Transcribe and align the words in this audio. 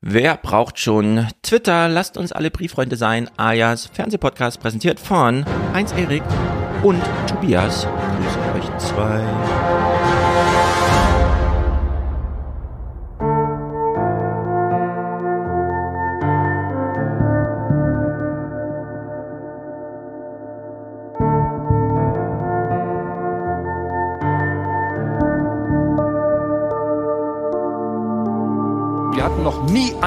Wer 0.00 0.36
braucht 0.36 0.78
schon 0.78 1.26
Twitter? 1.42 1.88
Lasst 1.88 2.16
uns 2.16 2.30
alle 2.30 2.52
Brieffreunde 2.52 2.94
sein. 2.94 3.28
Ayas 3.36 3.86
Fernsehpodcast 3.86 4.60
präsentiert 4.60 5.00
von 5.00 5.44
1 5.72 5.90
Erik 5.92 6.22
und 6.84 7.02
Tobias. 7.26 7.84
Grüße 7.84 8.38
euch 8.54 8.78
zwei. 8.78 9.67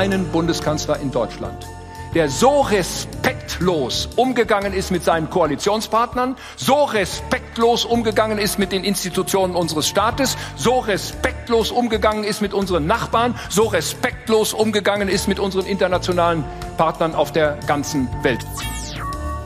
Einen 0.02 0.26
Bundeskanzler 0.30 1.00
in 1.00 1.12
Deutschland, 1.12 1.68
der 2.16 2.28
so 2.28 2.62
respektlos 2.62 4.10
umgegangen 4.16 4.74
ist 4.74 4.90
mit 4.90 5.04
seinen 5.04 5.30
Koalitionspartnern, 5.30 6.36
so 6.56 6.86
respektlos 6.86 7.86
umgegangen 7.86 8.40
ist 8.40 8.58
mit 8.58 8.72
den 8.72 8.84
Institutionen 8.84 9.56
unseres 9.56 9.88
Staates, 9.88 10.38
so 10.56 10.80
respektlos 10.80 11.70
umgegangen 11.70 12.24
ist 12.24 12.42
mit 12.42 12.56
unseren 12.56 12.88
Nachbarn, 12.88 13.36
so 13.50 13.66
respektlos 13.66 14.54
umgegangen 14.54 15.08
ist 15.08 15.28
mit 15.28 15.38
unseren 15.38 15.68
internationalen 15.68 16.44
Partnern 16.78 17.14
auf 17.14 17.32
der 17.32 17.60
ganzen 17.68 18.10
Welt. 18.24 18.44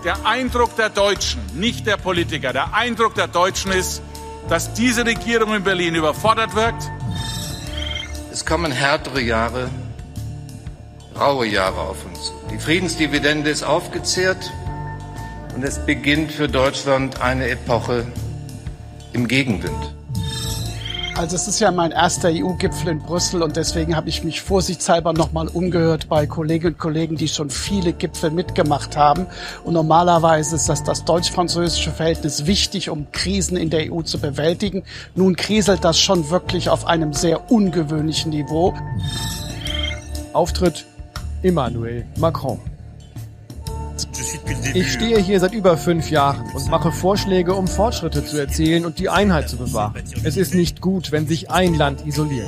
Der 0.05 0.25
Eindruck 0.25 0.73
der 0.77 0.89
Deutschen, 0.89 1.41
nicht 1.53 1.85
der 1.85 1.97
Politiker, 1.97 2.53
der 2.53 2.73
Eindruck 2.73 3.15
der 3.15 3.27
Deutschen 3.27 3.73
ist, 3.73 4.01
dass 4.47 4.73
diese 4.73 5.05
Regierung 5.05 5.53
in 5.53 5.65
Berlin 5.65 5.95
überfordert 5.95 6.55
wirkt, 6.55 6.89
es 8.31 8.45
kommen 8.45 8.71
härtere 8.71 9.19
Jahre, 9.19 9.69
raue 11.19 11.47
Jahre 11.47 11.79
auf 11.79 12.05
uns 12.05 12.25
zu. 12.25 12.33
Die 12.51 12.59
Friedensdividende 12.59 13.49
ist 13.49 13.63
aufgezehrt 13.63 14.51
und 15.55 15.63
es 15.63 15.79
beginnt 15.79 16.31
für 16.31 16.47
Deutschland 16.47 17.21
eine 17.21 17.49
Epoche 17.49 18.05
im 19.13 19.27
Gegenwind. 19.27 19.95
Also 21.17 21.37
es 21.37 21.47
ist 21.47 21.61
ja 21.61 21.71
mein 21.71 21.91
erster 21.91 22.27
EU-Gipfel 22.29 22.89
in 22.89 22.99
Brüssel 22.99 23.41
und 23.41 23.55
deswegen 23.55 23.95
habe 23.95 24.09
ich 24.09 24.25
mich 24.25 24.41
vorsichtshalber 24.41 25.13
nochmal 25.13 25.47
umgehört 25.47 26.09
bei 26.09 26.27
Kolleginnen 26.27 26.73
und 26.73 26.79
Kollegen, 26.79 27.15
die 27.15 27.29
schon 27.29 27.49
viele 27.49 27.93
Gipfel 27.93 28.31
mitgemacht 28.31 28.97
haben. 28.97 29.25
Und 29.63 29.75
normalerweise 29.75 30.57
ist 30.57 30.67
das 30.67 30.83
das 30.83 31.05
deutsch-französische 31.05 31.91
Verhältnis 31.91 32.47
wichtig, 32.47 32.89
um 32.89 33.09
Krisen 33.13 33.55
in 33.55 33.69
der 33.69 33.93
EU 33.93 34.01
zu 34.01 34.19
bewältigen. 34.19 34.83
Nun 35.15 35.37
kriselt 35.37 35.85
das 35.85 35.97
schon 35.97 36.29
wirklich 36.29 36.67
auf 36.67 36.85
einem 36.85 37.13
sehr 37.13 37.49
ungewöhnlichen 37.49 38.31
Niveau. 38.31 38.73
Auftritt 40.33 40.85
Emmanuel 41.45 42.05
Macron. 42.17 42.59
Ich 44.73 44.91
stehe 44.91 45.19
hier 45.19 45.39
seit 45.39 45.53
über 45.53 45.77
fünf 45.77 46.09
Jahren 46.09 46.49
und 46.55 46.69
mache 46.69 46.91
Vorschläge, 46.91 47.53
um 47.53 47.67
Fortschritte 47.67 48.25
zu 48.25 48.37
erzielen 48.39 48.83
und 48.83 48.97
die 48.97 49.09
Einheit 49.09 49.47
zu 49.47 49.57
bewahren. 49.57 49.93
Es 50.23 50.37
ist 50.37 50.55
nicht 50.55 50.81
gut, 50.81 51.11
wenn 51.11 51.27
sich 51.27 51.51
ein 51.51 51.75
Land 51.75 52.05
isoliert. 52.05 52.47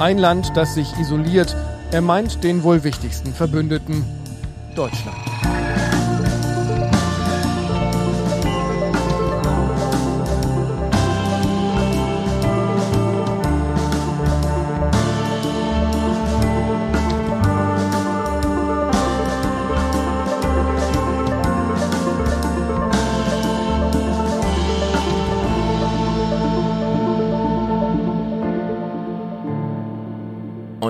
Ein 0.00 0.18
Land, 0.18 0.52
das 0.56 0.74
sich 0.74 0.92
isoliert, 0.98 1.56
er 1.92 2.00
meint 2.00 2.42
den 2.42 2.64
wohl 2.64 2.82
wichtigsten 2.82 3.32
Verbündeten, 3.32 4.04
Deutschland. 4.74 5.16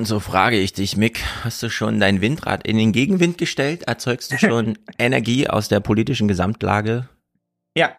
Und 0.02 0.06
so 0.06 0.18
frage 0.18 0.58
ich 0.58 0.72
dich, 0.72 0.96
Mick, 0.96 1.22
hast 1.44 1.62
du 1.62 1.70
schon 1.70 2.00
dein 2.00 2.20
Windrad 2.20 2.66
in 2.66 2.76
den 2.76 2.90
Gegenwind 2.90 3.38
gestellt? 3.38 3.84
Erzeugst 3.84 4.32
du 4.32 4.36
schon 4.36 4.76
Energie 4.98 5.46
aus 5.46 5.68
der 5.68 5.78
politischen 5.78 6.26
Gesamtlage? 6.26 7.08
Ja, 7.76 7.96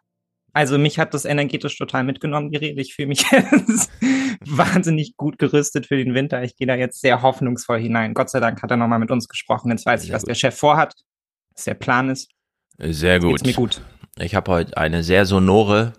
also 0.51 0.77
mich 0.77 0.99
hat 0.99 1.13
das 1.13 1.23
energetisch 1.23 1.77
total 1.77 2.03
mitgenommen, 2.03 2.51
die 2.51 2.57
Rede. 2.57 2.81
Ich 2.81 2.93
fühle 2.93 3.07
mich 3.07 3.23
wahnsinnig 4.45 5.15
gut 5.15 5.39
gerüstet 5.39 5.85
für 5.85 5.95
den 5.95 6.13
Winter. 6.13 6.43
Ich 6.43 6.57
gehe 6.57 6.67
da 6.67 6.75
jetzt 6.75 6.99
sehr 6.99 7.21
hoffnungsvoll 7.21 7.79
hinein. 7.79 8.13
Gott 8.13 8.29
sei 8.29 8.41
Dank 8.41 8.61
hat 8.61 8.69
er 8.69 8.75
nochmal 8.75 8.99
mit 8.99 9.09
uns 9.09 9.29
gesprochen. 9.29 9.71
Jetzt 9.71 9.85
weiß 9.85 10.03
ich, 10.03 10.11
was 10.11 10.23
der 10.23 10.35
Chef 10.35 10.57
vorhat, 10.57 10.93
was 11.55 11.63
der 11.63 11.75
Plan 11.75 12.09
ist. 12.09 12.31
Sehr 12.79 13.21
gut. 13.21 13.29
Geht's 13.29 13.45
mir 13.45 13.53
gut. 13.53 13.81
Ich 14.19 14.35
habe 14.35 14.51
heute 14.51 14.75
eine 14.75 15.03
sehr 15.03 15.25
sonore, 15.25 15.93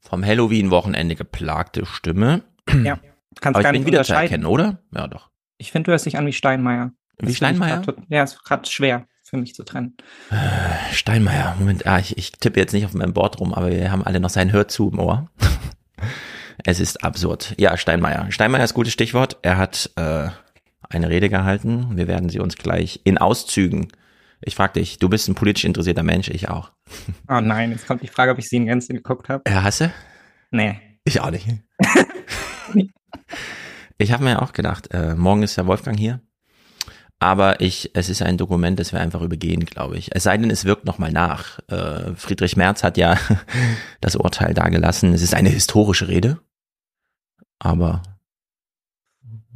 vom 0.00 0.22
Halloween-Wochenende 0.22 1.16
geplagte 1.16 1.86
Stimme. 1.86 2.42
Ja, 2.84 3.00
kannst 3.40 3.56
Aber 3.56 3.62
gar 3.62 3.72
nicht 3.72 3.86
wieder 3.86 4.02
zu 4.04 4.12
unterscheiden. 4.12 4.32
erkennen, 4.32 4.46
oder? 4.46 4.82
Ja, 4.94 5.06
doch. 5.06 5.30
Ich 5.58 5.72
finde, 5.72 5.86
du 5.88 5.92
hörst 5.92 6.06
dich 6.06 6.16
an 6.16 6.26
wie 6.26 6.32
Steinmeier. 6.32 6.92
Wie 7.18 7.26
Das 7.26 7.36
Steinmeier? 7.36 7.82
grad 7.82 7.96
Ja, 8.08 8.22
ist 8.22 8.42
gerade 8.44 8.68
schwer 8.68 9.06
für 9.22 9.36
mich 9.36 9.54
zu 9.54 9.62
trennen. 9.62 9.96
Steinmeier, 10.92 11.54
Moment, 11.58 11.86
ah, 11.86 11.98
ich, 11.98 12.16
ich 12.18 12.32
tippe 12.32 12.58
jetzt 12.58 12.72
nicht 12.72 12.84
auf 12.84 12.94
meinem 12.94 13.12
Board 13.12 13.38
rum, 13.38 13.54
aber 13.54 13.70
wir 13.70 13.92
haben 13.92 14.04
alle 14.04 14.18
noch 14.20 14.30
sein 14.30 14.52
Hörzu 14.52 14.90
im 14.90 14.98
Ohr. 14.98 15.30
es 16.64 16.80
ist 16.80 17.04
absurd. 17.04 17.54
Ja, 17.58 17.76
Steinmeier. 17.76 18.30
Steinmeier 18.32 18.64
ist 18.64 18.74
gutes 18.74 18.92
Stichwort. 18.92 19.36
Er 19.42 19.56
hat 19.58 19.90
äh, 19.96 20.28
eine 20.88 21.08
Rede 21.08 21.28
gehalten. 21.28 21.96
Wir 21.96 22.08
werden 22.08 22.28
sie 22.28 22.40
uns 22.40 22.56
gleich 22.56 23.00
in 23.04 23.18
Auszügen. 23.18 23.88
Ich 24.40 24.54
frag 24.56 24.72
dich, 24.74 24.98
du 24.98 25.08
bist 25.08 25.28
ein 25.28 25.34
politisch 25.34 25.64
interessierter 25.64 26.02
Mensch, 26.02 26.28
ich 26.28 26.48
auch. 26.48 26.72
Oh 27.28 27.40
nein, 27.40 27.70
jetzt 27.70 27.86
kommt 27.86 28.02
die 28.02 28.08
Frage, 28.08 28.32
ob 28.32 28.38
ich 28.38 28.48
sie 28.48 28.56
in 28.56 28.66
Gänze 28.66 28.94
geguckt 28.94 29.28
habe. 29.28 29.42
Er 29.44 29.62
hasse? 29.62 29.92
Nee. 30.50 30.80
Ich 31.04 31.20
auch 31.20 31.30
nicht. 31.30 31.46
ich 33.98 34.12
habe 34.12 34.24
mir 34.24 34.42
auch 34.42 34.52
gedacht, 34.52 34.92
äh, 34.92 35.14
morgen 35.14 35.42
ist 35.42 35.56
ja 35.56 35.66
Wolfgang 35.66 35.98
hier. 35.98 36.20
Aber 37.22 37.60
ich, 37.60 37.90
es 37.92 38.08
ist 38.08 38.22
ein 38.22 38.38
Dokument, 38.38 38.80
das 38.80 38.92
wir 38.92 39.00
einfach 39.00 39.20
übergehen, 39.20 39.66
glaube 39.66 39.98
ich. 39.98 40.14
Es 40.14 40.22
sei 40.22 40.38
denn, 40.38 40.50
es 40.50 40.64
wirkt 40.64 40.86
nochmal 40.86 41.12
nach. 41.12 41.58
Äh, 41.68 42.14
Friedrich 42.14 42.56
Merz 42.56 42.82
hat 42.82 42.96
ja 42.96 43.18
das 44.00 44.16
Urteil 44.16 44.54
dargelassen. 44.54 45.12
Es 45.12 45.20
ist 45.20 45.34
eine 45.34 45.50
historische 45.50 46.08
Rede. 46.08 46.40
Aber 47.58 48.02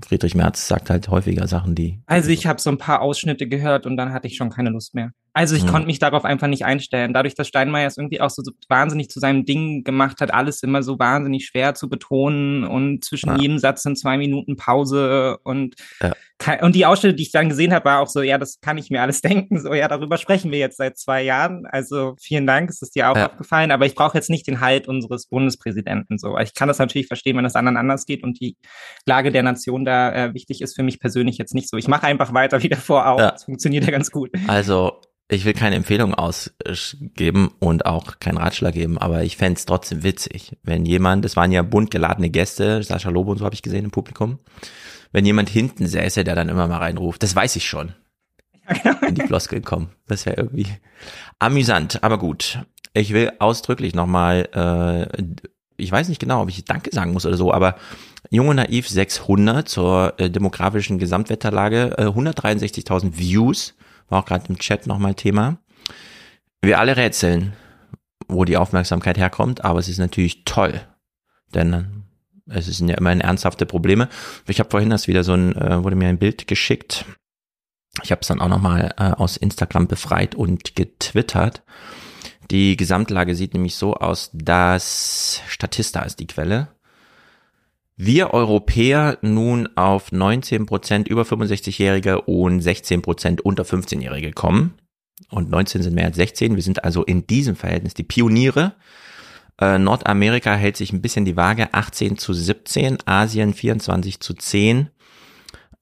Friedrich 0.06 0.34
Merz 0.34 0.68
sagt 0.68 0.90
halt 0.90 1.08
häufiger 1.08 1.48
Sachen, 1.48 1.74
die. 1.74 2.02
Also 2.04 2.28
ich 2.28 2.46
habe 2.46 2.60
so 2.60 2.68
ein 2.68 2.76
paar 2.76 3.00
Ausschnitte 3.00 3.48
gehört 3.48 3.86
und 3.86 3.96
dann 3.96 4.12
hatte 4.12 4.26
ich 4.26 4.36
schon 4.36 4.50
keine 4.50 4.68
Lust 4.68 4.94
mehr. 4.94 5.12
Also 5.34 5.56
ich 5.56 5.62
Hm. 5.64 5.68
konnte 5.68 5.86
mich 5.86 5.98
darauf 5.98 6.24
einfach 6.24 6.46
nicht 6.46 6.64
einstellen. 6.64 7.12
Dadurch, 7.12 7.34
dass 7.34 7.48
Steinmeier 7.48 7.88
es 7.88 7.98
irgendwie 7.98 8.20
auch 8.20 8.30
so, 8.30 8.42
so 8.42 8.52
wahnsinnig 8.68 9.10
zu 9.10 9.18
seinem 9.20 9.44
Ding 9.44 9.82
gemacht 9.84 10.20
hat, 10.20 10.32
alles 10.32 10.62
immer 10.62 10.82
so 10.82 10.98
wahnsinnig 10.98 11.44
schwer 11.46 11.74
zu 11.74 11.88
betonen 11.88 12.64
und 12.64 13.04
zwischen 13.04 13.30
Ja. 13.30 13.36
jedem 13.36 13.58
Satz 13.58 13.82
sind 13.82 13.98
zwei 13.98 14.16
Minuten 14.16 14.56
Pause 14.56 15.38
und 15.42 15.74
Ja. 16.00 16.14
und 16.62 16.74
die 16.76 16.86
Ausschnitte, 16.86 17.14
die 17.16 17.24
ich 17.24 17.32
dann 17.32 17.48
gesehen 17.48 17.72
habe, 17.74 17.84
war 17.86 18.00
auch 18.00 18.08
so, 18.08 18.22
ja, 18.22 18.38
das 18.38 18.60
kann 18.60 18.78
ich 18.78 18.90
mir 18.90 19.02
alles 19.02 19.20
denken. 19.50 19.58
So, 19.60 19.74
ja, 19.74 19.88
darüber 19.88 20.18
sprechen 20.18 20.52
wir 20.52 20.58
jetzt 20.60 20.76
seit 20.76 20.96
zwei 20.98 21.22
Jahren. 21.22 21.66
Also 21.66 22.14
vielen 22.20 22.46
Dank, 22.46 22.70
es 22.70 22.80
ist 22.80 22.94
dir 22.94 23.10
auch 23.10 23.16
Ja. 23.16 23.26
aufgefallen, 23.30 23.72
aber 23.72 23.86
ich 23.86 23.94
brauche 23.96 24.16
jetzt 24.16 24.30
nicht 24.30 24.46
den 24.46 24.60
Halt 24.60 24.86
unseres 24.86 25.26
Bundespräsidenten. 25.26 26.16
So, 26.18 26.38
ich 26.38 26.54
kann 26.54 26.68
das 26.68 26.78
natürlich 26.78 27.08
verstehen, 27.08 27.36
wenn 27.36 27.44
es 27.44 27.56
anderen 27.56 27.76
anders 27.76 28.06
geht 28.06 28.22
und 28.22 28.40
die 28.40 28.56
Lage 29.04 29.32
der 29.32 29.42
Nation 29.42 29.84
da 29.84 30.12
äh, 30.12 30.34
wichtig 30.34 30.60
ist 30.62 30.76
für 30.76 30.84
mich 30.84 31.00
persönlich 31.00 31.38
jetzt 31.38 31.54
nicht 31.54 31.68
so. 31.68 31.76
Ich 31.76 31.88
mache 31.88 32.06
einfach 32.06 32.32
weiter 32.34 32.62
wie 32.62 32.68
davor 32.68 33.08
auch. 33.08 33.18
Ja. 33.18 33.30
Das 33.32 33.44
funktioniert 33.44 33.84
ja 33.84 33.90
ganz 33.90 34.10
gut. 34.12 34.30
Also, 34.46 35.00
ich 35.28 35.44
will 35.44 35.54
keine 35.54 35.76
Empfehlung 35.76 36.14
ausgeben 36.14 37.50
und 37.58 37.86
auch 37.86 38.18
keinen 38.20 38.38
Ratschlag 38.38 38.74
geben, 38.74 38.98
aber 38.98 39.22
ich 39.22 39.36
fänd's 39.36 39.64
trotzdem 39.64 40.02
witzig, 40.02 40.56
wenn 40.62 40.84
jemand, 40.84 41.24
es 41.24 41.36
waren 41.36 41.52
ja 41.52 41.62
bunt 41.62 41.90
geladene 41.90 42.30
Gäste, 42.30 42.82
Sascha 42.82 43.10
Lobo 43.10 43.32
und 43.32 43.38
so 43.38 43.44
habe 43.44 43.54
ich 43.54 43.62
gesehen 43.62 43.86
im 43.86 43.90
Publikum, 43.90 44.38
wenn 45.12 45.24
jemand 45.24 45.48
hinten 45.48 45.86
säße, 45.86 46.24
der 46.24 46.34
dann 46.34 46.48
immer 46.48 46.68
mal 46.68 46.78
reinruft, 46.78 47.22
das 47.22 47.34
weiß 47.34 47.56
ich 47.56 47.66
schon, 47.66 47.94
wenn 49.00 49.14
die 49.14 49.26
Floskeln 49.26 49.62
kommen. 49.62 49.90
Das 50.06 50.26
wäre 50.26 50.36
irgendwie 50.36 50.68
amüsant, 51.38 52.02
aber 52.02 52.18
gut. 52.18 52.60
Ich 52.92 53.12
will 53.12 53.32
ausdrücklich 53.38 53.94
nochmal, 53.94 54.48
äh, 54.54 55.22
ich 55.76 55.90
weiß 55.90 56.08
nicht 56.08 56.20
genau, 56.20 56.42
ob 56.42 56.48
ich 56.48 56.64
Danke 56.64 56.90
sagen 56.92 57.12
muss 57.12 57.26
oder 57.26 57.36
so, 57.36 57.52
aber 57.52 57.76
Junge 58.30 58.54
Naiv 58.54 58.88
600 58.88 59.68
zur 59.68 60.14
äh, 60.18 60.30
demografischen 60.30 60.98
Gesamtwetterlage, 60.98 61.94
äh, 61.98 62.04
163.000 62.04 63.18
Views, 63.18 63.74
war 64.08 64.20
auch 64.20 64.26
gerade 64.26 64.48
im 64.48 64.58
Chat 64.58 64.86
nochmal 64.86 65.14
Thema. 65.14 65.58
Wir 66.62 66.78
alle 66.78 66.96
rätseln, 66.96 67.54
wo 68.28 68.44
die 68.44 68.56
Aufmerksamkeit 68.56 69.18
herkommt, 69.18 69.64
aber 69.64 69.78
es 69.78 69.88
ist 69.88 69.98
natürlich 69.98 70.44
toll, 70.44 70.80
denn 71.54 72.04
es 72.46 72.66
sind 72.66 72.88
ja 72.88 72.96
immerhin 72.96 73.20
ernsthafte 73.20 73.66
Probleme. 73.66 74.08
Ich 74.46 74.60
habe 74.60 74.70
vorhin 74.70 74.90
das 74.90 75.08
wieder 75.08 75.24
so 75.24 75.34
ein, 75.34 75.56
äh, 75.56 75.82
wurde 75.82 75.96
mir 75.96 76.08
ein 76.08 76.18
Bild 76.18 76.46
geschickt. 76.46 77.04
Ich 78.02 78.10
habe 78.10 78.20
es 78.22 78.28
dann 78.28 78.40
auch 78.40 78.48
nochmal 78.48 78.94
äh, 78.98 79.10
aus 79.10 79.36
Instagram 79.36 79.86
befreit 79.86 80.34
und 80.34 80.74
getwittert. 80.74 81.62
Die 82.50 82.76
Gesamtlage 82.76 83.34
sieht 83.34 83.54
nämlich 83.54 83.76
so 83.76 83.94
aus, 83.94 84.30
dass 84.34 85.40
Statista 85.48 86.00
ist 86.02 86.20
die 86.20 86.26
Quelle. 86.26 86.68
Wir 87.96 88.34
Europäer 88.34 89.18
nun 89.22 89.68
auf 89.76 90.10
19 90.10 90.66
Prozent 90.66 91.06
über 91.06 91.22
65-Jährige 91.22 92.22
und 92.22 92.60
16 92.60 93.02
Prozent 93.02 93.40
unter 93.42 93.62
15-Jährige 93.62 94.32
kommen. 94.32 94.74
Und 95.30 95.48
19 95.48 95.82
sind 95.82 95.94
mehr 95.94 96.06
als 96.06 96.16
16. 96.16 96.56
Wir 96.56 96.62
sind 96.62 96.82
also 96.82 97.04
in 97.04 97.26
diesem 97.28 97.54
Verhältnis 97.54 97.94
die 97.94 98.02
Pioniere. 98.02 98.74
Äh, 99.60 99.78
Nordamerika 99.78 100.54
hält 100.56 100.76
sich 100.76 100.92
ein 100.92 101.02
bisschen 101.02 101.24
die 101.24 101.36
Waage, 101.36 101.72
18 101.72 102.18
zu 102.18 102.32
17, 102.32 102.98
Asien 103.06 103.54
24 103.54 104.18
zu 104.18 104.34
10, 104.34 104.90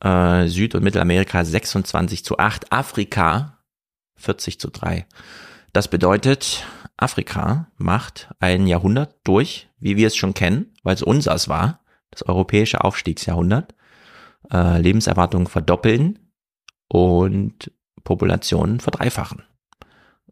äh, 0.00 0.46
Süd- 0.48 0.74
und 0.74 0.84
Mittelamerika 0.84 1.42
26 1.42 2.26
zu 2.26 2.36
8, 2.36 2.70
Afrika 2.72 3.58
40 4.16 4.60
zu 4.60 4.68
3. 4.68 5.06
Das 5.72 5.88
bedeutet, 5.88 6.66
Afrika 6.98 7.68
macht 7.78 8.28
ein 8.38 8.66
Jahrhundert 8.66 9.16
durch, 9.24 9.70
wie 9.78 9.96
wir 9.96 10.08
es 10.08 10.16
schon 10.16 10.34
kennen, 10.34 10.74
weil 10.82 10.94
es 10.94 11.02
unseres 11.02 11.48
war 11.48 11.81
das 12.12 12.22
europäische 12.22 12.84
Aufstiegsjahrhundert, 12.84 13.74
äh, 14.52 14.80
Lebenserwartungen 14.80 15.48
verdoppeln 15.48 16.18
und 16.88 17.72
Populationen 18.04 18.80
verdreifachen. 18.80 19.42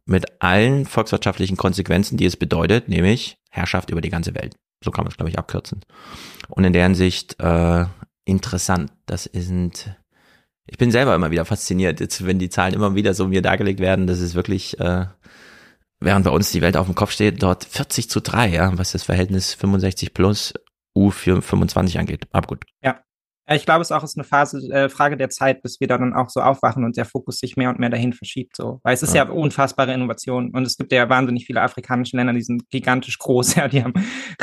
Mit 0.05 0.41
allen 0.43 0.87
volkswirtschaftlichen 0.87 1.57
Konsequenzen, 1.57 2.17
die 2.17 2.27
es 2.27 2.37
bedeutet, 2.37 2.89
nämlich 2.89 3.39
Herrschaft 3.51 3.91
über 3.91 4.01
die 4.01 4.11
ganze 4.11 4.35
Welt. 4.35 4.55
So 4.83 4.91
kann 4.91 5.05
man 5.05 5.11
es, 5.11 5.17
glaube 5.17 5.31
ich, 5.31 5.39
abkürzen. 5.39 5.81
Und 6.49 6.65
in 6.65 6.73
deren 6.73 6.95
Sicht 6.95 7.39
äh, 7.41 7.87
interessant. 8.25 8.93
Das 9.07 9.25
sind, 9.25 9.95
ich 10.67 10.79
bin 10.79 10.91
selber 10.91 11.15
immer 11.15 11.31
wieder 11.31 11.45
fasziniert, 11.45 12.01
jetzt, 12.01 12.25
wenn 12.27 12.39
die 12.39 12.49
Zahlen 12.49 12.75
immer 12.75 12.95
wieder 12.95 13.15
so 13.15 13.29
mir 13.29 13.43
dargelegt 13.43 13.81
werden, 13.81 14.07
das 14.07 14.21
ist 14.21 14.35
wirklich, 14.35 14.79
äh, 14.81 15.07
während 16.01 16.25
bei 16.25 16.31
uns 16.31 16.51
die 16.53 16.63
Welt 16.63 16.77
auf 16.77 16.87
dem 16.87 16.95
Kopf 16.95 17.11
steht, 17.11 17.43
dort 17.43 17.65
40 17.65 18.09
zu 18.09 18.21
3, 18.21 18.49
ja, 18.49 18.79
was 18.79 18.93
das 18.93 19.03
Verhältnis 19.03 19.55
65 19.55 20.15
plus 20.15 20.55
U25 20.97 21.99
angeht. 21.99 22.27
Aber 22.33 22.47
gut. 22.47 22.65
Ja. 22.83 23.01
Ich 23.53 23.65
glaube, 23.65 23.83
es 23.83 23.91
ist 23.91 23.97
auch 23.97 24.05
ist 24.05 24.17
eine 24.17 24.23
Phase, 24.23 24.59
äh, 24.73 24.89
Frage 24.89 25.17
der 25.17 25.29
Zeit, 25.29 25.63
bis 25.63 25.81
wir 25.81 25.89
da 25.89 25.99
dann 25.99 26.15
auch 26.15 26.29
so 26.29 26.41
aufwachen 26.41 26.85
und 26.85 26.97
der 26.97 27.05
Fokus 27.05 27.39
sich 27.39 27.57
mehr 27.57 27.69
und 27.71 27.81
mehr 27.81 27.91
dahin 27.91 28.13
verschiebt. 28.13 28.57
So. 28.57 28.81
Weil 28.85 28.95
es 28.95 29.03
ist 29.03 29.13
ja, 29.13 29.25
ja 29.25 29.31
unfassbare 29.31 29.93
Innovation 29.93 30.51
und 30.53 30.65
es 30.65 30.77
gibt 30.77 30.93
ja 30.93 31.09
wahnsinnig 31.09 31.47
viele 31.47 31.61
afrikanische 31.61 32.17
Länder, 32.17 32.33
die 32.33 32.43
sind 32.43 32.71
gigantisch 32.71 33.19
groß, 33.19 33.55
ja, 33.57 33.67
die 33.67 33.83
haben 33.83 33.95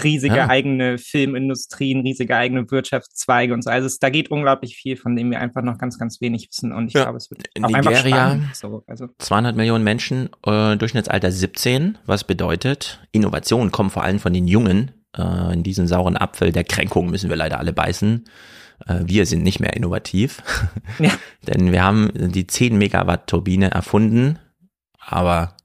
riesige 0.03 0.35
ja. 0.35 0.49
eigene 0.49 0.97
Filmindustrien, 0.97 2.01
riesige 2.01 2.35
eigene 2.35 2.69
Wirtschaftszweige 2.69 3.53
und 3.53 3.63
so. 3.63 3.69
Also 3.69 3.87
es, 3.87 3.99
da 3.99 4.09
geht 4.09 4.29
unglaublich 4.29 4.75
viel, 4.75 4.97
von 4.97 5.15
dem 5.15 5.31
wir 5.31 5.39
einfach 5.39 5.61
noch 5.61 5.77
ganz, 5.77 5.97
ganz 5.97 6.19
wenig 6.19 6.49
wissen 6.49 6.73
und 6.73 6.87
ich 6.87 6.93
ja. 6.93 7.03
glaube, 7.03 7.17
es 7.17 7.31
wird 7.31 7.47
auch 7.61 7.69
Nigeria, 7.69 7.85
einfach 7.85 7.99
spannend. 8.01 8.55
So, 8.55 8.83
also. 8.87 9.07
200 9.19 9.55
Millionen 9.55 9.85
Menschen, 9.85 10.29
äh, 10.45 10.75
Durchschnittsalter 10.75 11.31
17, 11.31 11.97
was 12.05 12.25
bedeutet, 12.25 13.07
Innovationen 13.13 13.71
kommen 13.71 13.89
vor 13.89 14.03
allem 14.03 14.19
von 14.19 14.33
den 14.33 14.47
Jungen, 14.47 14.91
äh, 15.17 15.53
in 15.53 15.63
diesen 15.63 15.87
sauren 15.87 16.17
Apfel 16.17 16.51
der 16.51 16.63
Kränkung 16.63 17.09
müssen 17.09 17.29
wir 17.29 17.35
leider 17.35 17.59
alle 17.59 17.73
beißen. 17.73 18.25
Äh, 18.85 18.99
wir 19.03 19.25
sind 19.25 19.43
nicht 19.43 19.59
mehr 19.59 19.75
innovativ, 19.75 20.43
ja. 20.99 21.11
denn 21.47 21.71
wir 21.71 21.83
haben 21.83 22.11
die 22.13 22.47
10 22.47 22.77
Megawatt 22.77 23.27
Turbine 23.27 23.71
erfunden, 23.71 24.39
aber 24.99 25.55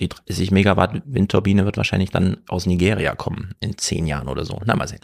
die 0.00 0.08
30 0.08 0.50
Megawatt 0.50 1.02
Windturbine 1.04 1.64
wird 1.64 1.76
wahrscheinlich 1.76 2.10
dann 2.10 2.38
aus 2.48 2.66
Nigeria 2.66 3.14
kommen 3.14 3.54
in 3.60 3.76
zehn 3.78 4.06
Jahren 4.06 4.28
oder 4.28 4.44
so. 4.44 4.60
Na 4.64 4.76
mal 4.76 4.86
sehen. 4.86 5.00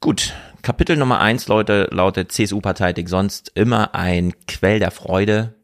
Gut, 0.00 0.34
Kapitel 0.62 0.96
Nummer 0.96 1.20
eins, 1.20 1.46
Leute, 1.46 1.88
lautet 1.92 2.32
CSU-Parteitig 2.32 3.08
sonst 3.08 3.52
immer 3.54 3.94
ein 3.94 4.32
Quell 4.46 4.78
der 4.78 4.90
Freude. 4.90 5.54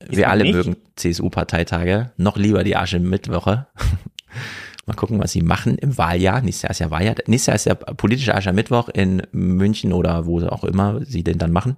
Ist 0.00 0.16
wir 0.16 0.28
alle 0.28 0.42
nicht? 0.42 0.54
mögen 0.54 0.76
CSU-Parteitage, 0.96 2.12
noch 2.16 2.36
lieber 2.36 2.64
die 2.64 2.76
Asche 2.76 2.98
Mittwoche. 2.98 3.66
Mal 4.86 4.94
gucken, 4.94 5.18
was 5.18 5.32
sie 5.32 5.42
machen 5.42 5.76
im 5.78 5.98
Wahljahr. 5.98 6.40
Nächstes 6.40 6.62
Jahr 6.62 6.70
ist 6.70 6.78
ja 6.78 6.90
Wahljahr. 6.92 7.16
Nächstes 7.26 7.46
Jahr 7.46 7.56
ist 7.56 7.66
der 7.66 7.74
politische 7.74 8.34
Aschermittwoch 8.34 8.88
in 8.88 9.22
München 9.32 9.92
oder 9.92 10.26
wo 10.26 10.40
auch 10.46 10.62
immer 10.62 11.04
sie 11.04 11.24
den 11.24 11.38
dann 11.38 11.50
machen. 11.50 11.76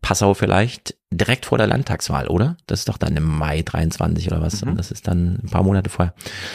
Passau 0.00 0.32
vielleicht 0.32 0.96
direkt 1.10 1.44
vor 1.44 1.58
der 1.58 1.66
Landtagswahl, 1.66 2.28
oder? 2.28 2.56
Das 2.66 2.80
ist 2.80 2.88
doch 2.88 2.96
dann 2.96 3.16
im 3.16 3.24
Mai 3.24 3.60
23 3.62 4.28
oder 4.28 4.40
was. 4.40 4.62
Mhm. 4.62 4.70
Und 4.70 4.78
das 4.78 4.90
ist 4.90 5.06
dann 5.08 5.40
ein 5.42 5.50
paar 5.50 5.62
Monate 5.62 5.90
vorher. 5.90 6.14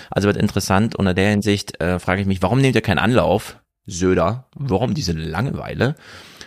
Also 0.10 0.28
wird 0.28 0.38
interessant. 0.38 0.96
Unter 0.96 1.14
der 1.14 1.30
Hinsicht 1.30 1.80
äh, 1.80 2.00
frage 2.00 2.22
ich 2.22 2.28
mich, 2.28 2.42
warum 2.42 2.60
nehmt 2.60 2.76
ihr 2.76 2.82
keinen 2.82 3.00
Anlauf? 3.00 3.58
Söder, 3.86 4.50
warum 4.56 4.96
diese 4.96 5.14
Langeweile? 5.14 5.96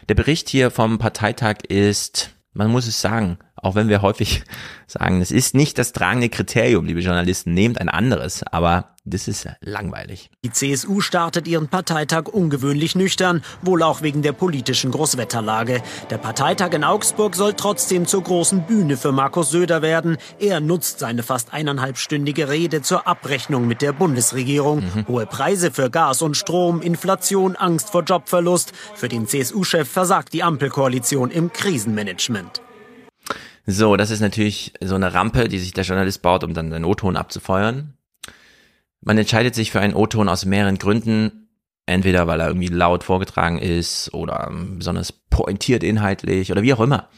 Der 0.09 0.15
Bericht 0.15 0.49
hier 0.49 0.71
vom 0.71 0.99
Parteitag 0.99 1.59
ist, 1.69 2.31
man 2.53 2.71
muss 2.71 2.87
es 2.87 3.01
sagen, 3.01 3.39
auch 3.63 3.75
wenn 3.75 3.89
wir 3.89 4.03
häufig 4.03 4.43
sagen, 4.87 5.21
es 5.21 5.31
ist 5.31 5.55
nicht 5.55 5.79
das 5.79 5.93
tragende 5.93 6.29
Kriterium, 6.29 6.85
liebe 6.85 7.01
Journalisten, 7.01 7.55
nehmt 7.55 7.81
ein 7.81 7.89
anderes, 7.89 8.43
aber 8.43 8.97
das 9.05 9.29
ist 9.29 9.49
langweilig. 9.61 10.31
Die 10.45 10.53
CSU 10.53 11.01
startet 11.01 11.49
ihren 11.49 11.69
Parteitag 11.69 12.27
ungewöhnlich 12.27 12.95
nüchtern, 12.95 13.43
wohl 13.63 13.83
auch 13.83 14.03
wegen 14.03 14.21
der 14.21 14.33
politischen 14.33 14.91
Großwetterlage. 14.91 15.83
Der 16.11 16.19
Parteitag 16.19 16.73
in 16.73 16.85
Augsburg 16.85 17.35
soll 17.35 17.55
trotzdem 17.55 18.07
zur 18.07 18.23
großen 18.23 18.67
Bühne 18.67 18.99
für 18.99 19.11
Markus 19.11 19.51
Söder 19.51 19.81
werden. 19.81 20.19
Er 20.39 20.61
nutzt 20.61 20.99
seine 20.99 21.23
fast 21.23 21.53
eineinhalbstündige 21.53 22.51
Rede 22.51 22.83
zur 22.83 23.07
Abrechnung 23.07 23.67
mit 23.67 23.81
der 23.81 23.93
Bundesregierung. 23.93 24.81
Mhm. 24.81 25.09
Hohe 25.09 25.27
Preise 25.27 25.71
für 25.71 25.91
Gas 25.91 26.21
und 26.21 26.37
Strom, 26.37 26.83
Inflation, 26.83 27.57
Angst 27.57 27.91
vor 27.91 28.03
Jobverlust. 28.03 28.73
Für 28.95 29.09
den 29.09 29.27
CSU-Chef 29.27 29.89
versagt 29.89 30.35
die 30.35 30.43
Ampelkoalition 30.43 31.31
im 31.31 31.53
Krisenmanagement. 31.53 32.61
So, 33.67 33.97
das 33.97 34.11
ist 34.11 34.21
natürlich 34.21 34.73
so 34.81 34.95
eine 34.95 35.15
Rampe, 35.15 35.49
die 35.49 35.59
sich 35.59 35.73
der 35.73 35.85
Journalist 35.85 36.23
baut, 36.23 36.45
um 36.45 36.55
dann 36.55 36.71
seinen 36.71 36.85
O-Ton 36.85 37.17
abzufeuern. 37.17 37.95
Man 39.01 39.19
entscheidet 39.19 39.55
sich 39.55 39.71
für 39.71 39.81
einen 39.81 39.95
O-Ton 39.95 40.29
aus 40.29 40.45
mehreren 40.45 40.79
Gründen. 40.79 41.49
Entweder 41.87 42.29
weil 42.29 42.41
er 42.41 42.47
irgendwie 42.47 42.69
laut 42.69 43.03
vorgetragen 43.03 43.59
ist 43.59 44.15
oder 44.15 44.49
besonders 44.77 45.13
pointiert 45.13 45.83
inhaltlich 45.83 46.53
oder 46.53 46.63
wie 46.63 46.73
auch 46.73 46.81
immer. 46.81 47.09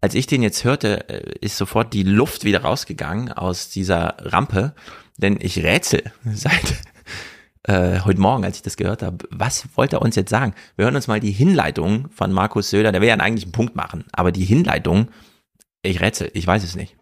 Als 0.00 0.14
ich 0.14 0.26
den 0.26 0.42
jetzt 0.42 0.64
hörte, 0.64 1.08
äh, 1.08 1.38
ist 1.40 1.56
sofort 1.56 1.92
die 1.92 2.02
Luft 2.02 2.44
wieder 2.44 2.62
rausgegangen 2.62 3.32
aus 3.32 3.68
dieser 3.68 4.16
Rampe, 4.20 4.74
denn 5.16 5.38
ich 5.40 5.62
rätsel 5.62 6.02
seit 6.24 6.74
äh, 7.64 8.00
heute 8.00 8.20
Morgen, 8.20 8.44
als 8.44 8.56
ich 8.56 8.62
das 8.62 8.76
gehört 8.76 9.02
habe. 9.02 9.26
Was 9.30 9.68
wollte 9.76 9.96
er 9.96 10.02
uns 10.02 10.16
jetzt 10.16 10.30
sagen? 10.30 10.54
Wir 10.76 10.86
hören 10.86 10.96
uns 10.96 11.06
mal 11.06 11.20
die 11.20 11.32
Hinleitung 11.32 12.08
von 12.10 12.32
Markus 12.32 12.70
Söder, 12.70 12.90
der 12.90 13.00
will 13.00 13.08
ja 13.08 13.14
eigentlich 13.14 13.44
einen 13.44 13.52
Punkt 13.52 13.76
machen, 13.76 14.04
aber 14.12 14.32
die 14.32 14.44
Hinleitung 14.44 15.08
ich 15.86 16.00
rätsel, 16.00 16.30
ich 16.34 16.46
weiß 16.46 16.64
es 16.64 16.74
nicht. 16.74 16.96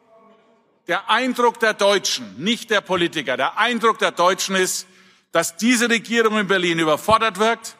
Der 0.87 1.09
Eindruck 1.11 1.61
der 1.61 1.75
Deutschen, 1.75 2.43
nicht 2.43 2.71
der 2.71 2.83
Politiker, 2.83 3.37
der 3.37 3.59
Eindruck 3.59 3.99
der 3.99 4.13
Deutschen 4.13 4.55
ist, 4.55 4.87
dass 5.33 5.57
diese 5.57 5.89
Regierung 5.89 6.39
in 6.39 6.47
Berlin 6.47 6.79
überfordert 6.79 7.39
wirkt, 7.39 7.77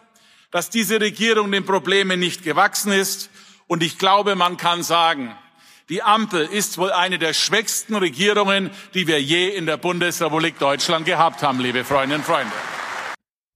dass 0.51 0.71
diese 0.71 1.01
Regierung 1.01 1.53
den 1.53 1.65
Problemen 1.65 2.19
nicht 2.19 2.43
gewachsen 2.43 2.93
ist. 2.93 3.31
Und 3.67 3.83
ich 3.83 3.99
glaube, 3.99 4.35
man 4.35 4.57
kann 4.57 4.83
sagen, 4.83 5.35
die 5.91 6.03
Ampel 6.03 6.47
ist 6.47 6.79
wohl 6.79 6.93
eine 6.93 7.19
der 7.19 7.35
schwächsten 7.35 7.95
Regierungen, 7.95 8.71
die 8.95 9.07
wir 9.07 9.21
je 9.21 9.49
in 9.49 9.67
der 9.67 9.77
Bundesrepublik 9.77 10.59
Deutschland 10.59 11.05
gehabt 11.05 11.43
haben, 11.43 11.61
liebe 11.61 11.85
Freundinnen 11.85 12.23
und 12.23 12.27
Freunde. 12.27 12.53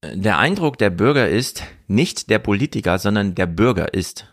Der 0.04 0.38
Eindruck 0.38 0.76
der 0.78 0.90
Bürger 0.90 1.28
ist, 1.28 1.62
nicht 1.87 2.28
der 2.30 2.38
Politiker, 2.38 2.99
sondern 2.99 3.34
der 3.34 3.46
Bürger 3.46 3.94
ist. 3.94 4.26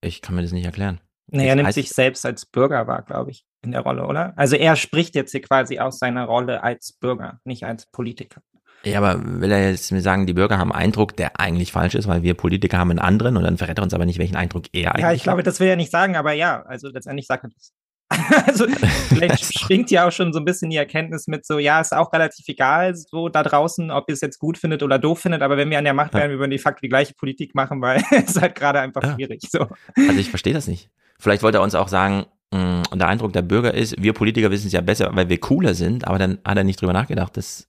Ich 0.00 0.22
kann 0.22 0.34
mir 0.34 0.42
das 0.42 0.52
nicht 0.52 0.64
erklären. 0.64 1.00
Nee, 1.32 1.48
er 1.48 1.56
nimmt 1.56 1.72
sich 1.72 1.90
selbst 1.90 2.24
als 2.26 2.46
Bürger 2.46 2.86
wahr, 2.86 3.02
glaube 3.02 3.30
ich, 3.30 3.44
in 3.62 3.72
der 3.72 3.80
Rolle, 3.80 4.06
oder? 4.06 4.32
Also 4.36 4.56
er 4.56 4.76
spricht 4.76 5.14
jetzt 5.14 5.32
hier 5.32 5.42
quasi 5.42 5.78
aus 5.78 5.98
seiner 5.98 6.24
Rolle 6.24 6.62
als 6.62 6.92
Bürger, 6.92 7.40
nicht 7.44 7.64
als 7.64 7.86
Politiker. 7.86 8.42
Ja, 8.84 8.98
aber 8.98 9.22
will 9.40 9.52
er 9.52 9.70
jetzt 9.70 9.92
mir 9.92 10.00
sagen, 10.00 10.26
die 10.26 10.32
Bürger 10.32 10.58
haben 10.58 10.72
einen 10.72 10.86
Eindruck, 10.86 11.16
der 11.16 11.38
eigentlich 11.38 11.70
falsch 11.70 11.94
ist, 11.94 12.08
weil 12.08 12.22
wir 12.22 12.34
Politiker 12.34 12.78
haben 12.78 12.90
einen 12.90 12.98
anderen 12.98 13.36
und 13.36 13.44
dann 13.44 13.56
verrät 13.56 13.78
er 13.78 13.84
uns 13.84 13.94
aber 13.94 14.06
nicht, 14.06 14.18
welchen 14.18 14.36
Eindruck 14.36 14.64
er 14.72 14.94
eigentlich 14.94 15.04
hat. 15.04 15.10
Ja, 15.10 15.12
ich 15.14 15.22
glaube, 15.22 15.42
das 15.42 15.60
will 15.60 15.68
er 15.68 15.76
nicht 15.76 15.92
sagen, 15.92 16.16
aber 16.16 16.32
ja, 16.32 16.62
also 16.62 16.88
letztendlich 16.88 17.26
sagt 17.26 17.44
er 17.44 17.50
das. 17.50 17.72
also 18.46 18.66
vielleicht 19.08 19.54
schwingt 19.58 19.90
ja 19.90 20.06
auch 20.06 20.12
schon 20.12 20.32
so 20.32 20.38
ein 20.38 20.44
bisschen 20.44 20.70
die 20.70 20.76
Erkenntnis 20.76 21.28
mit 21.28 21.46
so, 21.46 21.58
ja, 21.58 21.80
ist 21.80 21.94
auch 21.94 22.12
relativ 22.12 22.46
egal, 22.48 22.94
so 22.94 23.28
da 23.28 23.42
draußen, 23.42 23.90
ob 23.90 24.08
ihr 24.08 24.14
es 24.14 24.20
jetzt 24.20 24.38
gut 24.38 24.58
findet 24.58 24.82
oder 24.82 24.98
doof 24.98 25.20
findet, 25.20 25.42
aber 25.42 25.56
wenn 25.56 25.70
wir 25.70 25.78
an 25.78 25.84
der 25.84 25.94
Macht 25.94 26.14
wären, 26.14 26.30
wir 26.30 26.38
würden 26.38 26.50
de 26.50 26.58
facto 26.58 26.80
die 26.82 26.88
gleiche 26.88 27.14
Politik 27.14 27.54
machen, 27.54 27.80
weil 27.80 28.02
es 28.10 28.40
halt 28.40 28.54
gerade 28.54 28.80
einfach 28.80 29.02
ja. 29.02 29.14
schwierig. 29.14 29.40
So. 29.48 29.68
Also 29.96 30.18
ich 30.18 30.30
verstehe 30.30 30.54
das 30.54 30.66
nicht. 30.66 30.90
Vielleicht 31.18 31.42
wollte 31.42 31.58
er 31.58 31.62
uns 31.62 31.74
auch 31.74 31.88
sagen, 31.88 32.26
mh, 32.52 32.82
mm, 32.92 32.98
der 32.98 33.08
Eindruck 33.08 33.32
der 33.32 33.42
Bürger 33.42 33.74
ist, 33.74 34.00
wir 34.02 34.12
Politiker 34.12 34.50
wissen 34.50 34.66
es 34.66 34.72
ja 34.72 34.80
besser, 34.80 35.10
weil 35.14 35.28
wir 35.28 35.38
cooler 35.38 35.74
sind, 35.74 36.06
aber 36.06 36.18
dann 36.18 36.38
hat 36.44 36.56
er 36.56 36.64
nicht 36.64 36.80
drüber 36.80 36.92
nachgedacht, 36.92 37.36
dass 37.36 37.68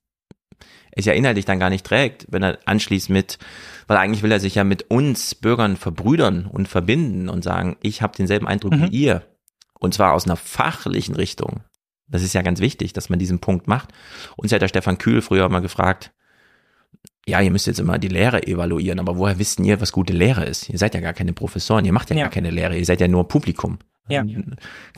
es 0.92 1.04
ja 1.04 1.12
inhaltlich 1.12 1.44
dann 1.44 1.58
gar 1.58 1.70
nicht 1.70 1.84
trägt, 1.84 2.26
wenn 2.30 2.42
er 2.42 2.58
anschließt 2.66 3.10
mit, 3.10 3.38
weil 3.86 3.96
eigentlich 3.96 4.22
will 4.22 4.32
er 4.32 4.40
sich 4.40 4.54
ja 4.54 4.64
mit 4.64 4.90
uns 4.90 5.34
Bürgern 5.34 5.76
verbrüdern 5.76 6.46
und 6.46 6.68
verbinden 6.68 7.28
und 7.28 7.42
sagen, 7.42 7.76
ich 7.82 8.00
habe 8.00 8.16
denselben 8.16 8.46
Eindruck 8.46 8.74
mhm. 8.74 8.90
wie 8.90 8.96
ihr. 8.96 9.22
Und 9.80 9.92
zwar 9.92 10.12
aus 10.12 10.24
einer 10.24 10.36
fachlichen 10.36 11.16
Richtung. 11.16 11.62
Das 12.06 12.22
ist 12.22 12.32
ja 12.32 12.42
ganz 12.42 12.60
wichtig, 12.60 12.92
dass 12.92 13.08
man 13.08 13.18
diesen 13.18 13.40
Punkt 13.40 13.66
macht. 13.66 13.90
Uns 14.36 14.52
hat 14.52 14.62
der 14.62 14.68
Stefan 14.68 14.98
Kühl 14.98 15.20
früher 15.20 15.48
mal 15.48 15.60
gefragt, 15.60 16.12
ja, 17.26 17.40
ihr 17.40 17.50
müsst 17.50 17.66
jetzt 17.66 17.80
immer 17.80 17.98
die 17.98 18.08
Lehre 18.08 18.46
evaluieren, 18.46 18.98
aber 18.98 19.16
woher 19.16 19.38
wisst 19.38 19.60
ihr, 19.60 19.80
was 19.80 19.92
gute 19.92 20.12
Lehre 20.12 20.44
ist? 20.44 20.68
Ihr 20.68 20.78
seid 20.78 20.94
ja 20.94 21.00
gar 21.00 21.14
keine 21.14 21.32
Professoren, 21.32 21.84
ihr 21.84 21.92
macht 21.92 22.10
ja, 22.10 22.16
ja. 22.16 22.22
gar 22.24 22.30
keine 22.30 22.50
Lehre, 22.50 22.76
ihr 22.76 22.84
seid 22.84 23.00
ja 23.00 23.08
nur 23.08 23.28
Publikum. 23.28 23.78
Ja. 24.08 24.22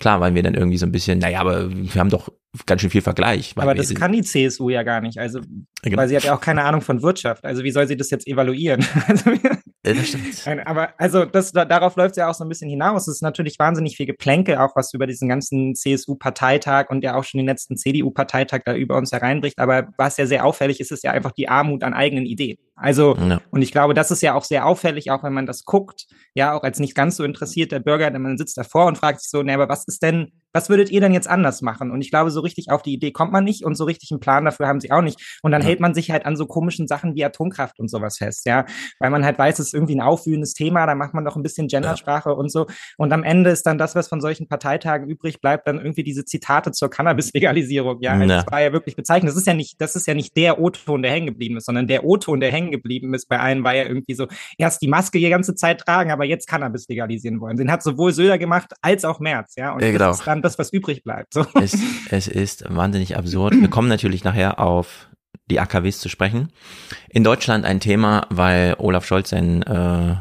Klar, 0.00 0.20
weil 0.20 0.34
wir 0.34 0.42
dann 0.42 0.54
irgendwie 0.54 0.78
so 0.78 0.86
ein 0.86 0.90
bisschen, 0.90 1.20
naja, 1.20 1.40
aber 1.40 1.70
wir 1.70 2.00
haben 2.00 2.10
doch 2.10 2.28
ganz 2.66 2.80
schön 2.80 2.90
viel 2.90 3.02
Vergleich. 3.02 3.52
Aber 3.56 3.74
das 3.74 3.94
kann 3.94 4.10
die 4.12 4.22
CSU 4.22 4.68
ja 4.68 4.82
gar 4.82 5.00
nicht. 5.00 5.18
Also, 5.18 5.40
genau. 5.82 5.96
weil 5.96 6.08
sie 6.08 6.16
hat 6.16 6.24
ja 6.24 6.34
auch 6.34 6.40
keine 6.40 6.64
Ahnung 6.64 6.80
von 6.80 7.02
Wirtschaft. 7.02 7.44
Also, 7.44 7.62
wie 7.62 7.70
soll 7.70 7.86
sie 7.86 7.96
das 7.96 8.10
jetzt 8.10 8.26
evaluieren? 8.26 8.84
Also, 9.06 9.30
stimmt. 9.94 10.46
Aber 10.66 10.94
also 10.98 11.24
das, 11.24 11.52
darauf 11.52 11.96
läuft 11.96 12.12
es 12.12 12.16
ja 12.16 12.28
auch 12.28 12.34
so 12.34 12.44
ein 12.44 12.48
bisschen 12.48 12.68
hinaus. 12.68 13.06
Es 13.06 13.16
ist 13.16 13.22
natürlich 13.22 13.58
wahnsinnig 13.58 13.96
viel 13.96 14.06
Geplänke, 14.06 14.60
auch 14.60 14.74
was 14.74 14.92
über 14.94 15.06
diesen 15.06 15.28
ganzen 15.28 15.74
CSU-Parteitag 15.74 16.90
und 16.90 17.04
ja 17.04 17.16
auch 17.16 17.24
schon 17.24 17.38
den 17.38 17.46
letzten 17.46 17.76
CDU-Parteitag 17.76 18.62
da 18.64 18.74
über 18.74 18.96
uns 18.96 19.12
hereinbricht. 19.12 19.58
Aber 19.58 19.88
was 19.96 20.16
ja 20.16 20.26
sehr 20.26 20.44
auffällig 20.44 20.80
ist, 20.80 20.92
ist 20.92 21.04
ja 21.04 21.12
einfach 21.12 21.32
die 21.32 21.48
Armut 21.48 21.82
an 21.84 21.94
eigenen 21.94 22.26
Ideen. 22.26 22.58
Also, 22.78 23.16
ja. 23.16 23.40
und 23.50 23.62
ich 23.62 23.72
glaube, 23.72 23.94
das 23.94 24.10
ist 24.10 24.22
ja 24.22 24.34
auch 24.34 24.44
sehr 24.44 24.66
auffällig, 24.66 25.10
auch 25.10 25.22
wenn 25.22 25.32
man 25.32 25.46
das 25.46 25.64
guckt, 25.64 26.06
ja, 26.34 26.52
auch 26.52 26.62
als 26.62 26.78
nicht 26.78 26.94
ganz 26.94 27.16
so 27.16 27.24
interessierter 27.24 27.80
Bürger, 27.80 28.10
denn 28.10 28.20
man 28.20 28.36
sitzt 28.36 28.58
davor 28.58 28.84
und 28.84 28.98
fragt 28.98 29.20
sich 29.20 29.30
so, 29.30 29.42
ne, 29.42 29.54
aber 29.54 29.70
was 29.70 29.88
ist 29.88 30.02
denn, 30.02 30.32
was 30.52 30.68
würdet 30.68 30.90
ihr 30.90 31.00
denn 31.00 31.12
jetzt 31.12 31.28
anders 31.28 31.62
machen? 31.62 31.90
Und 31.90 32.02
ich 32.02 32.10
glaube, 32.10 32.30
so 32.30 32.40
richtig 32.40 32.70
auf 32.70 32.82
die 32.82 32.92
Idee 32.92 33.12
kommt 33.12 33.32
man 33.32 33.44
nicht 33.44 33.64
und 33.64 33.76
so 33.76 33.84
richtig 33.84 34.10
einen 34.10 34.20
Plan 34.20 34.44
dafür 34.44 34.66
haben 34.66 34.80
sie 34.80 34.90
auch 34.90 35.00
nicht. 35.02 35.38
Und 35.42 35.52
dann 35.52 35.62
ja. 35.62 35.68
hält 35.68 35.80
man 35.80 35.94
sich 35.94 36.10
halt 36.10 36.26
an 36.26 36.36
so 36.36 36.46
komischen 36.46 36.86
Sachen 36.86 37.14
wie 37.14 37.24
Atomkraft 37.24 37.78
und 37.78 37.90
sowas 37.90 38.18
fest, 38.18 38.46
ja, 38.46 38.66
weil 38.98 39.10
man 39.10 39.24
halt 39.24 39.38
weiß, 39.38 39.58
es 39.58 39.68
ist 39.68 39.74
irgendwie 39.74 39.96
ein 39.96 40.02
aufwühlendes 40.02 40.52
Thema, 40.52 40.86
da 40.86 40.94
macht 40.94 41.14
man 41.14 41.24
noch 41.24 41.36
ein 41.36 41.42
bisschen 41.42 41.68
Gendersprache 41.68 42.30
ja. 42.30 42.34
und 42.34 42.50
so. 42.50 42.66
Und 42.98 43.12
am 43.12 43.22
Ende 43.22 43.48
ist 43.48 43.64
dann 43.64 43.78
das, 43.78 43.94
was 43.94 44.08
von 44.08 44.20
solchen 44.20 44.48
Parteitagen 44.48 45.08
übrig 45.08 45.40
bleibt, 45.40 45.66
dann 45.66 45.78
irgendwie 45.78 46.02
diese 46.02 46.26
Zitate 46.26 46.72
zur 46.72 46.90
Cannabis-Legalisierung, 46.90 48.02
ja. 48.02 48.12
Also 48.12 48.24
ja. 48.24 48.42
Das 48.42 48.52
war 48.52 48.60
ja 48.60 48.72
wirklich 48.72 48.96
bezeichnend. 48.96 49.30
Das 49.30 49.36
ist 49.36 49.46
ja 49.46 49.54
nicht, 49.54 49.80
das 49.80 49.96
ist 49.96 50.06
ja 50.06 50.14
nicht 50.14 50.36
der 50.36 50.60
O-Ton, 50.60 51.02
der 51.02 51.12
hängen 51.12 51.26
geblieben 51.26 51.56
ist, 51.56 51.66
sondern 51.66 51.86
der 51.86 52.04
O-Ton, 52.04 52.40
der 52.40 52.52
hängen 52.52 52.65
geblieben 52.70 53.14
ist 53.14 53.28
bei 53.28 53.38
allen, 53.38 53.64
war 53.64 53.74
ja 53.74 53.84
irgendwie 53.84 54.14
so, 54.14 54.26
erst 54.58 54.82
die 54.82 54.88
Maske 54.88 55.18
die 55.18 55.28
ganze 55.28 55.54
Zeit 55.54 55.80
tragen, 55.80 56.10
aber 56.10 56.24
jetzt 56.24 56.48
Cannabis 56.48 56.88
legalisieren 56.88 57.40
wollen. 57.40 57.56
Den 57.56 57.70
hat 57.70 57.82
sowohl 57.82 58.12
Söder 58.12 58.38
gemacht 58.38 58.72
als 58.82 59.04
auch 59.04 59.20
Merz, 59.20 59.54
ja. 59.56 59.72
Und 59.72 59.82
ja, 59.82 59.90
genau. 59.90 60.08
das 60.08 60.20
ist 60.20 60.26
dann 60.26 60.42
das, 60.42 60.58
was 60.58 60.72
übrig 60.72 61.04
bleibt. 61.04 61.34
So. 61.34 61.46
Es, 61.54 61.76
es 62.10 62.28
ist 62.28 62.64
wahnsinnig 62.68 63.16
absurd. 63.16 63.54
Wir 63.60 63.68
kommen 63.68 63.88
natürlich 63.88 64.24
nachher 64.24 64.60
auf 64.60 65.08
die 65.46 65.60
AKWs 65.60 66.00
zu 66.00 66.08
sprechen. 66.08 66.50
In 67.08 67.24
Deutschland 67.24 67.64
ein 67.64 67.80
Thema, 67.80 68.26
weil 68.30 68.74
Olaf 68.78 69.06
Scholz 69.06 69.32
einen 69.32 69.62
äh, 69.62 70.16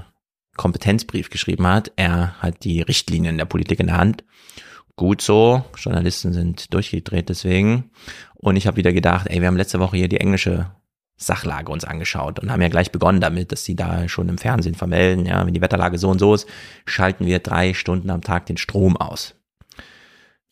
Kompetenzbrief 0.56 1.30
geschrieben 1.30 1.68
hat. 1.68 1.92
Er 1.96 2.36
hat 2.42 2.64
die 2.64 2.82
Richtlinien 2.82 3.38
der 3.38 3.46
Politik 3.46 3.80
in 3.80 3.88
der 3.88 3.98
Hand. 3.98 4.24
Gut 4.96 5.22
so, 5.22 5.66
Journalisten 5.78 6.32
sind 6.32 6.74
durchgedreht 6.74 7.28
deswegen. 7.28 7.92
Und 8.36 8.56
ich 8.56 8.68
habe 8.68 8.78
wieder 8.78 8.94
gedacht, 8.94 9.28
ey, 9.30 9.42
wir 9.42 9.48
haben 9.48 9.58
letzte 9.58 9.80
Woche 9.80 9.98
hier 9.98 10.08
die 10.08 10.22
englische 10.22 10.72
Sachlage 11.18 11.72
uns 11.72 11.86
angeschaut 11.86 12.40
und 12.40 12.52
haben 12.52 12.62
ja 12.62 12.68
gleich 12.68 12.92
begonnen 12.92 13.22
damit, 13.22 13.52
dass 13.52 13.64
sie 13.64 13.76
da 13.76 14.08
schon 14.10 14.28
im 14.28 14.38
Fernsehen 14.38 14.76
vermelden, 14.76 15.26
ja, 15.26 15.46
wenn 15.46 15.54
die 15.54 15.62
Wetterlage 15.62 15.98
so 15.98 16.10
und 16.10 16.20
so 16.20 16.34
ist, 16.34 16.48
schalten 16.86 17.26
wir 17.26 17.40
drei 17.40 17.74
Stunden 17.74 18.10
am 18.10 18.22
Tag 18.22 18.46
den 18.48 18.58
Strom 18.58 18.98
aus. 18.98 19.36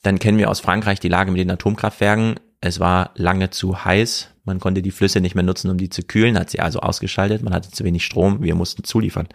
Dann 0.03 0.19
kennen 0.19 0.37
wir 0.37 0.49
aus 0.49 0.59
Frankreich 0.59 0.99
die 0.99 1.09
Lage 1.09 1.31
mit 1.31 1.39
den 1.39 1.51
Atomkraftwerken. 1.51 2.35
Es 2.61 2.79
war 2.79 3.11
lange 3.15 3.49
zu 3.49 3.83
heiß. 3.83 4.29
Man 4.45 4.59
konnte 4.59 4.81
die 4.81 4.91
Flüsse 4.91 5.21
nicht 5.21 5.35
mehr 5.35 5.43
nutzen, 5.43 5.69
um 5.69 5.77
die 5.77 5.89
zu 5.89 6.03
kühlen, 6.03 6.37
hat 6.37 6.49
sie 6.49 6.59
also 6.59 6.79
ausgeschaltet. 6.79 7.41
Man 7.41 7.53
hatte 7.53 7.71
zu 7.71 7.83
wenig 7.83 8.05
Strom. 8.05 8.41
Wir 8.41 8.55
mussten 8.55 8.83
zuliefern. 8.83 9.27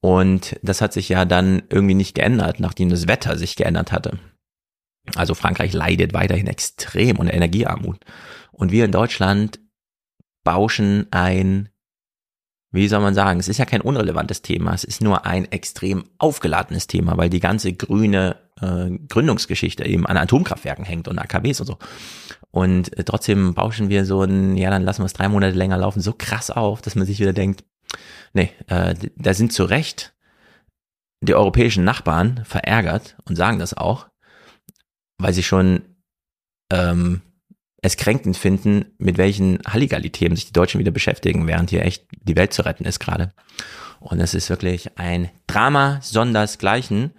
Und 0.00 0.56
das 0.62 0.80
hat 0.80 0.92
sich 0.92 1.08
ja 1.08 1.24
dann 1.24 1.62
irgendwie 1.70 1.94
nicht 1.94 2.14
geändert, 2.14 2.60
nachdem 2.60 2.90
das 2.90 3.08
Wetter 3.08 3.36
sich 3.36 3.56
geändert 3.56 3.90
hatte. 3.90 4.18
Also 5.16 5.34
Frankreich 5.34 5.72
leidet 5.72 6.14
weiterhin 6.14 6.46
extrem 6.46 7.18
unter 7.18 7.34
Energiearmut. 7.34 7.98
Und 8.52 8.70
wir 8.70 8.84
in 8.84 8.92
Deutschland 8.92 9.58
bauschen 10.48 11.06
ein, 11.10 11.68
wie 12.72 12.88
soll 12.88 13.00
man 13.00 13.12
sagen, 13.12 13.38
es 13.38 13.48
ist 13.48 13.58
ja 13.58 13.66
kein 13.66 13.82
unrelevantes 13.82 14.40
Thema, 14.40 14.72
es 14.72 14.82
ist 14.82 15.02
nur 15.02 15.26
ein 15.26 15.44
extrem 15.52 16.04
aufgeladenes 16.16 16.86
Thema, 16.86 17.18
weil 17.18 17.28
die 17.28 17.38
ganze 17.38 17.74
grüne 17.74 18.36
äh, 18.62 18.88
Gründungsgeschichte 19.10 19.84
eben 19.84 20.06
an 20.06 20.16
Atomkraftwerken 20.16 20.86
hängt 20.86 21.06
und 21.06 21.18
AKWs 21.18 21.60
und 21.60 21.66
so. 21.66 21.76
Und 22.50 22.96
äh, 22.96 23.04
trotzdem 23.04 23.52
bauschen 23.52 23.90
wir 23.90 24.06
so 24.06 24.22
ein, 24.22 24.56
ja, 24.56 24.70
dann 24.70 24.84
lassen 24.84 25.02
wir 25.02 25.06
es 25.06 25.12
drei 25.12 25.28
Monate 25.28 25.54
länger 25.54 25.76
laufen, 25.76 26.00
so 26.00 26.14
krass 26.14 26.50
auf, 26.50 26.80
dass 26.80 26.94
man 26.94 27.04
sich 27.04 27.20
wieder 27.20 27.34
denkt, 27.34 27.62
nee, 28.32 28.50
äh, 28.68 28.94
da 29.16 29.34
sind 29.34 29.52
zu 29.52 29.64
Recht 29.64 30.14
die 31.20 31.34
europäischen 31.34 31.84
Nachbarn 31.84 32.42
verärgert 32.46 33.18
und 33.26 33.36
sagen 33.36 33.58
das 33.58 33.74
auch, 33.74 34.08
weil 35.18 35.34
sie 35.34 35.42
schon 35.42 35.82
ähm, 36.72 37.20
es 37.80 37.96
kränkend 37.96 38.36
finden, 38.36 38.86
mit 38.98 39.18
welchen 39.18 39.60
Halligalli-Themen 39.66 40.36
sich 40.36 40.46
die 40.46 40.52
Deutschen 40.52 40.80
wieder 40.80 40.90
beschäftigen, 40.90 41.46
während 41.46 41.70
hier 41.70 41.84
echt 41.84 42.04
die 42.10 42.36
Welt 42.36 42.52
zu 42.52 42.62
retten 42.64 42.84
ist 42.84 42.98
gerade. 42.98 43.32
Und 44.00 44.20
es 44.20 44.34
ist 44.34 44.50
wirklich 44.50 44.98
ein 44.98 45.30
Drama 45.46 46.00
sondersgleichen. 46.02 47.12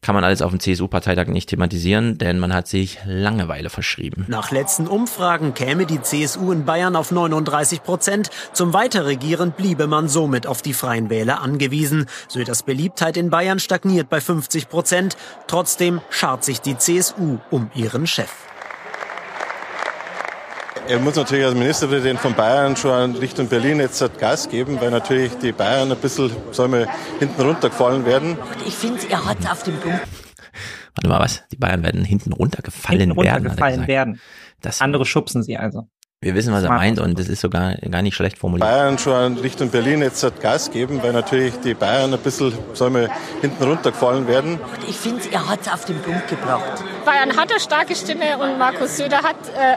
Kann 0.00 0.14
man 0.14 0.24
alles 0.24 0.42
auf 0.42 0.50
dem 0.50 0.60
CSU-Parteitag 0.60 1.28
nicht 1.28 1.48
thematisieren, 1.48 2.18
denn 2.18 2.38
man 2.38 2.52
hat 2.52 2.68
sich 2.68 2.98
Langeweile 3.06 3.70
verschrieben. 3.70 4.26
Nach 4.28 4.50
letzten 4.50 4.86
Umfragen 4.86 5.54
käme 5.54 5.86
die 5.86 6.02
CSU 6.02 6.52
in 6.52 6.66
Bayern 6.66 6.94
auf 6.94 7.10
39 7.10 7.82
Prozent. 7.82 8.28
Zum 8.52 8.74
Weiterregieren 8.74 9.52
bliebe 9.52 9.86
man 9.86 10.08
somit 10.08 10.46
auf 10.46 10.60
die 10.60 10.74
Freien 10.74 11.08
Wähler 11.08 11.40
angewiesen. 11.40 12.04
Söders 12.28 12.64
Beliebtheit 12.64 13.16
in 13.16 13.30
Bayern 13.30 13.60
stagniert 13.60 14.10
bei 14.10 14.20
50 14.20 14.68
Prozent. 14.68 15.16
Trotzdem 15.46 16.02
schart 16.10 16.44
sich 16.44 16.60
die 16.60 16.76
CSU 16.76 17.38
um 17.50 17.70
ihren 17.74 18.06
Chef. 18.06 18.30
Er 20.86 20.98
muss 20.98 21.16
natürlich 21.16 21.46
als 21.46 21.54
Ministerpräsident 21.54 22.20
von 22.20 22.34
Bayern 22.34 22.76
schon 22.76 23.16
Richtung 23.16 23.48
Berlin 23.48 23.80
jetzt 23.80 24.04
Gas 24.18 24.48
geben, 24.50 24.78
weil 24.80 24.90
natürlich 24.90 25.32
die 25.38 25.52
Bayern 25.52 25.90
ein 25.90 25.96
bisschen, 25.96 26.30
sagen 26.52 26.72
wir, 26.74 26.88
hinten 27.18 27.40
runtergefallen 27.40 28.04
werden. 28.04 28.36
Ich 28.66 28.74
finde, 28.74 29.00
er 29.08 29.24
hat 29.24 29.50
auf 29.50 29.62
dem 29.62 29.76
Punkt. 29.78 30.00
Warte 30.94 31.08
mal, 31.08 31.20
was? 31.20 31.42
Die 31.50 31.56
Bayern 31.56 31.82
werden 31.82 32.04
hinten 32.04 32.34
runtergefallen 32.34 33.00
hinten 33.00 33.16
werden. 33.16 33.46
Runtergefallen 33.46 33.86
werden. 33.86 34.20
Das 34.60 34.82
Andere 34.82 35.06
schubsen 35.06 35.42
sie 35.42 35.56
also. 35.56 35.88
Wir 36.24 36.34
wissen, 36.34 36.54
was 36.54 36.64
er 36.64 36.70
meint 36.70 36.98
und 36.98 37.18
das 37.18 37.28
ist 37.28 37.42
sogar 37.42 37.74
gar 37.90 38.00
nicht 38.00 38.14
schlecht 38.14 38.38
formuliert. 38.38 38.66
Bayern 38.66 38.96
schon 38.96 39.36
Richtung 39.36 39.68
Berlin 39.68 40.00
jetzt 40.00 40.24
Gas 40.40 40.70
geben, 40.70 41.02
weil 41.02 41.12
natürlich 41.12 41.52
die 41.60 41.74
Bayern 41.74 42.14
ein 42.14 42.18
bisschen, 42.18 42.54
sagen 42.72 42.94
wir, 42.94 43.10
hinten 43.42 43.62
runtergefallen 43.62 44.26
werden. 44.26 44.58
Ich 44.88 44.96
finde, 44.96 45.20
er 45.30 45.50
hat 45.50 45.60
es 45.60 45.68
auf 45.70 45.84
den 45.84 46.00
Punkt 46.00 46.28
gebracht. 46.28 46.82
Bayern 47.04 47.36
hat 47.36 47.50
eine 47.50 47.60
starke 47.60 47.94
Stimme 47.94 48.38
und 48.38 48.58
Markus 48.58 48.96
Söder 48.96 49.18
hat, 49.18 49.36
äh, 49.54 49.76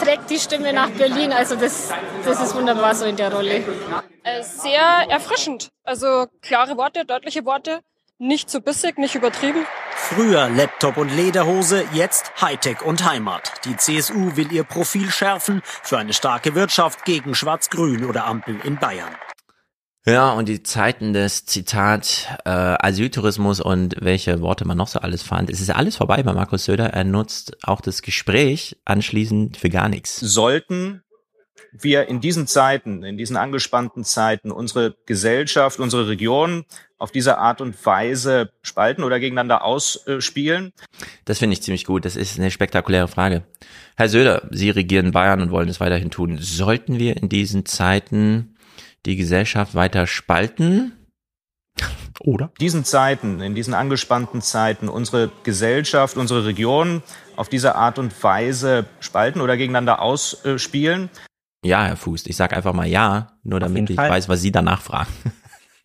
trägt 0.00 0.30
die 0.30 0.38
Stimme 0.38 0.72
nach 0.72 0.90
Berlin. 0.90 1.32
Also 1.32 1.56
das, 1.56 1.90
das 2.24 2.40
ist 2.42 2.54
wunderbar 2.54 2.94
so 2.94 3.04
in 3.04 3.16
der 3.16 3.32
Rolle. 3.34 3.64
Äh, 4.22 4.42
sehr 4.44 5.10
erfrischend. 5.10 5.70
Also 5.82 6.26
klare 6.42 6.76
Worte, 6.76 7.06
deutliche 7.06 7.44
Worte. 7.44 7.80
Nicht 8.20 8.50
zu 8.50 8.60
bissig, 8.60 8.98
nicht 8.98 9.14
übertrieben. 9.14 9.64
Früher 9.94 10.48
Laptop 10.48 10.96
und 10.96 11.08
Lederhose, 11.14 11.84
jetzt 11.94 12.32
Hightech 12.40 12.82
und 12.82 13.08
Heimat. 13.08 13.52
Die 13.64 13.76
CSU 13.76 14.34
will 14.34 14.50
ihr 14.50 14.64
Profil 14.64 15.08
schärfen 15.08 15.62
für 15.64 15.98
eine 15.98 16.12
starke 16.12 16.56
Wirtschaft 16.56 17.04
gegen 17.04 17.36
Schwarz-Grün 17.36 18.04
oder 18.04 18.26
Ampel 18.26 18.56
in 18.64 18.76
Bayern. 18.76 19.14
Ja, 20.04 20.32
und 20.32 20.48
die 20.48 20.64
Zeiten 20.64 21.12
des 21.12 21.46
Zitat 21.46 22.40
äh, 22.44 22.50
Asyltourismus 22.50 23.60
und 23.60 23.94
welche 24.00 24.40
Worte 24.40 24.66
man 24.66 24.78
noch 24.78 24.88
so 24.88 24.98
alles 24.98 25.22
fand, 25.22 25.48
es 25.48 25.60
ist 25.60 25.70
alles 25.70 25.94
vorbei 25.94 26.20
bei 26.24 26.32
Markus 26.32 26.64
Söder. 26.64 26.86
Er 26.86 27.04
nutzt 27.04 27.56
auch 27.62 27.80
das 27.80 28.02
Gespräch 28.02 28.80
anschließend 28.84 29.58
für 29.58 29.70
gar 29.70 29.88
nichts. 29.88 30.16
Sollten 30.16 31.04
wir 31.72 32.08
in 32.08 32.20
diesen 32.20 32.46
Zeiten, 32.46 33.02
in 33.02 33.18
diesen 33.18 33.36
angespannten 33.36 34.04
Zeiten 34.04 34.50
unsere 34.50 34.96
Gesellschaft, 35.06 35.80
unsere 35.80 36.08
Region 36.08 36.64
auf 36.98 37.12
diese 37.12 37.38
Art 37.38 37.60
und 37.60 37.86
Weise 37.86 38.50
spalten 38.62 39.04
oder 39.04 39.20
gegeneinander 39.20 39.64
ausspielen? 39.64 40.72
Das 41.24 41.38
finde 41.38 41.54
ich 41.54 41.62
ziemlich 41.62 41.84
gut. 41.84 42.04
Das 42.04 42.16
ist 42.16 42.38
eine 42.38 42.50
spektakuläre 42.50 43.08
Frage. 43.08 43.44
Herr 43.96 44.08
Söder, 44.08 44.48
Sie 44.50 44.70
regieren 44.70 45.12
Bayern 45.12 45.40
und 45.40 45.50
wollen 45.50 45.68
es 45.68 45.80
weiterhin 45.80 46.10
tun. 46.10 46.38
Sollten 46.40 46.98
wir 46.98 47.16
in 47.16 47.28
diesen 47.28 47.66
Zeiten 47.66 48.56
die 49.06 49.16
Gesellschaft 49.16 49.74
weiter 49.74 50.06
spalten? 50.06 50.92
Oder? 52.20 52.46
In 52.46 52.60
diesen 52.60 52.84
Zeiten, 52.84 53.40
in 53.40 53.54
diesen 53.54 53.74
angespannten 53.74 54.42
Zeiten 54.42 54.88
unsere 54.88 55.30
Gesellschaft, 55.44 56.16
unsere 56.16 56.44
Region 56.44 57.02
auf 57.36 57.48
diese 57.48 57.76
Art 57.76 58.00
und 58.00 58.22
Weise 58.24 58.86
spalten 58.98 59.40
oder 59.40 59.56
gegeneinander 59.56 60.02
ausspielen? 60.02 61.10
Ja, 61.64 61.84
Herr 61.84 61.96
Fuß, 61.96 62.26
ich 62.26 62.36
sage 62.36 62.56
einfach 62.56 62.72
mal 62.72 62.86
ja, 62.86 63.32
nur 63.42 63.58
damit 63.60 63.90
ich 63.90 63.96
Fall. 63.96 64.10
weiß, 64.10 64.28
was 64.28 64.40
Sie 64.40 64.52
danach 64.52 64.80
fragen. 64.80 65.12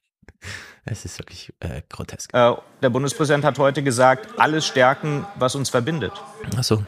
es 0.86 1.04
ist 1.04 1.18
wirklich 1.18 1.52
äh, 1.60 1.82
grotesk. 1.90 2.34
Äh, 2.34 2.54
der 2.82 2.90
Bundespräsident 2.90 3.44
hat 3.44 3.58
heute 3.58 3.82
gesagt, 3.82 4.40
alles 4.40 4.68
stärken, 4.68 5.26
was 5.36 5.56
uns 5.56 5.70
verbindet. 5.70 6.14
Ach 6.58 6.64
so. 6.64 6.84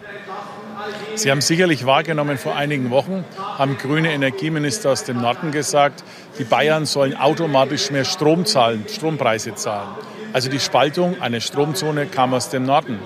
Sie 1.15 1.31
haben 1.31 1.41
sicherlich 1.41 1.85
wahrgenommen, 1.85 2.37
vor 2.37 2.55
einigen 2.55 2.91
Wochen 2.91 3.23
haben 3.37 3.77
grüne 3.77 4.11
Energieminister 4.11 4.91
aus 4.91 5.03
dem 5.05 5.21
Norden 5.21 5.51
gesagt, 5.51 6.03
die 6.37 6.43
Bayern 6.43 6.85
sollen 6.85 7.15
automatisch 7.15 7.89
mehr 7.89 8.05
Strom 8.05 8.45
zahlen, 8.45 8.85
Strompreise 8.87 9.55
zahlen. 9.55 9.89
Also 10.33 10.49
die 10.49 10.59
Spaltung 10.59 11.21
einer 11.21 11.39
Stromzone 11.39 12.05
kam 12.07 12.33
aus 12.33 12.49
dem 12.49 12.65
Norden. 12.65 12.99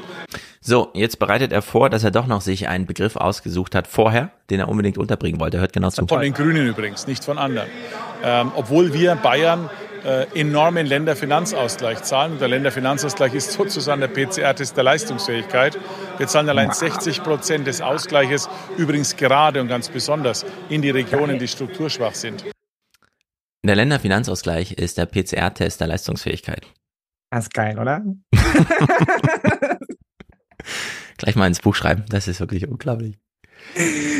So, 0.61 0.89
jetzt 0.93 1.19
bereitet 1.19 1.53
er 1.53 1.61
vor, 1.61 1.89
dass 1.89 2.03
er 2.03 2.11
doch 2.11 2.27
noch 2.27 2.41
sich 2.41 2.67
einen 2.67 2.85
Begriff 2.85 3.15
ausgesucht 3.15 3.75
hat 3.75 3.87
vorher, 3.87 4.31
den 4.49 4.59
er 4.59 4.67
unbedingt 4.67 4.97
unterbringen 4.97 5.39
wollte. 5.39 5.57
Er 5.57 5.61
hört 5.61 5.73
genau 5.73 5.89
zu. 5.89 6.05
Von 6.05 6.19
den 6.19 6.33
Grünen 6.33 6.67
übrigens, 6.67 7.07
nicht 7.07 7.23
von 7.23 7.37
anderen. 7.37 7.69
Ähm, 8.23 8.51
obwohl 8.55 8.93
wir 8.93 9.15
Bayern 9.15 9.69
äh, 10.03 10.27
enormen 10.39 10.85
Länderfinanzausgleich 10.85 12.03
zahlen. 12.03 12.39
Der 12.39 12.47
Länderfinanzausgleich 12.47 13.33
ist 13.33 13.51
sozusagen 13.51 14.01
der 14.01 14.07
PCR-Test 14.07 14.75
der 14.75 14.83
Leistungsfähigkeit. 14.83 15.77
Wir 16.17 16.27
zahlen 16.27 16.49
allein 16.49 16.71
60 16.71 17.23
Prozent 17.23 17.67
des 17.67 17.81
Ausgleiches, 17.81 18.49
übrigens 18.77 19.15
gerade 19.15 19.61
und 19.61 19.67
ganz 19.67 19.89
besonders 19.89 20.45
in 20.69 20.81
die 20.81 20.89
Regionen, 20.89 21.39
die 21.39 21.47
strukturschwach 21.47 22.15
sind. 22.15 22.45
Der 23.63 23.75
Länderfinanzausgleich 23.75 24.73
ist 24.73 24.97
der 24.97 25.05
PCR-Test 25.05 25.81
der 25.81 25.87
Leistungsfähigkeit. 25.87 26.65
Das 27.29 27.45
ist 27.45 27.53
geil, 27.53 27.77
oder? 27.77 28.01
Gleich 31.17 31.35
mal 31.35 31.47
ins 31.47 31.59
Buch 31.59 31.75
schreiben, 31.75 32.05
das 32.09 32.27
ist 32.27 32.39
wirklich 32.39 32.67
unglaublich. 32.67 33.17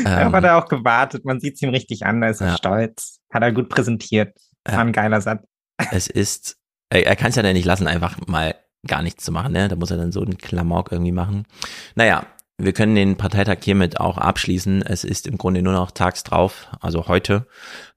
Da 0.04 0.22
Ähm, 0.26 0.32
hat 0.32 0.44
er 0.44 0.58
auch 0.58 0.68
gewartet, 0.68 1.24
man 1.24 1.40
sieht 1.40 1.54
es 1.54 1.62
ihm 1.62 1.70
richtig 1.70 2.04
an, 2.04 2.22
er 2.22 2.30
ist 2.30 2.40
Ja. 2.40 2.56
stolz. 2.56 3.20
Hat 3.32 3.42
er 3.42 3.52
gut 3.52 3.68
präsentiert. 3.68 4.36
War 4.64 4.80
ein 4.80 4.92
geiler 4.92 5.20
Satz. 5.20 5.44
es 5.92 6.06
ist, 6.08 6.56
er, 6.90 7.06
er 7.06 7.16
kann 7.16 7.30
es 7.30 7.36
ja 7.36 7.42
dann 7.42 7.54
nicht 7.54 7.64
lassen, 7.64 7.86
einfach 7.86 8.18
mal 8.26 8.54
gar 8.86 9.02
nichts 9.02 9.24
zu 9.24 9.32
machen, 9.32 9.52
ne? 9.52 9.68
Da 9.68 9.76
muss 9.76 9.90
er 9.90 9.96
dann 9.96 10.12
so 10.12 10.22
einen 10.22 10.38
Klamauk 10.38 10.92
irgendwie 10.92 11.12
machen. 11.12 11.46
Naja, 11.94 12.26
wir 12.58 12.72
können 12.74 12.94
den 12.94 13.16
Parteitag 13.16 13.58
hiermit 13.62 13.98
auch 14.00 14.18
abschließen. 14.18 14.82
Es 14.82 15.04
ist 15.04 15.26
im 15.26 15.38
Grunde 15.38 15.62
nur 15.62 15.72
noch 15.72 15.90
tags 15.92 16.22
drauf, 16.24 16.68
also 16.80 17.08
heute, 17.08 17.46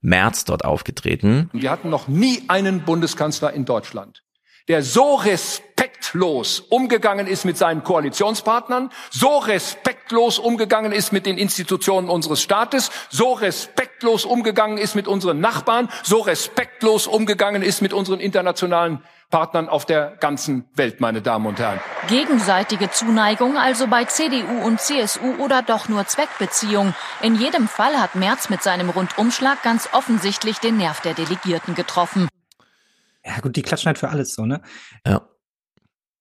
März 0.00 0.44
dort 0.46 0.64
aufgetreten. 0.64 1.50
Wir 1.52 1.70
hatten 1.70 1.90
noch 1.90 2.08
nie 2.08 2.42
einen 2.48 2.80
Bundeskanzler 2.82 3.52
in 3.52 3.66
Deutschland, 3.66 4.22
der 4.68 4.82
so 4.82 5.16
respektlos 6.04 6.60
umgegangen 6.60 7.26
ist 7.26 7.44
mit 7.44 7.56
seinen 7.56 7.82
Koalitionspartnern, 7.82 8.90
so 9.10 9.38
respektlos 9.38 10.38
umgegangen 10.38 10.92
ist 10.92 11.12
mit 11.12 11.24
den 11.26 11.38
Institutionen 11.38 12.08
unseres 12.08 12.42
Staates, 12.42 12.90
so 13.08 13.32
respektlos 13.32 14.24
umgegangen 14.24 14.78
ist 14.78 14.94
mit 14.94 15.08
unseren 15.08 15.40
Nachbarn, 15.40 15.88
so 16.02 16.20
respektlos 16.20 17.06
umgegangen 17.06 17.62
ist 17.62 17.80
mit 17.80 17.92
unseren 17.92 18.20
internationalen 18.20 19.02
Partnern 19.30 19.68
auf 19.68 19.86
der 19.86 20.16
ganzen 20.20 20.68
Welt, 20.74 21.00
meine 21.00 21.22
Damen 21.22 21.46
und 21.46 21.58
Herren. 21.58 21.80
Gegenseitige 22.08 22.90
Zuneigung 22.90 23.56
also 23.56 23.86
bei 23.86 24.04
CDU 24.04 24.62
und 24.64 24.80
CSU 24.80 25.36
oder 25.38 25.62
doch 25.62 25.88
nur 25.88 26.06
Zweckbeziehung. 26.06 26.94
In 27.22 27.34
jedem 27.34 27.66
Fall 27.66 27.98
hat 27.98 28.14
Merz 28.14 28.50
mit 28.50 28.62
seinem 28.62 28.90
Rundumschlag 28.90 29.62
ganz 29.62 29.88
offensichtlich 29.92 30.58
den 30.58 30.76
Nerv 30.76 31.00
der 31.00 31.14
Delegierten 31.14 31.74
getroffen. 31.74 32.28
Ja, 33.24 33.40
gut, 33.40 33.56
die 33.56 33.62
klatschen 33.62 33.86
halt 33.86 33.98
für 33.98 34.10
alles 34.10 34.34
so, 34.34 34.44
ne? 34.44 34.60
Ja. 35.06 35.22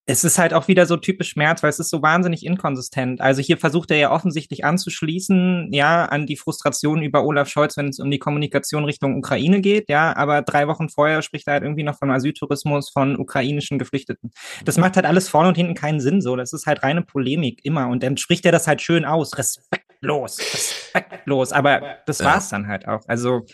Es 0.05 0.25
ist 0.25 0.37
halt 0.37 0.53
auch 0.53 0.67
wieder 0.67 0.85
so 0.85 0.97
typisch 0.97 1.37
Merz, 1.37 1.63
weil 1.63 1.69
es 1.69 1.79
ist 1.79 1.89
so 1.89 2.01
wahnsinnig 2.01 2.45
inkonsistent. 2.45 3.21
Also 3.21 3.41
hier 3.41 3.57
versucht 3.57 3.89
er 3.89 3.97
ja 3.97 4.11
offensichtlich 4.11 4.65
anzuschließen, 4.65 5.69
ja, 5.71 6.05
an 6.05 6.25
die 6.25 6.35
Frustration 6.35 7.01
über 7.01 7.23
Olaf 7.23 7.47
Scholz, 7.47 7.77
wenn 7.77 7.87
es 7.87 7.99
um 7.99 8.11
die 8.11 8.19
Kommunikation 8.19 8.83
Richtung 8.83 9.17
Ukraine 9.17 9.61
geht, 9.61 9.87
ja, 9.87 10.13
aber 10.15 10.41
drei 10.41 10.67
Wochen 10.67 10.89
vorher 10.89 11.21
spricht 11.21 11.47
er 11.47 11.53
halt 11.53 11.63
irgendwie 11.63 11.83
noch 11.83 11.97
vom 11.97 12.09
Asyltourismus 12.09 12.89
von 12.89 13.17
ukrainischen 13.17 13.79
Geflüchteten. 13.79 14.31
Das 14.65 14.77
macht 14.77 14.97
halt 14.97 15.05
alles 15.05 15.29
vorne 15.29 15.47
und 15.47 15.55
hinten 15.55 15.75
keinen 15.75 16.01
Sinn 16.01 16.21
so. 16.21 16.35
Das 16.35 16.51
ist 16.51 16.65
halt 16.65 16.83
reine 16.83 17.01
Polemik 17.01 17.61
immer. 17.63 17.87
Und 17.87 18.03
dann 18.03 18.17
spricht 18.17 18.45
er 18.45 18.51
das 18.51 18.67
halt 18.67 18.81
schön 18.81 19.05
aus. 19.05 19.37
Respektlos, 19.37 20.37
respektlos. 20.39 21.53
Aber 21.53 21.97
das 22.05 22.21
war's 22.23 22.49
dann 22.49 22.67
halt 22.67 22.87
auch. 22.89 23.01
Also, 23.07 23.45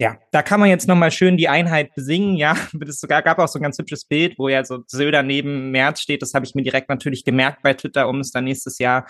ja, 0.00 0.16
da 0.30 0.42
kann 0.42 0.60
man 0.60 0.68
jetzt 0.68 0.86
nochmal 0.86 1.10
schön 1.10 1.36
die 1.36 1.48
Einheit 1.48 1.92
besingen, 1.94 2.36
ja. 2.36 2.56
Es 2.88 3.00
gab 3.02 3.38
auch 3.38 3.48
so 3.48 3.58
ein 3.58 3.62
ganz 3.62 3.78
hübsches 3.78 4.04
Bild, 4.04 4.38
wo 4.38 4.48
ja 4.48 4.64
so 4.64 4.84
Söder 4.86 5.22
neben 5.24 5.70
Merz 5.72 6.00
steht. 6.00 6.22
Das 6.22 6.34
habe 6.34 6.46
ich 6.46 6.54
mir 6.54 6.62
direkt 6.62 6.88
natürlich 6.88 7.24
gemerkt 7.24 7.62
bei 7.62 7.74
Twitter, 7.74 8.08
um 8.08 8.20
es 8.20 8.30
dann 8.30 8.44
nächstes 8.44 8.78
Jahr 8.78 9.06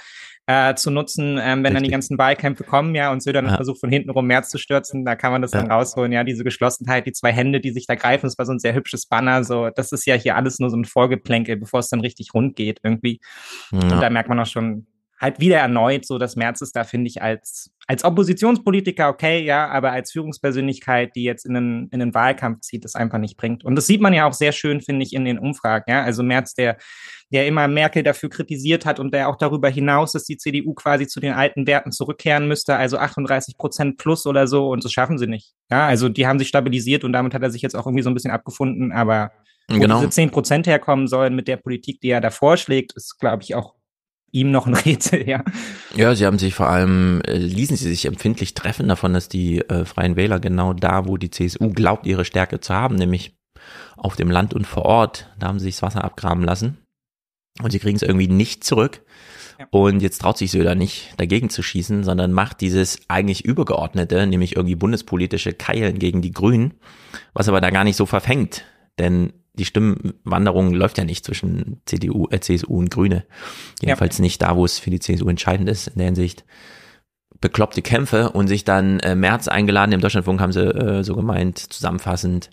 äh, 0.47 0.75
zu 0.77 0.91
nutzen, 0.91 1.39
ähm, 1.43 1.63
wenn 1.63 1.75
dann 1.75 1.83
die 1.85 1.91
ganzen 1.91 2.17
Wahlkämpfe 2.17 2.65
kommen, 2.65 2.95
ja, 2.95 3.13
und 3.13 3.23
Söder 3.23 3.43
dann 3.43 3.51
Ja. 3.51 3.57
versucht 3.57 3.81
von 3.81 3.91
hinten 3.91 4.09
rum 4.09 4.27
Merz 4.27 4.49
zu 4.49 4.57
stürzen, 4.57 5.05
da 5.05 5.15
kann 5.15 5.31
man 5.31 5.43
das 5.43 5.51
dann 5.51 5.71
rausholen, 5.71 6.11
ja, 6.11 6.25
diese 6.25 6.43
Geschlossenheit, 6.43 7.05
die 7.07 7.13
zwei 7.13 7.33
Hände, 7.33 7.61
die 7.61 7.71
sich 7.71 7.87
da 7.87 7.95
greifen, 7.95 8.25
das 8.25 8.39
war 8.39 8.47
so 8.47 8.53
ein 8.53 8.59
sehr 8.59 8.73
hübsches 8.75 9.05
Banner, 9.07 9.45
so, 9.45 9.69
das 9.69 9.93
ist 9.93 10.07
ja 10.07 10.15
hier 10.15 10.37
alles 10.37 10.59
nur 10.59 10.71
so 10.71 10.77
ein 10.79 10.87
Vorgeplänkel, 10.87 11.57
bevor 11.59 11.81
es 11.81 11.89
dann 11.91 12.01
richtig 12.01 12.33
rund 12.33 12.57
geht 12.57 12.81
irgendwie. 12.83 13.21
Und 13.73 13.91
da 13.91 14.03
Ja. 14.05 14.11
merkt 14.11 14.31
man 14.31 14.41
auch 14.41 14.47
schon 14.47 14.87
halt 15.21 15.41
wieder 15.41 15.59
erneut 15.59 16.07
so, 16.07 16.19
dass 16.19 16.37
Merz 16.37 16.61
ist 16.61 16.77
da, 16.77 16.85
finde 16.85 17.09
ich, 17.09 17.21
als, 17.21 17.71
als 17.87 18.05
Oppositionspolitiker 18.05 19.09
okay, 19.09 19.45
ja, 19.45 19.69
aber 19.69 19.91
als 19.91 20.13
Führungspersönlichkeit, 20.13 21.17
die 21.17 21.25
jetzt 21.25 21.45
in 21.45 21.55
den, 21.55 21.89
in 21.91 21.99
den 21.99 22.15
Wahlkampf 22.15 22.61
zieht, 22.61 22.85
das 22.85 22.95
einfach 22.95 23.19
nicht 23.19 23.37
bringt. 23.37 23.65
Und 23.65 23.75
das 23.75 23.87
sieht 23.87 24.01
man 24.01 24.15
ja 24.15 24.29
auch 24.29 24.33
sehr 24.33 24.53
schön, 24.53 24.81
finde 24.81 25.05
ich, 25.05 25.13
in 25.13 25.25
den 25.25 25.39
Umfragen, 25.39 25.85
ja. 25.89 26.03
Also 26.03 26.23
Merz, 26.23 26.55
der, 26.55 26.77
der 27.31 27.47
immer 27.47 27.67
Merkel 27.67 28.03
dafür 28.03 28.29
kritisiert 28.29 28.87
hat 28.87 29.01
und 29.01 29.13
der 29.13 29.29
auch 29.29 29.37
darüber 29.37 29.69
hinaus, 29.69 30.13
dass 30.13 30.25
die 30.25 30.37
CDU 30.37 30.75
quasi 30.75 31.09
zu 31.09 31.19
den 31.19 31.33
alten 31.33 31.67
Werten 31.67 31.91
zurückkehren 31.91 32.47
müsste, 32.47 32.77
also 32.77 32.99
38 32.99 33.59
Prozent 33.59 33.99
plus 33.99 34.25
oder 34.25 34.47
so, 34.47 34.69
und 34.69 34.85
das 34.85 34.93
schaffen 34.93 35.19
sie 35.19 35.27
nicht. 35.27 35.55
Ja, 35.71 35.87
also 35.87 36.09
die 36.09 36.27
haben 36.27 36.39
sich 36.39 36.49
stabilisiert 36.49 37.03
und 37.03 37.13
damit 37.13 37.35
hat 37.35 37.43
er 37.43 37.51
sich 37.51 37.63
jetzt 37.63 37.75
auch 37.75 37.87
irgendwie 37.87 38.05
so 38.05 38.11
ein 38.11 38.15
bisschen 38.15 38.31
abgefunden, 38.31 38.93
aber 38.93 39.33
wo 39.69 39.79
Genau. 39.79 39.99
diese 39.99 40.11
10 40.11 40.31
Prozent 40.31 40.67
herkommen 40.67 41.09
sollen 41.09 41.35
mit 41.35 41.47
der 41.47 41.59
Politik, 41.59 42.01
die 42.01 42.09
er 42.09 42.23
da 42.23 42.31
vorschlägt, 42.31 42.95
ist, 42.95 43.19
glaube 43.19 43.43
ich, 43.43 43.55
auch 43.55 43.75
ihm 44.33 44.51
noch 44.51 44.67
ein 44.67 44.75
Rätsel, 44.87 45.29
ja. 45.29 45.45
Ja, 45.95 46.15
sie 46.15 46.27
haben 46.27 46.39
sich 46.39 46.55
vor 46.55 46.69
allem, 46.69 47.21
äh, 47.23 47.37
ließen 47.37 47.77
sie 47.77 47.89
sich 47.89 48.07
empfindlich 48.07 48.55
treffen 48.55 48.89
davon, 48.89 49.13
dass 49.13 49.29
die 49.29 49.61
äh, 49.61 49.85
Freien 49.85 50.17
Wähler 50.17 50.41
genau 50.41 50.73
da, 50.73 51.07
wo 51.07 51.17
die 51.17 51.31
CSU 51.31 51.71
glaubt, 51.73 52.07
ihre 52.07 52.25
Stärke 52.25 52.61
zu 52.61 52.75
haben, 52.75 52.97
nämlich 52.97 53.37
auf 53.97 54.17
dem 54.17 54.31
Land 54.31 54.55
und 54.55 54.67
vor 54.67 54.85
Ort, 54.85 55.29
da 55.39 55.49
haben 55.49 55.59
sie 55.59 55.67
sich 55.67 55.77
das 55.77 55.83
Wasser 55.83 56.05
abgraben 56.05 56.45
lassen. 56.45 56.79
Und 57.63 57.73
sie 57.73 57.81
kriegen 57.81 57.97
es 57.97 58.03
irgendwie 58.03 58.29
nicht 58.29 58.63
zurück. 58.63 59.03
Und 59.71 60.01
jetzt 60.01 60.21
traut 60.21 60.39
sich 60.39 60.53
Söder 60.53 60.77
nicht, 60.77 61.15
dagegen 61.17 61.51
zu 61.51 61.63
schießen, 61.63 62.05
sondern 62.05 62.33
macht 62.33 62.61
dieses 62.61 63.01
eigentlich 63.09 63.45
übergeordnete, 63.45 64.25
nämlich 64.29 64.55
irgendwie 64.55 64.77
bundespolitische 64.77 65.53
Keilen 65.53 65.99
gegen 65.99 66.23
die 66.23 66.31
Grünen, 66.31 66.75
was 67.33 67.49
aber 67.49 67.61
da 67.61 67.71
gar 67.71 67.83
nicht 67.83 67.97
so 67.97 68.07
verfängt. 68.07 68.65
Denn 69.01 69.33
die 69.59 69.65
Stimmenwanderung 69.65 70.73
läuft 70.73 70.99
ja 70.99 71.05
nicht 71.05 71.25
zwischen 71.25 71.81
CDU, 71.85 72.29
äh, 72.31 72.41
CSU 72.41 72.79
und 72.79 72.91
Grüne. 72.91 73.25
Jedenfalls 73.81 74.19
nicht 74.19 74.43
da, 74.43 74.57
wo 74.57 74.65
es 74.65 74.79
für 74.79 74.91
die 74.91 75.01
CSU 75.01 75.29
entscheidend 75.29 75.69
ist, 75.69 75.89
in 75.89 75.99
der 75.99 76.07
Hinsicht 76.07 76.45
bekloppte 77.41 77.83
Kämpfe 77.83 78.31
und 78.31 78.49
sich 78.49 78.65
dann 78.65 79.01
äh, 79.01 79.15
März 79.15 79.49
eingeladen, 79.49 79.93
im 79.93 80.01
Deutschlandfunk 80.01 80.41
haben 80.41 80.53
sie 80.53 80.65
äh, 80.65 81.05
so 81.05 81.15
gemeint, 81.15 81.59
zusammenfassend, 81.59 82.51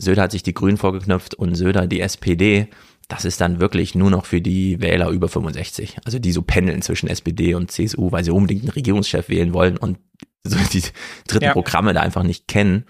Söder 0.00 0.22
hat 0.22 0.32
sich 0.32 0.42
die 0.42 0.54
Grünen 0.54 0.76
vorgeknöpft 0.76 1.34
und 1.34 1.54
Söder 1.54 1.86
die 1.86 2.00
SPD. 2.00 2.68
Das 3.08 3.24
ist 3.24 3.40
dann 3.40 3.58
wirklich 3.58 3.94
nur 3.94 4.10
noch 4.10 4.26
für 4.26 4.40
die 4.40 4.80
Wähler 4.80 5.08
über 5.10 5.28
65. 5.28 5.98
Also 6.04 6.18
die 6.18 6.32
so 6.32 6.42
pendeln 6.42 6.82
zwischen 6.82 7.08
SPD 7.08 7.54
und 7.54 7.70
CSU, 7.70 8.12
weil 8.12 8.22
sie 8.22 8.30
unbedingt 8.30 8.62
einen 8.62 8.70
Regierungschef 8.70 9.28
wählen 9.28 9.52
wollen 9.52 9.76
und 9.76 9.98
so 10.44 10.56
die 10.72 10.82
dritten 11.26 11.46
Ja. 11.46 11.52
Programme 11.52 11.94
da 11.94 12.00
einfach 12.00 12.22
nicht 12.22 12.46
kennen. 12.46 12.84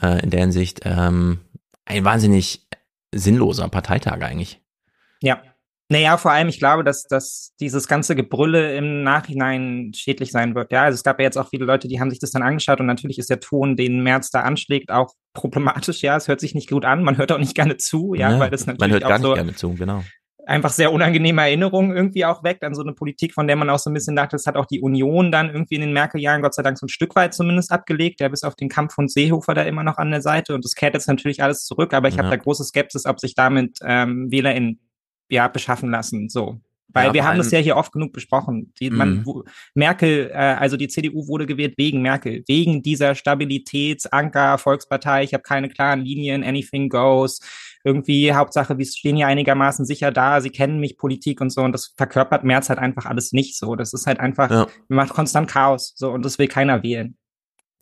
Äh, 0.00 0.22
in 0.22 0.30
der 0.30 0.40
Hinsicht 0.40 0.80
ähm, 0.84 1.40
ein 1.86 2.04
wahnsinnig 2.04 2.66
sinnloser 3.14 3.68
Parteitag 3.68 4.22
eigentlich. 4.22 4.60
Ja. 5.22 5.42
Naja, 5.88 6.16
vor 6.16 6.30
allem, 6.30 6.48
ich 6.48 6.58
glaube, 6.58 6.84
dass, 6.84 7.04
dass 7.04 7.52
dieses 7.60 7.86
ganze 7.86 8.16
Gebrülle 8.16 8.74
im 8.76 9.02
Nachhinein 9.02 9.92
schädlich 9.94 10.32
sein 10.32 10.54
wird. 10.54 10.72
Ja, 10.72 10.84
also 10.84 10.94
es 10.94 11.02
gab 11.02 11.18
ja 11.18 11.24
jetzt 11.24 11.36
auch 11.36 11.50
viele 11.50 11.66
Leute, 11.66 11.86
die 11.86 12.00
haben 12.00 12.08
sich 12.08 12.18
das 12.18 12.30
dann 12.30 12.42
angeschaut 12.42 12.80
und 12.80 12.86
natürlich 12.86 13.18
ist 13.18 13.28
der 13.28 13.40
Ton, 13.40 13.76
den 13.76 14.02
Merz 14.02 14.30
da 14.30 14.40
anschlägt, 14.40 14.90
auch 14.90 15.12
problematisch. 15.34 16.00
Ja, 16.00 16.16
es 16.16 16.28
hört 16.28 16.40
sich 16.40 16.54
nicht 16.54 16.70
gut 16.70 16.86
an, 16.86 17.02
man 17.02 17.18
hört 17.18 17.30
auch 17.30 17.38
nicht 17.38 17.54
gerne 17.54 17.76
zu, 17.76 18.14
ja, 18.14 18.30
Ja, 18.30 18.38
weil 18.38 18.48
das 18.48 18.64
natürlich 18.64 18.80
man 18.80 18.90
hört 18.90 19.04
auch 19.04 19.08
gar 19.10 19.18
so 19.18 19.28
nicht 19.28 19.36
gerne 19.36 19.54
zu, 19.54 19.74
genau. 19.74 20.02
Einfach 20.46 20.70
sehr 20.70 20.92
unangenehme 20.92 21.42
Erinnerungen 21.42 21.96
irgendwie 21.96 22.24
auch 22.24 22.42
weckt 22.42 22.64
an 22.64 22.74
so 22.74 22.82
eine 22.82 22.92
Politik, 22.92 23.32
von 23.32 23.46
der 23.46 23.56
man 23.56 23.70
auch 23.70 23.78
so 23.78 23.90
ein 23.90 23.94
bisschen 23.94 24.16
dachte, 24.16 24.34
das 24.36 24.46
hat 24.46 24.56
auch 24.56 24.66
die 24.66 24.80
Union 24.80 25.30
dann 25.30 25.50
irgendwie 25.50 25.76
in 25.76 25.80
den 25.82 25.92
Merkel-Jahren 25.92 26.42
Gott 26.42 26.54
sei 26.54 26.62
Dank 26.62 26.78
so 26.78 26.86
ein 26.86 26.88
Stück 26.88 27.14
weit 27.14 27.32
zumindest 27.34 27.70
abgelegt, 27.70 28.20
ja, 28.20 28.28
bis 28.28 28.42
auf 28.42 28.56
den 28.56 28.68
Kampf 28.68 28.94
von 28.94 29.08
Seehofer 29.08 29.54
da 29.54 29.62
immer 29.62 29.84
noch 29.84 29.98
an 29.98 30.10
der 30.10 30.20
Seite 30.20 30.54
und 30.54 30.64
das 30.64 30.74
kehrt 30.74 30.94
jetzt 30.94 31.06
natürlich 31.06 31.42
alles 31.42 31.64
zurück, 31.64 31.94
aber 31.94 32.08
ich 32.08 32.18
habe 32.18 32.28
Ja. 32.28 32.30
da 32.30 32.42
große 32.42 32.64
Skepsis, 32.64 33.06
ob 33.06 33.20
sich 33.20 33.34
damit 33.34 33.78
ähm, 33.84 34.30
WählerInnen 34.30 34.80
ja 35.28 35.46
beschaffen 35.48 35.90
lassen, 35.90 36.28
so. 36.28 36.60
Weil 36.94 37.06
Ja, 37.08 37.14
wir 37.14 37.24
haben 37.24 37.38
das 37.38 37.50
ja 37.50 37.58
hier 37.58 37.76
oft 37.76 37.92
genug 37.92 38.12
besprochen. 38.12 38.72
Die, 38.80 38.90
man, 38.90 39.18
Mhm. 39.18 39.26
wo, 39.26 39.44
Merkel, 39.74 40.30
äh, 40.32 40.36
also 40.36 40.76
die 40.76 40.88
CDU 40.88 41.26
wurde 41.28 41.46
gewählt 41.46 41.74
wegen 41.76 42.02
Merkel, 42.02 42.42
wegen 42.46 42.82
dieser 42.82 43.14
Stabilitätsanker, 43.14 44.58
Volkspartei, 44.58 45.24
ich 45.24 45.34
habe 45.34 45.42
keine 45.42 45.68
klaren 45.68 46.00
Linien, 46.00 46.44
anything 46.44 46.88
goes. 46.88 47.40
Irgendwie, 47.84 48.32
Hauptsache, 48.32 48.78
wir 48.78 48.86
stehen 48.86 49.16
hier 49.16 49.26
einigermaßen 49.26 49.84
sicher 49.84 50.12
da, 50.12 50.40
sie 50.40 50.50
kennen 50.50 50.78
mich, 50.78 50.96
Politik 50.96 51.40
und 51.40 51.50
so, 51.50 51.62
und 51.62 51.72
das 51.72 51.94
verkörpert 51.96 52.44
Merz 52.44 52.68
halt 52.68 52.78
einfach 52.78 53.06
alles 53.06 53.32
nicht 53.32 53.56
so. 53.58 53.74
Das 53.74 53.92
ist 53.92 54.06
halt 54.06 54.20
einfach, 54.20 54.50
Ja. 54.50 54.66
macht 54.88 55.10
konstant 55.10 55.48
Chaos, 55.50 55.92
so, 55.96 56.10
und 56.10 56.24
das 56.24 56.38
will 56.38 56.46
keiner 56.48 56.82
wählen. 56.82 57.16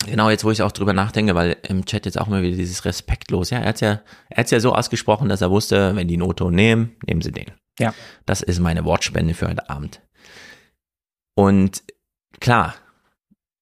Genau, 0.06 0.30
jetzt 0.30 0.44
wo 0.44 0.50
ich 0.50 0.62
auch 0.62 0.72
drüber 0.72 0.94
nachdenke, 0.94 1.34
weil 1.34 1.58
im 1.68 1.84
Chat 1.84 2.06
jetzt 2.06 2.18
auch 2.18 2.26
immer 2.28 2.40
wieder 2.40 2.56
dieses 2.56 2.86
respektlos, 2.86 3.50
ja, 3.50 3.58
er 3.58 3.68
hat's 3.68 3.80
ja, 3.80 4.00
er 4.30 4.36
hat's 4.38 4.50
ja 4.50 4.58
so 4.58 4.72
ausgesprochen, 4.74 5.28
dass 5.28 5.42
er 5.42 5.50
wusste, 5.50 5.94
wenn 5.94 6.08
die 6.08 6.16
Noto 6.16 6.50
nehmen, 6.50 6.96
nehmen 7.06 7.20
sie 7.20 7.32
den. 7.32 7.50
Ja. 7.80 7.94
Das 8.26 8.42
ist 8.42 8.60
meine 8.60 8.84
Wortspende 8.84 9.34
für 9.34 9.48
heute 9.48 9.68
Abend. 9.70 10.00
Und 11.34 11.82
klar, 12.38 12.74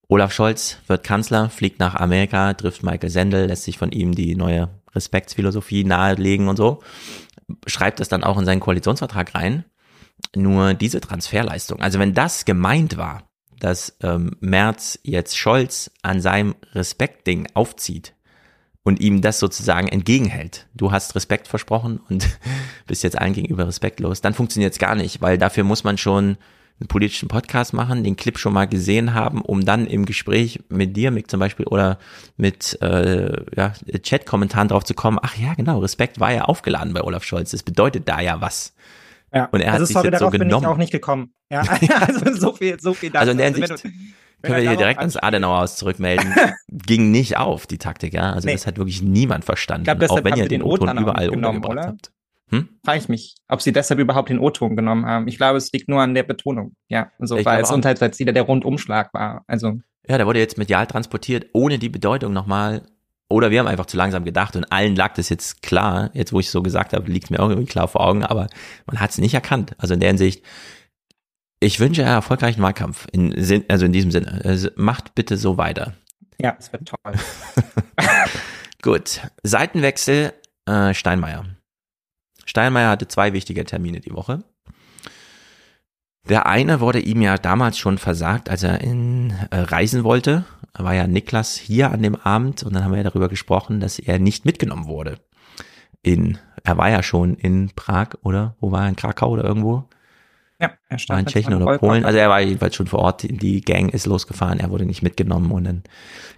Olaf 0.08 0.32
Scholz 0.32 0.78
wird 0.86 1.04
Kanzler, 1.04 1.50
fliegt 1.50 1.78
nach 1.78 1.94
Amerika, 1.94 2.52
trifft 2.54 2.82
Michael 2.82 3.10
Sendel, 3.10 3.46
lässt 3.46 3.64
sich 3.64 3.78
von 3.78 3.92
ihm 3.92 4.14
die 4.14 4.34
neue 4.34 4.68
Respektsphilosophie 4.94 5.84
nahelegen 5.84 6.48
und 6.48 6.56
so, 6.56 6.82
schreibt 7.66 8.00
es 8.00 8.08
dann 8.08 8.24
auch 8.24 8.38
in 8.38 8.44
seinen 8.44 8.60
Koalitionsvertrag 8.60 9.34
rein. 9.34 9.64
Nur 10.34 10.74
diese 10.74 11.00
Transferleistung, 11.00 11.80
also 11.80 12.00
wenn 12.00 12.12
das 12.12 12.44
gemeint 12.44 12.96
war, 12.96 13.30
dass 13.60 13.96
ähm, 14.02 14.36
Merz 14.40 14.98
jetzt 15.04 15.36
Scholz 15.36 15.92
an 16.02 16.20
seinem 16.20 16.56
Respektding 16.74 17.46
aufzieht 17.54 18.14
und 18.88 19.00
ihm 19.00 19.20
das 19.20 19.38
sozusagen 19.38 19.86
entgegenhält. 19.86 20.66
Du 20.72 20.92
hast 20.92 21.14
Respekt 21.14 21.46
versprochen 21.46 22.00
und 22.08 22.26
bist 22.86 23.02
jetzt 23.02 23.18
allen 23.18 23.34
gegenüber 23.34 23.66
respektlos. 23.66 24.22
Dann 24.22 24.32
funktioniert 24.32 24.72
es 24.72 24.78
gar 24.78 24.94
nicht, 24.94 25.20
weil 25.20 25.36
dafür 25.36 25.62
muss 25.62 25.84
man 25.84 25.98
schon 25.98 26.38
einen 26.80 26.88
politischen 26.88 27.28
Podcast 27.28 27.74
machen, 27.74 28.02
den 28.02 28.16
Clip 28.16 28.38
schon 28.38 28.54
mal 28.54 28.64
gesehen 28.64 29.12
haben, 29.12 29.42
um 29.42 29.66
dann 29.66 29.86
im 29.86 30.06
Gespräch 30.06 30.60
mit 30.70 30.96
dir, 30.96 31.10
Mick 31.10 31.30
zum 31.30 31.38
Beispiel, 31.38 31.66
oder 31.66 31.98
mit 32.38 32.80
äh, 32.80 33.30
ja, 33.54 33.74
Chat-Kommentaren 34.00 34.68
drauf 34.68 34.84
zu 34.84 34.94
kommen, 34.94 35.18
ach 35.20 35.36
ja, 35.36 35.52
genau, 35.52 35.80
Respekt 35.80 36.18
war 36.18 36.32
ja 36.32 36.44
aufgeladen 36.44 36.94
bei 36.94 37.02
Olaf 37.02 37.24
Scholz. 37.24 37.50
Das 37.50 37.62
bedeutet 37.62 38.08
da 38.08 38.22
ja 38.22 38.40
was. 38.40 38.72
Ja. 39.34 39.50
Und 39.52 39.60
er 39.60 39.72
also 39.72 39.82
hat 39.82 39.86
sich 39.88 39.94
sorry, 39.94 40.06
jetzt 40.06 40.14
so 40.14 40.18
darauf 40.20 40.32
bin 40.32 40.40
genommen. 40.40 40.64
ich 40.64 40.68
auch 40.68 40.76
nicht 40.78 40.92
gekommen. 40.92 41.34
Ja, 41.50 41.60
also 42.00 42.34
so 42.34 42.52
viel, 42.54 42.80
so 42.80 42.94
viel 42.94 43.10
dazu. 43.10 43.20
Also 43.20 43.32
in 43.32 43.36
der 43.36 43.54
wenn 43.54 43.54
Hinsicht 43.54 43.84
können 44.42 44.56
wir 44.58 44.64
er 44.64 44.70
hier 44.70 44.78
direkt 44.78 45.00
ans 45.00 45.16
Adenauerhaus 45.16 45.76
zurückmelden. 45.76 46.34
Ging 46.68 47.10
nicht 47.10 47.36
auf, 47.36 47.66
die 47.66 47.78
Taktik, 47.78 48.12
ja. 48.14 48.32
Also 48.32 48.46
Nee. 48.46 48.52
das 48.54 48.66
hat 48.66 48.76
wirklich 48.78 49.02
niemand 49.02 49.44
verstanden. 49.44 49.88
Ich 49.90 49.98
deshalb 49.98 50.24
auch 50.26 50.30
wenn 50.30 50.38
ihr 50.38 50.48
den 50.48 50.62
O-Ton 50.62 50.96
überall 50.98 51.28
genommen, 51.30 51.56
untergebracht 51.58 51.72
oder? 51.72 51.86
habt. 51.88 52.12
Hm? 52.50 52.68
Frage 52.84 52.98
ich 52.98 53.08
mich, 53.08 53.34
ob 53.48 53.60
sie 53.60 53.72
deshalb 53.72 54.00
überhaupt 54.00 54.30
den 54.30 54.38
O-Ton 54.38 54.74
genommen 54.74 55.04
haben. 55.04 55.28
Ich 55.28 55.36
glaube, 55.36 55.58
es 55.58 55.70
liegt 55.72 55.88
nur 55.88 56.00
an 56.00 56.14
der 56.14 56.22
Betonung. 56.22 56.72
Ja, 56.88 57.10
so, 57.18 57.36
Ich 57.36 57.44
weil 57.44 57.62
es 57.62 57.70
unterseits 57.70 58.18
wieder 58.18 58.32
der 58.32 58.44
Rundumschlag 58.44 59.12
war. 59.12 59.44
Also, 59.46 59.80
Ja, 60.06 60.16
der 60.16 60.26
wurde 60.26 60.38
jetzt 60.38 60.56
medial 60.56 60.86
transportiert, 60.86 61.46
ohne 61.52 61.78
die 61.78 61.90
Bedeutung 61.90 62.32
nochmal. 62.32 62.82
Oder 63.30 63.50
wir 63.50 63.58
haben 63.58 63.66
einfach 63.66 63.84
zu 63.84 63.98
langsam 63.98 64.24
gedacht 64.24 64.56
und 64.56 64.72
allen 64.72 64.96
lag 64.96 65.12
das 65.12 65.28
jetzt 65.28 65.60
klar. 65.60 66.08
Jetzt, 66.14 66.32
wo 66.32 66.40
ich 66.40 66.48
so 66.48 66.62
gesagt 66.62 66.94
habe, 66.94 67.10
liegt 67.12 67.30
mir 67.30 67.38
irgendwie 67.38 67.66
klar 67.66 67.86
vor 67.86 68.00
Augen, 68.00 68.24
aber 68.24 68.46
man 68.86 68.98
hat 69.00 69.10
es 69.10 69.18
nicht 69.18 69.34
erkannt. 69.34 69.74
Also 69.76 69.92
in 69.92 70.00
der 70.00 70.08
Hinsicht, 70.08 70.42
ich 71.60 71.80
wünsche 71.80 72.02
einen 72.02 72.14
erfolgreichen 72.14 72.62
Wahlkampf. 72.62 73.06
In, 73.12 73.64
also 73.68 73.84
in 73.84 73.92
diesem 73.92 74.10
Sinne. 74.10 74.40
Also 74.44 74.68
macht 74.76 75.14
bitte 75.14 75.36
so 75.36 75.56
weiter. 75.56 75.94
ja, 76.40 76.56
es 76.58 76.72
wird 76.72 76.88
toll. 76.88 77.14
Gut. 78.82 79.20
Seitenwechsel, 79.42 80.32
äh, 80.66 80.94
Steinmeier. 80.94 81.46
Steinmeier 82.44 82.90
hatte 82.90 83.08
zwei 83.08 83.32
wichtige 83.32 83.64
Termine 83.64 84.00
die 84.00 84.12
Woche. 84.12 84.44
Der 86.28 86.46
eine 86.46 86.80
wurde 86.80 87.00
ihm 87.00 87.22
ja 87.22 87.38
damals 87.38 87.78
schon 87.78 87.98
versagt, 87.98 88.50
als 88.50 88.62
er 88.62 88.80
in 88.80 89.30
äh, 89.50 89.60
reisen 89.60 90.04
wollte. 90.04 90.44
Da 90.74 90.84
war 90.84 90.94
ja 90.94 91.06
Niklas 91.06 91.56
hier 91.56 91.90
an 91.90 92.02
dem 92.02 92.14
Abend 92.14 92.62
und 92.62 92.74
dann 92.74 92.84
haben 92.84 92.92
wir 92.92 92.98
ja 92.98 93.04
darüber 93.04 93.28
gesprochen, 93.28 93.80
dass 93.80 93.98
er 93.98 94.18
nicht 94.18 94.44
mitgenommen 94.44 94.86
wurde. 94.86 95.18
In, 96.02 96.38
er 96.62 96.76
war 96.76 96.90
ja 96.90 97.02
schon 97.02 97.34
in 97.34 97.70
Prag 97.74 98.10
oder 98.22 98.56
wo 98.60 98.70
war 98.70 98.82
er 98.82 98.90
in 98.90 98.96
Krakau 98.96 99.30
oder 99.30 99.44
irgendwo? 99.44 99.88
Ja, 100.60 100.68
er 100.68 100.90
War 100.90 100.90
in 100.90 100.98
stand 100.98 101.28
Tschechien 101.28 101.54
oder 101.54 101.64
Rollkoffer. 101.64 101.92
Polen. 101.92 102.04
Also 102.04 102.18
er 102.18 102.28
war 102.28 102.40
jedenfalls 102.40 102.74
schon 102.74 102.88
vor 102.88 103.00
Ort. 103.00 103.22
Die 103.22 103.60
Gang 103.60 103.92
ist 103.92 104.06
losgefahren. 104.06 104.58
Er 104.58 104.70
wurde 104.70 104.86
nicht 104.86 105.02
mitgenommen 105.02 105.52
und 105.52 105.64
dann 105.64 105.82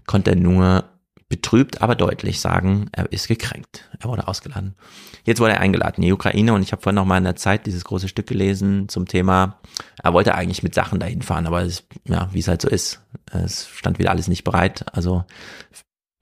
konnte 0.07 0.31
er 0.31 0.37
nur 0.37 0.85
betrübt, 1.31 1.81
aber 1.81 1.95
deutlich 1.95 2.41
sagen, 2.41 2.91
er 2.93 3.11
ist 3.13 3.29
gekränkt. 3.29 3.89
Er 4.01 4.09
wurde 4.09 4.27
ausgeladen. 4.27 4.75
Jetzt 5.25 5.41
wurde 5.41 5.53
er 5.53 5.61
eingeladen 5.61 6.03
in 6.03 6.03
die 6.03 6.13
Ukraine 6.13 6.53
und 6.53 6.63
ich 6.63 6.73
habe 6.73 6.83
vorhin 6.83 6.97
noch 6.97 7.05
mal 7.05 7.19
in 7.19 7.25
der 7.25 7.37
Zeit 7.37 7.67
dieses 7.67 7.85
große 7.85 8.09
Stück 8.09 8.27
gelesen 8.27 8.89
zum 8.89 9.07
Thema, 9.07 9.61
er 10.03 10.13
wollte 10.13 10.35
eigentlich 10.35 10.65
mit 10.65 10.75
Sachen 10.75 10.99
dahin 10.99 11.23
fahren, 11.23 11.47
aber 11.47 11.63
es, 11.63 11.87
ja, 12.07 12.29
wie 12.33 12.41
es 12.41 12.49
halt 12.49 12.61
so 12.61 12.69
ist, 12.69 13.01
es 13.31 13.69
stand 13.69 14.01
wieder 14.01 14.11
alles 14.11 14.27
nicht 14.27 14.43
bereit. 14.43 14.85
Also 14.93 15.25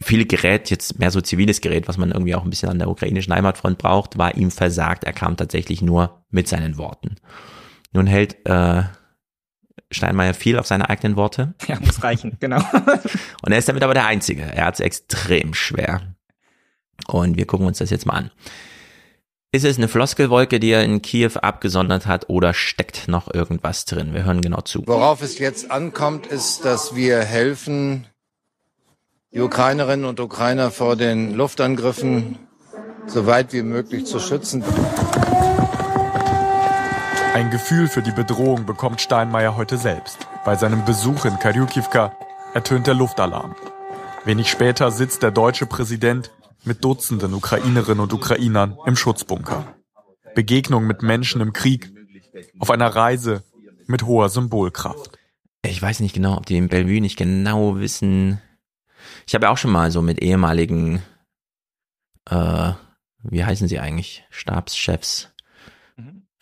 viel 0.01 0.27
Gerät, 0.27 0.69
jetzt 0.71 0.99
mehr 0.99 1.11
so 1.11 1.23
ziviles 1.23 1.63
Gerät, 1.63 1.89
was 1.89 1.97
man 1.97 2.13
irgendwie 2.13 2.35
auch 2.35 2.45
ein 2.45 2.51
bisschen 2.51 2.69
an 2.69 2.79
der 2.79 2.91
ukrainischen 2.91 3.33
Heimatfront 3.33 3.79
braucht, 3.79 4.19
war 4.19 4.37
ihm 4.37 4.51
versagt. 4.51 5.05
Er 5.05 5.15
kam 5.15 5.39
tatsächlich 5.39 5.81
nur 5.81 6.23
mit 6.31 6.49
seinen 6.49 6.77
Worten. 6.77 7.17
Nun 7.93 8.07
hält 8.07 8.47
äh, 8.47 8.83
Steinmeier 9.91 10.35
viel 10.35 10.59
auf 10.59 10.67
seine 10.67 10.89
eigenen 10.91 11.17
Worte. 11.17 11.55
Ja, 11.67 11.81
muss 11.81 12.03
reichen, 12.03 12.37
genau. 12.41 12.59
Und 13.43 13.53
er 13.53 13.59
ist 13.59 13.69
damit 13.69 13.83
aber 13.83 13.95
der 13.95 14.07
Einzige. 14.07 14.43
Er 14.43 14.67
hat 14.67 14.75
es 14.75 14.81
extrem 14.81 15.55
schwer. 15.55 16.15
Und 17.07 17.37
wir 17.37 17.47
gucken 17.47 17.67
uns 17.67 17.79
das 17.79 17.91
jetzt 17.91 18.07
mal 18.07 18.15
an. 18.15 18.31
Ist 19.51 19.65
es 19.65 19.79
eine 19.79 19.89
Floskelwolke, 19.89 20.61
die 20.61 20.71
er 20.71 20.85
in 20.85 21.01
Kiew 21.01 21.39
abgesondert 21.41 22.07
hat, 22.07 22.29
oder 22.29 22.53
steckt 22.53 23.09
noch 23.09 23.33
irgendwas 23.33 23.87
drin? 23.87 24.13
Wir 24.13 24.25
hören 24.25 24.43
genau 24.43 24.61
zu. 24.61 24.83
Worauf 24.87 25.23
es 25.23 25.39
jetzt 25.39 25.71
ankommt, 25.71 26.27
ist, 26.27 26.67
dass 26.67 26.95
wir 26.95 27.21
helfen, 27.21 28.07
die 29.33 29.41
Ukrainerinnen 29.41 30.05
und 30.05 30.21
Ukrainer 30.21 30.71
vor 30.71 30.97
den 30.97 31.35
Luftangriffen 31.35 32.39
so 33.07 33.25
weit 33.27 33.55
wie 33.55 33.63
möglich 33.63 34.05
zu 34.05 34.21
schützen. 34.21 34.63
Ein 37.39 37.51
Gefühl 37.51 37.87
für 37.87 38.03
die 38.03 38.11
Bedrohung 38.11 38.67
bekommt 38.67 39.01
Steinmeier 39.01 39.55
heute 39.57 39.79
selbst. 39.79 40.27
Bei 40.45 40.57
seinem 40.57 40.85
Besuch 40.85 41.25
in 41.25 41.39
Karyukivka 41.39 42.13
ertönt 42.53 42.89
der 42.89 42.95
Luftalarm. 42.95 43.55
Wenig 44.25 44.51
später 44.51 44.91
sitzt 44.91 45.23
der 45.23 45.31
deutsche 45.31 45.65
Präsident 45.65 46.33
mit 46.65 46.83
Dutzenden 46.83 47.35
Ukrainerinnen 47.35 48.01
und 48.01 48.13
Ukrainern 48.13 48.77
im 48.87 48.97
Schutzbunker. 48.97 49.77
Begegnung 50.35 50.89
mit 50.89 51.03
Menschen 51.03 51.41
im 51.41 51.53
Krieg 51.53 51.93
auf 52.59 52.73
einer 52.73 52.89
Reise 52.89 53.45
mit 53.87 54.03
hoher 54.03 54.31
Symbolkraft. 54.31 55.17
Ich 55.63 55.81
weiß 55.81 56.01
nicht 56.01 56.17
genau, 56.17 56.39
ob 56.39 56.47
die 56.47 56.57
in 56.57 56.67
Bellevue 56.67 57.01
nicht 57.01 57.17
genau 57.17 57.79
wissen. 57.79 58.43
Ich 59.29 59.37
habe 59.37 59.47
ja 59.47 59.53
auch 59.53 59.59
schon 59.59 59.71
mal 59.71 59.93
so 59.93 60.03
mit 60.03 60.21
ehemaligen, 60.21 61.05
äh, 62.29 62.73
wie 63.23 63.45
heißen 63.45 63.69
sie 63.69 63.79
eigentlich, 63.79 64.25
Stabschefs 64.29 65.29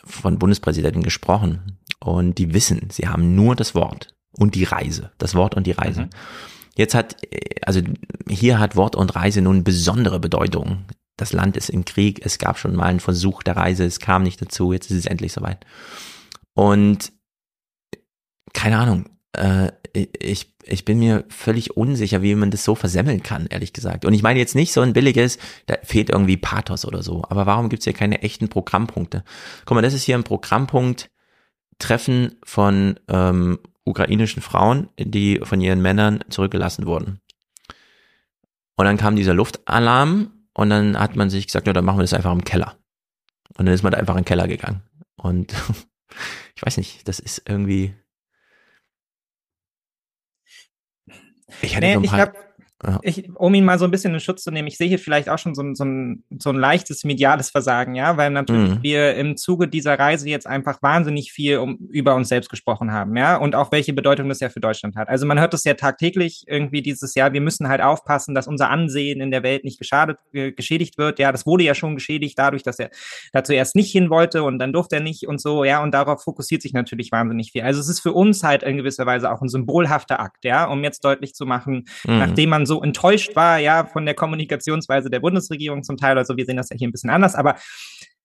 von 0.06 0.38
Bundespräsidenten 0.38 1.02
gesprochen. 1.02 1.78
Und 2.00 2.38
die 2.38 2.54
wissen, 2.54 2.88
sie 2.90 3.08
haben 3.08 3.34
nur 3.34 3.56
das 3.56 3.74
Wort 3.74 4.14
und 4.38 4.54
die 4.54 4.64
Reise. 4.64 5.12
Das 5.18 5.34
Wort 5.34 5.54
und 5.54 5.66
die 5.66 5.72
Reise. 5.72 6.08
Jetzt 6.76 6.94
hat, 6.94 7.16
äh, 7.32 7.60
also 7.62 7.80
hier 8.28 8.58
hat 8.58 8.76
Wort 8.76 8.96
und 8.96 9.14
Reise 9.16 9.42
nun 9.42 9.64
besondere 9.64 10.20
Bedeutung. 10.20 10.84
Das 11.16 11.32
Land 11.32 11.56
ist 11.56 11.70
im 11.70 11.84
Krieg, 11.84 12.20
es 12.24 12.38
gab 12.38 12.58
schon 12.58 12.76
mal 12.76 12.84
einen 12.84 13.00
Versuch 13.00 13.42
der 13.42 13.56
Reise, 13.56 13.84
es 13.84 14.00
kam 14.00 14.22
nicht 14.22 14.40
dazu, 14.40 14.72
jetzt 14.72 14.90
ist 14.90 14.98
es 14.98 15.06
endlich 15.06 15.32
soweit. 15.32 15.64
Und 16.54 17.12
keine 18.52 18.78
Ahnung, 18.78 19.08
äh, 19.32 19.72
ich, 19.96 20.52
ich 20.64 20.84
bin 20.84 20.98
mir 20.98 21.24
völlig 21.28 21.76
unsicher, 21.76 22.22
wie 22.22 22.34
man 22.34 22.50
das 22.50 22.64
so 22.64 22.74
versemmeln 22.74 23.22
kann, 23.22 23.46
ehrlich 23.46 23.72
gesagt. 23.72 24.04
Und 24.04 24.14
ich 24.14 24.22
meine 24.22 24.38
jetzt 24.38 24.54
nicht 24.54 24.72
so 24.72 24.80
ein 24.80 24.92
billiges, 24.92 25.38
da 25.66 25.76
fehlt 25.82 26.10
irgendwie 26.10 26.36
Pathos 26.36 26.84
oder 26.84 27.02
so. 27.02 27.24
Aber 27.28 27.46
warum 27.46 27.68
gibt's 27.68 27.84
hier 27.84 27.92
keine 27.92 28.22
echten 28.22 28.48
Programmpunkte? 28.48 29.24
Guck 29.64 29.74
mal, 29.74 29.82
das 29.82 29.94
ist 29.94 30.04
hier 30.04 30.16
ein 30.16 30.24
Programmpunkt, 30.24 31.10
Treffen 31.78 32.36
von 32.44 32.98
ähm, 33.08 33.58
ukrainischen 33.84 34.42
Frauen, 34.42 34.88
die 34.98 35.40
von 35.42 35.60
ihren 35.60 35.80
Männern 35.80 36.24
zurückgelassen 36.28 36.86
wurden. 36.86 37.20
Und 38.76 38.84
dann 38.84 38.98
kam 38.98 39.16
dieser 39.16 39.34
Luftalarm 39.34 40.32
und 40.54 40.70
dann 40.70 40.98
hat 40.98 41.16
man 41.16 41.30
sich 41.30 41.46
gesagt, 41.46 41.66
ja, 41.66 41.72
dann 41.72 41.84
machen 41.84 41.98
wir 41.98 42.02
das 42.02 42.12
einfach 42.12 42.32
im 42.32 42.44
Keller. 42.44 42.76
Und 43.56 43.66
dann 43.66 43.74
ist 43.74 43.82
man 43.82 43.92
da 43.92 43.98
einfach 43.98 44.14
in 44.14 44.22
den 44.22 44.26
Keller 44.26 44.48
gegangen. 44.48 44.82
Und 45.16 45.54
ich 46.56 46.62
weiß 46.62 46.76
nicht, 46.76 47.08
das 47.08 47.18
ist 47.18 47.42
irgendwie. 47.48 47.94
Ich 51.62 51.74
hätte 51.76 51.86
Nee, 51.86 51.94
so 51.94 52.00
ein 52.00 52.04
ich 52.04 52.10
paar. 52.10 52.32
Ja. 52.84 52.98
ich, 53.02 53.30
um 53.34 53.54
ihn 53.54 53.64
mal 53.64 53.78
so 53.78 53.86
ein 53.86 53.90
bisschen 53.90 54.12
in 54.12 54.20
Schutz 54.20 54.42
zu 54.42 54.50
nehmen, 54.50 54.68
ich 54.68 54.76
sehe 54.76 54.86
hier 54.88 54.98
vielleicht 54.98 55.30
auch 55.30 55.38
schon 55.38 55.54
so 55.54 55.62
ein, 55.62 55.74
so 55.74 55.84
ein, 55.84 56.24
so 56.38 56.50
ein 56.50 56.56
leichtes 56.56 57.04
mediales 57.04 57.48
Versagen, 57.50 57.94
ja, 57.94 58.16
weil 58.18 58.30
natürlich 58.30 58.70
Mhm. 58.74 58.82
wir 58.82 59.14
im 59.14 59.36
Zuge 59.38 59.66
dieser 59.66 59.98
Reise 59.98 60.28
jetzt 60.28 60.46
einfach 60.46 60.82
wahnsinnig 60.82 61.32
viel 61.32 61.56
um, 61.58 61.76
über 61.90 62.14
uns 62.14 62.28
selbst 62.28 62.50
gesprochen 62.50 62.92
haben, 62.92 63.16
ja, 63.16 63.36
und 63.36 63.54
auch 63.54 63.72
welche 63.72 63.94
Bedeutung 63.94 64.28
das 64.28 64.40
ja 64.40 64.50
für 64.50 64.60
Deutschland 64.60 64.94
hat. 64.96 65.08
Also 65.08 65.24
man 65.26 65.40
hört 65.40 65.54
das 65.54 65.64
ja 65.64 65.72
tagtäglich 65.74 66.44
irgendwie 66.46 66.82
dieses 66.82 67.14
Jahr, 67.14 67.32
wir 67.32 67.40
müssen 67.40 67.66
halt 67.68 67.80
aufpassen, 67.80 68.34
dass 68.34 68.46
unser 68.46 68.68
Ansehen 68.68 69.22
in 69.22 69.30
der 69.30 69.42
Welt 69.42 69.64
nicht 69.64 69.78
geschadet, 69.78 70.18
äh, 70.34 70.52
geschädigt 70.52 70.98
wird, 70.98 71.18
ja, 71.18 71.32
das 71.32 71.46
wurde 71.46 71.64
ja 71.64 71.74
schon 71.74 71.94
geschädigt 71.94 72.38
dadurch, 72.38 72.62
dass 72.62 72.78
er 72.78 72.90
dazu 73.32 73.54
erst 73.54 73.74
nicht 73.74 73.90
hin 73.90 74.10
wollte 74.10 74.42
und 74.42 74.58
dann 74.58 74.74
durfte 74.74 74.96
er 74.96 75.02
nicht 75.02 75.26
und 75.26 75.40
so, 75.40 75.64
ja, 75.64 75.82
und 75.82 75.92
darauf 75.92 76.22
fokussiert 76.22 76.60
sich 76.60 76.74
natürlich 76.74 77.10
wahnsinnig 77.10 77.52
viel. 77.52 77.62
Also 77.62 77.80
es 77.80 77.88
ist 77.88 78.00
für 78.00 78.12
uns 78.12 78.42
halt 78.42 78.62
in 78.64 78.76
gewisser 78.76 79.06
Weise 79.06 79.32
auch 79.32 79.40
ein 79.40 79.48
symbolhafter 79.48 80.20
Akt, 80.20 80.44
ja, 80.44 80.66
um 80.66 80.84
jetzt 80.84 81.04
deutlich 81.06 81.34
zu 81.34 81.46
machen, 81.46 81.84
Mhm. 82.04 82.18
nachdem 82.18 82.50
man 82.50 82.65
so 82.66 82.82
enttäuscht 82.82 83.34
war, 83.36 83.58
ja, 83.58 83.86
von 83.86 84.04
der 84.04 84.14
Kommunikationsweise 84.14 85.10
der 85.10 85.20
Bundesregierung 85.20 85.82
zum 85.82 85.96
Teil, 85.96 86.18
also 86.18 86.36
wir 86.36 86.44
sehen 86.44 86.56
das 86.56 86.68
ja 86.70 86.76
hier 86.76 86.88
ein 86.88 86.92
bisschen 86.92 87.10
anders, 87.10 87.34
aber 87.34 87.56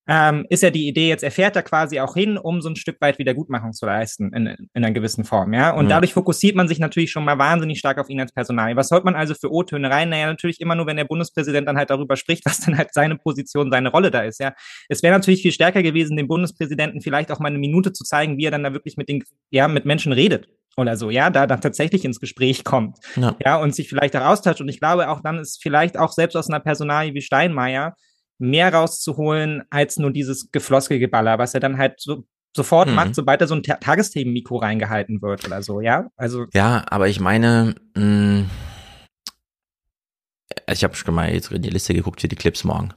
ähm, 0.08 0.48
ist 0.50 0.64
ja 0.64 0.72
die 0.72 0.88
Idee, 0.88 1.10
jetzt 1.10 1.24
erfährt 1.24 1.56
er 1.56 1.62
quasi 1.62 2.00
auch 2.00 2.16
hin, 2.16 2.38
um 2.38 2.60
so 2.62 2.70
ein 2.70 2.76
Stück 2.76 3.00
weit 3.02 3.20
Wiedergutmachung 3.20 3.72
zu 3.72 3.86
leisten 3.86 4.34
in, 4.34 4.48
in 4.48 4.68
einer 4.74 4.92
gewissen 4.92 5.24
Form, 5.24 5.54
ja. 5.54 5.70
Und 5.72 5.86
Mhm. 5.86 5.90
dadurch 5.90 6.14
fokussiert 6.14 6.56
man 6.56 6.68
sich 6.68 6.80
natürlich 6.80 7.12
schon 7.12 7.24
mal 7.24 7.38
wahnsinnig 7.38 7.78
stark 7.78 8.00
auf 8.00 8.10
ihn 8.10 8.20
als 8.20 8.34
Personal. 8.34 8.76
Was 8.76 8.90
hört 8.90 9.06
man 9.06 9.16
also 9.16 9.36
für 9.36 9.52
O-Töne 9.54 9.92
rein? 9.92 10.10
Naja, 10.10 10.26
natürlich 10.26 10.60
immer 10.60 10.74
nur, 10.76 10.88
wenn 10.88 10.98
der 10.98 11.06
Bundespräsident 11.06 11.68
dann 11.68 11.78
halt 11.78 11.92
darüber 11.92 12.18
spricht, 12.18 12.46
was 12.46 12.60
dann 12.62 12.78
halt 12.78 12.94
seine 12.94 13.16
Position, 13.16 13.72
seine 13.72 13.90
Rolle 13.90 14.10
da 14.10 14.22
ist, 14.22 14.40
ja. 14.40 14.54
Es 14.90 15.04
wäre 15.04 15.14
natürlich 15.16 15.44
viel 15.44 15.52
stärker 15.52 15.84
gewesen, 15.84 16.18
dem 16.18 16.28
Bundespräsidenten 16.28 17.02
vielleicht 17.02 17.32
auch 17.32 17.40
mal 17.40 17.50
eine 17.50 17.60
Minute 17.60 17.94
zu 17.94 18.04
zeigen, 18.04 18.38
wie 18.38 18.46
er 18.46 18.52
dann 18.52 18.64
da 18.64 18.74
wirklich 18.74 18.98
mit 18.98 19.08
den, 19.08 19.24
ja, 19.52 19.68
mit 19.68 19.86
Menschen 19.86 20.14
redet 20.14 20.48
oder 20.78 20.96
so, 20.98 21.10
ja, 21.10 21.30
da 21.30 21.48
dann 21.48 21.62
tatsächlich 21.62 22.06
ins 22.06 22.20
Gespräch 22.20 22.64
kommt, 22.64 22.98
Ja. 23.16 23.36
ja, 23.44 23.58
und 23.58 23.76
sich 23.76 23.90
vielleicht 23.90 24.16
auch 24.16 24.26
austauscht. 24.26 24.62
Und 24.62 24.70
ich 24.70 24.80
glaube, 24.80 25.10
auch 25.10 25.22
dann 25.22 25.40
ist 25.40 25.62
vielleicht 25.62 25.98
auch 25.98 26.12
selbst 26.12 26.36
aus 26.36 26.50
einer 26.50 26.60
Personalie 26.60 27.14
wie 27.14 27.22
Steinmeier 27.22 27.96
mehr 28.40 28.74
rauszuholen 28.74 29.64
als 29.70 29.98
nur 29.98 30.12
dieses 30.12 30.50
Gefloskelgeballer, 30.52 31.38
was 31.38 31.54
er 31.54 31.60
dann 31.60 31.78
halt 31.78 32.00
so 32.02 32.24
sofort 32.56 32.90
Mhm. 32.90 32.96
macht, 32.96 33.16
sobald 33.16 33.40
er 33.42 33.48
so 33.48 33.56
ein 33.56 33.64
Ta 33.64 33.76
Tagesthemenmikro 33.76 34.58
reingehalten 34.58 35.22
wird 35.22 35.46
oder 35.46 35.62
so, 35.62 35.80
ja. 35.80 36.08
Also 36.18 36.46
Ja, 36.54 36.84
aber 36.90 37.08
ich 37.08 37.20
meine, 37.20 37.76
mh, 37.96 38.46
Also 40.68 40.80
ich 40.80 40.84
habe 40.84 40.96
schon 40.96 41.16
mal 41.16 41.34
jetzt 41.34 41.52
in 41.52 41.62
die 41.62 41.70
Liste 41.70 41.94
geguckt 41.94 42.22
für 42.22 42.28
die 42.28 42.36
Clips 42.36 42.64
morgen. 42.64 42.94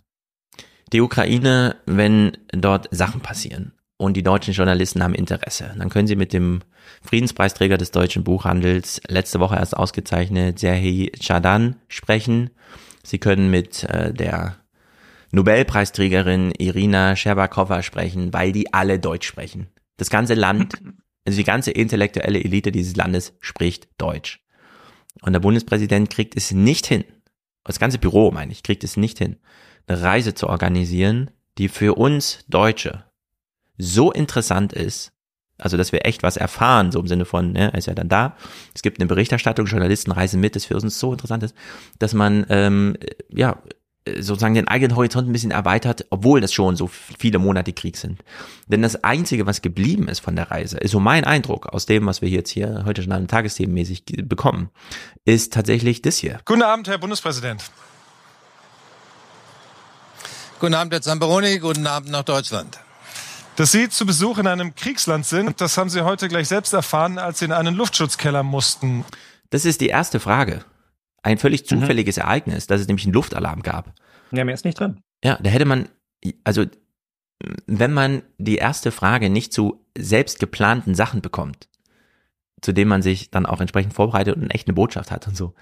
Die 0.92 1.00
Ukraine, 1.00 1.76
wenn 1.86 2.36
dort 2.52 2.88
Sachen 2.90 3.20
passieren 3.20 3.73
und 3.96 4.16
die 4.16 4.22
deutschen 4.22 4.54
Journalisten 4.54 5.02
haben 5.02 5.14
Interesse, 5.14 5.74
dann 5.78 5.88
können 5.88 6.08
sie 6.08 6.16
mit 6.16 6.32
dem 6.32 6.60
Friedenspreisträger 7.02 7.78
des 7.78 7.90
deutschen 7.90 8.24
Buchhandels, 8.24 9.00
letzte 9.08 9.40
Woche 9.40 9.56
erst 9.56 9.76
ausgezeichnet, 9.76 10.58
Serhii 10.58 11.12
Chadan, 11.20 11.76
sprechen. 11.88 12.50
Sie 13.04 13.18
können 13.18 13.50
mit 13.50 13.84
äh, 13.84 14.12
der 14.12 14.56
Nobelpreisträgerin 15.30 16.52
Irina 16.58 17.16
Scherbakowa 17.16 17.82
sprechen, 17.82 18.32
weil 18.32 18.52
die 18.52 18.72
alle 18.72 18.98
Deutsch 18.98 19.26
sprechen. 19.26 19.68
Das 19.96 20.10
ganze 20.10 20.34
Land, 20.34 20.74
also 21.24 21.36
die 21.36 21.44
ganze 21.44 21.70
intellektuelle 21.70 22.42
Elite 22.42 22.72
dieses 22.72 22.96
Landes 22.96 23.34
spricht 23.40 23.88
Deutsch. 23.98 24.40
Und 25.22 25.32
der 25.32 25.40
Bundespräsident 25.40 26.10
kriegt 26.10 26.36
es 26.36 26.50
nicht 26.50 26.86
hin, 26.86 27.04
das 27.64 27.78
ganze 27.78 27.98
Büro 27.98 28.30
meine 28.30 28.52
ich, 28.52 28.62
kriegt 28.62 28.84
es 28.84 28.96
nicht 28.96 29.18
hin, 29.18 29.36
eine 29.86 30.02
Reise 30.02 30.34
zu 30.34 30.48
organisieren, 30.48 31.30
die 31.58 31.68
für 31.68 31.94
uns 31.94 32.44
Deutsche 32.48 33.04
so 33.78 34.12
interessant 34.12 34.72
ist, 34.72 35.12
also 35.58 35.76
dass 35.76 35.92
wir 35.92 36.04
echt 36.04 36.22
was 36.22 36.36
erfahren, 36.36 36.92
so 36.92 37.00
im 37.00 37.06
Sinne 37.06 37.24
von, 37.24 37.52
ne, 37.52 37.72
er 37.72 37.78
ist 37.78 37.86
ja 37.86 37.94
dann 37.94 38.08
da, 38.08 38.36
es 38.74 38.82
gibt 38.82 38.98
eine 38.98 39.06
Berichterstattung, 39.06 39.66
Journalisten 39.66 40.10
reisen 40.10 40.40
mit, 40.40 40.56
das 40.56 40.64
für 40.64 40.74
uns 40.74 40.98
so 40.98 41.12
interessant 41.12 41.42
ist, 41.42 41.54
dass 41.98 42.12
man 42.12 42.44
ähm, 42.48 42.96
ja 43.28 43.62
sozusagen 44.06 44.54
den 44.54 44.68
eigenen 44.68 44.96
Horizont 44.96 45.28
ein 45.28 45.32
bisschen 45.32 45.50
erweitert, 45.50 46.06
obwohl 46.10 46.40
das 46.40 46.52
schon 46.52 46.76
so 46.76 46.88
viele 46.88 47.38
Monate 47.38 47.72
Krieg 47.72 47.96
sind. 47.96 48.22
Denn 48.66 48.82
das 48.82 49.02
Einzige, 49.02 49.46
was 49.46 49.62
geblieben 49.62 50.08
ist 50.08 50.20
von 50.20 50.36
der 50.36 50.50
Reise, 50.50 50.76
ist 50.78 50.90
so 50.90 51.00
mein 51.00 51.24
Eindruck 51.24 51.66
aus 51.66 51.86
dem, 51.86 52.04
was 52.04 52.20
wir 52.20 52.28
jetzt 52.28 52.50
hier 52.50 52.82
heute 52.84 53.02
schon 53.02 53.12
an 53.12 53.28
Tagesthemenmäßig 53.28 54.04
bekommen, 54.24 54.68
ist 55.24 55.54
tatsächlich 55.54 56.02
das 56.02 56.18
hier. 56.18 56.40
Guten 56.44 56.62
Abend, 56.62 56.86
Herr 56.88 56.98
Bundespräsident. 56.98 57.64
Guten 60.60 60.74
Abend, 60.74 60.92
Herr 60.92 61.02
Zamperoni. 61.02 61.58
Guten 61.58 61.86
Abend 61.86 62.10
nach 62.10 62.24
Deutschland. 62.24 62.83
Dass 63.56 63.70
Sie 63.70 63.88
zu 63.88 64.04
Besuch 64.04 64.38
in 64.38 64.48
einem 64.48 64.74
Kriegsland 64.74 65.24
sind, 65.24 65.60
das 65.60 65.78
haben 65.78 65.88
Sie 65.88 66.02
heute 66.02 66.28
gleich 66.28 66.48
selbst 66.48 66.72
erfahren, 66.72 67.18
als 67.18 67.38
Sie 67.38 67.44
in 67.44 67.52
einen 67.52 67.76
Luftschutzkeller 67.76 68.42
mussten. 68.42 69.04
Das 69.50 69.64
ist 69.64 69.80
die 69.80 69.86
erste 69.86 70.18
Frage. 70.18 70.64
Ein 71.22 71.38
völlig 71.38 71.64
zufälliges 71.64 72.16
mhm. 72.16 72.22
Ereignis, 72.22 72.66
dass 72.66 72.80
es 72.80 72.88
nämlich 72.88 73.06
einen 73.06 73.14
Luftalarm 73.14 73.62
gab. 73.62 73.94
Ja, 74.32 74.44
mehr 74.44 74.54
ist 74.54 74.64
nicht 74.64 74.78
drin. 74.80 75.00
Ja, 75.22 75.38
da 75.40 75.50
hätte 75.50 75.66
man, 75.66 75.88
also 76.42 76.64
wenn 77.66 77.92
man 77.92 78.22
die 78.38 78.56
erste 78.56 78.90
Frage 78.90 79.30
nicht 79.30 79.52
zu 79.52 79.86
selbst 79.96 80.40
geplanten 80.40 80.96
Sachen 80.96 81.22
bekommt, 81.22 81.68
zu 82.60 82.72
denen 82.72 82.88
man 82.88 83.02
sich 83.02 83.30
dann 83.30 83.46
auch 83.46 83.60
entsprechend 83.60 83.94
vorbereitet 83.94 84.36
und 84.36 84.50
echt 84.50 84.66
eine 84.66 84.74
Botschaft 84.74 85.12
hat 85.12 85.28
und 85.28 85.36
so, 85.36 85.54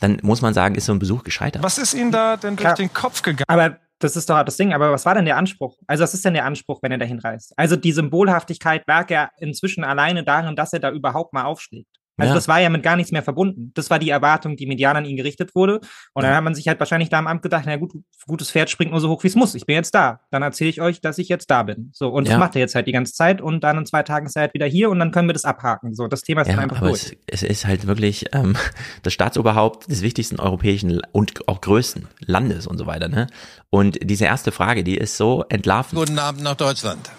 dann 0.00 0.18
muss 0.22 0.42
man 0.42 0.52
sagen, 0.52 0.74
ist 0.74 0.86
so 0.86 0.92
ein 0.92 0.98
Besuch 0.98 1.24
gescheitert. 1.24 1.62
Was 1.62 1.78
ist 1.78 1.94
Ihnen 1.94 2.12
da 2.12 2.36
denn 2.36 2.56
durch 2.56 2.64
Klar. 2.64 2.74
den 2.74 2.92
Kopf 2.92 3.22
gegangen? 3.22 3.48
Aber 3.48 3.78
das 3.98 4.16
ist 4.16 4.30
doch 4.30 4.42
das 4.42 4.56
Ding. 4.56 4.72
Aber 4.72 4.92
was 4.92 5.06
war 5.06 5.14
denn 5.14 5.24
der 5.24 5.36
Anspruch? 5.36 5.76
Also, 5.86 6.02
was 6.02 6.14
ist 6.14 6.24
denn 6.24 6.34
der 6.34 6.44
Anspruch, 6.44 6.80
wenn 6.82 6.92
er 6.92 6.98
dahin 6.98 7.18
reist? 7.18 7.52
Also, 7.56 7.76
die 7.76 7.92
Symbolhaftigkeit 7.92 8.84
lag 8.86 9.10
ja 9.10 9.30
inzwischen 9.38 9.84
alleine 9.84 10.24
darin, 10.24 10.56
dass 10.56 10.72
er 10.72 10.80
da 10.80 10.90
überhaupt 10.90 11.32
mal 11.32 11.44
aufschlägt. 11.44 11.97
Also 12.18 12.30
ja. 12.30 12.34
das 12.34 12.48
war 12.48 12.60
ja 12.60 12.68
mit 12.68 12.82
gar 12.82 12.96
nichts 12.96 13.12
mehr 13.12 13.22
verbunden. 13.22 13.70
Das 13.74 13.90
war 13.90 13.98
die 13.98 14.10
Erwartung, 14.10 14.56
die 14.56 14.66
medial 14.66 14.96
an 14.96 15.04
ihn 15.04 15.16
gerichtet 15.16 15.54
wurde. 15.54 15.80
Und 16.14 16.22
ja. 16.22 16.28
dann 16.28 16.36
hat 16.36 16.44
man 16.44 16.54
sich 16.54 16.66
halt 16.66 16.80
wahrscheinlich 16.80 17.08
da 17.08 17.18
im 17.20 17.28
Amt 17.28 17.42
gedacht, 17.42 17.64
na 17.66 17.76
gut, 17.76 17.92
gutes 18.26 18.50
Pferd 18.50 18.70
springt 18.70 18.90
nur 18.90 19.00
so 19.00 19.08
hoch, 19.08 19.22
wie 19.22 19.28
es 19.28 19.36
muss. 19.36 19.54
Ich 19.54 19.66
bin 19.66 19.76
jetzt 19.76 19.94
da. 19.94 20.20
Dann 20.30 20.42
erzähle 20.42 20.70
ich 20.70 20.80
euch, 20.80 21.00
dass 21.00 21.18
ich 21.18 21.28
jetzt 21.28 21.48
da 21.50 21.62
bin. 21.62 21.90
So, 21.94 22.08
und 22.08 22.26
ja. 22.26 22.32
das 22.32 22.40
macht 22.40 22.56
er 22.56 22.60
jetzt 22.60 22.74
halt 22.74 22.88
die 22.88 22.92
ganze 22.92 23.12
Zeit. 23.12 23.40
Und 23.40 23.62
dann 23.62 23.78
in 23.78 23.86
zwei 23.86 24.02
Tagen 24.02 24.26
ist 24.26 24.36
er 24.36 24.42
halt 24.42 24.54
wieder 24.54 24.66
hier 24.66 24.90
und 24.90 24.98
dann 24.98 25.12
können 25.12 25.28
wir 25.28 25.32
das 25.32 25.44
abhaken. 25.44 25.94
So, 25.94 26.08
das 26.08 26.22
Thema 26.22 26.42
ist 26.42 26.48
dann 26.48 26.58
einfach 26.58 26.78
aber 26.78 26.88
durch. 26.88 27.16
Es, 27.26 27.42
es 27.42 27.48
ist 27.48 27.66
halt 27.66 27.86
wirklich 27.86 28.26
ähm, 28.32 28.56
das 29.04 29.12
Staatsoberhaupt 29.12 29.90
des 29.90 30.02
wichtigsten 30.02 30.40
europäischen 30.40 31.00
und 31.12 31.46
auch 31.48 31.60
größten 31.60 32.08
Landes 32.20 32.66
und 32.66 32.78
so 32.78 32.86
weiter. 32.86 33.08
Ne? 33.08 33.28
Und 33.70 33.98
diese 34.02 34.24
erste 34.24 34.50
Frage, 34.50 34.82
die 34.82 34.96
ist 34.96 35.16
so 35.16 35.44
entlarvend. 35.48 35.94
Guten 35.94 36.18
Abend 36.18 36.42
nach 36.42 36.56
Deutschland. 36.56 37.10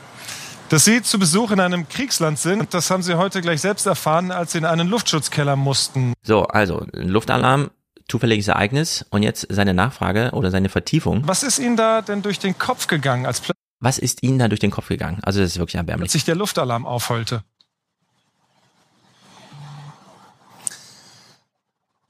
Dass 0.69 0.85
Sie 0.85 1.01
zu 1.01 1.17
Besuch 1.17 1.49
in 1.49 1.59
einem 1.59 1.89
Kriegsland 1.89 2.37
sind, 2.37 2.75
das 2.75 2.91
haben 2.91 3.01
Sie 3.01 3.15
heute 3.15 3.41
gleich 3.41 3.59
selbst 3.59 3.87
erfahren, 3.87 4.31
als 4.31 4.51
Sie 4.51 4.59
in 4.59 4.65
einen 4.65 4.87
Luftschutzkeller 4.87 5.55
mussten. 5.55 6.13
So, 6.21 6.43
also 6.43 6.85
Luftalarm, 6.91 7.71
zufälliges 8.07 8.49
Ereignis 8.49 9.03
und 9.09 9.23
jetzt 9.23 9.47
seine 9.49 9.73
Nachfrage 9.73 10.29
oder 10.33 10.51
seine 10.51 10.69
Vertiefung. 10.69 11.23
Was 11.25 11.41
ist 11.41 11.57
Ihnen 11.57 11.75
da 11.75 12.03
denn 12.03 12.21
durch 12.21 12.37
den 12.37 12.55
Kopf 12.59 12.85
gegangen, 12.85 13.25
als 13.25 13.41
was 13.79 13.97
ist 13.97 14.21
Ihnen 14.21 14.37
da 14.37 14.47
durch 14.47 14.59
den 14.59 14.69
Kopf 14.69 14.89
gegangen? 14.89 15.19
Also 15.23 15.39
das 15.39 15.51
ist 15.51 15.57
wirklich 15.57 15.75
erbärmlich. 15.75 16.05
Als 16.05 16.11
sich 16.11 16.25
der 16.25 16.35
Luftalarm 16.35 16.85
aufheulte. 16.85 17.43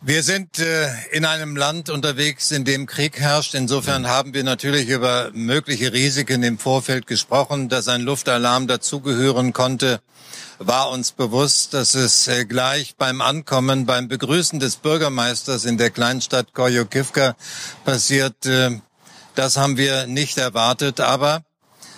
Wir 0.01 0.23
sind 0.23 0.59
äh, 0.59 0.88
in 1.12 1.25
einem 1.25 1.57
Land 1.57 1.89
unterwegs, 1.89 2.51
in 2.51 2.63
dem 2.63 2.85
Krieg 2.85 3.19
herrscht. 3.19 3.53
Insofern 3.53 4.07
haben 4.07 4.33
wir 4.33 4.45
natürlich 4.45 4.88
über 4.88 5.29
mögliche 5.33 5.91
Risiken 5.91 6.41
im 6.41 6.57
Vorfeld 6.57 7.05
gesprochen. 7.05 7.67
Dass 7.67 7.89
ein 7.89 8.01
Luftalarm 8.01 8.67
dazugehören 8.67 9.51
konnte, 9.51 9.99
war 10.57 10.89
uns 10.89 11.12
bewusst. 11.12 11.73
Dass 11.73 11.95
es 11.95 12.29
äh, 12.29 12.45
gleich 12.45 12.95
beim 12.95 13.19
Ankommen, 13.19 13.85
beim 13.85 14.07
Begrüßen 14.07 14.62
des 14.62 14.77
Bürgermeisters 14.77 15.65
in 15.65 15.77
der 15.77 15.89
Kleinstadt 15.89 16.53
Koyokivka 16.53 17.35
passiert, 17.83 18.45
äh, 18.45 18.79
das 19.35 19.57
haben 19.57 19.75
wir 19.75 20.07
nicht 20.07 20.38
erwartet. 20.38 21.01
Aber 21.01 21.43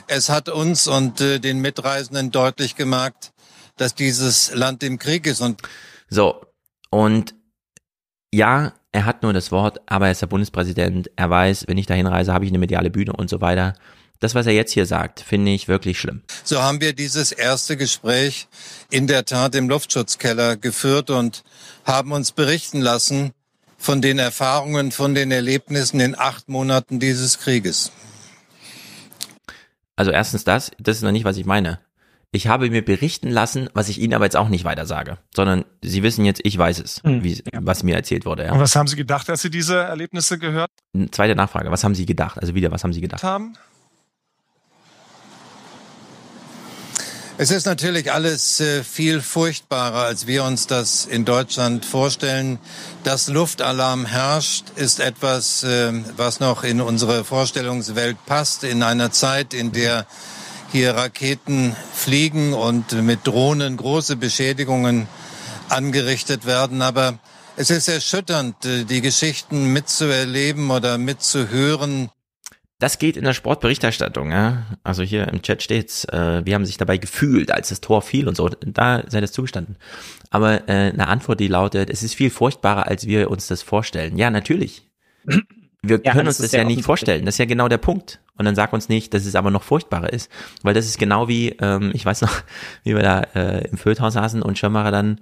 es 0.08 0.30
hat 0.30 0.50
uns 0.50 0.88
und 0.88 1.22
äh, 1.22 1.38
den 1.38 1.60
Mitreisenden 1.60 2.32
deutlich 2.32 2.76
gemacht, 2.76 3.32
dass 3.78 3.94
dieses 3.94 4.56
Land 4.56 4.82
im 4.82 4.98
Krieg 4.98 5.28
ist. 5.28 5.40
Und 5.40 5.62
so, 6.10 6.42
und 6.90 7.36
ja, 8.34 8.74
er 8.92 9.06
hat 9.06 9.24
nur 9.24 9.34
das 9.34 9.52
Wort, 9.52 9.82
aber 9.86 10.08
er 10.08 10.12
ist 10.12 10.22
der 10.22 10.28
Bundespräsident. 10.28 11.12
Er 11.16 11.30
weiß, 11.30 11.66
wenn 11.68 11.78
ich 11.78 11.86
dahin 11.86 12.08
reise, 12.08 12.34
habe 12.34 12.46
ich 12.46 12.52
eine 12.52 12.60
mediale 12.60 12.90
Bühne 12.90 13.14
und 13.14 13.30
so 13.30 13.42
weiter. 13.42 13.76
Das, 14.20 14.36
was 14.36 14.46
er 14.46 14.54
jetzt 14.54 14.72
hier 14.72 14.86
sagt, 14.86 15.20
finde 15.20 15.52
ich 15.52 15.68
wirklich 15.68 16.00
schlimm. 16.00 16.22
So 16.44 16.62
haben 16.62 16.80
wir 16.80 16.94
dieses 16.94 17.32
erste 17.32 17.76
Gespräch 17.76 18.48
in 18.92 19.08
der 19.08 19.26
Tat 19.26 19.56
im 19.56 19.68
Luftschutzkeller 19.68 20.58
geführt 20.58 21.10
und 21.10 21.44
haben 21.86 22.12
uns 22.12 22.32
berichten 22.32 22.82
lassen 22.82 23.32
von 23.78 24.02
den 24.02 24.20
Erfahrungen, 24.20 24.92
von 24.92 25.16
den 25.16 25.32
Erlebnissen 25.32 26.00
in 26.00 26.18
acht 26.18 26.50
Monaten 26.50 27.00
dieses 27.00 27.40
Krieges. 27.40 27.92
Also 29.96 30.12
erstens 30.12 30.44
das, 30.44 30.72
das 30.78 30.98
ist 30.98 31.04
noch 31.04 31.12
nicht, 31.12 31.26
was 31.26 31.38
ich 31.38 31.46
meine 31.46 31.80
ich 32.32 32.48
habe 32.48 32.70
mir 32.70 32.84
berichten 32.84 33.30
lassen, 33.30 33.70
was 33.74 33.90
ich 33.90 34.00
Ihnen 34.00 34.14
aber 34.14 34.26
jetzt 34.26 34.38
auch 34.38 34.48
nicht 34.48 34.64
weiter 34.64 34.86
sage, 34.86 35.18
sondern 35.36 35.66
Sie 35.82 36.02
wissen 36.02 36.24
jetzt, 36.24 36.40
ich 36.44 36.58
weiß 36.58 36.80
es, 36.80 37.02
hm, 37.04 37.24
wie, 37.24 37.34
ja. 37.34 37.60
was 37.62 37.84
mir 37.84 37.96
erzählt 37.96 38.26
wurde. 38.26 38.46
Ja. 38.46 38.54
Und 38.54 38.60
was 38.60 38.76
haben 38.76 38.88
Sie 38.88 38.96
gedacht, 38.96 39.30
als 39.30 39.42
Sie 39.42 39.50
diese 39.50 39.76
Erlebnisse 39.76 40.40
gehört? 40.40 40.72
Zweite 41.12 41.36
Nachfrage, 41.36 41.72
was 41.72 41.84
haben 41.84 41.96
Sie 41.96 42.06
gedacht? 42.06 42.40
Also 42.40 42.56
wieder, 42.56 42.72
was 42.72 42.84
haben 42.84 42.94
Sie 42.94 43.02
gedacht? 43.02 43.24
Haben? 43.24 43.58
Es 47.38 47.50
ist 47.50 47.66
natürlich 47.66 48.12
alles 48.12 48.60
äh, 48.60 48.84
viel 48.84 49.20
furchtbarer, 49.20 50.04
als 50.04 50.28
wir 50.28 50.44
uns 50.44 50.68
das 50.68 51.06
in 51.06 51.26
Deutschland 51.26 51.86
vorstellen. 51.86 52.60
Dass 53.04 53.30
Luftalarm 53.30 54.06
herrscht, 54.06 54.66
ist 54.76 55.00
etwas, 55.00 55.64
äh, 55.64 55.92
was 56.18 56.40
noch 56.40 56.64
in 56.64 56.80
unsere 56.82 57.24
Vorstellungswelt 57.24 58.18
passt, 58.26 58.64
in 58.64 58.84
einer 58.84 59.12
Zeit, 59.12 59.54
in 59.56 59.72
der 59.72 60.06
hier 60.72 60.96
Raketen 60.96 61.76
fliegen 61.94 62.54
und 62.54 62.94
mit 63.04 63.28
Drohnen 63.28 63.78
große 63.78 64.16
Beschädigungen 64.16 65.08
angerichtet 65.70 66.46
werden. 66.46 66.82
Aber 66.82 67.20
es 67.56 67.70
ist 67.70 67.88
erschütternd, 67.88 68.66
äh, 68.66 68.86
die 68.86 69.02
Geschichten 69.02 69.74
mitzuerleben 69.74 70.72
oder 70.72 70.98
mitzuhören. 70.98 72.10
Das 72.80 72.98
geht 72.98 73.16
in 73.16 73.24
der 73.26 73.34
Sportberichterstattung, 73.34 74.32
ja. 74.32 74.66
Also 74.84 75.04
hier 75.04 75.28
im 75.28 75.44
Chat 75.44 75.62
steht's, 75.62 76.06
äh, 76.06 76.42
wir 76.44 76.56
haben 76.56 76.66
sich 76.66 76.78
dabei 76.78 76.98
gefühlt, 76.98 77.52
als 77.52 77.70
das 77.70 77.80
Tor 77.80 78.02
fiel 78.02 78.28
und 78.28 78.36
so. 78.36 78.50
Da 78.50 79.04
sei 79.08 79.22
das 79.22 79.34
zugestanden. 79.34 79.76
Aber 80.32 80.68
äh, 80.68 80.92
eine 80.92 81.08
Antwort, 81.08 81.40
die 81.40 81.48
lautet, 81.48 81.92
es 81.92 82.02
ist 82.02 82.16
viel 82.16 82.32
furchtbarer, 82.32 82.88
als 82.88 83.06
wir 83.06 83.30
uns 83.30 83.46
das 83.46 83.62
vorstellen. 83.62 84.18
Ja, 84.18 84.32
natürlich. 84.32 84.90
Wir 85.84 86.00
ja, 86.04 86.12
können 86.12 86.28
uns 86.28 86.38
das 86.38 86.52
ja 86.52 86.64
nicht 86.64 86.84
vorstellen. 86.84 87.26
Das 87.26 87.36
ist 87.36 87.40
ja 87.40 87.46
genau 87.46 87.68
der 87.68 87.80
Punkt. 87.80 88.20
Und 88.38 88.46
dann 88.46 88.56
sag 88.56 88.72
uns 88.72 88.88
nicht, 88.88 89.14
dass 89.14 89.26
es 89.26 89.36
aber 89.36 89.50
noch 89.50 89.64
furchtbarer 89.64 90.14
ist. 90.14 90.30
Weil 90.62 90.74
das 90.74 90.86
ist 90.86 91.00
genau 91.00 91.28
wie, 91.28 91.50
ähm, 91.60 91.92
ich 91.94 92.06
weiß 92.06 92.22
noch, 92.22 92.32
wie 92.84 92.96
wir 92.96 93.02
da 93.02 93.22
äh, 93.36 93.68
im 93.68 93.78
Föthaus 93.78 94.14
saßen 94.14 94.42
und 94.42 94.60
Schirmacher 94.60 94.92
dann 94.92 95.22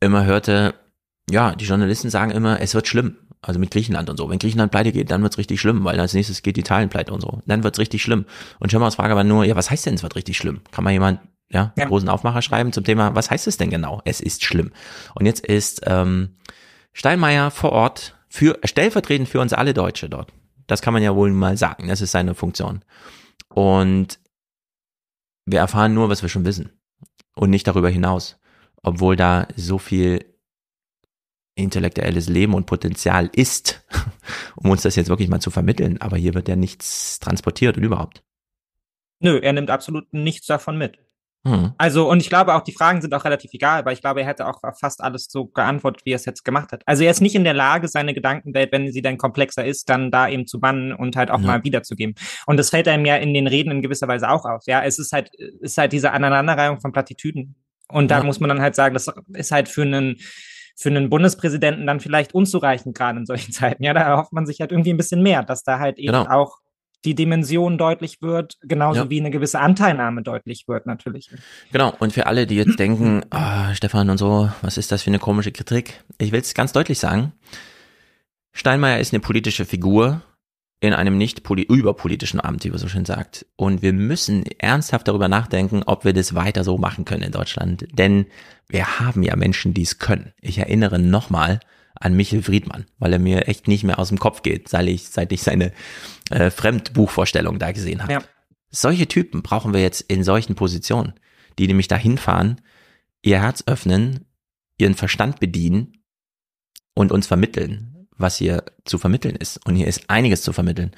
immer 0.00 0.24
hörte, 0.24 0.74
ja, 1.30 1.54
die 1.54 1.64
Journalisten 1.64 2.10
sagen 2.10 2.30
immer, 2.30 2.60
es 2.60 2.74
wird 2.74 2.86
schlimm. 2.86 3.16
Also 3.40 3.60
mit 3.60 3.70
Griechenland 3.70 4.10
und 4.10 4.16
so. 4.16 4.28
Wenn 4.28 4.40
Griechenland 4.40 4.72
pleite 4.72 4.90
geht, 4.90 5.10
dann 5.12 5.22
wird's 5.22 5.38
richtig 5.38 5.60
schlimm, 5.60 5.84
weil 5.84 6.00
als 6.00 6.12
nächstes 6.12 6.42
geht 6.42 6.58
Italien 6.58 6.88
pleite 6.88 7.12
und 7.12 7.20
so. 7.20 7.40
Dann 7.46 7.62
wird's 7.62 7.78
richtig 7.78 8.02
schlimm. 8.02 8.26
Und 8.58 8.70
Schirmachers 8.70 8.96
Frage 8.96 9.14
war 9.14 9.24
nur, 9.24 9.44
ja, 9.44 9.54
was 9.54 9.70
heißt 9.70 9.86
denn, 9.86 9.94
es 9.94 10.02
wird 10.02 10.16
richtig 10.16 10.36
schlimm? 10.36 10.60
Kann 10.72 10.82
mal 10.82 10.90
jemand, 10.90 11.20
ja, 11.48 11.72
ja. 11.76 11.86
großen 11.86 12.08
Aufmacher 12.08 12.42
schreiben 12.42 12.72
zum 12.72 12.84
Thema, 12.84 13.14
was 13.14 13.30
heißt 13.30 13.46
es 13.46 13.56
denn 13.56 13.70
genau? 13.70 14.02
Es 14.04 14.20
ist 14.20 14.44
schlimm. 14.44 14.72
Und 15.14 15.24
jetzt 15.26 15.46
ist 15.46 15.82
ähm, 15.86 16.36
Steinmeier 16.92 17.50
vor 17.52 17.70
Ort 17.72 18.17
für, 18.28 18.58
stellvertretend 18.64 19.28
für 19.28 19.40
uns 19.40 19.52
alle 19.52 19.74
Deutsche 19.74 20.08
dort. 20.08 20.32
Das 20.66 20.82
kann 20.82 20.92
man 20.92 21.02
ja 21.02 21.16
wohl 21.16 21.32
mal 21.32 21.56
sagen. 21.56 21.88
Das 21.88 22.00
ist 22.00 22.12
seine 22.12 22.34
Funktion. 22.34 22.84
Und 23.48 24.20
wir 25.46 25.60
erfahren 25.60 25.94
nur, 25.94 26.08
was 26.08 26.22
wir 26.22 26.28
schon 26.28 26.44
wissen. 26.44 26.70
Und 27.34 27.50
nicht 27.50 27.66
darüber 27.66 27.88
hinaus. 27.88 28.38
Obwohl 28.82 29.16
da 29.16 29.48
so 29.56 29.78
viel 29.78 30.24
intellektuelles 31.54 32.28
Leben 32.28 32.54
und 32.54 32.66
Potenzial 32.66 33.30
ist, 33.32 33.84
um 34.56 34.70
uns 34.70 34.82
das 34.82 34.94
jetzt 34.94 35.08
wirklich 35.08 35.28
mal 35.28 35.40
zu 35.40 35.50
vermitteln. 35.50 36.00
Aber 36.00 36.16
hier 36.16 36.34
wird 36.34 36.48
ja 36.48 36.56
nichts 36.56 37.18
transportiert 37.18 37.76
und 37.76 37.82
überhaupt. 37.82 38.22
Nö, 39.20 39.38
er 39.40 39.52
nimmt 39.52 39.70
absolut 39.70 40.12
nichts 40.12 40.46
davon 40.46 40.78
mit. 40.78 40.98
Hm. 41.46 41.72
Also, 41.78 42.10
und 42.10 42.20
ich 42.20 42.28
glaube 42.28 42.54
auch, 42.54 42.62
die 42.62 42.72
Fragen 42.72 43.00
sind 43.00 43.14
auch 43.14 43.24
relativ 43.24 43.52
egal, 43.54 43.84
weil 43.84 43.92
ich 43.92 44.00
glaube, 44.00 44.20
er 44.20 44.26
hätte 44.26 44.46
auch 44.46 44.60
fast 44.78 45.00
alles 45.02 45.28
so 45.30 45.46
geantwortet, 45.46 46.04
wie 46.04 46.10
er 46.12 46.16
es 46.16 46.24
jetzt 46.24 46.44
gemacht 46.44 46.72
hat. 46.72 46.82
Also, 46.86 47.04
er 47.04 47.10
ist 47.10 47.20
nicht 47.20 47.34
in 47.36 47.44
der 47.44 47.54
Lage, 47.54 47.86
seine 47.88 48.12
Gedankenwelt, 48.12 48.72
wenn 48.72 48.90
sie 48.92 49.02
dann 49.02 49.18
komplexer 49.18 49.64
ist, 49.64 49.88
dann 49.88 50.10
da 50.10 50.28
eben 50.28 50.46
zu 50.46 50.58
bannen 50.60 50.92
und 50.92 51.16
halt 51.16 51.30
auch 51.30 51.40
Ja. 51.40 51.46
mal 51.46 51.64
wiederzugeben. 51.64 52.14
Und 52.46 52.56
das 52.58 52.70
fällt 52.70 52.88
einem 52.88 53.04
ja 53.06 53.16
in 53.16 53.34
den 53.34 53.46
Reden 53.46 53.70
in 53.70 53.82
gewisser 53.82 54.08
Weise 54.08 54.28
auch 54.30 54.44
auf. 54.44 54.62
Ja, 54.66 54.82
es 54.82 54.98
ist 54.98 55.12
halt, 55.12 55.30
ist 55.60 55.78
halt 55.78 55.92
diese 55.92 56.12
Aneinanderreihung 56.12 56.80
von 56.80 56.92
Plattitüden. 56.92 57.54
Und 57.88 58.10
da 58.10 58.18
Ja. 58.18 58.24
muss 58.24 58.40
man 58.40 58.48
dann 58.48 58.60
halt 58.60 58.74
sagen, 58.74 58.94
das 58.94 59.06
ist 59.34 59.52
halt 59.52 59.68
für 59.68 59.82
einen, 59.82 60.16
für 60.76 60.90
einen 60.90 61.08
Bundespräsidenten 61.08 61.86
dann 61.86 62.00
vielleicht 62.00 62.34
unzureichend, 62.34 62.96
gerade 62.96 63.18
in 63.18 63.26
solchen 63.26 63.52
Zeiten. 63.78 63.82
Ja, 63.84 63.94
da 63.94 64.00
erhofft 64.02 64.32
man 64.32 64.44
sich 64.44 64.60
halt 64.60 64.72
irgendwie 64.72 64.92
ein 64.92 64.96
bisschen 64.96 65.22
mehr, 65.22 65.42
dass 65.44 65.62
da 65.62 65.78
halt 65.78 65.98
eben 65.98 66.12
Genau. 66.12 66.28
auch 66.30 66.58
die 67.04 67.14
Dimension 67.14 67.78
deutlich 67.78 68.20
wird, 68.22 68.58
genauso 68.62 69.02
Ja. 69.02 69.10
wie 69.10 69.20
eine 69.20 69.30
gewisse 69.30 69.60
Anteilnahme 69.60 70.22
deutlich 70.22 70.64
wird, 70.66 70.86
natürlich. 70.86 71.30
Genau, 71.72 71.94
und 71.98 72.12
für 72.12 72.26
alle, 72.26 72.46
die 72.46 72.56
jetzt 72.56 72.78
denken, 72.78 73.22
ah, 73.30 73.74
Stefan 73.74 74.10
und 74.10 74.18
so, 74.18 74.50
was 74.62 74.78
ist 74.78 74.90
das 74.90 75.02
für 75.02 75.10
eine 75.10 75.18
komische 75.18 75.52
Kritik? 75.52 76.02
Ich 76.18 76.32
will 76.32 76.40
es 76.40 76.54
ganz 76.54 76.72
deutlich 76.72 76.98
sagen. 76.98 77.32
Steinmeier 78.52 78.98
ist 78.98 79.12
eine 79.12 79.20
politische 79.20 79.64
Figur 79.64 80.22
in 80.80 80.92
einem 80.92 81.16
nicht 81.18 81.42
poli 81.42 81.62
überpolitischen 81.62 82.40
Amt, 82.40 82.64
wie 82.64 82.70
man 82.70 82.78
so 82.78 82.88
schön 82.88 83.04
sagt. 83.04 83.46
Und 83.56 83.82
wir 83.82 83.92
müssen 83.92 84.44
ernsthaft 84.58 85.08
darüber 85.08 85.28
nachdenken, 85.28 85.82
ob 85.84 86.04
wir 86.04 86.12
das 86.12 86.34
weiter 86.34 86.62
so 86.62 86.78
machen 86.78 87.04
können 87.04 87.24
in 87.24 87.32
Deutschland. 87.32 87.86
Denn 87.92 88.26
wir 88.68 89.00
haben 89.00 89.22
ja 89.24 89.34
Menschen, 89.34 89.74
die 89.74 89.82
es 89.82 89.98
können. 89.98 90.32
Ich 90.40 90.58
erinnere 90.58 90.98
nochmal 91.00 91.58
an 92.00 92.14
Michel 92.14 92.42
Friedmann, 92.42 92.86
weil 92.98 93.12
er 93.12 93.18
mir 93.18 93.48
echt 93.48 93.68
nicht 93.68 93.84
mehr 93.84 93.98
aus 93.98 94.08
dem 94.08 94.18
Kopf 94.18 94.42
geht, 94.42 94.68
seit 94.68 94.86
ich, 94.86 95.08
seit 95.08 95.32
ich 95.32 95.42
seine 95.42 95.72
äh, 96.30 96.50
Fremdbuchvorstellung 96.50 97.58
da 97.58 97.72
gesehen 97.72 98.02
habe. 98.02 98.12
Ja. 98.12 98.22
Solche 98.70 99.08
Typen 99.08 99.42
brauchen 99.42 99.72
wir 99.72 99.80
jetzt 99.80 100.02
in 100.02 100.22
solchen 100.22 100.54
Positionen, 100.54 101.14
die 101.58 101.66
nämlich 101.66 101.88
dahin 101.88 102.18
fahren, 102.18 102.60
ihr 103.22 103.40
Herz 103.40 103.64
öffnen, 103.66 104.26
ihren 104.76 104.94
Verstand 104.94 105.40
bedienen 105.40 105.98
und 106.94 107.12
uns 107.12 107.26
vermitteln, 107.26 108.06
was 108.16 108.36
hier 108.36 108.64
zu 108.84 108.98
vermitteln 108.98 109.36
ist. 109.36 109.64
Und 109.66 109.74
hier 109.74 109.86
ist 109.86 110.08
einiges 110.08 110.42
zu 110.42 110.52
vermitteln. 110.52 110.92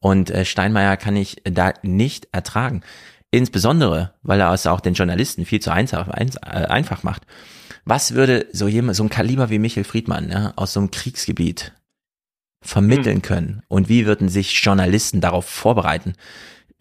Und 0.00 0.30
äh, 0.30 0.44
Steinmeier 0.44 0.96
kann 0.96 1.16
ich 1.16 1.42
da 1.44 1.74
nicht 1.82 2.28
ertragen. 2.32 2.82
Insbesondere, 3.30 4.14
weil 4.22 4.40
er 4.40 4.52
es 4.52 4.66
auch 4.66 4.80
den 4.80 4.94
Journalisten 4.94 5.46
viel 5.46 5.60
zu 5.60 5.72
einfach, 5.72 6.08
äh, 6.08 6.44
einfach 6.44 7.02
macht. 7.02 7.22
Was 7.84 8.14
würde 8.14 8.46
so 8.52 8.68
jemand, 8.68 8.96
so 8.96 9.02
ein 9.02 9.10
Kaliber 9.10 9.50
wie 9.50 9.58
Michael 9.58 9.84
Friedmann, 9.84 10.30
ja, 10.30 10.52
aus 10.56 10.72
so 10.72 10.80
einem 10.80 10.90
Kriegsgebiet 10.90 11.72
vermitteln 12.64 13.22
können? 13.22 13.62
Und 13.68 13.88
wie 13.88 14.06
würden 14.06 14.28
sich 14.28 14.52
Journalisten 14.62 15.20
darauf 15.20 15.46
vorbereiten? 15.46 16.14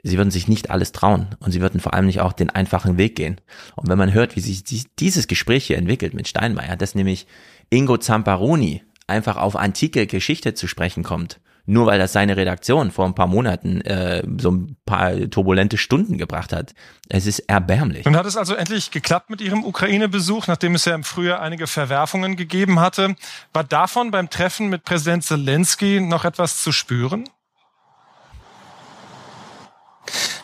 Sie 0.03 0.17
würden 0.17 0.31
sich 0.31 0.47
nicht 0.47 0.69
alles 0.71 0.91
trauen 0.91 1.27
und 1.39 1.51
sie 1.51 1.61
würden 1.61 1.79
vor 1.79 1.93
allem 1.93 2.07
nicht 2.07 2.21
auch 2.21 2.33
den 2.33 2.49
einfachen 2.49 2.97
Weg 2.97 3.15
gehen. 3.15 3.39
Und 3.75 3.87
wenn 3.89 3.97
man 3.97 4.13
hört, 4.13 4.35
wie 4.35 4.39
sich 4.41 4.63
dies- 4.63 4.87
dieses 4.99 5.27
Gespräch 5.27 5.65
hier 5.65 5.77
entwickelt 5.77 6.13
mit 6.13 6.27
Steinmeier, 6.27 6.75
dass 6.75 6.95
nämlich 6.95 7.27
Ingo 7.69 7.97
Zamparoni 7.97 8.83
einfach 9.07 9.37
auf 9.37 9.55
antike 9.55 10.07
Geschichte 10.07 10.53
zu 10.53 10.67
sprechen 10.67 11.03
kommt, 11.03 11.39
nur 11.65 11.85
weil 11.85 11.99
das 11.99 12.13
seine 12.13 12.37
Redaktion 12.37 12.91
vor 12.91 13.05
ein 13.05 13.15
paar 13.15 13.27
Monaten 13.27 13.81
äh, 13.81 14.23
so 14.39 14.51
ein 14.51 14.77
paar 14.85 15.29
turbulente 15.29 15.77
Stunden 15.77 16.17
gebracht 16.17 16.53
hat. 16.53 16.73
Es 17.09 17.25
ist 17.25 17.39
erbärmlich. 17.39 18.05
Nun 18.05 18.15
hat 18.15 18.25
es 18.25 18.37
also 18.37 18.55
endlich 18.55 18.91
geklappt 18.91 19.29
mit 19.29 19.41
Ihrem 19.41 19.63
Ukraine-Besuch, 19.63 20.47
nachdem 20.47 20.75
es 20.75 20.85
ja 20.85 20.95
im 20.95 21.03
Frühjahr 21.03 21.41
einige 21.41 21.67
Verwerfungen 21.67 22.35
gegeben 22.35 22.79
hatte. 22.79 23.15
War 23.53 23.63
davon 23.63 24.11
beim 24.11 24.29
Treffen 24.29 24.69
mit 24.69 24.83
Präsident 24.83 25.23
Zelensky 25.23 25.99
noch 25.99 26.25
etwas 26.25 26.61
zu 26.61 26.71
spüren? 26.71 27.25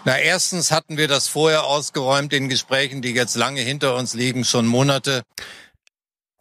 Na, 0.05 0.17
erstens 0.17 0.71
hatten 0.71 0.97
wir 0.97 1.09
das 1.09 1.27
vorher 1.27 1.65
ausgeräumt 1.65 2.31
in 2.31 2.47
Gesprächen, 2.47 3.01
die 3.01 3.11
jetzt 3.11 3.35
lange 3.35 3.59
hinter 3.59 3.95
uns 3.95 4.13
liegen, 4.13 4.45
schon 4.45 4.65
Monate. 4.65 5.23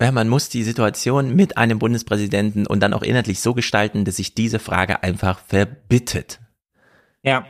Ja, 0.01 0.13
man 0.13 0.29
muss 0.29 0.51
die 0.51 0.63
Situation 0.63 1.35
mit 1.35 1.57
einem 1.57 1.79
Bundespräsidenten 1.79 2.67
und 2.67 2.81
dann 2.81 2.93
auch 2.93 3.03
inhaltlich 3.03 3.41
so 3.41 3.55
gestalten, 3.55 4.05
dass 4.05 4.17
sich 4.17 4.35
diese 4.35 4.59
Frage 4.59 5.03
einfach 5.03 5.41
verbittet. 5.41 6.41
Ja. 7.23 7.47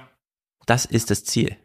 Das 0.66 0.84
ist 0.84 1.10
das 1.10 1.24
Ziel. 1.24 1.56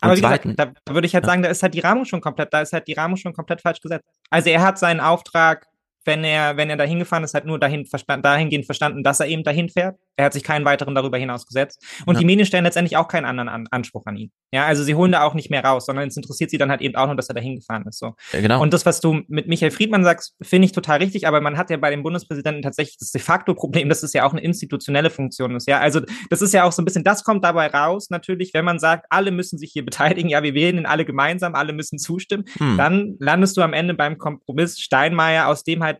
Aber 0.00 0.12
Und 0.12 0.18
wie 0.18 0.22
gesagt, 0.22 0.42
zweitens- 0.44 0.74
da, 0.84 0.92
würde 0.94 1.06
ich 1.06 1.14
halt 1.14 1.26
sagen, 1.26 1.42
da 1.42 1.48
ist 1.50 1.62
halt 1.62 1.74
die 1.74 1.80
Rahmung 1.80 2.04
schon 2.06 2.20
komplett, 2.20 2.52
da 2.54 2.62
ist 2.62 2.72
halt 2.72 2.86
die 2.88 2.92
Rahmung 2.94 3.16
schon 3.16 3.34
komplett 3.34 3.60
falsch 3.60 3.80
gesetzt. 3.80 4.04
Also 4.30 4.48
er 4.48 4.62
hat 4.62 4.78
seinen 4.78 5.00
Auftrag, 5.00 5.66
wenn 6.04 6.24
er, 6.24 6.56
wenn 6.56 6.70
er 6.70 6.76
dahin 6.76 6.98
gefahren 6.98 7.24
ist, 7.24 7.34
halt 7.34 7.44
nur 7.44 7.58
dahin 7.58 7.84
verstanden, 7.84 8.22
dahingehend 8.22 8.64
verstanden, 8.64 9.02
dass 9.02 9.20
er 9.20 9.26
eben 9.26 9.42
dahin 9.42 9.68
fährt. 9.68 9.98
Er 10.18 10.24
hat 10.26 10.32
sich 10.32 10.42
keinen 10.42 10.64
weiteren 10.64 10.94
darüber 10.94 11.16
hinaus 11.16 11.46
gesetzt. 11.46 11.82
Und 12.04 12.14
Ja. 12.16 12.18
die 12.20 12.26
Medien 12.26 12.44
stellen 12.44 12.64
letztendlich 12.64 12.96
auch 12.96 13.08
keinen 13.08 13.24
anderen 13.24 13.48
An 13.48 13.66
Anspruch 13.70 14.02
an 14.06 14.16
ihn. 14.16 14.32
Ja, 14.52 14.66
also 14.66 14.82
sie 14.82 14.94
holen 14.94 15.12
da 15.12 15.22
auch 15.22 15.34
nicht 15.34 15.48
mehr 15.50 15.64
raus, 15.64 15.86
sondern 15.86 16.08
es 16.08 16.16
interessiert 16.16 16.50
sie 16.50 16.58
dann 16.58 16.70
halt 16.70 16.80
eben 16.80 16.96
auch 16.96 17.06
nur, 17.06 17.14
dass 17.16 17.28
er 17.28 17.34
dahin 17.34 17.56
gefahren 17.56 17.84
ist. 17.88 17.98
So. 17.98 18.14
Ja, 18.32 18.40
genau. 18.40 18.60
Und 18.60 18.72
das, 18.72 18.84
was 18.84 19.00
du 19.00 19.22
mit 19.28 19.46
Michael 19.46 19.70
Friedmann 19.70 20.02
sagst, 20.04 20.34
finde 20.42 20.66
ich 20.66 20.72
total 20.72 20.98
richtig, 20.98 21.26
aber 21.28 21.40
man 21.40 21.56
hat 21.56 21.70
ja 21.70 21.76
bei 21.76 21.90
dem 21.90 22.02
Bundespräsidenten 22.02 22.62
tatsächlich 22.62 22.96
das 22.98 23.10
de 23.12 23.20
facto 23.20 23.54
Problem, 23.54 23.88
dass 23.88 24.02
es 24.02 24.12
ja 24.12 24.24
auch 24.26 24.32
eine 24.32 24.40
institutionelle 24.42 25.10
Funktion 25.10 25.54
ist. 25.54 25.68
Ja, 25.68 25.78
also 25.78 26.00
das 26.30 26.42
ist 26.42 26.52
ja 26.52 26.64
auch 26.64 26.72
so 26.72 26.82
ein 26.82 26.84
bisschen, 26.84 27.04
das 27.04 27.22
kommt 27.22 27.44
dabei 27.44 27.68
raus, 27.68 28.10
natürlich, 28.10 28.52
wenn 28.54 28.64
man 28.64 28.78
sagt, 28.80 29.06
alle 29.10 29.30
müssen 29.30 29.58
sich 29.58 29.70
hier 29.72 29.84
beteiligen, 29.84 30.28
ja, 30.30 30.42
wir 30.42 30.54
wählen 30.54 30.78
ihn 30.78 30.86
alle 30.86 31.04
gemeinsam, 31.04 31.54
alle 31.54 31.72
müssen 31.72 31.98
zustimmen, 31.98 32.44
Hm. 32.58 32.76
dann 32.76 33.16
landest 33.20 33.56
du 33.56 33.62
am 33.62 33.72
Ende 33.72 33.94
beim 33.94 34.18
Kompromiss 34.18 34.80
Steinmeier, 34.80 35.46
aus 35.46 35.62
dem 35.62 35.84
halt 35.84 35.98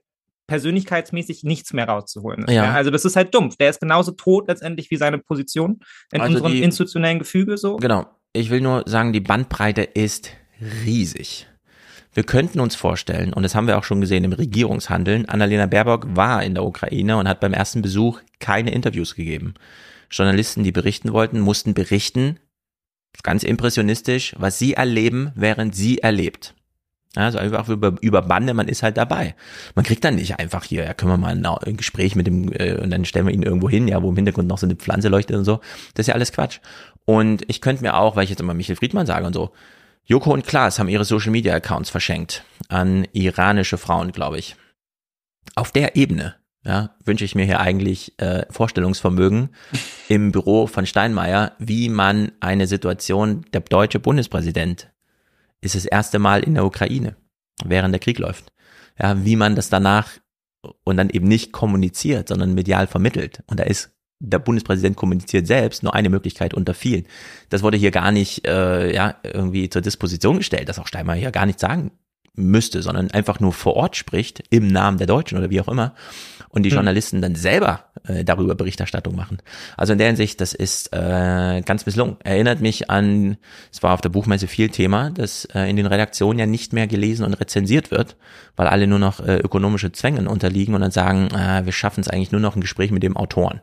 persönlichkeitsmäßig 0.49 1.45
nichts 1.45 1.73
mehr 1.73 1.87
rauszuholen 1.89 2.45
ist. 2.45 2.51
Ja. 2.53 2.65
Ja. 2.65 2.73
Also 2.73 2.91
das 2.91 3.05
ist 3.05 3.15
halt 3.15 3.33
dumpf. 3.35 3.57
Der 3.57 3.71
ist 3.71 3.81
genauso 3.81 4.11
tot 4.13 4.49
letztendlich 4.49 4.91
wie 4.91 4.97
seine 4.97 5.19
Position 5.19 5.79
in 6.13 6.21
Also 6.21 6.35
unserem 6.35 6.53
die- 6.53 6.63
institutionellen 6.65 7.21
Gefüge 7.21 7.57
so. 7.57 7.77
Genau. 7.77 8.07
Ich 8.33 8.51
will 8.51 8.61
nur 8.61 8.83
sagen, 8.87 9.13
die 9.13 9.21
Bandbreite 9.21 9.83
ist 9.83 10.31
riesig. 10.85 11.47
Wir 12.15 12.25
könnten 12.25 12.59
uns 12.61 12.75
vorstellen, 12.75 13.33
und 13.33 13.43
das 13.45 13.55
haben 13.55 13.67
wir 13.69 13.79
auch 13.79 13.85
schon 13.85 14.01
gesehen 14.01 14.25
im 14.25 14.33
Regierungshandeln, 14.33 15.29
Annalena 15.29 15.67
Baerbock 15.67 16.17
war 16.17 16.43
in 16.43 16.55
der 16.55 16.65
Ukraine 16.65 17.17
und 17.17 17.29
hat 17.29 17.41
beim 17.41 17.53
ersten 17.53 17.81
Besuch 17.81 18.21
keine 18.41 18.73
Interviews 18.73 19.15
gegeben. 19.15 19.55
Journalisten, 20.11 20.65
die 20.65 20.73
berichten 20.73 21.13
wollten, 21.13 21.39
mussten 21.39 21.75
berichten, 21.75 22.39
ganz 23.23 23.43
impressionistisch, 23.45 24.35
was 24.39 24.59
sie 24.59 24.75
erleben, 24.75 25.33
während 25.37 25.75
sie 25.75 25.99
erlebt. 25.99 26.55
Also 27.15 27.39
einfach 27.39 27.69
über, 27.69 27.95
über 28.01 28.23
Bande, 28.23 28.53
man 28.55 28.69
ist 28.69 28.83
halt 28.83 28.97
dabei. 28.97 29.35
Man 29.75 29.85
kriegt 29.85 30.05
dann 30.05 30.17
nicht 30.17 30.39
einfach 30.39 30.65
hier, 30.65 30.85
ja, 30.85 30.95
können 30.95 31.13
wir 31.13 31.17
mal 31.17 31.35
ein, 31.35 31.77
Gespräch 31.77 32.15
mit 32.15 32.27
dem, 32.27 32.53
äh, 32.53 32.75
und 32.75 32.91
dann 32.91 33.05
stellen 33.05 33.27
wir 33.27 33.33
ihn 33.33 33.43
irgendwo 33.43 33.69
hin, 33.69 33.89
ja, 33.89 34.03
wo 34.03 34.11
im 34.11 34.17
Hintergrund 34.17 34.47
noch 34.47 34.59
so 34.59 34.67
eine 34.67 34.77
Pflanze 34.77 35.09
leuchtet 35.09 35.37
und 35.37 35.45
so. 35.45 35.61
Das 35.95 36.05
ist 36.05 36.09
ja 36.09 36.15
alles 36.15 36.33
Quatsch. 36.33 36.61
Und 37.07 37.43
ich 37.49 37.61
könnte 37.61 37.83
mir 37.83 37.97
auch, 37.97 38.15
weil 38.15 38.25
ich 38.25 38.31
jetzt 38.31 38.41
immer 38.41 38.55
Michael 38.55 38.77
Friedmann 38.77 39.07
sage 39.07 39.27
und 39.27 39.33
so, 39.33 39.53
Joko 40.05 40.33
und 40.33 40.47
Klaas 40.47 40.79
haben 40.79 40.89
ihre 40.89 41.05
Social 41.05 41.31
Media 41.31 41.55
Accounts 41.55 41.91
verschenkt 41.91 42.45
an 42.69 43.07
iranische 43.13 43.79
Frauen, 43.79 44.13
glaube 44.13 44.39
ich. 44.39 44.57
Auf 45.55 45.73
der 45.73 45.97
Ebene, 45.97 46.35
ja, 46.65 46.95
wünsche 47.05 47.25
ich 47.25 47.35
mir 47.35 47.45
hier 47.45 47.61
eigentlich 47.61 48.19
äh, 48.19 48.45
Vorstellungsvermögen 48.51 49.51
im 50.09 50.33
Büro 50.33 50.67
von 50.67 50.87
Steinmeier, 50.87 51.53
wie 51.59 51.89
man 51.89 52.33
eine 52.41 52.67
Situation, 52.67 53.45
der 53.53 53.61
deutsche 53.61 53.99
Bundespräsident 53.99 54.91
ist 55.61 55.75
das 55.75 55.85
erste 55.85 56.19
Mal 56.19 56.43
in 56.43 56.55
der 56.55 56.65
Ukraine, 56.65 57.17
während 57.65 57.93
der 57.93 58.01
Krieg 58.01 58.19
läuft. 58.19 58.53
Ja, 59.01 59.25
wie 59.25 59.37
man 59.37 59.55
das 59.55 59.69
danach 59.69 60.11
und 60.85 60.97
dann 60.97 61.11
eben 61.11 61.29
nicht 61.29 61.53
kommuniziert, 61.53 62.29
sondern 62.29 62.55
medial 62.55 62.87
vermittelt. 62.87 63.43
Und 63.47 63.61
da 63.61 63.65
ist 63.65 63.91
der 64.21 64.41
Bundespräsident 64.41 64.97
kommuniziert 64.97 65.47
selbst 65.47 65.83
nur 65.83 65.95
eine 65.95 66.09
Möglichkeit 66.09 66.53
unter 66.53 66.75
vielen. 66.75 67.07
Das 67.51 67.63
wurde 67.63 67.77
hier 67.77 67.93
gar 67.93 68.11
nicht 68.11 68.47
äh, 68.47 68.93
ja 68.93 69.17
irgendwie 69.23 69.71
zur 69.71 69.83
Disposition 69.83 70.39
gestellt, 70.39 70.69
dass 70.69 70.79
auch 70.79 70.89
Steinmeier 70.89 71.21
hier 71.21 71.31
gar 71.31 71.47
nichts 71.47 71.63
sagen 71.63 71.93
müsste, 72.35 72.83
sondern 72.83 73.11
einfach 73.11 73.41
nur 73.41 73.53
vor 73.53 73.75
Ort 73.75 73.97
spricht 73.97 74.43
im 74.51 74.69
Namen 74.69 74.99
der 74.99 75.07
Deutschen 75.07 75.39
oder 75.39 75.51
wie 75.51 75.61
auch 75.61 75.69
immer 75.69 75.95
und 76.49 76.63
die 76.63 76.71
Hm. 76.71 76.77
Journalisten 76.77 77.23
dann 77.23 77.35
selber 77.35 77.88
äh, 78.07 78.25
darüber 78.25 78.55
Berichterstattung 78.55 79.17
machen. 79.17 79.39
Also 79.77 79.93
in 79.93 79.99
der 79.99 80.09
Hinsicht, 80.09 80.41
das 80.41 80.55
ist 80.55 80.93
äh, 80.93 81.63
ganz 81.63 81.87
misslungen. 81.87 82.17
Erinnert 82.23 82.61
mich 82.61 82.91
an, 82.91 83.37
es 83.73 83.83
war 83.83 83.95
auf 83.95 84.01
der 84.01 84.09
Buchmesse 84.09 84.47
viel 84.47 84.69
Thema, 84.69 85.11
dass 85.11 85.45
äh, 85.47 85.69
in 85.69 85.77
den 85.77 85.87
Redaktionen 85.87 86.39
ja 86.39 86.47
nicht 86.47 86.73
mehr 86.73 86.87
gelesen 86.87 87.25
und 87.25 87.35
rezensiert 87.35 87.91
wird, 87.91 88.17
weil 88.57 88.67
alle 88.67 88.87
nur 88.87 88.99
noch 88.99 89.21
äh, 89.21 89.37
ökonomische 89.37 89.93
Zwängen 89.93 90.27
unterliegen 90.27 90.75
und 90.75 90.81
dann 90.81 90.91
sagen, 90.91 91.29
äh, 91.29 91.65
wir 91.65 91.73
schaffen 91.73 92.01
es 92.01 92.09
eigentlich 92.09 92.33
nur 92.33 92.41
noch 92.41 92.57
ein 92.57 92.61
Gespräch 92.61 92.91
mit 92.91 93.03
dem 93.03 93.17
Autoren. 93.17 93.61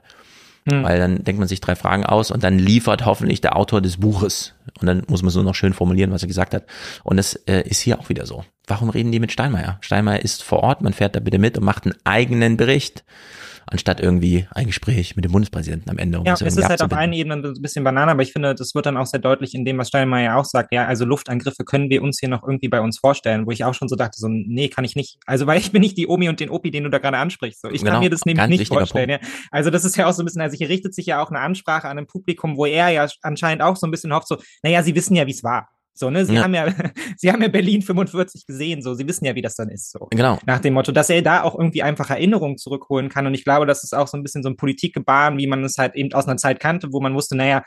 Hm. 0.68 0.84
Weil 0.84 0.98
dann 0.98 1.24
denkt 1.24 1.40
man 1.40 1.48
sich 1.48 1.62
drei 1.62 1.76
Fragen 1.76 2.06
aus 2.06 2.32
und 2.32 2.44
dann 2.44 2.58
liefert 2.58 3.06
hoffentlich 3.06 3.40
der 3.40 3.56
Autor 3.56 3.82
des 3.82 3.98
Buches. 3.98 4.54
Und 4.82 4.88
dann 4.88 5.04
muss 5.08 5.22
man 5.22 5.30
es 5.30 5.36
nur 5.36 5.44
noch 5.44 5.54
schön 5.54 5.74
formulieren, 5.74 6.12
was 6.12 6.24
er 6.24 6.28
gesagt 6.28 6.56
hat. 6.56 6.66
Und 7.04 7.18
das 7.18 7.36
äh, 7.48 7.62
ist 7.62 7.82
hier 7.82 8.00
auch 8.00 8.10
wieder 8.10 8.26
so. 8.26 8.44
Warum 8.66 8.90
reden 8.90 9.12
die 9.12 9.20
mit 9.20 9.32
Steinmeier? 9.32 9.78
Steinmeier 9.82 10.24
ist 10.24 10.42
vor 10.42 10.62
Ort, 10.64 10.82
man 10.82 10.94
fährt 10.94 11.16
da 11.16 11.20
bitte 11.20 11.38
mit 11.38 11.58
und 11.58 11.64
macht 11.64 11.86
einen 11.86 11.96
eigenen 12.04 12.58
Bericht. 12.58 13.04
Anstatt 13.68 14.00
irgendwie 14.00 14.48
ein 14.52 14.68
Gespräch 14.68 15.16
mit 15.16 15.26
dem 15.26 15.32
Bundespräsidenten 15.32 15.90
am 15.90 15.98
Ende. 15.98 16.20
Um 16.20 16.26
ja, 16.26 16.34
es 16.34 16.42
ist 16.42 16.58
halt 16.58 16.82
auf 16.82 16.86
abzubinden. 16.86 16.98
einen 16.98 17.14
Ebene 17.14 17.36
ein 17.36 17.62
bisschen 17.62 17.84
Banane, 17.84 18.12
aber 18.12 18.22
ich 18.22 18.32
finde, 18.32 18.56
das 18.56 18.76
wird 18.76 18.86
dann 18.86 18.98
auch 18.98 19.06
sehr 19.06 19.20
deutlich 19.20 19.56
in 19.56 19.66
dem, 19.66 19.78
was 19.78 19.88
Steinmeier 19.88 20.38
auch 20.38 20.46
sagt. 20.46 20.74
Ja, 20.74 20.86
also 20.86 21.06
Luftangriffe 21.06 21.64
können 21.64 21.90
wir 21.90 22.04
uns 22.04 22.20
hier 22.20 22.30
noch 22.30 22.44
irgendwie 22.44 22.68
bei 22.68 22.82
uns 22.82 23.00
vorstellen, 23.00 23.46
wo 23.46 23.52
ich 23.52 23.64
auch 23.64 23.74
schon 23.74 23.88
so 23.88 23.96
dachte, 23.96 24.20
so, 24.20 24.28
nee, 24.28 24.70
kann 24.70 24.86
ich 24.86 24.96
nicht. 24.96 25.18
Also, 25.26 25.48
weil 25.48 25.60
ich 25.60 25.72
bin 25.72 25.82
nicht 25.82 25.98
die 25.98 26.08
Omi 26.08 26.30
und 26.30 26.40
den 26.40 26.50
Opi, 26.50 26.72
den 26.72 26.84
du 26.84 26.90
da 26.90 27.00
gerade 27.00 27.18
ansprichst. 27.18 27.62
So, 27.62 27.70
ich 27.70 27.82
Genau, 27.82 27.94
kann 27.94 28.02
mir 28.02 28.10
das 28.10 28.26
nämlich 28.26 28.48
nicht 28.48 28.68
vorstellen. 28.68 29.10
Ja. 29.10 29.20
Also, 29.52 29.70
das 29.70 29.86
ist 29.86 29.96
ja 29.98 30.08
auch 30.08 30.14
so 30.14 30.22
ein 30.22 30.26
bisschen, 30.26 30.42
also 30.42 30.58
hier 30.58 30.70
richtet 30.70 30.94
sich 30.94 31.06
ja 31.08 31.22
auch 31.22 31.30
eine 31.30 31.40
Ansprache 31.40 31.88
an 31.88 31.98
ein 31.98 32.08
Publikum, 32.08 32.58
wo 32.58 32.66
er 32.66 32.90
ja 32.90 33.08
anscheinend 33.22 33.62
auch 33.62 33.76
so 33.76 33.88
ein 33.88 33.92
bisschen 33.92 34.14
hofft, 34.14 34.28
so, 34.28 34.38
naja, 34.64 34.84
sie 34.84 34.96
wissen 34.96 35.16
ja, 35.16 35.28
wie 35.28 35.32
es 35.32 35.44
war. 35.44 35.70
So, 35.98 36.10
ne? 36.10 36.26
Sie 36.26 36.36
Ja. 36.36 36.44
haben 36.44 36.54
ja, 36.54 36.68
sie 37.18 37.32
haben 37.32 37.42
ja 37.42 37.48
Berlin 37.48 37.82
45 37.82 38.46
gesehen, 38.46 38.82
so, 38.82 38.94
sie 38.94 39.08
wissen 39.08 39.26
ja, 39.26 39.34
wie 39.36 39.42
das 39.42 39.56
dann 39.56 39.70
ist. 39.70 39.92
So. 39.92 40.08
Genau. 40.12 40.38
Nach 40.46 40.60
dem 40.60 40.74
Motto, 40.74 40.92
dass 40.92 41.10
er 41.10 41.22
da 41.22 41.44
auch 41.44 41.58
irgendwie 41.58 41.82
einfach 41.84 42.10
Erinnerungen 42.10 42.58
zurückholen 42.58 43.10
kann. 43.10 43.26
Und 43.26 43.34
ich 43.34 43.44
glaube, 43.46 43.66
das 43.66 43.84
ist 43.84 43.94
auch 43.96 44.08
so 44.08 44.18
ein 44.18 44.24
bisschen 44.24 44.44
so 44.44 44.50
ein 44.50 44.58
Politikgebaren, 44.58 45.38
wie 45.38 45.48
man 45.48 45.64
es 45.64 45.78
halt 45.78 45.96
eben 45.96 46.12
aus 46.14 46.28
einer 46.28 46.38
Zeit 46.38 46.60
kannte, 46.60 46.90
wo 46.92 47.00
man 47.00 47.14
wusste, 47.16 47.36
naja, 47.38 47.64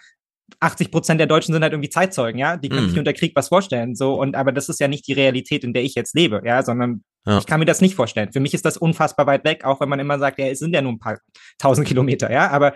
80 0.61 0.91
Prozent 0.91 1.21
der 1.21 1.27
Deutschen 1.27 1.53
sind 1.53 1.63
halt 1.63 1.75
irgendwie 1.75 1.91
Zeitzeugen, 1.91 2.39
ja, 2.39 2.57
die 2.57 2.71
können 2.71 2.85
Mhm. 2.87 2.89
sich 2.91 2.99
unter 2.99 3.13
Krieg 3.13 3.33
was 3.35 3.49
vorstellen, 3.49 3.95
so 3.95 4.15
und 4.19 4.35
aber 4.35 4.51
das 4.51 4.71
ist 4.71 4.81
ja 4.81 4.89
nicht 4.89 5.07
die 5.07 5.13
Realität, 5.13 5.63
in 5.63 5.75
der 5.75 5.83
ich 5.83 5.95
jetzt 5.95 6.15
lebe, 6.15 6.41
ja, 6.45 6.63
sondern 6.63 7.05
Ja. 7.27 7.37
ich 7.37 7.45
kann 7.45 7.61
mir 7.61 7.67
das 7.67 7.83
nicht 7.83 7.95
vorstellen. 7.95 8.33
Für 8.33 8.41
mich 8.41 8.55
ist 8.55 8.65
das 8.65 8.79
unfassbar 8.79 9.27
weit 9.27 9.45
weg, 9.45 9.65
auch 9.65 9.79
wenn 9.83 9.91
man 9.91 10.01
immer 10.01 10.19
sagt, 10.19 10.39
ja, 10.39 10.47
es 10.47 10.59
sind 10.61 10.75
ja 10.75 10.81
nur 10.81 10.93
ein 10.93 10.99
paar 10.99 11.19
tausend 11.59 11.87
Kilometer, 11.87 12.33
ja, 12.33 12.49
aber 12.51 12.73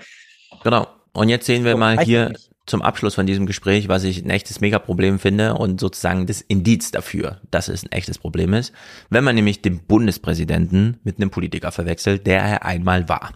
Genau. 0.64 0.86
Und 1.14 1.30
jetzt 1.30 1.46
sehen 1.46 1.64
wir 1.64 1.72
So, 1.72 1.78
mal 1.78 1.98
hier 2.00 2.28
nicht. 2.28 2.50
Zum 2.67 2.83
Abschluss 2.83 3.15
von 3.15 3.27
diesem 3.27 3.47
Gespräch, 3.47 3.89
was 3.89 4.05
ich 4.05 4.23
ein 4.23 4.31
echtes 4.31 4.61
Megaproblem 4.61 5.19
finde 5.19 5.55
und 5.55 5.81
sozusagen 5.81 6.27
das 6.27 6.41
Indiz 6.41 6.91
dafür, 6.91 7.41
dass 7.51 7.69
es 7.69 7.85
ein 7.85 7.93
echtes 7.93 8.19
Problem 8.19 8.55
ist, 8.55 8.73
wenn 9.11 9.25
man 9.25 9.35
nämlich 9.35 9.63
den 9.63 9.81
Bundespräsidenten 9.81 10.99
mit 11.03 11.17
einem 11.17 11.31
Politiker 11.31 11.73
verwechselt, 11.73 12.27
der 12.27 12.41
er 12.41 12.65
einmal 12.65 13.09
war. 13.09 13.33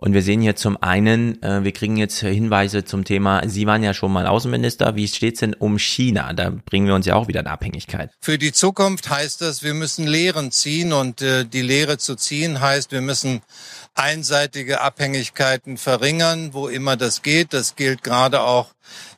Und 0.00 0.14
wir 0.14 0.22
sehen 0.22 0.40
hier 0.40 0.56
zum 0.56 0.82
einen, 0.82 1.42
äh, 1.42 1.62
wir 1.62 1.72
kriegen 1.72 1.98
jetzt 1.98 2.20
Hinweise 2.20 2.86
zum 2.86 3.04
Thema, 3.04 3.46
Sie 3.46 3.66
waren 3.66 3.82
ja 3.82 3.92
schon 3.92 4.10
mal 4.10 4.26
Außenminister, 4.26 4.96
wie 4.96 5.06
steht's 5.06 5.40
denn 5.40 5.52
um 5.52 5.78
China? 5.78 6.32
Da 6.32 6.50
bringen 6.64 6.86
wir 6.86 6.94
uns 6.94 7.04
ja 7.04 7.16
auch 7.16 7.28
wieder 7.28 7.40
in 7.40 7.46
Abhängigkeit. 7.46 8.10
Für 8.18 8.38
die 8.38 8.52
Zukunft 8.52 9.10
heißt 9.10 9.42
das, 9.42 9.62
wir 9.62 9.74
müssen 9.74 10.06
Lehren 10.06 10.52
ziehen 10.52 10.94
und 10.94 11.20
äh, 11.20 11.44
die 11.44 11.60
Lehre 11.60 11.98
zu 11.98 12.16
ziehen 12.16 12.62
heißt, 12.62 12.92
wir 12.92 13.02
müssen 13.02 13.42
einseitige 13.94 14.80
Abhängigkeiten 14.80 15.76
verringern, 15.76 16.54
wo 16.54 16.68
immer 16.68 16.96
das 16.96 17.20
geht. 17.20 17.52
Das 17.52 17.76
gilt 17.76 18.02
gerade 18.02 18.40
auch 18.40 18.68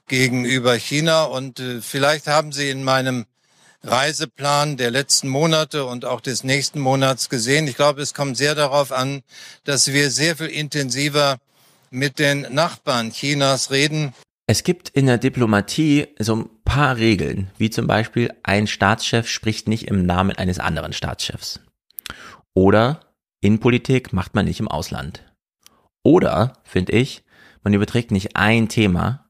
gegenüber 0.09 0.75
China 0.75 1.23
und 1.25 1.61
äh, 1.61 1.81
vielleicht 1.81 2.27
haben 2.27 2.51
Sie 2.51 2.71
in 2.71 2.83
meinem 2.83 3.27
Reiseplan 3.85 4.77
der 4.77 4.91
letzten 4.91 5.29
Monate 5.29 5.85
und 5.85 6.05
auch 6.05 6.21
des 6.21 6.45
nächsten 6.45 6.81
Monats 6.81 7.29
gesehen. 7.29 7.67
Ich 7.67 7.77
glaube, 7.77 8.03
es 8.03 8.15
kommt 8.15 8.37
sehr 8.37 8.55
darauf 8.55 8.93
an, 8.93 9.23
dass 9.65 9.93
wir 9.93 10.11
sehr 10.11 10.37
viel 10.37 10.47
intensiver 10.47 11.39
mit 11.91 12.19
den 12.19 12.47
Nachbarn 12.55 13.11
Chinas 13.13 13.71
reden. 13.71 14.15
Es 14.47 14.65
gibt 14.65 14.89
in 14.89 15.07
der 15.07 15.19
Diplomatie 15.19 16.09
so 16.19 16.37
ein 16.37 16.51
paar 16.65 16.97
Regeln, 16.97 17.51
wie 17.59 17.71
zum 17.71 17.87
Beispiel 17.87 18.33
ein 18.43 18.67
Staatschef 18.67 19.29
spricht 19.29 19.69
nicht 19.69 19.89
im 19.89 20.07
Namen 20.07 20.37
eines 20.37 20.59
anderen 20.59 20.93
Staatschefs. 20.93 21.61
Oder 22.55 23.01
Innenpolitik 23.41 24.13
macht 24.13 24.35
man 24.35 24.45
nicht 24.45 24.61
im 24.61 24.69
Ausland. 24.69 25.25
Oder, 26.05 26.55
finde 26.65 26.93
ich, 26.93 27.25
man 27.63 27.75
überträgt 27.75 28.11
nicht 28.11 28.37
ein 28.37 28.69
Thema 28.69 29.22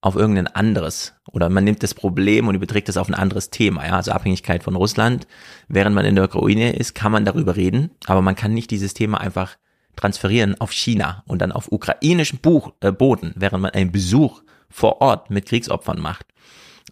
auf 0.00 0.14
irgendein 0.16 0.46
anderes. 0.46 1.14
Oder 1.32 1.48
man 1.48 1.64
nimmt 1.64 1.82
das 1.82 1.92
Problem 1.94 2.46
und 2.48 2.54
überträgt 2.54 2.88
es 2.88 2.96
auf 2.96 3.08
ein 3.08 3.14
anderes 3.14 3.50
Thema. 3.50 3.84
Ja, 3.86 3.96
also 3.96 4.12
Abhängigkeit 4.12 4.62
von 4.62 4.76
Russland. 4.76 5.26
Während 5.68 5.94
man 5.94 6.04
in 6.04 6.14
der 6.14 6.24
Ukraine 6.24 6.74
ist, 6.76 6.94
kann 6.94 7.10
man 7.12 7.24
darüber 7.24 7.56
reden, 7.56 7.90
aber 8.06 8.22
man 8.22 8.34
kann 8.36 8.54
nicht 8.54 8.70
dieses 8.70 8.94
Thema 8.94 9.20
einfach 9.20 9.56
transferieren 9.96 10.60
auf 10.60 10.70
China 10.72 11.24
und 11.26 11.42
dann 11.42 11.50
auf 11.50 11.72
ukrainischem 11.72 12.38
Buch, 12.38 12.72
äh, 12.80 12.92
Boden, 12.92 13.32
während 13.36 13.60
man 13.62 13.72
einen 13.72 13.90
Besuch 13.90 14.42
vor 14.70 15.00
Ort 15.00 15.30
mit 15.30 15.46
Kriegsopfern 15.46 15.98
macht, 16.00 16.26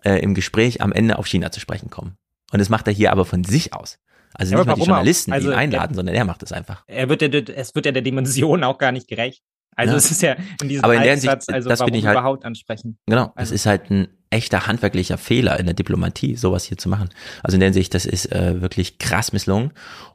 äh, 0.04 0.18
im 0.20 0.34
Gespräch 0.34 0.80
am 0.82 0.90
Ende 0.92 1.16
auf 1.18 1.26
China 1.28 1.52
zu 1.52 1.60
sprechen 1.60 1.88
kommen. 1.90 2.16
Und 2.52 2.58
das 2.58 2.68
macht 2.68 2.88
er 2.88 2.92
hier 2.92 3.12
aber 3.12 3.24
von 3.24 3.44
sich 3.44 3.72
aus. 3.74 3.98
Also 4.34 4.52
Ja, 4.52 4.58
nicht 4.58 4.66
mal 4.66 4.74
die? 4.74 4.80
Journalisten, 4.82 5.32
Also, 5.32 5.48
die 5.48 5.54
ihn 5.54 5.58
einladen, 5.58 5.92
er- 5.92 5.94
sondern 5.94 6.14
er 6.16 6.24
macht 6.24 6.42
es 6.42 6.50
einfach. 6.52 6.82
er 6.88 7.08
wird 7.08 7.22
ja, 7.22 7.28
es 7.28 7.74
wird 7.76 7.86
ja 7.86 7.92
der 7.92 8.02
Dimension 8.02 8.64
auch 8.64 8.78
gar 8.78 8.90
nicht 8.92 9.06
gerecht. 9.08 9.42
Also 9.76 9.92
Ja. 9.92 9.98
es 9.98 10.10
ist 10.10 10.22
ja 10.22 10.36
in 10.62 10.68
diesem 10.68 10.84
Aber 10.84 10.94
in 10.94 11.02
der 11.02 11.10
Hinsicht, 11.12 11.30
Halbsatz, 11.30 11.54
also 11.54 11.68
das 11.68 11.78
warum 11.80 11.92
bin 11.92 12.00
ich 12.00 12.06
halt- 12.06 12.16
überhaupt 12.16 12.44
ansprechen? 12.44 12.98
Genau, 13.06 13.26
das 13.26 13.34
Also- 13.36 13.54
ist 13.54 13.66
halt 13.66 13.90
ein 13.90 14.08
echter 14.30 14.66
handwerklicher 14.66 15.18
Fehler 15.18 15.58
in 15.60 15.66
der 15.66 15.74
Diplomatie, 15.74 16.34
sowas 16.36 16.64
hier 16.64 16.76
zu 16.78 16.88
machen. 16.88 17.10
Also 17.42 17.54
in 17.56 17.60
der 17.60 17.68
Hinsicht, 17.68 17.94
das 17.94 18.06
ist 18.06 18.32
äh, 18.32 18.60
wirklich 18.60 18.98
krass 18.98 19.32
misslungen. 19.32 19.72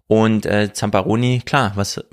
Und 0.07 0.45
äh, 0.45 0.73
Zamparoni, 0.73 1.41
klar, 1.45 1.71
was 1.75 2.03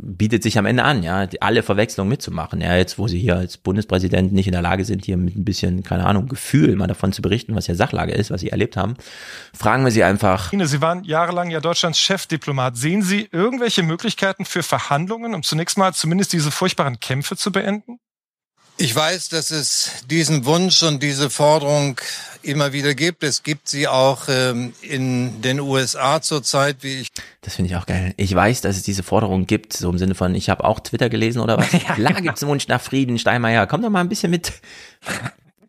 bietet 0.00 0.42
sich 0.42 0.58
am 0.58 0.66
Ende 0.66 0.84
an, 0.84 1.02
ja, 1.02 1.26
alle 1.40 1.62
Verwechslungen 1.62 2.08
mitzumachen. 2.08 2.60
Ja, 2.60 2.76
jetzt, 2.76 2.98
wo 2.98 3.08
sie 3.08 3.18
hier 3.18 3.36
als 3.36 3.56
Bundespräsident 3.56 4.32
nicht 4.32 4.46
in 4.46 4.52
der 4.52 4.62
Lage 4.62 4.84
sind, 4.84 5.04
hier 5.04 5.16
mit 5.16 5.36
ein 5.36 5.44
bisschen, 5.44 5.82
keine 5.82 6.06
Ahnung, 6.06 6.28
Gefühl 6.28 6.76
mal 6.76 6.86
davon 6.86 7.12
zu 7.12 7.22
berichten, 7.22 7.54
was 7.54 7.66
ja 7.66 7.74
Sachlage 7.74 8.12
ist, 8.12 8.30
was 8.30 8.40
sie 8.40 8.50
erlebt 8.50 8.76
haben, 8.76 8.94
fragen 9.54 9.84
wir 9.84 9.90
sie 9.90 10.04
einfach, 10.04 10.52
Sie 10.52 10.80
waren 10.80 11.04
jahrelang 11.04 11.50
ja 11.50 11.60
Deutschlands 11.60 11.98
Chefdiplomat. 11.98 12.76
Sehen 12.76 13.02
Sie 13.02 13.28
irgendwelche 13.30 13.82
Möglichkeiten 13.82 14.44
für 14.44 14.62
Verhandlungen, 14.62 15.34
um 15.34 15.42
zunächst 15.42 15.76
mal 15.76 15.92
zumindest 15.92 16.32
diese 16.32 16.50
furchtbaren 16.50 17.00
Kämpfe 17.00 17.36
zu 17.36 17.52
beenden? 17.52 17.98
Ich 18.78 18.96
weiß, 18.96 19.28
dass 19.28 19.50
es 19.50 19.90
diesen 20.10 20.44
Wunsch 20.44 20.82
und 20.82 21.02
diese 21.02 21.30
Forderung 21.30 22.00
immer 22.42 22.72
wieder 22.72 22.94
gibt. 22.94 23.22
Es 23.22 23.42
gibt 23.42 23.68
sie 23.68 23.86
auch 23.86 24.22
ähm, 24.28 24.72
in 24.82 25.40
den 25.42 25.60
USA 25.60 26.20
zurzeit, 26.20 26.78
wie 26.80 27.02
ich 27.02 27.12
Das 27.42 27.54
finde 27.54 27.70
ich 27.70 27.76
auch 27.76 27.86
geil. 27.86 28.14
Ich 28.16 28.34
weiß, 28.34 28.60
dass 28.62 28.76
es 28.76 28.82
diese 28.82 29.02
Forderung 29.02 29.46
gibt, 29.46 29.72
so 29.72 29.88
im 29.90 29.98
Sinne 29.98 30.14
von, 30.14 30.34
ich 30.34 30.48
habe 30.50 30.64
auch 30.64 30.80
Twitter 30.80 31.08
gelesen 31.08 31.40
oder 31.40 31.58
was. 31.58 31.68
Klar 31.94 32.20
gibt 32.20 32.36
es 32.36 32.42
einen 32.42 32.50
Wunsch 32.50 32.66
nach 32.68 32.80
Frieden, 32.80 33.18
Steinmeier, 33.18 33.66
komm 33.66 33.82
doch 33.82 33.90
mal 33.90 34.00
ein 34.00 34.08
bisschen 34.08 34.30
mit. 34.30 34.52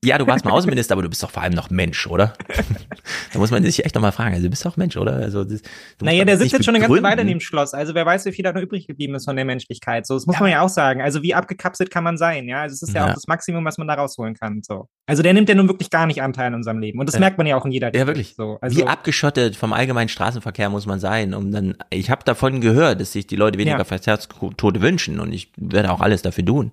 Ja, 0.03 0.17
du 0.17 0.27
warst 0.27 0.45
mal 0.45 0.51
Außenminister, 0.51 0.93
aber 0.93 1.01
du 1.03 1.09
bist 1.09 1.23
doch 1.23 1.31
vor 1.31 1.41
allem 1.43 1.53
noch 1.53 1.69
Mensch, 1.69 2.05
oder? 2.07 2.33
da 3.33 3.39
muss 3.39 3.51
man 3.51 3.63
sich 3.63 3.83
echt 3.85 3.95
noch 3.95 4.01
mal 4.01 4.11
fragen. 4.11 4.31
Also 4.33 4.43
du 4.45 4.49
bist 4.49 4.65
doch 4.65 4.77
Mensch, 4.77 4.97
oder? 4.97 5.13
Also 5.13 5.43
das, 5.43 5.61
Naja, 6.01 6.25
der 6.25 6.37
sitzt 6.37 6.51
jetzt 6.53 6.65
schon 6.65 6.75
eine 6.75 6.85
ganze. 6.85 7.01
Weile 7.03 7.21
in 7.21 7.27
dem 7.27 7.39
Schloss. 7.39 7.73
Also 7.73 7.95
wer 7.95 8.05
weiß, 8.05 8.25
wie 8.25 8.31
viel 8.31 8.43
da 8.43 8.51
noch 8.53 8.61
übrig 8.61 8.87
geblieben 8.87 9.15
ist 9.15 9.25
von 9.25 9.35
der 9.35 9.45
Menschlichkeit. 9.45 10.05
So, 10.05 10.13
das 10.15 10.25
muss 10.25 10.39
man 10.39 10.51
ja 10.51 10.61
auch 10.61 10.69
sagen. 10.69 11.01
Also 11.01 11.21
wie 11.23 11.33
abgekapselt 11.33 11.89
kann 11.91 12.03
man 12.03 12.17
sein, 12.17 12.47
ja? 12.47 12.61
Also 12.61 12.73
es 12.73 12.81
ist 12.83 12.93
ja, 12.93 13.05
Ja. 13.05 13.09
auch 13.11 13.13
das 13.15 13.27
Maximum, 13.27 13.63
was 13.65 13.77
man 13.77 13.87
da 13.87 13.95
rausholen 13.95 14.35
kann. 14.35 14.61
So. 14.63 14.87
Also 15.05 15.23
der 15.23 15.33
nimmt 15.33 15.49
ja 15.49 15.55
nun 15.55 15.67
wirklich 15.67 15.89
gar 15.89 16.05
nicht 16.05 16.21
Anteil 16.21 16.47
in 16.49 16.53
unserem 16.55 16.79
Leben. 16.79 16.99
Und 16.99 17.07
das 17.07 17.15
Ja. 17.15 17.19
merkt 17.19 17.37
man 17.37 17.47
ja 17.47 17.55
auch 17.57 17.65
in 17.65 17.71
jeder 17.71 17.93
Ja, 17.95 18.07
wirklich. 18.07 18.35
So, 18.35 18.57
also, 18.61 18.77
Wie 18.77 18.83
abgeschottet 18.85 19.55
vom 19.55 19.73
allgemeinen 19.73 20.09
Straßenverkehr 20.09 20.69
muss 20.69 20.85
man 20.85 20.99
sein, 20.99 21.33
um 21.33 21.51
dann, 21.51 21.75
ich 21.89 22.09
habe 22.09 22.23
davon 22.23 22.61
gehört, 22.61 23.01
dass 23.01 23.11
sich 23.13 23.27
die 23.27 23.35
Leute 23.35 23.57
weniger 23.59 23.77
Ja. 23.77 23.83
Verkehrstote 23.83 24.81
wünschen 24.81 25.19
und 25.19 25.33
ich 25.33 25.51
werde 25.57 25.91
auch 25.91 26.01
alles 26.01 26.21
dafür 26.21 26.45
tun. 26.45 26.71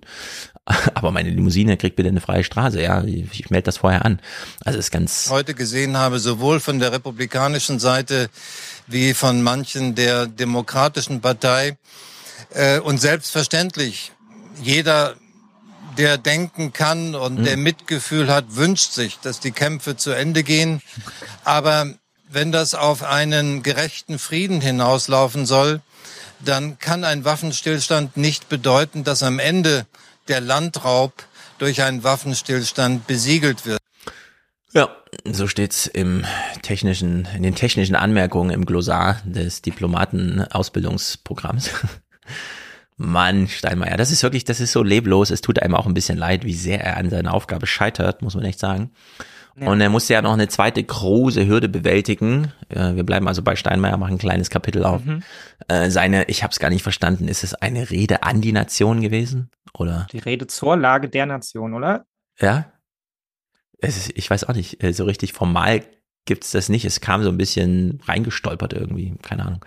Aber 0.93 1.11
meine 1.11 1.29
Limousine 1.29 1.77
kriegt 1.77 1.95
bitte 1.95 2.09
eine 2.09 2.21
freie 2.21 2.43
Straße, 2.43 2.81
ja, 2.81 3.03
ich, 3.03 3.49
melde 3.49 3.65
das 3.65 3.77
vorher 3.77 4.05
an. 4.05 4.19
Also 4.63 4.79
ist 4.79 4.91
ganz, 4.91 5.29
heute 5.29 5.53
gesehen 5.53 5.97
habe, 5.97 6.19
sowohl 6.19 6.59
von 6.59 6.79
der 6.79 6.91
republikanischen 6.91 7.79
Seite 7.79 8.29
wie 8.87 9.13
von 9.13 9.41
manchen 9.41 9.95
der 9.95 10.27
demokratischen 10.27 11.21
Partei. 11.21 11.77
Äh, 12.53 12.79
und 12.79 12.99
selbstverständlich, 12.99 14.11
jeder, 14.61 15.15
der 15.97 16.17
denken 16.17 16.73
kann 16.73 17.15
und 17.15 17.39
Mhm. 17.39 17.43
der 17.43 17.57
Mitgefühl 17.57 18.31
hat, 18.31 18.55
wünscht 18.55 18.91
sich, 18.91 19.19
dass 19.19 19.39
die 19.39 19.51
Kämpfe 19.51 19.97
zu 19.97 20.11
Ende 20.11 20.43
gehen. 20.43 20.81
Aber 21.43 21.93
wenn 22.29 22.51
das 22.51 22.73
auf 22.75 23.03
einen 23.03 23.61
gerechten 23.61 24.17
Frieden 24.19 24.61
hinauslaufen 24.61 25.45
soll, 25.45 25.81
dann 26.43 26.79
kann 26.79 27.03
ein 27.03 27.25
Waffenstillstand 27.25 28.17
nicht 28.17 28.49
bedeuten, 28.49 29.03
dass 29.03 29.21
am 29.21 29.37
Ende 29.37 29.85
der 30.31 30.41
Landraub 30.41 31.25
durch 31.57 31.83
einen 31.83 32.05
Waffenstillstand 32.05 33.05
besiegelt 33.05 33.65
wird. 33.65 33.81
Ja, 34.71 34.95
so 35.25 35.47
steht's 35.47 35.87
im 35.87 36.23
technischen, 36.61 37.27
in 37.35 37.43
den 37.43 37.53
technischen 37.53 37.95
Anmerkungen 37.95 38.51
im 38.51 38.63
Glossar 38.65 39.21
des 39.25 39.61
Diplomatenausbildungsprogramms. 39.61 41.71
Mann, 42.97 43.49
Steinmeier, 43.49 43.97
das 43.97 44.11
ist 44.11 44.23
wirklich, 44.23 44.45
das 44.45 44.61
ist 44.61 44.71
so 44.71 44.83
leblos. 44.83 45.31
Es 45.31 45.41
tut 45.41 45.61
einem 45.61 45.75
auch 45.75 45.85
ein 45.85 45.93
bisschen 45.93 46.17
leid, 46.17 46.45
wie 46.45 46.53
sehr 46.53 46.81
er 46.81 46.95
an 46.95 47.09
seiner 47.09 47.33
Aufgabe 47.33 47.67
scheitert, 47.67 48.21
muss 48.21 48.35
man 48.35 48.45
echt 48.45 48.59
sagen. 48.59 48.91
Und 49.67 49.79
er 49.79 49.89
musste 49.89 50.13
ja 50.13 50.21
noch 50.21 50.33
eine 50.33 50.47
zweite 50.47 50.83
große 50.83 51.45
Hürde 51.45 51.69
bewältigen. 51.69 52.51
Äh, 52.69 52.95
Wir 52.95 53.03
bleiben 53.03 53.27
also 53.27 53.41
bei 53.43 53.55
Steinmeier, 53.55 53.97
machen 53.97 54.13
ein 54.15 54.17
kleines 54.17 54.49
Kapitel 54.49 54.83
auf. 54.83 55.05
Mhm. 55.05 55.23
Äh, 55.67 55.89
Seine, 55.89 56.25
ich 56.29 56.43
habe 56.43 56.51
es 56.51 56.59
gar 56.59 56.69
nicht 56.69 56.83
verstanden, 56.83 57.27
ist 57.27 57.43
es 57.43 57.53
eine 57.53 57.89
Rede 57.91 58.23
an 58.23 58.41
die 58.41 58.51
Nation 58.53 59.01
gewesen? 59.01 59.51
Oder? 59.73 60.07
die 60.11 60.19
Rede 60.19 60.47
zur 60.47 60.75
Lage 60.77 61.09
der 61.09 61.25
Nation, 61.25 61.73
oder? 61.73 62.05
Ja? 62.39 62.71
Ist, 63.77 64.11
ich 64.15 64.29
weiß 64.29 64.45
auch 64.45 64.53
nicht, 64.53 64.83
äh, 64.83 64.93
so 64.93 65.05
richtig 65.05 65.33
formal 65.33 65.83
gibt's 66.25 66.51
das 66.51 66.69
nicht. 66.69 66.85
Es 66.85 67.01
kam 67.01 67.23
so 67.23 67.29
ein 67.29 67.37
bisschen 67.37 67.99
reingestolpert 68.05 68.73
irgendwie, 68.73 69.15
keine 69.21 69.45
Ahnung, 69.45 69.65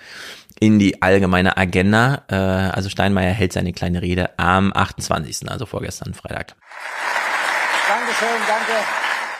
in 0.60 0.78
die 0.78 1.02
allgemeine 1.02 1.56
Agenda. 1.56 2.22
Also 2.28 2.88
Steinmeier 2.88 3.32
hält 3.32 3.52
seine 3.52 3.72
kleine 3.72 4.02
Rede 4.02 4.38
am 4.38 4.72
28., 4.72 5.50
also 5.50 5.66
vorgestern 5.66 6.14
Freitag. 6.14 6.54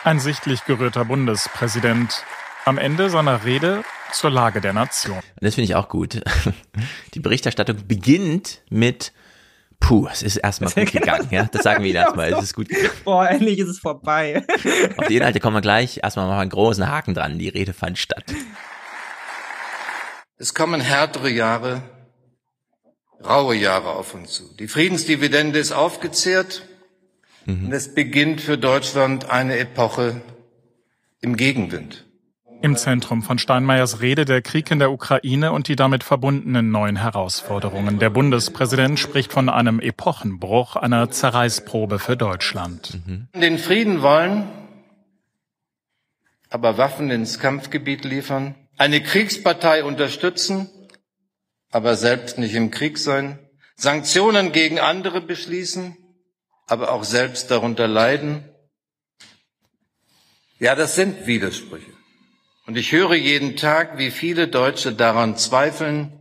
Ein 0.05 0.19
sichtlich 0.19 0.65
gerührter 0.65 1.03
Bundespräsident. 1.03 2.23
Am 2.63 2.77
Ende 2.77 3.09
seiner 3.09 3.43
Rede 3.43 3.83
zur 4.11 4.29
Lage 4.29 4.61
der 4.61 4.71
Nation. 4.71 5.19
Das 5.39 5.55
finde 5.55 5.65
ich 5.65 5.73
auch 5.73 5.89
gut. 5.89 6.21
Die 7.15 7.19
Berichterstattung 7.19 7.87
beginnt 7.87 8.61
mit 8.69 9.13
Puh, 9.79 10.07
es 10.07 10.21
ist 10.21 10.37
erstmal 10.37 10.71
gut 10.71 10.91
gegangen, 10.91 11.29
ja. 11.31 11.49
Das 11.51 11.63
sagen 11.63 11.81
wir 11.81 11.89
Ihnen 11.89 12.03
erstmal. 12.03 12.31
Es 12.31 12.43
ist 12.43 12.53
gut 12.53 12.69
gegangen. 12.69 12.91
Boah, 13.03 13.27
endlich 13.27 13.57
ist 13.57 13.67
es 13.67 13.79
vorbei. 13.79 14.45
Auf 14.95 15.07
die 15.07 15.17
Inhalte 15.17 15.39
kommen 15.39 15.55
wir 15.55 15.61
gleich. 15.61 16.01
Erstmal 16.03 16.27
machen 16.27 16.37
wir 16.37 16.41
einen 16.41 16.51
großen 16.51 16.87
Haken 16.87 17.15
dran. 17.15 17.39
Die 17.39 17.49
Rede 17.49 17.73
fand 17.73 17.97
statt. 17.97 18.25
Es 20.37 20.53
kommen 20.53 20.81
härtere 20.81 21.31
Jahre, 21.31 21.81
raue 23.27 23.55
Jahre 23.55 23.89
auf 23.89 24.13
uns 24.13 24.33
zu. 24.33 24.55
Die 24.59 24.67
Friedensdividende 24.67 25.57
ist 25.57 25.71
aufgezehrt 25.71 26.61
mhm. 27.45 27.65
und 27.65 27.73
es 27.73 27.93
beginnt 27.93 28.41
für 28.41 28.57
Deutschland 28.57 29.29
eine 29.29 29.57
Epoche 29.57 30.21
im 31.21 31.35
Gegenwind. 31.37 32.05
Im 32.61 32.77
Zentrum 32.77 33.21
von 33.21 33.37
Steinmeiers 33.37 34.01
Rede 34.01 34.25
der 34.25 34.41
Krieg 34.41 34.71
in 34.71 34.79
der 34.79 34.91
Ukraine 34.91 35.51
und 35.51 35.67
die 35.67 35.75
damit 35.75 36.03
verbundenen 36.03 36.71
neuen 36.71 36.95
Herausforderungen. 36.95 37.99
Der 37.99 38.09
Bundespräsident 38.09 38.97
spricht 38.97 39.33
von 39.33 39.49
einem 39.49 39.79
Epochenbruch, 39.79 40.75
einer 40.75 41.11
Zerreißprobe 41.11 41.99
für 41.99 42.17
Deutschland. 42.17 42.99
Mhm. 43.05 43.27
Den 43.39 43.57
Frieden 43.59 44.01
wollen, 44.01 44.47
aber 46.49 46.77
Waffen 46.77 47.11
ins 47.11 47.39
Kampfgebiet 47.39 48.05
liefern, 48.05 48.55
eine 48.77 49.01
Kriegspartei 49.01 49.83
unterstützen, 49.83 50.69
aber 51.71 51.95
selbst 51.95 52.37
nicht 52.37 52.55
im 52.55 52.71
Krieg 52.71 52.97
sein, 52.97 53.39
Sanktionen 53.75 54.53
gegen 54.53 54.79
andere 54.79 55.21
beschließen, 55.21 55.97
aber 56.67 56.91
auch 56.91 57.03
selbst 57.03 57.51
darunter 57.51 57.87
leiden. 57.87 58.43
Ja, 60.59 60.75
das 60.75 60.95
sind 60.95 61.27
Widersprüche. 61.27 61.91
Und 62.65 62.77
ich 62.77 62.91
höre 62.91 63.13
jeden 63.13 63.57
Tag, 63.57 63.97
wie 63.97 64.09
viele 64.09 64.47
Deutsche 64.47 64.93
daran 64.93 65.37
zweifeln, 65.37 66.11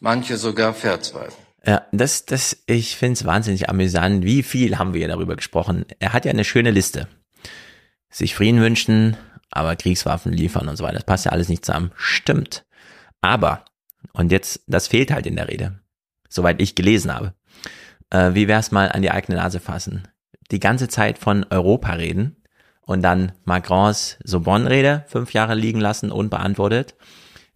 manche 0.00 0.36
sogar 0.36 0.74
verzweifeln. 0.74 1.44
Ja, 1.66 1.86
das, 1.92 2.26
das, 2.26 2.62
ich 2.66 2.96
finde 2.96 3.14
es 3.14 3.24
wahnsinnig 3.24 3.68
amüsant. 3.68 4.24
Wie 4.24 4.42
viel 4.42 4.78
haben 4.78 4.92
wir 4.92 5.08
darüber 5.08 5.36
gesprochen? 5.36 5.86
Er 5.98 6.12
hat 6.12 6.24
ja 6.24 6.30
eine 6.30 6.44
schöne 6.44 6.70
Liste. 6.70 7.08
Sich 8.10 8.34
Frieden 8.34 8.60
wünschen, 8.60 9.16
aber 9.50 9.76
Kriegswaffen 9.76 10.32
liefern 10.32 10.68
und 10.68 10.76
so 10.76 10.84
weiter. 10.84 10.94
Das 10.94 11.04
passt 11.04 11.24
ja 11.24 11.32
alles 11.32 11.48
nicht 11.48 11.64
zusammen. 11.64 11.92
Stimmt. 11.96 12.66
Aber, 13.20 13.64
und 14.12 14.30
jetzt, 14.30 14.62
das 14.66 14.88
fehlt 14.88 15.10
halt 15.10 15.26
in 15.26 15.36
der 15.36 15.48
Rede. 15.48 15.80
Soweit 16.28 16.60
ich 16.60 16.74
gelesen 16.74 17.14
habe. 17.14 17.34
Äh, 18.14 18.34
wie 18.34 18.46
wär's 18.46 18.70
mal 18.70 18.92
an 18.92 19.02
die 19.02 19.10
eigene 19.10 19.38
Nase 19.38 19.58
fassen? 19.58 20.06
Die 20.52 20.60
ganze 20.60 20.86
Zeit 20.86 21.18
von 21.18 21.44
Europa 21.50 21.94
reden 21.94 22.36
und 22.82 23.02
dann 23.02 23.32
Macrons 23.44 24.18
Sorbonne-Rede 24.22 25.04
fünf 25.08 25.32
Jahre 25.32 25.56
liegen 25.56 25.80
lassen, 25.80 26.12
unbeantwortet. 26.12 26.94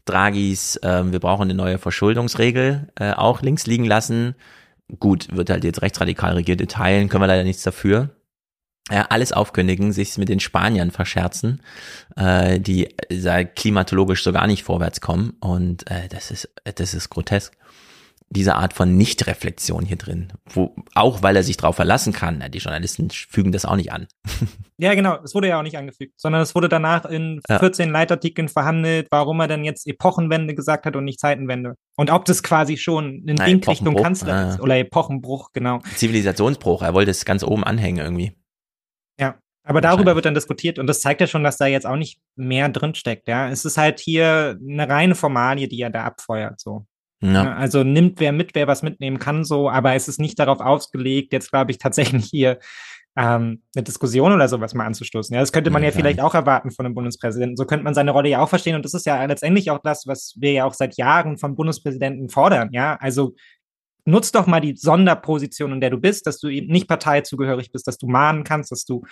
Draghis, 0.04 0.76
äh, 0.76 1.12
wir 1.12 1.20
brauchen 1.20 1.44
eine 1.44 1.54
neue 1.54 1.78
Verschuldungsregel, 1.78 2.88
äh, 2.98 3.12
auch 3.12 3.40
links 3.40 3.66
liegen 3.66 3.84
lassen. 3.84 4.34
Gut, 4.98 5.28
wird 5.36 5.50
halt 5.50 5.62
jetzt 5.62 5.82
rechtsradikal 5.82 6.32
regierte 6.32 6.66
Teilen, 6.66 7.08
können 7.08 7.22
wir 7.22 7.28
leider 7.28 7.44
nichts 7.44 7.62
dafür. 7.62 8.10
Ja, 8.90 9.06
alles 9.10 9.32
aufkündigen, 9.32 9.92
sich 9.92 10.16
mit 10.16 10.30
den 10.30 10.40
Spaniern 10.40 10.90
verscherzen, 10.90 11.60
äh, 12.16 12.58
die 12.58 12.86
äh, 13.10 13.44
klimatologisch 13.44 14.24
so 14.24 14.32
gar 14.32 14.46
nicht 14.46 14.64
vorwärts 14.64 15.02
kommen. 15.02 15.36
Und 15.40 15.88
äh, 15.90 16.08
das 16.08 16.30
ist, 16.30 16.48
das 16.64 16.94
ist 16.94 17.10
grotesk 17.10 17.52
diese 18.30 18.56
Art 18.56 18.74
von 18.74 18.96
Nichtreflexion 18.96 19.84
hier 19.86 19.96
drin. 19.96 20.28
Wo, 20.50 20.74
auch 20.94 21.22
weil 21.22 21.36
er 21.36 21.42
sich 21.42 21.56
darauf 21.56 21.76
verlassen 21.76 22.12
kann. 22.12 22.44
Die 22.52 22.58
Journalisten 22.58 23.10
fügen 23.10 23.52
das 23.52 23.64
auch 23.64 23.76
nicht 23.76 23.92
an. 23.92 24.06
Ja, 24.80 24.94
genau. 24.94 25.18
Es 25.24 25.34
wurde 25.34 25.48
ja 25.48 25.58
auch 25.58 25.64
nicht 25.64 25.76
angefügt, 25.76 26.20
sondern 26.20 26.40
es 26.40 26.54
wurde 26.54 26.68
danach 26.68 27.04
in 27.04 27.40
14 27.48 27.88
ja. 27.88 27.92
Leitartikeln 27.92 28.48
verhandelt, 28.48 29.08
warum 29.10 29.40
er 29.40 29.48
denn 29.48 29.64
jetzt 29.64 29.88
Epochenwende 29.88 30.54
gesagt 30.54 30.86
hat 30.86 30.94
und 30.94 31.04
nicht 31.04 31.18
Zeitenwende. 31.18 31.74
Und 31.96 32.10
ob 32.10 32.26
das 32.26 32.44
quasi 32.44 32.76
schon 32.76 33.24
ein 33.26 33.34
Ding 33.34 33.64
Richtung 33.64 33.96
Kanzler 33.96 34.32
ah. 34.32 34.48
ist. 34.50 34.60
Oder 34.60 34.78
Epochenbruch, 34.78 35.50
genau. 35.52 35.80
Zivilisationsbruch. 35.96 36.82
Er 36.82 36.94
wollte 36.94 37.10
es 37.10 37.24
ganz 37.24 37.42
oben 37.42 37.64
anhängen 37.64 37.98
irgendwie. 37.98 38.36
Ja. 39.18 39.40
Aber 39.64 39.80
darüber 39.80 40.14
wird 40.14 40.26
dann 40.26 40.34
diskutiert 40.34 40.78
und 40.78 40.86
das 40.86 41.00
zeigt 41.00 41.20
ja 41.20 41.26
schon, 41.26 41.42
dass 41.42 41.56
da 41.56 41.66
jetzt 41.66 41.84
auch 41.84 41.96
nicht 41.96 42.20
mehr 42.36 42.68
drinsteckt, 42.68 43.26
ja. 43.26 43.50
Es 43.50 43.64
ist 43.64 43.78
halt 43.78 43.98
hier 43.98 44.56
eine 44.62 44.88
reine 44.88 45.16
Formalie, 45.16 45.66
die 45.66 45.80
er 45.80 45.90
da 45.90 46.04
abfeuert, 46.04 46.60
so. 46.60 46.86
Ja. 47.20 47.54
Also 47.54 47.82
nimmt 47.82 48.20
wer 48.20 48.32
mit, 48.32 48.54
wer 48.54 48.68
was 48.68 48.82
mitnehmen 48.82 49.18
kann, 49.18 49.44
so, 49.44 49.68
aber 49.68 49.94
es 49.94 50.06
ist 50.06 50.20
nicht 50.20 50.38
darauf 50.38 50.60
ausgelegt, 50.60 51.32
jetzt 51.32 51.50
glaube 51.50 51.72
ich 51.72 51.78
tatsächlich 51.78 52.26
hier 52.26 52.58
ähm, 53.18 53.62
eine 53.74 53.82
Diskussion 53.82 54.32
oder 54.32 54.48
sowas 54.48 54.74
mal 54.74 54.86
anzustoßen. 54.86 55.34
Ja, 55.34 55.40
das 55.40 55.50
könnte 55.50 55.70
man 55.70 55.82
ja, 55.82 55.88
ja 55.88 55.94
vielleicht 55.94 56.20
auch 56.20 56.34
erwarten 56.34 56.70
von 56.70 56.86
einem 56.86 56.94
Bundespräsidenten. 56.94 57.56
So 57.56 57.64
könnte 57.64 57.82
man 57.82 57.94
seine 57.94 58.12
Rolle 58.12 58.28
ja 58.28 58.40
auch 58.40 58.48
verstehen. 58.48 58.76
Und 58.76 58.84
das 58.84 58.94
ist 58.94 59.06
ja 59.06 59.24
letztendlich 59.24 59.72
auch 59.72 59.80
das, 59.82 60.06
was 60.06 60.34
wir 60.38 60.52
ja 60.52 60.64
auch 60.64 60.74
seit 60.74 60.96
Jahren 60.96 61.36
vom 61.36 61.56
Bundespräsidenten 61.56 62.28
fordern. 62.28 62.68
Ja, 62.70 62.96
also 63.00 63.34
nutz 64.04 64.30
doch 64.30 64.46
mal 64.46 64.60
die 64.60 64.76
Sonderposition, 64.76 65.72
in 65.72 65.80
der 65.80 65.90
du 65.90 65.98
bist, 65.98 66.28
dass 66.28 66.38
du 66.38 66.48
eben 66.48 66.68
nicht 66.68 66.86
parteizugehörig 66.86 67.72
bist, 67.72 67.88
dass 67.88 67.98
du 67.98 68.06
mahnen 68.06 68.44
kannst, 68.44 68.70
dass 68.70 68.84
du, 68.84 69.02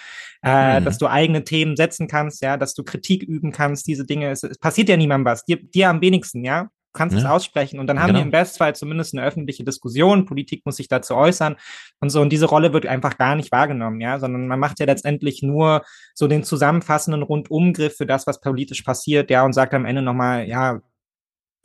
äh, 0.44 0.78
mhm. 0.78 0.84
dass 0.84 0.98
du 0.98 1.08
eigene 1.08 1.42
Themen 1.42 1.74
setzen 1.74 2.06
kannst, 2.06 2.42
ja, 2.42 2.56
dass 2.56 2.74
du 2.74 2.84
Kritik 2.84 3.24
üben 3.24 3.50
kannst, 3.50 3.88
diese 3.88 4.06
Dinge. 4.06 4.30
Es, 4.30 4.44
es 4.44 4.58
passiert 4.58 4.88
ja 4.88 4.96
niemandem 4.96 5.32
was. 5.32 5.44
Dir, 5.44 5.60
dir 5.60 5.90
am 5.90 6.00
wenigsten, 6.00 6.44
ja 6.44 6.70
kannst 6.96 7.14
ja. 7.14 7.20
es 7.20 7.26
aussprechen. 7.26 7.78
Und 7.78 7.86
dann 7.86 8.00
haben 8.00 8.08
genau. 8.08 8.18
wir 8.18 8.24
im 8.24 8.30
Bestfall 8.30 8.74
zumindest 8.74 9.14
eine 9.14 9.24
öffentliche 9.24 9.62
Diskussion. 9.62 10.26
Politik 10.26 10.64
muss 10.64 10.76
sich 10.76 10.88
dazu 10.88 11.14
äußern 11.14 11.56
und 12.00 12.10
so. 12.10 12.20
Und 12.20 12.30
diese 12.30 12.46
Rolle 12.46 12.72
wird 12.72 12.86
einfach 12.86 13.18
gar 13.18 13.36
nicht 13.36 13.52
wahrgenommen, 13.52 14.00
ja, 14.00 14.18
sondern 14.18 14.48
man 14.48 14.58
macht 14.58 14.80
ja 14.80 14.86
letztendlich 14.86 15.42
nur 15.42 15.84
so 16.14 16.26
den 16.26 16.42
zusammenfassenden 16.42 17.22
Rundumgriff 17.22 17.96
für 17.96 18.06
das, 18.06 18.26
was 18.26 18.40
politisch 18.40 18.82
passiert, 18.82 19.30
ja, 19.30 19.44
und 19.44 19.52
sagt 19.52 19.74
am 19.74 19.84
Ende 19.84 20.02
nochmal, 20.02 20.48
ja, 20.48 20.80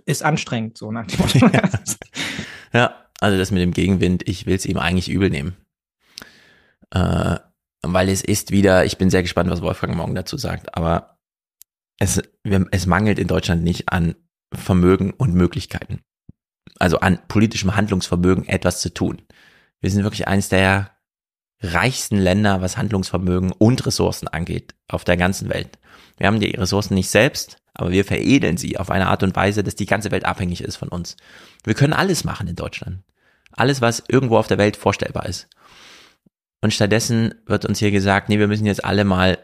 ist 0.05 0.23
anstrengend, 0.23 0.77
so 0.77 0.91
nach 0.91 1.07
dem 1.07 1.19
Motto. 1.19 1.39
Ja. 1.53 2.79
ja, 2.79 2.95
also 3.19 3.37
das 3.37 3.51
mit 3.51 3.61
dem 3.61 3.71
Gegenwind, 3.71 4.27
ich 4.27 4.45
will 4.45 4.55
es 4.55 4.65
ihm 4.65 4.77
eigentlich 4.77 5.09
übel 5.09 5.29
nehmen. 5.29 5.55
Äh, 6.91 7.37
weil 7.83 8.09
es 8.09 8.23
ist 8.23 8.51
wieder, 8.51 8.85
ich 8.85 8.97
bin 8.97 9.09
sehr 9.09 9.23
gespannt, 9.23 9.49
was 9.49 9.61
Wolfgang 9.61 9.95
morgen 9.95 10.15
dazu 10.15 10.37
sagt, 10.37 10.75
aber 10.75 11.17
es, 11.99 12.21
es 12.71 12.85
mangelt 12.85 13.19
in 13.19 13.27
Deutschland 13.27 13.63
nicht 13.63 13.89
an 13.89 14.15
Vermögen 14.53 15.11
und 15.11 15.33
Möglichkeiten. 15.33 16.01
Also 16.79 16.99
an 16.99 17.19
politischem 17.27 17.75
Handlungsvermögen 17.75 18.47
etwas 18.47 18.81
zu 18.81 18.93
tun. 18.93 19.21
Wir 19.79 19.91
sind 19.91 20.03
wirklich 20.03 20.27
eines 20.27 20.49
der 20.49 20.91
reichsten 21.61 22.17
Länder, 22.17 22.61
was 22.61 22.77
Handlungsvermögen 22.77 23.51
und 23.51 23.85
Ressourcen 23.85 24.27
angeht, 24.27 24.73
auf 24.87 25.03
der 25.03 25.17
ganzen 25.17 25.49
Welt. 25.49 25.77
Wir 26.17 26.27
haben 26.27 26.39
die 26.39 26.55
Ressourcen 26.55 26.95
nicht 26.95 27.09
selbst, 27.09 27.57
aber 27.73 27.91
wir 27.91 28.03
veredeln 28.03 28.57
sie 28.57 28.77
auf 28.77 28.89
eine 28.89 29.07
Art 29.07 29.23
und 29.23 29.35
Weise, 29.35 29.63
dass 29.63 29.75
die 29.75 29.85
ganze 29.85 30.11
Welt 30.11 30.25
abhängig 30.25 30.61
ist 30.61 30.75
von 30.75 30.89
uns. 30.89 31.17
Wir 31.63 31.73
können 31.73 31.93
alles 31.93 32.23
machen 32.23 32.47
in 32.47 32.55
Deutschland. 32.55 33.03
Alles, 33.51 33.81
was 33.81 34.03
irgendwo 34.07 34.37
auf 34.37 34.47
der 34.47 34.57
Welt 34.57 34.77
vorstellbar 34.77 35.25
ist. 35.25 35.47
Und 36.61 36.73
stattdessen 36.73 37.35
wird 37.45 37.65
uns 37.65 37.79
hier 37.79 37.91
gesagt, 37.91 38.29
nee, 38.29 38.39
wir 38.39 38.47
müssen 38.47 38.65
jetzt 38.65 38.85
alle 38.85 39.03
mal 39.03 39.39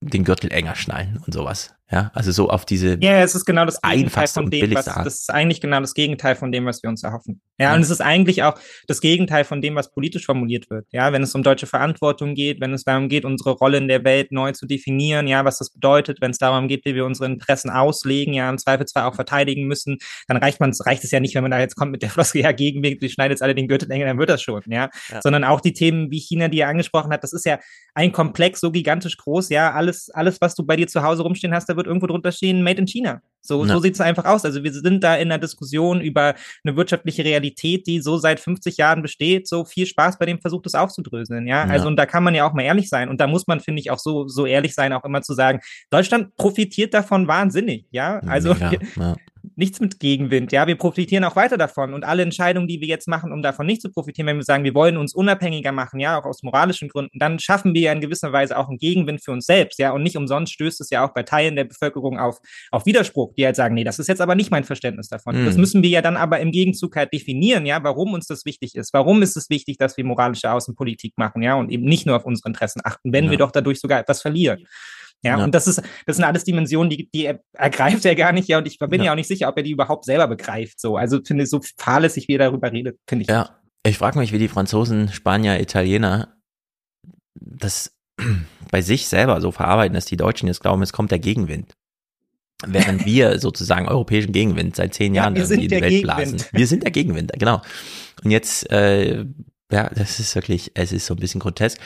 den 0.00 0.24
Gürtel 0.24 0.50
enger 0.52 0.74
schnallen 0.74 1.22
und 1.24 1.32
sowas. 1.32 1.75
Ja, 1.90 2.10
also 2.14 2.32
so 2.32 2.48
auf 2.48 2.64
diese. 2.64 2.98
Ja, 3.00 3.20
es 3.22 3.36
ist 3.36 3.44
genau 3.44 3.64
das 3.64 3.80
Gegenteil 3.80 4.26
von 4.26 4.50
dem, 4.50 4.74
was, 4.74 4.86
das 4.86 5.20
ist 5.20 5.30
eigentlich 5.30 5.60
genau 5.60 5.78
das 5.78 5.94
Gegenteil 5.94 6.34
von 6.34 6.50
dem, 6.50 6.66
was 6.66 6.82
wir 6.82 6.90
uns 6.90 7.04
erhoffen. 7.04 7.40
Ja, 7.58 7.66
ja, 7.70 7.74
und 7.76 7.82
es 7.82 7.90
ist 7.90 8.00
eigentlich 8.00 8.42
auch 8.42 8.58
das 8.88 9.00
Gegenteil 9.00 9.44
von 9.44 9.62
dem, 9.62 9.76
was 9.76 9.92
politisch 9.92 10.26
formuliert 10.26 10.68
wird. 10.68 10.86
Ja, 10.90 11.12
wenn 11.12 11.22
es 11.22 11.32
um 11.36 11.44
deutsche 11.44 11.66
Verantwortung 11.66 12.34
geht, 12.34 12.60
wenn 12.60 12.74
es 12.74 12.82
darum 12.82 13.08
geht, 13.08 13.24
unsere 13.24 13.52
Rolle 13.52 13.78
in 13.78 13.86
der 13.86 14.02
Welt 14.02 14.32
neu 14.32 14.50
zu 14.50 14.66
definieren, 14.66 15.28
ja, 15.28 15.44
was 15.44 15.58
das 15.58 15.70
bedeutet, 15.70 16.20
wenn 16.20 16.32
es 16.32 16.38
darum 16.38 16.66
geht, 16.66 16.84
wie 16.84 16.96
wir 16.96 17.06
unsere 17.06 17.26
Interessen 17.26 17.70
auslegen, 17.70 18.34
ja, 18.34 18.50
im 18.50 18.58
Zweifelsfall 18.58 19.04
auch 19.04 19.14
verteidigen 19.14 19.68
müssen, 19.68 19.98
dann 20.26 20.38
reicht 20.38 20.58
man, 20.58 20.72
reicht 20.84 21.04
es 21.04 21.12
ja 21.12 21.20
nicht, 21.20 21.36
wenn 21.36 21.42
man 21.42 21.52
da 21.52 21.60
jetzt 21.60 21.76
kommt 21.76 21.92
mit 21.92 22.02
der 22.02 22.10
Floskel, 22.10 22.42
ja, 22.42 22.50
Gegenweg, 22.50 22.98
die 22.98 23.08
schneidet 23.08 23.36
jetzt 23.36 23.42
alle 23.42 23.54
den 23.54 23.68
Gürtel 23.68 23.88
enger, 23.92 24.06
dann 24.06 24.18
wird 24.18 24.28
das 24.28 24.42
schon, 24.42 24.62
ja? 24.66 24.90
ja. 25.10 25.22
Sondern 25.22 25.44
auch 25.44 25.60
die 25.60 25.72
Themen 25.72 26.10
wie 26.10 26.18
China, 26.18 26.48
die 26.48 26.58
er 26.58 26.68
angesprochen 26.68 27.12
hat, 27.12 27.22
das 27.22 27.32
ist 27.32 27.46
ja 27.46 27.60
ein 27.94 28.10
Komplex 28.10 28.60
so 28.60 28.72
gigantisch 28.72 29.16
groß, 29.16 29.50
ja, 29.50 29.72
alles, 29.72 30.10
alles, 30.10 30.40
was 30.40 30.56
du 30.56 30.66
bei 30.66 30.74
dir 30.74 30.88
zu 30.88 31.02
Hause 31.02 31.22
rumstehen 31.22 31.54
hast, 31.54 31.68
da 31.68 31.75
wird 31.76 31.86
irgendwo 31.86 32.06
drunter 32.06 32.32
stehen, 32.32 32.62
Made 32.62 32.80
in 32.80 32.86
China. 32.86 33.20
So, 33.46 33.64
so 33.64 33.78
sieht 33.78 33.94
es 33.94 34.00
einfach 34.00 34.24
aus. 34.24 34.44
Also 34.44 34.64
wir 34.64 34.72
sind 34.72 35.04
da 35.04 35.14
in 35.14 35.30
einer 35.30 35.38
Diskussion 35.38 36.00
über 36.00 36.34
eine 36.64 36.76
wirtschaftliche 36.76 37.24
Realität, 37.24 37.86
die 37.86 38.00
so 38.00 38.18
seit 38.18 38.40
50 38.40 38.76
Jahren 38.76 39.02
besteht. 39.02 39.46
So 39.46 39.64
viel 39.64 39.86
Spaß 39.86 40.18
bei 40.18 40.26
dem 40.26 40.40
Versuch, 40.40 40.62
das 40.62 40.74
aufzudröseln. 40.74 41.46
Ja, 41.46 41.64
ja. 41.64 41.70
also 41.70 41.86
und 41.86 41.96
da 41.96 42.06
kann 42.06 42.24
man 42.24 42.34
ja 42.34 42.48
auch 42.48 42.54
mal 42.54 42.62
ehrlich 42.62 42.88
sein. 42.88 43.08
Und 43.08 43.20
da 43.20 43.26
muss 43.26 43.46
man, 43.46 43.60
finde 43.60 43.80
ich, 43.80 43.90
auch 43.90 43.98
so, 43.98 44.26
so 44.26 44.46
ehrlich 44.46 44.74
sein, 44.74 44.92
auch 44.92 45.04
immer 45.04 45.22
zu 45.22 45.34
sagen, 45.34 45.60
Deutschland 45.90 46.34
profitiert 46.36 46.92
davon 46.92 47.28
wahnsinnig. 47.28 47.86
Ja, 47.90 48.18
also 48.26 48.52
ja, 48.52 48.72
ja 48.96 49.16
nichts 49.56 49.80
mit 49.80 49.98
Gegenwind. 49.98 50.52
Ja, 50.52 50.66
wir 50.66 50.76
profitieren 50.76 51.24
auch 51.24 51.34
weiter 51.34 51.56
davon. 51.56 51.94
Und 51.94 52.04
alle 52.04 52.22
Entscheidungen, 52.22 52.68
die 52.68 52.80
wir 52.80 52.88
jetzt 52.88 53.08
machen, 53.08 53.32
um 53.32 53.42
davon 53.42 53.66
nicht 53.66 53.82
zu 53.82 53.90
profitieren, 53.90 54.26
wenn 54.26 54.36
wir 54.36 54.44
sagen, 54.44 54.64
wir 54.64 54.74
wollen 54.74 54.96
uns 54.96 55.14
unabhängiger 55.14 55.72
machen, 55.72 55.98
ja, 55.98 56.18
auch 56.18 56.26
aus 56.26 56.42
moralischen 56.42 56.88
Gründen, 56.88 57.18
dann 57.18 57.38
schaffen 57.38 57.74
wir 57.74 57.80
ja 57.80 57.92
in 57.92 58.00
gewisser 58.00 58.32
Weise 58.32 58.58
auch 58.58 58.68
einen 58.68 58.78
Gegenwind 58.78 59.24
für 59.24 59.32
uns 59.32 59.46
selbst. 59.46 59.78
Ja, 59.78 59.92
und 59.92 60.02
nicht 60.02 60.16
umsonst 60.16 60.52
stößt 60.52 60.80
es 60.80 60.90
ja 60.90 61.06
auch 61.06 61.14
bei 61.14 61.22
Teilen 61.22 61.56
der 61.56 61.64
Bevölkerung 61.64 62.18
auf, 62.18 62.38
auf 62.70 62.86
Widerspruch, 62.86 63.34
die 63.34 63.46
halt 63.46 63.56
sagen, 63.56 63.74
nee, 63.74 63.84
das 63.84 63.98
ist 63.98 64.08
jetzt 64.08 64.20
aber 64.20 64.34
nicht 64.34 64.50
mein 64.50 64.64
Verständnis 64.64 65.08
davon. 65.08 65.40
Mhm. 65.40 65.46
Das 65.46 65.56
müssen 65.56 65.82
wir 65.82 65.90
ja 65.90 66.02
dann 66.02 66.16
aber 66.16 66.40
im 66.40 66.52
Gegenzug 66.52 66.94
halt 66.96 67.12
definieren, 67.12 67.64
ja, 67.64 67.82
warum 67.82 68.12
uns 68.12 68.26
das 68.26 68.44
wichtig 68.44 68.74
ist. 68.74 68.92
Warum 68.92 69.22
ist 69.22 69.36
es 69.36 69.48
wichtig, 69.48 69.78
dass 69.78 69.96
wir 69.96 70.04
moralische 70.04 70.50
Außenpolitik 70.50 71.14
machen, 71.16 71.42
ja, 71.42 71.54
und 71.54 71.70
eben 71.70 71.84
nicht 71.84 72.06
nur 72.06 72.16
auf 72.16 72.26
unsere 72.26 72.48
Interessen 72.48 72.80
achten, 72.84 73.12
wenn 73.12 73.24
ja. 73.24 73.30
wir 73.30 73.38
doch 73.38 73.50
dadurch 73.50 73.80
sogar 73.80 74.00
etwas 74.00 74.20
verlieren. 74.20 74.66
Ja, 75.24 75.38
Ja. 75.38 75.44
und 75.44 75.54
das 75.54 75.66
ist, 75.66 75.82
das 76.06 76.16
sind 76.16 76.24
alles 76.24 76.44
Dimensionen, 76.44 76.90
die, 76.90 77.08
die 77.10 77.24
er- 77.26 77.40
ergreift 77.54 78.04
er 78.04 78.14
gar 78.14 78.32
nicht, 78.32 78.48
ja, 78.48 78.58
und 78.58 78.66
ich 78.66 78.78
bin 78.78 79.00
ja. 79.00 79.06
Ja. 79.06 79.12
auch 79.12 79.16
nicht 79.16 79.28
sicher, 79.28 79.48
ob 79.48 79.56
er 79.56 79.62
die 79.62 79.70
überhaupt 79.72 80.04
selber 80.04 80.28
begreift, 80.28 80.80
so. 80.80 80.96
Also, 80.96 81.20
finde 81.24 81.44
ich, 81.44 81.50
so 81.50 81.60
fahrlässig, 81.76 82.28
wie 82.28 82.34
er 82.34 82.38
darüber 82.50 82.70
redet, 82.70 82.98
finde 83.08 83.22
ich. 83.22 83.28
Ja, 83.28 83.58
ich 83.84 83.98
frage 83.98 84.18
mich, 84.18 84.32
wie 84.32 84.38
die 84.38 84.48
Franzosen, 84.48 85.08
Spanier, 85.12 85.60
Italiener 85.60 86.34
das 87.34 87.94
bei 88.70 88.80
sich 88.82 89.06
selber 89.08 89.40
so 89.40 89.52
verarbeiten, 89.52 89.94
dass 89.94 90.04
die 90.06 90.16
Deutschen 90.16 90.48
jetzt 90.48 90.60
glauben, 90.60 90.82
es 90.82 90.92
kommt 90.92 91.10
der 91.10 91.18
Gegenwind. 91.18 91.72
Während 92.66 93.04
wir 93.06 93.38
sozusagen 93.38 93.88
europäischen 93.88 94.32
Gegenwind 94.32 94.76
seit 94.76 94.94
zehn 94.94 95.14
Ja, 95.14 95.22
Jahren 95.24 95.36
irgendwie 95.36 95.54
in 95.54 95.60
die 95.68 95.70
Welt 95.72 95.82
Gegenwind. 95.90 96.02
blasen. 96.04 96.42
Wir 96.52 96.66
sind 96.66 96.82
der 96.82 96.90
Gegenwind, 96.90 97.32
genau. 97.38 97.60
Und 98.24 98.30
jetzt, 98.30 98.70
äh, 98.70 99.24
ja, 99.70 99.90
das 99.94 100.20
ist 100.20 100.34
wirklich, 100.34 100.70
es 100.74 100.92
ist 100.92 101.06
so 101.06 101.14
ein 101.14 101.20
bisschen 101.20 101.40
grotesk. 101.40 101.78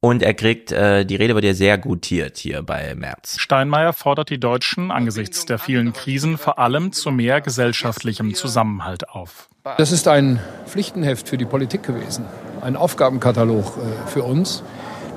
Und 0.00 0.22
er 0.22 0.34
kriegt, 0.34 0.72
äh, 0.72 1.04
die 1.04 1.16
Rede 1.16 1.34
wird 1.34 1.44
ja 1.44 1.54
sehr 1.54 1.78
gutiert 1.78 2.36
hier 2.36 2.62
bei 2.62 2.94
Merz. 2.94 3.38
Steinmeier 3.38 3.92
fordert 3.92 4.30
die 4.30 4.38
Deutschen 4.38 4.90
angesichts 4.90 5.46
der 5.46 5.58
vielen 5.58 5.92
Krisen 5.92 6.38
vor 6.38 6.58
allem 6.58 6.92
zu 6.92 7.10
mehr 7.10 7.40
gesellschaftlichem 7.40 8.34
Zusammenhalt 8.34 9.08
auf. 9.08 9.48
Das 9.78 9.92
ist 9.92 10.06
ein 10.06 10.38
Pflichtenheft 10.66 11.28
für 11.28 11.38
die 11.38 11.44
Politik 11.44 11.82
gewesen, 11.82 12.24
ein 12.60 12.76
Aufgabenkatalog 12.76 13.64
äh, 13.78 14.08
für 14.08 14.22
uns. 14.22 14.62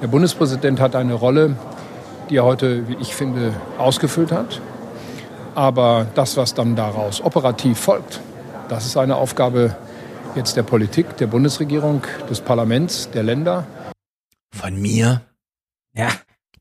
Der 0.02 0.08
Bundespräsident 0.08 0.80
hat 0.80 0.96
eine 0.96 1.14
Rolle, 1.14 1.58
die 2.30 2.38
er 2.38 2.46
heute, 2.46 2.88
wie 2.88 2.96
ich 3.02 3.14
finde, 3.14 3.54
ausgefüllt 3.78 4.32
hat. 4.32 4.62
Aber 5.56 6.08
das, 6.16 6.38
was 6.38 6.54
dann 6.54 6.76
daraus 6.76 7.22
operativ 7.22 7.78
folgt, 7.78 8.22
das 8.70 8.86
ist 8.86 8.96
eine 8.98 9.18
Aufgabe 9.18 9.76
jetzt 10.36 10.56
der 10.56 10.64
Politik, 10.64 11.18
der 11.18 11.28
Bundesregierung, 11.28 12.04
des 12.30 12.40
Parlaments, 12.40 13.10
der 13.12 13.24
Länder. 13.24 13.66
Von 14.52 14.82
mir? 14.82 15.22
Ja. 15.94 16.10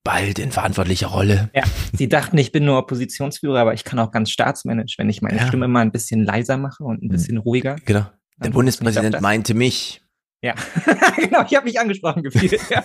Bald 0.05 0.39
in 0.39 0.53
verantwortlicher 0.53 1.09
Rolle. 1.09 1.51
Ja, 1.55 1.64
sie 1.93 2.09
dachten, 2.09 2.39
ich 2.39 2.53
bin 2.53 2.64
nur 2.64 2.78
Oppositionsführer, 2.78 3.61
aber 3.61 3.74
ich 3.74 3.84
kann 3.84 3.99
auch 3.99 4.11
ganz 4.11 4.30
staatsmännisch, 4.30 4.95
wenn 4.97 5.11
ich 5.11 5.20
meine 5.20 5.36
Ja. 5.39 5.47
Stimme 5.47 5.68
mal 5.68 5.80
ein 5.80 5.93
bisschen 5.93 6.24
leiser 6.24 6.57
mache 6.57 6.82
und 6.84 7.03
ein 7.03 7.09
bisschen 7.09 7.36
ruhiger. 7.36 7.76
Genau. 7.84 8.01
Der 8.01 8.12
Dann 8.39 8.53
Bundespräsident 8.53 9.11
glaub, 9.11 9.22
meinte 9.22 9.53
mich. 9.55 10.03
Ja, 10.41 10.55
genau, 11.16 11.45
ich 11.47 11.55
habe 11.57 11.64
mich 11.64 11.80
angesprochen 11.80 12.22
gefühlt. 12.22 12.59
Ja. 12.70 12.84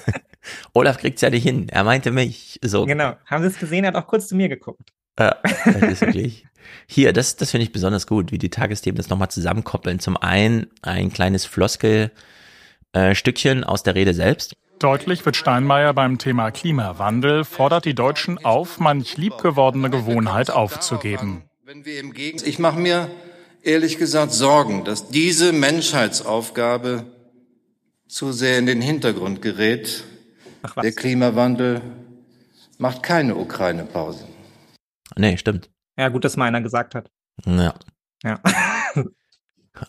Olaf 0.74 0.97
kriegt's 0.97 1.22
ja 1.22 1.30
nicht 1.30 1.43
hin. 1.43 1.70
Er 1.70 1.86
meinte 1.86 2.12
mich. 2.12 2.60
So. 2.62 2.86
Genau. 2.86 3.16
Haben 3.26 3.43
Sie 3.43 3.47
es 3.49 3.58
gesehen? 3.60 3.86
Er 3.86 3.89
hat 3.89 3.95
auch 3.95 4.08
kurz 4.08 4.28
zu 4.28 4.36
mir 4.36 4.49
geguckt. 4.49 4.89
Ja, 5.18 5.38
das 5.66 5.82
ist 5.84 6.01
wirklich. 6.01 6.45
Hier, 6.88 7.14
das, 7.14 7.38
das 7.38 7.51
finde 7.51 7.64
ich 7.64 7.72
besonders 7.72 8.06
gut, 8.08 8.32
wie 8.34 8.38
die 8.39 8.49
Tagesthemen 8.49 8.97
das 8.97 9.08
nochmal 9.10 9.30
zusammenkoppeln. 9.30 9.99
Zum 9.99 10.18
einen 10.18 10.68
ein 10.82 11.14
kleines 11.14 11.45
Floskel-Stückchen 11.45 13.64
aus 13.64 13.84
der 13.84 13.95
Rede 13.95 14.14
selbst. 14.14 14.58
Deutlich 14.84 15.26
wird 15.26 15.38
Steinmeier 15.38 15.94
beim 15.94 16.18
Thema 16.18 16.52
Klimawandel, 16.52 17.46
fordert 17.46 17.86
die 17.86 17.96
Deutschen 17.96 18.44
auf, 18.44 18.82
manch 18.82 19.16
liebgewordene 19.16 19.90
Gewohnheit 19.90 20.52
aufzugeben. 20.52 21.44
Ich 22.44 22.60
mache 22.60 22.78
mir 22.78 23.10
ehrlich 23.62 23.98
gesagt 23.98 24.34
Sorgen, 24.34 24.84
dass 24.84 25.08
diese 25.08 25.54
Menschheitsaufgabe 25.54 27.06
zu 28.10 28.34
sehr 28.34 28.60
in 28.60 28.66
den 28.66 28.82
Hintergrund 28.82 29.42
gerät. 29.42 30.04
Der 30.82 30.92
Klimawandel 30.92 31.82
macht 32.78 33.04
keine 33.04 33.38
Ukraine-Pause. 33.38 34.28
Nee, 35.16 35.38
stimmt. 35.38 35.70
Ja, 35.98 36.10
gut, 36.10 36.26
dass 36.26 36.36
mal 36.36 36.48
einer 36.48 36.60
gesagt 36.60 36.94
hat. 36.94 37.10
Ja. 37.46 37.74
Ja. 38.22 38.42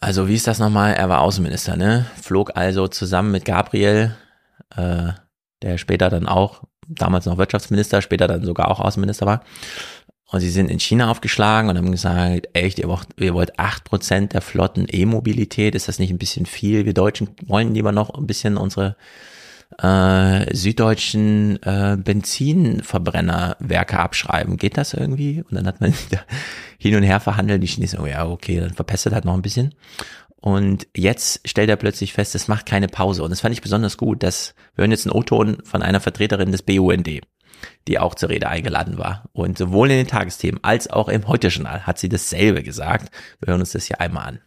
Also, 0.00 0.28
wie 0.28 0.34
ist 0.34 0.46
das 0.46 0.58
nochmal? 0.58 0.94
Er 0.94 1.10
war 1.10 1.20
Außenminister, 1.20 1.76
ne? 1.76 2.06
Flog 2.20 2.52
also 2.56 2.88
zusammen 2.88 3.30
mit 3.32 3.44
Gabriel, 3.44 4.16
äh, 4.76 5.12
der 5.62 5.78
später 5.78 6.10
dann 6.10 6.26
auch, 6.26 6.64
damals 6.88 7.26
noch 7.26 7.38
Wirtschaftsminister, 7.38 8.02
später 8.02 8.28
dann 8.28 8.44
sogar 8.44 8.70
auch 8.70 8.80
Außenminister 8.80 9.26
war. 9.26 9.42
Und 10.30 10.40
sie 10.40 10.50
sind 10.50 10.70
in 10.70 10.80
China 10.80 11.10
aufgeschlagen 11.10 11.70
und 11.70 11.76
haben 11.76 11.90
gesagt, 11.90 12.48
echt, 12.54 12.78
ihr 12.78 12.88
wollt, 12.88 13.08
ihr 13.20 13.34
wollt 13.34 13.58
8% 13.58 14.28
der 14.28 14.40
Flotten 14.40 14.86
E-Mobilität, 14.90 15.74
ist 15.74 15.88
das 15.88 15.98
nicht 15.98 16.10
ein 16.10 16.18
bisschen 16.18 16.46
viel? 16.46 16.84
Wir 16.84 16.94
Deutschen 16.94 17.30
wollen 17.46 17.74
lieber 17.74 17.92
noch 17.92 18.10
ein 18.10 18.26
bisschen 18.26 18.56
unsere 18.56 18.96
äh, 19.78 20.54
süddeutschen 20.54 21.62
äh, 21.62 21.96
Benzinverbrennerwerke 21.98 23.98
abschreiben. 23.98 24.56
Geht 24.56 24.76
das 24.76 24.94
irgendwie? 24.94 25.42
Und 25.42 25.54
dann 25.54 25.66
hat 25.66 25.80
man 25.80 25.94
hin 26.78 26.96
und 26.96 27.02
her 27.02 27.20
verhandelt. 27.20 27.62
Die 27.62 27.66
Chinesen, 27.66 28.00
oh 28.00 28.06
ja, 28.06 28.26
okay, 28.26 28.60
dann 28.60 28.74
verpestet 28.74 29.12
halt 29.12 29.24
noch 29.24 29.34
ein 29.34 29.42
bisschen. 29.42 29.74
Und 30.44 30.88
jetzt 30.94 31.40
stellt 31.48 31.70
er 31.70 31.76
plötzlich 31.76 32.12
fest, 32.12 32.34
es 32.34 32.48
macht 32.48 32.66
keine 32.66 32.86
Pause. 32.86 33.22
Und 33.22 33.30
das 33.30 33.40
fand 33.40 33.54
ich 33.54 33.62
besonders 33.62 33.96
gut, 33.96 34.22
dass 34.22 34.54
wir 34.74 34.82
hören 34.82 34.90
jetzt 34.90 35.06
einen 35.06 35.16
O-Ton 35.16 35.62
von 35.64 35.80
einer 35.80 36.00
Vertreterin 36.00 36.52
des 36.52 36.60
BUND, 36.60 37.22
die 37.88 37.98
auch 37.98 38.14
zur 38.14 38.28
Rede 38.28 38.46
eingeladen 38.46 38.98
war. 38.98 39.30
Und 39.32 39.56
sowohl 39.56 39.90
in 39.90 39.96
den 39.96 40.06
Tagesthemen 40.06 40.62
als 40.62 40.90
auch 40.90 41.08
im 41.08 41.28
Heute-Journal 41.28 41.86
hat 41.86 41.98
sie 41.98 42.10
dasselbe 42.10 42.62
gesagt. 42.62 43.10
Wir 43.40 43.52
hören 43.52 43.60
uns 43.60 43.72
das 43.72 43.86
hier 43.86 44.02
einmal 44.02 44.28
an. 44.28 44.40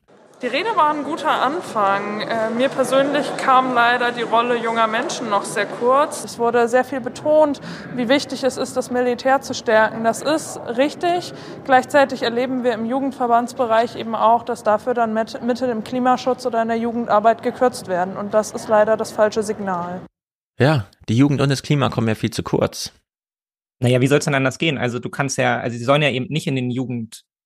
Die 0.43 0.47
Rede 0.47 0.69
war 0.75 0.93
ein 0.93 1.03
guter 1.03 1.31
Anfang. 1.31 2.21
Äh, 2.21 2.51
mir 2.51 2.69
persönlich 2.69 3.25
kam 3.37 3.73
leider 3.73 4.11
die 4.11 4.21
Rolle 4.21 4.55
junger 4.55 4.85
Menschen 4.85 5.31
noch 5.31 5.43
sehr 5.43 5.65
kurz. 5.65 6.23
Es 6.23 6.37
wurde 6.37 6.67
sehr 6.67 6.83
viel 6.83 7.01
betont, 7.01 7.59
wie 7.95 8.07
wichtig 8.07 8.43
es 8.43 8.55
ist, 8.55 8.77
das 8.77 8.91
Militär 8.91 9.41
zu 9.41 9.55
stärken. 9.55 10.03
Das 10.03 10.21
ist 10.21 10.59
richtig. 10.77 11.33
Gleichzeitig 11.65 12.21
erleben 12.21 12.63
wir 12.63 12.73
im 12.73 12.85
Jugendverbandsbereich 12.85 13.95
eben 13.95 14.13
auch, 14.13 14.43
dass 14.43 14.61
dafür 14.61 14.93
dann 14.93 15.11
Mittel 15.11 15.69
im 15.69 15.83
Klimaschutz 15.83 16.45
oder 16.45 16.61
in 16.61 16.67
der 16.67 16.77
Jugendarbeit 16.77 17.41
gekürzt 17.41 17.87
werden. 17.87 18.15
Und 18.15 18.35
das 18.35 18.51
ist 18.51 18.67
leider 18.67 18.95
das 18.95 19.11
falsche 19.11 19.41
Signal. 19.41 20.01
Ja, 20.59 20.85
die 21.09 21.17
Jugend 21.17 21.41
und 21.41 21.49
das 21.49 21.63
Klima 21.63 21.89
kommen 21.89 22.09
ja 22.09 22.15
viel 22.15 22.31
zu 22.31 22.43
kurz. 22.43 22.91
Naja, 23.79 24.01
wie 24.01 24.07
soll 24.07 24.19
es 24.19 24.25
denn 24.25 24.35
anders 24.35 24.59
gehen? 24.59 24.77
Also 24.77 24.99
du 24.99 25.09
kannst 25.09 25.39
ja, 25.39 25.57
also 25.59 25.75
sie 25.75 25.83
sollen 25.83 26.03
ja 26.03 26.11
eben 26.11 26.27
nicht 26.29 26.45
in 26.45 26.55
den 26.55 26.69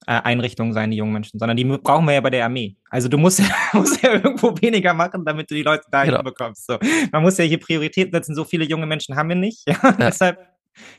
Jugendeinrichtungen 0.08 0.74
sein, 0.74 0.92
die 0.92 0.98
jungen 0.98 1.14
Menschen, 1.14 1.40
sondern 1.40 1.58
die 1.58 1.64
brauchen 1.66 2.06
wir 2.06 2.14
ja 2.14 2.22
bei 2.22 2.30
der 2.30 2.46
Armee. 2.46 2.76
Also 2.90 3.08
du 3.08 3.18
musst 3.18 3.40
ja, 3.40 3.46
musst 3.74 4.02
ja 4.02 4.14
irgendwo 4.14 4.50
weniger 4.62 4.94
machen, 4.94 5.24
damit 5.26 5.50
du 5.52 5.56
die 5.56 5.64
Leute 5.64 5.84
da 5.92 6.04
Genau. 6.04 6.18
hinbekommst. 6.18 6.66
So. 6.66 6.78
Man 7.12 7.22
muss 7.22 7.38
ja 7.38 7.46
hier 7.46 7.60
Prioritäten 7.60 8.12
setzen, 8.12 8.36
so 8.36 8.44
viele 8.44 8.66
junge 8.66 8.86
Menschen 8.86 9.16
haben 9.16 9.30
wir 9.30 9.36
nicht. 9.36 9.64
Ja, 9.68 9.92
Deshalb 9.94 10.40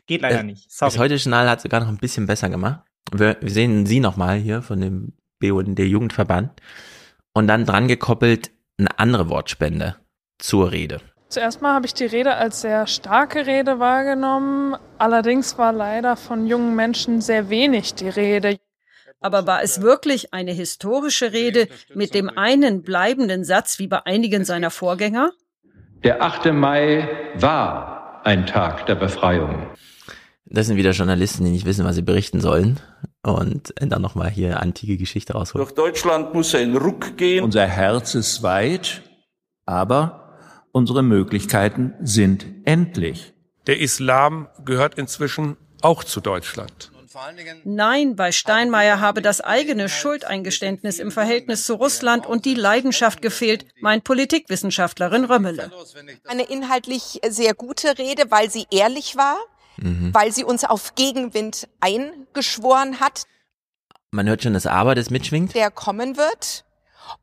geht 0.06 0.22
leider 0.22 0.40
Äh, 0.40 0.44
nicht. 0.44 0.66
Das 0.66 0.94
Sorry. 0.94 0.96
Heute-Journal 1.08 1.48
hat 1.48 1.60
sogar 1.60 1.80
noch 1.80 1.88
ein 1.88 1.98
bisschen 1.98 2.26
besser 2.26 2.48
gemacht. 2.48 2.80
Wir, 3.12 3.36
wir 3.40 3.50
sehen 3.50 3.86
sie 3.86 4.00
nochmal 4.00 4.38
hier 4.38 4.62
von 4.62 4.80
dem 4.80 5.12
BUND 5.40 5.78
Jugendverband 5.78 6.50
und 7.34 7.46
dann 7.48 7.66
dran 7.66 7.88
gekoppelt 7.88 8.50
eine 8.78 8.98
andere 8.98 9.28
Wortspende 9.28 9.96
zur 10.38 10.70
Rede. 10.72 11.00
Zuerst 11.28 11.62
mal 11.62 11.74
habe 11.74 11.86
ich 11.86 11.94
die 11.94 12.04
Rede 12.04 12.34
als 12.34 12.60
sehr 12.60 12.86
starke 12.86 13.46
Rede 13.46 13.78
wahrgenommen. 13.78 14.76
Allerdings 14.98 15.56
war 15.58 15.72
leider 15.72 16.16
von 16.16 16.46
jungen 16.46 16.76
Menschen 16.76 17.20
sehr 17.22 17.48
wenig 17.48 17.94
die 17.94 18.08
Rede. 18.08 18.58
Aber 19.22 19.46
war 19.46 19.62
es 19.62 19.80
wirklich 19.80 20.34
eine 20.34 20.52
historische 20.52 21.32
Rede 21.32 21.68
mit 21.94 22.14
dem 22.14 22.28
einen 22.28 22.82
bleibenden 22.82 23.44
Satz 23.44 23.78
wie 23.78 23.86
bei 23.86 24.04
einigen 24.04 24.44
seiner 24.44 24.70
Vorgänger? 24.70 25.32
Der 26.04 26.22
8. 26.22 26.52
Mai 26.52 27.08
war 27.36 28.20
ein 28.24 28.46
Tag 28.46 28.86
der 28.86 28.96
Befreiung. 28.96 29.66
Das 30.46 30.66
sind 30.66 30.76
wieder 30.76 30.90
Journalisten, 30.90 31.44
die 31.44 31.50
nicht 31.50 31.64
wissen, 31.64 31.84
was 31.84 31.96
sie 31.96 32.02
berichten 32.02 32.40
sollen 32.40 32.78
und 33.22 33.72
dann 33.78 34.02
nochmal 34.02 34.28
hier 34.28 34.60
antike 34.60 34.96
Geschichte 34.96 35.32
rausholen. 35.32 35.64
Durch 35.64 35.74
Deutschland 35.74 36.34
muss 36.34 36.54
ein 36.54 36.76
Ruck 36.76 37.16
gehen. 37.16 37.42
Unser 37.42 37.66
Herz 37.66 38.14
ist 38.14 38.42
weit, 38.42 39.02
aber 39.64 40.36
unsere 40.72 41.02
Möglichkeiten 41.02 41.94
sind 42.02 42.46
endlich. 42.64 43.32
Der 43.66 43.80
Islam 43.80 44.48
gehört 44.64 44.96
inzwischen 44.98 45.56
auch 45.80 46.04
zu 46.04 46.20
Deutschland. 46.20 46.91
Nein, 47.64 48.16
bei 48.16 48.32
Steinmeier 48.32 49.00
habe 49.00 49.22
das 49.22 49.40
eigene 49.40 49.88
Schuldeingeständnis 49.88 50.98
im 50.98 51.10
Verhältnis 51.10 51.64
zu 51.64 51.74
Russland 51.74 52.26
und 52.26 52.44
die 52.44 52.54
Leidenschaft 52.54 53.22
gefehlt, 53.22 53.66
meint 53.80 54.04
Politikwissenschaftlerin 54.04 55.24
Römmele. 55.24 55.70
Eine 56.26 56.44
inhaltlich 56.44 57.20
sehr 57.28 57.54
gute 57.54 57.98
Rede, 57.98 58.30
weil 58.30 58.50
sie 58.50 58.66
ehrlich 58.70 59.16
war, 59.16 59.36
weil 59.76 60.32
sie 60.32 60.44
uns 60.44 60.64
auf 60.64 60.94
Gegenwind 60.94 61.68
eingeschworen 61.80 63.00
hat, 63.00 63.24
Man 64.10 64.28
hört 64.28 64.42
schon 64.42 64.52
das 64.54 64.66
Aber, 64.66 64.94
das 64.94 65.10
mitschwingt. 65.10 65.54
der 65.54 65.70
kommen 65.70 66.16
wird. 66.16 66.64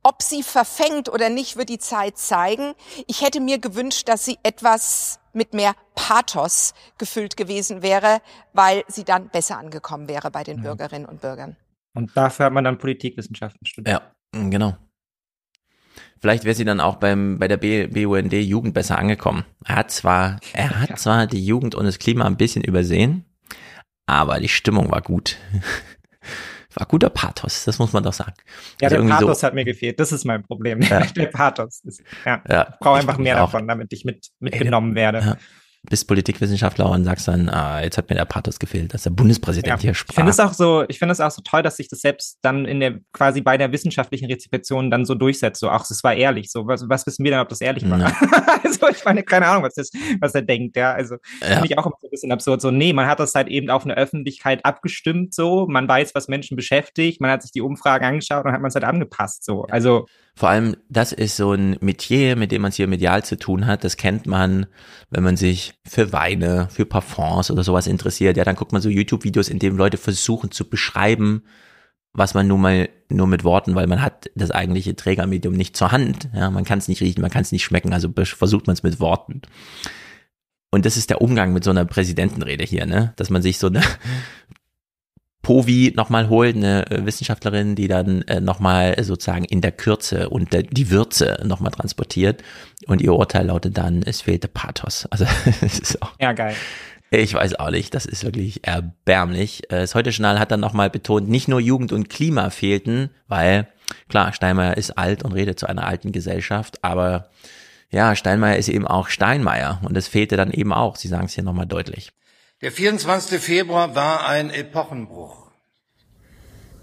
Ob 0.04 0.22
sie 0.22 0.44
verfängt 0.44 1.10
oder 1.10 1.30
nicht, 1.30 1.56
wird 1.56 1.70
die 1.70 1.80
Zeit 1.80 2.18
zeigen. 2.18 2.74
Ich 3.08 3.22
hätte 3.22 3.40
mir 3.40 3.60
gewünscht, 3.60 4.08
dass 4.10 4.26
sie 4.26 4.38
etwas 4.44 5.19
mit 5.34 5.54
mehr 5.54 5.76
Pathos 5.96 6.74
gefüllt 6.98 7.38
gewesen 7.38 7.82
wäre, 7.82 8.22
weil 8.54 8.84
sie 8.88 9.04
dann 9.04 9.30
besser 9.30 9.58
angekommen 9.58 10.08
wäre 10.08 10.32
bei 10.32 10.44
den 10.44 10.62
Bürgerinnen 10.62 11.06
und 11.06 11.22
Bürgern. 11.22 11.56
Und 11.94 12.16
dafür 12.16 12.48
hat 12.48 12.54
man 12.54 12.64
dann 12.64 12.78
Politikwissenschaften 12.78 13.66
studiert. 13.66 14.02
Ja, 14.34 14.50
genau. 14.50 14.78
Vielleicht 16.22 16.44
wäre 16.44 16.56
sie 16.56 16.66
dann 16.66 16.82
auch 16.82 16.98
beim, 16.98 17.40
bei 17.40 17.48
der 17.48 17.58
BUND 17.58 18.34
Jugend 18.34 18.74
besser 18.74 18.98
angekommen. 18.98 19.46
Er 19.66 19.76
hat 19.78 19.92
zwar, 19.92 20.40
er 20.54 20.82
hat 20.82 21.00
zwar 21.00 21.28
die 21.28 21.44
Jugend 21.44 21.76
und 21.76 21.86
das 21.86 21.98
Klima 21.98 22.26
ein 22.26 22.38
bisschen 22.38 22.64
übersehen, 22.64 23.26
aber 24.06 24.40
die 24.40 24.50
Stimmung 24.50 24.92
war 24.92 25.02
gut. 25.02 25.38
War 26.80 26.88
guter 26.88 27.10
Pathos, 27.10 27.66
das 27.66 27.78
muss 27.78 27.92
man 27.92 28.04
doch 28.04 28.14
sagen. 28.14 28.34
Ja, 28.82 28.88
Also 28.88 29.02
der 29.02 29.10
Pathos 29.10 29.44
hat 29.44 29.54
mir 29.54 29.66
gefehlt. 29.66 30.00
Das 30.00 30.14
ist 30.14 30.26
mein 30.26 30.44
Problem. 30.44 30.82
Ja. 30.82 31.02
Der 31.16 31.26
Pathos. 31.28 31.82
Ist, 31.84 32.02
ja. 32.26 32.42
Ja, 32.48 32.68
ich 32.72 32.80
brauche 32.80 33.00
einfach 33.00 33.18
mehr 33.18 33.36
davon, 33.36 33.68
damit 33.68 33.92
ich 33.92 34.06
mit, 34.06 34.30
mitgenommen 34.40 34.96
werde. 34.96 35.38
Bist 35.90 36.10
Politikwissenschaftler 36.10 36.90
und 36.90 37.06
sagst 37.06 37.30
dann, 37.30 37.48
ah, 37.48 37.82
jetzt 37.82 37.98
hat 37.98 38.10
mir 38.10 38.16
der 38.18 38.26
Pathos 38.26 38.60
gefehlt, 38.60 38.94
dass 38.94 39.04
der 39.04 39.12
Bundespräsident 39.12 39.78
Ja. 39.78 39.80
hier 39.80 39.92
Ich 39.92 39.98
sprach. 39.98 40.14
finde 40.16 40.32
es 40.32 40.40
auch 40.42 40.52
so, 40.52 40.84
ich 40.90 41.00
finde 41.00 41.14
es 41.14 41.22
auch 41.22 41.32
so 41.32 41.42
toll, 41.42 41.64
dass 41.64 41.78
sich 41.78 41.88
das 41.88 42.02
selbst 42.02 42.38
dann 42.42 42.66
in 42.66 42.82
der 42.82 43.00
quasi 43.14 43.40
bei 43.40 43.58
der 43.58 43.72
wissenschaftlichen 43.72 44.26
Rezeption 44.30 44.92
dann 44.92 45.06
so 45.06 45.16
durchsetzt. 45.16 45.62
So, 45.62 45.70
ach, 45.70 45.90
es 45.90 46.04
war 46.04 46.14
ehrlich. 46.14 46.52
So, 46.52 46.68
was, 46.68 46.88
was 46.90 47.08
wissen 47.08 47.24
wir 47.24 47.32
denn, 47.32 47.40
ob 47.40 47.48
das 47.48 47.62
ehrlich 47.62 47.90
war? 47.90 47.98
Ja. 47.98 48.08
also 48.64 48.90
ich 48.90 49.06
meine, 49.06 49.24
keine 49.24 49.48
Ahnung, 49.48 49.64
was 49.64 49.76
das, 49.76 49.90
was 50.20 50.36
er 50.36 50.42
denkt. 50.42 50.76
Ja, 50.76 50.92
also 50.92 51.16
Ja. 51.42 51.48
finde 51.48 51.68
ich 51.68 51.78
auch 51.78 51.86
immer 51.86 51.96
so 52.02 52.08
ein 52.08 52.12
bisschen 52.12 52.32
absurd. 52.34 52.60
So, 52.60 52.72
nee, 52.72 52.92
man 52.92 53.08
hat 53.08 53.22
das 53.22 53.34
halt 53.34 53.48
eben 53.48 53.70
auf 53.70 53.86
eine 53.86 53.96
Öffentlichkeit 53.96 54.66
abgestimmt. 54.66 55.34
So, 55.34 55.66
man 55.66 55.88
weiß, 55.88 56.14
was 56.14 56.28
Menschen 56.28 56.58
beschäftigt. 56.58 57.22
Man 57.22 57.32
hat 57.32 57.42
sich 57.42 57.54
die 57.54 57.62
Umfragen 57.62 58.04
angeschaut 58.04 58.44
und 58.44 58.52
hat 58.52 58.60
man 58.62 58.68
es 58.68 58.76
halt 58.76 58.84
angepasst. 58.84 59.46
So, 59.46 59.64
also 59.64 60.08
Vor 60.40 60.48
allem, 60.48 60.78
das 60.88 61.12
ist 61.12 61.36
so 61.36 61.52
ein 61.52 61.76
Metier, 61.82 62.38
mit 62.38 62.54
dem 62.54 62.62
man 62.62 62.70
es 62.70 62.78
hier 62.78 62.88
medial 62.88 63.26
zu 63.26 63.38
tun 63.38 63.68
hat. 63.68 63.84
Das 63.84 63.98
kennt 63.98 64.26
man, 64.26 64.68
wenn 65.10 65.22
man 65.22 65.36
sich 65.36 65.74
für 65.86 66.14
Weine, 66.14 66.70
für 66.72 66.86
Parfums 66.86 67.52
oder 67.52 67.62
sowas 67.62 67.88
interessiert. 67.88 68.38
Ja, 68.38 68.46
dann 68.46 68.56
guckt 68.56 68.72
man 68.72 68.82
so 68.82 68.88
YouTube-Videos, 68.88 69.50
in 69.50 69.60
denen 69.60 69.76
Leute 69.76 69.98
versuchen 69.98 70.50
zu 70.50 70.70
beschreiben, 70.70 71.44
was 72.14 72.36
man 72.36 72.48
nun 72.48 72.62
mal 72.62 72.88
nur 73.10 73.28
mit 73.28 73.44
Worten, 73.44 73.76
weil 73.76 73.88
man 73.88 74.02
hat 74.02 74.32
das 74.34 74.50
eigentliche 74.50 74.96
Trägermedium 74.96 75.56
nicht 75.56 75.76
zur 75.76 75.92
Hand. 75.92 76.30
Ja, 76.34 76.50
man 76.50 76.64
kann 76.64 76.80
es 76.80 76.88
nicht 76.88 77.02
riechen, 77.02 77.20
man 77.20 77.32
kann 77.32 77.42
es 77.42 77.52
nicht 77.52 77.66
schmecken, 77.66 77.92
also 77.92 78.08
versucht 78.24 78.66
man 78.66 78.76
es 78.76 78.84
mit 78.84 79.02
Worten. 79.02 79.42
Und 80.72 80.86
das 80.86 80.96
ist 80.96 81.10
der 81.10 81.22
Umgang 81.22 81.52
mit 81.52 81.66
so 81.66 81.72
einer 81.72 81.84
Präsidentenrede 81.84 82.64
hier, 82.64 82.86
ne? 82.86 83.12
Dass 83.18 83.30
man 83.30 83.42
sich 83.42 83.58
so 83.58 83.68
eine 83.68 83.82
Povi 85.42 85.94
nochmal 85.96 86.30
holt, 86.30 86.56
eine 86.56 86.90
äh, 86.92 87.06
Wissenschaftlerin, 87.06 87.76
die 87.76 87.88
dann 87.88 88.22
äh, 88.24 88.42
nochmal 88.42 89.02
sozusagen 89.04 89.46
in 89.46 89.62
der 89.62 89.72
Kürze 89.72 90.30
und 90.30 90.52
der, 90.52 90.64
die 90.64 90.92
Würze 90.92 91.42
nochmal 91.46 91.72
transportiert. 91.72 92.44
Und 92.88 93.02
ihr 93.02 93.14
Urteil 93.14 93.48
lautet 93.48 93.78
dann, 93.78 94.04
es 94.04 94.22
fehlte 94.22 94.48
Pathos. 94.48 95.08
Also 95.10 95.26
es 95.62 95.80
ist 95.80 96.02
auch, 96.02 96.12
ja, 96.20 96.34
geil. 96.34 96.56
ich 97.10 97.34
weiß 97.34 97.56
auch 97.60 97.72
nicht, 97.72 97.94
das 97.96 98.06
ist 98.06 98.24
wirklich 98.26 98.68
erbärmlich. 98.68 99.64
Äh, 99.72 99.82
Das 99.82 99.96
Heute-Journal 99.96 100.40
hat 100.40 100.52
dann 100.52 100.60
nochmal 100.60 100.90
betont, 100.90 101.30
nicht 101.30 101.48
nur 101.48 101.62
Jugend 101.62 101.94
und 101.94 102.10
Klima 102.10 102.50
fehlten, 102.50 103.10
weil, 103.28 103.68
klar, 104.10 104.34
Steinmeier 104.34 104.76
ist 104.76 104.98
alt 104.98 105.24
und 105.24 105.32
redet 105.32 105.58
zu 105.58 105.68
einer 105.68 105.88
alten 105.88 106.12
Gesellschaft, 106.12 106.84
aber 106.84 107.30
ja, 107.92 108.16
Steinmeier 108.16 108.58
ist 108.58 108.70
eben 108.70 108.86
auch 108.86 109.08
Steinmeier 109.08 109.82
und 109.84 109.98
es 109.98 110.08
fehlte 110.08 110.38
dann 110.38 110.52
eben 110.52 110.74
auch. 110.74 110.96
Sie 110.96 111.08
sagen 111.08 111.26
es 111.26 111.34
hier 111.34 111.44
nochmal 111.44 111.66
deutlich. 111.66 112.12
Der 112.62 112.74
24. 112.74 113.40
Februar 113.40 113.96
war 113.96 114.28
ein 114.28 114.50
Epochenbruch. 114.50 115.48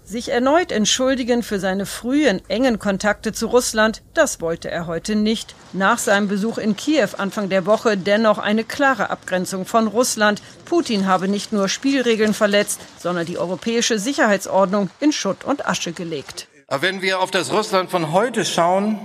Sich 0.03 0.29
erneut 0.29 0.71
entschuldigen 0.71 1.43
für 1.43 1.59
seine 1.59 1.85
frühen 1.85 2.41
engen 2.47 2.79
Kontakte 2.79 3.31
zu 3.31 3.45
Russland, 3.45 4.01
das 4.15 4.41
wollte 4.41 4.71
er 4.71 4.87
heute 4.87 5.15
nicht. 5.15 5.53
Nach 5.73 5.99
seinem 5.99 6.29
Besuch 6.29 6.57
in 6.57 6.75
Kiew 6.75 7.09
Anfang 7.19 7.49
der 7.49 7.67
Woche 7.67 7.95
dennoch 7.95 8.39
eine 8.39 8.63
klare 8.63 9.11
Abgrenzung 9.11 9.67
von 9.67 9.85
Russland. 9.85 10.41
Putin 10.65 11.05
habe 11.05 11.27
nicht 11.27 11.53
nur 11.53 11.69
Spielregeln 11.69 12.33
verletzt, 12.33 12.79
sondern 12.97 13.27
die 13.27 13.37
europäische 13.37 13.99
Sicherheitsordnung 13.99 14.89
in 14.99 15.11
Schutt 15.11 15.43
und 15.43 15.67
Asche 15.67 15.91
gelegt. 15.91 16.47
Aber 16.65 16.81
wenn 16.81 17.03
wir 17.03 17.19
auf 17.19 17.29
das 17.29 17.51
Russland 17.51 17.91
von 17.91 18.11
heute 18.11 18.45
schauen, 18.45 18.97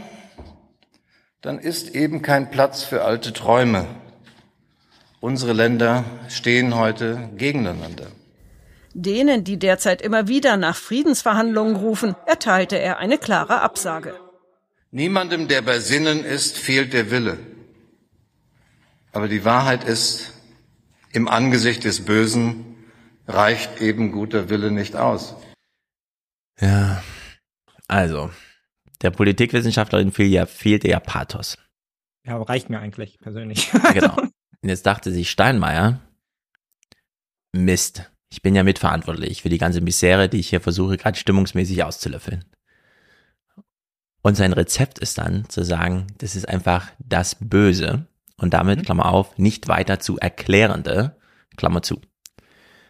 dann 1.43 1.59
ist 1.59 1.95
eben 1.95 2.23
kein 2.23 2.51
Platz 2.51 2.83
für 2.83 3.05
alte 3.05 3.35
Träume. 3.35 3.87
Unsere 5.23 5.53
Länder 5.53 6.05
stehen 6.29 6.75
heute 6.75 7.31
gegeneinander. 7.37 8.09
Denen, 8.93 9.45
die 9.45 9.57
derzeit 9.57 10.03
immer 10.03 10.27
wieder 10.27 10.57
nach 10.57 10.75
Friedensverhandlungen 10.75 11.77
rufen, 11.77 12.17
erteilte 12.27 12.77
er 12.77 12.99
eine 12.99 13.19
klare 13.19 13.61
Absage. 13.61 14.19
Niemandem, 14.91 15.47
der 15.47 15.63
bei 15.63 15.79
Sinnen 15.79 16.25
ist, 16.25 16.59
fehlt 16.59 16.93
der 16.93 17.13
Wille. 17.13 17.39
Aber 19.13 19.29
die 19.29 19.45
Wahrheit 19.45 19.85
ist, 19.85 20.33
im 21.13 21.29
Angesicht 21.29 21.85
des 21.85 22.05
Bösen 22.05 22.75
reicht 23.29 23.81
eben 23.81 24.11
guter 24.11 24.49
Wille 24.49 24.73
nicht 24.73 24.97
aus. 24.97 25.37
Ja, 26.59 27.01
also, 27.87 28.31
der 29.03 29.13
Politikwissenschaftlerin 29.13 30.11
fehl 30.11 30.27
ja, 30.27 30.47
fehlte 30.47 30.89
ja 30.89 30.99
Pathos. 30.99 31.57
Ja, 32.25 32.43
reicht 32.43 32.71
mir 32.71 32.81
eigentlich 32.81 33.21
persönlich. 33.21 33.71
Genau. 33.95 34.17
Und 34.63 34.69
jetzt 34.69 34.87
dachte 34.87 35.11
sich 35.13 35.31
Steinmeier, 35.31 36.01
Mist, 37.53 38.11
ich 38.31 38.43
bin 38.43 38.55
ja 38.55 38.63
mitverantwortlich 38.63 39.43
für 39.43 39.51
die 39.51 39.59
ganze 39.59 39.81
Misere, 39.81 40.29
die 40.29 40.39
ich 40.39 40.49
hier 40.49 40.61
versuche, 40.61 40.97
gerade 40.97 41.19
stimmungsmäßig 41.19 41.85
auszulöffeln. 41.85 42.45
Und 44.23 44.37
sein 44.37 44.53
Rezept 44.53 45.01
ist 45.01 45.19
dann 45.19 45.49
zu 45.49 45.65
sagen, 45.65 46.07
das 46.19 46.37
ist 46.37 46.49
einfach 46.49 46.89
das 46.99 47.37
Böse 47.41 48.07
und 48.37 48.55
damit, 48.55 48.85
Klammer 48.85 49.07
auf, 49.07 49.37
nicht 49.37 49.69
weiter 49.69 49.99
zu 49.99 50.19
erklärende, 50.19 51.17
Klammer 51.57 51.83
zu. 51.83 52.01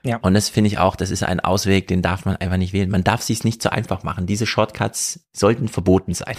Ja. 0.05 0.18
Und 0.18 0.35
das 0.35 0.49
finde 0.49 0.68
ich 0.68 0.79
auch, 0.79 0.95
das 0.95 1.11
ist 1.11 1.23
ein 1.23 1.41
Ausweg, 1.41 1.89
den 1.89 2.03
darf 2.03 2.25
man 2.25 2.37
einfach 2.37 2.57
nicht 2.57 2.73
wählen. 2.73 2.91
Man 2.91 3.05
darf 3.05 3.23
sich's 3.23 3.45
nicht 3.45 3.62
so 3.62 3.70
einfach 3.70 4.03
machen. 4.03 4.27
Diese 4.27 4.47
Shortcuts 4.47 5.29
sollten 5.33 5.68
verboten 5.68 6.12
sein. 6.12 6.37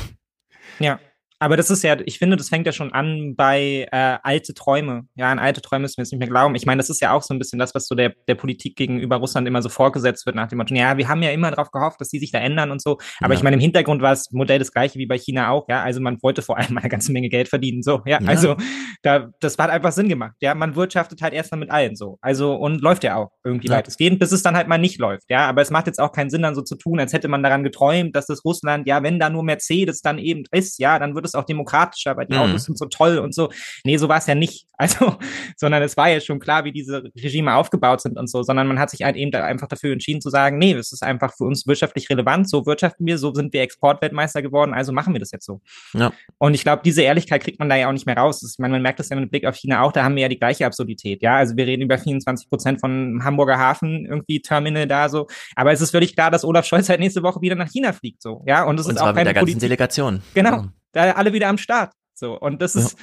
Ja. 0.79 0.99
Aber 1.43 1.57
das 1.57 1.69
ist 1.69 1.83
ja, 1.83 1.97
ich 2.05 2.19
finde, 2.19 2.37
das 2.37 2.47
fängt 2.47 2.65
ja 2.65 2.71
schon 2.71 2.93
an 2.93 3.35
bei 3.35 3.85
äh, 3.91 4.17
alte 4.23 4.53
Träume. 4.53 5.01
Ja, 5.15 5.29
an 5.29 5.39
alte 5.39 5.61
Träume 5.61 5.81
müssen 5.81 5.97
wir 5.97 6.03
jetzt 6.03 6.13
nicht 6.13 6.19
mehr 6.19 6.29
glauben. 6.29 6.55
Ich 6.55 6.65
meine, 6.65 6.79
das 6.79 6.89
ist 6.89 7.01
ja 7.01 7.11
auch 7.11 7.21
so 7.21 7.33
ein 7.33 7.37
bisschen 7.37 7.59
das, 7.59 7.75
was 7.75 7.85
so 7.85 7.95
der, 7.95 8.13
der 8.29 8.35
Politik 8.35 8.77
gegenüber 8.77 9.17
Russland 9.17 9.45
immer 9.45 9.61
so 9.61 9.67
vorgesetzt 9.67 10.25
wird, 10.25 10.37
nach 10.37 10.47
dem 10.47 10.59
Motto, 10.59 10.73
ja, 10.73 10.95
wir 10.97 11.09
haben 11.09 11.21
ja 11.21 11.31
immer 11.31 11.51
darauf 11.51 11.69
gehofft, 11.71 11.99
dass 11.99 12.07
die 12.07 12.19
sich 12.19 12.31
da 12.31 12.39
ändern 12.39 12.71
und 12.71 12.81
so. 12.81 12.97
Aber 13.19 13.33
Ja. 13.33 13.37
ich 13.37 13.43
meine, 13.43 13.55
im 13.57 13.59
Hintergrund 13.59 14.01
war 14.01 14.11
das 14.11 14.31
Modell 14.31 14.57
das 14.59 14.71
gleiche 14.71 14.97
wie 14.99 15.05
bei 15.05 15.17
China 15.17 15.49
auch, 15.49 15.65
ja. 15.67 15.83
Also 15.83 15.99
man 15.99 16.17
wollte 16.21 16.41
vor 16.43 16.57
allem 16.57 16.77
eine 16.77 16.87
ganze 16.87 17.11
Menge 17.11 17.27
Geld 17.27 17.49
verdienen. 17.49 17.83
So, 17.83 18.01
ja. 18.05 18.21
Ja. 18.21 18.27
Also 18.29 18.55
da, 19.01 19.29
das 19.41 19.57
hat 19.57 19.69
einfach 19.69 19.91
Sinn 19.91 20.07
gemacht. 20.07 20.35
Ja, 20.39 20.55
man 20.55 20.77
wirtschaftet 20.77 21.21
halt 21.21 21.33
erstmal 21.33 21.59
mit 21.59 21.71
allen 21.71 21.97
so. 21.97 22.19
Also 22.21 22.53
und 22.55 22.79
läuft 22.81 23.03
ja 23.03 23.17
auch 23.17 23.31
irgendwie 23.43 23.67
Ja. 23.67 23.75
weitestgehend, 23.75 24.17
bis 24.19 24.31
es 24.31 24.43
dann 24.43 24.55
halt 24.55 24.69
mal 24.69 24.77
nicht 24.77 24.97
läuft. 24.97 25.25
Ja, 25.29 25.47
aber 25.49 25.61
es 25.61 25.71
macht 25.71 25.87
jetzt 25.87 25.99
auch 25.99 26.13
keinen 26.13 26.29
Sinn, 26.29 26.41
dann 26.41 26.55
so 26.55 26.61
zu 26.61 26.77
tun, 26.77 27.01
als 27.01 27.11
hätte 27.11 27.27
man 27.27 27.43
daran 27.43 27.65
geträumt, 27.65 28.15
dass 28.15 28.27
das 28.27 28.45
Russland, 28.45 28.87
ja, 28.87 29.03
wenn 29.03 29.19
da 29.19 29.29
nur 29.29 29.43
Mercedes 29.43 30.01
dann 30.01 30.19
eben 30.19 30.43
ist, 30.51 30.79
ja, 30.79 30.99
dann 30.99 31.15
wird 31.15 31.25
es 31.25 31.32
auch 31.35 31.45
demokratischer, 31.45 32.15
weil 32.17 32.25
die 32.27 32.33
Mhm. 32.33 32.39
Autos 32.39 32.65
sind 32.65 32.77
so 32.77 32.85
toll 32.85 33.17
und 33.17 33.33
so. 33.33 33.49
Nee, 33.83 33.97
so 33.97 34.07
war 34.09 34.17
es 34.17 34.27
ja 34.27 34.35
nicht. 34.35 34.67
Also, 34.83 35.15
sondern 35.55 35.81
es 35.81 35.95
war 35.95 36.09
ja 36.09 36.19
schon 36.19 36.39
klar, 36.39 36.65
wie 36.65 36.73
diese 36.73 37.03
Regime 37.15 37.55
aufgebaut 37.55 38.01
sind 38.01 38.17
und 38.17 38.29
so, 38.29 38.43
sondern 38.43 38.67
man 38.67 38.79
hat 38.79 38.89
sich 38.89 39.03
halt 39.03 39.15
eben 39.15 39.33
einfach 39.33 39.69
dafür 39.69 39.93
entschieden 39.93 40.19
zu 40.19 40.29
sagen, 40.29 40.57
nee, 40.57 40.73
es 40.73 40.91
ist 40.91 41.03
einfach 41.03 41.33
für 41.37 41.45
uns 41.45 41.65
wirtschaftlich 41.67 42.09
relevant, 42.09 42.49
so 42.49 42.65
wirtschaften 42.65 43.05
wir, 43.05 43.17
so 43.17 43.33
sind 43.33 43.53
wir 43.53 43.61
Exportweltmeister 43.61 44.41
geworden, 44.41 44.73
also 44.73 44.91
machen 44.91 45.13
wir 45.13 45.21
das 45.21 45.31
jetzt 45.31 45.45
so. 45.45 45.61
Ja. 45.93 46.11
Und 46.37 46.53
ich 46.53 46.63
glaube, 46.63 46.81
diese 46.83 47.01
Ehrlichkeit 47.01 47.43
kriegt 47.43 47.59
man 47.59 47.69
da 47.69 47.77
ja 47.77 47.87
auch 47.87 47.93
nicht 47.93 48.05
mehr 48.07 48.17
raus. 48.17 48.43
Ich 48.43 48.59
meine, 48.59 48.73
man 48.73 48.81
merkt 48.81 48.99
das 48.99 49.07
ja 49.07 49.15
mit 49.15 49.31
Blick 49.31 49.45
auf 49.45 49.55
China 49.55 49.83
auch, 49.83 49.93
da 49.93 50.03
haben 50.03 50.15
wir 50.15 50.23
ja 50.23 50.27
die 50.27 50.39
gleiche 50.39 50.65
Absurdität, 50.65 51.21
ja. 51.21 51.37
Also 51.37 51.55
wir 51.55 51.65
reden 51.65 51.83
über 51.83 51.97
24 51.97 52.49
Prozent 52.49 52.81
von 52.81 53.21
Hamburger 53.23 53.57
Hafen, 53.57 54.05
irgendwie 54.05 54.41
Terminal 54.41 54.85
da 54.87 55.07
so. 55.07 55.27
Aber 55.55 55.71
es 55.71 55.79
ist 55.79 55.91
völlig 55.91 56.13
klar, 56.13 56.29
dass 56.29 56.43
Olaf 56.43 56.65
Scholz 56.65 56.89
halt 56.89 56.99
nächste 56.99 57.23
Woche 57.23 57.39
wieder 57.39 57.55
nach 57.55 57.69
China 57.69 57.93
fliegt, 57.93 58.21
so, 58.21 58.43
ja. 58.45 58.65
Und 58.65 58.77
das 58.77 58.87
Und 58.87 58.95
ist 58.95 59.01
auch 59.01 59.05
mit 59.07 59.15
keine 59.15 59.25
der 59.25 59.33
ganzen 59.35 59.45
Politik. 59.45 59.61
Delegation. 59.61 60.21
Genau. 60.33 60.65
Da 60.93 61.11
alle 61.11 61.33
wieder 61.33 61.49
am 61.49 61.57
Start. 61.57 61.91
So. 62.13 62.39
Und 62.39 62.61
das 62.61 62.75
Ja. 62.75 62.81
ist, 62.81 62.97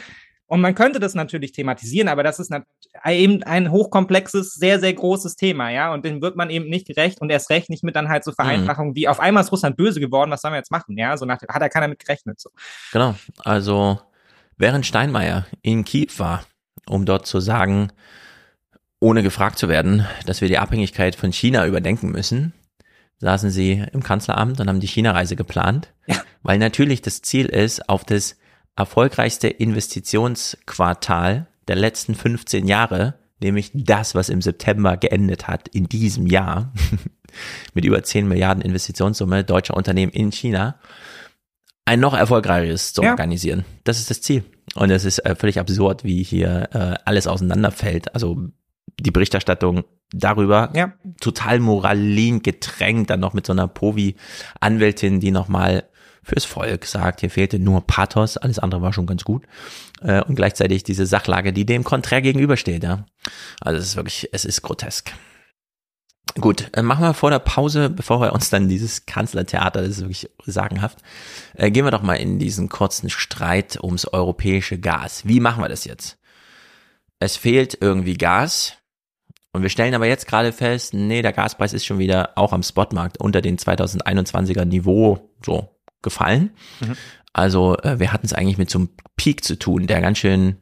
und 0.46 0.60
man 0.60 0.74
könnte 0.74 0.98
das 0.98 1.14
natürlich 1.14 1.52
thematisieren, 1.52 2.08
aber 2.08 2.24
das 2.24 2.40
ist 2.40 2.52
eben 3.06 3.42
ein 3.44 3.70
hochkomplexes, 3.70 4.54
sehr, 4.54 4.80
sehr 4.80 4.92
großes 4.94 5.36
Thema, 5.36 5.70
ja. 5.70 5.92
Und 5.92 6.04
dem 6.04 6.20
wird 6.22 6.34
man 6.34 6.50
eben 6.50 6.68
nicht 6.68 6.88
gerecht 6.88 7.20
und 7.20 7.30
erst 7.30 7.50
recht 7.50 7.70
nicht 7.70 7.84
mit 7.84 7.94
dann 7.94 8.08
halt 8.08 8.24
so 8.24 8.32
Vereinfachungen 8.32 8.96
wie 8.96 9.06
auf 9.06 9.20
einmal 9.20 9.44
ist 9.44 9.52
Russland 9.52 9.76
böse 9.76 10.00
geworden, 10.00 10.30
was 10.30 10.40
sollen 10.40 10.54
wir 10.54 10.58
jetzt 10.58 10.72
machen, 10.72 10.98
ja. 10.98 11.16
So 11.16 11.24
nach, 11.24 11.40
hat 11.40 11.62
ja 11.62 11.68
keiner 11.68 11.86
mit 11.86 12.00
gerechnet, 12.00 12.40
so. 12.40 12.50
Genau. 12.92 13.14
Also, 13.44 14.00
während 14.56 14.86
Steinmeier 14.86 15.46
in 15.62 15.84
Kiew 15.84 16.08
war, 16.18 16.44
um 16.88 17.06
dort 17.06 17.26
zu 17.26 17.38
sagen, 17.38 17.92
ohne 18.98 19.22
gefragt 19.22 19.58
zu 19.58 19.68
werden, 19.68 20.06
dass 20.26 20.40
wir 20.40 20.48
die 20.48 20.58
Abhängigkeit 20.58 21.14
von 21.14 21.32
China 21.32 21.66
überdenken 21.66 22.10
müssen, 22.10 22.52
saßen 23.20 23.50
sie 23.50 23.84
im 23.92 24.02
Kanzleramt 24.02 24.60
und 24.60 24.68
haben 24.68 24.80
die 24.80 24.86
China-Reise 24.88 25.36
geplant, 25.36 25.92
weil 26.42 26.58
natürlich 26.58 27.00
das 27.02 27.22
Ziel 27.22 27.46
ist, 27.46 27.88
auf 27.88 28.04
das 28.04 28.36
erfolgreichste 28.76 29.48
Investitionsquartal 29.48 31.46
der 31.68 31.76
letzten 31.76 32.14
15 32.14 32.66
Jahre, 32.66 33.14
nämlich 33.40 33.70
das, 33.74 34.14
was 34.14 34.28
im 34.28 34.42
September 34.42 34.96
geendet 34.96 35.48
hat, 35.48 35.68
in 35.68 35.88
diesem 35.88 36.26
Jahr, 36.26 36.72
mit 37.74 37.84
über 37.84 38.02
10 38.02 38.26
Milliarden 38.28 38.62
Investitionssumme 38.62 39.44
deutscher 39.44 39.76
Unternehmen 39.76 40.12
in 40.12 40.32
China, 40.32 40.76
ein 41.84 42.00
noch 42.00 42.14
erfolgreicheres 42.14 42.92
zu 42.92 43.02
Ja. 43.02 43.10
organisieren. 43.10 43.64
Das 43.84 43.98
ist 43.98 44.10
das 44.10 44.20
Ziel. 44.20 44.44
Und 44.74 44.90
es 44.90 45.04
ist 45.04 45.18
äh, 45.20 45.34
völlig 45.34 45.58
absurd, 45.58 46.04
wie 46.04 46.22
hier 46.22 46.68
äh, 46.72 46.94
alles 47.04 47.26
auseinanderfällt. 47.26 48.14
Also 48.14 48.48
die 49.02 49.10
Berichterstattung 49.10 49.84
darüber, 50.12 50.70
Ja. 50.74 50.92
total 51.20 51.60
moralin 51.60 52.42
getränkt, 52.42 53.10
dann 53.10 53.20
noch 53.20 53.32
mit 53.32 53.46
so 53.46 53.52
einer 53.52 53.68
Provi-Anwältin, 53.68 55.20
die 55.20 55.30
nochmal 55.30 55.84
fürs 56.22 56.44
Volk 56.44 56.84
sagt, 56.84 57.20
hier 57.20 57.30
fehlte 57.30 57.58
nur 57.58 57.86
Pathos, 57.86 58.36
alles 58.36 58.58
andere 58.58 58.82
war 58.82 58.92
schon 58.92 59.06
ganz 59.06 59.24
gut. 59.24 59.44
Äh, 60.02 60.22
und 60.22 60.34
gleichzeitig 60.34 60.82
diese 60.82 61.06
Sachlage, 61.06 61.52
die 61.52 61.64
dem 61.64 61.82
konträr 61.84 62.20
gegenübersteht. 62.20 62.84
Ja. 62.84 63.06
Also 63.60 63.78
es 63.78 63.86
ist 63.86 63.96
wirklich, 63.96 64.28
es 64.32 64.44
ist 64.44 64.62
grotesk. 64.62 65.12
Gut, 66.38 66.70
machen 66.80 67.04
wir 67.04 67.14
vor 67.14 67.30
der 67.30 67.40
Pause, 67.40 67.90
bevor 67.90 68.20
wir 68.20 68.32
uns 68.32 68.50
dann 68.50 68.68
dieses 68.68 69.06
Kanzlertheater, 69.06 69.80
das 69.80 69.90
ist 69.90 70.00
wirklich 70.00 70.30
sagenhaft, 70.46 70.98
äh, 71.54 71.70
gehen 71.70 71.84
wir 71.84 71.90
doch 71.90 72.02
mal 72.02 72.14
in 72.14 72.38
diesen 72.38 72.68
kurzen 72.68 73.10
Streit 73.10 73.82
ums 73.82 74.06
europäische 74.06 74.78
Gas. 74.78 75.26
Wie 75.26 75.40
machen 75.40 75.62
wir 75.62 75.68
das 75.68 75.84
jetzt? 75.84 76.18
es 77.20 77.36
fehlt 77.36 77.78
irgendwie 77.80 78.14
Gas. 78.14 78.72
Und 79.52 79.62
wir 79.62 79.68
stellen 79.68 79.94
aber 79.94 80.06
jetzt 80.06 80.26
gerade 80.26 80.52
fest, 80.52 80.94
nee, 80.94 81.22
der 81.22 81.32
Gaspreis 81.32 81.72
ist 81.72 81.84
schon 81.84 81.98
wieder 81.98 82.30
auch 82.36 82.52
am 82.52 82.62
Spotmarkt 82.62 83.18
unter 83.18 83.40
den 83.40 83.58
2021er 83.58 84.64
Niveau 84.64 85.30
so 85.44 85.76
gefallen. 86.02 86.50
Mhm. 86.80 86.96
Also 87.32 87.76
äh, 87.78 87.98
wir 87.98 88.12
hatten 88.12 88.26
es 88.26 88.32
eigentlich 88.32 88.58
mit 88.58 88.70
so 88.70 88.78
einem 88.78 88.90
Peak 89.16 89.44
zu 89.44 89.58
tun, 89.58 89.86
der 89.86 90.00
ganz 90.00 90.18
schön 90.18 90.56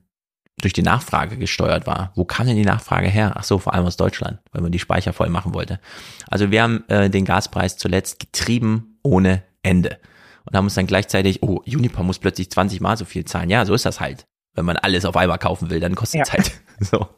durch 0.60 0.72
die 0.72 0.82
Nachfrage 0.82 1.36
gesteuert 1.36 1.86
war. 1.86 2.12
Wo 2.16 2.24
kam 2.24 2.46
denn 2.46 2.56
die 2.56 2.64
Nachfrage 2.64 3.08
her? 3.08 3.34
Ach 3.36 3.44
so, 3.44 3.58
vor 3.58 3.74
allem 3.74 3.86
aus 3.86 3.96
Deutschland, 3.96 4.40
weil 4.52 4.62
man 4.62 4.72
die 4.72 4.78
Speicher 4.78 5.12
voll 5.12 5.28
machen 5.28 5.54
wollte. 5.54 5.80
Also 6.26 6.50
wir 6.50 6.62
haben 6.62 6.84
äh, 6.88 7.08
den 7.10 7.24
Gaspreis 7.24 7.76
zuletzt 7.76 8.18
getrieben 8.18 8.98
ohne 9.02 9.44
Ende. 9.62 9.98
Und 10.44 10.56
haben 10.56 10.64
uns 10.64 10.74
dann 10.74 10.86
gleichzeitig, 10.86 11.42
oh, 11.42 11.62
Uniper 11.66 12.02
muss 12.02 12.18
plötzlich 12.18 12.50
20 12.50 12.80
Mal 12.80 12.96
so 12.96 13.04
viel 13.04 13.24
zahlen. 13.24 13.50
Ja, 13.50 13.66
so 13.66 13.74
ist 13.74 13.84
das 13.84 14.00
halt. 14.00 14.26
Wenn 14.54 14.64
man 14.64 14.78
alles 14.78 15.04
auf 15.04 15.16
einmal 15.16 15.38
kaufen 15.38 15.70
will, 15.70 15.78
dann 15.78 15.94
kostet 15.94 16.22
es 16.22 16.28
ja. 16.28 16.34
halt. 16.34 16.52
So. 16.80 17.08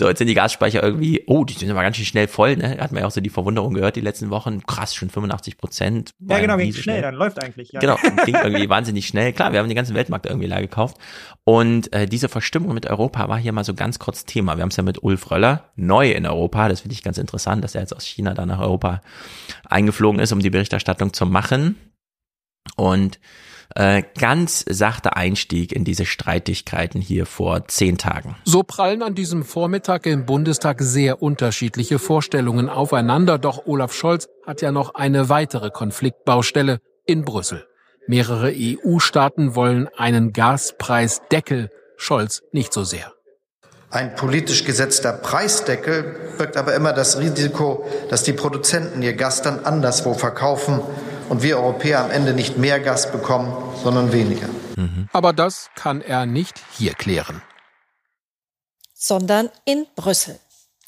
So, 0.00 0.08
jetzt 0.08 0.16
sind 0.16 0.28
die 0.28 0.34
Gasspeicher 0.34 0.82
irgendwie, 0.82 1.24
oh, 1.26 1.44
die 1.44 1.52
sind 1.52 1.70
aber 1.70 1.82
ganz 1.82 1.98
schön 1.98 2.06
schnell 2.06 2.26
voll, 2.26 2.56
ne? 2.56 2.78
Hat 2.80 2.90
man 2.90 3.02
ja 3.02 3.06
auch 3.06 3.10
so 3.10 3.20
die 3.20 3.28
Verwunderung 3.28 3.74
gehört 3.74 3.96
die 3.96 4.00
letzten 4.00 4.30
Wochen. 4.30 4.62
Krass, 4.66 4.94
schon 4.94 5.10
85 5.10 5.58
Prozent. 5.58 6.12
Ja, 6.20 6.38
genau, 6.38 6.56
ging 6.56 6.72
schnell, 6.72 6.82
schnell, 6.82 7.02
dann 7.02 7.16
läuft 7.16 7.44
eigentlich. 7.44 7.72
Ja. 7.72 7.80
Genau, 7.80 7.96
ging 8.24 8.34
irgendwie 8.34 8.70
wahnsinnig 8.70 9.06
schnell. 9.06 9.34
Klar, 9.34 9.52
wir 9.52 9.58
haben 9.58 9.68
den 9.68 9.76
ganzen 9.76 9.94
Weltmarkt 9.94 10.24
irgendwie 10.24 10.46
leer 10.46 10.62
gekauft. 10.62 10.96
Und 11.44 11.92
äh, 11.92 12.06
diese 12.06 12.30
Verstimmung 12.30 12.72
mit 12.72 12.86
Europa 12.86 13.28
war 13.28 13.36
hier 13.36 13.52
mal 13.52 13.62
so 13.62 13.74
ganz 13.74 13.98
kurz 13.98 14.24
Thema. 14.24 14.56
Wir 14.56 14.62
haben 14.62 14.70
es 14.70 14.76
ja 14.76 14.82
mit 14.82 15.02
Ulf 15.02 15.30
Röller, 15.30 15.70
neu 15.76 16.12
in 16.12 16.24
Europa. 16.24 16.70
Das 16.70 16.80
finde 16.80 16.94
ich 16.94 17.02
ganz 17.02 17.18
interessant, 17.18 17.62
dass 17.62 17.74
er 17.74 17.82
jetzt 17.82 17.94
aus 17.94 18.06
China 18.06 18.32
dann 18.32 18.48
nach 18.48 18.60
Europa 18.60 19.02
eingeflogen 19.68 20.18
ist, 20.18 20.32
um 20.32 20.40
die 20.40 20.48
Berichterstattung 20.48 21.12
zu 21.12 21.26
machen. 21.26 21.76
Und 22.74 23.20
äh, 23.74 24.02
ganz 24.18 24.64
sachter 24.68 25.16
Einstieg 25.16 25.72
in 25.72 25.84
diese 25.84 26.04
Streitigkeiten 26.04 27.00
hier 27.00 27.26
vor 27.26 27.68
zehn 27.68 27.98
Tagen. 27.98 28.36
So 28.44 28.62
prallen 28.62 29.02
an 29.02 29.14
diesem 29.14 29.44
Vormittag 29.44 30.06
im 30.06 30.26
Bundestag 30.26 30.80
sehr 30.80 31.22
unterschiedliche 31.22 31.98
Vorstellungen 31.98 32.68
aufeinander. 32.68 33.38
Doch 33.38 33.66
Olaf 33.66 33.92
Scholz 33.92 34.28
hat 34.46 34.60
ja 34.62 34.72
noch 34.72 34.94
eine 34.94 35.28
weitere 35.28 35.70
Konfliktbaustelle 35.70 36.80
in 37.06 37.24
Brüssel. 37.24 37.66
Mehrere 38.06 38.52
EU-Staaten 38.52 39.54
wollen 39.54 39.88
einen 39.96 40.32
Gaspreisdeckel, 40.32 41.70
Scholz 41.96 42.42
nicht 42.52 42.72
so 42.72 42.82
sehr. 42.82 43.12
Ein 43.90 44.14
politisch 44.14 44.64
gesetzter 44.64 45.12
Preisdeckel 45.12 46.16
birgt 46.38 46.56
aber 46.56 46.74
immer 46.74 46.92
das 46.92 47.18
Risiko, 47.18 47.84
dass 48.08 48.22
die 48.22 48.32
Produzenten 48.32 49.02
ihr 49.02 49.14
Gas 49.14 49.42
dann 49.42 49.64
anderswo 49.64 50.14
verkaufen 50.14 50.80
und 51.30 51.42
wir 51.42 51.58
Europäer 51.58 52.00
am 52.04 52.10
Ende 52.10 52.34
nicht 52.34 52.58
mehr 52.58 52.80
Gas 52.80 53.12
bekommen, 53.12 53.56
sondern 53.82 54.12
weniger. 54.12 54.48
Mhm. 54.76 55.08
Aber 55.12 55.32
das 55.32 55.70
kann 55.76 56.02
er 56.02 56.26
nicht 56.26 56.60
hier 56.76 56.92
klären. 56.92 57.40
Sondern 58.92 59.48
in 59.64 59.86
Brüssel. 59.94 60.38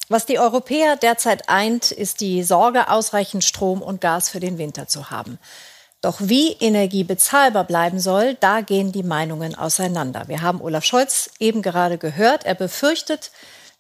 Was 0.09 0.27
die 0.27 0.41
Europäer 0.41 0.97
derzeit 0.97 1.49
eint, 1.49 1.93
ist 1.93 2.21
die 2.21 2.43
Sorge, 2.43 2.91
ausreichend 2.91 3.45
Strom 3.45 3.81
und 3.81 4.01
Gas 4.01 4.29
für 4.29 4.41
den 4.41 4.59
Winter 4.59 4.89
zu 4.89 5.11
haben. 5.11 5.39
Doch 6.01 6.17
wie 6.21 6.53
Energie 6.55 7.05
bezahlbar 7.05 7.65
bleiben 7.65 8.01
soll, 8.01 8.35
da 8.35 8.63
gehen 8.63 8.91
die 8.91 9.05
Meinungen 9.05 9.55
auseinander. 9.55 10.25
Wir 10.27 10.43
haben 10.43 10.61
Olaf 10.61 10.85
Scholz 10.85 11.31
eben 11.39 11.63
gerade 11.63 11.99
gehört. 11.99 12.45
Er 12.45 12.57
befürchtet, 12.57 13.31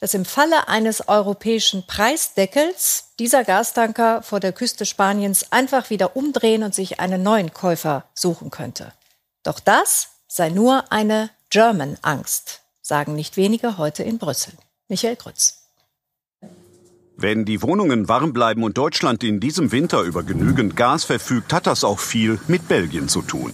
dass 0.02 0.14
im 0.14 0.24
Falle 0.24 0.66
eines 0.66 1.06
europäischen 1.06 1.86
Preisdeckels 1.86 3.12
dieser 3.20 3.44
Gastanker 3.44 4.20
vor 4.22 4.40
der 4.40 4.52
Küste 4.52 4.84
Spaniens 4.84 5.52
einfach 5.52 5.90
wieder 5.90 6.16
umdrehen 6.16 6.64
und 6.64 6.74
sich 6.74 6.98
einen 6.98 7.22
neuen 7.22 7.54
Käufer 7.54 8.06
suchen 8.12 8.50
könnte. 8.50 8.92
Doch 9.44 9.60
das 9.60 10.08
sei 10.26 10.48
nur 10.48 10.90
eine 10.90 11.30
German-Angst, 11.50 12.62
sagen 12.80 13.14
nicht 13.14 13.36
wenige 13.36 13.78
heute 13.78 14.02
in 14.02 14.18
Brüssel. 14.18 14.54
Michael 14.88 15.14
Grütz. 15.14 15.68
Wenn 17.16 17.44
die 17.44 17.62
Wohnungen 17.62 18.08
warm 18.08 18.32
bleiben 18.32 18.64
und 18.64 18.76
Deutschland 18.76 19.22
in 19.22 19.38
diesem 19.38 19.70
Winter 19.70 20.00
über 20.00 20.24
genügend 20.24 20.74
Gas 20.74 21.04
verfügt, 21.04 21.52
hat 21.52 21.68
das 21.68 21.84
auch 21.84 22.00
viel 22.00 22.40
mit 22.48 22.66
Belgien 22.66 23.08
zu 23.08 23.22
tun. 23.22 23.52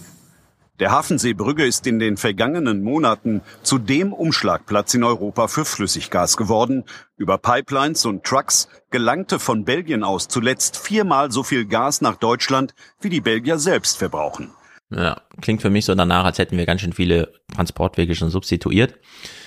Der 0.79 0.91
Hafenseebrügge 0.91 1.65
ist 1.65 1.85
in 1.87 1.99
den 1.99 2.15
vergangenen 2.15 2.81
Monaten 2.81 3.41
zu 3.63 3.77
dem 3.79 4.13
Umschlagplatz 4.13 4.93
in 4.93 5.03
Europa 5.03 5.49
für 5.49 5.65
Flüssiggas 5.65 6.37
geworden. 6.37 6.85
Über 7.17 7.37
Pipelines 7.37 8.05
und 8.05 8.23
Trucks 8.23 8.69
gelangte 8.89 9.39
von 9.39 9.65
Belgien 9.65 10.05
aus 10.05 10.29
zuletzt 10.29 10.77
viermal 10.77 11.31
so 11.31 11.43
viel 11.43 11.65
Gas 11.65 11.99
nach 11.99 12.15
Deutschland, 12.15 12.73
wie 13.01 13.09
die 13.09 13.19
Belgier 13.19 13.59
selbst 13.59 13.97
verbrauchen. 13.97 14.51
Ja, 14.89 15.21
klingt 15.41 15.61
für 15.61 15.69
mich 15.69 15.83
so 15.83 15.93
danach, 15.93 16.23
als 16.23 16.39
hätten 16.39 16.57
wir 16.57 16.65
ganz 16.65 16.79
schön 16.79 16.93
viele 16.93 17.33
Transportwege 17.53 18.15
schon 18.15 18.29
substituiert. 18.29 18.95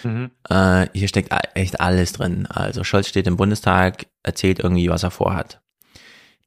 Mhm. 0.05 0.31
Äh, 0.49 0.89
hier 0.93 1.09
steckt 1.09 1.35
echt 1.55 1.81
alles 1.81 2.13
drin. 2.13 2.47
Also 2.47 2.85
Scholz 2.85 3.09
steht 3.09 3.27
im 3.27 3.39
Bundestag, 3.39 4.07
erzählt 4.23 4.59
irgendwie, 4.61 4.91
was 4.91 5.03
er 5.03 5.11
vorhat. 5.11 5.63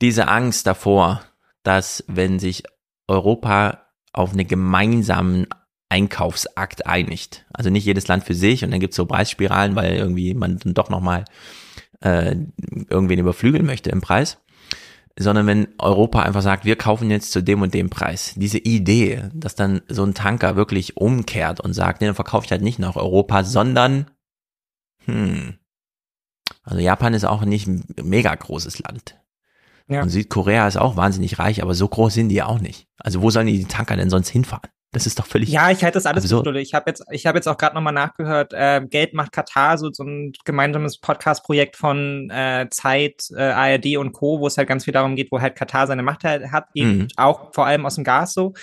Diese 0.02 0.28
Angst 0.28 0.68
davor, 0.68 1.24
dass 1.64 2.04
wenn 2.08 2.38
sich 2.38 2.64
Europa 3.08 3.85
auf 4.16 4.34
einen 4.34 4.48
gemeinsamen 4.48 5.48
Einkaufsakt 5.90 6.88
einigt. 6.88 7.46
Also 7.54 7.70
nicht 7.70 7.86
jedes 7.86 8.08
Land 8.08 8.24
für 8.24 8.34
sich 8.34 8.64
und 8.64 8.72
dann 8.72 8.80
gibt's 8.80 8.96
so 8.96 9.06
Preisspiralen, 9.06 9.76
weil 9.76 9.96
irgendwie 9.96 10.34
man 10.34 10.58
dann 10.58 10.74
doch 10.74 10.90
nochmal 10.90 11.26
äh, 12.02 12.36
irgendwen 12.90 13.20
überflügeln 13.20 13.66
möchte 13.66 13.90
im 13.90 14.02
Preis. 14.02 14.40
Sondern 15.18 15.48
wenn 15.48 15.68
Europa 15.78 16.24
einfach 16.24 16.42
sagt, 16.42 16.66
wir 16.66 16.76
kaufen 16.76 17.10
jetzt 17.10 17.32
zu 17.32 17.42
dem 17.42 17.62
und 17.62 17.74
dem 17.74 17.90
Preis. 17.90 18.34
Diese 18.36 18.58
Idee, 18.58 19.30
dass 19.34 19.56
dann 19.56 19.82
so 19.88 20.04
ein 20.04 20.14
Tanker 20.14 20.58
wirklich 20.58 20.98
umkehrt 20.98 21.62
und 21.62 21.74
sagt, 21.74 22.02
nee, 22.02 22.08
dann 22.08 22.16
verkaufe 22.16 22.46
ich 22.46 22.52
halt 22.52 22.62
nicht 22.62 22.80
nach 22.80 22.98
Europa, 22.98 23.46
sondern 23.46 24.08
hm. 25.06 25.58
Also 26.64 26.80
Japan 26.80 27.14
ist 27.14 27.26
auch 27.26 27.44
nicht 27.46 27.68
ein 27.68 27.86
mega 28.04 28.34
großes 28.34 28.80
Land. 28.80 29.16
Ja. 29.88 30.02
Und 30.02 30.10
Südkorea 30.10 30.68
ist 30.68 30.78
auch 30.78 30.96
wahnsinnig 30.96 31.38
reich, 31.40 31.62
aber 31.62 31.76
so 31.76 31.88
groß 31.88 32.14
sind 32.14 32.30
die 32.30 32.42
auch 32.42 32.60
nicht. 32.60 32.88
Also 32.98 33.22
wo 33.22 33.30
sollen 33.30 33.48
die, 33.48 33.66
Tanker 33.66 33.96
denn 33.96 34.10
sonst 34.10 34.30
hinfahren? 34.30 34.70
Das 34.92 35.06
ist 35.06 35.20
doch 35.20 35.26
völlig. 35.26 35.50
Ja, 35.50 35.70
ich 35.72 35.84
halte 35.84 35.96
das 35.96 36.06
alles 36.06 36.24
absurd. 36.24 36.56
Ich 36.56 36.74
habe 36.74 36.90
jetzt, 36.90 37.04
ich 37.12 37.26
habe 37.26 37.38
jetzt 37.38 37.48
auch 37.48 37.58
gerade 37.58 37.76
nochmal 37.76 37.92
nachgehört. 37.92 38.54
Äh, 38.54 38.82
Geld 38.90 39.14
macht 39.14 39.34
Katar, 39.34 39.78
so, 39.78 39.92
so 39.92 40.04
ein 40.06 40.32
gemeinsames 40.46 41.00
Podcast-Projekt 41.00 41.76
von 41.76 42.30
äh, 42.30 42.68
Zeit, 42.72 43.26
äh, 43.36 43.42
ARD 43.42 43.98
und 43.98 44.14
Co., 44.14 44.40
wo 44.40 44.48
es 44.48 44.58
halt 44.58 44.70
ganz 44.70 44.86
viel 44.86 44.94
darum 44.94 45.18
geht, 45.18 45.34
wo 45.34 45.42
halt 45.42 45.58
Katar 45.58 45.86
seine 45.88 46.02
Macht 46.02 46.24
hat, 46.24 46.44
hat 46.50 46.68
eben 46.74 46.98
mhm. 46.98 47.08
auch 47.18 47.54
vor 47.54 47.66
allem 47.66 47.86
aus 47.86 47.96
dem 47.96 48.06
Gas 48.06 48.34
so. 48.34 48.54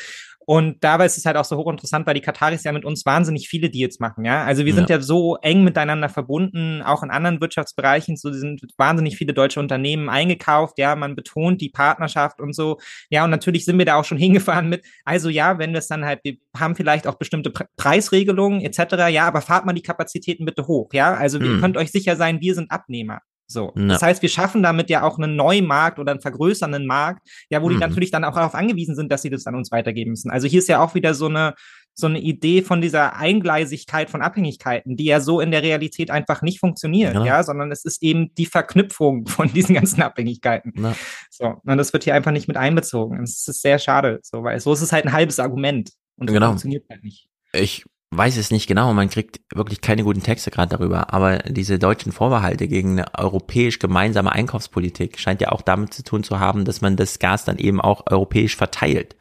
Und 0.47 0.83
dabei 0.83 1.07
ist 1.07 1.17
es 1.17 1.25
halt 1.25 1.37
auch 1.37 1.45
so 1.45 1.57
hochinteressant, 1.57 2.07
weil 2.07 2.15
die 2.15 2.21
Kataris 2.21 2.65
ja 2.65 2.73
mit 2.73 2.85
uns 2.85 3.07
wahnsinnig 3.07 3.49
viele 3.49 3.71
Deals 3.71 4.01
machen, 4.01 4.25
ja. 4.25 4.45
Also 4.45 4.65
wir 4.65 4.75
sind 4.75 4.91
ja, 4.91 4.97
ja 4.97 5.03
so 5.03 5.37
eng 5.37 5.65
miteinander 5.65 6.09
verbunden, 6.09 6.83
auch 6.83 7.03
in 7.03 7.11
anderen 7.11 7.41
Wirtschaftsbereichen, 7.41 8.17
so 8.17 8.33
sind 8.33 8.63
wahnsinnig 8.77 9.17
viele 9.17 9.35
deutsche 9.35 9.61
Unternehmen 9.61 10.09
eingekauft, 10.09 10.79
ja, 10.79 10.97
man 10.97 11.15
betont 11.15 11.61
die 11.61 11.69
Partnerschaft 11.69 12.41
und 12.41 12.55
so. 12.55 12.79
Ja, 13.11 13.25
und 13.25 13.31
natürlich 13.31 13.65
sind 13.65 13.79
wir 13.79 13.85
da 13.85 13.97
auch 13.97 14.05
schon 14.05 14.19
hingefahren 14.23 14.69
mit, 14.69 14.85
also 15.05 15.29
ja, 15.29 15.59
wenn 15.59 15.73
wir 15.73 15.79
es 15.79 15.89
dann 15.89 16.05
halt, 16.05 16.21
wir 16.25 16.37
haben 16.57 16.75
vielleicht 16.75 17.07
auch 17.07 17.15
bestimmte 17.15 17.51
Pre 17.51 17.67
Preisregelungen 17.77 18.61
etc., 18.61 19.09
ja, 19.11 19.27
aber 19.27 19.41
fahrt 19.41 19.65
mal 19.65 19.73
die 19.73 19.83
Kapazitäten 19.83 20.45
bitte 20.45 20.67
hoch, 20.67 20.93
ja. 20.93 21.15
Also 21.15 21.39
hm. 21.39 21.47
ihr 21.47 21.61
könnt 21.61 21.77
euch 21.77 21.93
sicher 21.93 22.17
sein, 22.17 22.41
wir 22.41 22.55
sind 22.55 22.71
Abnehmer. 22.71 23.21
So. 23.53 23.73
Ja. 23.77 23.87
Das 23.87 24.03
heißt, 24.03 24.23
wir 24.23 24.29
schaffen 24.29 24.63
damit 24.63 24.91
ja 24.91 25.03
auch 25.03 25.19
einen 25.19 25.37
neuen 25.37 25.67
Markt 25.67 25.99
oder 25.99 26.13
einen 26.13 26.21
vergrößernden 26.21 26.87
Markt, 26.87 27.29
ja, 27.51 27.63
wo 27.63 27.69
mhm. 27.69 27.75
die 27.75 27.79
natürlich 27.79 28.11
dann 28.11 28.25
auch 28.25 28.35
darauf 28.35 28.55
angewiesen 28.55 28.95
sind, 28.95 29.13
dass 29.13 29.23
sie 29.23 29.31
das 29.31 29.47
an 29.47 29.55
uns 29.55 29.71
weitergeben 29.71 30.11
müssen. 30.11 30.31
Also 30.31 30.49
hier 30.49 30.59
ist 30.59 30.69
ja 30.69 30.83
auch 30.83 30.95
wieder 30.95 31.15
so 31.15 31.27
eine, 31.27 31.55
so 31.95 32.07
eine 32.07 32.21
Idee 32.21 32.63
von 32.63 32.81
dieser 32.81 33.17
Eingleisigkeit 33.17 34.09
von 34.09 34.23
Abhängigkeiten, 34.23 34.97
die 34.97 35.05
ja 35.05 35.21
so 35.21 35.41
in 35.41 35.51
der 35.51 35.63
Realität 35.63 36.11
einfach 36.11 36.43
nicht 36.43 36.59
funktioniert, 36.59 37.15
ja, 37.15 37.25
ja 37.25 37.43
sondern 37.43 37.71
es 37.71 37.85
ist 37.85 38.03
eben 38.03 38.35
die 38.35 38.47
Verknüpfung 38.47 39.27
von 39.29 39.53
diesen 39.53 39.75
ganzen 39.75 40.03
Abhängigkeiten. 40.03 40.73
Ja. 40.77 40.97
So, 41.31 41.55
und 41.65 41.77
das 41.77 41.93
wird 41.93 42.05
hier 42.05 42.15
einfach 42.15 42.33
nicht 42.33 42.49
mit 42.49 42.57
einbezogen. 42.57 43.23
Es 43.23 43.47
ist 43.47 43.63
sehr 43.63 43.79
schade, 43.79 44.21
so, 44.23 44.43
weil 44.43 44.59
so 44.61 44.73
ist 44.73 44.83
es 44.83 44.93
halt 44.93 45.05
ein 45.05 45.13
halbes 45.13 45.39
Argument 45.39 45.91
und 46.17 46.27
genau. 46.27 46.49
funktioniert 46.49 46.85
halt 46.91 47.05
nicht. 47.05 47.29
Ich 47.53 47.85
weiß 48.15 48.37
es 48.37 48.51
nicht 48.51 48.67
genau, 48.67 48.93
man 48.93 49.09
kriegt 49.09 49.41
wirklich 49.55 49.81
keine 49.81 50.05
guten 50.05 50.23
Texte 50.23 50.51
gerade 50.51 50.77
darüber, 50.77 51.15
aber 51.15 51.39
diese 51.39 51.79
deutschen 51.79 52.13
Vorbehalte 52.13 52.69
gegen 52.69 52.93
eine 52.93 53.15
europäisch 53.19 53.79
gemeinsame 53.79 54.31
Einkaufspolitik 54.31 55.19
scheint 55.19 55.41
ja 55.41 55.51
auch 55.51 55.63
damit 55.63 55.95
zu 55.95 56.03
tun 56.03 56.23
zu 56.23 56.39
haben, 56.39 56.67
dass 56.67 56.83
man 56.83 56.97
das 56.97 57.19
Gas 57.19 57.47
dann 57.47 57.57
eben 57.57 57.81
auch 57.81 58.05
europäisch 58.11 58.55
verteilt. 58.55 59.17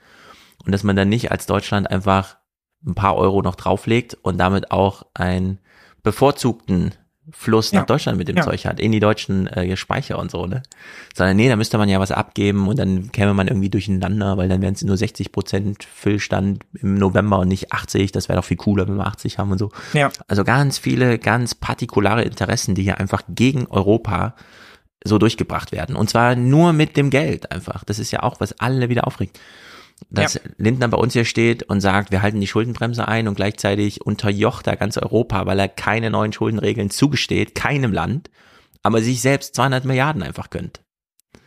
Und 0.65 0.73
dass 0.73 0.83
man 0.83 0.97
dann 0.97 1.09
nicht 1.09 1.31
als 1.31 1.45
Deutschland 1.45 1.89
einfach 1.89 2.37
ein 2.85 2.93
paar 2.93 3.15
Euro 3.15 3.41
noch 3.41 3.55
drauflegt 3.55 4.17
und 4.21 4.37
damit 4.37 4.71
auch 4.71 5.03
einen 5.13 5.59
bevorzugten 6.03 6.93
Fluss 7.31 7.71
nach 7.73 7.85
Deutschland 7.85 8.17
mit 8.17 8.27
dem 8.27 8.37
ja. 8.37 8.43
Zeug 8.43 8.65
hat, 8.65 8.79
in 8.79 8.91
die 8.91 8.99
deutschen 8.99 9.47
äh, 9.47 9.75
Speicher 9.75 10.19
und 10.19 10.31
so, 10.31 10.45
ne? 10.45 10.63
Sondern 11.15 11.37
nee, 11.37 11.49
da 11.49 11.55
müsste 11.55 11.77
man 11.77 11.89
ja 11.89 11.99
was 11.99 12.11
abgeben 12.11 12.67
und 12.67 12.77
dann 12.77 13.11
käme 13.11 13.33
man 13.33 13.47
irgendwie 13.47 13.69
durcheinander, 13.69 14.37
weil 14.37 14.49
dann 14.49 14.61
wären 14.61 14.73
es 14.73 14.83
nur 14.83 14.97
60 14.97 15.31
Prozent 15.31 15.83
Füllstand 15.83 16.63
im 16.73 16.95
November 16.95 17.39
und 17.39 17.47
nicht 17.47 17.71
80. 17.71 18.11
Das 18.11 18.29
wäre 18.29 18.37
doch 18.37 18.45
viel 18.45 18.57
cooler, 18.57 18.87
wenn 18.87 18.97
wir 18.97 19.07
80 19.07 19.37
haben 19.37 19.51
und 19.51 19.57
so. 19.57 19.71
Ja. 19.93 20.11
Also 20.27 20.43
ganz 20.43 20.77
viele, 20.77 21.19
ganz 21.19 21.55
partikulare 21.55 22.23
Interessen, 22.23 22.75
die 22.75 22.83
hier 22.83 22.99
einfach 22.99 23.23
gegen 23.29 23.67
Europa 23.67 24.35
so 25.03 25.17
durchgebracht 25.17 25.71
werden. 25.71 25.95
Und 25.95 26.09
zwar 26.09 26.35
nur 26.35 26.73
mit 26.73 26.97
dem 26.97 27.09
Geld 27.09 27.51
einfach. 27.51 27.83
Das 27.83 27.99
ist 27.99 28.11
ja 28.11 28.23
auch, 28.23 28.39
was 28.39 28.59
alle 28.59 28.89
wieder 28.89 29.07
aufregt. 29.07 29.39
Dass 30.09 30.35
ja. 30.35 30.41
Lindner 30.57 30.87
bei 30.87 30.97
uns 30.97 31.13
hier 31.13 31.25
steht 31.25 31.63
und 31.63 31.81
sagt, 31.81 32.11
wir 32.11 32.21
halten 32.21 32.39
die 32.39 32.47
Schuldenbremse 32.47 33.07
ein 33.07 33.27
und 33.27 33.35
gleichzeitig 33.35 34.01
unterjocht 34.01 34.67
er 34.67 34.75
ganz 34.75 34.97
Europa, 34.97 35.45
weil 35.45 35.59
er 35.59 35.67
keine 35.67 36.09
neuen 36.09 36.33
Schuldenregeln 36.33 36.89
zugesteht, 36.89 37.55
keinem 37.55 37.93
Land, 37.93 38.29
aber 38.83 39.01
sich 39.01 39.21
selbst 39.21 39.55
200 39.55 39.85
Milliarden 39.85 40.23
einfach 40.23 40.49
gönnt. 40.49 40.81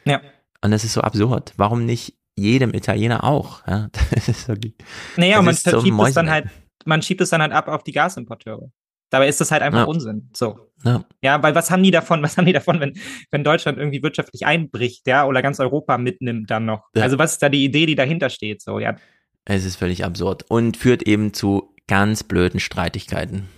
Ja. 0.04 0.20
Und 0.62 0.70
das 0.70 0.84
ist 0.84 0.94
so 0.94 1.02
absurd. 1.02 1.52
Warum 1.56 1.84
nicht 1.84 2.14
jedem 2.36 2.72
Italiener 2.74 3.24
auch? 3.24 3.66
Ja, 3.66 3.88
das 4.10 4.28
ist 4.28 4.48
wirklich, 4.48 4.74
naja, 5.16 5.42
man 5.42 5.54
verschiebt 5.54 6.00
es 6.00 6.14
dann 6.14 6.30
halt, 6.30 6.46
man 6.84 7.02
schiebt 7.02 7.20
es 7.20 7.30
dann 7.30 7.42
halt 7.42 7.52
ab 7.52 7.68
auf 7.68 7.82
die 7.82 7.92
Gasimporteure. 7.92 8.70
Dabei 9.10 9.28
ist 9.28 9.40
das 9.40 9.50
halt 9.50 9.62
einfach 9.62 9.80
ja. 9.80 9.84
Unsinn. 9.84 10.30
So. 10.34 10.70
Ja. 10.84 11.04
ja, 11.22 11.42
weil 11.42 11.54
was 11.54 11.70
haben 11.70 11.82
die 11.82 11.90
davon, 11.90 12.22
was 12.22 12.36
haben 12.36 12.44
die 12.44 12.52
davon, 12.52 12.78
wenn, 12.80 12.92
wenn 13.30 13.44
Deutschland 13.44 13.78
irgendwie 13.78 14.02
wirtschaftlich 14.02 14.44
einbricht, 14.44 15.06
ja, 15.06 15.26
oder 15.26 15.40
ganz 15.40 15.60
Europa 15.60 15.96
mitnimmt 15.96 16.50
dann 16.50 16.66
noch? 16.66 16.88
Ja. 16.94 17.02
Also 17.02 17.18
was 17.18 17.32
ist 17.32 17.42
da 17.42 17.48
die 17.48 17.64
Idee, 17.64 17.86
die 17.86 17.94
dahinter 17.94 18.28
steht? 18.28 18.60
So, 18.60 18.78
ja. 18.78 18.96
Es 19.44 19.64
ist 19.64 19.76
völlig 19.76 20.04
absurd 20.04 20.44
und 20.48 20.76
führt 20.76 21.02
eben 21.02 21.32
zu 21.32 21.74
ganz 21.86 22.22
blöden 22.22 22.60
Streitigkeiten. 22.60 23.48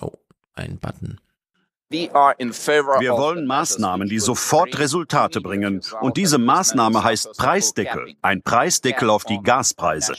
Oh, 0.00 0.12
ein 0.54 0.78
Button. 0.78 1.20
Wir 3.00 3.12
wollen 3.12 3.46
Maßnahmen, 3.46 4.08
die 4.08 4.20
sofort 4.20 4.78
Resultate 4.78 5.40
bringen. 5.40 5.80
Und 6.00 6.16
diese 6.16 6.38
Maßnahme 6.38 7.02
heißt 7.02 7.36
Preisdeckel. 7.36 8.14
Ein 8.22 8.42
Preisdeckel 8.42 9.10
auf 9.10 9.24
die 9.24 9.40
Gaspreise. 9.42 10.14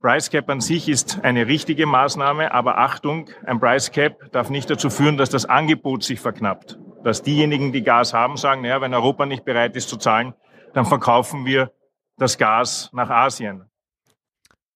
Price 0.00 0.30
Cap 0.30 0.50
an 0.50 0.60
sich 0.60 0.90
ist 0.90 1.20
eine 1.22 1.46
richtige 1.46 1.86
Maßnahme, 1.86 2.52
aber 2.52 2.76
Achtung, 2.78 3.30
ein 3.46 3.60
Price 3.60 3.90
Cap 3.90 4.30
darf 4.32 4.50
nicht 4.50 4.68
dazu 4.68 4.90
führen, 4.90 5.16
dass 5.16 5.30
das 5.30 5.46
Angebot 5.46 6.04
sich 6.04 6.20
verknappt. 6.20 6.78
Dass 7.02 7.22
diejenigen, 7.22 7.72
die 7.72 7.82
Gas 7.82 8.12
haben, 8.12 8.36
sagen, 8.36 8.60
naja, 8.60 8.82
wenn 8.82 8.92
Europa 8.92 9.24
nicht 9.24 9.46
bereit 9.46 9.74
ist 9.74 9.88
zu 9.88 9.96
zahlen, 9.96 10.34
dann 10.74 10.84
verkaufen 10.84 11.46
wir 11.46 11.72
das 12.18 12.36
Gas 12.36 12.90
nach 12.92 13.08
Asien. 13.08 13.64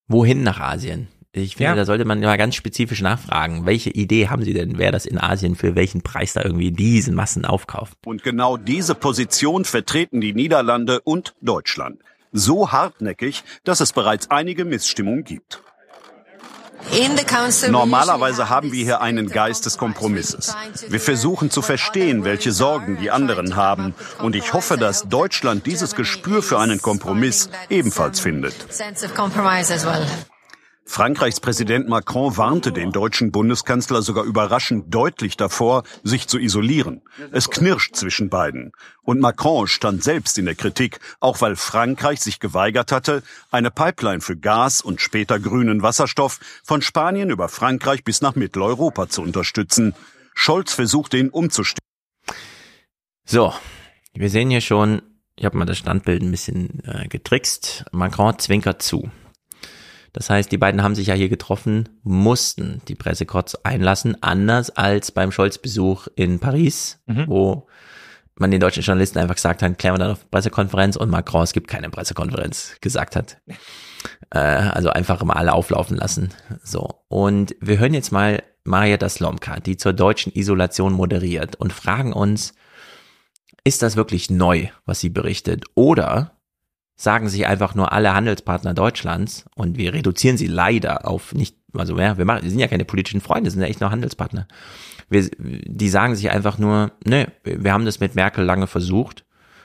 Wohin 0.08 0.42
nach 0.42 0.60
Asien? 0.60 1.08
Ich 1.36 1.56
finde, 1.56 1.70
ja. 1.70 1.74
da 1.74 1.84
sollte 1.84 2.04
man 2.04 2.20
mal 2.20 2.38
ganz 2.38 2.54
spezifisch 2.54 3.02
nachfragen, 3.02 3.66
welche 3.66 3.90
Idee 3.90 4.28
haben 4.28 4.44
Sie 4.44 4.54
denn, 4.54 4.78
wer 4.78 4.92
das 4.92 5.04
in 5.04 5.18
Asien 5.18 5.56
für 5.56 5.74
welchen 5.74 6.00
Preis 6.00 6.32
da 6.34 6.44
irgendwie 6.44 6.70
diesen 6.70 7.16
Massen 7.16 7.44
aufkauft? 7.44 7.94
Und 8.06 8.22
genau 8.22 8.56
diese 8.56 8.94
Position 8.94 9.64
vertreten 9.64 10.20
die 10.20 10.32
Niederlande 10.32 11.00
und 11.00 11.34
Deutschland. 11.40 11.98
So 12.30 12.70
hartnäckig, 12.70 13.42
dass 13.64 13.80
es 13.80 13.92
bereits 13.92 14.30
einige 14.30 14.64
Missstimmungen 14.64 15.24
gibt. 15.24 15.60
Normalerweise 17.70 18.48
haben 18.48 18.70
wir 18.70 18.84
hier 18.84 19.00
einen 19.00 19.28
Geist 19.28 19.66
des 19.66 19.78
Kompromisses. 19.78 20.54
Wir 20.88 21.00
versuchen 21.00 21.50
zu 21.50 21.62
verstehen, 21.62 22.24
welche 22.24 22.52
Sorgen 22.52 22.98
die 23.00 23.10
anderen 23.10 23.56
haben. 23.56 23.94
Und 24.20 24.36
ich 24.36 24.52
hoffe, 24.52 24.76
dass 24.76 25.08
Deutschland 25.08 25.66
dieses 25.66 25.96
Gespür 25.96 26.42
für 26.42 26.60
einen 26.60 26.80
Kompromiss 26.80 27.48
ebenfalls 27.70 28.20
findet. 28.20 28.54
Frankreichs 30.86 31.40
Präsident 31.40 31.88
Macron 31.88 32.36
warnte 32.36 32.70
den 32.70 32.92
deutschen 32.92 33.32
Bundeskanzler 33.32 34.02
sogar 34.02 34.24
überraschend 34.24 34.94
deutlich 34.94 35.36
davor, 35.36 35.82
sich 36.02 36.28
zu 36.28 36.38
isolieren. 36.38 37.02
Es 37.32 37.48
knirscht 37.48 37.96
zwischen 37.96 38.28
beiden. 38.28 38.72
Und 39.02 39.18
Macron 39.18 39.66
stand 39.66 40.04
selbst 40.04 40.36
in 40.38 40.44
der 40.44 40.54
Kritik, 40.54 41.00
auch 41.20 41.40
weil 41.40 41.56
Frankreich 41.56 42.20
sich 42.20 42.38
geweigert 42.38 42.92
hatte, 42.92 43.22
eine 43.50 43.70
Pipeline 43.70 44.20
für 44.20 44.36
Gas 44.36 44.82
und 44.82 45.00
später 45.00 45.40
grünen 45.40 45.82
Wasserstoff 45.82 46.38
von 46.62 46.82
Spanien 46.82 47.30
über 47.30 47.48
Frankreich 47.48 48.04
bis 48.04 48.20
nach 48.20 48.34
Mitteleuropa 48.34 49.08
zu 49.08 49.22
unterstützen. 49.22 49.94
Scholz 50.34 50.74
versuchte 50.74 51.16
ihn 51.16 51.30
umzustellen. 51.30 51.78
So, 53.24 53.54
wir 54.12 54.28
sehen 54.28 54.50
hier 54.50 54.60
schon, 54.60 55.00
ich 55.34 55.46
habe 55.46 55.56
mal 55.56 55.64
das 55.64 55.78
Standbild 55.78 56.22
ein 56.22 56.30
bisschen 56.30 56.82
äh, 56.84 57.08
getrickst. 57.08 57.86
Macron 57.90 58.38
zwinkert 58.38 58.82
zu. 58.82 59.10
Das 60.14 60.30
heißt, 60.30 60.50
die 60.50 60.58
beiden 60.58 60.82
haben 60.82 60.94
sich 60.94 61.08
ja 61.08 61.14
hier 61.14 61.28
getroffen, 61.28 61.88
mussten 62.04 62.80
die 62.86 62.94
Presse 62.94 63.26
kurz 63.26 63.56
einlassen, 63.56 64.16
anders 64.22 64.70
als 64.70 65.10
beim 65.10 65.32
Scholz-Besuch 65.32 66.06
in 66.14 66.38
Paris, 66.38 67.00
mhm. 67.06 67.24
wo 67.26 67.66
man 68.36 68.52
den 68.52 68.60
deutschen 68.60 68.84
Journalisten 68.84 69.18
einfach 69.18 69.34
gesagt 69.34 69.60
hat, 69.60 69.76
klären 69.76 69.96
wir 69.96 69.98
dann 69.98 70.12
auf 70.12 70.30
Pressekonferenz 70.30 70.96
und 70.96 71.10
Macron, 71.10 71.42
es 71.42 71.52
gibt 71.52 71.68
keine 71.68 71.90
Pressekonferenz, 71.90 72.76
gesagt 72.80 73.16
hat. 73.16 73.38
Äh, 74.28 74.38
also 74.38 74.90
einfach 74.90 75.22
mal 75.24 75.32
alle 75.32 75.54
auflaufen 75.54 75.96
lassen. 75.96 76.28
So. 76.62 77.04
Und 77.08 77.56
wir 77.60 77.78
hören 77.78 77.94
jetzt 77.94 78.12
mal 78.12 78.42
Marietta 78.62 79.08
Slomka, 79.08 79.60
die 79.60 79.78
zur 79.78 79.94
deutschen 79.94 80.30
Isolation 80.34 80.92
moderiert 80.92 81.56
und 81.56 81.72
fragen 81.72 82.12
uns, 82.12 82.52
ist 83.64 83.82
das 83.82 83.96
wirklich 83.96 84.28
neu, 84.28 84.68
was 84.84 85.00
sie 85.00 85.08
berichtet? 85.08 85.64
Oder 85.74 86.33
sagen 86.96 87.28
sich 87.28 87.46
einfach 87.46 87.74
nur 87.74 87.92
alle 87.92 88.14
Handelspartner 88.14 88.74
Deutschlands 88.74 89.46
und 89.54 89.76
wir 89.76 89.92
reduzieren 89.92 90.36
sie 90.36 90.46
leider 90.46 91.08
auf 91.08 91.34
nicht, 91.34 91.56
also 91.72 91.98
ja, 91.98 92.16
wir, 92.18 92.24
machen, 92.24 92.42
wir 92.42 92.50
sind 92.50 92.60
ja 92.60 92.68
keine 92.68 92.84
politischen 92.84 93.20
Freunde, 93.20 93.50
sind 93.50 93.60
ja 93.60 93.66
echt 93.66 93.80
nur 93.80 93.90
Handelspartner. 93.90 94.46
Wir, 95.08 95.28
die 95.38 95.88
sagen 95.88 96.14
sich 96.14 96.30
einfach 96.30 96.58
nur, 96.58 96.92
ne, 97.04 97.28
wir 97.42 97.72
haben 97.72 97.84
das 97.84 98.00
mit 98.00 98.14
Merkel 98.14 98.44
lange 98.44 98.66
versucht. 98.66 99.24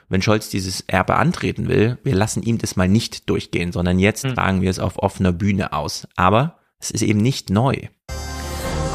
Wenn 0.10 0.24
Scholz 0.24 0.50
dieses 0.50 0.82
Erbe 0.88 1.16
antreten 1.16 1.68
will, 1.68 2.00
wir 2.04 2.16
lassen 2.16 2.42
ihm 2.42 2.58
das 2.58 2.76
mal 2.76 2.88
nicht 2.88 3.30
durchgehen, 3.30 3.72
sondern 3.72 4.00
jetzt 4.00 4.26
mhm. 4.26 4.34
tragen 4.34 4.62
wir 4.62 4.72
es 4.72 4.80
auf 4.80 4.98
offener 4.98 5.32
Bühne 5.32 5.72
aus. 5.72 6.08
Aber 6.16 6.58
es 6.80 6.90
ist 6.90 7.04
eben 7.04 7.20
nicht 7.20 7.52
neu. 7.52 7.76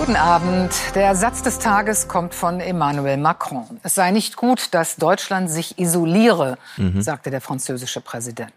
Guten 0.04 0.16
Abend. 0.16 0.70
Der 0.94 1.14
Satz 1.16 1.40
des 1.40 1.58
Tages 1.58 2.08
kommt 2.08 2.34
von 2.34 2.60
Emmanuel 2.60 3.16
Macron. 3.16 3.80
Es 3.82 3.94
sei 3.94 4.10
nicht 4.10 4.36
gut, 4.36 4.74
dass 4.74 4.96
Deutschland 4.96 5.50
sich 5.50 5.78
isoliere, 5.78 6.58
mhm. 6.76 7.00
sagte 7.00 7.30
der 7.30 7.40
französische 7.40 8.02
Präsident. 8.02 8.52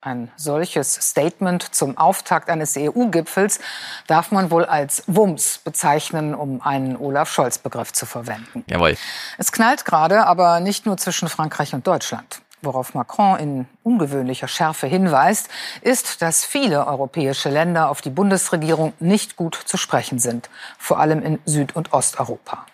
Ein 0.00 0.32
solches 0.34 0.92
Statement 0.94 1.72
zum 1.72 1.96
Auftakt 1.96 2.50
eines 2.50 2.76
EU-Gipfels 2.76 3.60
darf 4.08 4.32
man 4.32 4.50
wohl 4.50 4.64
als 4.64 5.04
Wumms 5.06 5.60
bezeichnen, 5.62 6.34
um 6.34 6.60
einen 6.60 6.96
Olaf 6.96 7.30
Scholz-Begriff 7.30 7.92
zu 7.92 8.04
verwenden. 8.04 8.64
Jawohl. 8.66 8.96
Es 9.38 9.52
knallt 9.52 9.84
gerade, 9.84 10.26
aber 10.26 10.58
nicht 10.58 10.86
nur 10.86 10.96
zwischen 10.96 11.28
Frankreich 11.28 11.72
und 11.72 11.86
Deutschland. 11.86 12.42
Worauf 12.62 12.94
Macron 12.94 13.38
in 13.38 13.66
ungewöhnlicher 13.82 14.48
Schärfe 14.48 14.86
hinweist, 14.86 15.48
ist, 15.80 16.20
dass 16.22 16.44
viele 16.44 16.86
europäische 16.86 17.48
Länder 17.48 17.88
auf 17.88 18.00
die 18.02 18.10
Bundesregierung 18.10 18.92
nicht 19.00 19.36
gut 19.36 19.54
zu 19.54 19.76
sprechen 19.76 20.18
sind, 20.18 20.50
vor 20.78 20.98
allem 20.98 21.22
in 21.22 21.38
Süd- 21.46 21.74
und 21.74 21.92
Osteuropa. 21.92 22.66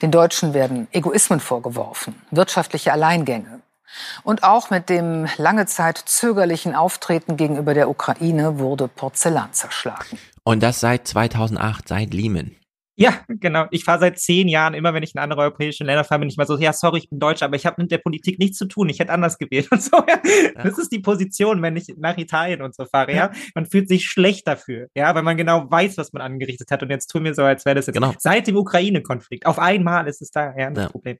Den 0.00 0.10
Deutschen 0.10 0.54
werden 0.54 0.86
Egoismen 0.92 1.40
vorgeworfen, 1.40 2.22
wirtschaftliche 2.30 2.92
Alleingänge. 2.92 3.60
Und 4.22 4.42
auch 4.42 4.70
mit 4.70 4.88
dem 4.88 5.26
lange 5.38 5.66
Zeit 5.66 5.96
zögerlichen 5.98 6.74
Auftreten 6.74 7.36
gegenüber 7.36 7.74
der 7.74 7.88
Ukraine 7.88 8.58
wurde 8.58 8.88
Porzellan 8.88 9.52
zerschlagen. 9.52 10.18
Und 10.44 10.62
das 10.62 10.80
seit 10.80 11.08
2008, 11.08 11.88
seit 11.88 12.14
Lehman. 12.14 12.54
Ja, 12.98 13.20
genau. 13.28 13.66
Ich 13.70 13.84
fahre 13.84 14.00
seit 14.00 14.18
zehn 14.18 14.48
Jahren, 14.48 14.72
immer 14.72 14.94
wenn 14.94 15.02
ich 15.02 15.14
in 15.14 15.20
andere 15.20 15.42
europäische 15.42 15.84
Länder 15.84 16.02
fahre, 16.02 16.20
bin 16.20 16.30
ich 16.30 16.38
mal 16.38 16.46
so, 16.46 16.58
ja, 16.58 16.72
sorry, 16.72 17.00
ich 17.00 17.10
bin 17.10 17.18
Deutscher, 17.18 17.44
aber 17.44 17.56
ich 17.56 17.66
habe 17.66 17.80
mit 17.82 17.90
der 17.90 17.98
Politik 17.98 18.38
nichts 18.38 18.56
zu 18.56 18.64
tun. 18.64 18.88
Ich 18.88 18.98
hätte 18.98 19.12
anders 19.12 19.36
gewählt 19.36 19.68
und 19.70 19.82
so. 19.82 19.96
Ja. 19.96 20.16
Ja. 20.56 20.62
Das 20.62 20.78
ist 20.78 20.92
die 20.92 21.00
Position, 21.00 21.60
wenn 21.62 21.76
ich 21.76 21.94
nach 21.98 22.16
Italien 22.16 22.62
und 22.62 22.74
so 22.74 22.84
fahre. 22.84 23.10
Ja. 23.12 23.16
ja. 23.16 23.32
Man 23.54 23.66
fühlt 23.66 23.88
sich 23.88 24.06
schlecht 24.06 24.46
dafür, 24.46 24.88
ja, 24.94 25.14
weil 25.14 25.22
man 25.22 25.36
genau 25.36 25.70
weiß, 25.70 25.98
was 25.98 26.12
man 26.12 26.22
angerichtet 26.22 26.70
hat. 26.70 26.82
Und 26.82 26.90
jetzt 26.90 27.08
tun 27.08 27.24
wir 27.24 27.34
so, 27.34 27.42
als 27.42 27.64
wäre 27.64 27.74
das 27.74 27.86
jetzt 27.86 27.94
genau. 27.94 28.14
seit 28.18 28.46
dem 28.46 28.56
Ukraine-Konflikt. 28.56 29.46
Auf 29.46 29.58
einmal 29.58 30.06
ist 30.08 30.22
es 30.22 30.30
da, 30.30 30.54
ja, 30.56 30.70
das 30.70 30.90
Problem. 30.90 31.18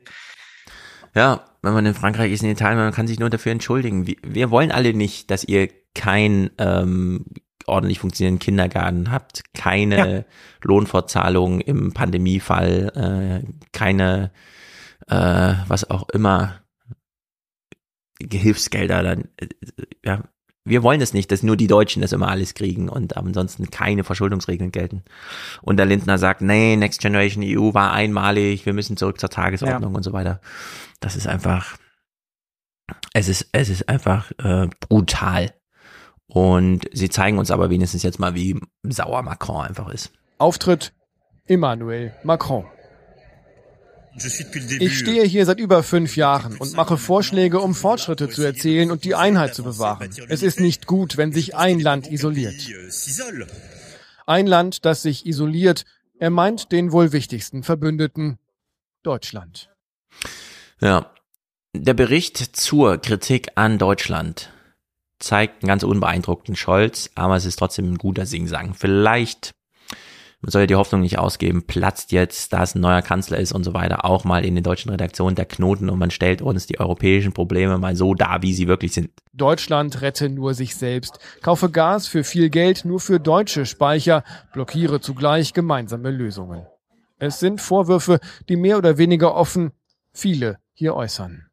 Ja, 1.14 1.44
wenn 1.62 1.72
man 1.72 1.86
in 1.86 1.94
Frankreich 1.94 2.32
ist, 2.32 2.42
in 2.42 2.50
Italien, 2.50 2.78
man 2.78 2.92
kann 2.92 3.06
sich 3.06 3.18
nur 3.18 3.30
dafür 3.30 3.52
entschuldigen. 3.52 4.06
Wir, 4.06 4.16
wir 4.22 4.50
wollen 4.50 4.70
alle 4.70 4.94
nicht, 4.94 5.30
dass 5.30 5.44
ihr 5.44 5.68
kein 5.94 6.50
ähm, 6.58 7.24
ordentlich 7.66 7.98
funktionierenden 7.98 8.44
Kindergarten 8.44 9.10
habt, 9.10 9.42
keine 9.54 10.16
ja. 10.18 10.24
Lohnfortzahlung 10.62 11.60
im 11.60 11.92
Pandemiefall, 11.92 13.44
äh, 13.44 13.68
keine, 13.72 14.30
äh, 15.08 15.54
was 15.68 15.90
auch 15.90 16.08
immer, 16.10 16.60
Hilfsgelder, 18.22 19.02
dann, 19.02 19.28
äh, 19.36 19.48
ja, 20.04 20.22
wir 20.66 20.82
wollen 20.82 21.00
es 21.00 21.14
nicht, 21.14 21.30
dass 21.30 21.44
nur 21.44 21.56
die 21.56 21.68
Deutschen 21.68 22.02
das 22.02 22.12
immer 22.12 22.28
alles 22.28 22.54
kriegen 22.54 22.88
und 22.88 23.16
ansonsten 23.16 23.70
keine 23.70 24.02
Verschuldungsregeln 24.02 24.72
gelten. 24.72 25.04
Und 25.62 25.76
der 25.76 25.86
Lindner 25.86 26.18
sagt, 26.18 26.40
nee, 26.40 26.76
Next 26.76 27.00
Generation 27.00 27.44
EU 27.46 27.72
war 27.72 27.92
einmalig, 27.92 28.66
wir 28.66 28.72
müssen 28.72 28.96
zurück 28.96 29.20
zur 29.20 29.30
Tagesordnung 29.30 29.92
ja. 29.92 29.96
und 29.96 30.02
so 30.02 30.12
weiter. 30.12 30.40
Das 30.98 31.14
ist 31.14 31.28
einfach, 31.28 31.76
es 33.12 33.28
ist, 33.28 33.48
es 33.52 33.68
ist 33.68 33.88
einfach 33.88 34.32
äh, 34.38 34.68
brutal. 34.80 35.54
Und 36.36 36.82
sie 36.92 37.08
zeigen 37.08 37.38
uns 37.38 37.50
aber 37.50 37.70
wenigstens 37.70 38.02
jetzt 38.02 38.18
mal, 38.18 38.34
wie 38.34 38.60
sauer 38.82 39.22
Macron 39.22 39.64
einfach 39.64 39.88
ist. 39.88 40.12
Auftritt 40.36 40.92
Emmanuel 41.46 42.12
Macron. 42.24 42.66
Ich 44.78 44.98
stehe 44.98 45.24
hier 45.24 45.46
seit 45.46 45.58
über 45.58 45.82
fünf 45.82 46.14
Jahren 46.14 46.58
und 46.58 46.74
mache 46.74 46.98
Vorschläge, 46.98 47.60
um 47.60 47.74
Fortschritte 47.74 48.28
zu 48.28 48.42
erzielen 48.42 48.90
und 48.90 49.04
die 49.04 49.14
Einheit 49.14 49.54
zu 49.54 49.64
bewahren. 49.64 50.10
Es 50.28 50.42
ist 50.42 50.60
nicht 50.60 50.86
gut, 50.86 51.16
wenn 51.16 51.32
sich 51.32 51.56
ein 51.56 51.80
Land 51.80 52.12
isoliert. 52.12 52.68
Ein 54.26 54.46
Land, 54.46 54.84
das 54.84 55.00
sich 55.00 55.24
isoliert, 55.24 55.86
er 56.18 56.28
meint 56.28 56.70
den 56.70 56.92
wohl 56.92 57.12
wichtigsten 57.12 57.62
Verbündeten, 57.62 58.36
Deutschland. 59.02 59.70
Ja, 60.82 61.14
der 61.72 61.94
Bericht 61.94 62.36
zur 62.36 62.98
Kritik 62.98 63.52
an 63.54 63.78
Deutschland 63.78 64.50
zeigt 65.18 65.62
einen 65.62 65.68
ganz 65.68 65.82
unbeeindruckten 65.82 66.56
Scholz, 66.56 67.10
aber 67.14 67.36
es 67.36 67.44
ist 67.44 67.56
trotzdem 67.56 67.92
ein 67.92 67.98
guter 67.98 68.26
Singsang. 68.26 68.74
Vielleicht, 68.74 69.52
man 70.40 70.50
soll 70.50 70.62
ja 70.62 70.66
die 70.66 70.74
Hoffnung 70.74 71.00
nicht 71.00 71.18
ausgeben, 71.18 71.66
platzt 71.66 72.12
jetzt, 72.12 72.52
da 72.52 72.62
es 72.62 72.74
ein 72.74 72.80
neuer 72.80 73.02
Kanzler 73.02 73.38
ist 73.38 73.52
und 73.52 73.64
so 73.64 73.74
weiter, 73.74 74.04
auch 74.04 74.24
mal 74.24 74.44
in 74.44 74.54
den 74.54 74.64
deutschen 74.64 74.90
Redaktionen 74.90 75.34
der 75.34 75.46
Knoten 75.46 75.88
und 75.88 75.98
man 75.98 76.10
stellt 76.10 76.42
uns 76.42 76.66
die 76.66 76.78
europäischen 76.78 77.32
Probleme 77.32 77.78
mal 77.78 77.96
so 77.96 78.14
dar, 78.14 78.42
wie 78.42 78.52
sie 78.52 78.68
wirklich 78.68 78.92
sind. 78.92 79.10
Deutschland 79.32 80.02
rette 80.02 80.28
nur 80.28 80.54
sich 80.54 80.76
selbst, 80.76 81.18
kaufe 81.42 81.70
Gas 81.70 82.06
für 82.06 82.24
viel 82.24 82.50
Geld 82.50 82.84
nur 82.84 83.00
für 83.00 83.18
deutsche 83.18 83.66
Speicher, 83.66 84.24
blockiere 84.52 85.00
zugleich 85.00 85.52
gemeinsame 85.52 86.10
Lösungen. 86.10 86.66
Es 87.18 87.40
sind 87.40 87.62
Vorwürfe, 87.62 88.20
die 88.48 88.56
mehr 88.56 88.76
oder 88.76 88.98
weniger 88.98 89.34
offen 89.34 89.72
viele 90.12 90.58
hier 90.74 90.94
äußern. 90.94 91.45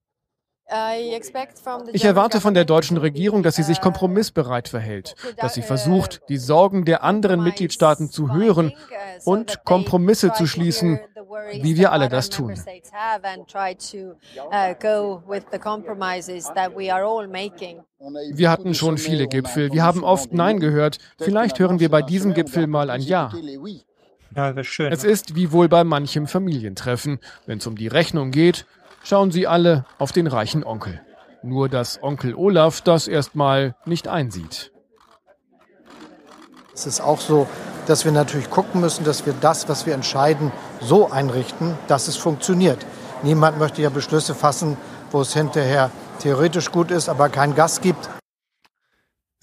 Ich 1.91 2.03
erwarte 2.03 2.41
von 2.41 2.53
der 2.53 2.65
deutschen 2.65 2.97
Regierung, 2.97 3.43
dass 3.43 3.55
sie 3.55 3.63
sich 3.63 3.79
kompromissbereit 3.79 4.67
verhält, 4.67 5.15
dass 5.37 5.53
sie 5.53 5.61
versucht, 5.61 6.21
die 6.29 6.37
Sorgen 6.37 6.85
der 6.85 7.03
anderen 7.03 7.43
Mitgliedstaaten 7.43 8.09
zu 8.09 8.33
hören 8.33 8.73
und 9.25 9.63
Kompromisse 9.65 10.33
zu 10.33 10.47
schließen, 10.47 10.99
wie 11.61 11.77
wir 11.77 11.91
alle 11.91 12.09
das 12.09 12.29
tun. 12.29 12.55
Wir 18.31 18.49
hatten 18.49 18.73
schon 18.73 18.97
viele 18.97 19.27
Gipfel, 19.27 19.71
wir 19.71 19.83
haben 19.83 20.03
oft 20.03 20.33
Nein 20.33 20.59
gehört. 20.59 20.97
Vielleicht 21.19 21.59
hören 21.59 21.79
wir 21.79 21.89
bei 21.89 22.01
diesem 22.01 22.33
Gipfel 22.33 22.67
mal 22.67 22.89
ein 22.89 23.01
Ja. 23.01 23.31
Ja, 24.35 24.63
schön. 24.63 24.91
Es 24.91 25.03
ist 25.03 25.35
wie 25.35 25.51
wohl 25.51 25.69
bei 25.69 25.83
manchem 25.83 26.25
Familientreffen. 26.25 27.19
Wenn 27.45 27.59
es 27.59 27.67
um 27.67 27.75
die 27.75 27.87
Rechnung 27.87 28.31
geht, 28.31 28.65
schauen 29.03 29.31
sie 29.31 29.47
alle 29.47 29.85
auf 29.99 30.11
den 30.11 30.27
reichen 30.27 30.63
Onkel. 30.63 31.01
Nur 31.43 31.69
dass 31.69 32.01
Onkel 32.01 32.33
Olaf 32.35 32.81
das 32.81 33.07
erstmal 33.07 33.75
nicht 33.85 34.07
einsieht. 34.07 34.71
Es 36.73 36.87
ist 36.87 37.01
auch 37.01 37.19
so, 37.19 37.47
dass 37.85 38.05
wir 38.05 38.11
natürlich 38.11 38.49
gucken 38.49 38.81
müssen, 38.81 39.03
dass 39.03 39.25
wir 39.25 39.33
das, 39.39 39.69
was 39.69 39.85
wir 39.85 39.93
entscheiden, 39.93 40.51
so 40.79 41.11
einrichten, 41.11 41.77
dass 41.87 42.07
es 42.07 42.15
funktioniert. 42.15 42.83
Niemand 43.21 43.59
möchte 43.59 43.81
ja 43.81 43.89
Beschlüsse 43.89 44.33
fassen, 44.33 44.77
wo 45.11 45.21
es 45.21 45.33
hinterher 45.33 45.91
theoretisch 46.19 46.71
gut 46.71 46.91
ist, 46.91 47.09
aber 47.09 47.29
kein 47.29 47.55
Gas 47.55 47.81
gibt. 47.81 48.09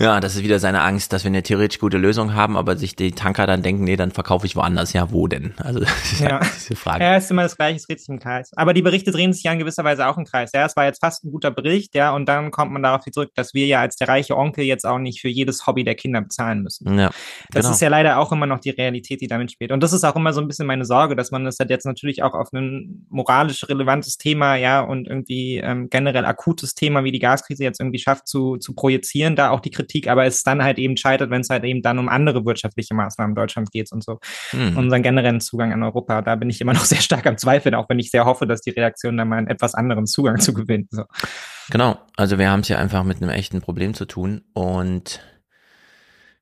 Ja, 0.00 0.18
das 0.18 0.34
ist 0.34 0.42
wieder 0.42 0.58
seine 0.58 0.80
Angst, 0.80 1.12
dass 1.12 1.24
wir 1.24 1.28
eine 1.28 1.42
theoretisch 1.42 1.78
gute 1.78 1.98
Lösung 1.98 2.32
haben, 2.32 2.56
aber 2.56 2.78
sich 2.78 2.96
die 2.96 3.12
Tanker 3.12 3.46
dann 3.46 3.62
denken, 3.62 3.84
nee, 3.84 3.96
dann 3.96 4.12
verkaufe 4.12 4.46
ich 4.46 4.56
woanders. 4.56 4.94
Ja, 4.94 5.12
wo 5.12 5.26
denn? 5.26 5.52
Also 5.58 5.80
das 5.80 6.12
ist 6.12 6.20
ja. 6.20 6.40
diese 6.40 6.74
Frage. 6.74 7.04
Ja, 7.04 7.16
ist 7.16 7.30
immer 7.30 7.42
das 7.42 7.54
gleiche, 7.54 7.76
es 7.76 7.86
dreht 7.86 8.00
sich 8.00 8.08
im 8.08 8.18
Kreis. 8.18 8.50
Aber 8.56 8.72
die 8.72 8.80
Berichte 8.80 9.10
drehen 9.10 9.34
sich 9.34 9.42
ja 9.42 9.52
in 9.52 9.58
gewisser 9.58 9.84
Weise 9.84 10.08
auch 10.08 10.16
im 10.16 10.24
Kreis. 10.24 10.52
Ja, 10.54 10.64
es 10.64 10.74
war 10.74 10.86
jetzt 10.86 11.00
fast 11.00 11.24
ein 11.24 11.30
guter 11.30 11.50
Bericht, 11.50 11.94
ja, 11.94 12.14
und 12.14 12.26
dann 12.30 12.50
kommt 12.50 12.72
man 12.72 12.82
darauf 12.82 13.04
zurück, 13.12 13.32
dass 13.34 13.52
wir 13.52 13.66
ja 13.66 13.80
als 13.80 13.96
der 13.96 14.08
reiche 14.08 14.38
Onkel 14.38 14.64
jetzt 14.64 14.86
auch 14.86 14.98
nicht 14.98 15.20
für 15.20 15.28
jedes 15.28 15.66
Hobby 15.66 15.84
der 15.84 15.96
Kinder 15.96 16.22
bezahlen 16.22 16.62
müssen. 16.62 16.98
Ja, 16.98 17.10
Das 17.50 17.64
genau. 17.64 17.74
ist 17.74 17.82
ja 17.82 17.88
leider 17.90 18.18
auch 18.20 18.32
immer 18.32 18.46
noch 18.46 18.60
die 18.60 18.70
Realität, 18.70 19.20
die 19.20 19.26
damit 19.26 19.52
spielt. 19.52 19.70
Und 19.70 19.82
das 19.82 19.92
ist 19.92 20.04
auch 20.04 20.16
immer 20.16 20.32
so 20.32 20.40
ein 20.40 20.48
bisschen 20.48 20.66
meine 20.66 20.86
Sorge, 20.86 21.14
dass 21.14 21.30
man 21.30 21.44
das 21.44 21.58
halt 21.58 21.68
jetzt 21.68 21.84
natürlich 21.84 22.22
auch 22.22 22.32
auf 22.32 22.54
ein 22.54 23.04
moralisch 23.10 23.68
relevantes 23.68 24.16
Thema, 24.16 24.54
ja, 24.56 24.80
und 24.80 25.08
irgendwie 25.08 25.58
ähm, 25.58 25.90
generell 25.90 26.24
akutes 26.24 26.74
Thema 26.74 27.04
wie 27.04 27.12
die 27.12 27.18
Gaskrise 27.18 27.64
jetzt 27.64 27.80
irgendwie 27.80 27.98
schafft 27.98 28.28
zu, 28.28 28.56
zu 28.56 28.74
projizieren, 28.74 29.36
da 29.36 29.50
auch 29.50 29.60
die 29.60 29.70
Kritik, 29.70 29.89
aber 30.08 30.24
es 30.24 30.42
dann 30.42 30.62
halt 30.62 30.78
eben 30.78 30.96
scheitert, 30.96 31.30
wenn 31.30 31.40
es 31.40 31.50
halt 31.50 31.64
eben 31.64 31.82
dann 31.82 31.98
um 31.98 32.08
andere 32.08 32.44
wirtschaftliche 32.44 32.94
Maßnahmen 32.94 33.32
in 33.32 33.34
Deutschland 33.34 33.70
geht 33.70 33.90
und 33.92 34.04
so. 34.04 34.18
Hm. 34.50 34.76
Unseren 34.76 35.02
generellen 35.02 35.40
Zugang 35.40 35.72
an 35.72 35.82
Europa. 35.82 36.22
Da 36.22 36.36
bin 36.36 36.50
ich 36.50 36.60
immer 36.60 36.72
noch 36.74 36.84
sehr 36.84 37.00
stark 37.00 37.26
am 37.26 37.38
Zweifeln, 37.38 37.74
auch 37.74 37.88
wenn 37.88 37.98
ich 37.98 38.10
sehr 38.10 38.24
hoffe, 38.24 38.46
dass 38.46 38.60
die 38.60 38.70
Reaktion 38.70 39.16
da 39.16 39.24
mal 39.24 39.38
einen 39.38 39.48
etwas 39.48 39.74
anderen 39.74 40.06
Zugang 40.06 40.38
zu 40.40 40.54
gewinnen. 40.54 40.88
So. 40.90 41.04
Genau, 41.70 41.98
also 42.16 42.38
wir 42.38 42.50
haben 42.50 42.60
es 42.60 42.68
ja 42.68 42.78
einfach 42.78 43.04
mit 43.04 43.22
einem 43.22 43.30
echten 43.30 43.60
Problem 43.60 43.94
zu 43.94 44.04
tun 44.04 44.42
und 44.54 45.20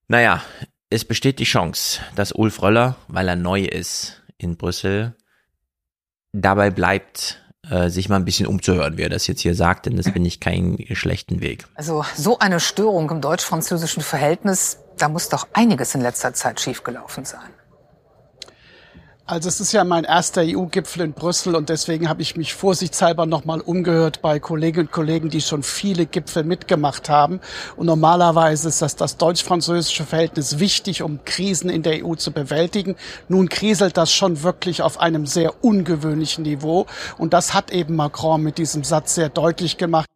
naja, 0.08 0.42
es 0.90 1.04
besteht 1.04 1.38
die 1.38 1.44
Chance, 1.44 2.00
dass 2.16 2.32
Ulf 2.32 2.62
Röller, 2.62 2.96
weil 3.08 3.28
er 3.28 3.36
neu 3.36 3.62
ist 3.62 4.22
in 4.38 4.56
Brüssel, 4.56 5.16
dabei 6.32 6.70
bleibt, 6.70 7.44
äh, 7.70 7.90
sich 7.90 8.08
mal 8.08 8.16
ein 8.16 8.24
bisschen 8.24 8.46
umzuhören, 8.46 8.96
wie 8.96 9.02
er 9.02 9.08
das 9.08 9.26
jetzt 9.26 9.40
hier 9.40 9.54
sagt, 9.54 9.86
denn 9.86 9.96
das 9.96 10.08
finde 10.08 10.28
ich 10.28 10.40
keinen 10.40 10.78
schlechten 10.94 11.40
Weg. 11.40 11.66
Also 11.74 12.04
so 12.16 12.38
eine 12.38 12.60
Störung 12.60 13.10
im 13.10 13.20
deutsch-französischen 13.20 14.02
Verhältnis, 14.02 14.78
da 14.96 15.08
muss 15.08 15.28
doch 15.28 15.48
einiges 15.52 15.94
in 15.94 16.00
letzter 16.00 16.32
Zeit 16.34 16.60
schiefgelaufen 16.60 17.24
sein. 17.24 17.50
Also 19.30 19.50
es 19.50 19.60
ist 19.60 19.72
ja 19.72 19.84
mein 19.84 20.04
erster 20.04 20.40
EU-Gipfel 20.40 21.02
in 21.02 21.12
Brüssel 21.12 21.54
und 21.54 21.68
deswegen 21.68 22.08
habe 22.08 22.22
ich 22.22 22.34
mich 22.34 22.54
vorsichtshalber 22.54 23.26
nochmal 23.26 23.60
umgehört 23.60 24.22
bei 24.22 24.40
Kolleginnen 24.40 24.86
und 24.86 24.90
Kollegen, 24.90 25.28
die 25.28 25.42
schon 25.42 25.62
viele 25.62 26.06
Gipfel 26.06 26.44
mitgemacht 26.44 27.10
haben. 27.10 27.40
Und 27.76 27.84
normalerweise 27.84 28.68
ist 28.68 28.80
das 28.80 28.96
das 28.96 29.18
deutsch-französische 29.18 30.04
Verhältnis 30.04 30.60
wichtig, 30.60 31.02
um 31.02 31.22
Krisen 31.26 31.68
in 31.68 31.82
der 31.82 32.06
EU 32.06 32.14
zu 32.14 32.32
bewältigen. 32.32 32.96
Nun 33.28 33.50
kriselt 33.50 33.98
das 33.98 34.14
schon 34.14 34.42
wirklich 34.42 34.80
auf 34.80 34.98
einem 34.98 35.26
sehr 35.26 35.62
ungewöhnlichen 35.62 36.44
Niveau. 36.44 36.86
Und 37.18 37.34
das 37.34 37.52
hat 37.52 37.70
eben 37.70 37.96
Macron 37.96 38.42
mit 38.42 38.56
diesem 38.56 38.82
Satz 38.82 39.14
sehr 39.14 39.28
deutlich 39.28 39.76
gemacht. 39.76 40.06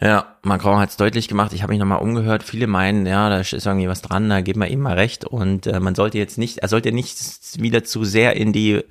Ja, 0.00 0.36
Macron 0.42 0.78
hat 0.78 0.90
es 0.90 0.96
deutlich 0.96 1.28
gemacht. 1.28 1.52
Ich 1.52 1.62
habe 1.62 1.72
mich 1.72 1.78
nochmal 1.78 2.00
umgehört. 2.00 2.42
Viele 2.42 2.66
meinen, 2.66 3.06
ja, 3.06 3.28
da 3.28 3.40
ist 3.40 3.52
irgendwie 3.52 3.88
was 3.88 4.02
dran, 4.02 4.28
da 4.28 4.40
geben 4.40 4.60
wir 4.60 4.68
ihm 4.68 4.80
mal 4.80 4.94
recht. 4.94 5.24
Und 5.24 5.66
äh, 5.66 5.80
man 5.80 5.94
sollte 5.94 6.18
jetzt 6.18 6.38
nicht, 6.38 6.58
er 6.58 6.68
sollte 6.68 6.92
nicht 6.92 7.18
wieder 7.60 7.84
zu 7.84 8.04
sehr 8.04 8.36
in 8.36 8.52
die, 8.52 8.82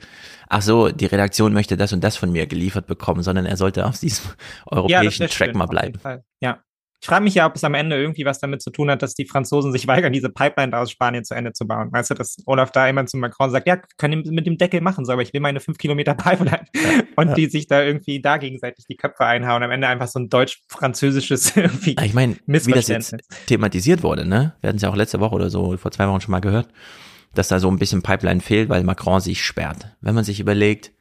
ach 0.47 0.61
so, 0.61 0.89
die 0.89 1.05
Redaktion 1.05 1.53
möchte 1.53 1.77
das 1.77 1.93
und 1.93 2.03
das 2.03 2.17
von 2.17 2.32
mir 2.32 2.47
geliefert 2.47 2.88
bekommen, 2.88 3.23
sondern 3.23 3.45
er 3.45 3.57
sollte 3.57 3.86
auf 3.86 3.99
diesem 3.99 4.25
europäischen 4.65 5.21
wär 5.21 5.29
Track 5.29 5.49
schön, 5.49 5.57
mal 5.57 5.65
auf 5.65 5.71
jeden 5.71 5.91
bleiben. 5.93 5.99
Fall. 5.99 6.23
Ja. 6.39 6.59
Ich 7.02 7.08
frage 7.08 7.24
mich 7.24 7.34
ja, 7.34 7.47
ob 7.47 7.56
es 7.56 7.64
am 7.64 7.74
Ende 7.74 7.99
irgendwie 7.99 8.26
was 8.26 8.38
damit 8.38 8.62
zu 8.62 8.70
tun 8.70 8.91
hat, 8.91 9.02
dass 9.02 9.16
die 9.16 9.26
Franzosen 9.26 9.72
sich 9.72 9.88
weigern, 9.88 10.14
diese 10.14 10.30
Pipeline 10.30 10.78
aus 10.78 10.91
Spanien 10.91 11.26
zu 11.26 11.34
Ende 11.34 11.52
zu 11.52 11.66
bauen. 11.66 11.91
Weißt 11.91 12.12
du, 12.12 12.14
dass 12.14 12.38
Olaf 12.45 12.72
da 12.72 12.88
immer 12.88 13.08
zu 13.08 13.18
Macron 13.18 13.49
sagt, 13.49 13.66
ja, 13.66 13.78
können 13.97 14.22
mit 14.30 14.45
dem 14.45 14.60
Deckel 14.60 14.82
machen, 14.82 15.04
so, 15.04 15.12
aber 15.12 15.24
ich 15.24 15.34
will 15.34 15.41
meine 15.41 15.60
fünf 15.60 15.80
Kilometer 15.80 16.14
Pipeline. 16.14 16.64
Und 17.16 17.30
ja. 17.30 17.34
die 17.34 17.47
sich 17.47 17.66
da 17.66 17.82
irgendwie 17.82 18.22
da 18.22 18.38
gegenseitig 18.38 18.86
die 18.88 18.97
Köpfe 18.97 19.26
einhauen. 19.26 19.64
Am 19.64 19.72
Ende 19.72 19.88
einfach 19.88 20.08
so 20.08 20.20
ein 20.20 20.30
deutsch-französisches 20.30 21.56
irgendwie 21.58 21.95
Ich 21.99 22.14
meine, 22.14 22.36
wie 22.45 22.72
das 22.72 22.88
jetzt 22.88 23.16
thematisiert 23.47 24.04
wurde, 24.04 24.24
ne? 24.24 24.54
Wir 24.62 24.68
hatten 24.68 24.78
es 24.78 24.84
ja 24.84 24.89
auch 24.89 24.95
letzte 24.95 25.20
Woche 25.20 25.34
oder 25.34 25.49
so, 25.49 25.76
vor 25.78 25.89
zwei 25.89 26.08
Wochen 26.08 26.22
schon 26.22 26.32
mal 26.32 26.39
gehört, 26.39 26.70
dass 27.34 27.47
da 27.47 27.58
so 27.58 27.68
ein 27.72 27.80
bisschen 27.80 28.04
Pipeline 28.04 28.41
fehlt, 28.41 28.70
weil 28.70 28.84
Macron 28.84 29.22
sich 29.22 29.43
sperrt. 29.43 29.97
Wenn 30.02 30.14
man 30.14 30.24
sich 30.24 30.39
überlegt, 30.39 30.91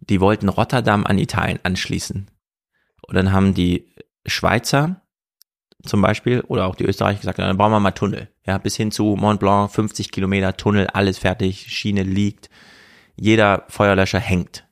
die 0.00 0.20
wollten 0.20 0.50
Rotterdam 0.50 1.06
an 1.06 1.16
Italien 1.16 1.60
anschließen. 1.62 2.30
Und 3.08 3.14
dann 3.14 3.32
haben 3.32 3.54
die 3.54 3.94
Schweizer 4.26 5.00
zum 5.84 6.02
Beispiel 6.02 6.40
oder 6.42 6.66
auch 6.66 6.74
die 6.74 6.84
Österreicher 6.84 7.20
gesagt, 7.20 7.38
dann 7.38 7.56
brauchen 7.56 7.72
wir 7.72 7.80
mal 7.80 7.90
Tunnel. 7.92 8.28
Ja, 8.46 8.58
bis 8.58 8.76
hin 8.76 8.90
zu 8.90 9.16
Mont 9.18 9.40
Blanc, 9.40 9.70
50 9.70 10.10
Kilometer 10.10 10.56
Tunnel, 10.56 10.86
alles 10.88 11.18
fertig, 11.18 11.66
Schiene 11.68 12.02
liegt, 12.02 12.50
jeder 13.16 13.64
Feuerlöscher 13.68 14.20
hängt. 14.20 14.66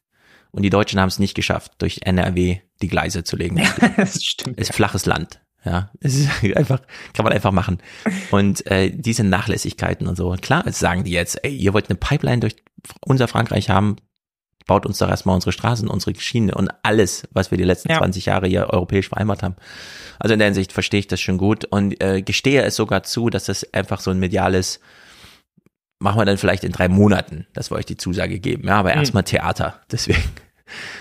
Und 0.50 0.62
die 0.62 0.70
Deutschen 0.70 1.00
haben 1.00 1.08
es 1.08 1.18
nicht 1.18 1.34
geschafft, 1.34 1.72
durch 1.78 2.00
NRW 2.02 2.60
die 2.82 2.88
Gleise 2.88 3.24
zu 3.24 3.36
legen. 3.36 3.62
das 3.96 4.22
stimmt. 4.22 4.58
ist 4.58 4.72
flaches 4.72 5.06
Land. 5.06 5.40
Ja, 5.64 5.90
es 6.00 6.14
ist 6.14 6.30
einfach, 6.56 6.80
kann 7.12 7.24
man 7.24 7.32
einfach 7.32 7.52
machen. 7.52 7.78
Und 8.30 8.66
äh, 8.66 8.90
diese 8.90 9.24
Nachlässigkeiten 9.24 10.06
und 10.06 10.16
so, 10.16 10.34
klar, 10.40 10.64
jetzt 10.66 10.78
sagen 10.78 11.04
die 11.04 11.10
jetzt, 11.10 11.44
ey, 11.44 11.54
ihr 11.54 11.74
wollt 11.74 11.90
eine 11.90 11.98
Pipeline 11.98 12.40
durch 12.40 12.56
unser 13.04 13.28
Frankreich 13.28 13.70
haben, 13.70 13.96
baut 14.68 14.86
uns 14.86 14.98
doch 14.98 15.08
erstmal 15.08 15.34
unsere 15.34 15.50
Straßen, 15.50 15.88
unsere 15.88 16.14
Schiene 16.14 16.54
und 16.54 16.70
alles, 16.84 17.26
was 17.32 17.50
wir 17.50 17.58
die 17.58 17.64
letzten 17.64 17.90
Ja. 17.90 17.98
20 17.98 18.26
Jahre 18.26 18.46
hier 18.46 18.68
europäisch 18.70 19.08
vereinbart 19.08 19.42
haben. 19.42 19.56
Also 20.20 20.34
in 20.34 20.38
der 20.38 20.46
Hinsicht 20.46 20.72
verstehe 20.72 21.00
ich 21.00 21.08
das 21.08 21.20
schon 21.20 21.38
gut 21.38 21.64
und 21.64 22.00
äh, 22.00 22.22
gestehe 22.22 22.62
es 22.62 22.76
sogar 22.76 23.02
zu, 23.02 23.30
dass 23.30 23.46
das 23.46 23.74
einfach 23.74 23.98
so 24.00 24.12
ein 24.12 24.20
mediales, 24.20 24.78
machen 25.98 26.20
wir 26.20 26.24
dann 26.24 26.38
vielleicht 26.38 26.62
in 26.64 26.70
drei 26.72 26.88
Monaten, 26.88 27.46
dass 27.54 27.70
wir 27.72 27.76
euch 27.76 27.86
die 27.86 27.96
Zusage 27.96 28.38
geben. 28.38 28.68
Ja, 28.68 28.76
aber 28.78 28.92
Hm. 28.92 29.00
erstmal 29.00 29.24
Theater. 29.24 29.80
Deswegen, 29.90 30.22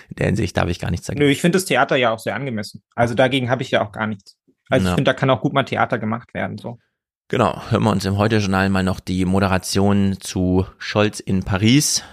in 0.09 0.15
der 0.17 0.25
Hinsicht 0.27 0.57
darf 0.57 0.69
ich 0.69 0.79
gar 0.79 0.89
nichts 0.89 1.05
sagen. 1.05 1.19
Nö, 1.19 1.27
ich 1.27 1.41
finde 1.41 1.57
das 1.57 1.65
Theater 1.65 1.95
ja 1.97 2.11
auch 2.11 2.19
sehr 2.19 2.35
angemessen. 2.35 2.81
Also 2.95 3.13
dagegen 3.13 3.49
habe 3.49 3.61
ich 3.61 3.69
ja 3.71 3.85
auch 3.85 3.91
gar 3.91 4.07
nichts. 4.07 4.37
Also 4.69 4.85
Ja. 4.85 4.91
ich 4.91 4.95
finde, 4.95 5.09
da 5.11 5.13
kann 5.13 5.29
auch 5.29 5.41
gut 5.41 5.53
mal 5.53 5.63
Theater 5.63 5.99
gemacht 5.99 6.33
werden. 6.33 6.57
So. 6.57 6.79
Genau, 7.29 7.61
hören 7.69 7.83
wir 7.83 7.91
uns 7.91 8.05
im 8.05 8.17
Heute-Journal 8.17 8.69
mal 8.69 8.83
noch 8.83 9.01
die 9.01 9.25
Moderation 9.25 10.15
zu 10.21 10.65
Scholz 10.77 11.19
in 11.19 11.43
Paris, 11.43 12.03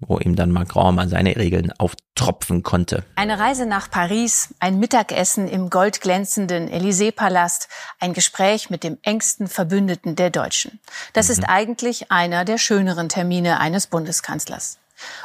wo 0.00 0.18
ihm 0.18 0.36
dann 0.36 0.52
Macron 0.52 0.94
mal 0.94 1.08
seine 1.08 1.36
Regeln 1.36 1.72
auftropfen 1.72 2.62
konnte. 2.62 3.04
Eine 3.16 3.38
Reise 3.38 3.66
nach 3.66 3.90
Paris, 3.90 4.54
ein 4.60 4.78
Mittagessen 4.78 5.48
im 5.48 5.70
goldglänzenden 5.70 6.68
Élysée-Palast, 6.68 7.68
ein 7.98 8.12
Gespräch 8.12 8.70
mit 8.70 8.84
dem 8.84 8.98
engsten 9.02 9.48
Verbündeten 9.48 10.14
der 10.14 10.30
Deutschen. 10.30 10.78
Das 11.14 11.30
ist 11.30 11.44
eigentlich 11.48 12.12
einer 12.12 12.44
der 12.44 12.58
schöneren 12.58 13.08
Termine 13.08 13.58
eines 13.60 13.88
Bundeskanzlers. 13.88 14.78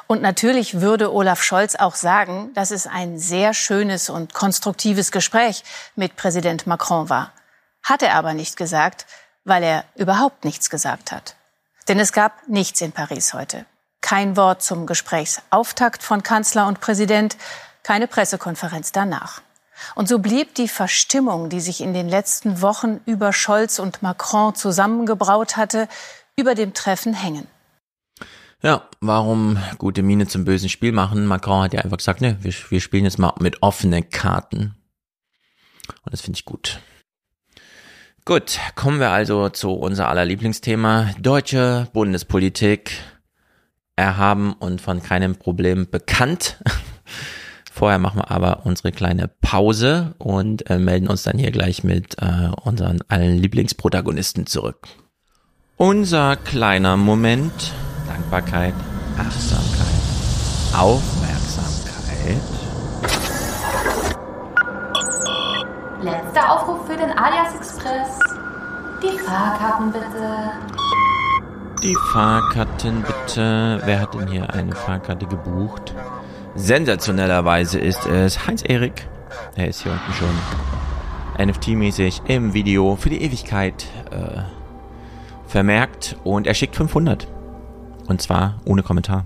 Und 0.08 0.22
natürlich 0.22 0.82
würde 0.82 1.14
Olaf 1.14 1.42
Scholz 1.42 1.76
auch 1.76 1.96
sagen, 1.96 2.52
dass 2.54 2.72
es 2.72 2.88
ein 2.88 3.18
sehr 3.18 3.54
schönes 3.54 4.10
und 4.10 4.34
konstruktives 4.34 5.12
Gespräch 5.12 5.64
mit 5.96 6.16
Präsident 6.16 6.68
Macron 6.68 7.10
war. 7.10 7.32
Hat 7.84 8.02
er 8.02 8.16
aber 8.16 8.34
nicht 8.34 8.56
gesagt, 8.56 9.06
weil 9.46 9.64
er 9.64 9.86
überhaupt 9.96 10.46
nichts 10.46 10.70
gesagt 10.70 11.12
hat. 11.12 11.36
Denn 11.88 12.00
es 12.00 12.14
gab 12.14 12.48
nichts 12.48 12.82
in 12.82 12.92
Paris 12.92 13.34
heute. 13.34 13.66
Kein 14.04 14.36
Wort 14.36 14.62
zum 14.62 14.86
Gesprächsauftakt 14.86 16.04
von 16.04 16.24
Kanzler 16.24 16.68
und 16.68 16.82
Präsident, 16.82 17.38
keine 17.84 18.06
Pressekonferenz 18.06 18.92
danach. 18.92 19.42
Und 19.96 20.10
so 20.10 20.20
blieb 20.20 20.56
die 20.56 20.68
Verstimmung, 20.68 21.50
die 21.50 21.62
sich 21.62 21.80
in 21.80 21.94
den 21.94 22.10
letzten 22.10 22.62
Wochen 22.62 23.00
über 23.06 23.32
Scholz 23.32 23.80
und 23.80 24.04
Macron 24.04 24.56
zusammengebraut 24.56 25.56
hatte, 25.56 25.88
über 26.36 26.54
dem 26.54 26.74
Treffen 26.74 27.14
hängen. 27.14 27.48
Ja, 28.62 28.90
warum 29.00 29.58
gute 29.78 30.04
Miene 30.04 30.28
zum 30.28 30.44
bösen 30.44 30.68
Spiel 30.68 30.92
machen? 30.92 31.26
Macron 31.26 31.64
hat 31.64 31.74
ja 31.74 31.80
einfach 31.80 31.98
gesagt, 31.98 32.20
ne, 32.20 32.38
wir, 32.42 32.54
wir 32.70 32.82
spielen 32.82 33.06
jetzt 33.06 33.20
mal 33.20 33.34
mit 33.40 33.64
offenen 33.64 34.10
Karten. 34.10 34.76
Und 36.04 36.12
das 36.12 36.20
finde 36.20 36.38
ich 36.38 36.46
gut. 36.46 36.82
Gut, 38.26 38.60
kommen 38.76 39.00
wir 39.00 39.12
also 39.12 39.48
zu 39.48 39.72
unser 39.72 40.10
aller 40.10 40.26
Lieblingsthema. 40.26 41.12
Deutsche 41.20 41.88
Bundespolitik. 41.94 43.00
Erhaben 43.96 44.54
und 44.54 44.82
von 44.82 45.04
keinem 45.04 45.36
Problem 45.36 45.90
bekannt. 45.90 46.58
Vorher 47.72 48.00
machen 48.00 48.20
wir 48.20 48.32
aber 48.32 48.66
unsere 48.66 48.92
kleine 48.92 49.28
Pause 49.28 50.14
und 50.20 50.70
äh, 50.70 50.78
melden 50.78 51.08
uns 51.08 51.24
dann 51.24 51.40
hier 51.40 51.52
gleich 51.52 51.84
mit 51.84 52.22
äh, 52.22 52.50
unseren 52.64 53.00
allen 53.08 53.38
Lieblingsprotagonisten 53.38 54.46
zurück. 54.46 54.88
Unser 55.78 56.36
kleiner 56.36 56.98
Moment. 56.98 57.74
Dankbarkeit, 58.08 58.76
Achtsamkeit, 59.18 59.88
Aufmerksamkeit. 60.78 62.42
Letzter 66.04 66.52
Aufruf 66.52 66.86
für 66.86 66.98
den 66.98 67.18
Alias 67.18 67.56
Express. 67.56 68.20
Die 69.02 69.18
Fahrkarten 69.20 69.92
bitte. 69.92 70.83
Die 71.84 71.96
Fahrkarten 71.96 73.04
bitte. 73.04 73.82
Wer 73.84 74.00
hat 74.00 74.14
denn 74.14 74.28
hier 74.28 74.54
eine 74.54 74.74
Fahrkarte 74.74 75.26
gebucht? 75.26 75.94
Sensationellerweise 76.56 77.78
ist 77.78 78.06
es 78.06 78.48
Heinz-Erik. 78.48 79.06
Er 79.58 79.68
ist 79.68 79.84
hier 79.84 79.92
unten 79.92 80.14
schon 80.14 81.46
NFT-mäßig 81.46 82.22
im 82.30 82.54
Video 82.54 82.96
für 82.96 83.10
die 83.10 83.22
Ewigkeit 83.22 83.86
äh, 84.12 84.44
vermerkt 85.46 86.16
und 86.24 86.48
er 86.48 86.54
schickt 86.54 86.78
500. 86.78 87.28
Und 88.08 88.22
zwar 88.22 88.62
ohne 88.64 88.82
Kommentar. 88.82 89.26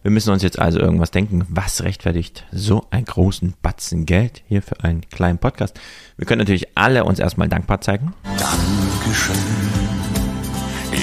Wir 0.00 0.10
müssen 0.10 0.32
uns 0.32 0.42
jetzt 0.42 0.58
also 0.58 0.78
irgendwas 0.78 1.10
denken, 1.10 1.44
was 1.50 1.82
rechtfertigt 1.82 2.46
so 2.50 2.86
einen 2.90 3.04
großen 3.04 3.52
Batzen 3.60 4.06
Geld 4.06 4.42
hier 4.48 4.62
für 4.62 4.82
einen 4.82 5.02
kleinen 5.10 5.36
Podcast. 5.36 5.78
Wir 6.16 6.26
können 6.26 6.38
natürlich 6.38 6.78
alle 6.78 7.04
uns 7.04 7.18
erstmal 7.18 7.50
dankbar 7.50 7.82
zeigen. 7.82 8.14
Dankeschön. 8.24 9.99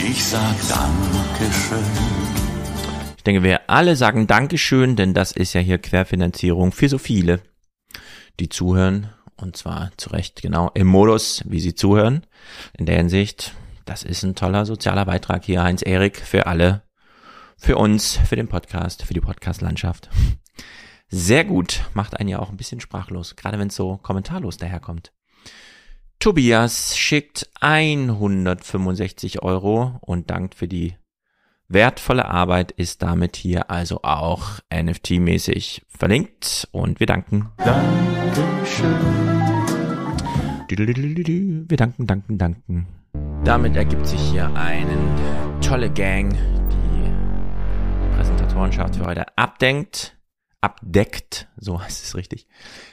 Ich 0.06 0.24
sag 0.24 0.56
Dankeschön. 0.70 1.84
Ich 3.18 3.24
denke, 3.24 3.44
wir 3.44 3.70
alle 3.70 3.96
sagen 3.96 4.28
Dankeschön, 4.28 4.96
denn 4.96 5.14
das 5.14 5.32
ist 5.32 5.54
ja 5.54 5.62
hier 5.62 5.78
Querfinanzierung 5.78 6.72
für 6.72 6.90
so 6.90 6.98
viele, 6.98 7.42
die 8.40 8.50
zuhören. 8.50 9.10
Und 9.36 9.56
zwar 9.56 9.92
zu 9.98 10.10
Recht 10.10 10.42
genau 10.42 10.72
im 10.74 10.88
Modus, 10.88 11.44
wie 11.46 11.60
sie 11.60 11.76
zuhören. 11.76 12.26
In 12.78 12.86
der 12.86 12.98
Hinsicht, 12.98 13.54
das 13.86 14.04
ist 14.04 14.24
ein 14.24 14.36
toller 14.36 14.66
sozialer 14.66 15.06
Beitrag 15.06 15.46
hier, 15.46 15.64
Heinz-Erik, 15.64 16.18
für 16.18 16.48
alle 16.48 16.84
für 17.58 17.78
uns, 17.78 18.18
für 18.18 18.36
den 18.36 18.48
Podcast, 18.48 19.04
für 19.04 19.14
die 19.14 19.22
Podcast-Landschaft. 19.22 20.10
Sehr 21.10 21.44
gut, 21.44 21.82
macht 21.94 22.20
einen 22.20 22.30
ja 22.30 22.40
auch 22.40 22.50
ein 22.50 22.58
bisschen 22.58 22.80
sprachlos, 22.80 23.36
gerade 23.36 23.58
wenn 23.60 23.70
es 23.70 23.76
so 23.76 23.98
kommentarlos 23.98 24.58
daherkommt. 24.58 25.12
Tobias 26.20 26.98
schickt 26.98 27.48
165 27.62 29.44
Euro 29.44 29.98
und 30.02 30.32
dankt 30.32 30.56
für 30.56 30.68
die 30.68 30.96
wertvolle 31.68 32.26
Arbeit, 32.26 32.72
ist 32.72 33.04
damit 33.04 33.36
hier 33.36 33.70
also 33.70 34.02
auch 34.02 34.60
NFT-mäßig 34.72 35.84
verlinkt 35.88 36.68
und 36.72 37.00
wir 37.00 37.06
danken. 37.06 37.52
Dankeschön. 37.58 38.96
Wir 40.70 41.78
danken, 41.78 42.08
danken, 42.08 42.38
danken. 42.38 42.88
Damit 43.44 43.76
ergibt 43.76 44.08
sich 44.08 44.20
hier 44.20 44.54
eine 44.56 44.98
tolle 45.62 45.92
Gang, 45.92 46.36
Präsentatorenschaft 48.16 48.96
für 48.96 49.06
heute 49.06 49.38
abdenkt, 49.38 50.18
abdeckt, 50.62 51.48
so 51.58 51.82
heißt 51.82 52.04
es 52.04 52.16
richtig. 52.16 52.48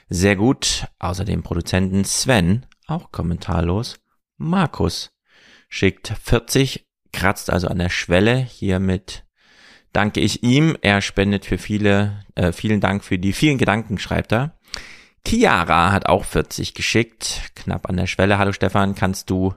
Sehr 0.09 0.37
gut. 0.37 0.87
Außerdem 0.99 1.43
Produzenten 1.43 2.05
Sven, 2.05 2.67
auch 2.87 3.13
kommentarlos. 3.13 3.97
Markus 4.37 5.13
schickt 5.69 6.09
40, 6.23 6.87
kratzt 7.13 7.51
also 7.51 7.69
an 7.69 7.79
der 7.79 7.91
Schwelle. 7.91 8.37
Hiermit 8.37 9.25
danke 9.93 10.21
ich 10.21 10.43
ihm. 10.43 10.77
Er 10.83 11.01
spendet 11.01 11.47
für 11.47 11.59
viele, 11.59 12.25
äh, 12.35 12.53
vielen 12.53 12.81
Dank 12.81 13.05
für 13.05 13.19
die 13.19 13.33
vielen 13.33 13.59
Gedanken, 13.59 13.99
schreibt 13.99 14.33
er. 14.33 14.59
Chiara 15.27 15.91
hat 15.91 16.07
auch 16.07 16.25
40 16.25 16.75
geschickt, 16.75 17.53
knapp 17.55 17.89
an 17.89 17.97
der 17.97 18.07
Schwelle. 18.07 18.39
Hallo 18.39 18.53
Stefan, 18.53 18.95
kannst 18.95 19.31
du 19.31 19.55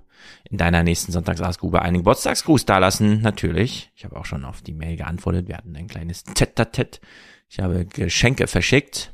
in 0.49 0.57
deiner 0.57 0.83
nächsten 0.83 1.11
Sonntagsausgabe 1.11 1.81
einen 1.81 1.97
Geburtstagsgruß 1.97 2.65
dalassen? 2.65 3.21
Natürlich. 3.21 3.91
Ich 3.95 4.05
habe 4.05 4.17
auch 4.17 4.25
schon 4.25 4.45
auf 4.45 4.61
die 4.61 4.73
Mail 4.73 4.95
geantwortet. 4.95 5.47
Wir 5.47 5.57
hatten 5.57 5.75
ein 5.75 5.87
kleines 5.87 6.23
Tete-Tet. 6.23 7.01
Ich 7.49 7.59
habe 7.59 7.85
Geschenke 7.85 8.47
verschickt. 8.47 9.13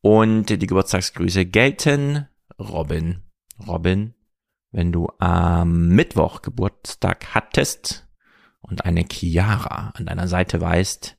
Und 0.00 0.46
die 0.46 0.66
Geburtstagsgrüße 0.66 1.46
gelten 1.46 2.28
Robin. 2.58 3.22
Robin, 3.66 4.14
wenn 4.70 4.92
du 4.92 5.08
am 5.18 5.88
Mittwoch 5.88 6.42
Geburtstag 6.42 7.34
hattest 7.34 8.06
und 8.60 8.84
eine 8.84 9.04
Chiara 9.10 9.92
an 9.94 10.06
deiner 10.06 10.28
Seite 10.28 10.60
weißt, 10.60 11.16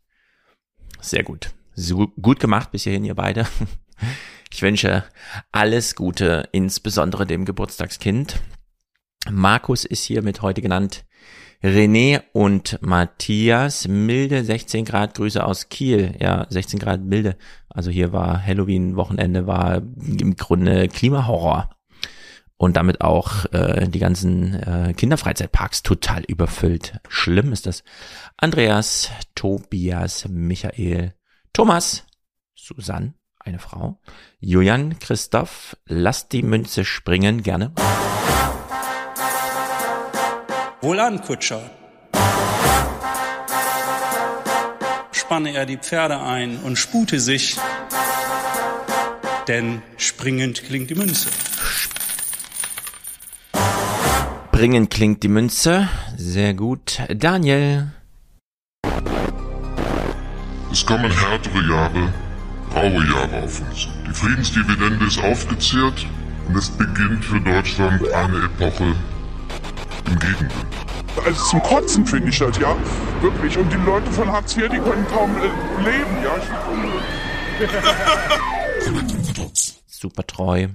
sehr 1.01 1.23
gut. 1.23 1.53
So 1.73 2.07
gut 2.07 2.39
gemacht 2.39 2.71
bis 2.71 2.83
hierhin, 2.83 3.05
ihr 3.05 3.15
beide. 3.15 3.45
Ich 4.51 4.63
wünsche 4.63 5.03
alles 5.51 5.93
Gute, 5.93 6.49
insbesondere 6.51 7.27
dem 7.27 7.45
Geburtstagskind. 7.45 8.41
Markus 9.29 9.85
ist 9.85 10.03
hier 10.03 10.23
mit 10.23 10.41
heute 10.41 10.63
genannt. 10.63 11.05
René 11.61 12.23
und 12.33 12.79
Matthias, 12.81 13.87
milde 13.87 14.43
16 14.43 14.85
Grad 14.85 15.13
Grüße 15.13 15.45
aus 15.45 15.69
Kiel. 15.69 16.15
Ja, 16.19 16.47
16 16.49 16.79
Grad 16.79 17.01
milde. 17.01 17.37
Also 17.69 17.91
hier 17.91 18.11
war 18.11 18.43
Halloween-Wochenende, 18.43 19.45
war 19.45 19.77
im 19.77 20.35
Grunde 20.35 20.87
Klimahorror. 20.87 21.69
Und 22.61 22.75
damit 22.75 22.99
auch 22.99 23.45
äh, 23.53 23.87
die 23.87 23.99
ganzen 23.99 24.53
äh, 24.53 24.93
Kinderfreizeitparks 24.93 25.81
total 25.81 26.25
überfüllt. 26.25 26.99
Schlimm 27.07 27.53
ist 27.53 27.65
das. 27.65 27.85
Andreas, 28.35 29.11
Tobias, 29.33 30.27
Michael, 30.27 31.13
Thomas, 31.53 32.05
Susanne, 32.55 33.13
eine 33.39 33.59
Frau. 33.59 34.01
Julian, 34.41 34.99
Christoph, 34.99 35.77
lasst 35.85 36.33
die 36.33 36.43
Münze 36.43 36.83
springen, 36.83 37.43
gerne. 37.43 37.71
Wohlan, 40.81 41.21
Kutscher. 41.21 41.61
Spanne 45.13 45.53
er 45.53 45.65
die 45.65 45.77
Pferde 45.77 46.19
ein 46.19 46.57
und 46.57 46.75
spute 46.77 47.21
sich, 47.21 47.57
denn 49.47 49.81
springend 49.95 50.63
klingt 50.65 50.89
die 50.89 50.95
Münze. 50.95 51.29
Springend 54.59 54.89
klingt 54.89 55.23
die 55.23 55.29
Münze. 55.29 55.87
Sehr 56.17 56.53
gut. 56.53 56.99
Daniel. 57.15 57.93
Es 60.69 60.85
kommen 60.85 61.09
härtere 61.09 61.61
Jahre, 61.69 62.13
raue 62.75 63.05
Jahre 63.05 63.43
auf 63.43 63.61
uns. 63.61 63.87
Die 64.05 64.13
Friedensdividende 64.13 65.05
ist 65.05 65.23
aufgezehrt 65.23 66.05
und 66.49 66.57
es 66.57 66.69
beginnt 66.71 67.23
für 67.23 67.39
Deutschland 67.39 68.05
eine 68.11 68.43
Epoche 68.43 68.93
im 70.07 70.19
Gegenwind. 70.19 70.51
Also 71.25 71.41
zum 71.51 71.63
Kotzen 71.63 72.05
finde 72.05 72.27
ich 72.27 72.39
das, 72.39 72.57
ja. 72.57 72.75
Wirklich. 73.21 73.57
Und 73.57 73.71
die 73.71 73.77
Leute 73.77 74.11
von 74.11 74.29
Hartz 74.29 74.57
IV, 74.57 74.67
die 74.67 74.79
können 74.79 75.07
kaum 75.07 75.37
äh, 75.37 75.89
leben, 75.89 76.17
ja. 76.21 76.35
Super 79.87 80.27
treu. 80.27 80.67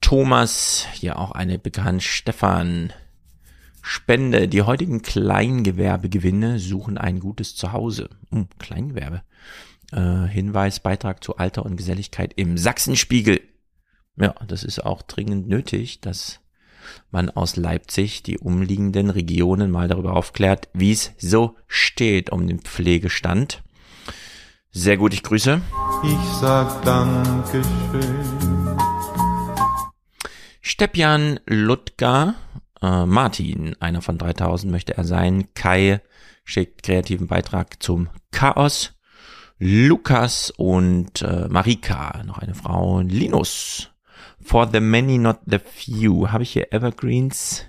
Thomas, 0.00 0.86
hier 0.92 1.18
auch 1.18 1.32
eine 1.32 1.58
bekannt. 1.58 2.02
Stefan. 2.02 2.92
Spende. 3.82 4.48
Die 4.48 4.62
heutigen 4.62 5.02
Kleingewerbegewinne 5.02 6.58
suchen 6.58 6.98
ein 6.98 7.20
gutes 7.20 7.56
Zuhause. 7.56 8.10
Hm, 8.30 8.48
Kleingewerbe. 8.58 9.22
Äh, 9.92 10.28
Hinweis, 10.28 10.80
Beitrag 10.80 11.24
zu 11.24 11.36
Alter 11.36 11.64
und 11.64 11.76
Geselligkeit 11.76 12.32
im 12.36 12.58
Sachsenspiegel. 12.58 13.40
Ja, 14.16 14.34
das 14.46 14.64
ist 14.64 14.84
auch 14.84 15.02
dringend 15.02 15.48
nötig, 15.48 16.00
dass 16.00 16.40
man 17.10 17.30
aus 17.30 17.56
Leipzig 17.56 18.22
die 18.22 18.38
umliegenden 18.38 19.10
Regionen 19.10 19.70
mal 19.70 19.88
darüber 19.88 20.14
aufklärt, 20.14 20.68
wie 20.72 20.92
es 20.92 21.12
so 21.18 21.56
steht 21.66 22.30
um 22.30 22.46
den 22.46 22.60
Pflegestand. 22.60 23.62
Sehr 24.72 24.96
gut, 24.96 25.14
ich 25.14 25.22
grüße. 25.22 25.60
Ich 26.04 26.32
sag 26.40 26.82
Dankeschön. 26.84 28.59
Stepjan 30.70 31.40
Ludger, 31.46 32.36
äh, 32.80 33.04
Martin, 33.04 33.74
einer 33.80 34.02
von 34.02 34.18
3000 34.18 34.70
möchte 34.70 34.96
er 34.96 35.02
sein. 35.02 35.52
Kai 35.54 36.00
schickt 36.44 36.84
kreativen 36.84 37.26
Beitrag 37.26 37.82
zum 37.82 38.08
Chaos. 38.30 38.92
Lukas 39.58 40.52
und 40.56 41.22
äh, 41.22 41.48
Marika, 41.48 42.22
noch 42.24 42.38
eine 42.38 42.54
Frau, 42.54 43.00
Linus. 43.00 43.90
For 44.40 44.70
the 44.72 44.78
many, 44.78 45.18
not 45.18 45.40
the 45.44 45.58
few. 45.58 46.30
Habe 46.30 46.44
ich 46.44 46.52
hier 46.52 46.72
Evergreens? 46.72 47.64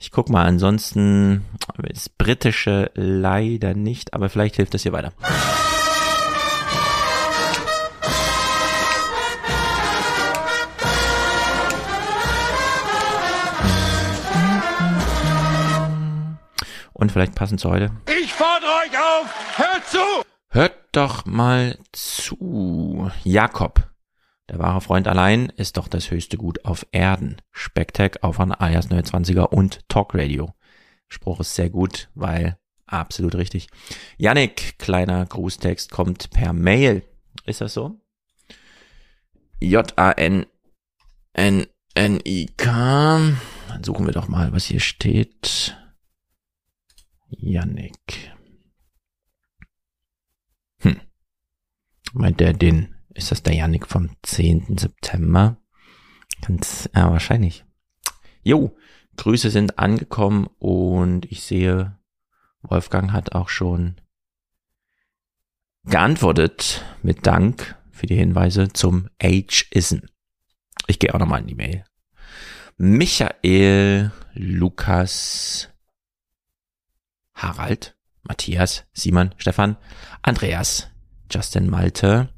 Ich 0.00 0.10
guck 0.10 0.28
mal, 0.28 0.44
ansonsten 0.44 1.44
das 1.78 2.08
britische 2.08 2.90
leider 2.94 3.74
nicht, 3.74 4.12
aber 4.12 4.28
vielleicht 4.28 4.56
hilft 4.56 4.74
das 4.74 4.82
hier 4.82 4.92
weiter. 4.92 5.12
Und 17.04 17.12
vielleicht 17.12 17.34
passend 17.34 17.60
zu 17.60 17.68
heute. 17.68 17.90
Ich 18.18 18.32
fordere 18.32 18.70
euch 18.70 18.98
auf, 18.98 19.58
hört 19.58 19.86
zu! 19.86 19.98
Hört 20.48 20.72
doch 20.92 21.26
mal 21.26 21.76
zu. 21.92 23.10
Jakob, 23.24 23.90
der 24.48 24.58
wahre 24.58 24.80
Freund 24.80 25.06
allein, 25.06 25.50
ist 25.50 25.76
doch 25.76 25.86
das 25.86 26.10
höchste 26.10 26.38
Gut 26.38 26.64
auf 26.64 26.86
Erden. 26.92 27.42
Specktag 27.52 28.22
auf 28.22 28.40
an 28.40 28.52
alias 28.52 28.90
29er 28.90 29.50
und 29.50 29.86
Talk 29.90 30.14
Radio. 30.14 30.54
Spruch 31.08 31.40
ist 31.40 31.54
sehr 31.54 31.68
gut, 31.68 32.08
weil 32.14 32.56
absolut 32.86 33.34
richtig. 33.34 33.68
Yannick, 34.16 34.78
kleiner 34.78 35.26
Grußtext 35.26 35.90
kommt 35.90 36.30
per 36.30 36.54
Mail. 36.54 37.02
Ist 37.44 37.60
das 37.60 37.74
so? 37.74 38.00
J-A-N-N-N-I-K. 39.60 40.46
Dann 43.68 43.84
suchen 43.84 44.06
wir 44.06 44.14
doch 44.14 44.28
mal, 44.28 44.54
was 44.54 44.64
hier 44.64 44.80
steht. 44.80 45.76
Yannick. 47.38 48.32
Hm. 50.78 51.00
Meint 52.12 52.40
der 52.40 52.52
den, 52.52 52.94
ist 53.14 53.30
das 53.30 53.42
der 53.42 53.54
Yannick 53.54 53.86
vom 53.86 54.10
10. 54.22 54.78
September? 54.78 55.58
Ganz, 56.42 56.88
ja, 56.94 57.10
wahrscheinlich. 57.10 57.64
Jo, 58.42 58.76
Grüße 59.16 59.50
sind 59.50 59.78
angekommen 59.78 60.48
und 60.58 61.30
ich 61.30 61.42
sehe, 61.42 61.98
Wolfgang 62.62 63.12
hat 63.12 63.34
auch 63.34 63.48
schon 63.48 64.00
geantwortet 65.84 66.84
mit 67.02 67.26
Dank 67.26 67.76
für 67.90 68.06
die 68.06 68.16
Hinweise 68.16 68.68
zum 68.72 69.08
Ageism. 69.22 70.00
Ich 70.86 70.98
gehe 70.98 71.14
auch 71.14 71.18
nochmal 71.18 71.40
in 71.40 71.46
die 71.46 71.54
Mail. 71.54 71.84
Michael, 72.76 74.10
Lukas, 74.34 75.70
Harald, 77.34 77.96
Matthias, 78.22 78.84
Simon, 78.92 79.34
Stefan, 79.38 79.76
Andreas, 80.22 80.88
Justin 81.30 81.68
Malte, 81.68 82.28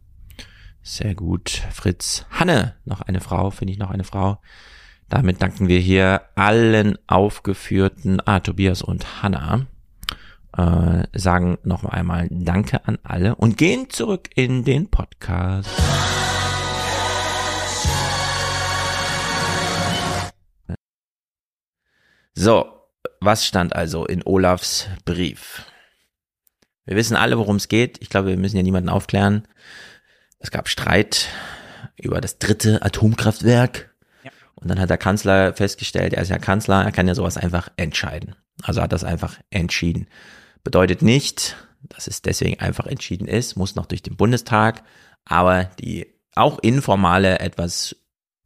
sehr 0.83 1.15
gut, 1.15 1.51
Fritz, 1.73 2.27
Hanne, 2.31 2.77
noch 2.85 3.01
eine 3.01 3.21
Frau, 3.21 3.51
finde 3.51 3.73
ich 3.73 3.79
noch 3.79 3.91
eine 3.91 4.05
Frau. 4.05 4.41
Damit 5.09 5.43
danken 5.43 5.67
wir 5.67 5.81
hier 5.81 6.23
allen 6.37 6.97
aufgeführten, 7.09 8.21
ah, 8.25 8.41
Tobias 8.41 8.83
und 8.83 9.23
Hanna, 9.23 9.67
äh, 10.57 11.03
sagen 11.13 11.59
noch 11.65 11.85
einmal 11.85 12.29
Danke 12.31 12.87
an 12.87 12.99
alle 13.03 13.35
und 13.35 13.57
gehen 13.57 13.91
zurück 13.91 14.31
in 14.35 14.65
den 14.65 14.89
Podcast. 14.89 15.71
So, 22.35 22.76
was 23.27 23.45
stand 23.45 23.77
also 23.77 24.07
in 24.07 24.23
Olafs 24.25 24.89
Brief? 25.05 25.65
Wir 26.87 26.97
wissen 26.97 27.17
alle, 27.17 27.37
worum 27.37 27.57
es 27.57 27.69
geht. 27.69 27.99
Ich 28.01 28.09
glaube, 28.09 28.29
wir 28.29 28.37
müssen 28.39 28.57
ja 28.57 28.63
niemanden 28.63 28.89
aufklären. 28.89 29.47
Es 30.39 30.51
gab 30.51 30.69
Streit 30.69 31.29
über 31.97 32.21
das 32.21 32.39
dritte 32.39 32.81
Atomkraftwerk. 32.83 33.95
Ja. 34.23 34.31
Und 34.55 34.69
dann 34.69 34.79
hat 34.79 34.89
der 34.89 34.97
Kanzler 34.97 35.53
festgestellt, 35.55 36.15
er 36.15 36.23
ist 36.23 36.31
ja 36.31 36.39
Kanzler, 36.39 36.85
er 36.85 36.93
kann 36.93 37.09
ja 37.09 37.15
sowas 37.15 37.37
einfach 37.37 37.69
entscheiden. 37.77 38.37
Also 38.63 38.81
hat 38.81 38.93
das 38.93 39.05
einfach 39.05 39.39
entschieden. 39.51 40.07
Bedeutet 40.63 41.03
nicht, 41.03 41.57
dass 41.83 42.07
es 42.07 42.23
deswegen 42.23 42.61
einfach 42.61 42.87
entschieden 42.87 43.29
ist, 43.29 43.57
muss 43.57 43.75
noch 43.75 43.87
durch 43.87 44.03
den 44.03 44.17
Bundestag, 44.17 44.83
aber 45.25 45.65
die 45.65 46.15
auch 46.35 46.59
informale, 46.61 47.41
etwas, 47.41 47.97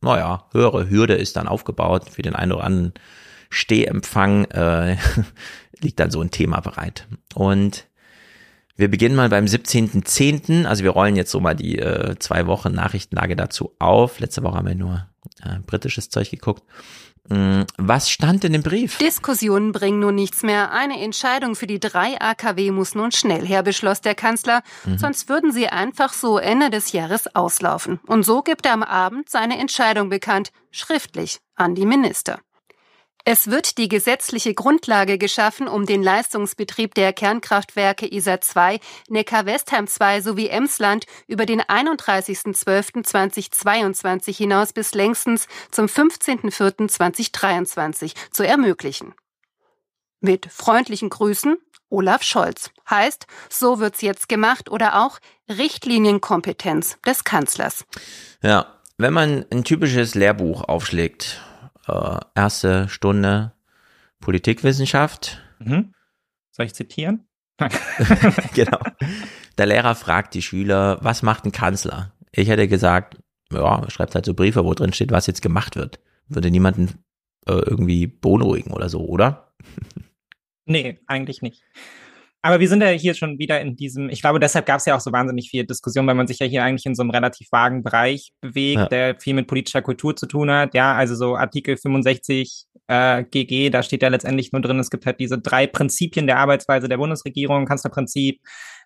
naja, 0.00 0.48
höhere 0.52 0.88
Hürde 0.88 1.14
ist 1.14 1.36
dann 1.36 1.48
aufgebaut 1.48 2.08
für 2.08 2.22
den 2.22 2.34
einen 2.34 2.52
oder 2.52 2.64
anderen 2.64 2.94
Stehempfang 3.50 4.46
äh, 4.46 4.96
liegt 5.80 6.00
dann 6.00 6.10
so 6.10 6.20
ein 6.22 6.30
Thema 6.30 6.60
bereit. 6.60 7.06
Und 7.34 7.86
wir 8.76 8.90
beginnen 8.90 9.14
mal 9.14 9.28
beim 9.28 9.44
17.10. 9.44 10.64
Also 10.64 10.84
wir 10.84 10.90
rollen 10.90 11.16
jetzt 11.16 11.30
so 11.30 11.40
mal 11.40 11.54
die 11.54 11.78
äh, 11.78 12.18
zwei 12.18 12.46
Wochen 12.46 12.72
Nachrichtenlage 12.72 13.36
dazu 13.36 13.74
auf. 13.78 14.20
Letzte 14.20 14.42
Woche 14.42 14.56
haben 14.56 14.68
wir 14.68 14.74
nur 14.74 15.06
äh, 15.42 15.58
britisches 15.66 16.08
Zeug 16.08 16.30
geguckt. 16.30 16.62
Mm, 17.28 17.62
was 17.76 18.10
stand 18.10 18.44
in 18.44 18.54
dem 18.54 18.62
Brief? 18.62 18.98
Diskussionen 18.98 19.72
bringen 19.72 20.00
nun 20.00 20.14
nichts 20.14 20.42
mehr. 20.42 20.72
Eine 20.72 21.00
Entscheidung 21.00 21.54
für 21.54 21.66
die 21.66 21.78
drei 21.78 22.18
AKW 22.20 22.70
muss 22.70 22.94
nun 22.94 23.12
schnell 23.12 23.46
her, 23.46 23.62
beschloss 23.62 24.00
der 24.00 24.14
Kanzler. 24.14 24.62
Mhm. 24.86 24.98
Sonst 24.98 25.28
würden 25.28 25.52
sie 25.52 25.68
einfach 25.68 26.12
so 26.12 26.38
Ende 26.38 26.70
des 26.70 26.92
Jahres 26.92 27.34
auslaufen. 27.34 28.00
Und 28.06 28.24
so 28.24 28.42
gibt 28.42 28.64
er 28.64 28.72
am 28.72 28.82
Abend 28.82 29.28
seine 29.28 29.58
Entscheidung 29.58 30.08
bekannt, 30.08 30.52
schriftlich 30.70 31.40
an 31.54 31.74
die 31.74 31.86
Minister. 31.86 32.40
Es 33.24 33.50
wird 33.50 33.78
die 33.78 33.88
gesetzliche 33.88 34.54
Grundlage 34.54 35.18
geschaffen, 35.18 35.66
um 35.68 35.84
den 35.84 36.02
Leistungsbetrieb 36.02 36.94
der 36.94 37.12
Kernkraftwerke 37.12 38.10
ISA 38.10 38.40
2, 38.40 38.80
Neckar-Westheim 39.08 39.86
2 39.86 40.22
sowie 40.22 40.48
Emsland 40.48 41.04
über 41.26 41.44
den 41.44 41.60
31.12.2022 41.60 44.34
hinaus 44.34 44.72
bis 44.72 44.94
längstens 44.94 45.48
zum 45.70 45.84
15.04.2023 45.86 48.14
zu 48.30 48.46
ermöglichen. 48.46 49.12
Mit 50.20 50.46
freundlichen 50.50 51.10
Grüßen 51.10 51.58
Olaf 51.90 52.22
Scholz. 52.22 52.70
Heißt, 52.88 53.26
so 53.48 53.80
wird's 53.80 54.00
jetzt 54.00 54.28
gemacht 54.28 54.70
oder 54.70 55.04
auch 55.04 55.18
Richtlinienkompetenz 55.48 56.98
des 57.04 57.24
Kanzlers. 57.24 57.84
Ja, 58.42 58.78
wenn 58.96 59.12
man 59.12 59.44
ein 59.50 59.64
typisches 59.64 60.14
Lehrbuch 60.14 60.62
aufschlägt 60.62 61.42
äh, 61.90 62.20
erste 62.34 62.88
Stunde 62.88 63.52
Politikwissenschaft. 64.20 65.42
Mhm. 65.58 65.94
Soll 66.50 66.66
ich 66.66 66.74
zitieren? 66.74 67.26
genau. 68.54 68.78
Der 69.58 69.66
Lehrer 69.66 69.94
fragt 69.94 70.34
die 70.34 70.42
Schüler, 70.42 70.98
was 71.02 71.22
macht 71.22 71.44
ein 71.44 71.52
Kanzler? 71.52 72.12
Ich 72.32 72.48
hätte 72.48 72.68
gesagt, 72.68 73.18
ja, 73.52 73.88
schreibt 73.90 74.14
halt 74.14 74.24
so 74.24 74.34
Briefe, 74.34 74.64
wo 74.64 74.72
drin 74.74 74.92
steht, 74.92 75.10
was 75.10 75.26
jetzt 75.26 75.42
gemacht 75.42 75.76
wird. 75.76 76.00
Würde 76.28 76.50
niemanden 76.50 77.04
äh, 77.46 77.52
irgendwie 77.52 78.06
beunruhigen 78.06 78.72
oder 78.72 78.88
so, 78.88 79.04
oder? 79.06 79.52
nee, 80.64 80.98
eigentlich 81.06 81.42
nicht. 81.42 81.62
Aber 82.42 82.58
wir 82.58 82.68
sind 82.68 82.82
ja 82.82 82.88
hier 82.88 83.14
schon 83.14 83.38
wieder 83.38 83.60
in 83.60 83.76
diesem, 83.76 84.08
ich 84.08 84.22
glaube, 84.22 84.40
deshalb 84.40 84.64
gab 84.64 84.78
es 84.78 84.86
ja 84.86 84.96
auch 84.96 85.00
so 85.00 85.12
wahnsinnig 85.12 85.50
viel 85.50 85.66
Diskussion, 85.66 86.06
weil 86.06 86.14
man 86.14 86.26
sich 86.26 86.38
ja 86.38 86.46
hier 86.46 86.64
eigentlich 86.64 86.86
in 86.86 86.94
so 86.94 87.02
einem 87.02 87.10
relativ 87.10 87.48
vagen 87.50 87.82
Bereich 87.82 88.32
bewegt, 88.40 88.80
ja. 88.80 88.86
der 88.86 89.20
viel 89.20 89.34
mit 89.34 89.46
politischer 89.46 89.82
Kultur 89.82 90.16
zu 90.16 90.26
tun 90.26 90.50
hat. 90.50 90.74
Ja, 90.74 90.94
also 90.94 91.14
so 91.14 91.36
Artikel 91.36 91.76
65 91.76 92.64
äh, 92.86 93.24
GG, 93.24 93.70
da 93.70 93.82
steht 93.82 94.02
ja 94.02 94.08
letztendlich 94.08 94.52
nur 94.52 94.62
drin, 94.62 94.78
es 94.78 94.90
gibt 94.90 95.04
halt 95.04 95.20
diese 95.20 95.38
drei 95.38 95.66
Prinzipien 95.66 96.26
der 96.26 96.38
Arbeitsweise 96.38 96.88
der 96.88 96.96
Bundesregierung, 96.96 97.66
Kanzlerprinzip, 97.66 98.40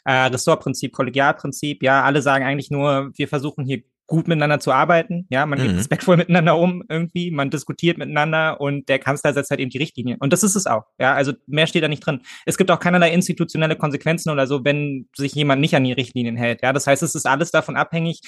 äh, 0.05 0.12
Ressortprinzip, 0.12 0.93
Kollegialprinzip. 0.93 1.82
Ja, 1.82 2.02
alle 2.02 2.22
sagen 2.22 2.44
eigentlich 2.44 2.70
nur, 2.70 3.12
wir 3.14 3.28
versuchen 3.28 3.64
hier 3.64 3.82
gut 4.06 4.28
miteinander 4.28 4.60
zu 4.60 4.72
arbeiten. 4.72 5.26
Ja, 5.31 5.47
man 5.47 5.59
mhm. 5.59 5.68
geht 5.68 5.76
respektvoll 5.76 6.16
miteinander 6.16 6.59
um 6.59 6.82
irgendwie, 6.89 7.31
man 7.31 7.51
diskutiert 7.51 7.97
miteinander 7.97 8.60
und 8.60 8.89
der 8.89 8.98
Kanzler 8.98 9.32
setzt 9.32 9.51
halt 9.51 9.60
eben 9.60 9.70
die 9.70 9.78
Richtlinien. 9.78 10.18
Und 10.20 10.32
das 10.32 10.43
ist 10.43 10.56
es 10.56 10.66
auch. 10.66 10.85
Ja, 10.98 11.14
also 11.14 11.32
mehr 11.47 11.66
steht 11.66 11.82
da 11.82 11.89
nicht 11.89 12.05
drin. 12.05 12.20
Es 12.44 12.59
gibt 12.59 12.70
auch 12.70 12.81
keinerlei 12.81 13.12
institutionelle 13.12 13.76
Konsequenzen 13.76 14.31
oder 14.31 14.47
so, 14.47 14.64
wenn 14.64 15.09
sich 15.16 15.35
jemand 15.35 15.60
nicht 15.60 15.74
an 15.74 15.85
die 15.85 15.93
Richtlinien 15.93 16.36
hält. 16.36 16.62
Ja, 16.62 16.72
das 16.72 16.86
heißt, 16.86 17.02
es 17.02 17.14
ist 17.14 17.26
alles 17.26 17.51
davon 17.51 17.76
abhängig, 17.76 18.20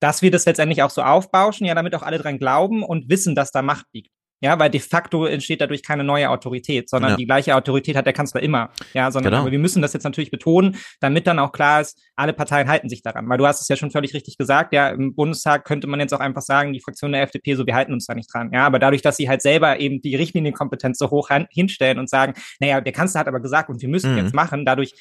dass 0.00 0.22
wir 0.22 0.30
das 0.30 0.46
letztendlich 0.46 0.82
auch 0.82 0.90
so 0.90 1.02
aufbauschen, 1.02 1.66
ja, 1.66 1.74
damit 1.74 1.94
auch 1.94 2.02
alle 2.02 2.18
dran 2.18 2.38
glauben 2.38 2.82
und 2.82 3.08
wissen, 3.08 3.34
dass 3.34 3.52
da 3.52 3.62
Macht 3.62 3.86
liegt. 3.92 4.10
Ja, 4.40 4.58
weil 4.58 4.70
de 4.70 4.80
facto 4.80 5.26
entsteht 5.26 5.60
dadurch 5.60 5.82
keine 5.82 6.02
neue 6.02 6.30
Autorität, 6.30 6.88
sondern 6.88 7.12
ja. 7.12 7.16
die 7.16 7.26
gleiche 7.26 7.54
Autorität 7.54 7.94
hat 7.94 8.06
der 8.06 8.14
Kanzler 8.14 8.42
immer. 8.42 8.70
Ja, 8.94 9.10
sondern 9.10 9.32
genau. 9.32 9.50
wir 9.50 9.58
müssen 9.58 9.82
das 9.82 9.92
jetzt 9.92 10.04
natürlich 10.04 10.30
betonen, 10.30 10.76
damit 11.00 11.26
dann 11.26 11.38
auch 11.38 11.52
klar 11.52 11.82
ist, 11.82 11.98
alle 12.16 12.32
Parteien 12.32 12.68
halten 12.68 12.88
sich 12.88 13.02
daran. 13.02 13.28
Weil 13.28 13.38
du 13.38 13.46
hast 13.46 13.60
es 13.60 13.68
ja 13.68 13.76
schon 13.76 13.90
völlig 13.90 14.14
richtig 14.14 14.38
gesagt, 14.38 14.72
ja, 14.72 14.88
im 14.88 15.14
Bundestag 15.14 15.64
könnte 15.64 15.86
man 15.86 16.00
jetzt 16.00 16.14
auch 16.14 16.20
einfach 16.20 16.42
sagen, 16.42 16.72
die 16.72 16.80
Fraktion 16.80 17.12
der 17.12 17.22
FDP, 17.22 17.54
so, 17.54 17.66
wir 17.66 17.74
halten 17.74 17.92
uns 17.92 18.06
da 18.06 18.14
nicht 18.14 18.32
dran. 18.32 18.50
Ja, 18.52 18.66
aber 18.66 18.78
dadurch, 18.78 19.02
dass 19.02 19.16
sie 19.16 19.28
halt 19.28 19.42
selber 19.42 19.78
eben 19.78 20.00
die 20.00 20.16
Richtlinienkompetenz 20.16 20.98
so 20.98 21.10
hoch 21.10 21.28
hinstellen 21.50 21.98
und 21.98 22.08
sagen, 22.08 22.34
naja, 22.60 22.80
der 22.80 22.92
Kanzler 22.92 23.20
hat 23.20 23.28
aber 23.28 23.40
gesagt 23.40 23.68
und 23.68 23.82
wir 23.82 23.88
müssen 23.88 24.12
mhm. 24.12 24.18
jetzt 24.18 24.34
machen, 24.34 24.64
dadurch 24.64 24.94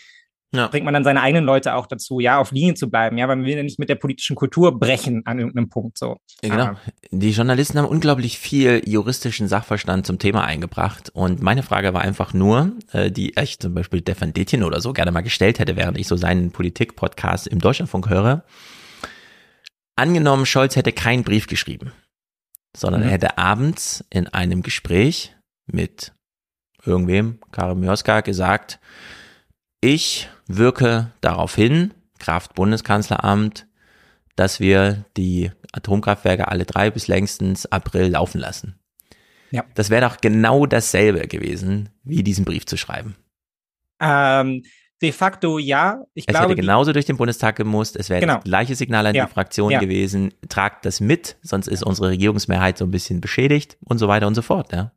Ja. 0.52 0.68
bringt 0.68 0.84
man 0.86 0.96
dann 0.96 1.04
seine 1.04 1.22
eigenen 1.22 1.46
Leute 1.46 1.76
auch 1.76 1.86
dazu, 1.86 2.20
ja, 2.20 2.40
auf 2.40 2.52
Linie 2.52 2.74
zu 2.74 2.90
bleiben, 2.90 3.20
ja, 3.20 3.28
weil 3.28 3.36
man 3.36 3.46
will 3.46 3.56
ja 3.56 3.62
nicht 3.62 3.78
mit 3.78 3.88
der 3.88 3.96
politischen 3.96 4.36
Kultur 4.36 4.80
brechen 4.80 5.24
an 5.28 5.38
irgendeinem 5.38 5.70
Punkt, 5.70 5.98
so. 6.00 6.18
Ja, 6.42 6.50
genau. 6.50 6.80
Die 7.12 7.30
Journalisten 7.30 7.78
haben 7.78 7.86
unglaublich 7.88 8.40
viel 8.40 8.82
juristischen 8.84 9.48
Sachverstand 9.48 10.08
zum 10.08 10.18
Thema 10.18 10.44
eingebracht 10.46 11.12
und 11.14 11.42
meine 11.44 11.62
Frage 11.62 11.94
war 11.94 12.02
einfach 12.02 12.34
nur, 12.34 12.72
äh, 12.94 13.12
die 13.12 13.36
ich 13.40 13.60
zum 13.60 13.76
Beispiel 13.76 14.00
Stefan 14.02 14.34
Detjen 14.34 14.64
oder 14.64 14.82
so 14.82 14.92
gerne 14.92 15.12
mal 15.12 15.22
gestellt 15.22 15.60
hätte, 15.60 15.76
während 15.76 16.00
ich 16.00 16.08
so 16.08 16.16
seinen 16.16 16.52
Politik-Podcast 16.52 17.46
im 17.46 17.60
Deutschlandfunk 17.60 18.10
höre. 18.10 18.44
Angenommen, 19.96 20.46
Scholz 20.46 20.76
hätte 20.76 20.94
keinen 20.94 21.24
Brief 21.24 21.48
geschrieben, 21.48 21.92
sondern 22.76 23.02
Mhm. 23.02 23.08
er 23.08 23.14
hätte 23.14 23.38
abends 23.38 24.04
in 24.10 24.28
einem 24.28 24.64
Gespräch 24.64 25.36
mit 25.68 26.14
irgendwem, 26.86 27.40
Karim 27.52 27.82
Mioska, 27.82 28.22
gesagt, 28.22 28.80
ich 29.82 30.30
wirke 30.48 31.12
darauf 31.22 31.56
hin, 31.56 31.94
Kraft 32.20 32.54
Bundeskanzleramt, 32.56 33.66
dass 34.36 34.60
wir 34.60 35.06
die 35.18 35.52
Atomkraftwerke 35.74 36.48
alle 36.48 36.66
drei 36.66 36.90
bis 36.92 37.08
längstens 37.08 37.66
April 37.72 38.08
laufen 38.12 38.40
lassen. 38.40 38.80
Ja. 39.52 39.64
Das 39.76 39.90
wäre 39.90 40.08
doch 40.08 40.18
genau 40.22 40.66
dasselbe 40.66 41.28
gewesen, 41.28 41.90
wie 42.04 42.24
diesen 42.24 42.46
Brief 42.46 42.66
zu 42.66 42.78
schreiben. 42.78 43.16
Ähm, 44.02 44.64
de 45.02 45.12
facto 45.12 45.58
ja. 45.60 46.04
Ich 46.14 46.26
Es 46.28 46.34
glaube, 46.34 46.52
hätte 46.52 46.62
genauso 46.62 46.94
durch 46.94 47.06
den 47.06 47.18
Bundestag 47.18 47.56
gemusst, 47.56 47.96
es 47.96 48.10
wäre 48.10 48.22
Genau. 48.22 48.36
das 48.36 48.44
gleiche 48.44 48.76
Signal 48.76 49.08
an 49.08 49.16
Ja. 49.16 49.26
die 49.26 49.32
Fraktion 49.32 49.72
Ja. 49.72 49.80
gewesen, 49.80 50.34
tragt 50.50 50.86
das 50.86 51.00
mit, 51.00 51.38
sonst 51.42 51.68
ist 51.68 51.84
unsere 51.84 52.10
Regierungsmehrheit 52.10 52.78
so 52.78 52.86
ein 52.86 52.92
bisschen 52.92 53.22
beschädigt 53.22 53.78
und 53.84 53.98
so 53.98 54.08
weiter 54.08 54.28
und 54.28 54.36
so 54.36 54.42
fort. 54.42 54.72
Ja. 54.72 54.92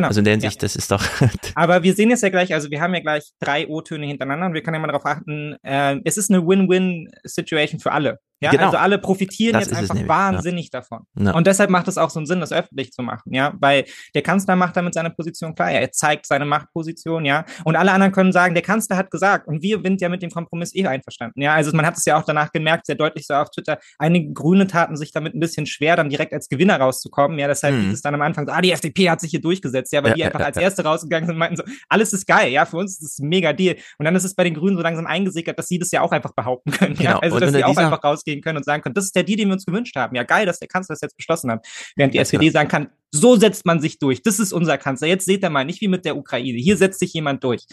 Genau. 0.00 0.08
Also 0.08 0.20
in 0.20 0.24
der 0.24 0.32
Hinsicht, 0.32 0.62
das 0.62 0.76
ist 0.76 0.90
doch, 0.90 1.04
Aber 1.54 1.82
wir 1.82 1.94
sehen 1.94 2.08
jetzt 2.08 2.22
ja 2.22 2.30
gleich, 2.30 2.54
also 2.54 2.70
wir 2.70 2.80
haben 2.80 2.94
ja 2.94 3.00
gleich 3.00 3.32
drei 3.38 3.68
O-Töne 3.68 4.06
hintereinander 4.06 4.46
und 4.46 4.54
wir 4.54 4.62
können 4.62 4.76
ja 4.76 4.80
mal 4.80 4.86
darauf 4.86 5.04
achten, 5.04 5.56
äh, 5.62 6.00
es 6.04 6.16
ist 6.16 6.30
eine 6.30 6.46
Win-Win-Situation 6.46 7.80
für 7.80 7.92
alle. 7.92 8.18
Ja, 8.42 8.50
Genau. 8.50 8.66
also 8.66 8.78
alle 8.78 8.98
profitieren 8.98 9.52
Das 9.54 9.66
jetzt 9.70 9.76
einfach 9.90 10.08
wahnsinnig 10.08 10.70
davon. 10.70 11.00
Ja. 11.14 11.32
Und 11.32 11.46
deshalb 11.46 11.68
macht 11.70 11.88
es 11.88 11.98
auch 11.98 12.08
so 12.10 12.18
einen 12.20 12.26
Sinn, 12.26 12.40
das 12.40 12.52
öffentlich 12.52 12.90
zu 12.92 13.02
machen, 13.02 13.34
ja, 13.34 13.52
weil 13.60 13.84
der 14.14 14.22
Kanzler 14.22 14.56
macht 14.56 14.76
damit 14.76 14.94
seine 14.94 15.10
Position 15.10 15.54
klar, 15.54 15.70
er 15.70 15.92
zeigt 15.92 16.26
seine 16.26 16.44
Machtposition, 16.46 17.24
ja, 17.24 17.44
und 17.64 17.76
alle 17.76 17.92
anderen 17.92 18.12
können 18.12 18.32
sagen, 18.32 18.54
der 18.54 18.62
Kanzler 18.62 18.96
hat 18.96 19.10
gesagt 19.10 19.46
und 19.46 19.62
wir 19.62 19.80
sind 19.82 20.00
ja 20.00 20.08
mit 20.08 20.22
dem 20.22 20.30
Kompromiss 20.30 20.74
eh 20.74 20.86
einverstanden, 20.86 21.40
ja, 21.42 21.54
also 21.54 21.70
man 21.76 21.84
hat 21.84 21.96
es 21.98 22.04
ja 22.04 22.18
auch 22.18 22.24
danach 22.24 22.50
gemerkt, 22.52 22.86
sehr 22.86 22.94
deutlich 22.96 23.26
so 23.26 23.34
auf 23.34 23.50
Twitter, 23.50 23.78
einige 23.98 24.32
Grüne 24.32 24.66
taten 24.66 24.96
sich 24.96 25.12
damit 25.12 25.34
ein 25.34 25.40
bisschen 25.40 25.66
schwer, 25.66 25.96
dann 25.96 26.08
direkt 26.08 26.32
als 26.32 26.48
Gewinner 26.48 26.78
rauszukommen, 26.80 27.38
ja, 27.38 27.46
deshalb 27.46 27.74
Mhm. 27.74 27.82
hieß 27.84 27.92
es 27.94 28.02
dann 28.02 28.14
am 28.14 28.22
Anfang 28.22 28.46
so, 28.46 28.52
ah, 28.52 28.60
die 28.60 28.72
FDP 28.72 29.10
hat 29.10 29.20
sich 29.20 29.30
hier 29.30 29.40
durchgesetzt, 29.40 29.92
ja, 29.92 30.02
weil 30.02 30.10
Ja, 30.10 30.14
die 30.14 30.20
ja, 30.20 30.26
einfach 30.28 30.40
ja, 30.40 30.46
als 30.46 30.56
ja. 30.56 30.62
erste 30.62 30.82
rausgegangen 30.84 31.26
sind 31.26 31.34
und 31.34 31.38
meinten 31.38 31.56
so, 31.56 31.62
alles 31.88 32.12
ist 32.12 32.26
geil, 32.26 32.50
ja, 32.50 32.64
für 32.64 32.78
uns 32.78 32.92
ist 33.00 33.02
es 33.02 33.18
ein 33.18 33.28
mega 33.28 33.52
Deal. 33.52 33.76
Und 33.98 34.04
dann 34.06 34.14
ist 34.16 34.24
es 34.24 34.34
bei 34.34 34.44
den 34.44 34.54
Grünen 34.54 34.76
so 34.76 34.82
langsam 34.82 35.06
eingesickert, 35.06 35.58
dass 35.58 35.68
sie 35.68 35.78
das 35.78 35.90
ja 35.90 36.00
auch 36.00 36.12
einfach 36.12 36.32
behaupten 36.32 36.70
können, 36.70 36.94
ja, 36.96 37.10
Genau. 37.12 37.18
also 37.20 37.38
dass 37.38 37.52
sie 37.52 37.64
auch 37.64 37.76
einfach 37.76 38.02
rausgehen 38.02 38.29
können 38.36 38.58
und 38.58 38.64
sagen 38.64 38.82
können, 38.82 38.94
das 38.94 39.04
ist 39.04 39.16
der 39.16 39.24
Deal, 39.24 39.36
den 39.36 39.48
wir 39.48 39.54
uns 39.54 39.66
gewünscht 39.66 39.96
haben. 39.96 40.14
Ja, 40.16 40.22
geil, 40.22 40.46
dass 40.46 40.58
der 40.58 40.68
Kanzler 40.68 40.94
das 40.94 41.00
jetzt 41.00 41.16
beschlossen 41.16 41.50
hat. 41.50 41.66
Während 41.96 42.14
die 42.14 42.18
Ganz 42.18 42.32
SPD 42.32 42.50
sagen 42.50 42.68
kann, 42.68 42.88
so 43.10 43.36
setzt 43.36 43.66
man 43.66 43.80
sich 43.80 43.98
durch. 43.98 44.22
Das 44.22 44.38
ist 44.38 44.52
unser 44.52 44.78
Kanzler. 44.78 45.08
Jetzt 45.08 45.24
seht 45.26 45.42
ihr 45.42 45.50
mal, 45.50 45.64
nicht 45.64 45.80
wie 45.80 45.88
mit 45.88 46.04
der 46.04 46.16
Ukraine. 46.16 46.58
Hier 46.58 46.76
setzt 46.76 47.00
sich 47.00 47.12
jemand 47.12 47.42
durch. 47.44 47.66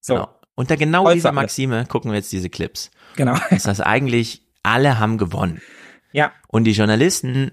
So. 0.00 0.14
genau. 0.14 0.28
Unter 0.54 0.76
genau 0.76 1.06
für 1.06 1.14
dieser. 1.14 1.32
Maxime 1.32 1.86
gucken 1.86 2.10
wir 2.10 2.18
jetzt 2.18 2.30
diese 2.30 2.50
Clips. 2.50 2.90
Genau. 3.16 3.38
Das 3.50 3.66
heißt 3.66 3.80
eigentlich, 3.80 4.42
alle 4.62 4.98
haben 4.98 5.16
gewonnen. 5.18 5.62
Ja. 6.12 6.32
Und 6.48 6.64
die 6.64 6.72
Journalisten 6.72 7.52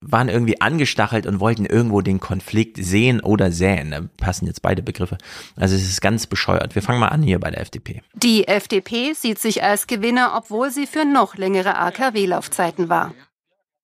waren 0.00 0.28
irgendwie 0.28 0.60
angestachelt 0.60 1.26
und 1.26 1.40
wollten 1.40 1.66
irgendwo 1.66 2.00
den 2.00 2.20
Konflikt 2.20 2.76
sehen 2.78 3.20
oder 3.20 3.50
säen. 3.50 3.90
Da 3.90 4.00
passen 4.16 4.46
jetzt 4.46 4.62
beide 4.62 4.82
Begriffe. 4.82 5.18
Also 5.56 5.74
es 5.74 5.82
ist 5.82 6.00
ganz 6.00 6.26
bescheuert. 6.26 6.74
Wir 6.74 6.82
fangen 6.82 7.00
mal 7.00 7.08
an 7.08 7.22
hier 7.22 7.40
bei 7.40 7.50
der 7.50 7.60
FDP. 7.60 8.02
Die 8.14 8.46
FDP 8.46 9.12
sieht 9.14 9.38
sich 9.38 9.62
als 9.62 9.86
Gewinner, 9.86 10.34
obwohl 10.36 10.70
sie 10.70 10.86
für 10.86 11.04
noch 11.04 11.36
längere 11.36 11.76
AKW-Laufzeiten 11.76 12.88
war. 12.88 13.12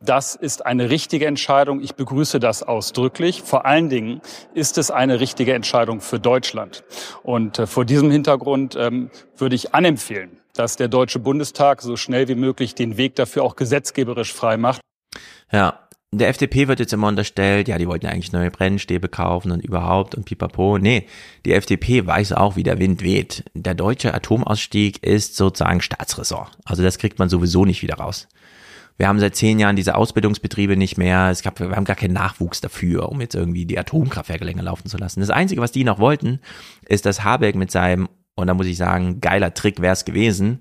Das 0.04 0.34
ist 0.34 0.66
eine 0.66 0.90
richtige 0.90 1.26
Entscheidung. 1.26 1.80
Ich 1.80 1.94
begrüße 1.94 2.38
das 2.38 2.62
ausdrücklich. 2.62 3.42
Vor 3.42 3.64
allen 3.64 3.88
Dingen 3.88 4.20
ist 4.52 4.76
es 4.76 4.90
eine 4.90 5.18
richtige 5.18 5.54
Entscheidung 5.54 6.00
für 6.02 6.20
Deutschland. 6.20 6.84
Und 7.22 7.58
äh, 7.58 7.66
vor 7.66 7.86
diesem 7.86 8.10
Hintergrund 8.10 8.76
ähm, 8.76 9.10
würde 9.36 9.54
ich 9.54 9.74
anempfehlen, 9.74 10.38
dass 10.54 10.76
der 10.76 10.88
Deutsche 10.88 11.20
Bundestag 11.20 11.80
so 11.80 11.96
schnell 11.96 12.28
wie 12.28 12.34
möglich 12.34 12.74
den 12.74 12.98
Weg 12.98 13.14
dafür 13.14 13.44
auch 13.44 13.56
gesetzgeberisch 13.56 14.34
frei 14.34 14.58
macht. 14.58 14.80
Ja, 15.50 15.83
der 16.18 16.28
FDP 16.28 16.68
wird 16.68 16.80
jetzt 16.80 16.92
immer 16.92 17.08
unterstellt, 17.08 17.68
ja, 17.68 17.78
die 17.78 17.88
wollten 17.88 18.06
ja 18.06 18.12
eigentlich 18.12 18.32
neue 18.32 18.50
Brennstäbe 18.50 19.08
kaufen 19.08 19.50
und 19.50 19.64
überhaupt 19.64 20.14
und 20.14 20.24
pipapo. 20.24 20.78
Nee, 20.78 21.06
die 21.44 21.52
FDP 21.52 22.06
weiß 22.06 22.32
auch, 22.32 22.56
wie 22.56 22.62
der 22.62 22.78
Wind 22.78 23.02
weht. 23.02 23.44
Der 23.54 23.74
deutsche 23.74 24.14
Atomausstieg 24.14 25.02
ist 25.02 25.36
sozusagen 25.36 25.80
Staatsressort. 25.80 26.58
Also 26.64 26.82
das 26.82 26.98
kriegt 26.98 27.18
man 27.18 27.28
sowieso 27.28 27.64
nicht 27.64 27.82
wieder 27.82 27.96
raus. 27.96 28.28
Wir 28.96 29.08
haben 29.08 29.18
seit 29.18 29.34
zehn 29.34 29.58
Jahren 29.58 29.74
diese 29.74 29.96
Ausbildungsbetriebe 29.96 30.76
nicht 30.76 30.98
mehr. 30.98 31.28
Es 31.30 31.42
gab, 31.42 31.58
wir 31.58 31.70
haben 31.70 31.84
gar 31.84 31.96
keinen 31.96 32.14
Nachwuchs 32.14 32.60
dafür, 32.60 33.08
um 33.08 33.20
jetzt 33.20 33.34
irgendwie 33.34 33.66
die 33.66 33.78
Atomkraftwerke 33.78 34.44
länger 34.44 34.62
laufen 34.62 34.88
zu 34.88 34.96
lassen. 34.96 35.20
Das 35.20 35.30
Einzige, 35.30 35.60
was 35.60 35.72
die 35.72 35.82
noch 35.82 35.98
wollten, 35.98 36.40
ist, 36.86 37.04
dass 37.04 37.24
Habeck 37.24 37.56
mit 37.56 37.72
seinem, 37.72 38.08
und 38.36 38.46
da 38.46 38.54
muss 38.54 38.66
ich 38.66 38.76
sagen, 38.76 39.20
geiler 39.20 39.52
Trick 39.52 39.80
wäre 39.80 39.94
es 39.94 40.04
gewesen, 40.04 40.60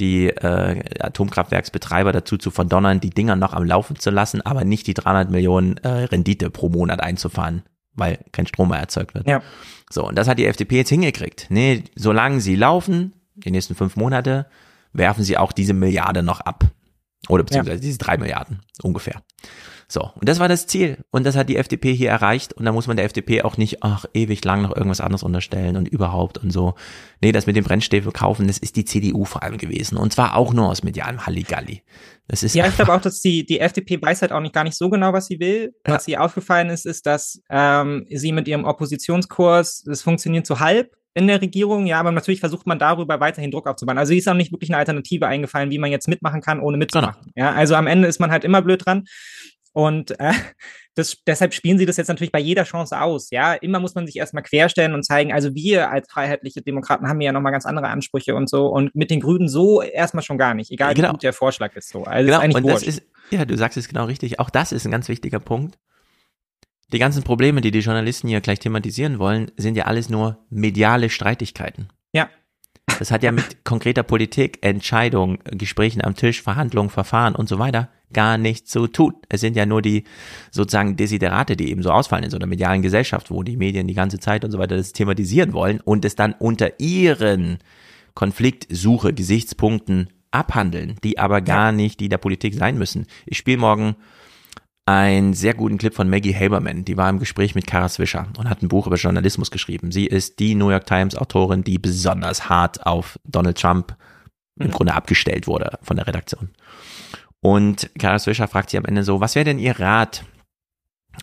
die 0.00 0.28
äh, 0.28 0.82
Atomkraftwerksbetreiber 1.00 2.12
dazu 2.12 2.36
zu 2.36 2.50
verdonnern, 2.50 3.00
die 3.00 3.10
Dinger 3.10 3.36
noch 3.36 3.52
am 3.54 3.64
Laufen 3.64 3.96
zu 3.96 4.10
lassen, 4.10 4.42
aber 4.42 4.64
nicht 4.64 4.86
die 4.86 4.94
300 4.94 5.30
Millionen 5.30 5.78
äh, 5.78 5.88
Rendite 5.88 6.50
pro 6.50 6.68
Monat 6.68 7.00
einzufahren, 7.00 7.62
weil 7.94 8.18
kein 8.32 8.46
Strom 8.46 8.70
mehr 8.70 8.80
erzeugt 8.80 9.14
wird. 9.14 9.26
Ja. 9.26 9.42
So, 9.90 10.06
und 10.06 10.16
das 10.16 10.28
hat 10.28 10.38
die 10.38 10.46
FDP 10.46 10.78
jetzt 10.78 10.88
hingekriegt. 10.90 11.46
Nee, 11.48 11.84
solange 11.94 12.40
sie 12.40 12.56
laufen, 12.56 13.14
die 13.34 13.50
nächsten 13.50 13.74
fünf 13.74 13.96
Monate, 13.96 14.46
werfen 14.92 15.24
sie 15.24 15.36
auch 15.36 15.52
diese 15.52 15.74
Milliarde 15.74 16.22
noch 16.22 16.40
ab. 16.40 16.64
Oder 17.28 17.44
beziehungsweise 17.44 17.80
diese 17.80 17.98
drei 17.98 18.16
Milliarden 18.16 18.60
ungefähr. 18.82 19.22
So, 19.88 20.10
und 20.14 20.28
das 20.28 20.40
war 20.40 20.48
das 20.48 20.66
Ziel. 20.66 21.04
Und 21.10 21.24
das 21.24 21.36
hat 21.36 21.48
die 21.48 21.56
FDP 21.56 21.94
hier 21.94 22.10
erreicht. 22.10 22.52
Und 22.52 22.64
da 22.64 22.72
muss 22.72 22.88
man 22.88 22.96
der 22.96 23.06
FDP 23.06 23.42
auch 23.42 23.56
nicht, 23.56 23.82
ach, 23.82 24.04
ewig 24.14 24.44
lang 24.44 24.62
noch 24.62 24.74
irgendwas 24.74 25.00
anderes 25.00 25.22
unterstellen 25.22 25.76
und 25.76 25.86
überhaupt 25.86 26.38
und 26.38 26.50
so. 26.50 26.74
Nee, 27.20 27.32
das 27.32 27.46
mit 27.46 27.54
dem 27.54 27.64
Brennstäbe 27.64 28.10
kaufen, 28.10 28.48
das 28.48 28.58
ist 28.58 28.76
die 28.76 28.84
CDU 28.84 29.24
vor 29.24 29.42
allem 29.42 29.58
gewesen. 29.58 29.96
Und 29.96 30.12
zwar 30.12 30.36
auch 30.36 30.52
nur 30.52 30.68
aus 30.68 30.82
medialem 30.82 31.24
Halligalli. 31.24 31.82
Das 32.26 32.42
ist 32.42 32.54
Ja, 32.56 32.66
ich 32.66 32.74
glaube 32.74 32.92
auch, 32.92 33.00
dass 33.00 33.20
die, 33.20 33.46
die 33.46 33.60
FDP 33.60 34.02
weiß 34.02 34.22
halt 34.22 34.32
auch 34.32 34.40
nicht 34.40 34.54
gar 34.54 34.64
nicht 34.64 34.76
so 34.76 34.90
genau, 34.90 35.12
was 35.12 35.26
sie 35.26 35.38
will. 35.38 35.74
Was 35.84 36.08
ihr 36.08 36.20
aufgefallen 36.20 36.70
ist, 36.70 36.84
ist, 36.84 37.06
dass 37.06 37.40
ähm, 37.48 38.06
sie 38.10 38.32
mit 38.32 38.48
ihrem 38.48 38.64
Oppositionskurs, 38.64 39.84
das 39.86 40.02
funktioniert 40.02 40.46
so 40.46 40.58
halb 40.58 40.90
in 41.14 41.28
der 41.28 41.40
Regierung, 41.40 41.86
ja, 41.86 41.98
aber 41.98 42.12
natürlich 42.12 42.40
versucht 42.40 42.66
man 42.66 42.78
darüber 42.78 43.20
weiterhin 43.20 43.50
Druck 43.50 43.66
aufzubauen. 43.66 43.96
Also 43.96 44.12
ist 44.12 44.28
auch 44.28 44.34
nicht 44.34 44.52
wirklich 44.52 44.68
eine 44.68 44.76
Alternative 44.76 45.26
eingefallen, 45.26 45.70
wie 45.70 45.78
man 45.78 45.90
jetzt 45.90 46.08
mitmachen 46.08 46.42
kann, 46.42 46.60
ohne 46.60 46.76
mitzumachen. 46.76 47.32
Ja, 47.34 47.52
also 47.52 47.74
am 47.74 47.86
Ende 47.86 48.06
ist 48.06 48.20
man 48.20 48.30
halt 48.30 48.44
immer 48.44 48.60
blöd 48.60 48.84
dran. 48.84 49.04
Und 49.76 50.18
äh, 50.20 50.32
das, 50.94 51.18
deshalb 51.26 51.52
spielen 51.52 51.76
sie 51.76 51.84
das 51.84 51.98
jetzt 51.98 52.08
natürlich 52.08 52.32
bei 52.32 52.38
jeder 52.38 52.64
Chance 52.64 52.98
aus. 52.98 53.28
Ja, 53.30 53.52
immer 53.52 53.78
muss 53.78 53.94
man 53.94 54.06
sich 54.06 54.16
erstmal 54.16 54.42
querstellen 54.42 54.94
und 54.94 55.02
zeigen, 55.02 55.34
also 55.34 55.54
wir 55.54 55.90
als 55.90 56.10
freiheitliche 56.10 56.62
Demokraten 56.62 57.06
haben 57.06 57.20
ja 57.20 57.30
nochmal 57.30 57.52
ganz 57.52 57.66
andere 57.66 57.88
Ansprüche 57.88 58.34
und 58.34 58.48
so. 58.48 58.68
Und 58.68 58.94
mit 58.94 59.10
den 59.10 59.20
Grünen 59.20 59.48
so 59.48 59.82
erstmal 59.82 60.22
schon 60.22 60.38
gar 60.38 60.54
nicht, 60.54 60.70
egal 60.70 60.94
Genau. 60.94 61.08
wie 61.08 61.12
gut 61.12 61.22
der 61.24 61.34
Vorschlag 61.34 61.76
ist 61.76 61.90
so. 61.90 62.04
Also 62.04 62.24
genau, 62.24 62.38
ist 62.38 62.44
eigentlich 62.44 62.64
und 62.64 62.72
das 62.72 62.84
ist, 62.84 63.02
ja, 63.30 63.44
du 63.44 63.54
sagst 63.54 63.76
es 63.76 63.86
genau 63.86 64.06
richtig. 64.06 64.40
Auch 64.40 64.48
das 64.48 64.72
ist 64.72 64.86
ein 64.86 64.90
ganz 64.90 65.10
wichtiger 65.10 65.40
Punkt. 65.40 65.78
Die 66.94 66.98
ganzen 66.98 67.22
Probleme, 67.22 67.60
die 67.60 67.70
die 67.70 67.80
Journalisten 67.80 68.28
hier 68.28 68.40
gleich 68.40 68.60
thematisieren 68.60 69.18
wollen, 69.18 69.50
sind 69.58 69.76
ja 69.76 69.84
alles 69.84 70.08
nur 70.08 70.46
mediale 70.48 71.10
Streitigkeiten. 71.10 71.90
Ja. 72.14 72.30
Das 72.98 73.10
hat 73.10 73.22
ja 73.22 73.32
mit 73.32 73.64
konkreter 73.64 74.02
Politik, 74.02 74.58
Entscheidung, 74.62 75.38
Gesprächen 75.44 76.02
am 76.02 76.14
Tisch, 76.14 76.42
Verhandlungen, 76.42 76.90
Verfahren 76.90 77.34
und 77.34 77.48
so 77.48 77.58
weiter 77.58 77.90
gar 78.12 78.38
nichts 78.38 78.70
zu 78.70 78.86
tun. 78.86 79.14
Es 79.28 79.40
sind 79.40 79.56
ja 79.56 79.66
nur 79.66 79.82
die 79.82 80.04
sozusagen 80.50 80.96
Desiderate, 80.96 81.56
die 81.56 81.70
eben 81.70 81.82
so 81.82 81.90
ausfallen 81.90 82.24
in 82.24 82.30
so 82.30 82.36
einer 82.36 82.46
medialen 82.46 82.82
Gesellschaft, 82.82 83.30
wo 83.30 83.42
die 83.42 83.56
Medien 83.56 83.88
die 83.88 83.94
ganze 83.94 84.20
Zeit 84.20 84.44
und 84.44 84.50
so 84.50 84.58
weiter 84.58 84.76
das 84.76 84.92
thematisieren 84.92 85.52
wollen 85.52 85.80
und 85.80 86.04
es 86.04 86.14
dann 86.14 86.34
unter 86.38 86.78
ihren 86.78 87.58
Konfliktsuche, 88.14 89.12
Gesichtspunkten 89.12 90.08
abhandeln, 90.30 90.96
die 91.02 91.18
aber 91.18 91.40
gar 91.40 91.72
nicht 91.72 92.00
die 92.00 92.08
der 92.08 92.18
Politik 92.18 92.54
sein 92.54 92.78
müssen. 92.78 93.06
Ich 93.26 93.38
spiele 93.38 93.58
morgen 93.58 93.96
einen 94.86 95.34
sehr 95.34 95.52
guten 95.52 95.78
Clip 95.78 95.92
von 95.92 96.08
Maggie 96.08 96.34
Haberman. 96.34 96.84
Die 96.84 96.96
war 96.96 97.10
im 97.10 97.18
Gespräch 97.18 97.56
mit 97.56 97.66
Kara 97.66 97.88
Swisher 97.88 98.28
und 98.38 98.48
hat 98.48 98.62
ein 98.62 98.68
Buch 98.68 98.86
über 98.86 98.96
Journalismus 98.96 99.50
geschrieben. 99.50 99.90
Sie 99.90 100.06
ist 100.06 100.38
die 100.38 100.54
New 100.54 100.70
York 100.70 100.86
Times 100.86 101.16
Autorin, 101.16 101.64
die 101.64 101.78
besonders 101.78 102.48
hart 102.48 102.86
auf 102.86 103.18
Donald 103.24 103.60
Trump 103.60 103.96
im 104.58 104.70
Grunde 104.70 104.94
abgestellt 104.94 105.46
wurde 105.46 105.78
von 105.82 105.96
der 105.96 106.06
Redaktion. 106.06 106.50
Und 107.40 107.90
Kara 107.98 108.18
Swisher 108.18 108.48
fragt 108.48 108.70
sie 108.70 108.78
am 108.78 108.84
Ende 108.84 109.02
so, 109.02 109.20
was 109.20 109.34
wäre 109.34 109.44
denn 109.44 109.58
ihr 109.58 109.78
Rat 109.78 110.24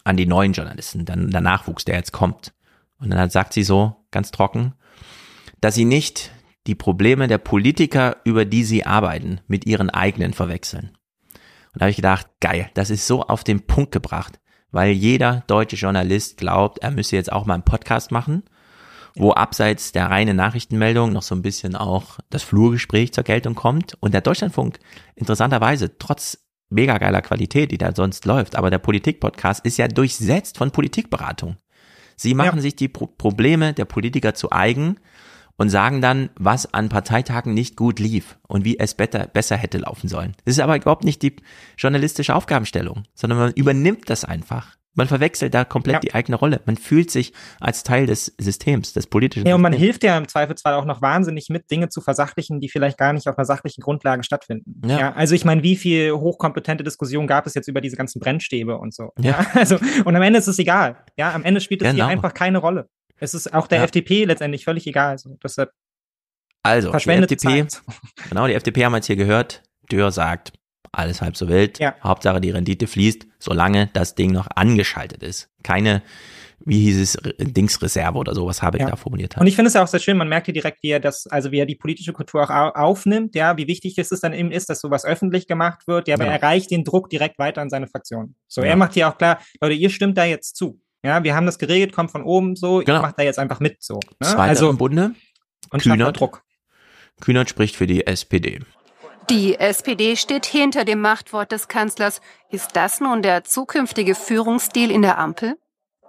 an 0.03 0.17
die 0.17 0.25
neuen 0.25 0.53
Journalisten, 0.53 1.05
dann 1.05 1.31
der 1.31 1.41
Nachwuchs, 1.41 1.85
der 1.85 1.95
jetzt 1.95 2.11
kommt? 2.11 2.53
Und 2.99 3.09
dann 3.09 3.29
sagt 3.29 3.53
sie 3.53 3.63
so, 3.63 3.95
ganz 4.11 4.31
trocken, 4.31 4.73
dass 5.61 5.75
sie 5.75 5.85
nicht 5.85 6.31
die 6.67 6.75
Probleme 6.75 7.27
der 7.27 7.39
Politiker, 7.39 8.17
über 8.23 8.45
die 8.45 8.63
sie 8.63 8.85
arbeiten, 8.85 9.39
mit 9.47 9.65
ihren 9.65 9.89
eigenen 9.89 10.33
verwechseln. 10.33 10.97
Und 11.73 11.81
da 11.81 11.85
habe 11.85 11.91
ich 11.91 11.97
gedacht, 11.97 12.27
geil, 12.39 12.69
das 12.73 12.89
ist 12.89 13.07
so 13.07 13.23
auf 13.23 13.43
den 13.43 13.65
Punkt 13.65 13.91
gebracht, 13.91 14.39
weil 14.71 14.91
jeder 14.91 15.43
deutsche 15.47 15.75
Journalist 15.75 16.37
glaubt, 16.37 16.79
er 16.79 16.91
müsse 16.91 17.15
jetzt 17.15 17.31
auch 17.31 17.45
mal 17.45 17.55
einen 17.55 17.63
Podcast 17.63 18.11
machen 18.11 18.43
wo 19.15 19.31
abseits 19.31 19.91
der 19.91 20.09
reinen 20.09 20.35
Nachrichtenmeldung 20.35 21.13
noch 21.13 21.21
so 21.21 21.35
ein 21.35 21.41
bisschen 21.41 21.75
auch 21.75 22.19
das 22.29 22.43
Flurgespräch 22.43 23.13
zur 23.13 23.23
Geltung 23.23 23.55
kommt 23.55 23.95
und 23.99 24.13
der 24.13 24.21
Deutschlandfunk 24.21 24.79
interessanterweise 25.15 25.97
trotz 25.97 26.39
mega 26.69 26.97
geiler 26.97 27.21
Qualität, 27.21 27.71
die 27.71 27.77
da 27.77 27.93
sonst 27.95 28.25
läuft, 28.25 28.55
aber 28.55 28.71
der 28.71 28.79
Politik-Podcast 28.79 29.65
ist 29.65 29.77
ja 29.77 29.87
durchsetzt 29.87 30.57
von 30.57 30.71
Politikberatung. 30.71 31.57
Sie 32.15 32.33
machen 32.33 32.57
ja. 32.57 32.61
sich 32.61 32.75
die 32.75 32.87
Pro 32.87 33.07
Probleme 33.07 33.73
der 33.73 33.85
Politiker 33.85 34.33
zu 34.33 34.51
eigen 34.51 34.99
und 35.57 35.69
sagen 35.69 36.01
dann, 36.01 36.29
was 36.35 36.73
an 36.73 36.89
Parteitagen 36.89 37.53
nicht 37.53 37.75
gut 37.75 37.99
lief 37.99 38.37
und 38.47 38.65
wie 38.65 38.79
es 38.79 38.95
better, 38.95 39.27
besser 39.27 39.55
hätte 39.55 39.77
laufen 39.77 40.07
sollen. 40.07 40.35
Das 40.45 40.55
ist 40.55 40.59
aber 40.59 40.75
überhaupt 40.75 41.03
nicht 41.03 41.21
die 41.21 41.35
journalistische 41.77 42.35
Aufgabenstellung, 42.35 43.03
sondern 43.13 43.39
man 43.39 43.53
übernimmt 43.53 44.09
das 44.09 44.25
einfach. 44.25 44.77
Man 44.95 45.07
verwechselt 45.07 45.55
da 45.55 45.65
komplett 45.65 45.95
ja. 45.95 45.99
die 46.01 46.13
eigene 46.13 46.37
Rolle. 46.37 46.61
Man 46.65 46.77
fühlt 46.77 47.09
sich 47.09 47.33
als 47.59 47.83
Teil 47.83 48.05
des 48.05 48.35
Systems, 48.37 48.93
des 48.93 49.07
politischen 49.07 49.47
Ja, 49.47 49.55
und 49.55 49.61
man 49.61 49.73
Systems. 49.73 49.85
hilft 49.87 50.03
ja 50.03 50.17
im 50.17 50.27
Zweifelsfall 50.27 50.75
auch 50.75 50.85
noch 50.85 51.01
wahnsinnig 51.01 51.49
mit, 51.49 51.71
Dinge 51.71 51.89
zu 51.89 51.99
versachlichen, 51.99 52.59
die 52.59 52.69
vielleicht 52.69 52.99
gar 52.99 53.11
nicht 53.11 53.27
auf 53.27 53.37
einer 53.37 53.45
sachlichen 53.45 53.81
Grundlage 53.81 54.23
stattfinden. 54.23 54.87
Ja. 54.87 54.99
ja 54.99 55.13
also 55.13 55.33
ich 55.33 55.45
meine, 55.45 55.63
wie 55.63 55.75
viel 55.77 56.11
hochkompetente 56.11 56.83
Diskussionen 56.83 57.27
gab 57.27 57.47
es 57.47 57.55
jetzt 57.55 57.67
über 57.67 57.81
diese 57.81 57.95
ganzen 57.95 58.19
Brennstäbe 58.19 58.77
und 58.77 58.93
so. 58.93 59.09
Ja. 59.19 59.31
ja. 59.31 59.47
Also, 59.55 59.77
und 60.05 60.15
am 60.15 60.21
Ende 60.21 60.39
ist 60.39 60.47
es 60.47 60.59
egal. 60.59 60.97
Ja, 61.17 61.33
am 61.33 61.43
Ende 61.43 61.61
spielt 61.61 61.81
es 61.81 61.89
genau. 61.89 62.05
hier 62.05 62.11
einfach 62.11 62.33
keine 62.33 62.59
Rolle. 62.59 62.87
Es 63.19 63.33
ist 63.33 63.53
auch 63.53 63.67
der 63.67 63.79
ja. 63.79 63.83
FDP 63.85 64.25
letztendlich 64.25 64.65
völlig 64.65 64.87
egal. 64.87 65.11
Also, 65.11 65.37
deshalb 65.41 65.71
also, 66.63 66.91
die 66.91 67.09
FDP, 67.09 67.67
Zeit. 67.67 67.81
genau, 68.29 68.47
die 68.47 68.53
FDP 68.53 68.85
haben 68.85 68.93
wir 68.93 68.97
jetzt 68.97 69.07
hier 69.07 69.17
gehört. 69.17 69.63
Dürr 69.91 70.11
sagt, 70.11 70.53
alles 70.93 71.21
halb 71.21 71.35
so 71.35 71.49
wild. 71.49 71.79
Ja. 71.79 71.95
Hauptsache 72.03 72.39
die 72.39 72.51
Rendite 72.51 72.87
fließt, 72.87 73.27
solange 73.39 73.89
das 73.93 74.15
Ding 74.15 74.31
noch 74.31 74.47
angeschaltet 74.55 75.23
ist. 75.23 75.49
Keine, 75.63 76.03
wie 76.59 76.79
hieß 76.79 76.99
es, 76.99 77.17
Dingsreserve 77.37 78.17
oder 78.17 78.33
sowas 78.33 78.61
habe 78.61 78.77
ich 78.77 78.83
ja. 78.83 78.91
da 78.91 78.95
formuliert. 78.95 79.35
Hat. 79.35 79.41
Und 79.41 79.47
ich 79.47 79.55
finde 79.55 79.67
es 79.67 79.73
ja 79.73 79.83
auch 79.83 79.87
sehr 79.87 79.99
schön, 79.99 80.15
man 80.15 80.29
merkt 80.29 80.45
hier 80.45 80.53
direkt, 80.53 80.81
wie 80.83 80.91
er 80.91 80.99
das, 80.99 81.27
also 81.27 81.51
wie 81.51 81.59
er 81.59 81.65
die 81.65 81.75
politische 81.75 82.13
Kultur 82.13 82.43
auch 82.43 82.75
aufnimmt, 82.75 83.35
ja, 83.35 83.57
wie 83.57 83.67
wichtig 83.67 83.97
es 83.97 84.09
dann 84.09 84.33
eben 84.33 84.51
ist, 84.51 84.69
dass 84.69 84.79
sowas 84.79 85.03
öffentlich 85.03 85.47
gemacht 85.47 85.87
wird, 85.87 86.07
ja, 86.07 86.15
aber 86.15 86.25
genau. 86.25 86.37
er 86.37 86.43
reicht 86.43 86.71
den 86.71 86.83
Druck 86.83 87.09
direkt 87.09 87.39
weiter 87.39 87.61
an 87.61 87.69
seine 87.69 87.87
Fraktion. 87.87 88.35
So, 88.47 88.61
ja. 88.61 88.69
er 88.69 88.75
macht 88.77 88.93
hier 88.93 89.09
auch 89.09 89.17
klar, 89.17 89.41
Leute, 89.59 89.73
ihr 89.75 89.89
stimmt 89.89 90.17
da 90.17 90.23
jetzt 90.23 90.55
zu. 90.55 90.79
Ja, 91.03 91.23
wir 91.23 91.35
haben 91.35 91.45
das 91.45 91.59
geregelt, 91.59 91.93
kommt 91.93 92.11
von 92.11 92.23
oben 92.23 92.55
so, 92.55 92.79
genau. 92.79 92.97
ich 92.97 93.01
mach 93.01 93.11
da 93.11 93.23
jetzt 93.23 93.37
einfach 93.37 93.59
mit 93.59 93.83
so. 93.83 93.95
Ne? 93.95 94.27
Zweiter 94.27 94.41
also 94.41 94.69
im 94.69 94.77
Bunde. 94.77 95.13
Und 95.69 95.81
Kühnert. 95.81 96.19
Druck. 96.19 96.43
Kühnert 97.19 97.49
spricht 97.49 97.75
für 97.75 97.87
die 97.87 98.07
SPD. 98.07 98.61
Die 99.29 99.55
SPD 99.55 100.15
steht 100.15 100.45
hinter 100.45 100.85
dem 100.85 101.01
Machtwort 101.01 101.51
des 101.51 101.67
Kanzlers. 101.67 102.21
Ist 102.49 102.75
das 102.75 102.99
nun 102.99 103.21
der 103.21 103.43
zukünftige 103.43 104.15
Führungsstil 104.15 104.91
in 104.91 105.01
der 105.01 105.17
Ampel? 105.17 105.57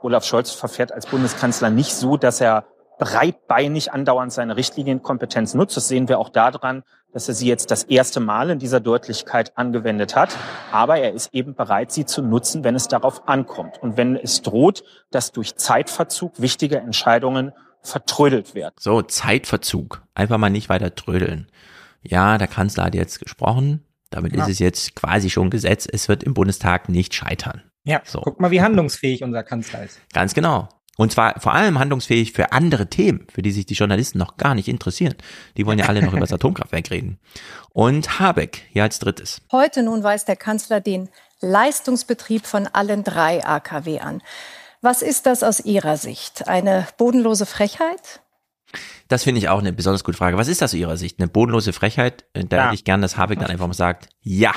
Olaf 0.02 0.24
Scholz 0.24 0.50
verfährt 0.50 0.92
als 0.92 1.06
Bundeskanzler 1.06 1.70
nicht 1.70 1.94
so, 1.94 2.16
dass 2.16 2.40
er 2.40 2.66
breitbeinig 2.98 3.92
andauernd 3.92 4.32
seine 4.32 4.56
Richtlinienkompetenz 4.56 5.54
nutzt. 5.54 5.76
Das 5.76 5.88
sehen 5.88 6.08
wir 6.08 6.18
auch 6.18 6.28
daran, 6.28 6.82
dass 7.12 7.28
er 7.28 7.34
sie 7.34 7.46
jetzt 7.46 7.70
das 7.70 7.84
erste 7.84 8.20
Mal 8.20 8.50
in 8.50 8.58
dieser 8.58 8.80
Deutlichkeit 8.80 9.56
angewendet 9.56 10.16
hat. 10.16 10.36
Aber 10.72 10.98
er 10.98 11.12
ist 11.12 11.32
eben 11.32 11.54
bereit, 11.54 11.92
sie 11.92 12.06
zu 12.06 12.22
nutzen, 12.22 12.64
wenn 12.64 12.74
es 12.74 12.88
darauf 12.88 13.28
ankommt. 13.28 13.78
Und 13.82 13.96
wenn 13.96 14.16
es 14.16 14.42
droht, 14.42 14.84
dass 15.10 15.32
durch 15.32 15.56
Zeitverzug 15.56 16.40
wichtige 16.40 16.78
Entscheidungen 16.78 17.52
vertrödelt 17.82 18.54
werden. 18.54 18.74
So, 18.78 19.02
Zeitverzug. 19.02 20.02
Einfach 20.14 20.38
mal 20.38 20.50
nicht 20.50 20.68
weiter 20.68 20.94
trödeln 20.94 21.48
ja, 22.04 22.38
der 22.38 22.48
Kanzler 22.48 22.84
hat 22.84 22.94
jetzt 22.94 23.18
gesprochen, 23.18 23.84
damit 24.10 24.34
ja. 24.34 24.42
ist 24.42 24.50
es 24.50 24.58
jetzt 24.58 24.94
quasi 24.94 25.30
schon 25.30 25.50
Gesetz, 25.50 25.88
es 25.90 26.08
wird 26.08 26.22
im 26.22 26.34
Bundestag 26.34 26.88
nicht 26.88 27.14
scheitern. 27.14 27.62
Ja, 27.84 28.00
so. 28.04 28.20
guck 28.20 28.40
mal, 28.40 28.50
wie 28.50 28.62
handlungsfähig 28.62 29.22
unser 29.22 29.42
Kanzler 29.42 29.84
ist. 29.84 30.00
Ganz 30.12 30.34
genau. 30.34 30.68
Und 30.96 31.10
zwar 31.10 31.40
vor 31.40 31.52
allem 31.52 31.78
handlungsfähig 31.78 32.32
für 32.32 32.52
andere 32.52 32.88
Themen, 32.88 33.26
für 33.32 33.42
die 33.42 33.50
sich 33.50 33.66
die 33.66 33.74
Journalisten 33.74 34.18
noch 34.18 34.36
gar 34.36 34.54
nicht 34.54 34.68
interessieren. 34.68 35.14
Die 35.56 35.66
wollen 35.66 35.78
ja 35.78 35.86
alle 35.86 36.02
noch 36.02 36.12
über 36.12 36.20
das 36.20 36.32
Atomkraftwerk 36.32 36.90
reden. 36.90 37.18
Und 37.70 38.20
Habeck 38.20 38.62
hier 38.70 38.84
als 38.84 39.00
drittes. 39.00 39.42
Heute 39.50 39.82
nun 39.82 40.02
weist 40.04 40.28
der 40.28 40.36
Kanzler 40.36 40.80
den 40.80 41.08
Leistungsbetrieb 41.40 42.46
von 42.46 42.68
allen 42.68 43.02
drei 43.02 43.44
AKW 43.44 44.00
an. 44.00 44.22
Was 44.80 45.02
ist 45.02 45.26
das 45.26 45.42
aus 45.42 45.60
Ihrer 45.60 45.96
Sicht? 45.96 46.46
Eine 46.46 46.86
bodenlose 46.96 47.46
Frechheit? 47.46 48.20
Das 49.08 49.24
finde 49.24 49.38
ich 49.38 49.48
auch 49.48 49.58
eine 49.58 49.72
besonders 49.72 50.04
gute 50.04 50.16
Frage. 50.16 50.36
Was 50.36 50.48
ist 50.48 50.62
das 50.62 50.70
aus 50.70 50.74
Ihrer 50.74 50.96
Sicht? 50.96 51.18
Eine 51.18 51.28
bodenlose 51.28 51.72
Frechheit? 51.72 52.24
Da 52.34 52.56
ja. 52.56 52.64
hätte 52.64 52.74
ich 52.74 52.84
gern, 52.84 53.02
dass 53.02 53.16
Habeck 53.16 53.40
dann 53.40 53.50
einfach 53.50 53.66
mal 53.66 53.74
sagt, 53.74 54.08
ja. 54.20 54.52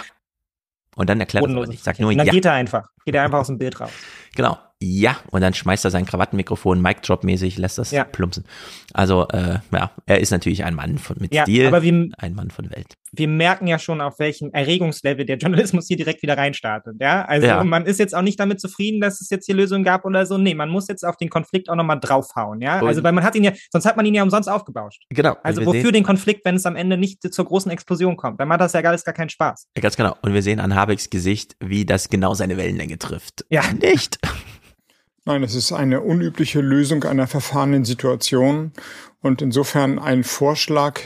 Und 0.95 1.09
dann 1.09 1.19
erklärt 1.19 1.45
er 1.45 1.57
es 1.57 1.69
nicht. 1.69 1.84
Sag 1.84 1.99
nur 1.99 2.09
und 2.09 2.18
dann 2.18 2.27
ja. 2.27 2.34
geht 2.34 2.45
er 2.45 2.53
einfach. 2.53 2.89
Geht 3.05 3.15
er 3.15 3.23
einfach 3.23 3.39
aus 3.39 3.47
dem 3.47 3.57
Bild 3.57 3.80
raus. 3.80 3.91
Genau 4.35 4.57
ja, 4.79 5.17
und 5.31 5.41
dann 5.41 5.55
schmeißt 5.55 5.85
er 5.85 5.91
sein 5.91 6.05
Krawattenmikrofon 6.05 6.79
Mic 6.79 7.01
Drop 7.01 7.23
mäßig, 7.23 7.57
lässt 7.57 7.79
das 7.79 7.89
ja. 7.89 8.03
plumpsen. 8.03 8.45
Also 8.93 9.27
äh, 9.29 9.57
ja, 9.71 9.91
er 10.05 10.19
ist 10.19 10.29
natürlich 10.29 10.63
ein 10.63 10.75
Mann 10.75 10.99
von 10.99 11.17
mit 11.19 11.33
ja, 11.33 11.43
Stil, 11.43 11.65
aber 11.65 11.81
wir, 11.81 12.09
ein 12.17 12.35
Mann 12.35 12.51
von 12.51 12.69
Welt. 12.69 12.93
Wir 13.11 13.27
merken 13.27 13.65
ja 13.65 13.79
schon, 13.79 14.01
auf 14.01 14.19
welchem 14.19 14.51
Erregungslevel 14.51 15.25
der 15.25 15.37
Journalismus 15.37 15.87
hier 15.87 15.97
direkt 15.97 16.21
wieder 16.21 16.37
reinstartet. 16.37 16.97
Ja, 16.99 17.25
also 17.25 17.47
ja. 17.47 17.63
man 17.63 17.87
ist 17.87 17.97
jetzt 17.97 18.13
auch 18.13 18.21
nicht 18.21 18.39
damit 18.39 18.61
zufrieden, 18.61 19.01
dass 19.01 19.19
es 19.19 19.31
jetzt 19.31 19.47
hier 19.47 19.55
Lösungen 19.55 19.83
gab 19.83 20.05
oder 20.05 20.27
so. 20.27 20.37
Nee, 20.37 20.53
man 20.53 20.69
muss 20.69 20.87
jetzt 20.87 21.03
auf 21.03 21.17
den 21.17 21.29
Konflikt 21.29 21.69
auch 21.69 21.75
nochmal 21.75 21.99
draufhauen. 21.99 22.61
Ja, 22.61 22.79
und 22.79 22.87
also 22.87 23.01
weil 23.01 23.13
man 23.13 23.23
hat 23.23 23.33
ihn 23.33 23.45
ja, 23.45 23.53
sonst 23.71 23.85
hat 23.85 23.97
man 23.97 24.05
ihn 24.05 24.13
ja 24.13 24.21
umsonst 24.21 24.47
aufgebauscht. 24.47 25.01
Genau. 25.09 25.37
Also 25.41 25.65
wofür 25.65 25.81
sehen, 25.81 25.93
den 25.93 26.03
Konflikt, 26.03 26.45
wenn 26.45 26.55
es 26.55 26.67
am 26.67 26.75
Ende 26.75 26.97
nicht 26.97 27.33
zur 27.33 27.45
großen 27.45 27.71
Explosion 27.71 28.15
kommt? 28.15 28.39
Dann 28.39 28.47
macht 28.47 28.61
das 28.61 28.73
ja 28.73 28.81
alles 28.81 29.03
gar 29.03 29.15
keinen 29.15 29.29
Spaß. 29.29 29.69
Ganz 29.73 29.95
genau. 29.95 30.15
Und 30.21 30.35
wir 30.35 30.43
sehen 30.43 30.59
an 30.59 30.75
Habecks 30.75 31.09
Gesicht, 31.09 31.55
wie 31.59 31.83
das 31.83 32.09
genau 32.09 32.35
seine 32.35 32.57
Wellenlänge 32.57 32.99
trifft. 32.99 33.43
Ja, 33.49 33.63
nicht. 33.73 34.19
Nein, 35.27 35.43
es 35.43 35.55
ist 35.55 35.73
eine 35.73 35.99
unübliche 35.99 36.61
Lösung 36.61 37.03
einer 37.03 37.27
verfahrenen 37.27 37.83
Situation 37.83 38.71
und 39.21 39.41
insofern 39.41 39.99
ein 39.99 40.23
Vorschlag, 40.23 41.01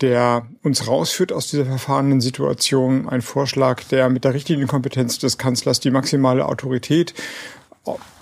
der 0.00 0.46
uns 0.62 0.86
rausführt 0.86 1.32
aus 1.32 1.50
dieser 1.50 1.64
verfahrenen 1.64 2.20
Situation, 2.20 3.08
ein 3.08 3.20
Vorschlag, 3.20 3.82
der 3.82 4.10
mit 4.10 4.22
der 4.22 4.32
richtigen 4.32 4.68
Kompetenz 4.68 5.18
des 5.18 5.38
Kanzlers 5.38 5.80
die 5.80 5.90
maximale 5.90 6.46
Autorität 6.46 7.14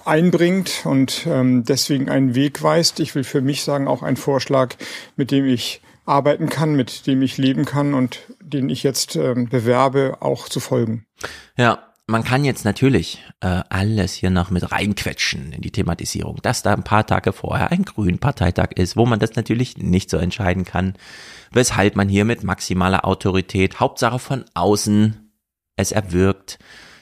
einbringt 0.06 0.86
und 0.86 1.26
ähm, 1.26 1.64
deswegen 1.64 2.08
einen 2.08 2.34
Weg 2.34 2.62
weist. 2.62 2.98
Ich 2.98 3.14
will 3.14 3.24
für 3.24 3.42
mich 3.42 3.62
sagen, 3.62 3.88
auch 3.88 4.02
ein 4.02 4.16
Vorschlag, 4.16 4.76
mit 5.16 5.30
dem 5.30 5.44
ich 5.44 5.82
arbeiten 6.06 6.48
kann, 6.48 6.74
mit 6.74 7.06
dem 7.06 7.20
ich 7.20 7.36
leben 7.36 7.66
kann 7.66 7.92
und 7.92 8.20
den 8.40 8.70
ich 8.70 8.82
jetzt 8.82 9.16
ähm, 9.16 9.50
bewerbe, 9.50 10.16
auch 10.20 10.48
zu 10.48 10.60
folgen. 10.60 11.04
Ja, 11.58 11.85
man 12.07 12.23
kann 12.23 12.45
jetzt 12.45 12.65
natürlich 12.65 13.24
äh, 13.41 13.62
alles 13.69 14.15
hier 14.15 14.31
noch 14.31 14.51
mit 14.51 14.70
reinquetschen 14.70 15.53
in 15.53 15.61
die 15.61 15.73
Thematisierung, 15.73 16.39
dass 16.41 16.62
da 16.62 16.73
ein 16.73 16.85
paar 16.85 17.05
Tage 17.05 17.33
vorher 17.33 17.73
ein 17.73 17.85
Grünen-Parteitag 17.85 18.73
ist, 18.77 18.97
wo 18.97 19.07
man 19.07 19.19
das 19.19 19.35
natürlich 19.35 19.77
nicht 19.78 20.09
so 20.09 20.16
entscheiden 20.16 20.65
kann, 20.65 20.95
weshalb 21.51 21.97
man 21.97 22.09
hier 22.09 22.24
mit 22.24 22.45
maximaler 22.45 23.05
Autorität, 23.05 23.81
Hauptsache 23.81 24.20
von 24.20 24.45
außen, 24.55 25.33
es 25.74 25.91
erwirkt, 25.91 26.59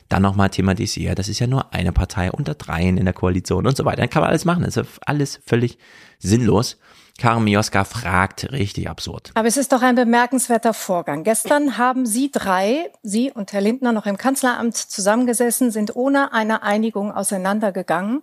dann 0.09 0.23
nochmal 0.23 0.51
thematisiert. 0.51 1.19
Das 1.19 1.29
ist 1.29 1.39
ja 1.39 1.47
nur 1.47 1.75
eine 1.75 1.93
Partei 1.93 2.31
unter 2.31 2.55
dreien 2.55 2.97
in 2.97 3.05
der 3.05 3.15
Koalition 3.15 3.67
und 3.67 3.77
so 3.77 3.85
weiter. 3.85 4.03
Dann 4.03 4.11
kann 4.11 4.23
man 4.23 4.31
alles 4.31 4.45
machen. 4.45 4.65
Das 4.65 4.77
ist 4.77 5.01
alles 5.07 5.41
völlig 5.47 5.79
sinnlos. 6.19 6.79
Karin 7.19 7.45
Mioska 7.45 7.85
fragt, 7.85 8.51
richtig 8.51 8.89
absurd. 8.89 9.31
Aber 9.35 9.47
es 9.47 9.57
ist 9.57 9.73
doch 9.73 9.82
ein 9.82 9.95
bemerkenswerter 9.95 10.74
Vorgang. 10.74 11.23
Gestern 11.23 11.78
haben 11.78 12.07
Sie 12.07 12.31
drei, 12.32 12.91
Sie 13.03 13.31
und 13.31 13.53
Herr 13.53 13.61
Lindner, 13.61 13.93
noch 13.93 14.07
im 14.07 14.19
Kanzleramt 14.19 14.77
zusammengesessen, 14.77 15.70
sind 15.70 15.95
ohne 15.95 16.32
eine 16.32 16.62
Einigung 16.62 17.12
auseinandergegangen. 17.12 18.23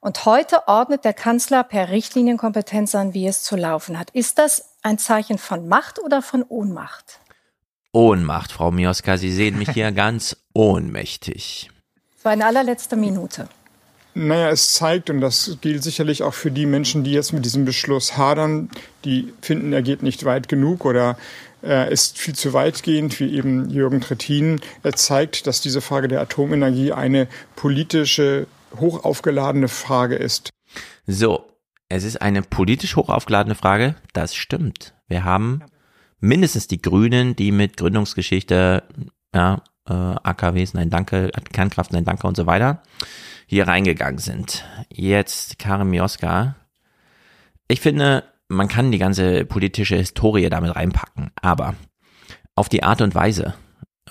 Und 0.00 0.24
heute 0.24 0.66
ordnet 0.66 1.04
der 1.04 1.12
Kanzler 1.12 1.62
per 1.62 1.90
Richtlinienkompetenz 1.90 2.96
an, 2.96 3.14
wie 3.14 3.28
es 3.28 3.44
zu 3.44 3.54
laufen 3.54 3.96
hat. 3.96 4.10
Ist 4.10 4.38
das 4.38 4.72
ein 4.82 4.98
Zeichen 4.98 5.38
von 5.38 5.68
Macht 5.68 6.00
oder 6.00 6.22
von 6.22 6.42
Ohnmacht? 6.42 7.20
Ohnmacht, 7.92 8.50
Frau 8.50 8.72
Mioska. 8.72 9.16
Sie 9.18 9.30
sehen 9.30 9.58
mich 9.58 9.70
hier 9.70 9.92
ganz 9.92 10.36
ohnmächtig. 10.52 11.70
Das 12.16 12.24
war 12.24 12.32
in 12.32 12.42
allerletzter 12.42 12.96
Minute. 12.96 13.48
Naja, 14.14 14.50
es 14.50 14.72
zeigt, 14.72 15.08
und 15.08 15.20
das 15.20 15.56
gilt 15.62 15.82
sicherlich 15.82 16.22
auch 16.22 16.34
für 16.34 16.50
die 16.50 16.66
Menschen, 16.66 17.02
die 17.02 17.12
jetzt 17.12 17.32
mit 17.32 17.44
diesem 17.44 17.64
Beschluss 17.64 18.16
hadern, 18.18 18.68
die 19.04 19.32
finden, 19.40 19.72
er 19.72 19.82
geht 19.82 20.02
nicht 20.02 20.24
weit 20.24 20.48
genug 20.48 20.84
oder 20.84 21.16
er 21.62 21.88
ist 21.88 22.18
viel 22.18 22.34
zu 22.34 22.52
weitgehend, 22.52 23.18
wie 23.20 23.34
eben 23.34 23.70
Jürgen 23.70 24.00
Trittin. 24.00 24.60
Er 24.82 24.92
zeigt, 24.92 25.46
dass 25.46 25.60
diese 25.60 25.80
Frage 25.80 26.08
der 26.08 26.20
Atomenergie 26.20 26.92
eine 26.92 27.26
politische, 27.56 28.46
hochaufgeladene 28.78 29.68
Frage 29.68 30.16
ist. 30.16 30.50
So, 31.06 31.46
es 31.88 32.04
ist 32.04 32.20
eine 32.20 32.42
politisch 32.42 32.96
hochaufgeladene 32.96 33.54
Frage. 33.54 33.94
Das 34.12 34.34
stimmt. 34.34 34.92
Wir 35.08 35.24
haben 35.24 35.62
mindestens 36.20 36.66
die 36.66 36.82
Grünen, 36.82 37.34
die 37.34 37.52
mit 37.52 37.76
Gründungsgeschichte, 37.76 38.82
ja, 39.34 39.62
äh, 39.88 39.92
AKWs, 39.92 40.74
nein, 40.74 40.90
danke, 40.90 41.30
Kernkraft, 41.52 41.92
nein, 41.92 42.04
danke 42.04 42.26
und 42.26 42.36
so 42.36 42.46
weiter 42.46 42.82
hier 43.52 43.68
reingegangen 43.68 44.16
sind. 44.18 44.64
Jetzt 44.88 45.58
Karim 45.58 45.90
Mioska. 45.90 46.56
Ich 47.68 47.82
finde, 47.82 48.24
man 48.48 48.66
kann 48.66 48.90
die 48.90 48.96
ganze 48.96 49.44
politische 49.44 49.94
Historie 49.96 50.48
damit 50.48 50.74
reinpacken, 50.74 51.32
aber 51.42 51.74
auf 52.56 52.70
die 52.70 52.82
Art 52.82 53.02
und 53.02 53.14
Weise 53.14 53.52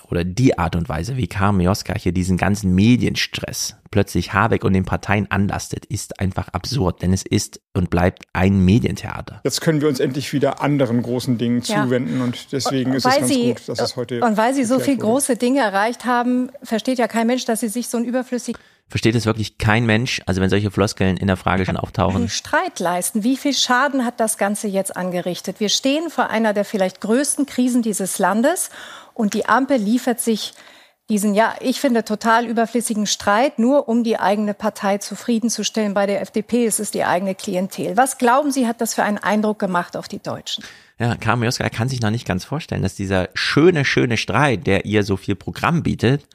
oder 0.08 0.22
die 0.22 0.56
Art 0.58 0.76
und 0.76 0.88
Weise, 0.88 1.16
wie 1.16 1.26
Karl 1.26 1.54
Mioska 1.54 1.94
hier 1.98 2.12
diesen 2.12 2.36
ganzen 2.36 2.72
Medienstress 2.76 3.74
plötzlich 3.90 4.32
Habeck 4.32 4.62
und 4.62 4.74
den 4.74 4.84
Parteien 4.84 5.28
anlastet, 5.28 5.86
ist 5.86 6.20
einfach 6.20 6.46
absurd, 6.50 7.02
denn 7.02 7.12
es 7.12 7.24
ist 7.24 7.60
und 7.74 7.90
bleibt 7.90 8.22
ein 8.32 8.64
Medientheater. 8.64 9.40
Jetzt 9.42 9.60
können 9.60 9.80
wir 9.80 9.88
uns 9.88 9.98
endlich 9.98 10.32
wieder 10.32 10.62
anderen 10.62 11.02
großen 11.02 11.36
Dingen 11.36 11.62
Ja. 11.64 11.82
zuwenden 11.84 12.20
und 12.20 12.52
deswegen 12.52 12.90
Und 12.92 12.96
ist 12.98 13.06
es 13.06 13.16
ganz 13.16 13.26
sie, 13.28 13.48
gut, 13.48 13.68
dass 13.68 13.80
es 13.80 13.96
heute 13.96 14.22
Und 14.24 14.36
weil 14.36 14.54
sie 14.54 14.62
so 14.62 14.76
geklärt 14.76 14.84
viel 14.84 14.98
wurde. 15.02 15.12
große 15.12 15.36
Dinge 15.36 15.60
erreicht 15.62 16.04
haben, 16.04 16.50
versteht 16.62 16.98
ja 16.98 17.08
kein 17.08 17.26
Mensch, 17.26 17.44
dass 17.44 17.58
sie 17.58 17.68
sich 17.68 17.88
so 17.88 17.96
einen 17.96 18.06
überflüssigen 18.06 18.60
Versteht 18.92 19.14
es 19.14 19.24
wirklich 19.24 19.56
kein 19.56 19.86
Mensch, 19.86 20.20
also 20.26 20.42
wenn 20.42 20.50
solche 20.50 20.70
Floskeln 20.70 21.16
in 21.16 21.26
der 21.26 21.38
Frage 21.38 21.64
schon 21.64 21.78
auftauchen? 21.78 22.28
Streit 22.28 22.78
leisten. 22.78 23.24
Wie 23.24 23.38
viel 23.38 23.54
Schaden 23.54 24.04
hat 24.04 24.20
das 24.20 24.36
Ganze 24.36 24.68
jetzt 24.68 24.94
angerichtet? 24.94 25.60
Wir 25.60 25.70
stehen 25.70 26.10
vor 26.10 26.28
einer 26.28 26.52
der 26.52 26.66
vielleicht 26.66 27.00
größten 27.00 27.46
Krisen 27.46 27.80
dieses 27.80 28.18
Landes 28.18 28.68
und 29.14 29.32
die 29.32 29.46
Ampel 29.46 29.78
liefert 29.78 30.20
sich 30.20 30.52
diesen, 31.08 31.32
ja, 31.32 31.54
ich 31.60 31.80
finde, 31.80 32.04
total 32.04 32.44
überflüssigen 32.44 33.06
Streit, 33.06 33.58
nur 33.58 33.88
um 33.88 34.04
die 34.04 34.18
eigene 34.18 34.52
Partei 34.52 34.98
zufriedenzustellen. 34.98 35.94
Bei 35.94 36.04
der 36.04 36.20
FDP 36.20 36.66
ist 36.66 36.78
es 36.78 36.90
die 36.90 37.04
eigene 37.04 37.34
Klientel. 37.34 37.96
Was 37.96 38.18
glauben 38.18 38.52
Sie, 38.52 38.66
hat 38.66 38.82
das 38.82 38.92
für 38.92 39.04
einen 39.04 39.16
Eindruck 39.16 39.58
gemacht 39.58 39.96
auf 39.96 40.06
die 40.06 40.22
Deutschen? 40.22 40.64
Ja, 40.98 41.14
Karl 41.16 41.38
Mioska 41.38 41.70
kann 41.70 41.88
sich 41.88 42.02
noch 42.02 42.10
nicht 42.10 42.26
ganz 42.26 42.44
vorstellen, 42.44 42.82
dass 42.82 42.94
dieser 42.94 43.30
schöne, 43.32 43.86
schöne 43.86 44.18
Streit, 44.18 44.66
der 44.66 44.84
ihr 44.84 45.02
so 45.02 45.16
viel 45.16 45.34
Programm 45.34 45.82
bietet, 45.82 46.26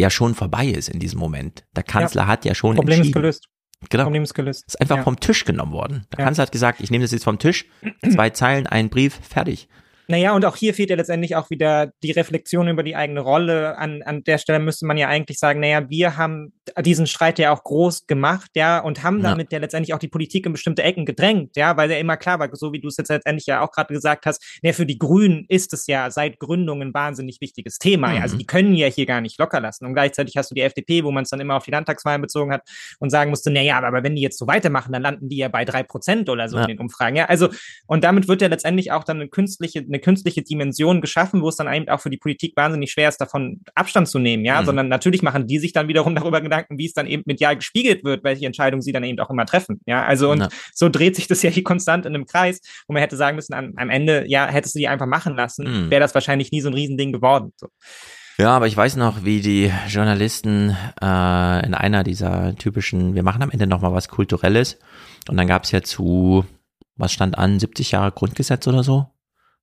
ja 0.00 0.10
schon 0.10 0.34
vorbei 0.34 0.66
ist 0.66 0.88
in 0.88 0.98
diesem 0.98 1.18
Moment. 1.20 1.64
Der 1.76 1.82
Kanzler 1.84 2.22
Ja. 2.22 2.28
hat 2.28 2.44
ja 2.44 2.54
schon 2.54 2.74
Problem 2.76 2.94
ist 2.94 2.98
entschieden. 3.06 3.22
gelöst. 3.22 3.46
Genau. 3.88 4.04
Problem 4.04 4.22
ist 4.22 4.34
gelöst. 4.34 4.64
Ist 4.66 4.80
einfach 4.80 4.98
Ja. 4.98 5.02
vom 5.04 5.18
Tisch 5.20 5.44
genommen 5.44 5.72
worden. 5.72 6.06
Der 6.12 6.18
Ja. 6.18 6.24
Kanzler 6.26 6.42
hat 6.42 6.52
gesagt, 6.52 6.80
ich 6.80 6.90
nehme 6.90 7.02
das 7.04 7.12
jetzt 7.12 7.24
vom 7.24 7.38
Tisch, 7.38 7.64
zwei 8.12 8.28
Zeilen, 8.30 8.66
ein 8.66 8.90
Brief, 8.90 9.18
fertig. 9.22 9.68
Naja, 10.10 10.34
und 10.34 10.44
auch 10.44 10.56
hier 10.56 10.74
fehlt 10.74 10.90
ja 10.90 10.96
letztendlich 10.96 11.36
auch 11.36 11.50
wieder 11.50 11.92
die 12.02 12.10
Reflexion 12.10 12.66
über 12.66 12.82
die 12.82 12.96
eigene 12.96 13.20
Rolle. 13.20 13.78
An, 13.78 14.02
an 14.02 14.24
der 14.24 14.38
Stelle 14.38 14.58
müsste 14.58 14.84
man 14.84 14.96
ja 14.98 15.06
eigentlich 15.06 15.38
sagen, 15.38 15.60
naja, 15.60 15.88
wir 15.88 16.16
haben 16.16 16.52
diesen 16.84 17.06
Streit 17.06 17.38
ja 17.38 17.52
auch 17.52 17.62
groß 17.62 18.08
gemacht, 18.08 18.50
ja, 18.56 18.80
und 18.80 19.04
haben 19.04 19.18
Ja. 19.22 19.30
damit 19.30 19.52
ja 19.52 19.60
letztendlich 19.60 19.94
auch 19.94 19.98
die 20.00 20.08
Politik 20.08 20.46
in 20.46 20.52
bestimmte 20.52 20.82
Ecken 20.82 21.04
gedrängt, 21.06 21.56
ja, 21.56 21.76
weil 21.76 21.90
ja 21.90 21.98
immer 21.98 22.16
klar 22.16 22.40
war, 22.40 22.48
so 22.54 22.72
wie 22.72 22.80
du 22.80 22.88
es 22.88 22.96
jetzt 22.96 23.08
letztendlich 23.08 23.46
ja 23.46 23.60
auch 23.60 23.70
gerade 23.70 23.94
gesagt 23.94 24.26
hast, 24.26 24.42
naja, 24.62 24.72
für 24.72 24.84
die 24.86 24.98
Grünen 24.98 25.44
ist 25.48 25.72
es 25.72 25.86
ja 25.86 26.10
seit 26.10 26.40
Gründung 26.40 26.82
ein 26.82 26.92
wahnsinnig 26.92 27.40
wichtiges 27.40 27.78
Thema. 27.78 28.12
Ja. 28.14 28.22
Also 28.22 28.34
Mhm. 28.34 28.38
die 28.40 28.46
können 28.46 28.74
ja 28.74 28.88
hier 28.88 29.06
gar 29.06 29.20
nicht 29.20 29.38
locker 29.38 29.60
lassen. 29.60 29.84
Und 29.86 29.94
gleichzeitig 29.94 30.36
hast 30.36 30.50
du 30.50 30.56
die 30.56 30.62
FDP, 30.62 31.04
wo 31.04 31.12
man 31.12 31.22
es 31.22 31.30
dann 31.30 31.38
immer 31.40 31.54
auf 31.56 31.64
die 31.64 31.70
Landtagswahlen 31.70 32.20
bezogen 32.20 32.52
hat 32.52 32.62
und 32.98 33.10
sagen 33.10 33.30
musste, 33.30 33.50
naja, 33.52 33.78
aber, 33.78 33.86
aber 33.86 34.02
wenn 34.02 34.16
die 34.16 34.22
jetzt 34.22 34.38
so 34.38 34.48
weitermachen, 34.48 34.92
dann 34.92 35.02
landen 35.02 35.28
die 35.28 35.36
ja 35.36 35.46
bei 35.48 35.64
drei 35.64 35.84
Prozent 35.84 36.28
oder 36.28 36.48
so 36.48 36.56
Ja. 36.56 36.62
in 36.62 36.68
den 36.68 36.78
Umfragen. 36.80 37.14
Ja, 37.14 37.26
also, 37.26 37.48
und 37.86 38.02
damit 38.02 38.26
wird 38.26 38.42
ja 38.42 38.48
letztendlich 38.48 38.90
auch 38.90 39.04
dann 39.04 39.18
eine 39.18 39.28
künstliche, 39.28 39.78
eine 39.80 39.99
künstliche 40.00 40.42
Dimension 40.42 41.00
geschaffen, 41.00 41.42
wo 41.42 41.48
es 41.48 41.56
dann 41.56 41.72
eben 41.72 41.88
auch 41.88 42.00
für 42.00 42.10
die 42.10 42.16
Politik 42.16 42.54
wahnsinnig 42.56 42.90
schwer 42.90 43.08
ist, 43.08 43.18
davon 43.20 43.60
Abstand 43.74 44.08
zu 44.08 44.18
nehmen, 44.18 44.44
ja, 44.44 44.60
Mhm. 44.60 44.66
sondern 44.66 44.88
natürlich 44.88 45.22
machen 45.22 45.46
die 45.46 45.58
sich 45.58 45.72
dann 45.72 45.88
wiederum 45.88 46.14
darüber 46.14 46.40
Gedanken, 46.40 46.78
wie 46.78 46.86
es 46.86 46.92
dann 46.94 47.06
eben 47.06 47.22
medial 47.26 47.56
gespiegelt 47.56 48.04
wird, 48.04 48.24
welche 48.24 48.46
Entscheidungen 48.46 48.82
sie 48.82 48.92
dann 48.92 49.04
eben 49.04 49.18
auch 49.20 49.30
immer 49.30 49.46
treffen, 49.46 49.80
ja, 49.86 50.04
also 50.04 50.30
und 50.30 50.40
Ja. 50.40 50.48
so 50.74 50.88
dreht 50.88 51.16
sich 51.16 51.26
das 51.28 51.42
ja 51.42 51.50
hier 51.50 51.62
konstant 51.64 52.06
in 52.06 52.14
einem 52.14 52.26
Kreis, 52.26 52.60
wo 52.86 52.92
man 52.94 53.02
hätte 53.02 53.16
sagen 53.16 53.36
müssen, 53.36 53.54
am, 53.54 53.72
am 53.76 53.90
Ende, 53.90 54.24
ja, 54.28 54.46
hättest 54.46 54.74
du 54.74 54.78
die 54.78 54.88
einfach 54.88 55.06
machen 55.06 55.36
lassen, 55.36 55.86
Mhm. 55.86 55.90
wäre 55.90 56.00
das 56.00 56.14
wahrscheinlich 56.14 56.50
nie 56.52 56.60
so 56.60 56.68
ein 56.68 56.74
Riesending 56.74 57.12
geworden, 57.12 57.52
so. 57.56 57.68
Ja, 58.38 58.56
aber 58.56 58.66
ich 58.66 58.74
weiß 58.76 58.96
noch, 58.96 59.22
wie 59.24 59.40
die 59.42 59.70
Journalisten 59.88 60.70
äh, 61.02 61.66
in 61.66 61.74
einer 61.74 62.04
dieser 62.04 62.54
typischen, 62.56 63.14
wir 63.14 63.22
machen 63.22 63.42
am 63.42 63.50
Ende 63.50 63.66
nochmal 63.66 63.92
was 63.92 64.08
Kulturelles. 64.08 64.78
Und 65.28 65.36
dann 65.36 65.46
gab's 65.46 65.72
ja 65.72 65.82
zu, 65.82 66.46
was 66.96 67.12
stand 67.12 67.36
an, 67.36 67.60
70 67.60 67.90
Jahre 67.90 68.12
Grundgesetz 68.12 68.66
oder 68.66 68.82
so? 68.82 69.06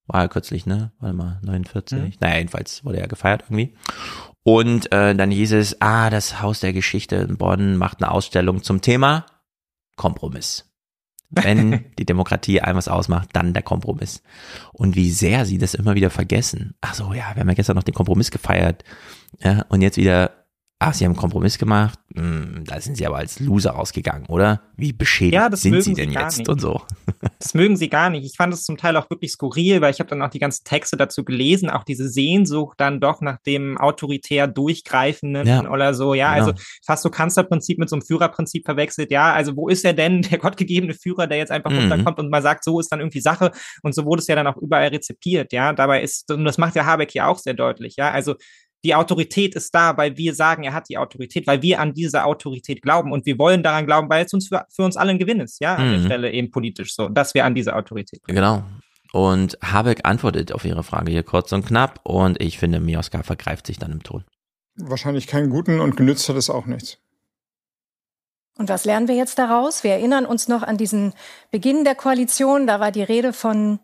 War 0.08 0.22
ja 0.22 0.28
kürzlich, 0.28 0.66
ne? 0.66 0.92
Warte 1.00 1.16
mal, 1.16 1.40
49. 1.44 2.00
Mhm. 2.00 2.14
Naja, 2.20 2.38
jedenfalls 2.38 2.84
wurde 2.86 3.00
ja 3.00 3.08
gefeiert 3.08 3.44
irgendwie. 3.44 3.76
Und 4.44 4.92
äh, 4.94 5.14
dann 5.14 5.30
hieß 5.30 5.52
es, 5.54 5.82
ah, 5.82 6.10
das 6.10 6.42
Haus 6.42 6.62
der 6.62 6.72
Geschichte 6.72 7.18
in 7.18 7.38
Bonn 7.38 7.76
macht 7.76 8.02
eine 8.02 8.12
Ausstellung 8.12 8.64
zum 8.64 8.82
Thema 8.82 9.26
Kompromiss. 9.98 10.72
Wenn 11.30 11.92
die 12.00 12.06
Demokratie 12.06 12.62
ein 12.62 12.78
was 12.78 12.88
ausmacht, 12.88 13.30
dann 13.34 13.54
der 13.54 13.64
Kompromiss. 13.64 14.24
Und 14.72 14.96
wie 14.96 15.12
sehr 15.12 15.46
sie 15.46 15.58
das 15.58 15.74
immer 15.74 15.96
wieder 15.96 16.10
vergessen. 16.10 16.76
Ach 16.80 16.94
so, 16.94 17.14
ja, 17.14 17.32
wir 17.34 17.42
haben 17.42 17.50
ja 17.50 17.56
gestern 17.56 17.76
noch 17.76 17.84
den 17.84 17.94
Kompromiss 17.94 18.32
gefeiert. 18.32 18.86
Ja, 19.40 19.66
und 19.68 19.82
jetzt 19.82 19.98
wieder, 19.98 20.47
ach, 20.80 20.94
sie 20.94 21.06
haben 21.06 21.12
einen 21.14 21.20
Kompromiss 21.20 21.58
gemacht. 21.58 21.99
Hm, 22.16 22.64
da 22.66 22.80
sind 22.80 22.98
sie 22.98 23.06
aber 23.06 23.18
als 23.18 23.40
Loser 23.40 23.72
rausgegangen, 23.72 24.28
oder? 24.28 24.62
Wie 24.76 24.94
beschädigt 24.94 25.34
Ja, 25.36 25.49
das 25.49 25.62
sind 25.62 25.74
sie 25.76 25.82
sie 25.82 25.94
denn 25.94 26.12
gar 26.14 26.24
jetzt 26.24 26.38
nicht. 26.40 26.49
und 26.49 26.60
so? 26.62 26.82
Das 27.40 27.54
mögen 27.54 27.78
sie 27.78 27.90
gar 27.90 28.10
nicht. 28.10 28.26
Ich 28.26 28.36
fand 28.36 28.54
es 28.54 28.64
zum 28.64 28.78
Teil 28.78 28.95
auch 28.98 29.10
wirklich 29.10 29.32
skurril, 29.32 29.82
weil 29.82 29.91
ich 29.91 29.99
habe 29.99 30.10
dann 30.10 30.22
auch 30.22 30.30
die 30.30 30.40
ganzen 30.40 30.64
Texte 30.64 30.98
dazu 30.98 31.24
gelesen, 31.24 31.70
auch 31.70 31.84
diese 31.84 32.08
Sehnsucht 32.10 32.80
dann 32.80 32.99
doch 32.99 33.22
nach 33.22 33.38
dem 33.45 33.78
autoritär 33.78 34.48
durchgreifenden 34.48 35.48
Ja, 35.48 35.70
oder 35.70 35.94
so. 35.94 36.14
Ja, 36.14 36.34
genau. 36.36 36.48
also 36.48 36.60
fast 36.86 37.04
so 37.04 37.10
Kanzlerprinzip 37.10 37.78
mit 37.80 37.90
so 37.90 37.95
einem 37.95 38.04
Führerprinzip 38.04 38.66
verwechselt. 38.66 39.12
Ja, 39.12 39.34
also 39.34 39.56
wo 39.56 39.68
ist 39.68 39.84
er 39.86 39.94
denn, 39.94 40.22
der 40.32 40.38
gottgegebene 40.38 40.94
Führer, 40.94 41.28
der 41.28 41.38
jetzt 41.38 41.52
einfach 41.52 41.72
Mhm. 41.72 41.80
runterkommt 41.91 42.20
und 42.20 42.30
mal 42.30 42.41
sagt, 42.41 42.64
so 42.64 42.80
ist 42.80 42.91
dann 42.91 42.99
irgendwie 42.99 43.22
Sache. 43.22 43.52
Und 43.84 43.94
so 43.95 44.06
wurde 44.06 44.22
es 44.22 44.28
ja 44.28 44.36
dann 44.36 44.48
auch 44.48 44.58
überall 44.58 44.88
rezipiert. 44.90 45.54
Ja, 45.54 45.74
dabei 45.74 46.02
ist, 46.02 46.32
und 46.32 46.45
das 46.45 46.58
macht 46.58 46.76
ja 46.76 46.86
Habeck 46.86 47.14
ja 47.14 47.28
auch 47.28 47.38
sehr 47.40 47.54
deutlich. 47.54 47.95
Ja, 47.98 48.12
also 48.12 48.36
die 48.88 48.95
Autorität 48.95 49.53
ist 49.53 49.76
da, 49.76 49.97
weil 49.97 50.15
wir 50.15 50.34
sagen, 50.34 50.64
er 50.64 50.72
hat 50.72 50.88
die 50.88 50.97
Autorität, 50.97 51.45
weil 51.45 51.61
wir 51.61 51.81
an 51.81 51.93
diese 51.93 52.23
Autorität 52.23 52.81
glauben 52.81 53.11
und 53.11 53.26
wir 53.26 53.38
wollen 53.38 53.61
daran 53.61 53.85
glauben, 53.85 54.09
weil 54.09 54.26
es 54.26 54.34
uns 54.34 54.47
für, 54.47 54.65
für 54.69 54.84
uns 54.84 54.95
alle 54.95 55.11
ein 55.11 55.19
Gewinn 55.19 55.41
ist, 55.41 55.59
ja, 55.59 55.76
an 55.76 55.91
der 55.91 55.99
Mhm. 55.99 56.05
Stelle 56.05 56.31
eben 56.31 56.51
politisch 56.51 56.95
so, 56.95 57.09
dass 57.09 57.34
wir 57.34 57.43
an 57.43 57.53
diese 57.53 57.76
Autorität 57.76 58.23
glauben. 58.23 58.35
Genau. 58.35 58.64
Und 59.11 59.57
Habeck 59.61 60.01
antwortet 60.03 60.53
auf 60.53 60.64
ihre 60.64 60.84
Frage 60.84 61.11
hier 61.11 61.23
kurz 61.23 61.51
und 61.51 61.65
knapp. 61.65 61.99
Und 62.03 62.41
ich 62.41 62.57
finde, 62.59 62.80
Mioska 62.80 63.23
vergreift 63.23 63.68
sich 63.68 63.77
dann 63.77 63.91
im 63.91 64.03
Ton. 64.03 64.23
Wahrscheinlich 64.76 65.27
keinen 65.27 65.49
guten 65.49 65.81
und 65.81 65.97
genützt 65.97 66.30
hat 66.30 66.38
es 66.38 66.49
auch 66.49 66.65
nichts. 66.65 66.97
Und 68.57 68.69
was 68.69 68.85
lernen 68.85 69.07
wir 69.09 69.15
jetzt 69.15 69.38
daraus? 69.38 69.84
Wir 69.84 69.91
erinnern 69.91 70.26
uns 70.26 70.47
noch 70.47 70.64
an 70.64 70.77
diesen 70.77 71.14
Beginn 71.51 71.84
der 71.84 71.95
Koalition. 71.95 72.68
Da 72.68 72.80
war 72.80 72.91
die 72.91 73.03
Rede 73.03 73.34
von 73.34 73.80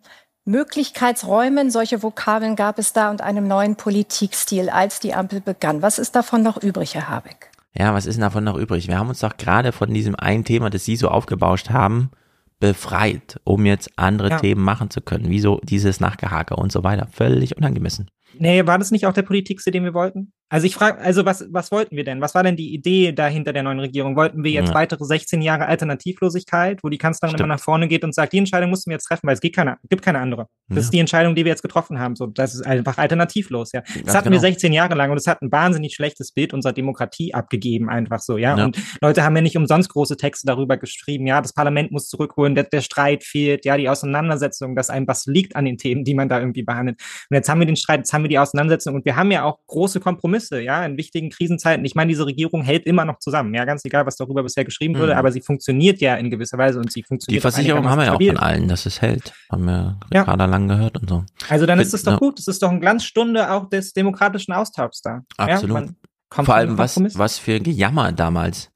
Möglichkeitsräumen. 0.45 1.72
Solche 1.72 2.03
Vokabeln 2.03 2.56
gab 2.56 2.80
es 2.80 2.94
da 2.94 3.10
und 3.11 3.22
einem 3.22 3.48
neuen 3.48 3.76
Politikstil, 3.76 4.70
als 4.70 4.99
die 4.99 5.14
Ampel 5.14 5.41
begann. 5.41 5.82
Was 5.82 5.99
ist 5.99 6.15
davon 6.15 6.44
noch 6.44 6.61
übrig, 6.61 6.95
Herr 6.95 7.10
Habeck? 7.10 7.52
Ja, 7.76 7.94
was 7.94 8.06
ist 8.06 8.15
denn 8.15 8.22
davon 8.22 8.44
noch 8.44 8.57
übrig? 8.57 8.88
Wir 8.88 8.98
haben 8.98 9.10
uns 9.10 9.20
doch 9.20 9.38
gerade 9.38 9.72
von 9.72 9.94
diesem 9.94 10.15
einen 10.15 10.44
Thema, 10.45 10.70
das 10.70 10.86
Sie 10.86 10.95
so 10.95 11.07
aufgebauscht 11.07 11.70
haben, 11.72 12.11
befreit, 12.60 13.40
um 13.44 13.65
jetzt 13.65 13.90
andere 13.95 14.30
Ja. 14.30 14.40
Themen 14.40 14.61
machen 14.61 14.90
zu 14.90 15.02
können. 15.02 15.26
Wieso 15.28 15.60
dieses 15.64 15.99
Nachgehake 15.99 16.56
und 16.56 16.72
so 16.72 16.84
weiter. 16.84 17.07
Völlig 17.11 17.57
unangemessen. 17.57 18.10
Nee, 18.38 18.65
war 18.65 18.80
das 18.80 18.91
nicht 18.91 19.06
auch 19.06 19.14
der 19.14 19.24
Politikstil, 19.24 19.74
den 19.74 19.84
wir 19.84 19.94
wollten? 19.94 20.34
Also 20.53 20.67
ich 20.67 20.75
frage, 20.75 20.99
also 21.01 21.25
was, 21.25 21.47
was 21.49 21.71
wollten 21.71 21.95
wir 21.95 22.03
denn? 22.03 22.21
Was 22.21 22.35
war 22.35 22.43
denn 22.43 22.55
die 22.55 22.75
Idee 22.75 23.11
dahinter 23.11 23.53
der 23.53 23.63
neuen 23.63 23.80
Regierung? 23.80 24.15
Wollten 24.15 24.43
wir 24.43 24.51
jetzt 24.51 24.69
Ja. 24.69 24.75
weitere 24.75 25.03
16 25.03 25.41
Jahre 25.41 25.65
Alternativlosigkeit, 25.65 26.80
wo 26.84 26.89
die 26.89 26.99
Kanzlerin 26.99 27.31
Stimmt. 27.31 27.47
immer 27.47 27.55
nach 27.55 27.59
vorne 27.59 27.88
geht 27.88 28.03
und 28.03 28.13
sagt, 28.13 28.34
die 28.34 28.38
Entscheidung 28.38 28.69
mussten 28.69 28.91
wir 28.91 28.95
jetzt 28.95 29.05
treffen, 29.05 29.25
weil 29.25 29.34
es 29.34 29.41
geht 29.41 29.55
keine, 29.55 29.77
gibt 29.89 30.03
keine 30.03 30.19
andere. 30.19 30.45
Das 30.67 30.75
Ja. 30.75 30.81
ist 30.81 30.93
die 30.93 30.99
Entscheidung, 30.99 31.34
die 31.34 31.43
wir 31.43 31.49
jetzt 31.49 31.63
getroffen 31.63 31.97
haben. 31.97 32.15
So, 32.15 32.27
das 32.27 32.53
ist 32.53 32.67
einfach 32.67 32.99
alternativlos, 32.99 33.71
ja. 33.73 33.81
Das 33.81 33.93
Ganz 33.95 34.09
hatten 34.13 34.23
genau. 34.25 34.35
wir 34.35 34.39
16 34.41 34.73
Jahre 34.73 34.93
lang 34.93 35.09
und 35.09 35.17
es 35.17 35.25
hat 35.25 35.41
ein 35.41 35.51
wahnsinnig 35.51 35.95
schlechtes 35.95 36.31
Bild 36.31 36.53
unserer 36.53 36.73
Demokratie 36.73 37.34
abgegeben, 37.34 37.89
einfach 37.89 38.19
so, 38.19 38.38
ja. 38.38 38.55
Ja. 38.55 38.65
Und 38.65 38.77
Leute 39.01 39.23
haben 39.23 39.35
ja 39.35 39.41
nicht 39.41 39.57
umsonst 39.57 39.89
große 39.89 40.17
Texte 40.17 40.45
darüber 40.45 40.77
geschrieben, 40.77 41.25
ja, 41.25 41.41
das 41.41 41.53
Parlament 41.53 41.91
muss 41.91 42.07
zurückholen, 42.09 42.53
der, 42.53 42.65
der 42.65 42.81
Streit 42.81 43.23
fehlt, 43.23 43.65
ja, 43.65 43.75
die 43.75 43.89
Auseinandersetzung, 43.89 44.75
dass 44.75 44.91
einem 44.91 45.07
was 45.07 45.25
liegt 45.25 45.55
an 45.55 45.65
den 45.65 45.80
Themen, 45.80 46.03
die 46.03 46.13
man 46.13 46.30
da 46.30 46.39
irgendwie 46.39 46.61
behandelt. 46.63 47.01
Und 47.31 47.35
jetzt 47.35 47.49
haben 47.49 47.59
wir 47.59 47.65
den 47.65 47.75
Streit, 47.75 48.01
jetzt 48.01 48.13
haben 48.13 48.21
wir 48.23 48.30
die 48.30 48.38
Auseinandersetzung 48.38 48.93
und 48.95 49.05
wir 49.05 49.15
haben 49.15 49.31
ja 49.31 49.43
auch 49.45 49.57
große 49.65 49.99
Kompromisse, 49.99 50.43
ja, 50.52 50.86
in 50.86 50.98
wichtigen 50.98 51.30
Krisenzeiten. 51.30 51.86
Ich 51.86 51.95
meine, 51.95 52.10
diese 52.10 52.26
Regierung 52.26 52.61
hält 52.64 52.86
immer 52.86 53.06
noch 53.06 53.20
zusammen, 53.20 53.53
ja, 53.53 53.65
ganz 53.65 53.84
egal, 53.86 54.06
was 54.06 54.15
darüber 54.15 54.44
bisher 54.44 54.65
geschrieben 54.65 54.98
wurde, 54.98 55.14
Mhm. 55.14 55.18
aber 55.20 55.32
sie 55.32 55.41
funktioniert 55.41 56.02
ja 56.02 56.15
in 56.15 56.30
gewisser 56.30 56.57
Weise 56.57 56.80
und 56.80 56.91
sie 56.91 57.02
Die 57.02 57.07
funktioniert. 57.07 57.45
auch 57.45 57.52
Versicherung 57.52 57.90
haben 57.90 57.99
wir 57.99 58.06
ja 58.06 58.14
auch 58.14 58.22
von 58.22 58.38
allen, 58.38 58.68
dass 58.68 58.86
es 58.86 59.02
hält. 59.02 59.34
Haben 59.52 59.65
wir 59.65 59.99
Ja. 60.14 60.22
Ricarda 60.22 60.45
lang 60.45 60.68
gehört 60.68 60.98
und 60.99 61.10
so. 61.10 61.24
Also 61.49 61.65
dann 61.65 61.80
ist 61.80 61.90
Find- 61.90 61.95
es 61.95 62.03
doch 62.03 62.11
ja. 62.14 62.18
gut. 62.20 62.40
Das 62.40 62.48
ist 62.48 62.61
doch 62.64 62.70
eine 62.70 62.80
Glanzstunde 62.80 63.52
auch 63.52 63.70
des 63.70 63.94
demokratischen 63.94 64.53
Austauschs 64.53 65.02
da. 65.02 65.22
Absolut. 65.38 65.88
Ja, 66.36 66.44
Vor 66.44 66.56
allem, 66.56 66.78
was, 66.78 66.99
was 67.18 67.38
für 67.38 67.60
Gejammer 67.60 68.11
damals. 68.11 68.70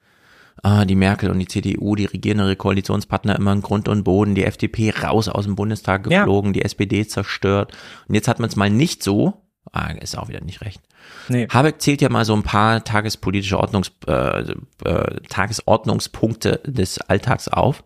Ah, 0.64 0.86
die 0.86 0.96
Merkel 0.96 1.30
und 1.30 1.38
die 1.38 1.48
CDU, 1.48 1.96
die 1.96 2.06
regierende 2.06 2.56
Koalitionspartner 2.56 3.36
immer 3.36 3.54
in 3.54 3.62
Grund 3.62 3.88
und 3.88 4.04
Boden, 4.04 4.34
die 4.34 4.44
FDP 4.44 4.90
raus 4.92 5.28
aus 5.30 5.46
dem 5.46 5.56
Bundestag 5.56 6.10
Ja. 6.10 6.22
geflogen, 6.22 6.52
die 6.54 6.64
SPD 6.64 7.06
zerstört. 7.08 7.74
Und 8.08 8.16
jetzt 8.16 8.28
hat 8.28 8.40
man 8.40 8.50
es 8.50 8.56
mal 8.56 8.70
nicht 8.72 9.04
so. 9.04 9.44
Ah, 9.72 9.92
ist 9.92 10.18
auch 10.18 10.30
wieder 10.30 10.42
nicht 10.42 10.62
recht. 10.62 10.82
Nee. 11.30 11.48
Habeck 11.50 11.82
zählt 11.82 12.02
ja 12.02 12.10
mal 12.10 12.26
so 12.26 12.34
ein 12.34 12.44
paar 12.44 12.84
tagespolitische 12.84 13.60
Ordnungs, 13.60 13.92
äh, 14.08 14.54
äh, 14.86 15.22
Tagesordnungspunkte 15.30 16.62
des 16.66 17.00
Alltags 17.00 17.48
auf. 17.48 17.84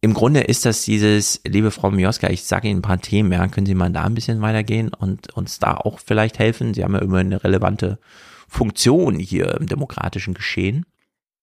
Im 0.00 0.12
Grunde 0.12 0.40
ist 0.40 0.66
das 0.66 0.84
dieses, 0.84 1.40
liebe 1.44 1.70
Frau 1.70 1.90
Mioska, 1.90 2.28
ich 2.28 2.44
sage 2.44 2.68
Ihnen 2.68 2.80
ein 2.80 2.82
paar 2.82 3.00
Themen, 3.00 3.32
ja, 3.32 3.48
können 3.48 3.66
Sie 3.66 3.74
mal 3.74 3.90
da 3.90 4.04
ein 4.04 4.14
bisschen 4.14 4.42
weitergehen 4.42 4.92
und 4.92 5.32
uns 5.32 5.58
da 5.58 5.74
auch 5.74 5.98
vielleicht 5.98 6.38
helfen? 6.38 6.74
Sie 6.74 6.84
haben 6.84 6.94
ja 6.94 7.00
immer 7.00 7.18
eine 7.18 7.42
relevante 7.42 7.98
Funktion 8.46 9.18
hier 9.18 9.54
im 9.58 9.66
demokratischen 9.66 10.34
Geschehen. 10.34 10.84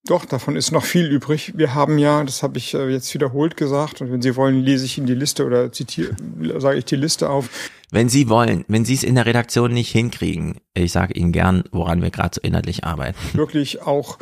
Doch, 0.06 0.26
davon 0.26 0.56
ist 0.56 0.72
noch 0.72 0.84
viel 0.84 1.06
übrig. 1.06 1.54
Wir 1.56 1.76
haben 1.76 2.00
ja, 2.00 2.24
das 2.24 2.42
habe 2.42 2.58
ich 2.58 2.74
äh, 2.74 2.90
jetzt 2.90 3.14
wiederholt 3.14 3.56
gesagt, 3.56 4.02
und 4.02 4.12
wenn 4.12 4.22
Sie 4.22 4.36
wollen, 4.36 4.60
lese 4.60 4.84
ich 4.84 4.98
Ihnen 4.98 5.06
die 5.06 5.14
Liste 5.14 5.46
oder 5.46 5.72
zitiere, 5.72 6.16
sage 6.58 6.80
ich 6.80 6.86
die 6.86 6.96
Liste 6.96 7.30
auf. 7.30 7.50
Wenn 7.92 8.10
Sie 8.10 8.28
wollen, 8.28 8.66
wenn 8.68 8.84
Sie 8.84 8.96
es 8.96 9.04
in 9.04 9.14
der 9.14 9.28
Redaktion 9.28 9.74
nicht 9.74 9.92
hinkriegen, 9.92 10.60
ich 10.74 10.92
sage 10.92 11.14
Ihnen 11.14 11.32
gern, 11.32 11.66
woran 11.72 12.02
wir 12.02 12.10
gerade 12.10 12.34
so 12.34 12.42
inhaltlich 12.42 12.84
arbeiten. 12.84 13.20
Wirklich 13.34 13.84
auch 13.84 14.18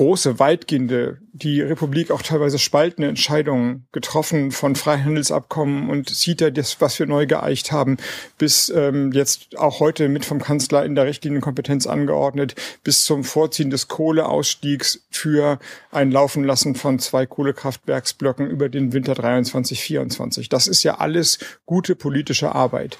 große, 0.00 0.38
weitgehende, 0.38 1.18
die 1.34 1.60
Republik 1.60 2.10
auch 2.10 2.22
teilweise 2.22 2.58
spaltende 2.58 3.06
Entscheidungen 3.06 3.86
getroffen 3.92 4.50
von 4.50 4.74
Freihandelsabkommen 4.74 5.90
und 5.90 6.08
CETA, 6.08 6.48
das, 6.48 6.80
was 6.80 6.98
wir 6.98 7.06
neu 7.06 7.26
geeicht 7.26 7.70
haben, 7.70 7.98
bis 8.38 8.70
ähm, 8.70 9.12
jetzt 9.12 9.58
auch 9.58 9.78
heute 9.78 10.08
mit 10.08 10.24
vom 10.24 10.40
Kanzler 10.40 10.86
in 10.86 10.94
der 10.94 11.04
Richtlinienkompetenz 11.04 11.86
angeordnet, 11.86 12.54
bis 12.82 13.04
zum 13.04 13.24
Vorziehen 13.24 13.68
des 13.68 13.88
Kohleausstiegs 13.88 15.04
für 15.10 15.58
ein 15.90 16.10
Laufenlassen 16.10 16.76
von 16.76 16.98
zwei 16.98 17.26
Kohlekraftwerksblöcken 17.26 18.48
über 18.48 18.70
den 18.70 18.94
Winter 18.94 19.12
23, 19.14 19.82
24. 19.82 20.48
Das 20.48 20.66
ist 20.66 20.82
ja 20.82 20.94
alles 20.94 21.40
gute 21.66 21.94
politische 21.94 22.54
Arbeit. 22.54 22.96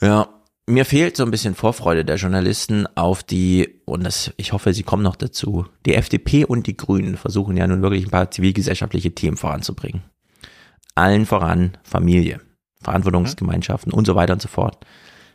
Ja, 0.00 0.37
mir 0.68 0.84
fehlt 0.84 1.16
so 1.16 1.24
ein 1.24 1.30
bisschen 1.30 1.54
Vorfreude 1.54 2.04
der 2.04 2.16
Journalisten 2.16 2.86
auf 2.94 3.22
die, 3.22 3.80
und 3.86 4.04
das, 4.04 4.32
ich 4.36 4.52
hoffe, 4.52 4.74
sie 4.74 4.82
kommen 4.82 5.02
noch 5.02 5.16
dazu, 5.16 5.66
die 5.86 5.94
FDP 5.94 6.44
und 6.44 6.66
die 6.66 6.76
Grünen 6.76 7.16
versuchen 7.16 7.56
ja 7.56 7.66
nun 7.66 7.82
wirklich 7.82 8.04
ein 8.04 8.10
paar 8.10 8.30
zivilgesellschaftliche 8.30 9.14
Themen 9.14 9.36
voranzubringen. 9.36 10.02
Allen 10.94 11.26
voran 11.26 11.78
Familie, 11.82 12.40
Verantwortungsgemeinschaften 12.82 13.92
und 13.92 14.06
so 14.06 14.14
weiter 14.14 14.34
und 14.34 14.42
so 14.42 14.48
fort. 14.48 14.84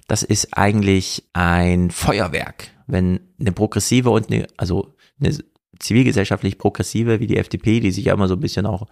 Das 0.08 0.22
ist 0.22 0.56
eigentlich 0.58 1.24
ein 1.34 1.90
Feuerwerk, 1.90 2.70
wenn 2.86 3.20
eine 3.40 3.52
progressive 3.52 4.12
und 4.12 4.32
eine, 4.32 4.48
also 4.58 4.96
eine 5.20 5.36
zivilgesellschaftlich 5.84 6.58
progressive 6.58 7.20
wie 7.20 7.28
die 7.28 7.38
FDP, 7.38 7.80
die 7.80 7.92
sich 7.92 8.06
ja 8.06 8.14
immer 8.14 8.28
so 8.28 8.36
ein 8.36 8.40
bisschen 8.40 8.66
auch 8.66 8.88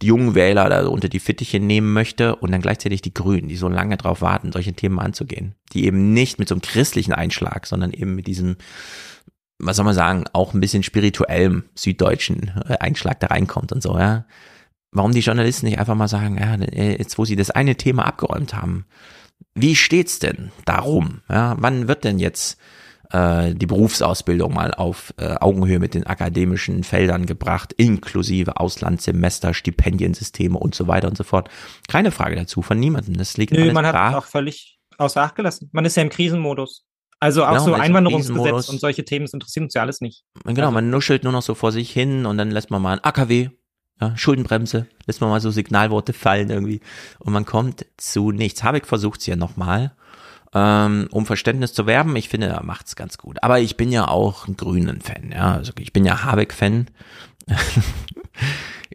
die 0.00 0.06
jungen 0.06 0.34
Wähler 0.34 0.68
da 0.68 0.86
unter 0.86 1.08
die 1.08 1.20
Fittiche 1.20 1.60
nehmen 1.60 1.92
möchte 1.92 2.36
und 2.36 2.50
dann 2.50 2.62
gleichzeitig 2.62 3.02
die 3.02 3.14
Grünen, 3.14 3.48
die 3.48 3.56
so 3.56 3.68
lange 3.68 3.96
darauf 3.96 4.20
warten, 4.20 4.52
solche 4.52 4.72
Themen 4.72 4.98
anzugehen, 4.98 5.54
die 5.72 5.84
eben 5.84 6.12
nicht 6.12 6.38
mit 6.38 6.48
so 6.48 6.54
einem 6.54 6.62
christlichen 6.62 7.12
Einschlag, 7.12 7.66
sondern 7.66 7.92
eben 7.92 8.14
mit 8.14 8.26
diesem, 8.26 8.56
was 9.58 9.76
soll 9.76 9.84
man 9.84 9.94
sagen, 9.94 10.24
auch 10.32 10.54
ein 10.54 10.60
bisschen 10.60 10.82
spirituellem 10.82 11.64
süddeutschen 11.74 12.52
äh, 12.68 12.78
Einschlag 12.78 13.20
da 13.20 13.28
reinkommt 13.28 13.72
und 13.72 13.82
so, 13.82 13.98
ja. 13.98 14.24
Warum 14.94 15.12
die 15.12 15.20
Journalisten 15.20 15.64
nicht 15.66 15.78
einfach 15.78 15.94
mal 15.94 16.08
sagen, 16.08 16.36
ja, 16.36 16.54
jetzt 16.54 17.16
wo 17.16 17.24
sie 17.24 17.34
das 17.34 17.50
eine 17.50 17.76
Thema 17.76 18.04
abgeräumt 18.04 18.52
haben, 18.52 18.84
wie 19.54 19.74
steht's 19.74 20.18
denn 20.18 20.52
darum? 20.66 21.22
Ja, 21.30 21.56
wann 21.58 21.88
wird 21.88 22.04
denn 22.04 22.18
jetzt 22.18 22.58
äh, 23.12 23.54
die 23.54 23.66
Berufsausbildung 23.66 24.54
mal 24.54 24.72
auf 24.72 25.14
äh, 25.18 25.34
Augenhöhe 25.40 25.78
mit 25.78 25.94
den 25.94 26.06
akademischen 26.06 26.82
Feldern 26.84 27.26
gebracht, 27.26 27.72
inklusive 27.74 28.58
Auslandssemester, 28.58 29.54
Stipendiensysteme 29.54 30.58
und 30.58 30.74
so 30.74 30.88
weiter 30.88 31.08
und 31.08 31.16
so 31.16 31.24
fort. 31.24 31.48
Keine 31.88 32.10
Frage 32.10 32.36
dazu 32.36 32.62
von 32.62 32.78
niemandem. 32.78 33.16
Das 33.16 33.36
liegt 33.36 33.52
Nö, 33.52 33.72
man 33.72 33.86
hat 33.86 33.94
es 33.94 34.16
auch 34.16 34.26
völlig 34.26 34.78
außer 34.98 35.22
Acht 35.22 35.36
gelassen. 35.36 35.68
Man 35.72 35.84
ist 35.84 35.96
ja 35.96 36.02
im 36.02 36.08
Krisenmodus. 36.08 36.86
Also 37.20 37.44
auch 37.44 37.50
genau, 37.50 37.64
so 37.64 37.74
Einwanderungsgesetz 37.74 38.68
und 38.68 38.80
solche 38.80 39.04
Themen, 39.04 39.26
das 39.26 39.32
interessiert 39.32 39.62
uns 39.62 39.74
ja 39.74 39.82
alles 39.82 40.00
nicht. 40.00 40.24
Genau, 40.44 40.62
also. 40.62 40.70
man 40.72 40.90
nuschelt 40.90 41.22
nur 41.22 41.32
noch 41.32 41.42
so 41.42 41.54
vor 41.54 41.70
sich 41.70 41.92
hin 41.92 42.26
und 42.26 42.36
dann 42.36 42.50
lässt 42.50 42.70
man 42.72 42.82
mal 42.82 42.94
ein 42.94 43.04
AKW, 43.04 43.50
ja, 44.00 44.16
Schuldenbremse, 44.16 44.88
lässt 45.06 45.20
man 45.20 45.30
mal 45.30 45.40
so 45.40 45.52
Signalworte 45.52 46.14
fallen 46.14 46.50
irgendwie 46.50 46.80
und 47.20 47.32
man 47.32 47.44
kommt 47.44 47.86
zu 47.96 48.32
nichts. 48.32 48.64
Habeck 48.64 48.86
versucht 48.86 49.20
es 49.20 49.26
ja 49.26 49.36
nochmal 49.36 49.92
ähm, 50.54 51.08
um 51.10 51.26
Verständnis 51.26 51.72
zu 51.72 51.86
werben. 51.86 52.14
Ich 52.16 52.28
finde, 52.28 52.48
er 52.48 52.62
macht's 52.62 52.96
ganz 52.96 53.18
gut. 53.18 53.42
Aber 53.42 53.60
ich 53.60 53.76
bin 53.76 53.90
ja 53.90 54.08
auch 54.08 54.46
ein 54.46 54.56
Grünen-Fan. 54.56 55.32
Ja, 55.32 55.54
also 55.54 55.72
ich 55.78 55.92
bin 55.92 56.04
ja 56.04 56.24
Habeck-Fan. 56.24 56.88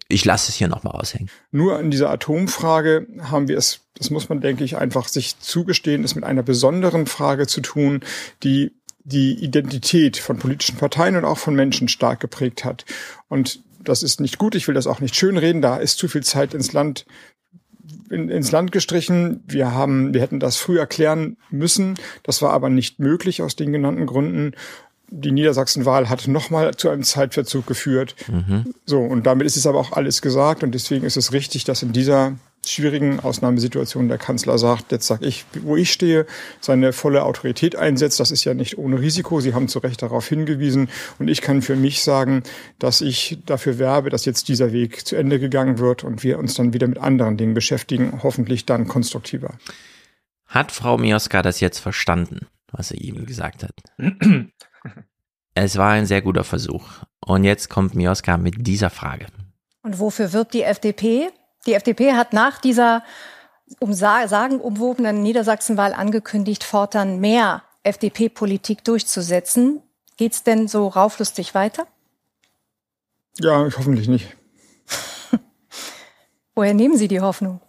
ich 0.08 0.24
lasse 0.24 0.52
es 0.52 0.56
hier 0.56 0.68
nochmal 0.68 0.94
aushängen. 0.94 1.30
Nur 1.52 1.80
in 1.80 1.92
dieser 1.92 2.10
Atomfrage 2.10 3.08
haben 3.22 3.48
wir 3.48 3.58
es, 3.58 3.82
das 3.96 4.10
muss 4.10 4.30
man, 4.30 4.42
denke 4.42 4.64
ich, 4.64 4.78
einfach 4.78 5.08
sich 5.08 5.40
zugestehen, 5.40 6.04
es 6.04 6.16
mit 6.16 6.24
einer 6.24 6.44
besonderen 6.44 7.08
Frage 7.08 7.48
zu 7.48 7.62
tun, 7.62 8.02
die 8.44 8.74
die 9.04 9.42
Identität 9.42 10.18
von 10.18 10.38
politischen 10.38 10.76
Parteien 10.76 11.16
und 11.16 11.24
auch 11.24 11.38
von 11.38 11.56
Menschen 11.56 11.88
stark 11.88 12.20
geprägt 12.20 12.66
hat. 12.66 12.84
Und 13.30 13.64
das 13.80 14.04
ist 14.04 14.20
nicht 14.20 14.38
gut, 14.38 14.54
ich 14.54 14.68
will 14.68 14.76
das 14.76 14.86
auch 14.86 15.00
nicht 15.00 15.16
schönreden, 15.16 15.62
da 15.62 15.78
ist 15.78 15.98
zu 15.98 16.10
viel 16.10 16.24
Zeit 16.24 16.54
ins 16.54 16.74
Land 16.74 17.06
in, 18.10 18.30
ins 18.30 18.52
Land 18.52 18.72
gestrichen. 18.72 19.44
Wir 19.48 19.74
haben, 19.74 20.14
wir 20.14 20.22
hätten 20.22 20.40
das 20.40 20.58
früh 20.58 20.80
erklären 20.80 21.38
müssen. 21.50 21.96
Das 22.24 22.42
war 22.42 22.52
aber 22.52 22.70
nicht 22.70 23.00
möglich 23.00 23.42
aus 23.42 23.56
den 23.56 23.72
genannten 23.72 24.06
Gründen. 24.06 24.54
Die 25.10 25.32
Niedersachsenwahl 25.32 26.10
hat 26.10 26.28
nochmal 26.28 26.76
zu 26.76 26.90
einem 26.90 27.04
Zeitverzug 27.04 27.66
geführt. 27.66 28.16
Mhm. 28.28 28.74
So, 28.86 29.00
und 29.00 29.26
damit 29.26 29.48
ist 29.48 29.56
es 29.56 29.66
aber 29.66 29.80
auch 29.80 29.94
alles 29.94 30.22
gesagt. 30.22 30.64
Und 30.64 30.74
deswegen 30.74 31.06
ist 31.06 31.18
es 31.18 31.32
richtig, 31.32 31.64
dass 31.64 31.84
in 31.84 31.94
dieser 31.94 32.38
schwierigen 32.72 33.20
Ausnahmesituation 33.20 34.08
der 34.08 34.18
Kanzler 34.18 34.58
sagt, 34.58 34.92
jetzt 34.92 35.08
sage 35.08 35.26
ich, 35.26 35.46
wo 35.62 35.76
ich 35.76 35.92
stehe, 35.92 36.26
seine 36.60 36.94
volle 36.94 37.24
Autorität 37.24 37.76
einsetzt. 37.76 38.20
Das 38.20 38.32
ist 38.32 38.44
ja 38.44 38.54
nicht 38.54 38.78
ohne 38.78 39.00
Risiko. 39.00 39.40
Sie 39.40 39.54
haben 39.54 39.68
zu 39.68 39.80
Recht 39.80 40.02
darauf 40.02 40.28
hingewiesen. 40.28 40.90
Und 41.20 41.28
ich 41.28 41.42
kann 41.42 41.62
für 41.62 41.76
mich 41.76 42.04
sagen, 42.04 42.44
dass 42.80 43.02
ich 43.02 43.40
dafür 43.46 43.80
werbe, 43.80 44.10
dass 44.10 44.26
jetzt 44.26 44.48
dieser 44.48 44.72
Weg 44.72 45.06
zu 45.06 45.16
Ende 45.16 45.40
gegangen 45.40 45.80
wird 45.80 46.04
und 46.04 46.24
wir 46.24 46.40
uns 46.40 46.56
dann 46.56 46.74
wieder 46.74 46.88
mit 46.88 46.98
anderen 46.98 47.38
Dingen 47.38 47.54
beschäftigen, 47.54 48.20
hoffentlich 48.24 48.66
dann 48.66 48.88
konstruktiver. 48.88 49.58
Hat 50.46 50.72
Frau 50.72 50.98
Mioska 50.98 51.42
das 51.42 51.60
jetzt 51.60 51.80
verstanden, 51.80 52.48
was 52.72 52.92
er 52.92 53.02
ihm 53.02 53.26
gesagt 53.26 53.64
hat? 53.64 53.74
es 55.56 55.78
war 55.78 55.92
ein 55.92 56.06
sehr 56.06 56.22
guter 56.22 56.44
Versuch. 56.44 56.88
Und 57.20 57.44
jetzt 57.44 57.70
kommt 57.70 57.96
Mioska 57.96 58.38
mit 58.38 58.66
dieser 58.66 58.90
Frage. 58.90 59.28
Und 59.82 60.00
wofür 60.00 60.34
wirbt 60.34 60.54
die 60.54 60.64
FDP? 60.64 61.30
Die 61.68 61.74
FDP 61.74 62.14
hat 62.14 62.34
nach 62.34 62.60
dieser 62.60 63.04
um 63.80 63.94
sagenumwobenen 63.94 65.22
Niedersachsenwahl 65.22 65.94
angekündigt, 65.94 66.64
fortan 66.64 67.20
mehr 67.20 67.64
FDP-Politik 67.84 68.86
durchzusetzen. 68.86 69.82
Geht's 70.16 70.44
denn 70.44 70.70
so 70.70 70.88
rauflustig 70.88 71.54
weiter? 71.54 71.86
Ja, 73.40 73.66
hoffentlich 73.78 74.08
nicht. 74.08 74.36
Woher 76.56 76.74
nehmen 76.74 76.98
Sie 76.98 77.10
die 77.10 77.20
Hoffnung? 77.20 77.60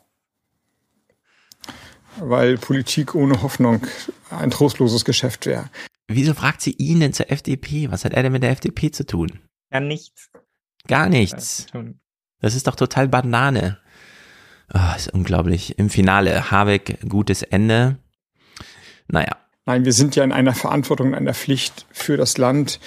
Weil 2.21 2.57
Politik 2.57 3.17
ohne 3.17 3.43
Hoffnung 3.43 3.85
ein 4.31 4.51
trostloses 4.51 5.05
Geschäft 5.05 5.47
wäre. 5.47 5.69
Wieso 6.07 6.35
fragt 6.35 6.63
sie 6.63 6.73
ihn 6.73 7.01
denn 7.01 7.13
zur 7.13 7.31
FDP? 7.31 7.91
Was 7.91 8.05
hat 8.05 8.15
er 8.15 8.23
denn 8.23 8.33
mit 8.33 8.43
der 8.43 8.51
FDP 8.51 8.91
zu 8.91 9.05
tun? 9.05 9.41
Ja, 9.71 9.81
nichts. 9.81 10.31
Gar 10.87 11.09
nichts. 11.09 11.67
Das 12.41 12.55
ist 12.55 12.67
doch 12.67 12.77
total 12.77 13.09
Banane. 13.09 13.79
Oh, 14.75 14.97
ist 14.97 15.13
unglaublich. 15.13 15.79
Im 15.79 15.91
Finale 15.91 16.51
Habeck, 16.51 16.99
gutes 17.09 17.43
Ende. 17.43 17.97
Naja. 19.09 19.37
Nein, 19.65 19.85
wir 19.85 19.93
sind 19.93 20.17
ja 20.17 20.25
in 20.25 20.33
einer 20.33 20.55
Verantwortung, 20.55 21.09
in 21.09 21.15
einer 21.15 21.35
Pflicht 21.35 21.87
für 21.91 22.17
das 22.17 22.39
Land, 22.39 22.81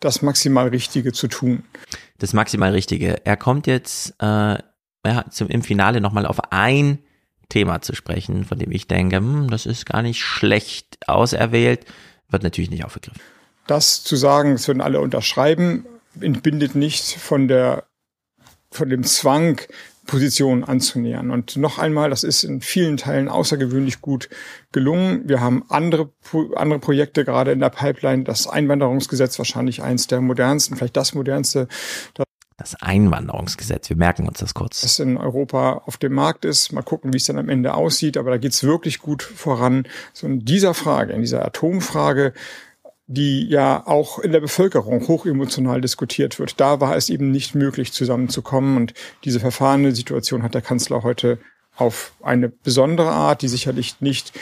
das 0.00 0.22
maximal 0.22 0.68
Richtige 0.68 1.12
zu 1.12 1.28
tun. 1.28 1.64
Das 2.18 2.32
maximal 2.32 2.72
Richtige. 2.72 3.24
Er 3.24 3.36
kommt 3.36 3.66
jetzt 3.66 4.14
äh, 4.20 4.24
ja, 5.06 5.24
zum, 5.30 5.48
im 5.48 5.62
Finale 5.62 6.00
nochmal 6.00 6.26
auf 6.26 6.52
ein 6.52 6.98
Thema 7.48 7.80
zu 7.80 7.94
sprechen, 7.94 8.44
von 8.44 8.58
dem 8.58 8.72
ich 8.72 8.88
denke, 8.88 9.16
hm, 9.16 9.50
das 9.50 9.66
ist 9.66 9.86
gar 9.86 10.02
nicht 10.02 10.20
schlecht 10.20 10.98
auserwählt, 11.08 11.84
wird 12.28 12.42
natürlich 12.42 12.70
nicht 12.70 12.84
aufgegriffen. 12.84 13.20
Das 13.66 14.02
zu 14.02 14.16
sagen, 14.16 14.52
das 14.52 14.66
würden 14.68 14.80
alle 14.80 15.00
unterschreiben, 15.00 15.86
entbindet 16.20 16.74
nicht 16.74 17.04
von 17.04 17.48
der 17.48 17.84
von 18.70 18.88
dem 18.90 19.04
Zwang, 19.04 19.60
Position 20.06 20.64
anzunähern. 20.64 21.30
Und 21.30 21.56
noch 21.56 21.78
einmal, 21.78 22.10
das 22.10 22.24
ist 22.24 22.44
in 22.44 22.60
vielen 22.60 22.96
Teilen 22.96 23.28
außergewöhnlich 23.28 24.00
gut 24.00 24.28
gelungen. 24.72 25.28
Wir 25.28 25.40
haben 25.40 25.64
andere, 25.68 26.10
andere 26.54 26.78
Projekte 26.78 27.24
gerade 27.24 27.52
in 27.52 27.60
der 27.60 27.70
Pipeline. 27.70 28.24
Das 28.24 28.46
Einwanderungsgesetz 28.46 29.38
wahrscheinlich 29.38 29.82
eins 29.82 30.06
der 30.06 30.20
modernsten, 30.20 30.76
vielleicht 30.76 30.96
das 30.96 31.14
modernste. 31.14 31.68
Das 32.58 32.74
Einwanderungsgesetz, 32.80 33.90
wir 33.90 33.96
merken 33.96 34.26
uns 34.26 34.38
das 34.38 34.54
kurz. 34.54 34.80
Das 34.80 34.98
in 34.98 35.18
Europa 35.18 35.82
auf 35.84 35.98
dem 35.98 36.14
Markt 36.14 36.46
ist. 36.46 36.72
Mal 36.72 36.82
gucken, 36.82 37.12
wie 37.12 37.18
es 37.18 37.26
dann 37.26 37.36
am 37.36 37.50
Ende 37.50 37.74
aussieht. 37.74 38.16
Aber 38.16 38.30
da 38.30 38.38
geht's 38.38 38.62
wirklich 38.62 38.98
gut 38.98 39.22
voran. 39.22 39.86
So 40.14 40.26
in 40.26 40.40
dieser 40.40 40.72
Frage, 40.72 41.12
in 41.12 41.20
dieser 41.20 41.44
Atomfrage, 41.44 42.32
die 43.06 43.48
ja 43.48 43.86
auch 43.86 44.18
in 44.18 44.32
der 44.32 44.40
Bevölkerung 44.40 45.06
hochemotional 45.06 45.80
diskutiert 45.80 46.38
wird. 46.38 46.60
Da 46.60 46.80
war 46.80 46.96
es 46.96 47.08
eben 47.08 47.30
nicht 47.30 47.54
möglich, 47.54 47.92
zusammenzukommen. 47.92 48.76
Und 48.76 48.94
diese 49.24 49.40
verfahrene 49.40 49.94
Situation 49.94 50.42
hat 50.42 50.54
der 50.54 50.62
Kanzler 50.62 51.02
heute 51.02 51.38
auf 51.76 52.14
eine 52.22 52.48
besondere 52.48 53.10
Art, 53.10 53.42
die 53.42 53.48
sicherlich 53.48 54.00
nicht 54.00 54.32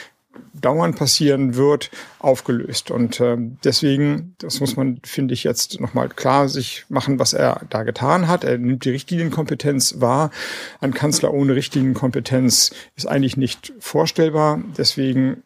dauernd 0.55 0.97
passieren 0.97 1.55
wird, 1.57 1.91
aufgelöst. 2.19 2.91
Und 2.91 3.21
äh, 3.21 3.37
deswegen, 3.63 4.35
das 4.39 4.61
muss 4.61 4.77
man, 4.77 5.01
finde 5.05 5.35
ich, 5.35 5.45
jetzt 5.45 5.81
nochmal 5.81 6.09
klar 6.09 6.49
sich 6.49 6.85
machen, 6.89 7.19
was 7.19 7.33
er 7.35 7.61
da 7.71 7.83
getan 7.83 8.29
hat. 8.29 8.45
Er 8.45 8.59
nimmt 8.59 8.85
die 8.85 8.91
Richtlinienkompetenz 8.91 10.01
wahr. 10.01 10.31
Ein 10.81 10.95
Kanzler 10.95 11.33
ohne 11.33 11.55
Richtlinienkompetenz 11.55 12.73
ist 12.97 13.07
eigentlich 13.07 13.37
nicht 13.37 13.73
vorstellbar. 13.79 14.61
Deswegen 14.77 15.43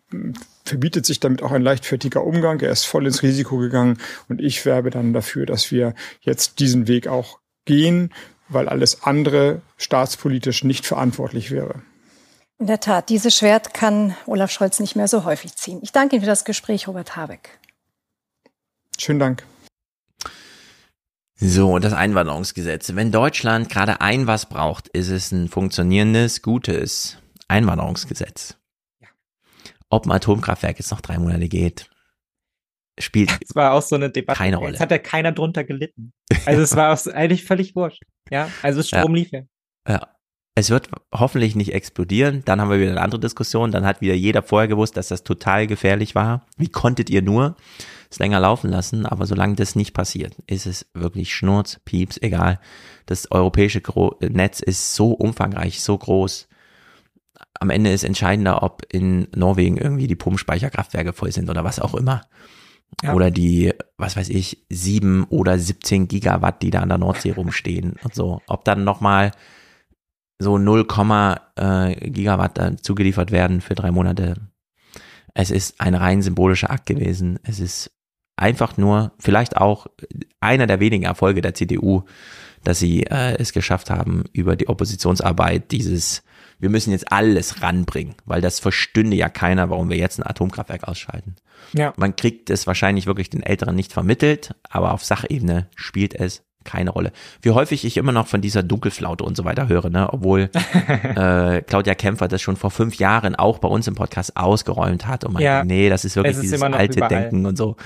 verbietet 0.69 1.07
sich 1.07 1.21
damit 1.21 1.43
auch 1.43 1.53
ein 1.53 1.63
leichtfertiger 1.63 2.25
Umgang. 2.25 2.61
Er 2.61 2.71
ist 2.71 2.85
voll 2.85 3.07
ins 3.07 3.23
Risiko 3.23 3.59
gegangen 3.59 3.99
und 4.29 4.41
ich 4.41 4.65
werbe 4.65 4.91
dann 4.91 5.13
dafür, 5.13 5.47
dass 5.47 5.71
wir 5.71 5.95
jetzt 6.21 6.61
diesen 6.61 6.87
Weg 6.87 7.09
auch 7.09 7.39
gehen, 7.65 8.13
weil 8.49 8.69
alles 8.69 9.03
andere 9.03 9.63
staatspolitisch 9.77 10.65
nicht 10.65 10.87
verantwortlich 10.87 11.51
wäre. 11.51 11.83
In 12.59 12.67
der 12.67 12.81
Tat, 12.81 13.09
dieses 13.09 13.37
Schwert 13.37 13.73
kann 13.73 14.17
Olaf 14.27 14.51
Scholz 14.51 14.81
nicht 14.81 14.97
mehr 14.97 15.07
so 15.07 15.25
häufig 15.25 15.55
ziehen. 15.57 15.79
Ich 15.83 15.93
danke 15.93 16.17
Ihnen 16.17 16.23
für 16.23 16.31
das 16.31 16.45
Gespräch, 16.45 16.89
Robert 16.89 17.15
Habeck. 17.17 17.59
Schönen 18.99 19.21
Dank. 19.21 19.45
So, 21.37 21.73
und 21.73 21.85
das 21.85 21.93
Einwanderungsgesetz. 21.93 22.97
Wenn 22.97 23.13
Deutschland 23.13 23.69
gerade 23.69 24.01
ein 24.01 24.27
was 24.27 24.47
braucht, 24.47 24.89
ist 24.89 25.09
es 25.09 25.31
ein 25.31 25.49
funktionierendes, 25.49 26.43
gutes 26.43 27.19
Einwanderungsgesetz. 27.47 28.58
Ob 29.91 30.07
ein 30.07 30.13
Atomkraftwerk 30.13 30.79
jetzt 30.79 30.91
noch 30.91 31.01
drei 31.01 31.19
Monate 31.19 31.49
geht, 31.49 31.89
spielt 32.99 33.31
Das 33.31 33.55
war 33.55 33.73
auch 33.73 33.83
so 33.83 33.97
eine 33.97 34.11
Debatte. 34.11 34.39
keine 34.39 34.57
Rolle. 34.57 34.73
Jetzt 34.73 34.81
hat 34.81 34.91
ja 34.91 34.99
keiner 34.99 35.33
drunter 35.33 35.65
gelitten. 35.65 36.13
Also 36.47 36.63
es 36.63 36.77
war 36.77 36.93
auch 36.93 37.07
eigentlich 37.15 37.45
völlig 37.45 37.75
wurscht. 37.75 38.03
Ja, 38.31 38.49
also 38.63 38.83
Strom 38.83 39.15
Ja. 39.15 39.23
lief 39.23 39.31
ja. 39.33 39.41
Ja. 39.89 40.09
Es 40.55 40.71
wird 40.71 40.91
hoffentlich 41.15 41.55
nicht 41.55 41.73
explodieren. 41.73 42.43
Dann 42.45 42.61
haben 42.61 42.69
wir 42.69 42.81
wieder 42.81 42.91
eine 42.91 43.01
andere 43.01 43.21
Diskussion. 43.21 43.71
Dann 43.71 43.87
hat 43.87 44.01
wieder 44.01 44.15
jeder 44.15 44.43
vorher 44.43 44.67
gewusst, 44.67 44.97
dass 44.97 45.07
das 45.07 45.23
total 45.23 45.69
gefährlich 45.69 46.17
war. 46.17 46.47
Wie 46.57 46.69
konntet 46.69 47.11
ihr 47.11 47.23
nur 47.23 47.55
es 48.11 48.19
länger 48.19 48.41
laufen 48.41 48.69
lassen? 48.69 49.07
Aber 49.07 49.25
solange 49.27 49.55
das 49.55 49.77
nicht 49.77 49.95
passiert, 49.95 50.35
ist 50.49 50.67
es 50.67 50.91
wirklich 50.95 51.33
Schnurz, 51.33 51.79
Pieps, 51.85 52.19
egal. 52.21 52.59
Das 53.07 53.31
europäische 53.31 53.81
Netz 54.21 54.59
ist 54.59 54.97
so 54.97 55.13
umfangreich, 55.13 55.81
so 55.81 55.97
groß. 55.97 56.48
Am 57.61 57.71
Ende 57.71 57.91
ist 57.91 58.05
entscheidender, 58.05 58.63
ob 58.63 58.83
in 58.93 59.29
Norwegen 59.35 59.77
irgendwie 59.77 60.07
die 60.07 60.17
Pumpspeicherkraftwerke 60.17 61.13
voll 61.13 61.33
sind 61.33 61.51
oder 61.51 61.65
was 61.65 61.81
auch 61.81 61.95
immer. 61.95 62.23
Ja. 63.03 63.15
Oder 63.15 63.31
die, 63.31 63.73
was 63.97 64.17
weiß 64.17 64.29
ich, 64.29 64.65
sieben 64.71 65.25
oder 65.25 65.59
17 65.59 66.09
Gigawatt, 66.09 66.63
die 66.63 66.71
da 66.71 66.81
an 66.81 66.89
der 66.89 66.99
Nordsee 66.99 67.33
rumstehen 67.33 67.97
und 68.03 68.15
so. 68.15 68.41
Ob 68.47 68.65
dann 68.65 68.85
nochmal 68.85 69.33
so 70.39 70.57
0, 70.57 70.87
äh, 71.57 72.11
Gigawatt 72.11 72.59
dann 72.59 72.79
zugeliefert 72.79 73.31
werden 73.31 73.61
für 73.61 73.75
drei 73.75 73.91
Monate. 73.91 74.37
Es 75.35 75.51
ist 75.51 75.81
ein 75.81 75.95
rein 75.95 76.23
symbolischer 76.23 76.71
Akt 76.71 76.87
gewesen. 76.87 77.39
Es 77.43 77.61
ist 77.61 77.91
einfach 78.37 78.77
nur, 78.77 79.13
vielleicht 79.19 79.57
auch 79.57 79.87
einer 80.41 80.67
der 80.67 80.81
wenigen 80.81 81.05
Erfolge 81.05 81.41
der 81.41 81.55
CDU, 81.55 82.05
dass 82.65 82.79
sie 82.79 83.05
äh, 83.05 83.37
es 83.39 83.53
geschafft 83.53 83.91
haben, 83.91 84.25
über 84.33 84.57
die 84.57 84.69
Oppositionsarbeit 84.69 85.71
dieses, 85.71 86.23
wir 86.59 86.71
müssen 86.71 86.91
jetzt 86.91 87.13
alles 87.13 87.63
ranbringen, 87.63 88.15
weil 88.25 88.41
das 88.41 88.59
verstünde 88.61 89.17
ja 89.17 89.29
keiner, 89.29 89.71
warum 89.71 89.91
wir 89.91 89.97
jetzt 89.97 90.19
ein 90.19 90.27
Atomkraftwerk 90.27 90.85
ausschalten. 90.85 91.37
Ja. 91.73 91.93
Man 91.97 92.17
kriegt 92.17 92.51
es 92.51 92.67
wahrscheinlich 92.67 93.07
wirklich 93.07 93.31
den 93.31 93.43
Älteren 93.43 93.77
nicht 93.77 93.93
vermittelt, 93.93 94.55
aber 94.69 94.93
auf 94.93 95.05
Sachebene 95.05 95.69
spielt 95.77 96.15
es 96.15 96.43
keine 96.65 96.91
Rolle. 96.91 97.13
Wie 97.43 97.51
häufig 97.51 97.85
ich 97.85 97.97
immer 97.97 98.13
noch 98.13 98.27
von 98.27 98.41
dieser 98.41 98.63
Dunkelflaute 98.63 99.25
und 99.25 99.37
so 99.37 99.45
weiter 99.45 99.69
höre, 99.69 99.89
ne? 99.91 100.09
obwohl 100.13 100.51
äh, 101.17 101.63
Claudia 101.63 101.95
Kämpfer 101.95 102.29
das 102.29 102.43
schon 102.43 102.57
vor 102.57 102.71
fünf 102.71 102.97
Jahren 102.97 103.35
auch 103.35 103.59
bei 103.59 103.69
uns 103.69 103.87
im 103.87 103.95
Podcast 103.95 104.37
ausgeräumt 104.37 105.07
hat 105.07 105.25
und 105.25 105.33
meinte, 105.35 105.45
Ja. 105.45 105.65
nee, 105.65 105.89
das 105.89 106.05
ist 106.05 106.17
wirklich 106.17 106.37
ist 106.37 106.43
dieses 106.43 106.63
alte 106.63 106.99
überall. 106.99 107.09
Denken 107.09 107.47
und 107.47 107.57
so. 107.57 107.77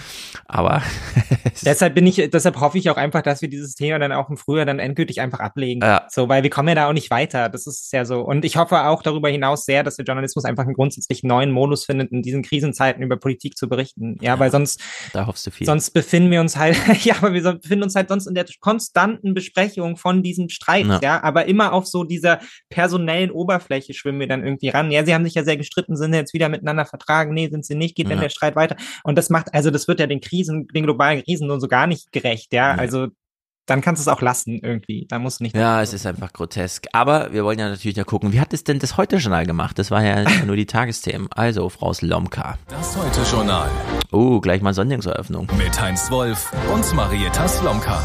Aber 0.46 0.82
Deshalb 1.64 1.94
bin 1.94 2.06
ich, 2.06 2.16
deshalb 2.32 2.60
hoffe 2.60 2.78
ich 2.78 2.90
auch 2.90 2.96
einfach, 2.96 3.22
dass 3.22 3.42
wir 3.42 3.48
dieses 3.48 3.74
Thema 3.74 3.98
dann 3.98 4.12
auch 4.12 4.28
im 4.30 4.36
Frühjahr 4.36 4.66
dann 4.66 4.78
endgültig 4.78 5.20
einfach 5.20 5.40
ablegen. 5.40 5.80
Ja. 5.82 6.06
So, 6.10 6.28
weil 6.28 6.42
wir 6.42 6.50
kommen 6.50 6.68
ja 6.68 6.74
da 6.74 6.88
auch 6.88 6.92
nicht 6.92 7.10
weiter. 7.10 7.48
Das 7.48 7.66
ist 7.66 7.92
ja 7.92 8.04
so. 8.04 8.20
Und 8.20 8.44
ich 8.44 8.56
hoffe 8.56 8.84
auch 8.86 9.02
darüber 9.02 9.28
hinaus 9.28 9.64
sehr, 9.64 9.82
dass 9.82 9.96
der 9.96 10.04
Journalismus 10.04 10.44
einfach 10.44 10.64
einen 10.64 10.74
grundsätzlich 10.74 11.22
neuen 11.22 11.50
Modus 11.50 11.84
findet, 11.84 12.10
in 12.12 12.22
diesen 12.22 12.42
Krisenzeiten 12.42 13.02
über 13.02 13.16
Politik 13.16 13.56
zu 13.56 13.68
berichten. 13.68 14.16
Ja, 14.20 14.38
weil 14.38 14.50
sonst, 14.50 14.80
da 15.12 15.26
hoffst 15.26 15.46
du 15.46 15.50
viel. 15.50 15.66
sonst 15.66 15.90
befinden 15.90 16.30
wir 16.30 16.40
uns 16.40 16.56
halt, 16.56 16.76
ja, 17.04 17.16
aber 17.18 17.32
wir 17.32 17.42
befinden 17.54 17.84
uns 17.84 17.94
halt 17.94 18.08
sonst 18.08 18.26
in 18.26 18.34
der 18.34 18.46
konstanten 18.62 19.34
Besprechung 19.34 19.98
von 19.98 20.22
diesem 20.22 20.48
Streit, 20.48 20.86
Ja. 20.86 21.01
ja. 21.02 21.22
aber 21.22 21.44
immer 21.44 21.74
auf 21.74 21.86
so 21.86 22.05
dieser 22.05 22.40
personellen 22.70 23.30
Oberfläche 23.30 23.93
schwimmen 23.93 24.20
wir 24.20 24.28
dann 24.28 24.43
irgendwie 24.43 24.70
ran. 24.70 24.90
Ja, 24.90 25.05
sie 25.05 25.12
haben 25.14 25.24
sich 25.26 25.34
ja 25.34 25.44
sehr 25.44 25.59
gestritten, 25.59 25.97
sind 25.97 26.14
jetzt 26.14 26.32
wieder 26.32 26.48
miteinander 26.48 26.86
vertragen. 26.86 27.34
Nee, 27.34 27.48
sind 27.51 27.66
sie 27.66 27.74
nicht, 27.74 27.94
geht 27.94 28.06
denn 28.09 28.16
Ja. 28.16 28.22
der 28.22 28.30
Streit 28.30 28.56
weiter? 28.56 28.76
Und 29.05 29.18
das 29.18 29.28
macht, 29.28 29.52
also 29.52 29.70
das 29.70 29.86
wird 29.89 30.01
ja 30.01 30.06
den 30.06 30.22
Krisen, 30.22 30.66
den 30.68 30.84
globalen 30.84 31.22
Krisen 31.22 31.51
und 31.51 31.60
so 31.60 31.68
gar 31.68 31.86
nicht 31.86 32.10
gerecht, 32.12 32.55
ja. 32.55 32.72
Nee. 32.74 32.80
Also 32.80 33.09
dann 33.66 33.80
kannst 33.80 34.01
du 34.05 34.10
es 34.10 34.16
auch 34.16 34.20
lassen 34.22 34.59
irgendwie. 34.60 35.06
Da 35.09 35.20
musst 35.20 35.39
du 35.39 35.44
nicht. 35.44 35.55
Ja, 35.56 35.80
es 35.82 35.93
ist 35.93 36.05
einfach 36.05 36.32
grotesk. 36.32 36.86
Aber 36.93 37.32
wir 37.32 37.44
wollen 37.44 37.60
ja 37.60 37.68
natürlich 37.68 37.97
ja 37.97 38.02
gucken, 38.02 38.32
wie 38.32 38.40
hat 38.40 38.52
es 38.52 38.64
denn 38.64 38.80
das 38.80 38.97
Heute-Journal 38.97 39.47
gemacht? 39.47 39.78
Das 39.78 39.93
war 39.93 40.02
ja 40.05 40.24
nur 40.47 40.56
die 40.56 40.66
Tagesthemen. 40.66 41.28
Also, 41.30 41.68
Frau 41.68 41.93
Slomka. 41.93 42.59
Das 42.68 42.97
Heute-Journal 42.97 43.70
Oh, 44.10 44.40
gleich 44.40 44.62
mal 44.62 44.74
Sonderungseröffnung. 44.74 45.48
mit 45.56 45.80
Heinz 45.80 46.10
Wolf 46.10 46.51
und 46.74 46.93
Marietta 46.94 47.47
Slomka. 47.47 48.02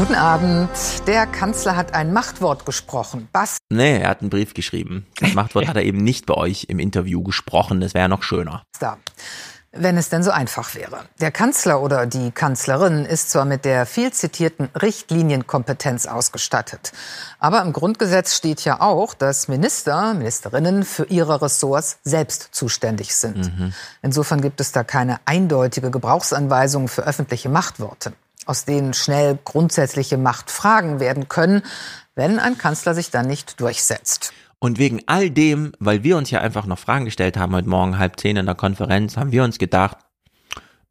Guten 0.00 0.14
Abend. 0.14 0.70
Der 1.06 1.26
Kanzler 1.26 1.76
hat 1.76 1.92
ein 1.92 2.14
Machtwort 2.14 2.64
gesprochen. 2.64 3.28
Basta. 3.34 3.58
Nee, 3.68 3.98
er 3.98 4.08
hat 4.08 4.22
einen 4.22 4.30
Brief 4.30 4.54
geschrieben. 4.54 5.06
Das 5.20 5.34
Machtwort 5.34 5.68
hat 5.68 5.76
er 5.76 5.82
eben 5.82 6.02
nicht 6.02 6.24
bei 6.24 6.32
euch 6.32 6.64
im 6.70 6.78
Interview 6.78 7.22
gesprochen. 7.22 7.82
Das 7.82 7.92
wäre 7.92 8.04
ja 8.04 8.08
noch 8.08 8.22
schöner. 8.22 8.62
Wenn 9.72 9.98
es 9.98 10.08
denn 10.08 10.22
so 10.22 10.30
einfach 10.30 10.74
wäre. 10.74 11.00
Der 11.20 11.30
Kanzler 11.30 11.82
oder 11.82 12.06
die 12.06 12.30
Kanzlerin 12.30 13.04
ist 13.04 13.28
zwar 13.28 13.44
mit 13.44 13.66
der 13.66 13.84
viel 13.84 14.10
zitierten 14.10 14.70
Richtlinienkompetenz 14.74 16.06
ausgestattet, 16.06 16.92
aber 17.38 17.60
im 17.60 17.74
Grundgesetz 17.74 18.34
steht 18.34 18.64
ja 18.64 18.80
auch, 18.80 19.12
dass 19.12 19.48
Minister, 19.48 20.14
Ministerinnen 20.14 20.84
für 20.84 21.04
ihre 21.04 21.42
Ressorts 21.42 21.98
selbst 22.04 22.48
zuständig 22.52 23.14
sind. 23.14 23.52
Insofern 24.00 24.40
gibt 24.40 24.62
es 24.62 24.72
da 24.72 24.82
keine 24.82 25.20
eindeutige 25.26 25.90
Gebrauchsanweisung 25.90 26.88
für 26.88 27.02
öffentliche 27.02 27.50
Machtworte, 27.50 28.14
aus 28.46 28.64
denen 28.64 28.94
schnell 28.94 29.38
grundsätzliche 29.44 30.16
Machtfragen 30.16 31.00
werden 31.00 31.28
können, 31.28 31.62
wenn 32.14 32.38
ein 32.38 32.58
Kanzler 32.58 32.94
sich 32.94 33.10
dann 33.10 33.26
nicht 33.26 33.60
durchsetzt. 33.60 34.32
Und 34.58 34.78
wegen 34.78 35.02
all 35.06 35.30
dem, 35.30 35.72
weil 35.78 36.04
wir 36.04 36.16
uns 36.16 36.30
ja 36.30 36.40
einfach 36.40 36.66
noch 36.66 36.78
Fragen 36.78 37.06
gestellt 37.06 37.36
haben 37.36 37.54
heute 37.54 37.68
Morgen 37.68 37.98
halb 37.98 38.20
zehn 38.20 38.36
in 38.36 38.46
der 38.46 38.54
Konferenz, 38.54 39.16
haben 39.16 39.32
wir 39.32 39.42
uns 39.42 39.58
gedacht, 39.58 39.96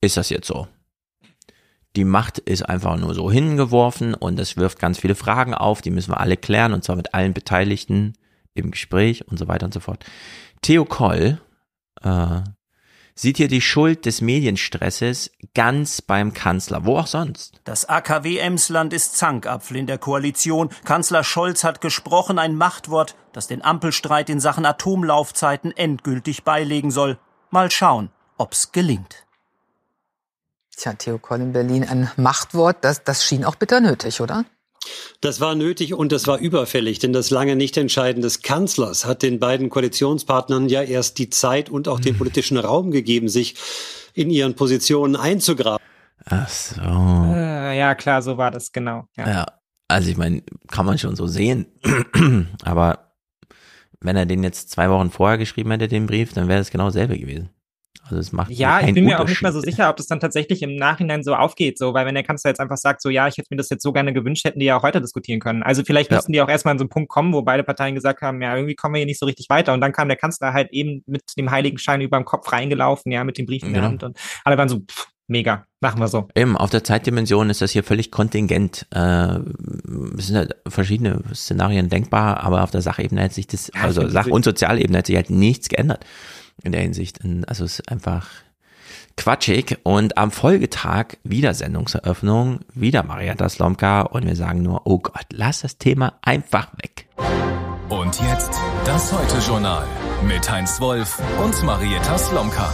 ist 0.02 0.18
das 0.18 0.30
jetzt 0.30 0.48
so? 0.48 0.68
Die 1.96 2.04
Macht 2.04 2.40
ist 2.40 2.64
einfach 2.64 2.98
nur 2.98 3.14
so 3.14 3.32
hingeworfen 3.32 4.14
und 4.14 4.40
es 4.40 4.58
wirft 4.58 4.80
ganz 4.80 5.00
viele 5.00 5.16
Fragen 5.16 5.54
auf, 5.54 5.82
die 5.82 5.92
müssen 5.92 6.12
wir 6.12 6.20
alle 6.20 6.38
klären 6.38 6.74
und 6.74 6.84
zwar 6.84 6.96
mit 6.96 7.14
allen 7.14 7.34
Beteiligten 7.34 8.14
im 8.54 8.72
Gespräch 8.72 9.28
und 9.28 9.38
so 9.38 9.48
weiter 9.48 9.66
und 9.66 9.74
so 9.74 9.80
fort. 9.80 10.06
Theo 10.62 10.86
Koll 10.86 11.40
äh, 12.02 12.42
sieht 13.20 13.36
hier 13.36 13.50
die 13.50 13.60
Schuld 13.60 14.06
des 14.06 14.22
Medienstresses 14.22 15.32
ganz 15.54 16.02
beim 16.02 16.34
Kanzler, 16.34 16.86
wo 16.86 16.98
auch 16.98 17.08
sonst. 17.08 17.60
Das 17.66 17.90
AKW 17.90 18.38
Emsland 18.38 18.94
ist 18.94 19.18
Zankapfel 19.18 19.76
in 19.76 19.88
der 19.88 19.98
Koalition. 19.98 20.70
Kanzler 20.86 21.26
Scholz 21.26 21.66
hat 21.66 21.82
gesprochen, 21.82 22.40
ein 22.40 22.56
Machtwort, 22.56 23.18
das 23.34 23.48
den 23.48 23.62
Ampelstreit 23.62 24.30
in 24.30 24.40
Sachen 24.40 24.66
Atomlaufzeiten 24.66 25.76
endgültig 25.76 26.46
beilegen 26.46 26.92
soll. 26.92 27.20
Mal 27.50 27.70
schauen, 27.72 28.10
ob's 28.38 28.72
gelingt. 28.72 29.26
Tja, 30.78 30.94
Theo 30.94 31.18
Koll 31.20 31.42
in 31.42 31.52
Berlin, 31.52 31.84
ein 31.84 32.10
Machtwort, 32.16 32.78
das, 32.86 33.04
das 33.04 33.26
schien 33.26 33.44
auch 33.44 33.56
bitter 33.56 33.82
nötig, 33.82 34.22
oder? 34.22 34.46
Das 35.22 35.42
war 35.42 35.56
nötig 35.56 35.94
und 35.94 36.12
das 36.12 36.28
war 36.28 36.40
überfällig, 36.40 37.00
denn 37.00 37.14
das 37.14 37.30
lange 37.30 37.56
Nichtentscheiden 37.56 38.22
des 38.22 38.42
Kanzlers 38.42 39.06
hat 39.06 39.22
den 39.22 39.40
beiden 39.40 39.70
Koalitionspartnern 39.70 40.70
ja 40.70 40.82
erst 40.82 41.18
die 41.18 41.30
Zeit 41.30 41.70
und 41.70 41.88
auch 41.88 42.00
den 42.00 42.18
politischen 42.18 42.58
Raum 42.58 42.92
gegeben, 42.92 43.28
sich 43.28 43.56
in 44.14 44.30
ihren 44.30 44.56
Positionen 44.56 45.16
einzugraben. 45.16 45.86
Ach 46.26 46.50
so. 46.50 46.82
Äh, 46.82 47.78
ja, 47.78 47.96
klar, 47.96 48.22
so 48.22 48.38
war 48.38 48.52
das 48.52 48.72
genau. 48.72 49.06
Ja. 49.18 49.28
Ja, 49.28 49.46
also 49.88 50.10
ich 50.10 50.18
meine, 50.18 50.44
kann 50.68 50.86
man 50.86 50.98
schon 50.98 51.16
so 51.16 51.28
sehen. 51.28 51.66
Aber 52.64 53.14
wenn 54.00 54.16
er 54.16 54.26
den 54.26 54.44
jetzt 54.44 54.70
zwei 54.70 54.90
Wochen 54.90 55.12
vorher 55.12 55.38
geschrieben 55.38 55.72
hätte, 55.72 55.88
den 55.88 56.08
Brief, 56.08 56.34
dann 56.34 56.48
wäre 56.48 56.62
es 56.62 56.72
genau 56.72 56.86
dasselbe 56.86 57.18
gewesen. 57.18 57.50
Also 58.04 58.18
es 58.18 58.32
macht 58.32 58.50
Ja, 58.52 58.82
ich 58.82 58.94
bin 58.94 59.06
mir 59.06 59.20
auch 59.20 59.28
nicht 59.28 59.42
mal 59.44 59.52
so 59.52 59.60
sicher, 59.62 59.90
ob 59.90 59.98
das 59.98 60.08
dann 60.08 60.20
tatsächlich 60.20 60.62
im 60.64 60.76
Nachhinein 60.76 61.24
so 61.24 61.36
aufgeht, 61.36 61.78
so, 61.78 61.94
weil 61.94 62.06
wenn 62.08 62.16
der 62.16 62.24
Kanzler 62.24 62.50
jetzt 62.50 62.60
einfach 62.60 62.78
sagt, 62.78 63.02
so 63.02 63.10
ja, 63.10 63.28
ich 63.28 63.38
hätte 63.38 63.48
mir 63.52 63.58
das 63.58 63.70
jetzt 63.70 63.84
so 63.84 63.92
gerne 63.94 64.14
gewünscht, 64.14 64.46
hätten 64.46 64.60
die 64.60 64.66
ja 64.66 64.78
auch 64.78 64.84
heute 64.84 65.00
diskutieren 65.02 65.40
können. 65.40 65.62
Also 65.62 65.84
vielleicht 65.84 66.10
Ja. 66.10 66.18
müssten 66.18 66.32
die 66.32 66.42
auch 66.42 66.50
erstmal 66.50 66.72
an 66.74 66.80
so 66.80 66.84
einen 66.84 66.90
Punkt 66.90 67.10
kommen, 67.10 67.34
wo 67.34 67.42
beide 67.44 67.64
Parteien 67.64 67.96
gesagt 67.96 68.22
haben, 68.22 68.42
ja, 68.42 68.56
irgendwie 68.56 68.76
kommen 68.76 68.96
wir 68.96 69.00
hier 69.00 69.06
nicht 69.06 69.20
so 69.20 69.26
richtig 69.28 69.48
weiter. 69.50 69.74
Und 69.74 69.82
dann 69.82 69.92
kam 69.92 70.08
der 70.08 70.18
Kanzler 70.18 70.54
halt 70.54 70.72
eben 70.72 71.04
mit 71.06 71.22
dem 71.38 71.52
Heiligenschein 71.52 72.02
über 72.02 72.18
dem 72.18 72.26
Kopf 72.26 72.52
reingelaufen, 72.52 73.12
ja, 73.12 73.24
mit 73.24 73.38
dem 73.38 73.46
Brief 73.46 73.64
in 73.64 73.74
der 73.74 73.82
Genau. 73.82 73.92
Hand 73.92 74.04
und 74.04 74.18
alle 74.44 74.58
waren 74.58 74.70
so, 74.70 74.80
pff, 74.80 75.08
mega, 75.28 75.66
machen 75.80 76.00
wir 76.00 76.08
so. 76.08 76.28
Eben, 76.34 76.58
auf 76.58 76.72
der 76.72 76.84
Zeitdimension 76.84 77.52
ist 77.52 77.62
das 77.62 77.72
hier 77.72 77.84
völlig 77.84 78.10
kontingent. 78.12 78.88
Äh, 78.92 79.38
es 80.18 80.28
sind 80.28 80.36
halt 80.38 80.56
verschiedene 80.68 81.22
Szenarien 81.36 81.90
denkbar, 81.90 82.40
aber 82.44 82.64
auf 82.64 82.72
der 82.72 82.82
Sachebene 82.82 83.24
hat 83.24 83.34
sich 83.34 83.46
das, 83.46 83.72
also 83.80 84.08
Sach- 84.10 84.28
und 84.28 84.46
Sozialebene 84.46 84.98
hat 84.98 85.06
sich 85.06 85.16
halt 85.16 85.30
nichts 85.30 85.70
geändert 85.70 86.06
in 86.64 86.72
der 86.72 86.82
Hinsicht. 86.82 87.20
Also 87.48 87.66
es 87.66 87.80
ist 87.80 87.92
einfach 87.92 88.28
quatschig. 89.18 89.80
Und 89.84 90.18
am 90.18 90.32
Folgetag 90.32 91.18
wieder 91.24 91.54
Sendungseröffnung, 91.54 92.62
wieder 92.74 93.04
Marietta 93.04 93.50
Slomka 93.50 94.02
und 94.02 94.26
wir 94.26 94.36
sagen 94.36 94.62
nur, 94.62 94.82
oh 94.86 95.00
Gott, 95.00 95.26
lass 95.32 95.62
das 95.62 95.78
Thema 95.78 96.14
einfach 96.22 96.70
weg. 96.82 97.08
Und 97.90 98.20
jetzt 98.22 98.52
das 98.86 99.12
Heute-Journal 99.12 99.86
mit 100.28 100.50
Heinz 100.50 100.80
Wolf 100.80 101.22
und 101.44 101.64
Marietta 101.64 102.18
Slomka. 102.18 102.72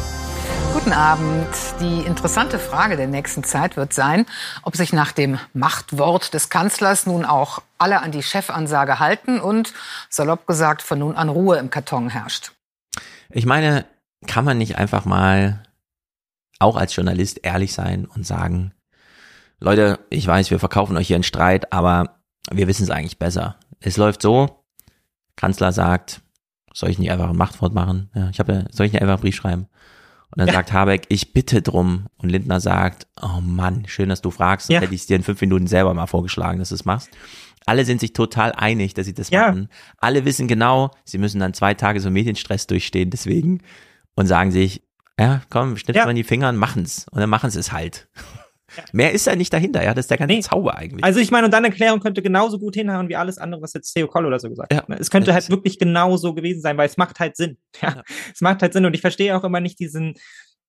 Guten 0.74 0.92
Abend. 0.92 1.48
Die 1.80 2.02
interessante 2.02 2.60
Frage 2.60 2.98
der 2.98 3.08
nächsten 3.08 3.46
Zeit 3.46 3.78
wird 3.78 3.94
sein, 3.94 4.26
ob 4.62 4.76
sich 4.76 4.92
nach 4.92 5.14
dem 5.14 5.40
Machtwort 5.54 6.34
des 6.34 6.50
Kanzlers 6.50 7.06
nun 7.06 7.24
auch 7.24 7.62
alle 7.78 8.02
an 8.02 8.12
die 8.12 8.22
Chefansage 8.22 9.00
halten 9.00 9.40
und, 9.40 9.74
salopp 10.10 10.46
gesagt, 10.46 10.82
von 10.82 11.00
nun 11.00 11.16
an 11.16 11.30
Ruhe 11.30 11.58
im 11.60 11.70
Karton 11.70 12.10
herrscht. 12.10 12.52
Ich 13.36 13.46
meine, 13.46 13.86
kann 14.28 14.46
man 14.46 14.58
nicht 14.58 14.78
einfach 14.78 15.04
mal 15.04 15.62
auch 16.60 16.78
als 16.78 16.96
Journalist 16.96 17.42
ehrlich 17.44 17.74
sein 17.74 18.06
und 18.06 18.26
sagen, 18.26 18.72
Leute, 19.60 20.00
ich 20.10 20.26
weiß, 20.26 20.52
wir 20.52 20.60
verkaufen 20.60 20.96
euch 20.96 21.08
hier 21.08 21.18
einen 21.18 21.24
Streit, 21.24 21.74
aber 21.74 22.22
wir 22.50 22.68
wissen 22.68 22.84
es 22.84 22.90
eigentlich 22.90 23.20
besser. 23.20 23.58
Es 23.82 23.98
läuft 23.98 24.22
so, 24.22 24.64
Kanzler 25.36 25.74
sagt, 25.74 26.22
soll 26.74 26.90
ich 26.90 26.98
nicht 26.98 27.12
einfach 27.12 27.30
ein 27.30 27.36
Machtwort 27.36 27.74
machen? 27.74 28.10
Ja, 28.16 28.30
ich 28.30 28.40
habe, 28.40 28.68
soll 28.72 28.86
ich 28.86 28.94
nicht 28.94 29.02
einfach 29.02 29.16
einen 29.16 29.22
Brief 29.22 29.36
schreiben? 29.36 29.68
Und 30.32 30.40
dann 30.40 30.48
Ja. 30.48 30.54
sagt 30.54 30.72
Habeck, 30.72 31.06
ich 31.10 31.34
bitte 31.34 31.62
drum. 31.62 32.08
Und 32.18 32.30
Lindner 32.30 32.62
sagt, 32.62 33.06
oh 33.22 33.42
Mann, 33.42 33.86
schön, 33.88 34.08
dass 34.08 34.22
du 34.22 34.32
fragst. 34.32 34.70
Ja. 34.70 34.80
Hätte 34.80 34.96
ich 34.96 35.02
es 35.02 35.08
dir 35.08 35.18
in 35.18 35.24
fünf 35.24 35.42
Minuten 35.42 35.68
selber 35.68 35.94
mal 35.94 36.08
vorgeschlagen, 36.08 36.60
dass 36.60 36.70
du 36.70 36.76
es 36.76 36.86
machst. 36.86 37.10
Alle 37.66 37.86
sind 37.86 38.00
sich 38.00 38.14
total 38.14 38.52
einig, 38.52 38.94
dass 38.94 39.06
sie 39.06 39.14
das 39.14 39.32
machen. 39.32 39.70
Alle 39.98 40.26
wissen 40.26 40.48
genau, 40.48 40.92
sie 41.04 41.18
müssen 41.18 41.40
dann 41.40 41.54
zwei 41.54 41.74
Tage 41.74 42.00
so 42.00 42.12
Medienstress 42.12 42.68
durchstehen, 42.68 43.10
deswegen. 43.10 43.62
Und 44.16 44.28
sagen 44.28 44.52
sich, 44.52 44.82
ja, 45.20 45.42
komm, 45.50 45.76
schnipsen 45.78 45.96
Ja. 46.02 46.06
wir 46.06 46.12
in 46.12 46.16
die 46.16 46.24
Finger 46.24 46.50
und 46.50 46.58
machen's. 46.58 47.06
Und 47.12 47.20
dann 47.22 47.30
machen 47.30 47.50
sie 47.50 47.60
es 47.60 47.72
halt. 47.72 48.08
Mehr 48.92 49.14
ist 49.14 49.26
da 49.26 49.36
nicht 49.36 49.54
dahinter, 49.54 49.84
ja. 49.84 49.94
Das 49.94 50.06
ist 50.06 50.10
der 50.12 50.18
ganze 50.18 50.40
Zauber 50.42 50.76
eigentlich. 50.76 51.04
Also 51.04 51.20
ich 51.20 51.32
meine, 51.32 51.46
und 51.46 51.52
deine 51.54 51.68
Erklärung 51.68 52.00
könnte 52.02 52.22
genauso 52.22 52.60
gut 52.60 52.76
hinhauen 52.76 53.08
wie 53.10 53.16
alles 53.16 53.38
andere, 53.38 53.62
was 53.62 53.74
jetzt 53.74 53.94
Theo 53.94 54.08
Koll 54.08 54.26
oder 54.26 54.40
so 54.40 54.50
gesagt 54.50 54.74
hat. 54.74 54.90
ne? 54.90 54.98
Es 55.00 55.10
könnte 55.10 55.34
halt 55.34 55.50
wirklich 55.50 55.80
genauso 55.80 56.34
gewesen 56.34 56.62
sein, 56.62 56.78
weil 56.78 56.88
es 56.88 56.98
macht 56.98 57.20
halt 57.20 57.36
Sinn. 57.38 57.58
Ja, 57.82 58.04
es 58.34 58.42
macht 58.42 58.62
halt 58.62 58.74
Sinn 58.74 58.86
und 58.86 58.94
ich 58.94 59.02
verstehe 59.02 59.36
auch 59.38 59.44
immer 59.44 59.60
nicht 59.62 59.80
diesen 59.80 60.16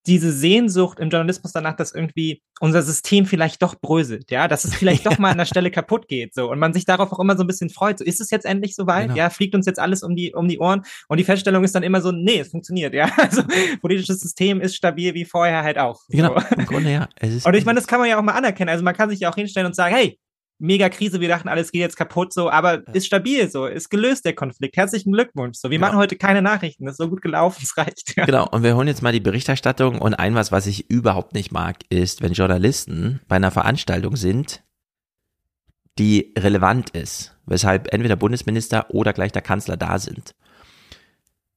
diese 0.07 0.33
Sehnsucht 0.33 1.01
im 1.01 1.11
Journalismus 1.11 1.53
danach, 1.53 1.77
dass 1.77 1.93
irgendwie 1.93 2.43
unser 2.61 2.83
System 2.83 3.27
vielleicht 3.27 3.63
doch 3.63 3.75
bröselt, 3.81 4.31
ja, 4.31 4.49
dass 4.49 4.65
es 4.65 4.75
vielleicht 4.75 5.07
doch 5.07 5.19
mal 5.19 5.31
an 5.31 5.39
der 5.39 5.45
Stelle 5.45 5.71
kaputt 5.71 6.09
geht, 6.09 6.35
so 6.35 6.51
und 6.51 6.59
man 6.59 6.73
sich 6.73 6.85
darauf 6.85 7.13
auch 7.13 7.21
immer 7.21 7.37
so 7.37 7.45
ein 7.45 7.47
bisschen 7.47 7.71
freut. 7.71 7.99
So 7.99 8.05
ist 8.05 8.21
es 8.21 8.31
jetzt 8.31 8.47
endlich 8.47 8.75
soweit? 8.75 9.09
Genau. 9.09 9.17
Ja, 9.17 9.31
fliegt 9.31 9.55
uns 9.55 9.67
jetzt 9.67 9.79
alles 9.79 10.03
um 10.03 10.17
die 10.17 10.35
um 10.35 10.49
die 10.49 10.59
Ohren 10.59 10.83
und 11.09 11.19
die 11.19 11.25
Feststellung 11.25 11.65
ist 11.65 11.75
dann 11.75 11.83
immer 11.83 12.01
so, 12.01 12.13
nee, 12.13 12.41
es 12.41 12.49
funktioniert, 12.49 12.95
ja, 12.95 13.11
also 13.17 13.43
politisches 13.81 14.21
System 14.21 14.61
ist 14.61 14.77
stabil 14.77 15.15
wie 15.15 15.25
vorher 15.25 15.63
halt 15.63 15.79
auch. 15.79 16.01
Genau, 16.09 16.39
So. 16.39 16.57
im 16.57 16.67
Grunde 16.67 16.93
ja. 16.93 17.09
Und 17.45 17.55
ich 17.55 17.65
meine, 17.65 17.79
das 17.79 17.87
kann 17.87 18.01
man 18.01 18.09
ja 18.09 18.19
auch 18.19 18.23
mal 18.23 18.33
anerkennen. 18.33 18.71
Also 18.71 18.85
man 18.85 18.95
kann 18.95 19.11
sich 19.11 19.21
ja 19.21 19.31
auch 19.31 19.35
hinstellen 19.35 19.67
und 19.67 19.75
sagen, 19.75 19.95
hey, 19.95 20.19
mega 20.59 20.89
Krise, 20.89 21.21
wir 21.21 21.29
dachten, 21.29 21.49
alles 21.49 21.71
geht 21.71 21.81
jetzt 21.81 21.97
kaputt, 21.97 22.33
so, 22.33 22.51
aber 22.51 22.87
ist 22.95 23.07
stabil, 23.07 23.49
so, 23.51 23.67
ist 23.67 23.91
gelöst 23.91 24.25
der 24.25 24.35
Konflikt. 24.35 24.77
Herzlichen 24.77 25.13
Glückwunsch. 25.13 25.59
So, 25.59 25.71
wir 25.71 25.79
machen 25.79 25.99
heute 25.99 26.17
keine 26.17 26.43
Nachrichten, 26.43 26.85
das 26.85 26.95
ist 26.95 26.99
so 26.99 27.09
gut 27.09 27.23
gelaufen, 27.23 27.61
es 27.63 27.77
reicht. 27.77 28.17
Ja. 28.17 28.25
Genau, 28.25 28.49
und 28.49 28.63
wir 28.63 28.77
holen 28.77 28.89
jetzt 28.89 29.03
mal 29.03 29.13
die 29.13 29.21
Berichterstattung 29.21 30.01
und 30.01 30.15
ein 30.15 30.35
was, 30.35 30.53
was 30.53 30.67
ich 30.67 30.91
überhaupt 30.91 31.35
nicht 31.35 31.53
mag, 31.53 31.79
ist, 31.91 32.23
wenn 32.23 32.33
Journalisten 32.33 33.21
bei 33.29 33.37
einer 33.37 33.51
Veranstaltung 33.51 34.17
sind, 34.17 34.63
die 35.99 36.35
relevant 36.39 36.91
ist, 36.91 37.37
weshalb 37.47 37.93
entweder 37.93 38.17
Bundesminister 38.17 38.87
oder 38.91 39.13
gleich 39.13 39.33
der 39.33 39.43
Kanzler 39.43 39.77
da 39.77 39.99
sind. 39.99 40.35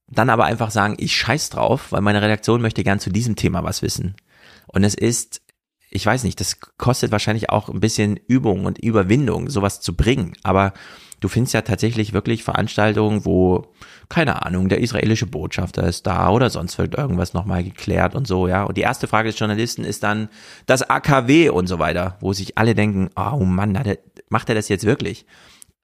Dann 0.08 0.30
aber 0.30 0.44
einfach 0.44 0.70
sagen, 0.70 0.96
ich 0.98 1.14
scheiß 1.14 1.50
drauf, 1.50 1.92
weil 1.92 2.00
meine 2.00 2.22
Redaktion 2.22 2.62
möchte 2.62 2.82
gern 2.82 2.98
zu 2.98 3.10
diesem 3.10 3.36
Thema 3.36 3.62
was 3.62 3.82
wissen. 3.82 4.16
Und 4.66 4.82
es 4.82 4.94
ist, 4.94 5.42
ich 5.90 6.06
weiß 6.06 6.24
nicht, 6.24 6.40
das 6.40 6.60
kostet 6.78 7.10
wahrscheinlich 7.10 7.50
auch 7.50 7.68
ein 7.68 7.80
bisschen 7.80 8.16
Übung 8.28 8.64
und 8.64 8.78
Überwindung, 8.78 9.50
sowas 9.50 9.80
zu 9.80 9.96
bringen. 9.96 10.34
Aber 10.44 10.72
du 11.18 11.28
findest 11.28 11.54
ja 11.54 11.62
tatsächlich 11.62 12.12
wirklich 12.12 12.44
Veranstaltungen, 12.44 13.24
wo, 13.24 13.66
keine 14.08 14.44
Ahnung, 14.46 14.68
der 14.68 14.80
israelische 14.80 15.26
Botschafter 15.26 15.82
ist 15.84 16.06
da 16.06 16.30
oder 16.30 16.48
sonst 16.48 16.78
wird 16.78 16.96
irgendwas 16.96 17.34
nochmal 17.34 17.64
geklärt 17.64 18.14
und 18.14 18.26
so, 18.26 18.46
ja. 18.46 18.64
Und 18.64 18.76
die 18.76 18.82
erste 18.82 19.08
Frage 19.08 19.30
des 19.30 19.38
Journalisten 19.38 19.84
ist 19.84 20.02
dann 20.02 20.28
das 20.66 20.82
AKW 20.82 21.50
und 21.50 21.66
so 21.66 21.78
weiter, 21.78 22.16
wo 22.20 22.32
sich 22.32 22.56
alle 22.56 22.74
denken, 22.74 23.10
oh 23.16 23.44
Mann, 23.44 23.78
macht 24.28 24.48
er 24.48 24.54
das 24.54 24.68
jetzt 24.68 24.84
wirklich? 24.84 25.26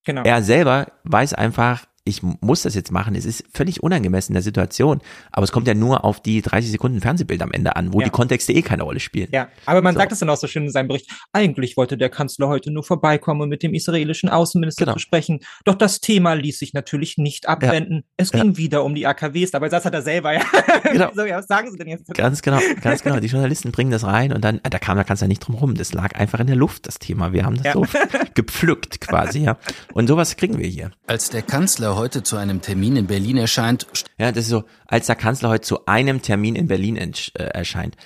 Genau. 0.05 0.23
Er 0.23 0.43
selber 0.43 0.87
weiß 1.03 1.35
einfach, 1.35 1.85
ich 2.07 2.23
muss 2.23 2.62
das 2.62 2.74
jetzt 2.74 2.91
machen. 2.93 3.15
Es 3.15 3.24
ist 3.27 3.45
völlig 3.53 3.83
unangemessen 3.83 4.33
der 4.33 4.43
Situation. 4.43 5.01
Aber 5.33 5.45
es 5.45 5.53
kommt 5.53 5.66
ja 5.66 5.74
nur 5.74 6.05
auf 6.05 6.20
die 6.23 6.41
30 6.41 6.70
Sekunden 6.70 7.01
Fernsehbild 7.01 7.43
am 7.43 7.53
Ende 7.53 7.77
an, 7.77 7.93
wo 7.93 7.99
Ja. 8.01 8.05
die 8.07 8.11
Kontexte 8.11 8.53
eh 8.53 8.62
keine 8.62 8.85
Rolle 8.85 9.01
spielen. 9.01 9.28
Ja, 9.33 9.49
aber 9.66 9.83
man 9.83 9.95
So. 9.95 10.01
sagt 10.01 10.12
es 10.12 10.20
dann 10.20 10.31
auch 10.31 10.37
so 10.37 10.47
schön 10.47 10.65
in 10.65 10.70
seinem 10.70 10.89
Bericht. 10.89 11.11
Eigentlich 11.33 11.77
wollte 11.77 11.99
der 11.99 12.09
Kanzler 12.09 12.49
heute 12.49 12.70
nur 12.70 12.85
vorbeikommen, 12.85 13.43
um 13.43 13.49
mit 13.49 13.62
dem 13.62 13.74
israelischen 13.74 14.28
Außenminister 14.28 14.85
Genau. 14.85 14.95
zu 14.95 15.01
sprechen. 15.01 15.41
Doch 15.65 15.74
das 15.74 16.01
Thema 16.01 16.35
ließ 16.35 16.59
sich 16.59 16.73
natürlich 16.73 17.19
nicht 17.19 17.49
abwenden. 17.49 18.05
Es 18.16 18.31
ging 18.33 18.57
wieder 18.57 18.85
um 18.85 18.95
die 18.95 19.07
AKWs, 19.07 19.55
aber 19.55 19.69
das 19.69 19.85
hat 19.85 19.93
er 19.95 20.03
selber, 20.03 20.33
ja. 20.33 20.41
Genau. 20.93 21.11
so, 21.15 21.24
ja 21.24 21.39
was 21.39 21.47
sagen 21.49 21.70
Sie 21.70 21.77
denn 21.77 21.89
jetzt? 21.89 22.07
Ganz 22.15 22.41
genau, 22.43 22.61
ganz 22.83 23.03
genau. 23.03 23.19
Die 23.20 23.27
Journalisten 23.37 23.73
bringen 23.73 23.91
das 23.91 24.05
rein 24.05 24.33
und 24.33 24.45
dann, 24.45 24.61
da 24.62 24.78
kam, 24.78 24.97
da 24.97 25.03
du 25.03 25.15
ja 25.15 25.27
nicht 25.27 25.41
drum 25.41 25.57
rum. 25.57 25.74
Das 25.74 25.93
lag 25.93 26.15
einfach 26.15 26.41
in 26.41 26.47
der 26.47 26.57
Luft, 26.57 26.87
das 26.87 26.99
Thema. 26.99 27.33
Wir 27.33 27.45
haben 27.45 27.57
das 27.57 27.66
Ja. 27.66 27.73
so 27.73 27.85
gepflückt 28.35 29.01
quasi, 29.01 29.41
ja. 29.41 29.57
Und 29.93 30.07
sowas 30.09 30.37
kriegen 30.37 30.59
wir 30.59 30.66
hier. 30.69 30.91
Als 31.07 31.31
der 31.31 31.43
Kanzler 31.43 31.95
heute 31.97 32.23
zu 32.23 32.36
einem 32.36 32.60
Termin 32.60 32.97
in 32.97 33.06
Berlin 33.06 33.36
erscheint, 33.36 33.86
Ja, 34.18 34.31
das 34.31 34.44
ist 34.44 34.51
so, 34.51 34.64
als 34.86 35.06
der 35.06 35.16
Kanzler 35.16 35.48
heute 35.48 35.62
zu 35.62 35.86
einem 35.86 36.23
Termin 36.23 36.55
in 36.55 36.68
Berlin 36.68 36.97
äh, 36.97 37.43
erscheint. 37.43 37.97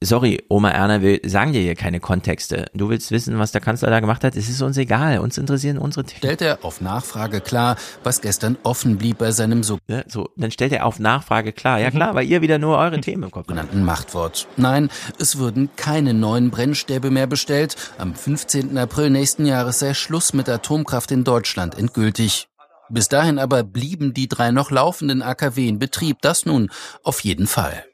Sorry, 0.00 0.40
Oma 0.48 0.70
Erna, 0.70 1.02
wir 1.02 1.18
sagen 1.26 1.52
dir 1.52 1.60
hier 1.60 1.74
keine 1.74 1.98
Kontexte. 1.98 2.66
Du 2.72 2.88
willst 2.88 3.10
wissen, 3.10 3.36
was 3.40 3.50
der 3.50 3.60
Kanzler 3.60 3.90
da 3.90 3.98
gemacht 3.98 4.22
hat? 4.22 4.36
Es 4.36 4.48
ist 4.48 4.62
uns 4.62 4.76
egal. 4.76 5.18
Uns 5.18 5.36
interessieren 5.38 5.76
unsere 5.76 6.04
Themen. 6.06 6.18
stellt 6.18 6.40
er 6.40 6.64
auf 6.64 6.80
Nachfrage 6.80 7.40
klar, 7.40 7.74
was 8.04 8.20
gestern 8.20 8.56
offen 8.62 8.96
blieb 8.96 9.18
bei 9.18 9.32
seinem 9.32 9.62
Ja, 9.88 10.04
so, 10.06 10.28
dann 10.36 10.52
stellt 10.52 10.70
er 10.72 10.86
auf 10.86 11.00
Nachfrage 11.00 11.52
klar. 11.52 11.80
Ja 11.80 11.90
klar, 11.90 12.14
weil 12.14 12.28
ihr 12.28 12.42
wieder 12.42 12.58
nur 12.58 12.78
eure 12.78 13.00
Themen 13.00 13.24
im 13.24 13.32
Kopf 13.32 13.48
habt. 13.52 13.74
Machtwort. 13.74 14.46
Nein, 14.56 14.88
es 15.18 15.38
würden 15.38 15.68
keine 15.74 16.14
neuen 16.14 16.50
Brennstäbe 16.50 17.10
mehr 17.10 17.26
bestellt. 17.26 17.74
Am 17.98 18.14
15. 18.14 18.78
April 18.78 19.10
nächsten 19.10 19.46
Jahres 19.46 19.80
sei 19.80 19.94
Schluss 19.94 20.32
mit 20.32 20.48
Atomkraft 20.48 21.10
in 21.10 21.24
Deutschland 21.24 21.76
endgültig. 21.76 22.46
Bis 22.90 23.08
dahin 23.08 23.38
aber 23.38 23.64
blieben 23.64 24.14
die 24.14 24.28
drei 24.28 24.50
noch 24.50 24.70
laufenden 24.70 25.22
AKW 25.22 25.68
in 25.68 25.78
Betrieb. 25.78 26.18
Das 26.22 26.46
nun 26.46 26.70
auf 27.02 27.20
jeden 27.20 27.46
Fall. 27.46 27.84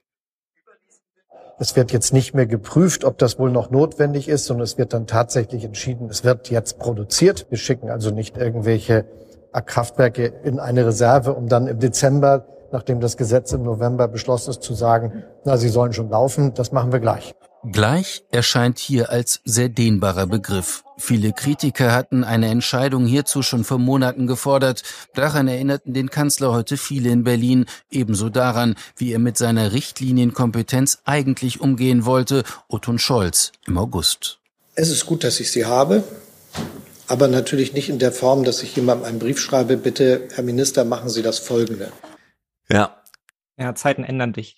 Es 1.59 1.77
wird 1.77 1.93
jetzt 1.93 2.13
nicht 2.13 2.35
mehr 2.35 2.47
geprüft, 2.47 3.05
ob 3.05 3.19
das 3.19 3.39
wohl 3.39 3.51
noch 3.51 3.71
notwendig 3.71 4.29
ist, 4.29 4.47
sondern 4.47 4.65
es 4.65 4.77
wird 4.77 4.93
dann 4.93 5.07
tatsächlich 5.07 5.65
entschieden, 5.65 6.09
es 6.11 6.25
wird 6.25 6.51
jetzt 6.51 6.79
produziert. 6.79 7.47
Wir 7.49 7.59
schicken 7.59 7.91
also 7.91 8.11
nicht 8.11 8.37
irgendwelche 8.37 9.07
Kraftwerke 9.61 10.27
in 10.43 10.59
eine 10.59 10.85
Reserve, 10.85 11.33
um 11.33 11.49
dann 11.49 11.69
im 11.69 11.79
Dezember, 11.79 12.47
nachdem 12.73 13.01
das 13.01 13.17
Gesetz 13.17 13.53
im 13.53 13.63
November 13.63 14.09
beschlossen 14.09 14.51
ist, 14.51 14.63
zu 14.63 14.75
sagen, 14.75 15.25
na, 15.45 15.57
sie 15.57 15.69
sollen 15.69 15.93
schon 15.93 16.11
laufen. 16.11 16.55
Das 16.55 16.73
machen 16.73 16.93
wir 16.93 16.99
gleich. 16.99 17.35
Gleich 17.71 18.25
erscheint 18.31 18.79
hier 18.79 19.11
als 19.11 19.41
sehr 19.45 19.69
dehnbarer 19.69 20.27
Begriff. 20.27 20.84
Viele 20.97 21.33
Kritiker 21.33 21.93
hatten 21.93 22.25
eine 22.25 22.49
Entscheidung 22.49 23.05
hierzu 23.07 23.43
schon 23.43 23.65
vor 23.65 23.79
Monaten 23.79 24.27
gefordert. 24.27 24.83
Daran 25.15 25.49
erinnerten 25.49 25.93
den 25.93 26.11
Kanzler 26.11 26.53
heute 26.53 26.77
viele 26.77 27.11
in 27.11 27.25
Berlin, 27.25 27.67
ebenso 27.91 28.29
daran, 28.29 28.77
wie 28.97 29.13
er 29.13 29.19
mit 29.19 29.37
seiner 29.37 29.73
Richtlinienkompetenz 29.73 31.03
eigentlich 31.05 31.61
umgehen 31.61 32.05
wollte, 32.05 32.45
Otto 32.69 32.97
Scholz 32.99 33.53
im 33.67 33.77
August. 33.77 34.39
Es 34.77 34.91
ist 34.91 35.07
gut, 35.07 35.25
dass 35.25 35.41
ich 35.41 35.51
sie 35.51 35.65
habe, 35.65 36.05
aber 37.07 37.29
natürlich 37.29 37.73
nicht 37.73 37.89
in 37.89 37.99
der 37.99 38.13
Form, 38.13 38.45
dass 38.45 38.63
ich 38.63 38.75
jemandem 38.77 39.07
einen 39.07 39.19
Brief 39.19 39.41
schreibe, 39.41 39.77
bitte, 39.77 40.29
Herr 40.35 40.45
Minister, 40.45 40.85
machen 40.85 41.09
Sie 41.09 41.23
das 41.23 41.39
Folgende. 41.39 41.93
Ja. 42.69 43.03
Ja, 43.57 43.75
Zeiten 43.75 44.05
ändern 44.05 44.33
dich. 44.33 44.57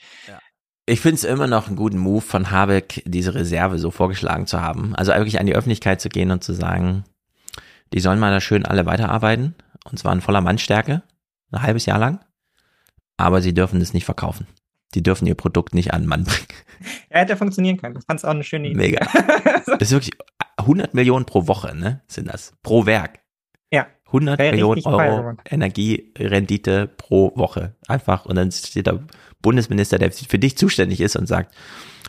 Ich 0.88 1.00
finde 1.00 1.16
es 1.16 1.24
immer 1.24 1.48
noch 1.48 1.66
einen 1.66 1.74
guten 1.74 1.98
Move 1.98 2.20
von 2.20 2.52
Habeck, 2.52 3.02
diese 3.06 3.34
Reserve 3.34 3.78
so 3.78 3.90
vorgeschlagen 3.90 4.46
zu 4.46 4.60
haben. 4.60 4.94
Also 4.94 5.12
wirklich 5.12 5.40
an 5.40 5.46
die 5.46 5.56
Öffentlichkeit 5.56 6.00
zu 6.00 6.08
gehen 6.08 6.30
und 6.30 6.44
zu 6.44 6.52
sagen, 6.52 7.04
die 7.92 7.98
sollen 7.98 8.20
mal 8.20 8.30
da 8.30 8.40
schön 8.40 8.64
alle 8.64 8.86
weiterarbeiten. 8.86 9.56
Und 9.90 9.98
zwar 9.98 10.12
in 10.12 10.20
voller 10.20 10.40
Mannstärke. 10.40 11.02
Ein 11.50 11.62
halbes 11.62 11.86
Jahr 11.86 11.98
lang. 11.98 12.20
Aber 13.16 13.42
sie 13.42 13.52
dürfen 13.52 13.80
es 13.80 13.94
nicht 13.94 14.04
verkaufen. 14.04 14.46
Die 14.94 15.02
dürfen 15.02 15.26
ihr 15.26 15.34
Produkt 15.34 15.74
nicht 15.74 15.92
an 15.92 16.02
den 16.02 16.08
Mann 16.08 16.24
bringen. 16.24 16.46
Er 17.08 17.22
hätte 17.22 17.36
funktionieren 17.36 17.78
können. 17.78 17.94
Das 17.94 18.04
fand 18.04 18.22
auch 18.24 18.30
eine 18.30 18.44
schöne 18.44 18.68
Idee. 18.68 18.76
Mega. 18.76 19.06
Das 19.66 19.88
ist 19.88 19.92
wirklich 19.92 20.12
100 20.58 20.94
Millionen 20.94 21.24
pro 21.24 21.48
Woche, 21.48 21.74
ne? 21.74 22.02
Sind 22.06 22.28
das. 22.28 22.52
Pro 22.62 22.86
Werk. 22.86 23.20
Ja. 23.72 23.86
100 24.06 24.38
Wäre 24.38 24.52
Millionen 24.52 24.84
Euro. 24.84 25.36
Energierendite 25.48 26.86
pro 26.86 27.32
Woche. 27.34 27.74
Einfach. 27.88 28.26
Und 28.26 28.36
dann 28.36 28.52
steht 28.52 28.86
da 28.86 29.00
Bundesminister, 29.46 29.96
der 29.96 30.10
für 30.10 30.40
dich 30.40 30.58
zuständig 30.58 31.00
ist 31.00 31.14
und 31.14 31.28
sagt, 31.28 31.54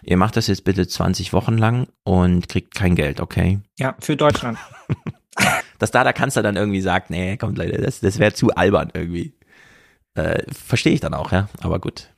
ihr 0.02 0.18
macht 0.18 0.38
das 0.38 0.48
jetzt 0.48 0.64
bitte 0.64 0.88
20 0.88 1.34
Wochen 1.34 1.56
lang 1.56 1.88
und 2.04 2.50
kriegt 2.50 2.74
kein 2.74 2.96
Geld, 2.96 3.20
okay? 3.20 3.60
Ja, 3.78 3.96
für 4.00 4.16
Deutschland. 4.16 4.58
Dass 5.78 5.92
da 5.92 6.04
der 6.04 6.14
Kanzler 6.14 6.42
dann 6.42 6.56
irgendwie 6.56 6.82
sagt, 6.82 7.12
nee, 7.12 7.38
kommt 7.38 7.60
Leute, 7.60 7.80
das, 7.80 8.00
das 8.00 8.18
wäre 8.18 8.34
zu 8.34 8.56
albern 8.56 8.90
irgendwie. 8.92 9.36
Äh, 10.16 10.52
Verstehe 10.52 10.94
ich 10.94 11.00
dann 11.00 11.14
auch, 11.14 11.32
ja, 11.32 11.48
aber 11.62 11.78
gut. 11.78 12.10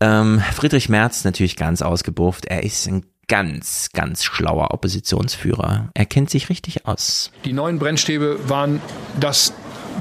Ähm, 0.00 0.42
Friedrich 0.54 0.88
Merz 0.88 1.24
natürlich 1.24 1.56
ganz 1.56 1.82
ausgebufft. 1.82 2.46
Er 2.46 2.62
ist 2.62 2.88
ein 2.88 3.04
ganz, 3.26 3.90
ganz 3.92 4.24
schlauer 4.24 4.72
Oppositionsführer. 4.72 5.90
Er 5.92 6.06
kennt 6.06 6.30
sich 6.30 6.48
richtig 6.48 6.86
aus. 6.86 7.30
Die 7.44 7.52
neuen 7.52 7.78
Brennstäbe 7.78 8.48
waren 8.48 8.80
das 9.20 9.52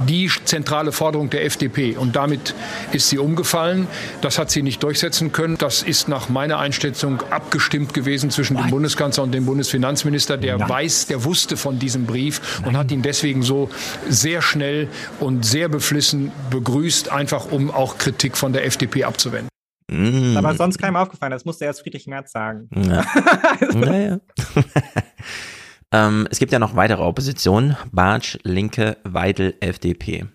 die 0.06 0.30
zentrale 0.46 0.92
Forderung 0.92 1.30
der 1.30 1.46
FDP. 1.46 1.96
Und 1.98 2.16
damit 2.16 2.54
ist 2.92 3.10
sie 3.10 3.18
umgefallen. 3.18 3.88
Das 4.22 4.38
hat 4.38 4.52
sie 4.52 4.64
nicht 4.64 4.84
durchsetzen 4.84 5.32
können. 5.32 5.58
Das 5.58 5.84
ist 5.84 6.08
nach 6.08 6.30
meiner 6.30 6.60
Einschätzung 6.60 7.22
abgestimmt 7.30 7.94
gewesen 7.94 8.30
zwischen 8.30 8.56
Nein. 8.56 8.66
dem 8.66 8.72
Bundeskanzler 8.72 9.24
und 9.24 9.34
dem 9.34 9.46
Bundesfinanzminister. 9.46 10.38
Der 10.38 10.58
Nein. 10.58 10.70
weiß, 10.70 11.08
der 11.08 11.24
wusste 11.24 11.58
von 11.58 11.80
diesem 11.80 12.06
Brief 12.06 12.60
Nein. 12.60 12.70
und 12.70 12.78
hat 12.78 12.92
ihn 12.92 13.02
deswegen 13.02 13.42
so 13.42 13.70
sehr 14.10 14.42
schnell 14.42 14.88
und 15.20 15.46
sehr 15.46 15.70
beflissen 15.70 16.32
begrüßt, 16.50 17.12
einfach 17.12 17.52
um 17.52 17.72
auch 17.72 17.98
Kritik 17.98 18.38
von 18.38 18.54
der 18.54 18.66
FDP 18.66 19.04
abzuwenden. 19.04 19.50
Mm. 19.90 20.36
Aber 20.36 20.54
sonst 20.56 20.78
keinem 20.80 20.98
aufgefallen, 20.98 21.32
das 21.32 21.46
musste 21.46 21.66
erst 21.66 21.82
Friedrich 21.82 22.08
Merz 22.08 22.32
sagen. 22.32 22.70
Ja. 22.76 23.06
naja. 23.74 24.20
ähm, 25.92 26.28
es 26.30 26.40
gibt 26.40 26.52
ja 26.52 26.60
noch 26.60 26.76
weitere 26.76 27.04
Oppositionen. 27.04 27.78
Bartsch, 27.92 28.38
Linke, 28.44 28.98
Weidel, 29.04 29.56
FDP. 29.60 30.26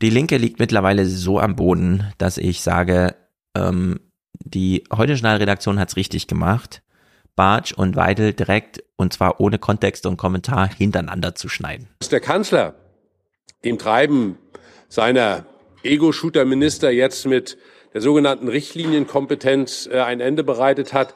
Die 0.00 0.10
Linke 0.10 0.36
liegt 0.36 0.58
mittlerweile 0.58 1.06
so 1.06 1.38
am 1.38 1.56
Boden, 1.56 2.12
dass 2.18 2.38
ich 2.38 2.62
sage, 2.62 3.14
ähm, 3.56 4.00
die 4.40 4.84
heute 4.92 5.12
Redaktion 5.12 5.78
hat's 5.78 5.96
richtig 5.96 6.26
gemacht. 6.26 6.82
Bartsch 7.36 7.72
und 7.72 7.96
Weidel 7.96 8.32
direkt 8.32 8.82
und 8.96 9.12
zwar 9.12 9.40
ohne 9.40 9.58
Kontext 9.58 10.06
und 10.06 10.16
Kommentar 10.16 10.68
hintereinander 10.68 11.34
zu 11.34 11.48
schneiden. 11.48 11.88
Dass 12.00 12.08
der 12.08 12.20
Kanzler 12.20 12.74
dem 13.64 13.78
Treiben 13.78 14.38
seiner 14.88 15.46
Ego-Shooter-Minister 15.82 16.90
jetzt 16.90 17.26
mit 17.26 17.56
der 17.94 18.00
sogenannten 18.00 18.48
Richtlinienkompetenz 18.48 19.88
äh, 19.90 20.00
ein 20.00 20.20
Ende 20.20 20.44
bereitet 20.44 20.92
hat. 20.92 21.14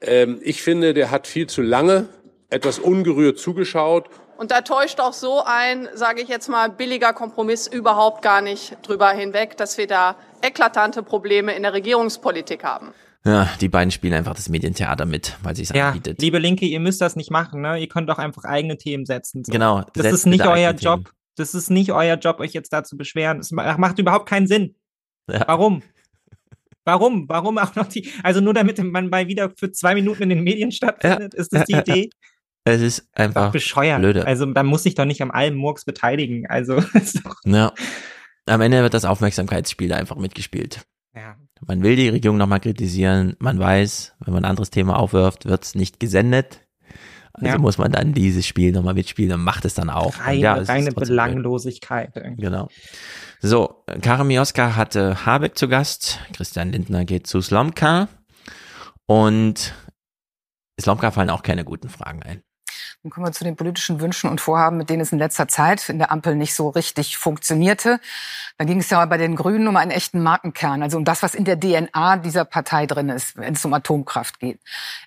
Ähm, 0.00 0.38
ich 0.42 0.62
finde, 0.62 0.94
der 0.94 1.10
hat 1.10 1.26
viel 1.26 1.46
zu 1.46 1.62
lange 1.62 2.08
etwas 2.50 2.78
ungerührt 2.78 3.38
zugeschaut. 3.38 4.08
Und 4.38 4.50
da 4.50 4.60
täuscht 4.60 5.00
auch 5.00 5.14
so 5.14 5.42
ein, 5.44 5.88
sage 5.94 6.20
ich 6.20 6.28
jetzt 6.28 6.48
mal, 6.48 6.68
billiger 6.68 7.12
Kompromiss 7.12 7.66
überhaupt 7.66 8.22
gar 8.22 8.42
nicht 8.42 8.76
drüber 8.82 9.10
hinweg, 9.10 9.56
dass 9.56 9.78
wir 9.78 9.86
da 9.86 10.16
eklatante 10.42 11.02
Probleme 11.02 11.54
in 11.54 11.62
der 11.62 11.72
Regierungspolitik 11.72 12.62
haben. 12.62 12.92
Ja, 13.24 13.48
die 13.60 13.68
beiden 13.68 13.90
spielen 13.90 14.14
einfach 14.14 14.34
das 14.34 14.48
Medientheater 14.48 15.04
mit, 15.04 15.36
weil 15.42 15.56
sich 15.56 15.70
ja, 15.70 15.88
anbietet. 15.88 16.20
Liebe 16.20 16.38
Linke, 16.38 16.64
ihr 16.64 16.78
müsst 16.78 17.00
das 17.00 17.16
nicht 17.16 17.30
machen, 17.30 17.60
ne? 17.60 17.78
Ihr 17.78 17.88
könnt 17.88 18.08
doch 18.08 18.18
einfach 18.18 18.44
eigene 18.44 18.78
Themen 18.78 19.04
setzen. 19.04 19.42
So. 19.44 19.50
Genau. 19.50 19.84
Das 19.94 20.06
ist 20.06 20.26
nicht 20.26 20.46
euer 20.46 20.72
Job. 20.72 21.04
Themen. 21.04 21.16
Das 21.34 21.54
ist 21.54 21.70
nicht 21.70 21.90
euer 21.92 22.16
Job, 22.16 22.38
euch 22.38 22.52
jetzt 22.52 22.72
da 22.72 22.84
zu 22.84 22.96
beschweren. 22.96 23.38
Das 23.38 23.50
macht 23.50 23.98
überhaupt 23.98 24.28
keinen 24.28 24.46
Sinn. 24.46 24.76
Ja. 25.28 25.42
Warum? 25.48 25.82
Warum? 26.84 27.28
Warum 27.28 27.58
auch 27.58 27.74
noch 27.74 27.88
die? 27.88 28.08
Also 28.22 28.40
nur 28.40 28.54
damit 28.54 28.78
man 28.78 29.08
mal 29.08 29.26
wieder 29.26 29.50
für 29.50 29.72
zwei 29.72 29.94
Minuten 29.94 30.22
in 30.22 30.28
den 30.28 30.44
Medien 30.44 30.70
stattfindet, 30.70 31.34
ja. 31.34 31.40
ist 31.40 31.52
das 31.52 31.64
die 31.64 31.72
Idee? 31.76 32.10
Es 32.66 32.82
ist 32.82 33.08
einfach 33.12 33.52
bescheuert. 33.52 34.00
Blöde. 34.00 34.26
Also 34.26 34.44
da 34.44 34.64
muss 34.64 34.82
sich 34.82 34.96
doch 34.96 35.04
nicht 35.04 35.22
am 35.22 35.30
allem 35.30 35.54
Murks 35.54 35.84
beteiligen. 35.84 36.46
Also 36.48 36.82
ja. 37.44 37.72
Am 38.46 38.60
Ende 38.60 38.82
wird 38.82 38.92
das 38.92 39.04
Aufmerksamkeitsspiel 39.04 39.92
einfach 39.92 40.16
mitgespielt. 40.16 40.84
Ja. 41.14 41.36
Man 41.64 41.84
will 41.84 41.94
die 41.94 42.08
Regierung 42.08 42.38
nochmal 42.38 42.58
kritisieren. 42.58 43.36
Man 43.38 43.60
weiß, 43.60 44.16
wenn 44.18 44.34
man 44.34 44.44
ein 44.44 44.50
anderes 44.50 44.70
Thema 44.70 44.98
aufwirft, 44.98 45.46
wird 45.46 45.64
es 45.64 45.74
nicht 45.76 46.00
gesendet. 46.00 46.66
Also 47.34 47.46
ja. 47.46 47.58
muss 47.58 47.78
man 47.78 47.92
dann 47.92 48.14
dieses 48.14 48.44
Spiel 48.46 48.72
nochmal 48.72 48.94
mitspielen 48.94 49.32
und 49.32 49.44
macht 49.44 49.64
es 49.64 49.74
dann 49.74 49.88
auch. 49.88 50.18
Reine, 50.18 50.40
ja, 50.40 50.54
reine 50.54 50.90
Belanglosigkeit. 50.90 52.16
Irgendwie. 52.16 52.42
Genau. 52.42 52.68
So, 53.40 53.84
Karim 54.02 54.26
Mioska 54.26 54.74
hatte 54.74 55.24
Habeck 55.24 55.56
zu 55.56 55.68
Gast, 55.68 56.18
Christian 56.32 56.72
Lindner 56.72 57.04
geht 57.04 57.28
zu 57.28 57.40
Slomka 57.40 58.08
und 59.06 59.72
Slomka 60.80 61.12
fallen 61.12 61.30
auch 61.30 61.42
keine 61.42 61.64
guten 61.64 61.88
Fragen 61.88 62.22
ein. 62.22 62.42
Dann 63.06 63.10
kommen 63.12 63.26
wir 63.28 63.32
zu 63.32 63.44
den 63.44 63.54
politischen 63.54 64.00
Wünschen 64.00 64.28
und 64.28 64.40
Vorhaben, 64.40 64.78
mit 64.78 64.90
denen 64.90 65.00
es 65.00 65.12
in 65.12 65.20
letzter 65.20 65.46
Zeit 65.46 65.88
in 65.88 65.98
der 65.98 66.10
Ampel 66.10 66.34
nicht 66.34 66.56
so 66.56 66.70
richtig 66.70 67.18
funktionierte. 67.18 68.00
Da 68.58 68.64
ging 68.64 68.80
es 68.80 68.90
ja 68.90 69.04
bei 69.06 69.16
den 69.16 69.36
Grünen 69.36 69.68
um 69.68 69.76
einen 69.76 69.92
echten 69.92 70.24
Markenkern, 70.24 70.82
also 70.82 70.96
um 70.96 71.04
das, 71.04 71.22
was 71.22 71.36
in 71.36 71.44
der 71.44 71.56
DNA 71.56 72.16
dieser 72.16 72.44
Partei 72.44 72.84
drin 72.86 73.08
ist, 73.08 73.36
wenn 73.36 73.54
es 73.54 73.64
um 73.64 73.72
Atomkraft 73.72 74.40
geht. 74.40 74.58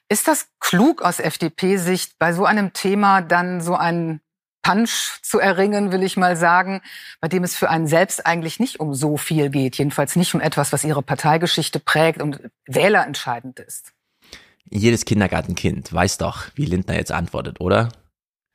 Ist 0.08 0.30
das 0.30 0.48
klug 0.62 1.02
aus 1.02 1.20
FDP-Sicht, 1.20 2.18
bei 2.20 2.32
so 2.32 2.46
einem 2.46 2.72
Thema 2.72 3.20
dann 3.20 3.60
so 3.60 3.76
einen 3.76 4.22
Punch 4.62 5.20
zu 5.22 5.42
erringen, 5.42 5.92
will 5.92 6.04
ich 6.04 6.16
mal 6.16 6.38
sagen, 6.38 6.80
bei 7.20 7.28
dem 7.28 7.44
es 7.44 7.58
für 7.58 7.70
einen 7.70 7.88
selbst 7.88 8.26
eigentlich 8.26 8.62
nicht 8.62 8.80
um 8.80 8.94
so 8.94 9.18
viel 9.18 9.50
geht, 9.50 9.78
jedenfalls 9.78 10.16
nicht 10.16 10.34
um 10.34 10.40
etwas, 10.40 10.72
was 10.72 10.86
ihre 10.86 11.04
Parteigeschichte 11.04 11.82
prägt 11.82 12.22
und 12.22 12.50
wählerentscheidend 12.66 13.60
ist. 13.60 13.92
Jedes 14.72 15.06
Kindergartenkind 15.06 15.92
weiß 15.92 16.18
doch, 16.20 16.46
wie 16.56 16.66
Lindner 16.66 16.96
jetzt 16.96 17.12
antwortet, 17.12 17.60
oder? 17.60 17.90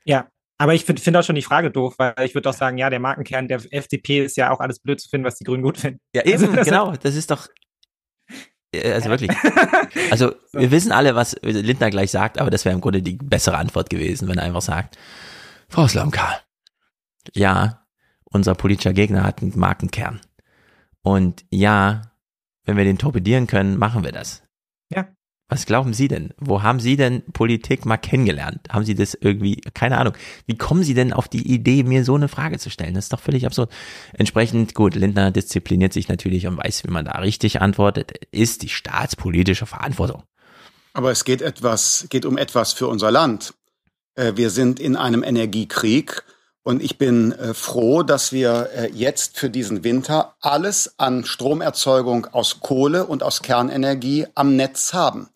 Ja, 0.04 0.28
aber 0.58 0.74
ich 0.74 0.84
finde 0.84 1.02
find 1.02 1.16
auch 1.16 1.24
schon 1.24 1.34
die 1.34 1.42
Frage 1.42 1.70
doof, 1.70 1.94
weil 1.98 2.14
ich 2.24 2.34
würde 2.34 2.48
auch 2.50 2.54
sagen, 2.54 2.78
ja, 2.78 2.88
der 2.90 3.00
Markenkern 3.00 3.48
der 3.48 3.60
FDP 3.70 4.24
ist 4.24 4.36
ja 4.36 4.50
auch 4.50 4.60
alles 4.60 4.78
blöd 4.78 5.00
zu 5.00 5.08
finden, 5.08 5.26
was 5.26 5.36
die 5.36 5.44
Grünen 5.44 5.62
gut 5.62 5.78
finden. 5.78 5.98
Ja, 6.14 6.24
eben, 6.24 6.50
also, 6.50 6.70
genau. 6.70 6.92
Das 6.96 7.16
ist 7.16 7.30
doch, 7.30 7.48
also 8.82 9.10
wirklich. 9.10 9.30
Also 10.10 10.34
wir 10.52 10.70
wissen 10.70 10.92
alle, 10.92 11.14
was 11.14 11.36
Lindner 11.42 11.90
gleich 11.90 12.10
sagt, 12.10 12.38
aber 12.38 12.50
das 12.50 12.64
wäre 12.64 12.74
im 12.74 12.80
Grunde 12.80 13.02
die 13.02 13.16
bessere 13.16 13.56
Antwort 13.56 13.90
gewesen, 13.90 14.28
wenn 14.28 14.38
er 14.38 14.44
einfach 14.44 14.62
sagt, 14.62 14.98
Frau 15.68 15.86
Slomka, 15.86 16.40
ja, 17.32 17.86
unser 18.24 18.54
politischer 18.54 18.92
Gegner 18.92 19.24
hat 19.24 19.40
einen 19.40 19.58
Markenkern. 19.58 20.20
Und 21.02 21.44
ja, 21.50 22.12
wenn 22.64 22.76
wir 22.76 22.84
den 22.84 22.98
torpedieren 22.98 23.46
können, 23.46 23.78
machen 23.78 24.04
wir 24.04 24.12
das. 24.12 24.42
Ja. 24.90 25.08
Was 25.48 25.66
glauben 25.66 25.92
Sie 25.92 26.08
denn? 26.08 26.32
Wo 26.38 26.62
haben 26.62 26.80
Sie 26.80 26.96
denn 26.96 27.22
Politik 27.32 27.84
mal 27.84 27.98
kennengelernt? 27.98 28.60
Haben 28.70 28.84
Sie 28.86 28.94
das 28.94 29.14
irgendwie, 29.14 29.60
keine 29.74 29.98
Ahnung. 29.98 30.14
Wie 30.46 30.56
kommen 30.56 30.82
Sie 30.82 30.94
denn 30.94 31.12
auf 31.12 31.28
die 31.28 31.46
Idee, 31.52 31.82
mir 31.82 32.04
so 32.04 32.14
eine 32.14 32.28
Frage 32.28 32.58
zu 32.58 32.70
stellen? 32.70 32.94
Das 32.94 33.06
ist 33.06 33.12
doch 33.12 33.20
völlig 33.20 33.44
absurd. 33.44 33.70
Entsprechend, 34.14 34.74
gut, 34.74 34.94
Lindner 34.94 35.30
diszipliniert 35.30 35.92
sich 35.92 36.08
natürlich 36.08 36.46
und 36.46 36.56
weiß, 36.56 36.84
wie 36.84 36.90
man 36.90 37.04
da 37.04 37.12
richtig 37.18 37.60
antwortet, 37.60 38.12
ist 38.32 38.62
die 38.62 38.70
staatspolitische 38.70 39.66
Verantwortung. 39.66 40.22
Aber 40.94 41.10
es 41.10 41.24
geht 41.24 41.42
etwas, 41.42 42.06
geht 42.08 42.24
um 42.24 42.38
etwas 42.38 42.72
für 42.72 42.86
unser 42.86 43.10
Land. 43.10 43.52
Äh, 44.14 44.32
wir 44.36 44.48
sind 44.48 44.80
in 44.80 44.96
einem 44.96 45.22
Energiekrieg 45.22 46.24
und 46.64 46.82
ich 46.82 46.96
bin 46.96 47.32
äh, 47.32 47.52
froh, 47.52 48.02
dass 48.02 48.32
wir 48.32 48.70
äh, 48.74 48.90
jetzt 48.92 49.38
für 49.38 49.50
diesen 49.50 49.84
Winter 49.84 50.34
alles 50.40 50.94
an 50.98 51.24
Stromerzeugung 51.24 52.26
aus 52.32 52.60
Kohle 52.60 53.06
und 53.06 53.22
aus 53.22 53.42
Kernenergie 53.42 54.26
am 54.34 54.56
Netz 54.56 54.94
haben. 54.94 55.28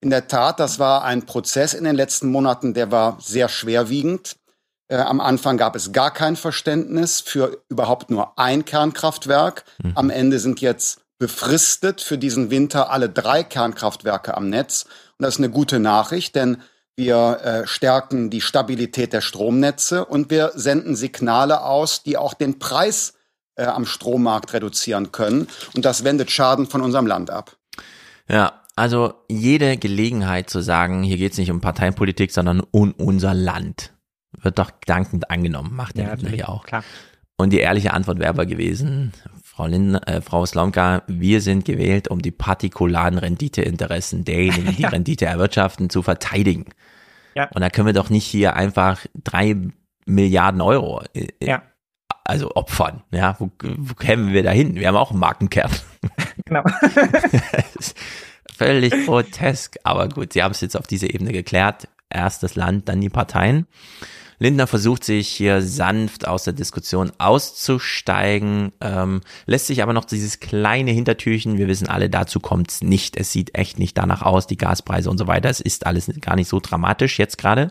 In 0.00 0.08
der 0.08 0.26
Tat, 0.26 0.58
das 0.58 0.78
war 0.78 1.04
ein 1.04 1.26
Prozess 1.26 1.74
in 1.74 1.84
den 1.84 1.94
letzten 1.94 2.30
Monaten, 2.30 2.72
der 2.72 2.90
war 2.90 3.18
sehr 3.20 3.50
schwerwiegend. 3.50 4.36
Am 4.88 5.20
Anfang 5.20 5.58
gab 5.58 5.76
es 5.76 5.92
gar 5.92 6.12
kein 6.12 6.34
Verständnis 6.34 7.20
für 7.20 7.62
überhaupt 7.68 8.10
nur 8.10 8.36
ein 8.38 8.64
Kernkraftwerk. 8.64 9.64
Mhm. 9.82 9.92
Am 9.94 10.10
Ende 10.10 10.40
sind 10.40 10.60
jetzt 10.62 11.02
befristet 11.18 12.00
für 12.00 12.16
diesen 12.16 12.50
Winter 12.50 12.90
alle 12.90 13.10
drei 13.10 13.44
Kernkraftwerke 13.44 14.36
am 14.36 14.48
Netz. 14.48 14.86
Und 15.18 15.24
das 15.24 15.34
ist 15.34 15.38
eine 15.38 15.50
gute 15.50 15.78
Nachricht, 15.78 16.34
denn 16.34 16.62
wir 17.00 17.40
äh, 17.42 17.66
stärken 17.66 18.28
die 18.28 18.42
Stabilität 18.42 19.14
der 19.14 19.22
Stromnetze 19.22 20.04
und 20.04 20.30
wir 20.30 20.52
senden 20.54 20.96
Signale 20.96 21.64
aus, 21.64 22.02
die 22.02 22.18
auch 22.18 22.34
den 22.34 22.58
Preis 22.58 23.14
äh, 23.56 23.64
am 23.64 23.86
Strommarkt 23.86 24.52
reduzieren 24.52 25.10
können. 25.10 25.48
Und 25.74 25.86
das 25.86 26.04
wendet 26.04 26.30
Schaden 26.30 26.66
von 26.66 26.82
unserem 26.82 27.06
Land 27.06 27.30
ab. 27.30 27.56
Ja, 28.28 28.60
also 28.76 29.14
jede 29.28 29.78
Gelegenheit 29.78 30.50
zu 30.50 30.60
sagen, 30.60 31.02
hier 31.02 31.16
geht 31.16 31.32
es 31.32 31.38
nicht 31.38 31.50
um 31.50 31.62
Parteipolitik, 31.62 32.32
sondern 32.32 32.60
um 32.70 32.92
unser 32.92 33.32
Land, 33.32 33.94
wird 34.38 34.58
doch 34.58 34.70
dankend 34.84 35.30
angenommen, 35.30 35.74
macht 35.74 35.96
der 35.96 36.18
ja, 36.18 36.28
hier 36.28 36.48
auch. 36.50 36.64
Klar. 36.64 36.84
Und 37.38 37.54
die 37.54 37.60
ehrliche 37.60 37.94
Antwort 37.94 38.18
wäre 38.18 38.28
aber 38.28 38.44
gewesen, 38.44 39.14
Frau, 39.42 39.66
Lindner, 39.66 40.06
äh, 40.06 40.20
Frau 40.20 40.44
Slomka, 40.44 41.02
wir 41.06 41.40
sind 41.40 41.64
gewählt, 41.64 42.08
um 42.08 42.20
die 42.20 42.30
partikularen 42.30 43.16
Renditeinteressen 43.16 44.26
derjenigen, 44.26 44.76
die 44.76 44.82
ja. 44.82 44.88
Rendite 44.90 45.24
erwirtschaften, 45.24 45.88
zu 45.88 46.02
verteidigen. 46.02 46.66
Ja. 47.34 47.48
Und 47.54 47.60
da 47.60 47.70
können 47.70 47.86
wir 47.86 47.92
doch 47.92 48.10
nicht 48.10 48.26
hier 48.26 48.54
einfach 48.56 49.06
drei 49.14 49.56
Milliarden 50.06 50.60
Euro 50.60 51.02
äh, 51.14 51.28
ja. 51.40 51.62
also 52.24 52.54
opfern. 52.54 53.02
Ja, 53.12 53.36
wo, 53.38 53.50
wo 53.60 53.94
kämen 53.94 54.32
wir 54.32 54.42
da 54.42 54.50
hin? 54.50 54.74
Wir 54.74 54.88
haben 54.88 54.96
auch 54.96 55.10
einen 55.10 55.20
Markenkern. 55.20 55.70
Genau. 56.46 56.64
Völlig 58.56 59.06
grotesk. 59.06 59.76
Aber 59.84 60.08
gut, 60.08 60.32
sie 60.32 60.42
haben 60.42 60.52
es 60.52 60.60
jetzt 60.62 60.76
auf 60.76 60.86
diese 60.86 61.06
Ebene 61.06 61.32
geklärt. 61.32 61.86
Erst 62.08 62.42
das 62.42 62.56
Land, 62.56 62.88
dann 62.88 63.00
die 63.00 63.10
Parteien. 63.10 63.66
Lindner 64.40 64.66
versucht 64.66 65.04
sich 65.04 65.28
hier 65.28 65.60
sanft 65.60 66.26
aus 66.26 66.44
der 66.44 66.54
Diskussion 66.54 67.12
auszusteigen, 67.18 68.72
ähm, 68.80 69.20
lässt 69.44 69.66
sich 69.66 69.82
aber 69.82 69.92
noch 69.92 70.06
dieses 70.06 70.40
kleine 70.40 70.90
Hintertürchen, 70.92 71.58
wir 71.58 71.68
wissen 71.68 71.88
alle, 71.88 72.08
dazu 72.08 72.40
kommt's 72.40 72.80
nicht. 72.80 73.18
Es 73.18 73.32
sieht 73.32 73.54
echt 73.54 73.78
nicht 73.78 73.98
danach 73.98 74.22
aus, 74.22 74.46
die 74.46 74.56
Gaspreise 74.56 75.10
und 75.10 75.18
so 75.18 75.26
weiter. 75.26 75.50
Es 75.50 75.60
ist 75.60 75.86
alles 75.86 76.10
gar 76.22 76.36
nicht 76.36 76.48
so 76.48 76.58
dramatisch 76.58 77.18
jetzt 77.18 77.36
gerade. 77.36 77.70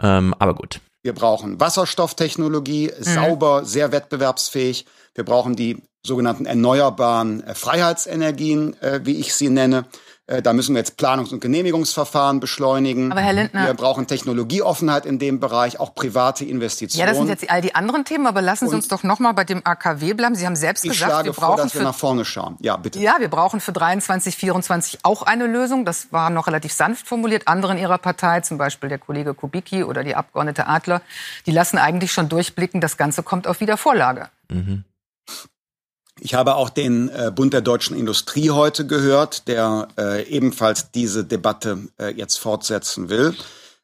Ähm, 0.00 0.32
aber 0.38 0.54
gut. 0.54 0.80
Wir 1.02 1.12
brauchen 1.12 1.58
Wasserstofftechnologie, 1.58 2.92
mhm. 2.96 3.02
sauber, 3.02 3.64
sehr 3.64 3.90
wettbewerbsfähig. 3.90 4.86
Wir 5.14 5.24
brauchen 5.24 5.56
die 5.56 5.82
sogenannten 6.04 6.46
erneuerbaren 6.46 7.42
äh, 7.42 7.54
Freiheitsenergien, 7.54 8.80
äh, 8.80 9.00
wie 9.02 9.16
ich 9.16 9.34
sie 9.34 9.50
nenne. 9.50 9.86
Äh, 10.28 10.42
da 10.42 10.52
müssen 10.52 10.74
wir 10.74 10.80
jetzt 10.80 10.98
Planungs- 10.98 11.32
und 11.32 11.40
Genehmigungsverfahren 11.40 12.40
beschleunigen. 12.40 13.12
Aber 13.12 13.20
Herr 13.20 13.32
Lindner- 13.32 13.66
Wir 13.66 13.74
brauchen 13.74 14.08
Technologieoffenheit 14.08 15.06
in 15.06 15.20
dem 15.20 15.38
Bereich, 15.38 15.78
auch 15.78 15.94
private 15.94 16.44
Investitionen. 16.44 17.00
Ja, 17.00 17.06
das 17.06 17.16
sind 17.16 17.28
jetzt 17.28 17.48
all 17.48 17.60
die 17.60 17.76
anderen 17.76 18.04
Themen, 18.04 18.26
aber 18.26 18.42
lassen 18.42 18.66
Sie 18.66 18.70
Und- 18.74 18.78
uns 18.82 18.88
doch 18.88 19.04
noch 19.04 19.20
mal 19.20 19.32
bei 19.32 19.44
dem 19.44 19.62
AKW 19.64 20.14
bleiben. 20.14 20.34
Sie 20.34 20.44
haben 20.44 20.56
selbst 20.56 20.84
ich 20.84 20.90
gesagt, 20.90 21.12
schlage 21.12 21.26
wir 21.28 21.34
vor, 21.34 21.44
brauchen 21.48 21.62
dass 21.62 21.74
wir 21.74 21.80
für 21.80 21.84
nach 21.86 21.94
vorne 21.94 22.24
schauen. 22.24 22.56
Ja, 22.58 22.76
bitte. 22.76 22.98
Ja, 22.98 23.16
wir 23.20 23.28
brauchen 23.28 23.60
für 23.60 23.70
23, 23.72 24.34
24 24.36 24.98
auch 25.04 25.22
eine 25.22 25.46
Lösung. 25.46 25.84
Das 25.84 26.08
war 26.12 26.30
noch 26.30 26.48
relativ 26.48 26.72
sanft 26.72 27.06
formuliert. 27.06 27.46
Andere 27.46 27.72
in 27.74 27.78
Ihrer 27.78 27.98
Partei, 27.98 28.40
zum 28.40 28.58
Beispiel 28.58 28.88
der 28.88 28.98
Kollege 28.98 29.32
Kubicki 29.32 29.84
oder 29.84 30.02
die 30.02 30.16
Abgeordnete 30.16 30.66
Adler, 30.66 31.02
die 31.46 31.52
lassen 31.52 31.78
eigentlich 31.78 32.12
schon 32.12 32.28
durchblicken, 32.28 32.80
das 32.80 32.96
Ganze 32.96 33.22
kommt 33.22 33.46
auf 33.46 33.60
Wiedervorlage. 33.60 34.28
Ich 36.20 36.34
habe 36.34 36.54
auch 36.54 36.70
den 36.70 37.08
äh, 37.10 37.30
Bund 37.34 37.52
der 37.52 37.60
deutschen 37.60 37.96
Industrie 37.96 38.50
heute 38.50 38.86
gehört, 38.86 39.48
der 39.48 39.88
äh, 39.98 40.26
ebenfalls 40.28 40.90
diese 40.90 41.24
Debatte 41.24 41.88
äh, 42.00 42.12
jetzt 42.14 42.38
fortsetzen 42.38 43.08
will. 43.08 43.34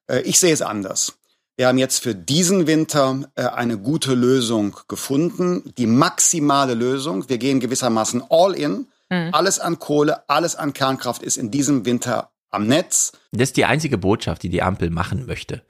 Äh, 0.06 0.20
ich 0.22 0.38
sehe 0.40 0.52
es 0.52 0.62
anders. 0.62 1.14
Wir 1.56 1.68
haben 1.68 1.76
jetzt 1.76 2.02
für 2.02 2.14
diesen 2.14 2.66
Winter 2.66 3.20
äh, 3.34 3.42
eine 3.42 3.76
gute 3.76 4.14
Lösung 4.14 4.74
gefunden, 4.88 5.74
die 5.76 5.86
maximale 5.86 6.72
Lösung. 6.74 7.28
Wir 7.28 7.36
gehen 7.38 7.60
gewissermaßen 7.60 8.24
all 8.30 8.54
in. 8.54 8.86
Alles 9.32 9.58
an 9.58 9.78
Kohle, 9.78 10.26
alles 10.30 10.56
an 10.56 10.72
Kernkraft 10.72 11.22
ist 11.22 11.36
in 11.36 11.50
diesem 11.50 11.84
Winter 11.84 12.30
am 12.50 12.66
Netz. 12.66 13.12
Das 13.32 13.50
ist 13.50 13.58
die 13.58 13.66
einzige 13.66 13.98
Botschaft, 13.98 14.42
die 14.42 14.48
die 14.48 14.62
Ampel 14.62 14.88
machen 14.88 15.26
möchte. 15.26 15.62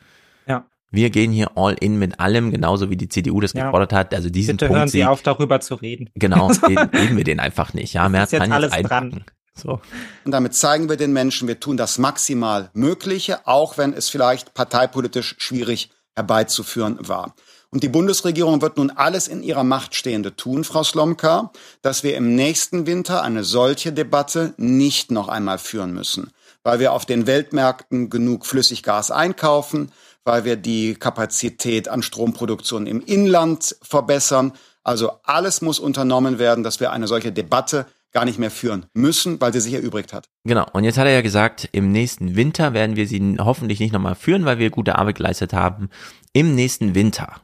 Wir 0.93 1.11
gehen 1.11 1.33
hier 1.33 1.51
all 1.57 1.75
in 1.81 1.99
mit 1.99 2.21
allem, 2.21 2.51
genauso 2.53 2.91
wie 2.91 2.97
die 2.97 3.09
CDU 3.09 3.41
das 3.41 3.55
Ja. 3.55 3.65
gefordert 3.65 3.93
hat. 3.93 4.15
Also 4.15 4.31
diesen 4.31 4.57
Bitte 4.57 4.67
Punkt 4.67 4.79
hören 4.79 4.89
Sie 4.89 5.05
auf, 5.05 5.23
darüber 5.23 5.61
zu 5.61 5.75
reden. 5.75 6.11
Genau, 6.15 6.53
den 6.69 6.91
geben 6.93 7.17
wir 7.17 7.25
den 7.25 7.41
einfach 7.41 7.73
nicht. 7.75 7.95
Ja, 7.95 8.09
mehr 8.09 8.25
ist 8.25 8.33
jetzt 8.33 8.43
kann 8.43 8.53
alles 8.53 8.73
jetzt 8.73 8.79
einpacken. 8.79 9.25
So. 9.55 9.81
Und 10.25 10.33
damit 10.33 10.55
zeigen 10.55 10.89
wir 10.89 10.97
den 10.97 11.13
Menschen, 11.13 11.49
wir 11.49 11.61
tun 11.61 11.77
das 11.77 11.99
maximal 11.99 12.71
Mögliche, 12.75 13.47
auch 13.47 13.77
wenn 13.79 13.93
es 13.93 14.09
vielleicht 14.09 14.55
parteipolitisch 14.55 15.35
schwierig 15.39 15.91
herbeizuführen 16.15 16.99
war. 17.01 17.35
Und 17.71 17.83
die 17.83 17.89
Bundesregierung 17.89 18.61
wird 18.61 18.77
nun 18.77 18.91
alles 18.91 19.29
in 19.29 19.43
ihrer 19.43 19.65
Macht 19.65 19.95
Stehende 19.95 20.37
tun, 20.37 20.63
Frau 20.63 20.83
Slomka, 20.85 21.53
dass 21.81 22.03
wir 22.03 22.17
im 22.17 22.35
nächsten 22.35 22.87
Winter 22.87 23.23
eine 23.23 23.45
solche 23.45 23.93
Debatte 23.93 24.53
nicht 24.59 25.11
noch 25.11 25.29
einmal 25.29 25.57
führen 25.59 25.95
müssen, 25.95 26.33
weil 26.65 26.81
wir 26.81 26.93
auf 26.93 27.07
den 27.07 27.27
Weltmärkten 27.27 28.11
genug 28.11 28.45
Flüssiggas 28.45 29.11
einkaufen, 29.11 29.91
weil 30.25 30.45
wir 30.45 30.57
die 30.57 30.95
Kapazität 30.95 31.89
an 31.89 32.03
Stromproduktion 32.03 32.87
im 32.87 33.01
Inland 33.01 33.77
verbessern. 33.83 34.53
Also 34.83 35.13
alles 35.25 35.63
muss 35.63 35.79
unternommen 35.79 36.39
werden, 36.39 36.65
dass 36.65 36.81
wir 36.81 36.93
eine 36.93 37.07
solche 37.07 37.33
Debatte 37.33 37.87
gar 38.13 38.25
nicht 38.25 38.39
mehr 38.39 38.51
führen 38.51 38.87
müssen, 38.95 39.41
weil 39.41 39.53
sie 39.53 39.61
sich 39.61 39.75
erübrigt 39.75 40.13
hat. 40.13 40.29
Genau. 40.45 40.67
Und 40.73 40.85
jetzt 40.85 40.99
hat 40.99 41.07
er 41.07 41.13
ja 41.15 41.23
gesagt, 41.23 41.69
im 41.73 41.91
nächsten 41.93 42.37
Winter 42.37 42.75
werden 42.75 42.97
wir 42.97 43.09
sie 43.09 43.37
hoffentlich 43.39 43.81
nicht 43.81 43.93
nochmal 43.93 44.15
führen, 44.15 44.45
weil 44.45 44.59
wir 44.59 44.71
gute 44.71 44.97
Arbeit 44.97 45.17
geleistet 45.17 45.53
haben. 45.53 45.89
Im 46.33 46.55
nächsten 46.55 46.95
Winter, 46.95 47.41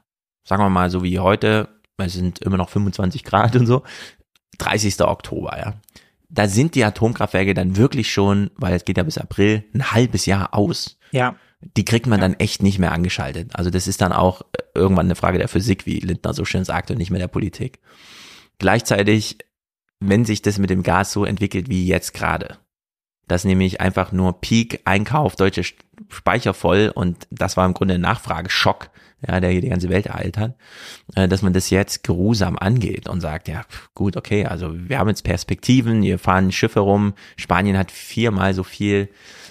sagen 0.47 0.63
wir 0.63 0.69
mal 0.69 0.91
so 0.91 1.03
wie 1.03 1.19
heute, 1.19 1.69
es 1.97 2.13
sind 2.13 2.41
immer 2.41 2.57
noch 2.57 2.69
25 2.69 3.25
Grad 3.25 3.57
und 3.57 3.67
so, 3.67 3.83
30. 4.59 5.01
Oktober, 5.01 5.59
ja. 5.59 5.75
Da 6.31 6.47
sind 6.47 6.75
die 6.75 6.85
Atomkraftwerke 6.85 7.55
dann 7.55 7.77
wirklich 7.77 8.13
schon, 8.13 8.51
weil 8.57 8.75
es 8.75 8.85
geht 8.85 8.99
ja 8.99 9.03
bis 9.03 9.17
April, 9.17 9.65
ein 9.73 9.93
halbes 9.93 10.27
Jahr 10.27 10.53
aus. 10.53 10.99
Ja. 11.11 11.37
Die 11.61 11.85
kriegt 11.85 12.07
man 12.07 12.21
dann 12.21 12.35
echt 12.35 12.63
nicht 12.63 12.79
mehr 12.79 12.93
angeschaltet. 12.93 13.51
Also 13.55 13.71
das 13.71 13.89
ist 13.89 14.01
dann 14.01 14.13
auch 14.13 14.43
irgendwann 14.75 15.07
eine 15.07 15.17
Frage 15.17 15.39
der 15.39 15.49
Physik, 15.49 15.87
wie 15.87 15.99
Lindner 15.99 16.33
so 16.33 16.45
schön 16.45 16.65
sagt, 16.65 16.91
und 16.91 16.99
nicht 16.99 17.11
mehr 17.11 17.19
der 17.21 17.29
Politik. 17.29 17.81
Gleichzeitig, 18.59 19.39
wenn 20.01 20.25
sich 20.25 20.43
das 20.43 20.59
mit 20.59 20.71
dem 20.71 20.83
Gas 20.83 21.13
so 21.13 21.25
entwickelt 21.25 21.69
wie 21.69 21.87
jetzt 21.87 22.15
gerade, 22.15 22.59
dass 23.27 23.45
nämlich 23.45 23.81
einfach 23.81 24.13
nur 24.13 24.41
Peak 24.41 24.81
Einkauf 24.85 25.37
deutsche 25.37 25.63
Sch- 25.63 25.75
Speicher 26.09 26.55
voll 26.55 26.91
und 26.95 27.27
das 27.31 27.57
war 27.57 27.67
im 27.67 27.75
Grunde 27.75 27.95
ein 27.95 28.01
Nachfrageschock, 28.01 28.91
ja, 29.27 29.41
der 29.41 29.51
hier 29.51 29.61
die 29.61 29.69
ganze 29.69 29.89
Welt 29.91 30.07
ereilt 30.07 30.39
hat, 30.39 30.57
äh, 31.17 31.29
dass 31.29 31.43
man 31.43 31.53
das 31.53 31.71
jetzt 31.71 32.05
geruhsam 32.05 32.57
angeht 32.57 33.09
und 33.09 33.21
sagt, 33.21 33.49
ja, 33.49 33.65
gut, 33.95 34.17
okay, 34.17 34.47
also 34.47 34.71
wir 34.73 34.99
haben 34.99 35.09
jetzt 35.09 35.25
Perspektiven, 35.25 36.03
hier 36.03 36.19
fahren 36.19 36.53
Schiffe 36.53 36.81
rum, 36.81 37.15
Spanien 37.37 37.77
hat 37.77 37.91
viermal 37.91 38.55
so 38.55 38.63
viel, 38.63 39.09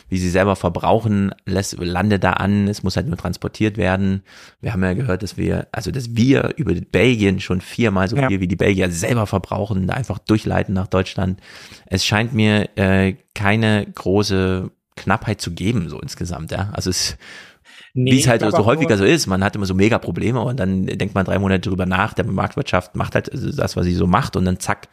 wie 0.10 0.18
sie 0.18 0.30
selber 0.30 0.56
verbrauchen, 0.56 1.32
lässt, 1.46 1.78
landet 1.80 2.24
da 2.24 2.34
an, 2.34 2.68
es 2.68 2.84
muss 2.84 2.96
halt 2.96 3.08
nur 3.08 3.18
transportiert 3.18 3.78
werden. 3.78 4.24
Wir 4.62 4.74
haben 4.74 4.84
ja 4.84 4.94
gehört, 4.94 5.24
dass 5.24 5.38
wir, 5.38 5.68
also 5.72 5.92
dass 5.92 6.16
wir 6.16 6.54
über 6.58 6.74
Belgien 6.76 7.40
schon 7.40 7.62
viermal 7.62 8.08
so 8.08 8.16
Ja. 8.16 8.28
viel 8.28 8.40
wie 8.40 8.48
die 8.48 8.56
Belgier 8.56 8.90
selber 8.92 9.28
verbrauchen, 9.28 9.88
da 9.88 9.94
einfach 9.96 10.20
durchleiten 10.20 10.74
nach 10.74 10.88
Deutschland. 10.88 11.42
Es 11.88 12.06
scheint 12.06 12.34
mir 12.34 12.70
äh, 12.78 13.16
keine 13.36 13.86
große 13.94 14.72
Knappheit 14.96 15.42
zu 15.42 15.52
geben, 15.52 15.90
so 15.90 16.00
insgesamt, 16.00 16.52
ja. 16.52 16.70
Also 16.74 16.90
es 16.90 17.18
Nee, 17.94 18.12
wie 18.12 18.20
es 18.20 18.28
halt 18.28 18.42
so 18.42 18.66
häufiger 18.66 18.98
so 18.98 19.06
ist, 19.06 19.28
man 19.28 19.44
hat 19.44 19.56
immer 19.56 19.66
so 19.66 19.74
mega 19.74 19.98
Probleme 19.98 20.40
und 20.42 20.60
dann 20.60 20.86
denkt 20.86 21.16
man 21.16 21.26
drei 21.26 21.40
Monate 21.40 21.68
drüber 21.70 21.86
nach, 21.86 22.14
der 22.14 22.26
Marktwirtschaft 22.26 22.96
macht 22.96 23.16
halt 23.16 23.32
das, 23.34 23.76
was 23.76 23.86
sie 23.86 23.94
so 23.96 24.06
macht 24.08 24.36
und 24.36 24.46
dann 24.46 24.60
zack, 24.60 24.88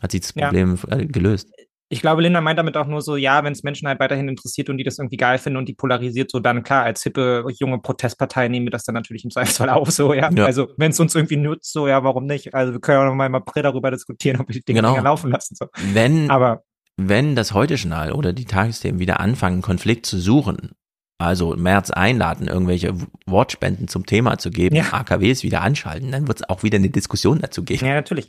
hat 0.00 0.12
sie 0.12 0.20
das 0.20 0.32
Ja. 0.34 0.46
Problem 0.46 0.78
äh, 0.88 1.06
gelöst. 1.06 1.48
Ich 1.92 2.00
glaube, 2.00 2.22
Linda 2.22 2.40
meint 2.40 2.56
damit 2.56 2.76
auch 2.76 2.86
nur 2.86 3.02
so, 3.02 3.16
ja, 3.16 3.42
wenn 3.42 3.52
es 3.52 3.64
Menschen 3.64 3.88
halt 3.88 3.98
weiterhin 3.98 4.28
interessiert 4.28 4.70
und 4.70 4.78
die 4.78 4.84
das 4.84 4.98
irgendwie 5.00 5.16
geil 5.16 5.38
finden 5.38 5.56
und 5.56 5.68
die 5.68 5.74
polarisiert, 5.74 6.30
so 6.30 6.38
dann 6.38 6.62
klar, 6.62 6.84
als 6.84 7.02
hippe 7.02 7.44
junge 7.58 7.80
Protestpartei 7.80 8.46
nehmen 8.46 8.66
wir 8.66 8.70
das 8.70 8.84
dann 8.84 8.94
natürlich 8.94 9.24
im 9.24 9.30
Zweifelsfall 9.30 9.68
auf, 9.70 9.90
so, 9.90 10.14
ja. 10.14 10.30
Ja. 10.32 10.44
Also, 10.44 10.68
wenn 10.76 10.92
es 10.92 11.00
uns 11.00 11.16
irgendwie 11.16 11.36
nutzt, 11.36 11.72
so, 11.72 11.88
ja, 11.88 12.04
warum 12.04 12.26
nicht? 12.26 12.54
Also, 12.54 12.72
wir 12.72 12.80
können 12.80 13.00
ja 13.00 13.04
noch 13.06 13.14
mal 13.16 13.26
im 13.26 13.34
April 13.34 13.64
darüber 13.64 13.90
diskutieren, 13.90 14.40
ob 14.40 14.48
wir 14.48 14.54
die 14.54 14.62
Dinge 14.64 14.80
Genau. 14.82 14.96
laufen 15.02 15.32
lassen, 15.32 15.56
so. 15.56 15.66
Wenn, 15.92 16.30
Aber 16.30 16.62
wenn 16.96 17.34
das 17.34 17.54
Heute-Journal 17.54 18.12
oder 18.12 18.32
die 18.32 18.44
Tagesthemen 18.44 19.00
wieder 19.00 19.18
anfangen, 19.18 19.60
Konflikt 19.60 20.06
zu 20.06 20.18
suchen, 20.18 20.70
also 21.20 21.54
im 21.54 21.62
März 21.62 21.90
einladen, 21.90 22.48
irgendwelche 22.48 22.94
Wortspenden 23.26 23.88
zum 23.88 24.06
Thema 24.06 24.38
zu 24.38 24.50
geben, 24.50 24.76
Ja. 24.76 24.92
AKWs 24.92 25.42
wieder 25.42 25.60
anschalten, 25.62 26.10
dann 26.12 26.26
wird 26.28 26.40
es 26.40 26.48
auch 26.48 26.62
wieder 26.62 26.76
eine 26.76 26.90
Diskussion 26.90 27.40
dazu 27.40 27.62
geben. 27.62 27.86
Ja, 27.86 27.94
natürlich. 27.94 28.28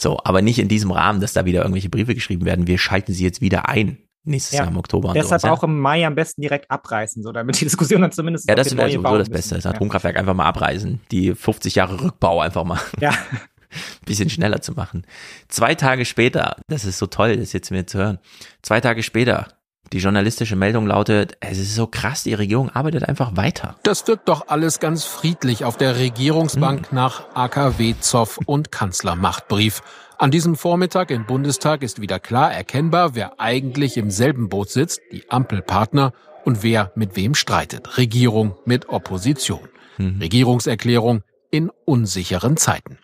So, 0.00 0.18
aber 0.24 0.42
nicht 0.42 0.58
in 0.58 0.68
diesem 0.68 0.90
Rahmen, 0.90 1.20
dass 1.20 1.32
da 1.32 1.44
wieder 1.44 1.60
irgendwelche 1.62 1.88
Briefe 1.88 2.14
geschrieben 2.14 2.44
werden, 2.44 2.66
wir 2.66 2.78
schalten 2.78 3.12
sie 3.12 3.24
jetzt 3.24 3.40
wieder 3.40 3.68
ein, 3.68 3.98
nächstes 4.24 4.54
Ja. 4.58 4.64
Jahr 4.64 4.70
im 4.72 4.76
Oktober. 4.76 5.12
Deshalb 5.14 5.40
sowas, 5.40 5.42
ja. 5.42 5.52
auch 5.52 5.62
im 5.62 5.78
Mai 5.78 6.06
am 6.06 6.14
besten 6.14 6.42
direkt 6.42 6.70
abreißen, 6.70 7.22
so, 7.22 7.32
damit 7.32 7.60
die 7.60 7.64
Diskussion 7.64 8.02
dann 8.02 8.12
zumindest 8.12 8.48
Ja, 8.48 8.54
das 8.54 8.76
wäre 8.76 8.90
sowieso 8.90 9.18
das. 9.18 9.30
Beste, 9.30 9.54
das. 9.56 9.66
Atomkraftwerk 9.66 10.16
einfach 10.16 10.34
mal 10.34 10.46
abreißen, 10.46 11.00
die 11.10 11.34
50 11.34 11.74
Jahre 11.76 12.00
Rückbau 12.02 12.40
einfach 12.40 12.64
mal 12.64 12.80
Ja. 13.00 13.12
bisschen 14.04 14.28
schneller 14.28 14.60
zu 14.60 14.72
machen. 14.72 15.06
Zwei 15.48 15.74
Tage 15.74 16.04
später, 16.04 16.56
das 16.68 16.84
ist 16.84 16.98
so 16.98 17.06
toll, 17.06 17.36
das 17.38 17.52
jetzt 17.54 17.70
mir 17.70 17.86
zu 17.86 17.98
hören, 17.98 18.18
zwei 18.60 18.80
Tage 18.80 19.02
später, 19.02 19.48
die 19.92 19.98
journalistische 19.98 20.56
Meldung 20.56 20.86
lautet, 20.86 21.36
es 21.40 21.58
ist 21.58 21.74
so 21.74 21.86
krass, 21.86 22.22
die 22.22 22.34
Regierung 22.34 22.70
arbeitet 22.70 23.08
einfach 23.08 23.36
weiter. 23.36 23.76
Das 23.82 24.06
wirkt 24.08 24.28
doch 24.28 24.48
alles 24.48 24.80
ganz 24.80 25.04
friedlich 25.04 25.64
auf 25.64 25.76
der 25.76 25.96
Regierungsbank 25.96 26.92
nach 26.92 27.24
AKW, 27.34 27.94
Zoff 28.00 28.38
und 28.46 28.72
Kanzlermachtbrief. 28.72 29.82
An 30.18 30.30
diesem 30.30 30.56
Vormittag 30.56 31.10
im 31.10 31.26
Bundestag 31.26 31.82
ist 31.82 32.00
wieder 32.00 32.20
klar 32.20 32.52
erkennbar, 32.52 33.14
wer 33.14 33.40
eigentlich 33.40 33.96
im 33.96 34.10
selben 34.10 34.48
Boot 34.48 34.70
sitzt, 34.70 35.00
die 35.12 35.30
Ampelpartner, 35.30 36.12
und 36.44 36.62
wer 36.62 36.92
mit 36.94 37.16
wem 37.16 37.34
streitet. 37.34 37.98
Regierung 37.98 38.56
mit 38.64 38.88
Opposition. 38.88 39.68
Regierungserklärung 39.98 41.22
in 41.50 41.70
unsicheren 41.84 42.56
Zeiten. 42.56 42.98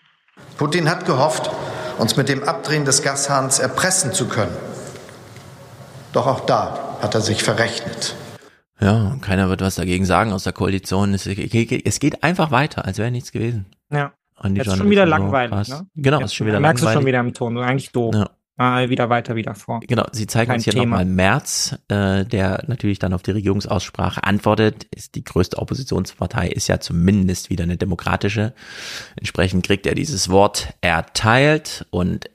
Putin 0.56 0.90
hat 0.90 1.06
gehofft, 1.06 1.51
uns 1.98 2.16
mit 2.16 2.28
dem 2.28 2.43
Abdrehen 2.43 2.85
des 2.85 3.02
Gashahns 3.02 3.59
erpressen 3.59 4.12
zu 4.12 4.27
können. 4.27 4.56
Doch 6.12 6.26
auch 6.26 6.40
da 6.40 6.97
hat 7.02 7.14
er 7.14 7.20
sich 7.20 7.43
verrechnet. 7.43 8.14
Ja, 8.80 9.16
keiner 9.20 9.48
wird 9.48 9.60
was 9.60 9.74
dagegen 9.74 10.05
sagen 10.05 10.32
aus 10.32 10.44
der 10.44 10.52
Koalition. 10.52 11.12
Es, 11.14 11.26
es 11.26 12.01
geht 12.01 12.22
einfach 12.22 12.51
weiter, 12.51 12.85
als 12.85 12.98
wäre 12.98 13.10
nichts 13.10 13.32
gewesen. 13.32 13.66
Ja. 13.93 14.12
Und 14.40 14.55
die 14.55 14.59
Jetzt 14.59 14.68
ist 14.68 14.76
schon 14.76 14.90
wieder 14.90 15.05
so 15.05 15.10
langweilig, 15.10 15.68
ne? 15.68 15.86
Genau, 15.97 16.20
Jetzt 16.20 16.26
ist 16.26 16.35
schon 16.35 16.47
wieder 16.47 16.60
merkst 16.60 16.85
langweilig. 16.85 16.94
du 16.94 17.01
schon 17.01 17.06
wieder 17.06 17.20
im 17.20 17.35
Ton, 17.35 17.59
eigentlich 17.59 17.90
doof. 17.90 18.14
Ja. 18.14 18.30
Mal 18.56 18.90
wieder 18.90 19.09
weiter, 19.09 19.36
wieder 19.36 19.55
vor. 19.55 19.80
Genau, 19.86 20.05
sie 20.10 20.26
zeigen 20.26 20.48
Kein 20.48 20.56
uns 20.56 20.64
hier 20.64 20.72
Thema. 20.72 20.85
nochmal 20.85 21.05
Merz, 21.05 21.76
äh, 21.89 22.24
der 22.24 22.64
natürlich 22.66 22.98
dann 22.98 23.12
auf 23.12 23.22
die 23.22 23.30
Regierungsaussprache 23.30 24.24
antwortet. 24.24 24.86
Ist 24.93 25.14
die 25.14 25.22
größte 25.22 25.59
Oppositionspartei, 25.59 26.48
ist 26.48 26.66
ja 26.66 26.80
zumindest 26.80 27.51
wieder 27.51 27.62
eine 27.64 27.76
demokratische. 27.76 28.55
Entsprechend 29.16 29.64
kriegt 29.64 29.86
er 29.86 29.94
dieses 29.94 30.28
Wort 30.28 30.74
erteilt 30.80 31.86
und 31.90 32.30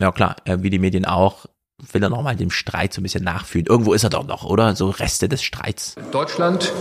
ja 0.00 0.12
klar, 0.12 0.36
äh, 0.44 0.58
wie 0.60 0.70
die 0.70 0.78
Medien 0.78 1.04
auch, 1.06 1.46
will 1.92 2.02
er 2.02 2.08
nochmal 2.08 2.36
dem 2.36 2.50
Streit 2.50 2.92
so 2.92 3.00
ein 3.00 3.04
bisschen 3.04 3.24
nachfühlen. 3.24 3.66
Irgendwo 3.66 3.92
ist 3.92 4.04
er 4.04 4.10
doch 4.10 4.26
noch, 4.26 4.44
oder? 4.44 4.74
So 4.76 4.90
Reste 4.90 5.28
des 5.28 5.42
Streits. 5.42 5.94
Deutschland 6.12 6.72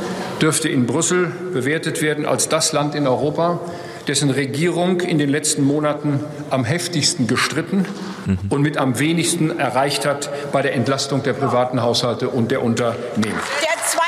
dürfte 0.41 0.69
in 0.69 0.85
Brüssel 0.85 1.31
bewertet 1.53 2.01
werden 2.01 2.25
als 2.25 2.49
das 2.49 2.73
Land 2.73 2.95
in 2.95 3.07
Europa, 3.07 3.59
dessen 4.07 4.29
Regierung 4.29 5.01
in 5.01 5.17
den 5.17 5.29
letzten 5.29 5.63
Monaten 5.63 6.19
am 6.49 6.65
heftigsten 6.65 7.27
gestritten 7.27 7.85
und 8.49 8.61
mit 8.61 8.77
am 8.77 8.99
wenigsten 8.99 9.59
erreicht 9.59 10.05
hat 10.05 10.29
bei 10.51 10.61
der 10.61 10.73
Entlastung 10.73 11.23
der 11.23 11.33
privaten 11.33 11.81
Haushalte 11.81 12.29
und 12.29 12.51
der 12.51 12.63
Unternehmen. 12.63 13.39
Der 13.61 13.77
200 13.79 14.03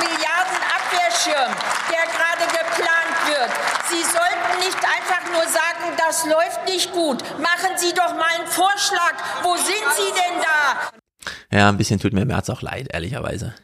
Milliarden 0.00 0.58
Abwehrschirm, 0.74 1.52
der 1.90 2.04
gerade 2.10 2.46
geplant 2.50 3.16
wird. 3.26 3.50
Sie 3.90 4.02
sollten 4.02 4.66
nicht 4.66 4.78
einfach 4.78 5.22
nur 5.32 5.42
sagen, 5.42 5.99
das 6.10 6.26
läuft 6.26 6.66
nicht 6.66 6.92
gut. 6.92 7.22
Machen 7.38 7.76
Sie 7.76 7.94
doch 7.94 8.14
mal 8.14 8.26
einen 8.36 8.46
Vorschlag. 8.48 9.14
Wo 9.44 9.54
sind 9.54 9.86
Sie 9.96 10.12
denn 10.12 10.42
da? 10.42 11.56
Ja, 11.56 11.68
ein 11.68 11.76
bisschen 11.76 12.00
tut 12.00 12.12
mir 12.12 12.24
März 12.24 12.50
auch 12.50 12.62
leid, 12.62 12.88
ehrlicherweise. 12.92 13.54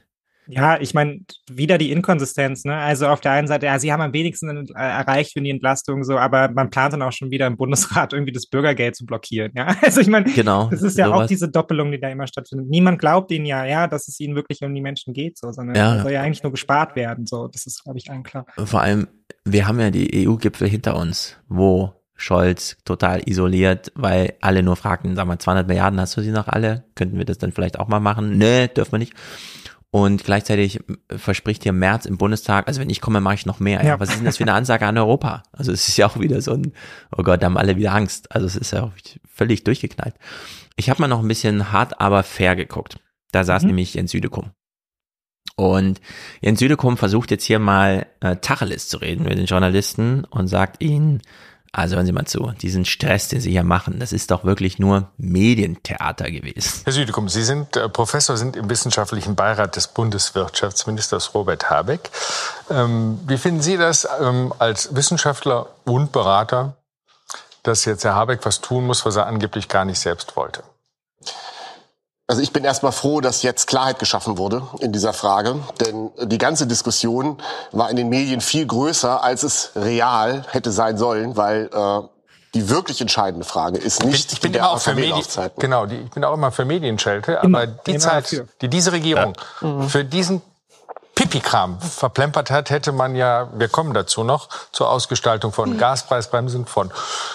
Ja, 0.49 0.81
ich 0.81 0.95
meine, 0.95 1.23
wieder 1.51 1.77
die 1.77 1.91
Inkonsistenz, 1.91 2.65
ne? 2.65 2.77
Also 2.77 3.09
auf 3.09 3.21
der 3.21 3.33
einen 3.33 3.49
Seite, 3.49 3.67
ja, 3.67 3.81
sie 3.81 3.93
haben 3.93 4.01
am 4.01 4.13
wenigsten 4.13 4.49
äh, 4.49 4.73
erreicht 4.79 5.33
für 5.33 5.41
die 5.41 5.51
Entlastung, 5.51 6.05
so, 6.05 6.19
aber 6.19 6.49
man 6.53 6.71
plant 6.71 6.93
dann 6.93 7.03
auch 7.03 7.11
schon 7.11 7.33
wieder 7.33 7.49
im 7.49 7.57
Bundesrat 7.57 8.13
irgendwie 8.13 8.31
das 8.31 8.47
Bürgergeld 8.47 8.95
zu 8.95 9.07
blockieren. 9.07 9.51
Ja, 9.57 9.75
also 9.83 10.01
ich 10.01 10.07
meine, 10.07 10.33
genau, 10.33 10.69
das 10.71 10.83
ist 10.83 10.97
ja 10.99 11.07
sowas. 11.07 11.23
auch 11.23 11.27
diese 11.27 11.49
Doppelung, 11.49 11.91
die 11.91 11.99
da 11.99 12.11
immer 12.11 12.29
stattfindet. 12.29 12.69
Niemand 12.69 13.01
glaubt 13.01 13.33
ihnen 13.33 13.45
ja, 13.45 13.65
ja, 13.65 13.89
dass 13.89 14.07
es 14.07 14.21
ihnen 14.21 14.37
wirklich 14.37 14.63
um 14.63 14.73
die 14.73 14.81
Menschen 14.81 15.15
geht, 15.15 15.37
so, 15.37 15.51
sondern 15.51 15.75
Ja. 15.75 15.97
es 15.97 16.03
soll 16.03 16.13
ja 16.13 16.23
eigentlich 16.23 16.45
nur 16.45 16.53
gespart 16.53 16.95
werden. 16.95 17.27
So, 17.27 17.49
das 17.49 17.67
ist, 17.67 17.83
glaube 17.83 17.99
ich, 17.99 18.09
allen 18.09 18.23
klar. 18.23 18.47
Vor 18.57 18.81
allem, 18.83 19.09
wir 19.45 19.67
haben 19.67 19.81
ja 19.81 19.91
die 19.91 20.29
EU-Gipfel 20.29 20.69
hinter 20.69 20.95
uns, 20.95 21.37
wo 21.49 21.96
Scholz 22.17 22.77
total 22.85 23.23
isoliert, 23.29 23.93
weil 23.95 24.35
alle 24.41 24.63
nur 24.63 24.77
fragten, 24.77 25.17
sag 25.17 25.27
mal, 25.27 25.39
200 25.39 25.67
Milliarden, 25.69 26.01
hast 26.01 26.17
du 26.17 26.23
sie 26.23 26.31
noch 26.31 26.49
alle? 26.49 26.85
Könnten 26.95 27.19
wir 27.19 27.25
das 27.25 27.39
dann 27.39 27.53
vielleicht 27.53 27.79
auch 27.79 27.89
mal 27.89 28.01
machen? 28.01 28.39
Nee, 28.39 28.69
dürfen 28.69 28.93
wir 28.93 28.99
nicht. 28.99 29.15
Und 29.91 30.25
gleichzeitig 30.25 30.81
verspricht 31.15 31.63
hier 31.63 31.73
Merz 31.73 32.05
im 32.07 32.19
Bundestag, 32.19 32.69
also 32.69 32.81
wenn 32.81 32.91
ich 32.91 33.01
komme, 33.01 33.21
mache 33.21 33.35
ich 33.37 33.47
noch 33.47 33.61
mehr. 33.61 33.81
Ja. 33.83 33.87
Ja. 33.91 34.01
Was 34.01 34.11
ist 34.11 34.19
denn 34.19 34.25
das 34.27 34.37
für 34.39 34.45
eine 34.45 34.53
Ansage 34.53 34.87
an 34.87 34.99
Europa? 34.99 35.43
Also 35.53 35.73
es 35.73 35.89
ist 35.89 35.97
ja 35.97 36.07
auch 36.07 36.19
wieder 36.19 36.41
so 36.43 36.53
ein, 36.53 36.73
oh 37.17 37.23
Gott, 37.23 37.41
da 37.43 37.47
haben 37.47 37.57
alle 37.57 37.77
wieder 37.77 37.95
Angst. 37.95 38.31
Also 38.35 38.47
es 38.47 38.57
ist 38.57 38.73
ja 38.73 38.83
auch 38.83 38.93
völlig 39.27 39.65
durchgeknallt. 39.65 40.15
Ich 40.77 40.91
habe 40.91 41.01
mal 41.01 41.09
noch 41.09 41.21
ein 41.21 41.29
bisschen 41.29 41.73
hart, 41.73 42.01
aber 42.01 42.23
fair 42.25 42.57
geguckt. 42.57 42.99
Da 43.33 43.45
saß 43.45 43.63
Mhm. 43.63 43.69
nämlich 43.69 43.95
Jens 43.95 44.11
Südekum. 44.11 44.51
Und 45.55 46.03
Jens 46.43 46.59
Südekum 46.59 46.99
versucht 46.99 47.31
jetzt 47.31 47.45
hier 47.45 47.59
mal 47.59 48.07
äh, 48.21 48.37
Tacheles 48.37 48.89
zu 48.89 48.99
reden 48.99 49.25
mit 49.25 49.39
den 49.39 49.47
Journalisten 49.47 50.25
und 50.25 50.49
sagt 50.49 50.83
ihnen, 50.83 51.23
also 51.77 51.97
hören 51.97 52.07
Sie 52.07 52.13
mal 52.13 52.25
zu, 52.25 52.53
diesen 52.63 52.87
Stress, 52.87 53.29
den 53.29 53.41
Sie 53.41 53.51
hier 53.51 53.63
machen, 53.63 53.99
das 53.99 54.13
ist 54.13 54.31
doch 54.31 54.45
wirklich 54.45 54.79
nur 54.79 55.11
Medientheater 55.19 56.31
gewesen. 56.31 56.81
Herr 56.85 56.93
Südekum, 56.93 57.29
Sie 57.29 57.43
sind 57.43 57.77
äh, 57.77 57.91
Professor, 57.91 58.39
sind 58.39 58.57
im 58.57 58.71
wissenschaftlichen 58.71 59.35
Beirat 59.35 59.77
des 59.77 59.89
Bundeswirtschaftsministers 59.89 61.35
Robert 61.35 61.69
Habeck. 61.69 62.11
Ähm, 62.71 63.21
wie 63.27 63.37
finden 63.37 63.61
Sie 63.61 63.77
das 63.77 64.09
ähm, 64.21 64.55
als 64.59 64.95
Wissenschaftler 64.97 65.67
und 65.85 66.13
Berater, 66.13 66.77
dass 67.63 67.85
jetzt 67.85 68.05
Herr 68.05 68.15
Habeck 68.15 68.41
was 68.45 68.63
tun 68.63 68.87
muss, 68.87 69.05
was 69.05 69.17
er 69.17 69.27
angeblich 69.27 69.69
gar 69.69 69.85
nicht 69.85 69.99
selbst 69.99 70.35
wollte? 70.35 70.63
Also 72.29 72.43
ich 72.43 72.53
bin 72.53 72.65
erstmal 72.65 72.91
froh, 72.91 73.21
dass 73.21 73.43
jetzt 73.43 73.69
Klarheit 73.69 74.01
geschaffen 74.01 74.37
wurde 74.37 74.63
in 74.81 74.91
dieser 74.93 75.13
Frage, 75.13 75.61
denn 75.81 76.11
die 76.25 76.39
ganze 76.39 76.67
Diskussion 76.67 77.39
war 77.71 77.89
in 77.89 77.97
den 77.97 78.09
Medien 78.09 78.41
viel 78.41 78.67
größer, 78.67 79.23
als 79.23 79.45
es 79.45 79.71
real 79.77 80.45
hätte 80.51 80.73
sein 80.73 80.99
sollen, 80.99 81.37
weil 81.37 81.71
äh, 81.73 82.01
die 82.55 82.69
wirklich 82.69 83.01
entscheidende 83.01 83.47
Frage 83.47 83.79
ist 83.79 84.03
nicht 84.05 84.33
Ich 84.33 84.41
bin 84.41 84.53
die 84.53 84.59
immer 84.59 84.71
auch 84.71 84.81
für 84.81 84.95
Medien, 84.95 85.23
genau, 85.59 85.87
die, 85.87 85.97
ich 85.97 86.11
bin 86.11 86.25
auch 86.25 86.35
immer 86.35 86.51
für 86.51 86.65
Medienschelte, 86.65 87.39
Immer, 87.45 87.59
aber 87.61 87.67
die 87.69 87.99
Zeit, 87.99 88.25
dafür. 88.25 88.49
die 88.61 88.69
diese 88.69 88.91
Regierung 88.91 89.35
Mhm. 89.61 89.89
für 89.89 90.05
diesen 90.05 90.43
Pipi-Kram 91.17 91.81
verplempert 91.81 92.51
hat, 92.51 92.69
hätte 92.69 92.93
man 92.93 93.17
ja, 93.17 93.49
wir 93.55 93.69
kommen 93.69 93.95
dazu 93.95 94.23
noch, 94.23 94.51
zur 94.71 94.91
Ausgestaltung 94.91 95.51
von 95.51 95.79
Gaspreisbremsen, 95.79 96.67
von 96.67 96.93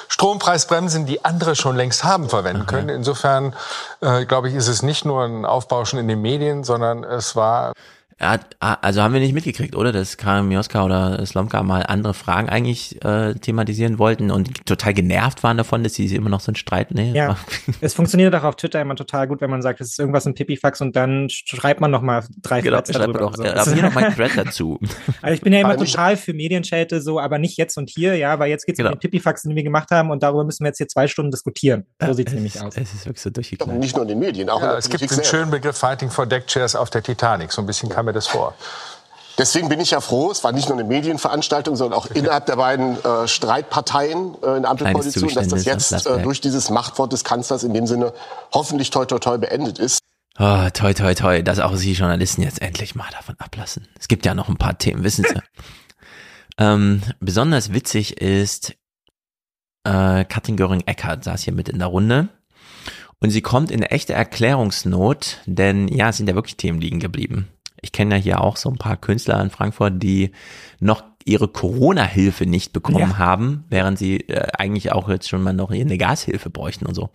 Strompreisbremsen, 0.07 1.07
die 1.07 1.25
andere 1.25 1.55
schon 1.55 1.75
längst 1.75 2.03
haben 2.03 2.29
verwenden 2.29 2.67
können. 2.67 2.89
Insofern, 2.89 3.55
äh, 4.01 4.25
glaube 4.25 4.49
ich, 4.49 4.55
ist 4.55 4.67
es 4.67 4.83
nicht 4.83 5.03
nur 5.03 5.23
ein 5.23 5.45
Aufbauschen 5.45 5.97
in 5.97 6.07
den 6.07 6.21
Medien, 6.21 6.63
sondern 6.63 7.03
es 7.03 7.35
war 7.35 7.73
Ja, 8.21 8.39
also 8.59 9.01
haben 9.01 9.13
wir 9.13 9.19
nicht 9.19 9.33
mitgekriegt, 9.33 9.75
oder? 9.75 9.91
Dass 9.91 10.17
Karin 10.17 10.47
Mioska 10.47 10.83
oder 10.85 11.25
Slomka 11.25 11.63
mal 11.63 11.81
andere 11.83 12.13
Fragen 12.13 12.49
eigentlich 12.49 13.03
äh, 13.03 13.33
thematisieren 13.33 13.97
wollten 13.97 14.29
und 14.29 14.65
total 14.67 14.93
genervt 14.93 15.41
waren 15.43 15.57
davon, 15.57 15.83
dass 15.83 15.95
sie 15.95 16.05
immer 16.15 16.29
noch 16.29 16.39
so 16.39 16.49
einen 16.51 16.55
Streit, 16.55 16.91
nee, 16.91 17.13
Ja, 17.13 17.35
es 17.81 17.93
funktioniert 17.95 18.35
auch 18.35 18.43
auf 18.43 18.55
Twitter 18.57 18.79
immer 18.81 18.95
total 18.95 19.27
gut, 19.27 19.41
wenn 19.41 19.49
man 19.49 19.61
sagt, 19.61 19.81
es 19.81 19.89
ist 19.89 19.99
irgendwas 19.99 20.25
im 20.27 20.35
Pipifax 20.35 20.81
und 20.81 20.95
dann 20.95 21.29
schreibt 21.29 21.81
man 21.81 21.89
noch 21.89 22.01
mal 22.01 22.23
drei 22.43 22.61
Genau, 22.61 22.77
man 22.77 22.83
darüber. 22.93 23.19
doch. 23.19 23.43
Ja, 23.43 23.55
so. 23.63 23.71
aber 23.71 23.73
hier 23.73 23.83
noch 23.83 23.93
mal 23.95 24.03
ein 24.03 24.15
Thread 24.15 24.31
dazu. 24.37 24.79
Also 25.21 25.33
ich 25.33 25.41
bin 25.41 25.51
ja 25.53 25.61
immer 25.61 25.77
total 25.77 26.15
für 26.15 26.33
Medienschelte, 26.33 27.01
so, 27.01 27.19
aber 27.19 27.39
nicht 27.39 27.57
jetzt 27.57 27.77
und 27.77 27.89
hier, 27.89 28.15
ja, 28.17 28.37
weil 28.37 28.49
jetzt 28.51 28.65
geht 28.65 28.73
es 28.75 28.77
Genau. 28.77 28.89
um 28.91 28.95
den 28.95 28.99
Pipifax, 28.99 29.41
den 29.43 29.55
wir 29.55 29.63
gemacht 29.63 29.89
haben 29.91 30.11
und 30.11 30.21
darüber 30.21 30.43
müssen 30.43 30.63
wir 30.63 30.67
jetzt 30.69 30.77
hier 30.77 30.87
zwei 30.87 31.07
Stunden 31.07 31.31
diskutieren. 31.31 31.85
So 32.05 32.13
sieht 32.13 32.27
es 32.27 32.33
nämlich 32.35 32.61
aus. 32.61 32.75
Es 32.77 32.93
ist 32.93 33.05
wirklich 33.05 33.21
so 33.21 33.29
durchgeknallt. 33.31 33.79
Nicht 33.79 33.95
nur 33.95 34.03
in 34.03 34.09
den 34.09 34.19
Medien, 34.19 34.49
auch 34.49 34.57
in 34.59 34.63
ja, 34.65 34.69
der 34.71 34.77
es 34.77 34.85
gibt 34.89 34.99
Politik 34.99 35.17
den 35.17 35.23
selber. 35.23 35.37
schönen 35.37 35.51
Begriff 35.51 35.77
Fighting 35.77 36.09
for 36.11 36.25
Deckchairs 36.27 36.75
auf 36.75 36.89
der 36.91 37.01
Titanic. 37.01 37.51
So 37.51 37.61
ein 37.61 37.65
bisschen 37.65 37.89
kam 37.89 38.07
mir 38.11 38.13
das 38.13 38.27
vor. 38.27 38.53
Deswegen 39.37 39.69
bin 39.69 39.79
ich 39.79 39.91
ja 39.91 40.01
froh, 40.01 40.29
es 40.29 40.43
war 40.43 40.51
nicht 40.51 40.69
nur 40.69 40.77
eine 40.77 40.87
Medienveranstaltung, 40.87 41.75
sondern 41.75 41.97
auch 41.97 42.05
innerhalb 42.07 42.45
der 42.45 42.57
beiden 42.57 43.03
äh, 43.03 43.27
Streitparteien 43.27 44.35
äh, 44.43 44.57
in 44.57 44.63
der 44.63 44.71
Ampelkoalition, 44.71 45.33
dass 45.33 45.47
das 45.47 45.65
jetzt 45.65 46.05
äh, 46.05 46.21
durch 46.21 46.41
dieses 46.41 46.69
Machtwort 46.69 47.13
des 47.13 47.23
Kanzlers 47.23 47.63
in 47.63 47.73
dem 47.73 47.87
Sinne 47.87 48.13
hoffentlich 48.53 48.89
toi 48.89 49.05
toi 49.05 49.19
toi 49.19 49.37
beendet 49.37 49.79
ist. 49.79 49.99
Oh, 50.37 50.69
toi, 50.73 50.93
toi, 50.93 51.13
toi, 51.13 51.41
dass 51.41 51.59
auch 51.59 51.75
Sie 51.75 51.93
Journalisten 51.93 52.41
jetzt 52.41 52.61
endlich 52.61 52.95
mal 52.95 53.09
davon 53.11 53.35
ablassen. 53.39 53.87
Es 53.99 54.07
gibt 54.07 54.25
ja 54.25 54.33
noch 54.33 54.49
ein 54.49 54.57
paar 54.57 54.77
Themen, 54.77 55.03
wissen 55.03 55.25
Sie. 55.25 55.35
ähm, 56.57 57.01
besonders 57.19 57.73
witzig 57.73 58.21
ist, 58.21 58.73
äh, 59.83 60.23
Katrin 60.25 60.57
Göring-Eckardt 60.57 61.23
saß 61.23 61.43
hier 61.43 61.53
mit 61.53 61.69
in 61.69 61.79
der 61.79 61.87
Runde. 61.87 62.29
Und 63.19 63.29
sie 63.29 63.41
kommt 63.41 63.69
in 63.69 63.81
eine 63.81 63.91
echte 63.91 64.13
Erklärungsnot, 64.13 65.37
denn 65.45 65.87
ja, 65.87 66.09
es 66.09 66.17
sind 66.17 66.27
ja 66.27 66.33
wirklich 66.33 66.57
Themen 66.57 66.81
liegen 66.81 66.99
geblieben. 66.99 67.47
Ich 67.81 67.91
kenne 67.91 68.15
ja 68.15 68.21
hier 68.21 68.41
auch 68.41 68.57
so 68.57 68.69
ein 68.69 68.77
paar 68.77 68.97
Künstler 68.97 69.41
in 69.41 69.49
Frankfurt, 69.49 70.01
die 70.01 70.31
noch 70.79 71.03
ihre 71.25 71.47
Corona-Hilfe 71.47 72.45
nicht 72.45 72.73
bekommen 72.73 73.11
Ja. 73.11 73.17
haben, 73.17 73.65
während 73.69 73.97
sie 73.99 74.21
äh, 74.29 74.47
eigentlich 74.57 74.91
auch 74.91 75.09
jetzt 75.09 75.29
schon 75.29 75.43
mal 75.43 75.53
noch 75.53 75.71
eine 75.71 75.97
Gashilfe 75.97 76.49
bräuchten 76.49 76.85
und 76.85 76.95
so. 76.95 77.09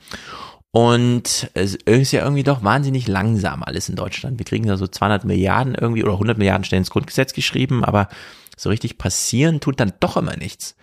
Und 0.71 1.51
es 1.55 1.75
ist 1.75 2.13
ja 2.13 2.23
irgendwie 2.23 2.43
doch 2.43 2.63
wahnsinnig 2.63 3.09
langsam 3.09 3.63
alles 3.63 3.89
in 3.89 3.97
Deutschland. 3.97 4.39
Wir 4.39 4.45
kriegen 4.45 4.67
ja 4.67 4.77
so 4.77 4.87
200 4.87 5.25
Milliarden 5.25 5.75
irgendwie 5.75 6.05
oder 6.05 6.13
100 6.13 6.37
Milliarden 6.37 6.65
stehen 6.65 6.79
ins 6.81 6.91
Grundgesetz 6.91 7.33
geschrieben, 7.33 7.83
aber 7.83 8.09
so 8.57 8.69
richtig 8.69 8.99
passieren 8.99 9.61
tut 9.61 9.81
dann 9.81 9.93
doch 10.01 10.17
immer 10.17 10.37
nichts. 10.37 10.77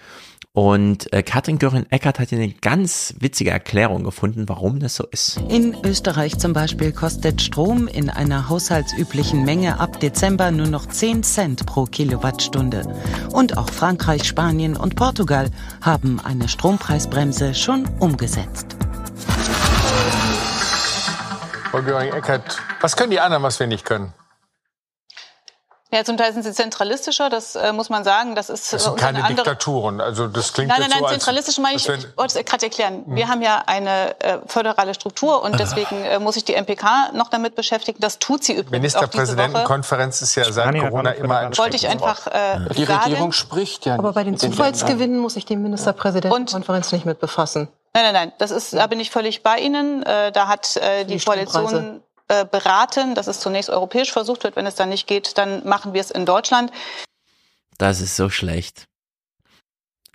Und 0.55 1.11
äh, 1.11 1.23
Katrin 1.23 1.57
Göring-Eckert 1.57 2.19
hat 2.19 2.29
hier 2.29 2.37
eine 2.37 2.53
ganz 2.53 3.15
witzige 3.19 3.49
Erklärung 3.49 4.03
gefunden, 4.03 4.47
warum 4.47 4.79
das 4.79 4.95
so 4.95 5.03
ist. 5.07 5.41
In 5.49 5.75
Österreich 5.83 6.37
zum 6.37 6.53
Beispiel 6.53 6.91
kostet 6.91 7.41
Strom 7.41 7.87
in 7.87 8.11
einer 8.11 8.49
haushaltsüblichen 8.49 9.45
Menge 9.45 9.79
ab 9.79 9.99
Dezember 9.99 10.51
nur 10.51 10.67
noch 10.67 10.85
10 10.85 11.23
Cent 11.23 11.65
pro 11.65 11.85
Kilowattstunde. 11.85 12.83
Und 13.31 13.57
auch 13.57 13.71
Frankreich, 13.71 14.25
Spanien 14.25 14.77
und 14.77 14.95
Portugal 14.95 15.49
haben 15.81 16.19
eine 16.23 16.47
Strompreisbremse 16.47 17.55
schon 17.55 17.89
umgesetzt. 17.99 18.77
Frau 21.71 21.81
Göring-Eckert, 21.81 22.61
was 22.79 22.95
können 22.95 23.09
die 23.09 23.19
anderen, 23.19 23.41
was 23.41 23.59
wir 23.59 23.65
nicht 23.65 23.85
können? 23.85 24.13
Ja, 25.93 26.03
zum 26.03 26.17
Teil 26.17 26.33
sind 26.33 26.41
sie 26.41 26.51
zentralistischer, 26.53 27.29
das 27.29 27.55
äh, 27.55 27.71
muss 27.71 27.89
man 27.89 28.03
sagen. 28.03 28.33
Das 28.33 28.49
ist 28.49 28.73
Das 28.73 28.81
äh, 28.81 28.83
sind 28.83 28.93
unter 28.93 29.05
keine 29.05 29.17
eine 29.19 29.27
andere- 29.27 29.45
Diktaturen. 29.45 30.01
Also 30.01 30.27
das 30.27 30.51
klingt 30.53 30.69
Nein, 30.69 30.79
nein, 30.81 30.89
nein, 30.89 30.99
so, 31.01 31.07
zentralistisch 31.09 31.57
meine 31.59 31.77
ich, 31.77 31.87
ich 31.87 32.17
wollte 32.17 32.39
es 32.39 32.45
gerade 32.45 32.65
erklären. 32.65 33.03
Wir 33.05 33.27
haben 33.27 33.41
ja 33.43 33.61
eine 33.67 34.19
äh, 34.19 34.39
föderale 34.47 34.95
Struktur 34.95 35.43
und 35.43 35.59
deswegen 35.59 36.03
äh, 36.03 36.17
muss 36.19 36.33
sich 36.33 36.45
die 36.45 36.53
MPK 36.55 37.11
noch 37.13 37.29
damit 37.29 37.53
beschäftigen. 37.55 37.99
Das 38.01 38.17
tut 38.17 38.43
sie 38.43 38.53
übrigens. 38.53 38.71
Ministerpräsidentenkonferenz 38.71 40.21
ist 40.21 40.35
ja 40.35 40.51
seit 40.51 40.75
Corona 40.79 41.11
immer 41.11 41.37
ein 41.37 41.57
Wollte 41.57 41.75
ich 41.75 41.87
einfach 41.87 42.27
äh, 42.27 42.59
Die 42.75 42.85
sagen. 42.85 43.03
Regierung 43.03 43.31
spricht 43.31 43.85
ja 43.85 43.93
Aber 43.95 44.13
bei 44.13 44.23
den 44.23 44.37
Zufallsgewinnen 44.37 45.19
muss 45.19 45.35
sich 45.35 45.45
die 45.45 45.55
Ministerpräsidentenkonferenz 45.55 46.91
nicht 46.91 47.05
mit 47.05 47.19
befassen. 47.19 47.67
Nein, 47.93 48.05
nein, 48.05 48.13
nein, 48.13 48.31
das 48.39 48.49
ist, 48.49 48.73
da 48.73 48.87
bin 48.87 48.99
ich 48.99 49.11
völlig 49.11 49.43
bei 49.43 49.59
Ihnen. 49.59 50.01
Äh, 50.03 50.31
Da 50.31 50.47
hat 50.47 50.75
äh, 50.77 51.05
die, 51.05 51.17
Die 51.17 51.23
Koalition 51.23 51.67
Strompreise. 51.67 52.01
Äh, 52.41 52.45
beraten, 52.49 53.15
dass 53.15 53.27
es 53.27 53.39
zunächst 53.39 53.69
europäisch 53.69 54.11
versucht 54.11 54.43
wird. 54.43 54.55
Wenn 54.55 54.65
es 54.65 54.75
dann 54.75 54.89
nicht 54.89 55.07
geht, 55.07 55.37
dann 55.37 55.67
machen 55.67 55.93
wir 55.93 56.01
es 56.01 56.11
in 56.11 56.25
Deutschland. 56.25 56.71
Das 57.77 58.01
ist 58.01 58.15
so 58.15 58.29
schlecht. 58.29 58.85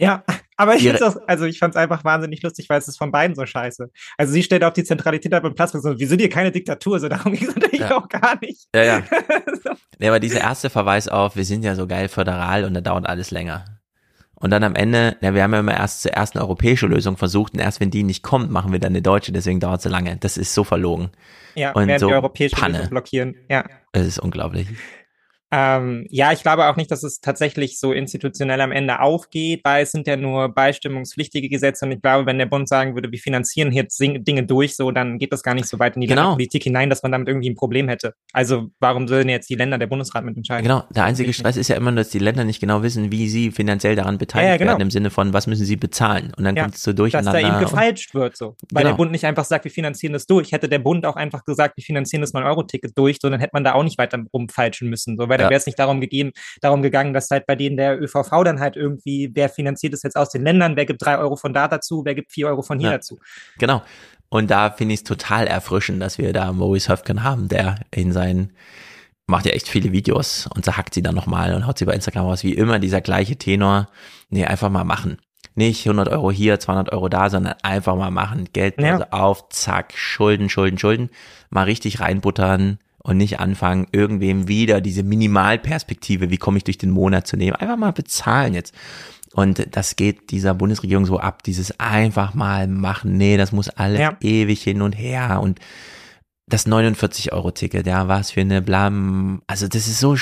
Ja, 0.00 0.22
aber 0.56 0.76
ich 0.76 1.02
auch, 1.02 1.16
also 1.26 1.44
ich 1.44 1.58
fand's 1.58 1.76
einfach 1.76 2.04
wahnsinnig 2.04 2.40
lustig, 2.42 2.68
weil 2.68 2.78
es 2.78 2.86
ist 2.86 2.98
von 2.98 3.10
beiden 3.10 3.34
so 3.34 3.44
scheiße. 3.44 3.90
Also 4.16 4.32
sie 4.32 4.44
stellt 4.44 4.62
auch 4.62 4.72
die 4.72 4.84
Zentralität 4.84 5.34
ab 5.34 5.44
im 5.44 5.54
Platz, 5.56 5.72
so, 5.72 5.98
wir 5.98 6.08
sind 6.08 6.20
hier 6.20 6.28
keine 6.28 6.52
Diktatur, 6.52 7.00
so 7.00 7.08
darum 7.08 7.32
ging 7.34 7.48
es 7.48 7.54
natürlich 7.56 7.80
Ja. 7.80 7.96
auch 7.96 8.08
gar 8.08 8.38
nicht. 8.40 8.68
Ja, 8.74 8.82
ja. 8.84 9.02
Nee, 10.00 10.06
aber 10.08 10.20
dieser 10.20 10.40
erste 10.40 10.70
Verweis 10.70 11.08
auf, 11.08 11.34
wir 11.34 11.44
sind 11.44 11.64
ja 11.64 11.74
so 11.74 11.88
geil 11.88 12.08
föderal 12.08 12.64
und 12.64 12.74
da 12.74 12.80
dauert 12.80 13.08
alles 13.08 13.32
länger. 13.32 13.64
Und 14.40 14.50
dann 14.50 14.62
am 14.62 14.74
Ende, 14.74 15.16
ja, 15.20 15.34
wir 15.34 15.42
haben 15.42 15.52
ja 15.52 15.60
immer 15.60 15.76
erst 15.76 16.02
zuerst 16.02 16.36
eine 16.36 16.44
europäische 16.44 16.86
Lösung 16.86 17.16
versucht 17.16 17.54
und 17.54 17.60
erst 17.60 17.80
wenn 17.80 17.90
die 17.90 18.04
nicht 18.04 18.22
kommt, 18.22 18.50
machen 18.50 18.72
wir 18.72 18.78
dann 18.78 18.92
eine 18.92 19.02
deutsche, 19.02 19.32
deswegen 19.32 19.58
dauert 19.58 19.78
es 19.78 19.84
so 19.84 19.88
lange. 19.88 20.16
Das 20.16 20.36
ist 20.36 20.54
so 20.54 20.62
verlogen. 20.62 21.10
Ja, 21.54 21.72
und 21.72 21.88
während 21.88 22.00
so 22.00 22.08
die 22.08 22.14
europäische 22.14 22.54
Panne. 22.54 22.78
Lösung 22.78 22.90
blockieren. 22.90 23.34
Ja. 23.48 23.64
Es 23.92 24.06
ist 24.06 24.18
unglaublich. 24.20 24.68
Ähm, 25.50 26.06
ja, 26.10 26.32
ich 26.32 26.42
glaube 26.42 26.66
auch 26.66 26.76
nicht, 26.76 26.90
dass 26.90 27.02
es 27.02 27.20
tatsächlich 27.20 27.80
so 27.80 27.92
institutionell 27.92 28.60
am 28.60 28.70
Ende 28.70 29.00
aufgeht, 29.00 29.62
weil 29.64 29.84
es 29.84 29.92
sind 29.92 30.06
ja 30.06 30.16
nur 30.16 30.50
beistimmungspflichtige 30.50 31.48
Gesetze 31.48 31.86
und 31.86 31.92
ich 31.92 32.02
glaube, 32.02 32.26
wenn 32.26 32.36
der 32.36 32.46
Bund 32.46 32.68
sagen 32.68 32.94
würde, 32.94 33.10
wir 33.10 33.18
finanzieren 33.18 33.72
jetzt 33.72 33.98
Dinge 33.98 34.44
durch, 34.44 34.76
so, 34.76 34.90
dann 34.90 35.18
geht 35.18 35.32
das 35.32 35.42
gar 35.42 35.54
nicht 35.54 35.66
so 35.66 35.78
weit 35.78 35.94
in 35.94 36.02
die 36.02 36.06
genau. 36.06 36.32
Politik 36.32 36.64
hinein, 36.64 36.90
dass 36.90 37.02
man 37.02 37.12
damit 37.12 37.28
irgendwie 37.28 37.48
ein 37.48 37.54
Problem 37.54 37.88
hätte. 37.88 38.14
Also 38.32 38.68
warum 38.78 39.08
sollen 39.08 39.28
jetzt 39.30 39.48
die 39.48 39.54
Länder 39.54 39.78
der 39.78 39.86
Bundesrat 39.86 40.24
mitentscheiden? 40.24 40.64
Genau, 40.64 40.84
der 40.90 41.04
einzige 41.04 41.32
Stress 41.32 41.56
ist 41.56 41.68
ja 41.68 41.76
immer, 41.76 41.92
dass 41.92 42.10
die 42.10 42.18
Länder 42.18 42.44
nicht 42.44 42.60
genau 42.60 42.82
wissen, 42.82 43.10
wie 43.10 43.28
sie 43.28 43.50
finanziell 43.50 43.96
daran 43.96 44.18
beteiligt 44.18 44.46
ja, 44.46 44.52
ja, 44.52 44.56
genau. 44.58 44.72
werden, 44.72 44.82
im 44.82 44.90
Sinne 44.90 45.08
von, 45.08 45.32
was 45.32 45.46
müssen 45.46 45.64
sie 45.64 45.76
bezahlen 45.76 46.34
und 46.36 46.44
dann 46.44 46.56
ja, 46.56 46.64
kommt 46.64 46.74
es 46.74 46.82
so 46.82 46.92
durcheinander. 46.92 47.32
Dass 47.32 47.42
da 47.42 47.48
eben 47.48 47.60
gefeilscht 47.60 48.14
wird, 48.14 48.36
so. 48.36 48.56
Weil 48.70 48.82
genau. 48.82 48.94
der 48.94 48.96
Bund 48.98 49.12
nicht 49.12 49.24
einfach 49.24 49.44
sagt, 49.44 49.64
wir 49.64 49.72
finanzieren 49.72 50.12
das 50.12 50.26
durch. 50.26 50.52
Hätte 50.52 50.68
der 50.68 50.78
Bund 50.78 51.06
auch 51.06 51.16
einfach 51.16 51.44
gesagt, 51.44 51.78
wir 51.78 51.84
finanzieren 51.84 52.20
das 52.20 52.34
9-Euro-Ticket 52.34 52.96
durch, 52.98 53.16
so, 53.22 53.30
dann 53.30 53.40
hätte 53.40 53.52
man 53.54 53.64
da 53.64 53.72
auch 53.72 53.82
nicht 53.82 53.96
weiter 53.96 54.18
rumfeilschen 54.32 54.90
müssen, 54.90 55.16
so, 55.16 55.28
weil 55.38 55.44
ja. 55.44 55.50
wäre 55.50 55.58
es 55.58 55.66
nicht 55.66 55.78
darum 55.78 56.00
gegeben, 56.00 56.32
darum 56.60 56.82
gegangen, 56.82 57.14
dass 57.14 57.30
halt 57.30 57.46
bei 57.46 57.56
denen 57.56 57.76
der 57.76 58.00
ÖVV 58.00 58.44
dann 58.44 58.60
halt 58.60 58.76
irgendwie, 58.76 59.30
wer 59.34 59.48
finanziert 59.48 59.94
es 59.94 60.02
jetzt 60.02 60.16
aus 60.16 60.30
den 60.30 60.42
Ländern, 60.42 60.76
wer 60.76 60.86
gibt 60.86 61.02
drei 61.02 61.18
Euro 61.18 61.36
von 61.36 61.52
da 61.52 61.68
dazu, 61.68 62.02
wer 62.04 62.14
gibt 62.14 62.32
vier 62.32 62.48
Euro 62.48 62.62
von 62.62 62.78
hier 62.78 62.90
dazu. 62.90 63.18
Genau. 63.58 63.82
Und 64.28 64.50
da 64.50 64.70
finde 64.70 64.94
ich 64.94 65.00
es 65.00 65.04
total 65.04 65.46
erfrischend, 65.46 66.02
dass 66.02 66.18
wir 66.18 66.32
da 66.32 66.52
Maurice 66.52 66.92
Höfgen 66.92 67.22
haben, 67.22 67.48
der 67.48 67.76
in 67.90 68.12
seinen 68.12 68.52
macht 69.28 69.44
ja 69.46 69.52
echt 69.52 69.68
viele 69.68 69.92
Videos 69.92 70.48
und 70.54 70.64
zerhackt 70.64 70.94
sie 70.94 71.02
dann 71.02 71.14
nochmal 71.14 71.54
und 71.54 71.66
haut 71.66 71.78
sie 71.78 71.84
bei 71.84 71.92
Instagram 71.92 72.26
raus, 72.26 72.42
wie 72.42 72.54
immer 72.54 72.78
dieser 72.78 73.00
gleiche 73.00 73.36
Tenor. 73.36 73.88
Nee, 74.30 74.46
einfach 74.46 74.70
mal 74.70 74.84
machen. 74.84 75.18
Nicht 75.54 75.86
100 75.86 76.08
Euro 76.08 76.30
hier, 76.30 76.58
200 76.58 76.92
Euro 76.92 77.08
da, 77.08 77.28
sondern 77.28 77.54
einfach 77.62 77.94
mal 77.94 78.10
machen. 78.10 78.48
Geld 78.52 78.80
ja. 78.80 79.06
auf, 79.10 79.48
zack, 79.50 79.92
Schulden, 79.94 80.48
Schulden, 80.48 80.78
Schulden. 80.78 81.10
Mal 81.50 81.64
richtig 81.64 82.00
reinbuttern, 82.00 82.78
und 83.02 83.16
nicht 83.16 83.40
anfangen, 83.40 83.86
irgendwem 83.92 84.48
wieder 84.48 84.80
diese 84.80 85.02
Minimalperspektive, 85.02 86.30
wie 86.30 86.36
komme 86.36 86.58
ich 86.58 86.64
durch 86.64 86.78
den 86.78 86.90
Monat 86.90 87.26
zu 87.26 87.36
nehmen. 87.36 87.56
Einfach 87.56 87.76
mal 87.76 87.92
bezahlen 87.92 88.54
jetzt. 88.54 88.74
Und 89.34 89.76
das 89.76 89.96
geht 89.96 90.30
dieser 90.30 90.54
Bundesregierung 90.54 91.06
so 91.06 91.18
ab, 91.18 91.42
dieses 91.42 91.78
einfach 91.78 92.34
mal 92.34 92.66
machen. 92.66 93.16
Nee, 93.16 93.36
das 93.36 93.52
muss 93.52 93.68
alles 93.68 94.00
ja. 94.00 94.16
ewig 94.20 94.62
hin 94.62 94.82
und 94.82 94.92
her. 94.92 95.40
Und 95.42 95.60
das 96.46 96.66
49-Euro-Ticket, 96.66 97.86
ja, 97.86 98.08
was 98.08 98.32
für 98.32 98.40
eine 98.40 98.62
Blam. 98.62 99.42
Also 99.46 99.68
das 99.68 99.86
ist 99.86 100.00
so 100.00 100.16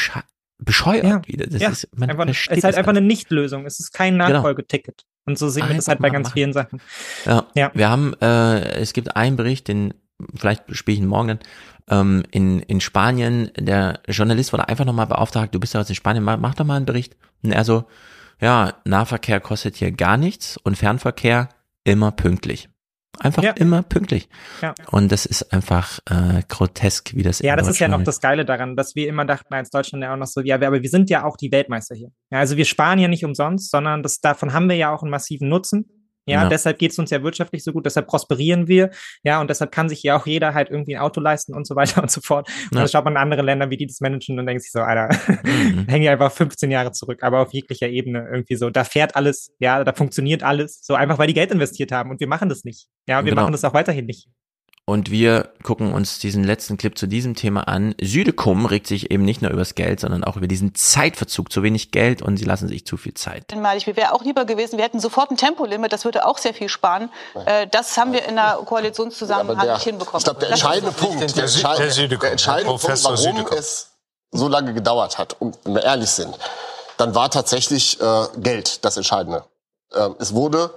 bescheuert 0.58 1.04
ja. 1.04 1.22
wieder. 1.26 1.46
Das 1.46 1.62
ja. 1.62 1.70
ist, 1.70 1.88
man 1.96 2.10
einfach, 2.10 2.26
es 2.26 2.46
ist 2.46 2.64
halt 2.64 2.74
einfach 2.74 2.90
eine 2.90 3.00
Nichtlösung. 3.00 3.64
Es 3.64 3.78
ist 3.78 3.92
kein 3.92 4.14
genau. 4.14 4.28
Nachfolgeticket. 4.28 4.96
Genau. 4.98 5.06
Und 5.26 5.38
so 5.38 5.48
sehen 5.48 5.68
wir 5.68 5.74
das 5.74 5.88
halt 5.88 6.00
bei 6.00 6.10
ganz 6.10 6.28
machen. 6.28 6.34
vielen 6.34 6.52
Sachen. 6.52 6.80
Ja, 7.24 7.46
ja. 7.54 7.70
wir 7.74 7.88
haben, 7.88 8.14
äh, 8.20 8.60
es 8.80 8.92
gibt 8.92 9.16
einen 9.16 9.36
Bericht, 9.36 9.68
den 9.68 9.94
vielleicht 10.34 10.64
spiele 10.74 10.96
ich 10.96 11.02
ihn 11.02 11.08
morgen 11.08 11.28
dann, 11.28 11.38
ähm, 11.90 12.24
in, 12.30 12.60
in 12.60 12.80
Spanien, 12.80 13.50
der 13.58 14.00
Journalist 14.08 14.52
wurde 14.52 14.68
einfach 14.68 14.84
nochmal 14.84 15.06
beauftragt, 15.06 15.54
du 15.54 15.60
bist 15.60 15.74
ja 15.74 15.80
aus 15.80 15.88
in 15.88 15.94
Spanien, 15.94 16.24
mach, 16.24 16.38
mach 16.38 16.54
doch 16.54 16.64
mal 16.64 16.76
einen 16.76 16.86
Bericht. 16.86 17.16
Und 17.42 17.52
er 17.52 17.64
so, 17.64 17.84
ja, 18.40 18.74
Nahverkehr 18.84 19.40
kostet 19.40 19.76
hier 19.76 19.92
gar 19.92 20.16
nichts 20.16 20.56
und 20.56 20.76
Fernverkehr 20.76 21.48
immer 21.84 22.12
pünktlich. 22.12 22.68
Einfach 23.18 23.42
ja. 23.42 23.52
immer 23.52 23.82
pünktlich. 23.82 24.28
Ja. 24.60 24.74
Und 24.90 25.10
das 25.10 25.24
ist 25.24 25.52
einfach 25.52 26.00
äh, 26.10 26.42
grotesk, 26.48 27.14
wie 27.14 27.22
das 27.22 27.38
Ja, 27.40 27.56
das 27.56 27.68
ist 27.68 27.78
ja 27.78 27.88
noch 27.88 28.02
das 28.02 28.20
Geile 28.20 28.44
daran, 28.44 28.76
dass 28.76 28.94
wir 28.94 29.08
immer 29.08 29.24
dachten 29.24 29.54
als 29.54 29.70
Deutschland 29.70 30.04
ja 30.04 30.12
auch 30.12 30.18
noch 30.18 30.26
so, 30.26 30.42
ja, 30.42 30.56
aber 30.56 30.82
wir 30.82 30.90
sind 30.90 31.08
ja 31.08 31.24
auch 31.24 31.36
die 31.36 31.50
Weltmeister 31.50 31.94
hier. 31.94 32.10
Ja, 32.30 32.40
also 32.40 32.58
wir 32.58 32.66
sparen 32.66 32.98
ja 32.98 33.08
nicht 33.08 33.24
umsonst, 33.24 33.70
sondern 33.70 34.02
das, 34.02 34.20
davon 34.20 34.52
haben 34.52 34.68
wir 34.68 34.76
ja 34.76 34.94
auch 34.94 35.02
einen 35.02 35.10
massiven 35.10 35.48
Nutzen. 35.48 35.95
Ja, 36.26 36.42
ja. 36.42 36.48
deshalb 36.48 36.78
geht 36.78 36.90
es 36.90 36.98
uns 36.98 37.10
ja 37.10 37.22
wirtschaftlich 37.22 37.62
so 37.62 37.72
gut, 37.72 37.86
deshalb 37.86 38.08
prosperieren 38.08 38.66
wir. 38.66 38.90
Ja, 39.22 39.40
und 39.40 39.48
deshalb 39.48 39.70
kann 39.70 39.88
sich 39.88 40.02
ja 40.02 40.16
auch 40.16 40.26
jeder 40.26 40.54
halt 40.54 40.70
irgendwie 40.70 40.96
ein 40.96 41.02
Auto 41.02 41.20
leisten 41.20 41.54
und 41.54 41.66
so 41.66 41.76
weiter 41.76 42.02
und 42.02 42.10
so 42.10 42.20
fort. 42.20 42.48
Und 42.48 42.74
ja. 42.74 42.80
dann 42.80 42.88
schaut 42.88 43.04
man 43.04 43.14
in 43.14 43.18
andere 43.18 43.42
Länder, 43.42 43.70
wie 43.70 43.76
die 43.76 43.86
das 43.86 44.00
managen 44.00 44.38
und 44.38 44.46
denkt 44.46 44.62
sich 44.62 44.72
so, 44.72 44.80
Alter, 44.80 45.16
mhm. 45.44 45.86
hängen 45.88 46.04
ja 46.04 46.12
einfach 46.12 46.32
15 46.32 46.70
Jahre 46.70 46.92
zurück, 46.92 47.22
aber 47.22 47.40
auf 47.40 47.52
jeglicher 47.52 47.88
Ebene 47.88 48.26
irgendwie 48.30 48.56
so. 48.56 48.70
Da 48.70 48.84
fährt 48.84 49.14
alles, 49.14 49.52
ja, 49.60 49.84
da 49.84 49.92
funktioniert 49.92 50.42
alles, 50.42 50.80
so 50.82 50.94
einfach, 50.94 51.18
weil 51.18 51.28
die 51.28 51.34
Geld 51.34 51.52
investiert 51.52 51.92
haben 51.92 52.10
und 52.10 52.20
wir 52.20 52.28
machen 52.28 52.48
das 52.48 52.64
nicht. 52.64 52.88
Ja, 53.08 53.20
und 53.20 53.24
wir 53.24 53.30
genau. 53.30 53.42
machen 53.42 53.52
das 53.52 53.64
auch 53.64 53.74
weiterhin 53.74 54.06
nicht. 54.06 54.28
Und 54.88 55.10
wir 55.10 55.50
gucken 55.64 55.92
uns 55.92 56.20
diesen 56.20 56.44
letzten 56.44 56.76
Clip 56.76 56.96
zu 56.96 57.08
diesem 57.08 57.34
Thema 57.34 57.62
an. 57.62 57.96
Südekum 58.00 58.66
regt 58.66 58.86
sich 58.86 59.10
eben 59.10 59.24
nicht 59.24 59.42
nur 59.42 59.50
über 59.50 59.58
das 59.58 59.74
Geld, 59.74 59.98
sondern 59.98 60.22
auch 60.22 60.36
über 60.36 60.46
diesen 60.46 60.76
Zeitverzug. 60.76 61.50
Zu 61.50 61.64
wenig 61.64 61.90
Geld 61.90 62.22
und 62.22 62.36
sie 62.36 62.44
lassen 62.44 62.68
sich 62.68 62.86
zu 62.86 62.96
viel 62.96 63.14
Zeit. 63.14 63.52
Mir 63.52 63.96
wäre 63.96 64.12
auch 64.12 64.22
lieber 64.22 64.44
gewesen, 64.44 64.76
wir 64.78 64.84
hätten 64.84 65.00
sofort 65.00 65.32
ein 65.32 65.36
Tempolimit, 65.36 65.92
das 65.92 66.04
würde 66.04 66.24
auch 66.24 66.38
sehr 66.38 66.54
viel 66.54 66.68
sparen. 66.68 67.10
Äh, 67.46 67.66
das 67.66 67.98
haben 67.98 68.12
wir 68.12 68.26
in 68.26 68.36
der 68.36 68.60
Koalitionszusammenhang 68.64 69.66
nicht 69.66 69.82
hinbekommen. 69.82 70.18
Ich 70.18 70.24
glaube, 70.24 70.38
der 70.38 70.50
entscheidende 70.50 70.92
Punkt, 70.92 71.20
der, 71.20 71.28
der, 71.28 71.90
Südekum, 71.90 72.20
der 72.20 72.30
entscheidende 72.30 72.78
Punkt, 72.78 73.04
warum 73.04 73.16
Südekum. 73.16 73.58
es 73.58 73.90
so 74.30 74.46
lange 74.46 74.72
gedauert 74.72 75.18
hat, 75.18 75.34
und 75.40 75.58
wenn 75.64 75.74
wir 75.74 75.82
ehrlich 75.82 76.10
sind, 76.10 76.38
dann 76.96 77.12
war 77.16 77.28
tatsächlich 77.28 78.00
äh, 78.00 78.26
Geld 78.36 78.84
das 78.84 78.96
Entscheidende. 78.96 79.44
Äh, 79.92 80.10
es 80.20 80.32
wurde 80.32 80.70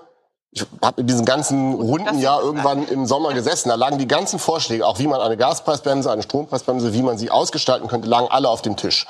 ich 0.51 0.65
habe 0.81 1.01
in 1.01 1.07
diesem 1.07 1.26
ganzen 1.26 1.76
runden 1.76 2.19
Jahr 2.19 2.41
irgendwann 2.41 2.88
im 2.88 3.05
Sommer 3.05 3.34
gesessen. 3.34 3.69
Da 3.69 3.76
lagen 3.76 3.99
die 3.99 4.07
ganzen 4.07 4.39
Vorschläge, 4.39 4.85
auch 4.85 4.97
wie 4.97 5.07
man 5.07 5.21
eine 5.21 5.38
Gaspreisbremse, 5.38 6.11
eine 6.11 6.23
Strompreisbremse, 6.23 6.93
wie 6.93 7.03
man 7.03 7.17
sie 7.17 7.30
ausgestalten 7.30 7.88
könnte, 7.88 8.07
lagen 8.07 8.27
alle 8.30 8.49
auf 8.49 8.61
dem 8.61 8.76
Tisch. 8.76 9.05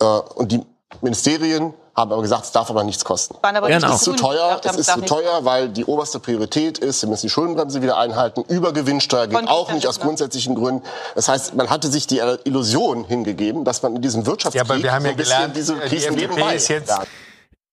Äh, 0.00 0.04
und 0.04 0.50
die 0.50 0.60
Ministerien 1.00 1.72
haben 1.94 2.10
aber 2.10 2.22
gesagt, 2.22 2.44
es 2.46 2.52
darf 2.52 2.70
aber 2.70 2.84
nichts 2.84 3.04
kosten. 3.04 3.36
Aber 3.42 3.68
genau. 3.68 3.88
Es 3.88 3.94
ist 3.94 4.04
zu 4.04 4.14
teuer, 4.14 4.60
es 4.64 4.76
ist 4.76 4.90
zu 4.90 5.02
teuer, 5.02 5.44
weil 5.44 5.68
die 5.68 5.84
oberste 5.84 6.18
Priorität 6.18 6.78
ist, 6.78 7.02
wir 7.02 7.08
müssen 7.08 7.26
die 7.26 7.30
Schuldenbremse 7.30 7.82
wieder 7.82 7.98
einhalten. 7.98 8.42
Übergewinnsteuer 8.48 9.26
geht 9.26 9.48
auch 9.48 9.70
nicht 9.72 9.86
aus 9.86 10.00
grundsätzlichen 10.00 10.54
Gründen. 10.54 10.82
Das 11.14 11.28
heißt, 11.28 11.54
man 11.54 11.70
hatte 11.70 11.88
sich 11.88 12.06
die 12.06 12.20
Illusion 12.44 13.04
hingegeben, 13.04 13.64
dass 13.64 13.82
man 13.82 13.94
in 13.96 14.02
diesem 14.02 14.26
Wirtschaftskrieg 14.26 14.68
ja, 14.68 14.74
aber 14.74 14.82
wir 14.82 14.92
haben 14.92 15.04
ja 15.04 15.12
gelernt, 15.12 15.54
diese 15.54 15.76
Krisen 15.76 16.16
die 16.16 16.22
nebenbei. 16.22 16.56
Ist 16.56 16.68
jetzt 16.68 16.92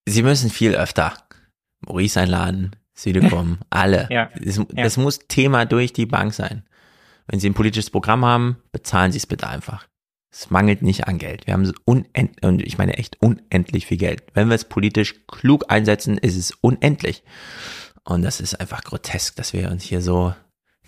Sie 0.05 0.23
müssen 0.23 0.49
viel 0.49 0.75
öfter 0.75 1.13
Maurice 1.81 2.19
einladen, 2.19 2.75
Südekom, 3.01 3.59
alle. 3.69 4.07
ja. 4.11 4.29
Das, 4.39 4.59
das 4.69 4.95
ja. 4.95 5.01
muss 5.01 5.19
Thema 5.27 5.65
durch 5.65 5.93
die 5.93 6.05
Bank 6.05 6.33
sein. 6.33 6.63
Wenn 7.27 7.39
Sie 7.39 7.49
ein 7.49 7.53
politisches 7.53 7.89
Programm 7.89 8.25
haben, 8.25 8.57
bezahlen 8.71 9.11
Sie 9.11 9.19
es 9.19 9.27
bitte 9.27 9.47
einfach. 9.47 9.87
Es 10.31 10.49
mangelt 10.49 10.81
nicht 10.81 11.07
an 11.07 11.17
Geld. 11.17 11.47
Wir 11.47 11.53
haben 11.53 11.71
unendlich, 11.85 12.43
und 12.43 12.61
ich 12.61 12.77
meine 12.77 12.97
echt 12.97 13.21
unendlich 13.21 13.85
viel 13.85 13.97
Geld. 13.97 14.23
Wenn 14.33 14.47
wir 14.47 14.55
es 14.55 14.65
politisch 14.65 15.15
klug 15.27 15.65
einsetzen, 15.69 16.17
ist 16.17 16.37
es 16.37 16.51
unendlich. 16.61 17.23
Und 18.03 18.23
das 18.23 18.39
ist 18.39 18.59
einfach 18.59 18.83
grotesk, 18.83 19.35
dass 19.35 19.53
wir 19.53 19.71
uns 19.71 19.83
hier 19.83 20.01
so 20.01 20.33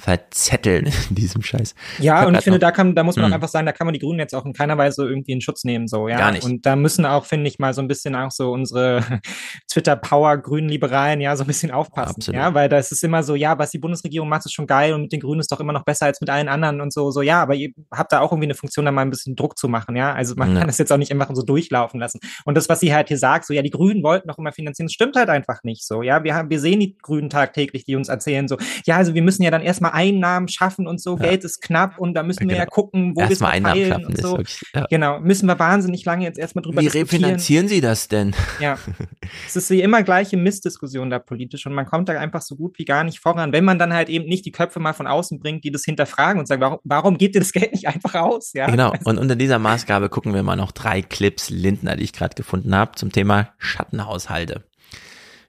verzetteln 0.02 0.88
in 1.10 1.16
diesem 1.16 1.44
Scheiß. 1.44 1.76
Ja, 2.00 2.26
und 2.26 2.36
ich 2.36 2.44
finde, 2.44 2.58
da 2.58 2.72
kann, 2.72 2.96
da 2.96 3.04
muss 3.04 3.18
man 3.18 3.26
mhm. 3.26 3.32
auch 3.32 3.36
einfach 3.36 3.50
sagen, 3.50 3.68
da 3.68 3.72
kann 3.72 3.86
man 3.86 3.94
die 3.94 4.00
Grünen 4.00 4.18
jetzt 4.18 4.34
auch 4.34 4.46
in 4.46 4.54
keiner 4.54 4.76
Weise 4.78 5.08
irgendwie 5.08 5.32
in 5.32 5.42
Schutz 5.42 5.64
nehmen, 5.64 5.88
so, 5.88 6.08
ja. 6.08 6.18
Gar 6.18 6.32
nicht. 6.32 6.44
Und 6.44 6.66
da 6.66 6.76
müssen 6.76 7.06
auch, 7.06 7.26
finde 7.26 7.48
ich, 7.48 7.60
mal 7.60 7.74
so 7.76 7.82
ein 7.82 7.88
bisschen 7.88 8.16
auch 8.16 8.32
so 8.32 8.52
unsere 8.52 9.04
Twitter-Power 9.72 10.38
Grünen 10.38 10.70
Liberalen, 10.70 11.22
ja, 11.22 11.36
so 11.36 11.44
ein 11.44 11.48
bisschen 11.48 11.70
aufpassen. 11.70 12.16
Absolut. 12.18 12.40
Ja, 12.40 12.54
weil 12.56 12.68
das 12.68 12.92
ist 12.92 13.04
immer 13.04 13.22
so, 13.22 13.36
ja, 13.36 13.60
was 13.60 13.70
die 13.70 13.78
Bundesregierung 13.78 14.28
macht, 14.28 14.46
ist 14.46 14.54
schon 14.54 14.66
geil 14.66 14.94
und 14.94 15.04
mit 15.04 15.12
den 15.12 15.20
Grünen 15.20 15.40
ist 15.40 15.52
doch 15.52 15.60
immer 15.60 15.74
noch 15.74 15.86
besser 15.86 16.08
als 16.08 16.20
mit 16.20 16.32
allen 16.32 16.48
anderen 16.48 16.82
und 16.82 16.92
so, 16.92 17.12
so, 17.12 17.22
ja, 17.22 17.40
aber 17.40 17.54
ihr 17.54 17.70
habt 17.92 18.12
da 18.12 18.22
auch 18.22 18.32
irgendwie 18.32 18.48
eine 18.48 18.56
Funktion, 18.56 18.86
da 18.86 18.92
mal 18.92 19.04
ein 19.04 19.12
bisschen 19.12 19.36
Druck 19.36 19.56
zu 19.56 19.68
machen, 19.68 19.96
ja. 19.96 20.14
Also 20.14 20.34
man 20.36 20.54
ja. 20.54 20.60
kann 20.60 20.68
das 20.68 20.80
jetzt 20.80 20.92
auch 20.92 20.98
nicht 20.98 21.12
einfach 21.12 21.30
so 21.32 21.44
durchlaufen 21.44 22.00
lassen. 22.00 22.20
Und 22.46 22.58
das, 22.58 22.70
was 22.70 22.80
sie 22.80 22.92
halt 22.92 23.10
hier 23.10 23.20
sagt, 23.20 23.46
so, 23.46 23.54
ja, 23.54 23.62
die 23.62 23.70
Grünen 23.70 24.02
wollten 24.02 24.28
noch 24.28 24.40
immer 24.40 24.52
finanzieren, 24.52 24.88
das 24.88 24.94
stimmt 24.94 25.16
halt 25.16 25.30
einfach 25.30 25.64
nicht 25.64 25.86
so, 25.86 26.02
ja. 26.02 26.24
Wir 26.24 26.34
haben, 26.34 26.50
wir 26.50 26.60
sehen 26.60 26.80
die 26.80 26.98
Grünen 26.98 27.30
tagtäglich, 27.30 27.86
die 27.86 27.96
uns 27.96 28.10
erzählen 28.10 28.48
so, 28.48 28.58
ja, 28.86 28.98
also 28.98 29.14
wir 29.14 29.22
müssen 29.22 29.44
ja 29.44 29.52
dann 29.52 29.62
erstmal 29.62 29.91
Einnahmen 29.94 30.48
schaffen 30.48 30.72
schaffen 30.72 30.88
und 30.88 31.02
so. 31.02 31.18
Ja. 31.18 31.30
Geld 31.30 31.44
ist 31.44 31.62
knapp 31.62 32.00
und 32.00 32.14
da 32.14 32.24
müssen 32.24 32.44
ja, 32.44 32.48
genau. 32.48 32.54
wir 32.54 32.60
ja 32.60 32.66
gucken, 32.66 33.16
wo 33.16 33.22
wir 33.22 33.32
es 33.32 33.40
verteilen 33.40 34.06
und 34.06 34.18
so. 34.18 34.38
Wirklich, 34.38 34.62
ja. 34.74 34.86
Genau, 34.90 35.20
müssen 35.20 35.48
wir 35.48 35.60
wahnsinnig 35.60 36.06
lange 36.06 36.24
jetzt 36.24 36.40
erstmal 36.40 36.64
drüber 36.64 36.82
Wie 36.82 36.88
refinanzieren 36.88 37.68
Sie 37.68 37.82
das 37.82 38.08
denn? 38.08 38.34
Ja, 38.60 38.78
es 39.48 39.56
ist 39.56 39.70
wie 39.70 39.82
immer 39.82 40.04
gleiche 40.04 40.38
Missdiskussion 40.38 41.10
da 41.10 41.20
politisch 41.20 41.66
und 41.66 41.74
man 41.74 41.86
kommt 41.86 42.10
da 42.10 42.14
einfach 42.14 42.42
so 42.42 42.56
gut 42.56 42.78
wie 42.78 42.86
gar 42.86 43.04
nicht 43.04 43.20
voran, 43.20 43.52
wenn 43.52 43.66
man 43.66 43.80
dann 43.80 43.94
halt 43.94 44.10
eben 44.10 44.26
nicht 44.26 44.46
die 44.46 44.52
Köpfe 44.52 44.80
mal 44.80 44.94
von 44.94 45.08
außen 45.08 45.40
bringt, 45.40 45.64
die 45.64 45.72
das 45.72 45.84
hinterfragen 45.84 46.40
und 46.40 46.48
sagen, 46.48 46.62
warum, 46.62 46.80
warum 46.84 47.18
geht 47.18 47.36
ihr 47.36 47.42
das 47.42 47.52
Geld 47.52 47.72
nicht 47.72 47.88
einfach 47.88 48.16
aus? 48.16 48.54
Ja? 48.54 48.68
Genau, 48.68 48.94
und 49.04 49.18
unter 49.18 49.36
dieser 49.36 49.60
Maßgabe 49.60 50.10
gucken 50.10 50.34
wir 50.34 50.44
mal 50.44 50.56
noch 50.56 50.72
drei 50.72 51.02
Clips 51.02 51.50
Lindner, 51.50 51.96
die 51.96 52.04
ich 52.04 52.14
gerade 52.14 52.36
gefunden 52.36 52.76
habe, 52.76 52.92
zum 52.96 53.12
Thema 53.12 53.50
Schattenhaushalte. 53.58 54.64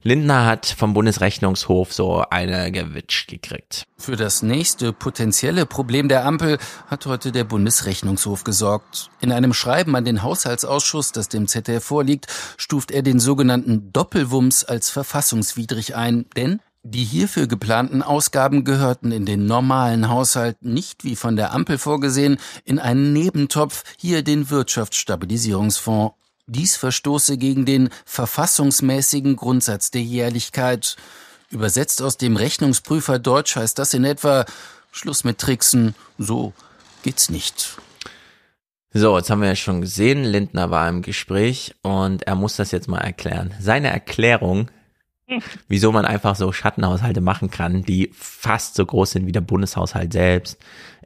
Lindner 0.04 0.46
hat 0.46 0.66
vom 0.66 0.94
Bundesrechnungshof 0.94 1.92
so 1.92 2.24
eine 2.28 2.72
gewitscht 2.72 3.30
gekriegt. 3.30 3.84
Für 3.96 4.16
das 4.16 4.42
nächste 4.42 4.92
potenzielle 4.92 5.64
Problem 5.64 6.08
der 6.08 6.24
Ampel 6.24 6.58
hat 6.88 7.06
heute 7.06 7.30
der 7.30 7.44
Bundesrechnungshof 7.44 8.42
gesorgt. 8.42 9.10
In 9.20 9.30
einem 9.30 9.52
Schreiben 9.52 9.94
an 9.94 10.04
den 10.04 10.24
Haushaltsausschuss, 10.24 11.12
das 11.12 11.28
dem 11.28 11.46
ZDF 11.46 11.84
vorliegt, 11.84 12.26
stuft 12.56 12.90
er 12.90 13.02
den 13.02 13.20
sogenannten 13.20 13.92
Doppelwumms 13.92 14.64
als 14.64 14.90
verfassungswidrig 14.90 15.94
ein, 15.94 16.26
denn 16.36 16.58
die 16.82 17.04
hierfür 17.04 17.46
geplanten 17.46 18.02
Ausgaben 18.02 18.64
gehörten 18.64 19.12
in 19.12 19.24
den 19.24 19.46
normalen 19.46 20.08
Haushalt 20.08 20.64
nicht 20.64 21.04
wie 21.04 21.14
von 21.14 21.36
der 21.36 21.52
Ampel 21.52 21.78
vorgesehen 21.78 22.38
in 22.64 22.80
einen 22.80 23.12
Nebentopf, 23.12 23.84
hier 23.98 24.24
den 24.24 24.50
Wirtschaftsstabilisierungsfonds 24.50 26.14
dies 26.46 26.76
verstoße 26.76 27.38
gegen 27.38 27.64
den 27.64 27.90
verfassungsmäßigen 28.04 29.36
Grundsatz 29.36 29.90
der 29.90 30.02
Jährlichkeit. 30.02 30.96
Übersetzt 31.50 32.02
aus 32.02 32.16
dem 32.16 32.36
Rechnungsprüfer 32.36 33.18
Deutsch 33.18 33.56
heißt 33.56 33.78
das 33.78 33.94
in 33.94 34.04
etwa 34.04 34.44
Schluss 34.90 35.24
mit 35.24 35.38
Tricksen, 35.38 35.94
so 36.18 36.52
geht's 37.02 37.30
nicht. 37.30 37.76
So, 38.94 39.16
jetzt 39.16 39.30
haben 39.30 39.40
wir 39.40 39.48
ja 39.48 39.56
schon 39.56 39.80
gesehen, 39.80 40.22
Lindner 40.22 40.70
war 40.70 40.88
im 40.88 41.00
Gespräch 41.00 41.74
und 41.82 42.24
er 42.24 42.34
muss 42.34 42.56
das 42.56 42.72
jetzt 42.72 42.88
mal 42.88 42.98
erklären. 42.98 43.54
Seine 43.58 43.88
Erklärung, 43.88 44.70
wieso 45.68 45.92
man 45.92 46.04
einfach 46.04 46.36
so 46.36 46.52
Schattenhaushalte 46.52 47.22
machen 47.22 47.50
kann, 47.50 47.84
die 47.84 48.10
fast 48.12 48.74
so 48.74 48.84
groß 48.84 49.12
sind 49.12 49.26
wie 49.26 49.32
der 49.32 49.40
Bundeshaushalt 49.40 50.12
selbst, 50.12 50.58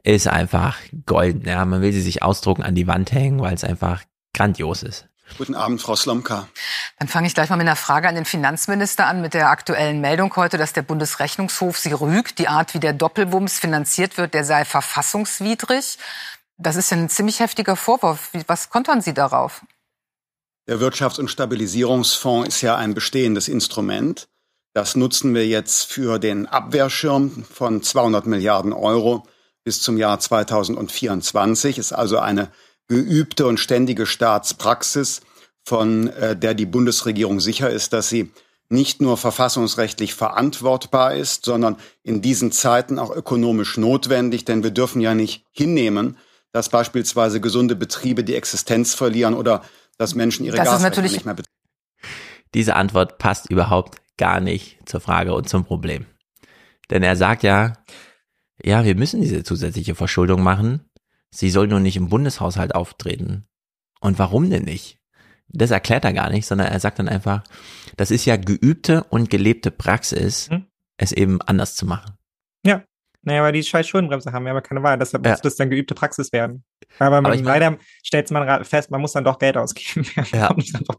ist 0.03 0.27
einfach 0.27 0.77
golden. 1.05 1.47
Ja, 1.47 1.63
man 1.63 1.81
will 1.81 1.93
sie 1.93 2.01
sich 2.01 2.23
ausdrucken, 2.23 2.63
an 2.63 2.75
die 2.75 2.87
Wand 2.87 3.13
hängen, 3.13 3.39
weil 3.39 3.53
es 3.53 3.63
einfach 3.63 4.03
grandios 4.33 4.83
ist. 4.83 5.07
Guten 5.37 5.55
Abend, 5.55 5.81
Frau 5.81 5.95
Slomka. 5.95 6.47
Dann 6.99 7.07
fange 7.07 7.27
ich 7.27 7.33
gleich 7.33 7.49
mal 7.49 7.57
mit 7.57 7.67
einer 7.67 7.75
Frage 7.75 8.07
an 8.07 8.15
den 8.15 8.25
Finanzminister 8.25 9.05
an, 9.05 9.21
mit 9.21 9.33
der 9.33 9.49
aktuellen 9.49 10.01
Meldung 10.01 10.35
heute, 10.35 10.57
dass 10.57 10.73
der 10.73 10.81
Bundesrechnungshof 10.81 11.77
sie 11.77 11.91
rügt. 11.91 12.39
Die 12.39 12.47
Art, 12.47 12.73
wie 12.73 12.79
der 12.79 12.93
Doppelwumms 12.93 13.59
finanziert 13.59 14.17
wird, 14.17 14.33
der 14.33 14.43
sei 14.43 14.65
verfassungswidrig. 14.65 15.97
Das 16.57 16.75
ist 16.75 16.89
ja 16.89 16.97
ein 16.97 17.09
ziemlich 17.09 17.39
heftiger 17.39 17.75
Vorwurf. 17.75 18.31
Was 18.47 18.69
kontern 18.69 19.01
Sie 19.01 19.13
darauf? 19.13 19.63
Der 20.67 20.79
Wirtschafts- 20.79 21.19
und 21.19 21.29
Stabilisierungsfonds 21.29 22.47
ist 22.47 22.61
ja 22.61 22.75
ein 22.75 22.93
bestehendes 22.93 23.47
Instrument. 23.47 24.27
Das 24.73 24.95
nutzen 24.95 25.33
wir 25.33 25.47
jetzt 25.47 25.91
für 25.91 26.19
den 26.19 26.45
Abwehrschirm 26.45 27.45
von 27.45 27.81
200 27.81 28.25
Milliarden 28.25 28.73
Euro 28.73 29.27
bis 29.63 29.81
zum 29.81 29.97
Jahr 29.97 30.19
2024. 30.19 31.77
Ist 31.77 31.93
also 31.93 32.19
eine 32.19 32.51
geübte 32.87 33.45
und 33.47 33.59
ständige 33.59 34.05
Staatspraxis, 34.05 35.21
von 35.67 36.07
äh, 36.07 36.37
der 36.37 36.53
die 36.53 36.65
Bundesregierung 36.65 37.41
sicher 37.41 37.69
ist, 37.69 37.91
dass 37.91 38.07
sie 38.07 38.31
nicht 38.69 39.01
nur 39.01 39.17
verfassungsrechtlich 39.17 40.13
verantwortbar 40.13 41.15
ist, 41.15 41.43
sondern 41.45 41.77
in 42.03 42.21
diesen 42.21 42.51
Zeiten 42.51 42.99
auch 42.99 43.13
ökonomisch 43.13 43.77
notwendig, 43.77 44.45
denn 44.45 44.63
wir 44.63 44.71
dürfen 44.71 45.01
ja 45.01 45.13
nicht 45.13 45.43
hinnehmen, 45.51 46.17
dass 46.53 46.69
beispielsweise 46.69 47.41
gesunde 47.41 47.75
Betriebe 47.75 48.23
die 48.23 48.35
Existenz 48.35 48.93
verlieren 48.93 49.33
oder 49.33 49.61
dass 49.97 50.15
Menschen 50.15 50.45
ihre 50.45 50.57
Gasrechnung 50.57 51.03
nicht 51.03 51.25
mehr 51.25 51.33
bezahlen. 51.33 51.53
Diese 52.53 52.75
Antwort 52.75 53.17
passt 53.17 53.49
überhaupt 53.49 53.99
gar 54.17 54.39
nicht 54.39 54.77
zur 54.85 55.01
Frage 55.01 55.33
und 55.33 55.49
zum 55.49 55.65
Problem. 55.65 56.05
Denn 56.89 57.03
er 57.03 57.15
sagt 57.15 57.43
ja, 57.43 57.73
ja, 58.63 58.85
wir 58.85 58.95
müssen 58.95 59.21
diese 59.21 59.43
zusätzliche 59.43 59.95
Verschuldung 59.95 60.41
machen. 60.41 60.89
Sie 61.37 61.51
soll 61.51 61.67
nur 61.67 61.79
nicht 61.79 61.95
im 61.95 62.09
Bundeshaushalt 62.09 62.73
auftreten. 62.73 63.45
Und 63.99 64.17
warum 64.17 64.49
denn 64.49 64.63
nicht? 64.63 64.97
Das 65.49 65.69
erklärt 65.69 66.03
er 66.03 66.11
gar 66.11 66.31
nicht, 66.31 66.47
sondern 66.47 66.69
er 66.69 66.79
sagt 66.79 66.97
dann 66.97 67.07
einfach, 67.07 67.43
das 67.95 68.09
ist 68.09 68.25
ja 68.25 68.37
geübte 68.37 69.03
und 69.03 69.29
gelebte 69.29 69.69
Praxis, 69.69 70.49
hm? 70.49 70.65
es 70.97 71.11
eben 71.11 71.39
anders 71.43 71.75
zu 71.75 71.85
machen. 71.85 72.17
Ja, 72.65 72.83
naja, 73.21 73.43
weil 73.43 73.51
die 73.51 73.61
scheiß 73.61 73.87
Schuldenbremse 73.87 74.33
haben 74.33 74.45
wir 74.45 74.51
aber 74.51 74.63
keine 74.63 74.81
Wahl, 74.81 74.97
deshalb 74.97 75.23
ja. 75.23 75.33
muss 75.33 75.41
das 75.41 75.55
dann 75.57 75.69
geübte 75.69 75.93
Praxis 75.93 76.33
werden. 76.33 76.63
Aber, 76.97 77.17
aber 77.17 77.35
ich 77.35 77.43
mein, 77.43 77.61
leider 77.61 77.77
stellt 78.01 78.31
man 78.31 78.65
fest, 78.65 78.89
man 78.89 78.99
muss 78.99 79.11
dann 79.11 79.23
doch 79.23 79.37
Geld 79.37 79.57
ausgeben. 79.57 80.07
ja. 80.31 80.55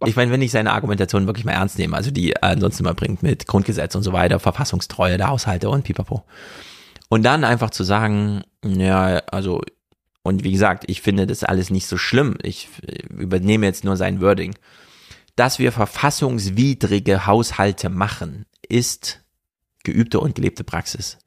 Ich 0.07 0.15
meine, 0.15 0.31
wenn 0.31 0.43
ich 0.43 0.53
seine 0.53 0.71
Argumentation 0.71 1.27
wirklich 1.27 1.47
mal 1.47 1.53
ernst 1.53 1.81
nehme, 1.81 1.97
also 1.97 2.13
die 2.13 2.31
er 2.31 2.45
ansonsten 2.45 2.85
immer 2.85 2.95
bringt 2.95 3.25
mit 3.25 3.49
Grundgesetz 3.49 3.97
und 3.97 4.05
so 4.05 4.13
weiter, 4.13 4.39
Verfassungstreue 4.39 5.17
der 5.17 5.31
Haushalte 5.31 5.69
und 5.69 5.83
pipapo. 5.83 6.25
Und 7.09 7.25
dann 7.25 7.43
einfach 7.43 7.71
zu 7.71 7.83
sagen, 7.83 8.45
ja, 8.65 9.21
also, 9.33 9.63
und 10.29 10.45
wie 10.45 10.53
gesagt, 10.53 10.85
ich 10.87 11.03
finde 11.03 11.27
das 11.27 11.43
alles 11.43 11.71
nicht 11.71 11.87
so 11.87 11.97
schlimm. 11.97 12.37
Ich 12.43 12.69
übernehme 13.11 13.67
jetzt 13.67 13.85
nur 13.85 13.97
sein 13.97 14.21
Wording. 14.21 14.55
Dass 15.35 15.59
wir 15.59 15.73
verfassungswidrige 15.73 17.27
Haushalte 17.27 17.89
machen, 17.89 18.45
ist 18.69 19.25
geübte 19.85 20.21
und 20.21 20.35
gelebte 20.35 20.65
Praxis 20.65 21.19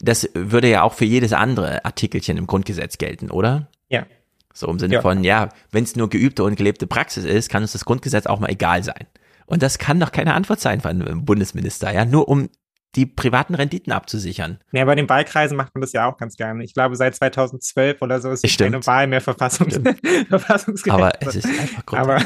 das 0.00 0.28
würde 0.34 0.68
ja 0.68 0.82
auch 0.82 0.94
für 0.94 1.04
jedes 1.04 1.32
andere 1.32 1.84
Artikelchen 1.84 2.36
im 2.36 2.46
Grundgesetz 2.46 2.98
gelten, 2.98 3.30
oder? 3.30 3.68
Ja. 3.88 4.06
So 4.52 4.68
im 4.68 4.78
Sinne 4.78 4.94
ja. 4.94 5.02
von, 5.02 5.24
ja, 5.24 5.50
wenn 5.70 5.84
es 5.84 5.96
nur 5.96 6.08
geübte 6.08 6.44
und 6.44 6.56
gelebte 6.56 6.86
Praxis 6.86 7.24
ist, 7.24 7.50
kann 7.50 7.62
uns 7.62 7.72
das 7.72 7.84
Grundgesetz 7.84 8.26
auch 8.26 8.40
mal 8.40 8.50
egal 8.50 8.82
sein. 8.82 9.06
Und 9.46 9.62
das 9.62 9.78
kann 9.78 10.00
doch 10.00 10.12
keine 10.12 10.34
Antwort 10.34 10.60
sein 10.60 10.80
von 10.80 10.90
einem 10.90 11.24
Bundesminister, 11.24 11.92
ja, 11.92 12.04
nur 12.04 12.28
um 12.28 12.48
die 12.94 13.04
privaten 13.06 13.54
Renditen 13.54 13.92
abzusichern. 13.92 14.58
Ja, 14.72 14.84
bei 14.84 14.94
den 14.94 15.08
Wahlkreisen 15.08 15.56
macht 15.56 15.74
man 15.74 15.82
das 15.82 15.92
ja 15.92 16.06
auch 16.06 16.16
ganz 16.16 16.36
gerne. 16.36 16.64
Ich 16.64 16.72
glaube, 16.72 16.96
seit 16.96 17.14
2012 17.14 18.00
oder 18.00 18.20
so 18.20 18.30
ist 18.30 18.58
keine 18.58 18.84
Wahl 18.86 19.06
mehr 19.06 19.20
Verfassungs 19.20 19.78
verfassungsgerecht. 20.28 20.98
Aber 20.98 21.12
es 21.20 21.36
ist 21.36 21.46
einfach. 21.46 21.82
Aber, 21.92 22.22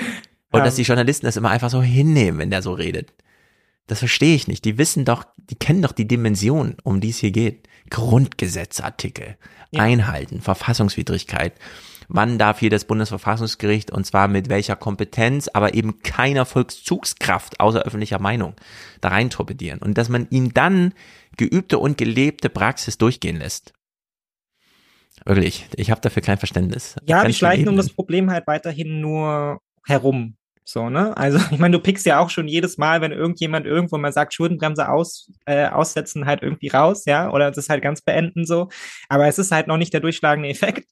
Und 0.52 0.64
dass 0.64 0.74
die 0.74 0.82
Journalisten 0.82 1.26
das 1.26 1.36
immer 1.36 1.50
einfach 1.50 1.70
so 1.70 1.82
hinnehmen, 1.82 2.38
wenn 2.38 2.50
der 2.50 2.62
so 2.62 2.72
redet. 2.72 3.12
Das 3.86 4.00
verstehe 4.00 4.34
ich 4.34 4.46
nicht. 4.46 4.64
Die 4.64 4.78
wissen 4.78 5.04
doch, 5.04 5.24
die 5.36 5.56
kennen 5.56 5.82
doch 5.82 5.92
die 5.92 6.06
Dimension, 6.06 6.76
um 6.82 7.00
die 7.00 7.10
es 7.10 7.18
hier 7.18 7.30
geht. 7.30 7.68
Grundgesetzartikel, 7.88 9.36
ja. 9.70 9.82
einhalten, 9.82 10.40
Verfassungswidrigkeit. 10.40 11.54
Wann 12.12 12.38
darf 12.38 12.58
hier 12.58 12.70
das 12.70 12.86
Bundesverfassungsgericht 12.86 13.92
und 13.92 14.04
zwar 14.04 14.26
mit 14.26 14.48
welcher 14.48 14.74
Kompetenz, 14.74 15.46
aber 15.46 15.74
eben 15.74 16.02
keiner 16.02 16.44
Volkszugskraft 16.44 17.60
außer 17.60 17.82
öffentlicher 17.82 18.18
Meinung 18.18 18.54
da 19.00 19.10
rein 19.10 19.30
torpedieren 19.30 19.80
und 19.80 19.96
dass 19.96 20.08
man 20.08 20.26
ihn 20.30 20.52
dann 20.52 20.92
geübte 21.36 21.78
und 21.78 21.96
gelebte 21.96 22.48
Praxis 22.48 22.98
durchgehen 22.98 23.36
lässt. 23.36 23.74
Wirklich, 25.24 25.68
ich 25.76 25.92
habe 25.92 26.00
dafür 26.00 26.22
kein 26.22 26.38
Verständnis. 26.38 26.96
Ja, 27.06 27.24
die 27.24 27.32
schleichen 27.32 27.68
um 27.68 27.76
das 27.76 27.90
Problem 27.90 28.30
halt 28.30 28.46
weiterhin 28.48 29.00
nur 29.00 29.60
herum. 29.86 30.36
So, 30.70 30.88
ne? 30.88 31.16
Also, 31.16 31.38
ich 31.50 31.58
meine, 31.58 31.76
du 31.76 31.82
pickst 31.82 32.06
ja 32.06 32.20
auch 32.20 32.30
schon 32.30 32.46
jedes 32.46 32.78
Mal, 32.78 33.00
wenn 33.00 33.10
irgendjemand 33.10 33.66
irgendwo 33.66 33.98
mal 33.98 34.12
sagt, 34.12 34.34
Schuldenbremse 34.34 34.88
aus, 34.88 35.28
äh, 35.44 35.66
aussetzen, 35.66 36.26
halt 36.26 36.44
irgendwie 36.44 36.68
raus, 36.68 37.06
ja, 37.06 37.30
oder 37.32 37.50
das 37.50 37.68
halt 37.68 37.82
ganz 37.82 38.02
beenden 38.02 38.46
so. 38.46 38.68
Aber 39.08 39.26
es 39.26 39.40
ist 39.40 39.50
halt 39.50 39.66
noch 39.66 39.78
nicht 39.78 39.92
der 39.92 40.00
durchschlagende 40.00 40.48
Effekt. 40.50 40.88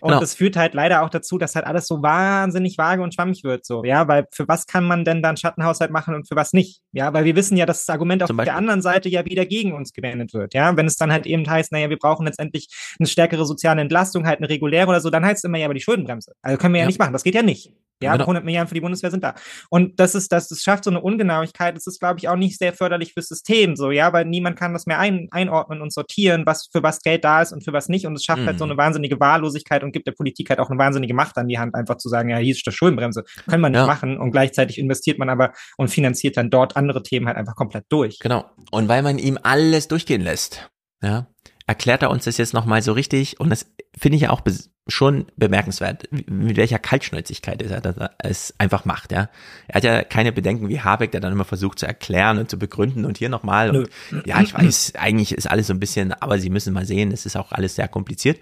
Und 0.00 0.08
genau. 0.08 0.20
das 0.20 0.34
führt 0.34 0.56
halt 0.56 0.72
leider 0.72 1.02
auch 1.02 1.10
dazu, 1.10 1.36
dass 1.36 1.54
halt 1.56 1.66
alles 1.66 1.86
so 1.86 2.02
wahnsinnig 2.02 2.78
vage 2.78 3.02
und 3.02 3.14
schwammig 3.14 3.44
wird, 3.44 3.66
so, 3.66 3.84
ja, 3.84 4.08
weil 4.08 4.26
für 4.32 4.48
was 4.48 4.66
kann 4.66 4.84
man 4.84 5.04
denn 5.04 5.22
dann 5.22 5.36
Schattenhaushalt 5.36 5.90
machen 5.90 6.14
und 6.14 6.26
für 6.26 6.36
was 6.36 6.54
nicht? 6.54 6.80
Ja, 6.92 7.12
weil 7.12 7.26
wir 7.26 7.36
wissen 7.36 7.58
ja, 7.58 7.66
dass 7.66 7.84
das 7.84 7.92
Argument 7.92 8.22
auf 8.22 8.30
der 8.34 8.56
anderen 8.56 8.80
Seite 8.80 9.10
ja 9.10 9.26
wieder 9.26 9.44
gegen 9.44 9.74
uns 9.74 9.92
gewendet 9.92 10.32
wird, 10.32 10.54
ja. 10.54 10.74
Wenn 10.74 10.86
es 10.86 10.96
dann 10.96 11.12
halt 11.12 11.26
eben 11.26 11.48
heißt, 11.48 11.70
naja, 11.70 11.90
wir 11.90 11.98
brauchen 11.98 12.24
letztendlich 12.24 12.68
eine 12.98 13.06
stärkere 13.06 13.44
soziale 13.44 13.82
Entlastung, 13.82 14.26
halt 14.26 14.38
eine 14.38 14.48
reguläre 14.48 14.88
oder 14.88 15.00
so, 15.02 15.10
dann 15.10 15.26
heißt 15.26 15.38
es 15.38 15.44
immer 15.44 15.58
ja 15.58 15.66
aber 15.66 15.74
die 15.74 15.80
Schuldenbremse. 15.80 16.32
Also 16.40 16.56
können 16.56 16.72
wir 16.72 16.78
ja, 16.78 16.84
ja 16.84 16.86
nicht 16.86 16.98
machen, 16.98 17.12
das 17.12 17.24
geht 17.24 17.34
ja 17.34 17.42
nicht. 17.42 17.72
Ja, 18.02 18.12
genau. 18.12 18.24
100 18.24 18.44
Milliarden 18.44 18.68
für 18.68 18.74
die 18.74 18.80
Bundeswehr 18.80 19.10
sind 19.10 19.24
da. 19.24 19.34
Und 19.70 19.98
das 19.98 20.14
ist, 20.14 20.30
das, 20.30 20.48
das 20.48 20.60
schafft 20.60 20.84
so 20.84 20.90
eine 20.90 21.00
Ungenauigkeit. 21.00 21.76
Das 21.76 21.86
ist, 21.86 21.98
glaube 21.98 22.18
ich, 22.18 22.28
auch 22.28 22.36
nicht 22.36 22.58
sehr 22.58 22.72
förderlich 22.72 23.12
fürs 23.14 23.26
System, 23.26 23.76
so, 23.76 23.90
ja, 23.90 24.12
weil 24.12 24.24
niemand 24.24 24.56
kann 24.56 24.72
das 24.72 24.86
mehr 24.86 24.98
ein, 24.98 25.28
einordnen 25.30 25.82
und 25.82 25.92
sortieren, 25.92 26.44
was 26.46 26.68
für 26.70 26.82
was 26.82 27.00
Geld 27.00 27.24
da 27.24 27.42
ist 27.42 27.52
und 27.52 27.64
für 27.64 27.72
was 27.72 27.88
nicht. 27.88 28.06
Und 28.06 28.14
es 28.14 28.24
schafft 28.24 28.42
mhm. 28.42 28.46
halt 28.46 28.58
so 28.58 28.64
mhm. 28.64 28.72
eine 28.72 28.78
wahnsinnige 28.78 29.18
Wahllosigkeit 29.18 29.82
und 29.82 29.92
gibt 29.92 30.06
der 30.06 30.12
Politik 30.12 30.50
halt 30.50 30.60
auch 30.60 30.70
eine 30.70 30.78
wahnsinnige 30.78 31.14
Macht 31.14 31.36
an 31.38 31.48
die 31.48 31.58
Hand, 31.58 31.74
einfach 31.74 31.96
zu 31.96 32.08
sagen, 32.08 32.30
ja, 32.30 32.36
hier 32.38 32.52
ist 32.52 32.66
das 32.66 32.74
Schuldenbremse. 32.74 33.24
Können 33.48 33.62
wir 33.62 33.70
nicht 33.70 33.80
ja. 33.80 33.86
machen. 33.86 34.18
Und 34.18 34.30
gleichzeitig 34.30 34.78
investiert 34.78 35.18
man 35.18 35.28
aber 35.28 35.52
und 35.76 35.88
finanziert 35.88 36.36
dann 36.36 36.50
dort 36.50 36.76
andere 36.76 37.02
Themen 37.02 37.26
halt 37.26 37.36
einfach 37.36 37.56
komplett 37.56 37.86
durch. 37.88 38.18
Genau. 38.20 38.44
Und 38.70 38.88
weil 38.88 39.02
man 39.02 39.18
ihm 39.18 39.38
alles 39.42 39.88
durchgehen 39.88 40.20
lässt, 40.20 40.70
ja, 41.02 41.26
erklärt 41.66 42.02
er 42.02 42.10
uns 42.10 42.24
das 42.24 42.38
jetzt 42.38 42.54
nochmal 42.54 42.82
so 42.82 42.92
richtig 42.92 43.38
und 43.40 43.50
das 43.50 43.66
finde 43.96 44.16
ich 44.16 44.22
ja 44.22 44.30
auch 44.30 44.40
schon 44.88 45.26
bemerkenswert, 45.36 46.08
mit 46.10 46.56
welcher 46.56 46.78
Kaltschnäuzigkeit 46.78 47.62
er 47.62 48.10
es 48.18 48.54
einfach 48.58 48.84
macht, 48.84 49.12
ja. 49.12 49.28
Er 49.68 49.74
hat 49.74 49.84
ja 49.84 50.02
keine 50.02 50.32
Bedenken 50.32 50.68
wie 50.68 50.80
Habeck, 50.80 51.12
der 51.12 51.20
dann 51.20 51.32
immer 51.32 51.44
versucht 51.44 51.78
zu 51.78 51.86
erklären 51.86 52.38
und 52.38 52.50
zu 52.50 52.58
begründen 52.58 53.04
und 53.04 53.18
hier 53.18 53.28
nochmal. 53.28 53.76
Und, 53.76 53.90
ja, 54.24 54.40
ich 54.40 54.54
weiß, 54.54 54.94
eigentlich 54.98 55.32
ist 55.32 55.50
alles 55.50 55.66
so 55.66 55.74
ein 55.74 55.80
bisschen, 55.80 56.12
aber 56.14 56.38
Sie 56.38 56.50
müssen 56.50 56.72
mal 56.72 56.86
sehen, 56.86 57.12
es 57.12 57.26
ist 57.26 57.36
auch 57.36 57.52
alles 57.52 57.74
sehr 57.74 57.88
kompliziert. 57.88 58.40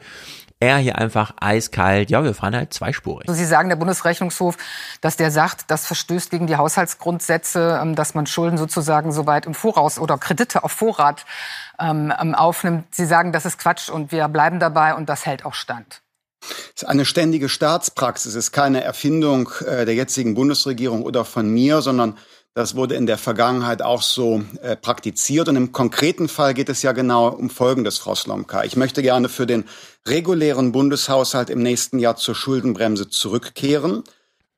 Er 0.58 0.78
hier 0.78 0.96
einfach 0.96 1.34
eiskalt, 1.38 2.10
ja, 2.10 2.24
wir 2.24 2.32
fahren 2.32 2.56
halt 2.56 2.72
zweispurig. 2.72 3.28
Sie 3.30 3.44
sagen, 3.44 3.68
der 3.68 3.76
Bundesrechnungshof, 3.76 4.56
dass 5.02 5.16
der 5.16 5.30
sagt, 5.30 5.70
das 5.70 5.86
verstößt 5.86 6.30
gegen 6.30 6.46
die 6.46 6.56
Haushaltsgrundsätze, 6.56 7.78
ähm, 7.82 7.94
dass 7.94 8.14
man 8.14 8.26
Schulden 8.26 8.56
sozusagen 8.56 9.12
so 9.12 9.26
weit 9.26 9.44
im 9.44 9.52
Voraus 9.52 9.98
oder 9.98 10.16
Kredite 10.16 10.64
auf 10.64 10.72
Vorrat 10.72 11.26
ähm, 11.78 12.10
ähm, 12.18 12.34
aufnimmt. 12.34 12.86
Sie 12.94 13.04
sagen, 13.04 13.32
das 13.32 13.44
ist 13.44 13.58
Quatsch 13.58 13.90
und 13.90 14.12
wir 14.12 14.28
bleiben 14.28 14.58
dabei 14.58 14.94
und 14.94 15.10
das 15.10 15.26
hält 15.26 15.44
auch 15.44 15.52
stand. 15.52 16.00
Es 16.74 16.82
ist 16.82 16.88
eine 16.88 17.04
ständige 17.04 17.48
Staatspraxis, 17.48 18.32
es 18.32 18.46
ist 18.46 18.52
keine 18.52 18.82
Erfindung 18.82 19.50
äh, 19.66 19.84
der 19.84 19.94
jetzigen 19.94 20.34
Bundesregierung 20.34 21.02
oder 21.02 21.24
von 21.24 21.48
mir, 21.48 21.82
sondern 21.82 22.16
das 22.56 22.74
wurde 22.74 22.94
in 22.94 23.04
der 23.04 23.18
Vergangenheit 23.18 23.82
auch 23.82 24.00
so 24.00 24.42
äh, 24.62 24.76
praktiziert. 24.76 25.48
Und 25.50 25.56
im 25.56 25.72
konkreten 25.72 26.26
Fall 26.26 26.54
geht 26.54 26.70
es 26.70 26.80
ja 26.80 26.92
genau 26.92 27.28
um 27.28 27.50
Folgendes, 27.50 27.98
Frau 27.98 28.14
Slomka. 28.14 28.64
Ich 28.64 28.76
möchte 28.76 29.02
gerne 29.02 29.28
für 29.28 29.46
den 29.46 29.64
regulären 30.06 30.72
Bundeshaushalt 30.72 31.50
im 31.50 31.62
nächsten 31.62 31.98
Jahr 31.98 32.16
zur 32.16 32.34
Schuldenbremse 32.34 33.10
zurückkehren, 33.10 34.04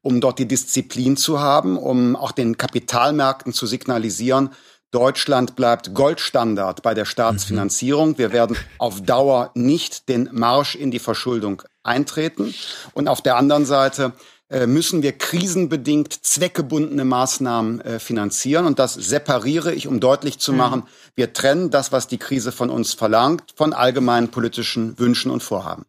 um 0.01 0.21
dort 0.21 0.39
die 0.39 0.47
Disziplin 0.47 1.17
zu 1.17 1.41
haben, 1.41 1.77
um 1.77 2.15
auch 2.15 2.31
den 2.31 2.57
Kapitalmärkten 2.57 3.53
zu 3.53 3.67
signalisieren, 3.67 4.51
Deutschland 4.91 5.55
bleibt 5.55 5.93
Goldstandard 5.93 6.83
bei 6.83 6.95
der 6.95 7.05
Staatsfinanzierung. 7.05 8.17
Wir 8.17 8.33
werden 8.33 8.57
auf 8.79 9.03
Dauer 9.03 9.51
nicht 9.55 10.09
den 10.09 10.31
Marsch 10.33 10.75
in 10.75 10.91
die 10.91 10.99
Verschuldung 10.99 11.63
eintreten. 11.83 12.55
Und 12.95 13.07
auf 13.09 13.21
der 13.21 13.37
anderen 13.37 13.67
Seite 13.67 14.13
äh, 14.51 14.67
müssen 14.67 15.03
wir 15.03 15.13
krisenbedingt 15.13 16.13
zweckgebundene 16.13 17.05
Maßnahmen 17.05 17.83
äh, 17.83 17.99
finanzieren. 17.99 18.65
Und 18.65 18.79
das 18.79 18.95
separiere 18.95 19.75
ich, 19.75 19.87
um 19.87 20.01
deutlich 20.01 20.39
zu 20.39 20.55
machen, 20.55 20.85
wir 21.15 21.35
trennen 21.35 21.71
das, 21.71 21.93
was 21.93 22.09
die 22.09 22.19
Krise 22.19 22.51
von 22.51 22.71
uns 22.71 22.95
verlangt, 22.95 23.53
von 23.57 23.75
allgemeinen 23.75 24.31
politischen 24.31 24.99
Wünschen 24.99 25.31
und 25.31 25.43
Vorhaben. 25.43 25.85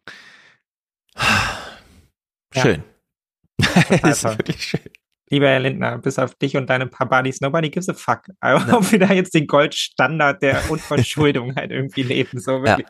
Ja. 2.54 2.62
Schön. 2.62 2.84
Total 3.62 3.98
das 4.02 4.24
ist 4.24 4.38
wirklich 4.38 4.64
schön. 4.64 4.90
Lieber 5.30 5.48
Herr 5.48 5.60
Lindner, 5.60 5.98
bis 5.98 6.18
auf 6.18 6.34
dich 6.34 6.56
und 6.56 6.68
deine 6.68 6.86
paar 6.88 7.08
Buddies, 7.08 7.40
nobody 7.40 7.70
gives 7.70 7.88
a 7.88 7.94
fuck. 7.94 8.22
Aber 8.40 8.78
ob 8.78 8.90
wir 8.90 8.98
da 8.98 9.12
jetzt 9.12 9.32
den 9.34 9.46
Goldstandard 9.46 10.42
der 10.42 10.70
Unverschuldung 10.70 11.54
halt 11.56 11.70
irgendwie 11.70 12.02
leben, 12.02 12.40
so 12.40 12.64
Ja. 12.64 12.78
wirklich. 12.78 12.88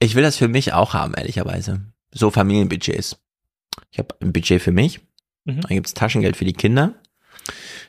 Ich 0.00 0.14
will 0.14 0.22
das 0.22 0.36
für 0.36 0.48
mich 0.48 0.72
auch 0.72 0.94
haben, 0.94 1.14
ehrlicherweise. 1.14 1.82
So 2.12 2.30
Familienbudgets. 2.30 3.20
Ich 3.90 3.98
habe 3.98 4.14
ein 4.20 4.32
Budget 4.32 4.62
für 4.62 4.72
mich. 4.72 5.00
Mhm. 5.44 5.60
Dann 5.60 5.74
gibt's 5.74 5.92
Taschengeld 5.94 6.36
für 6.36 6.44
die 6.44 6.52
Kinder. 6.52 6.94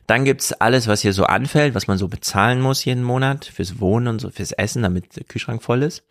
Dann 0.08 0.26
gibt's 0.26 0.52
alles, 0.54 0.88
was 0.88 1.02
hier 1.02 1.14
so 1.14 1.26
anfällt, 1.26 1.76
was 1.76 1.88
man 1.88 1.98
so 1.98 2.08
bezahlen 2.08 2.62
muss 2.62 2.84
jeden 2.84 3.04
Monat 3.04 3.46
fürs 3.46 3.80
Wohnen 3.80 4.08
und 4.08 4.20
so, 4.20 4.32
fürs 4.32 4.52
Essen, 4.54 4.82
damit 4.82 5.16
der 5.16 5.24
Kühlschrank 5.24 5.62
voll 5.62 5.84
ist. 5.84 6.04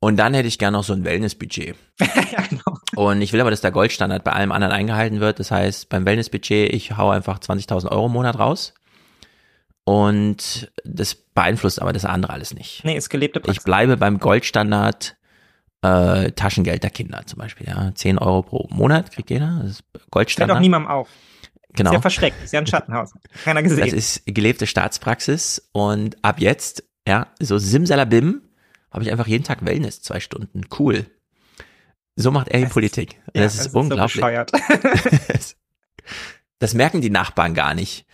Und 0.00 0.16
dann 0.16 0.34
hätte 0.34 0.46
ich 0.46 0.58
gerne 0.58 0.76
noch 0.76 0.84
so 0.84 0.92
ein 0.92 1.04
Wellnessbudget. 1.04 1.74
genau. 1.98 2.78
Und 2.94 3.20
ich 3.20 3.32
will 3.32 3.40
aber, 3.40 3.50
dass 3.50 3.60
der 3.60 3.72
Goldstandard 3.72 4.22
bei 4.22 4.32
allem 4.32 4.52
anderen 4.52 4.72
eingehalten 4.72 5.20
wird. 5.20 5.40
Das 5.40 5.50
heißt, 5.50 5.88
beim 5.88 6.06
Wellnessbudget, 6.06 6.72
ich 6.72 6.96
hau 6.96 7.10
einfach 7.10 7.40
20.000 7.40 7.90
Euro 7.90 8.06
im 8.06 8.12
Monat 8.12 8.38
raus. 8.38 8.74
Und 9.84 10.70
das 10.84 11.14
beeinflusst 11.14 11.80
aber 11.80 11.92
das 11.92 12.04
andere 12.04 12.32
alles 12.32 12.54
nicht. 12.54 12.84
Nee, 12.84 12.96
ist 12.96 13.08
gelebte 13.08 13.40
Praxis. 13.40 13.58
Ich 13.58 13.64
bleibe 13.64 13.96
beim 13.96 14.18
Goldstandard 14.18 15.16
äh, 15.82 16.30
Taschengeld 16.32 16.82
der 16.82 16.90
Kinder 16.90 17.22
zum 17.26 17.38
Beispiel. 17.38 17.66
Ja. 17.68 17.92
10 17.94 18.18
Euro 18.18 18.42
pro 18.42 18.68
Monat 18.70 19.10
kriegt 19.10 19.30
jeder. 19.30 19.60
Das 19.62 19.72
ist 19.72 19.84
Fällt 19.90 20.10
Goldstandard. 20.10 20.58
auch 20.58 20.60
niemandem 20.60 20.90
auf. 20.90 21.08
Genau. 21.74 21.90
Ist 21.90 21.94
ja 21.94 22.00
versteckt, 22.00 22.44
ist 22.44 22.52
ja 22.52 22.60
ein 22.60 22.66
Schattenhaus. 22.66 23.12
Keiner 23.44 23.62
gesehen. 23.62 23.80
Das 23.80 23.92
ist 23.92 24.22
gelebte 24.26 24.66
Staatspraxis 24.66 25.68
und 25.72 26.16
ab 26.22 26.40
jetzt, 26.40 26.84
ja, 27.06 27.28
so 27.40 27.58
simsalabim, 27.58 28.42
habe 28.90 29.04
ich 29.04 29.10
einfach 29.10 29.26
jeden 29.26 29.44
Tag 29.44 29.64
Wellness, 29.64 30.02
zwei 30.02 30.20
Stunden. 30.20 30.62
Cool. 30.78 31.06
So 32.16 32.30
macht 32.30 32.48
er 32.48 32.60
die 32.60 32.66
Politik. 32.66 33.20
ja, 33.34 33.42
das 33.42 33.54
ist 33.54 33.66
ist 33.66 33.72
so 33.72 33.78
unglaublich. 33.78 34.14
bescheuert. 34.14 34.50
das 36.58 36.74
merken 36.74 37.00
die 37.00 37.10
Nachbarn 37.10 37.54
gar 37.54 37.74
nicht, 37.74 38.06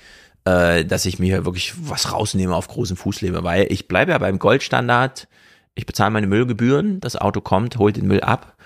äh, 0.45 0.85
dass 0.85 1.07
ich 1.07 1.19
mir 1.19 1.45
wirklich 1.45 1.73
was 1.89 2.13
rausnehme 2.13 2.55
auf 2.55 2.69
großen 2.69 2.97
Fuß 2.97 3.23
lebe, 3.23 3.45
weil 3.45 3.67
ich 3.73 3.89
bleibe 3.89 4.13
ja 4.13 4.19
beim 4.19 4.39
Goldstandard. 4.39 5.29
Ich 5.75 5.87
bezahle 5.87 6.11
meine 6.11 6.27
Müllgebühren, 6.27 7.01
das 7.01 7.17
Auto 7.17 7.41
kommt, 7.41 7.79
holt 7.79 7.97
den 7.97 8.07
Müll 8.07 8.21
ab. 8.21 8.57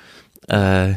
Äh, 0.48 0.94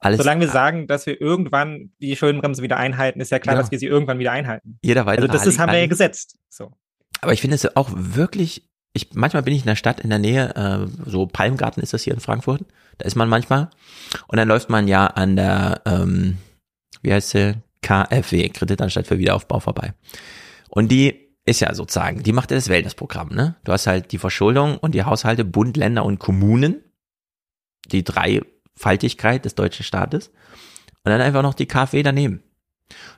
alles, 0.00 0.18
Solange 0.18 0.42
wir 0.42 0.48
sagen, 0.48 0.86
dass 0.86 1.06
wir 1.06 1.20
irgendwann 1.20 1.90
die 2.00 2.14
Schuldenbremse 2.14 2.62
wieder 2.62 2.76
einhalten, 2.76 3.20
ist 3.20 3.30
ja 3.30 3.38
klar, 3.40 3.56
Ja. 3.56 3.62
dass 3.62 3.70
wir 3.70 3.78
sie 3.78 3.86
irgendwann 3.86 4.18
wieder 4.20 4.30
einhalten. 4.32 4.78
jeder 4.82 5.06
weitere 5.06 5.26
Also 5.26 5.38
das 5.38 5.46
ist, 5.46 5.58
haben 5.58 5.72
wir 5.72 5.80
ja 5.80 5.86
gesetzt. 5.86 6.36
So. 6.48 6.72
Aber 7.20 7.32
ich 7.32 7.40
finde 7.40 7.56
es 7.56 7.76
auch 7.76 7.90
wirklich, 7.92 8.67
ich, 8.98 9.14
manchmal 9.14 9.42
bin 9.42 9.54
ich 9.54 9.62
in 9.62 9.66
der 9.66 9.76
Stadt 9.76 10.00
in 10.00 10.10
der 10.10 10.18
Nähe, 10.18 10.54
äh, 10.54 11.10
so 11.10 11.26
Palmgarten 11.26 11.82
ist 11.82 11.92
das 11.92 12.02
hier 12.02 12.14
in 12.14 12.20
Frankfurt, 12.20 12.62
da 12.98 13.06
ist 13.06 13.16
man 13.16 13.28
manchmal. 13.28 13.70
Und 14.26 14.36
dann 14.36 14.48
läuft 14.48 14.68
man 14.68 14.88
ja 14.88 15.06
an 15.06 15.36
der, 15.36 15.82
ähm, 15.86 16.38
wie 17.02 17.12
heißt 17.12 17.30
sie, 17.30 17.54
KfW, 17.82 18.48
Kreditanstalt 18.48 19.06
für 19.06 19.18
Wiederaufbau 19.18 19.60
vorbei. 19.60 19.94
Und 20.68 20.88
die 20.88 21.28
ist 21.46 21.60
ja 21.60 21.74
sozusagen, 21.74 22.22
die 22.22 22.32
macht 22.32 22.50
ja 22.50 22.56
das 22.56 22.68
Wellnessprogramm, 22.68 23.28
ne? 23.28 23.56
Du 23.64 23.72
hast 23.72 23.86
halt 23.86 24.12
die 24.12 24.18
Verschuldung 24.18 24.76
und 24.78 24.94
die 24.94 25.04
Haushalte, 25.04 25.44
Bund, 25.44 25.76
Länder 25.76 26.04
und 26.04 26.18
Kommunen, 26.18 26.82
die 27.90 28.04
Dreifaltigkeit 28.04 29.44
des 29.44 29.54
deutschen 29.54 29.84
Staates. 29.84 30.28
Und 31.04 31.12
dann 31.12 31.20
einfach 31.20 31.42
noch 31.42 31.54
die 31.54 31.66
KfW 31.66 32.02
daneben. 32.02 32.42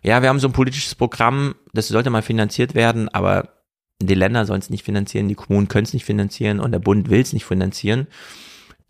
Ja, 0.02 0.22
wir 0.22 0.28
haben 0.28 0.38
so 0.38 0.48
ein 0.48 0.52
politisches 0.52 0.94
Programm, 0.94 1.54
das 1.72 1.88
sollte 1.88 2.10
mal 2.10 2.22
finanziert 2.22 2.74
werden, 2.74 3.08
aber 3.08 3.59
die 4.00 4.14
Länder 4.14 4.46
sollen 4.46 4.60
es 4.60 4.70
nicht 4.70 4.84
finanzieren, 4.84 5.28
die 5.28 5.34
Kommunen 5.34 5.68
können 5.68 5.84
es 5.84 5.92
nicht 5.92 6.04
finanzieren 6.04 6.60
und 6.60 6.72
der 6.72 6.78
Bund 6.78 7.10
will 7.10 7.20
es 7.20 7.32
nicht 7.32 7.44
finanzieren. 7.44 8.06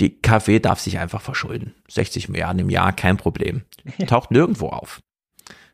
Die 0.00 0.20
KfW 0.20 0.60
darf 0.60 0.80
sich 0.80 0.98
einfach 0.98 1.20
verschulden. 1.20 1.74
60 1.88 2.28
Milliarden 2.28 2.60
im 2.60 2.70
Jahr, 2.70 2.92
kein 2.92 3.16
Problem. 3.16 3.62
Taucht 4.06 4.30
nirgendwo 4.30 4.68
auf. 4.68 5.00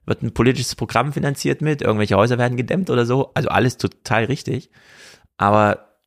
Wird 0.04 0.22
ein 0.22 0.34
politisches 0.34 0.74
Programm 0.74 1.12
finanziert 1.12 1.60
mit, 1.60 1.82
irgendwelche 1.82 2.16
Häuser 2.16 2.38
werden 2.38 2.56
gedämmt 2.56 2.90
oder 2.90 3.06
so. 3.06 3.32
Also 3.34 3.48
alles 3.48 3.76
total 3.76 4.24
richtig. 4.24 4.70
Aber 5.36 5.98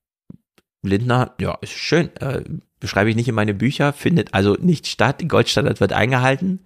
Lindner, 0.82 1.36
ja, 1.40 1.58
ist 1.62 1.74
schön. 1.74 2.16
Äh, 2.18 2.44
beschreibe 2.80 3.10
ich 3.10 3.16
nicht 3.16 3.28
in 3.28 3.36
meine 3.36 3.54
Bücher, 3.54 3.94
findet 3.94 4.34
also 4.34 4.54
nicht 4.54 4.88
statt. 4.88 5.22
Die 5.22 5.28
Goldstandard 5.28 5.80
wird 5.80 5.94
eingehalten. 5.94 6.62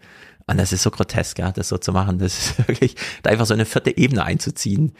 Und 0.45 0.57
das 0.57 0.73
ist 0.73 0.83
so 0.83 0.91
grotesk, 0.91 1.39
ja, 1.39 1.51
das 1.51 1.69
so 1.69 1.77
zu 1.77 1.91
machen. 1.91 2.19
Das 2.19 2.37
ist 2.37 2.57
wirklich, 2.67 2.95
da 3.21 3.31
einfach 3.31 3.45
so 3.45 3.53
eine 3.53 3.65
vierte 3.65 3.95
Ebene 3.97 4.23
einzuziehen, 4.23 4.93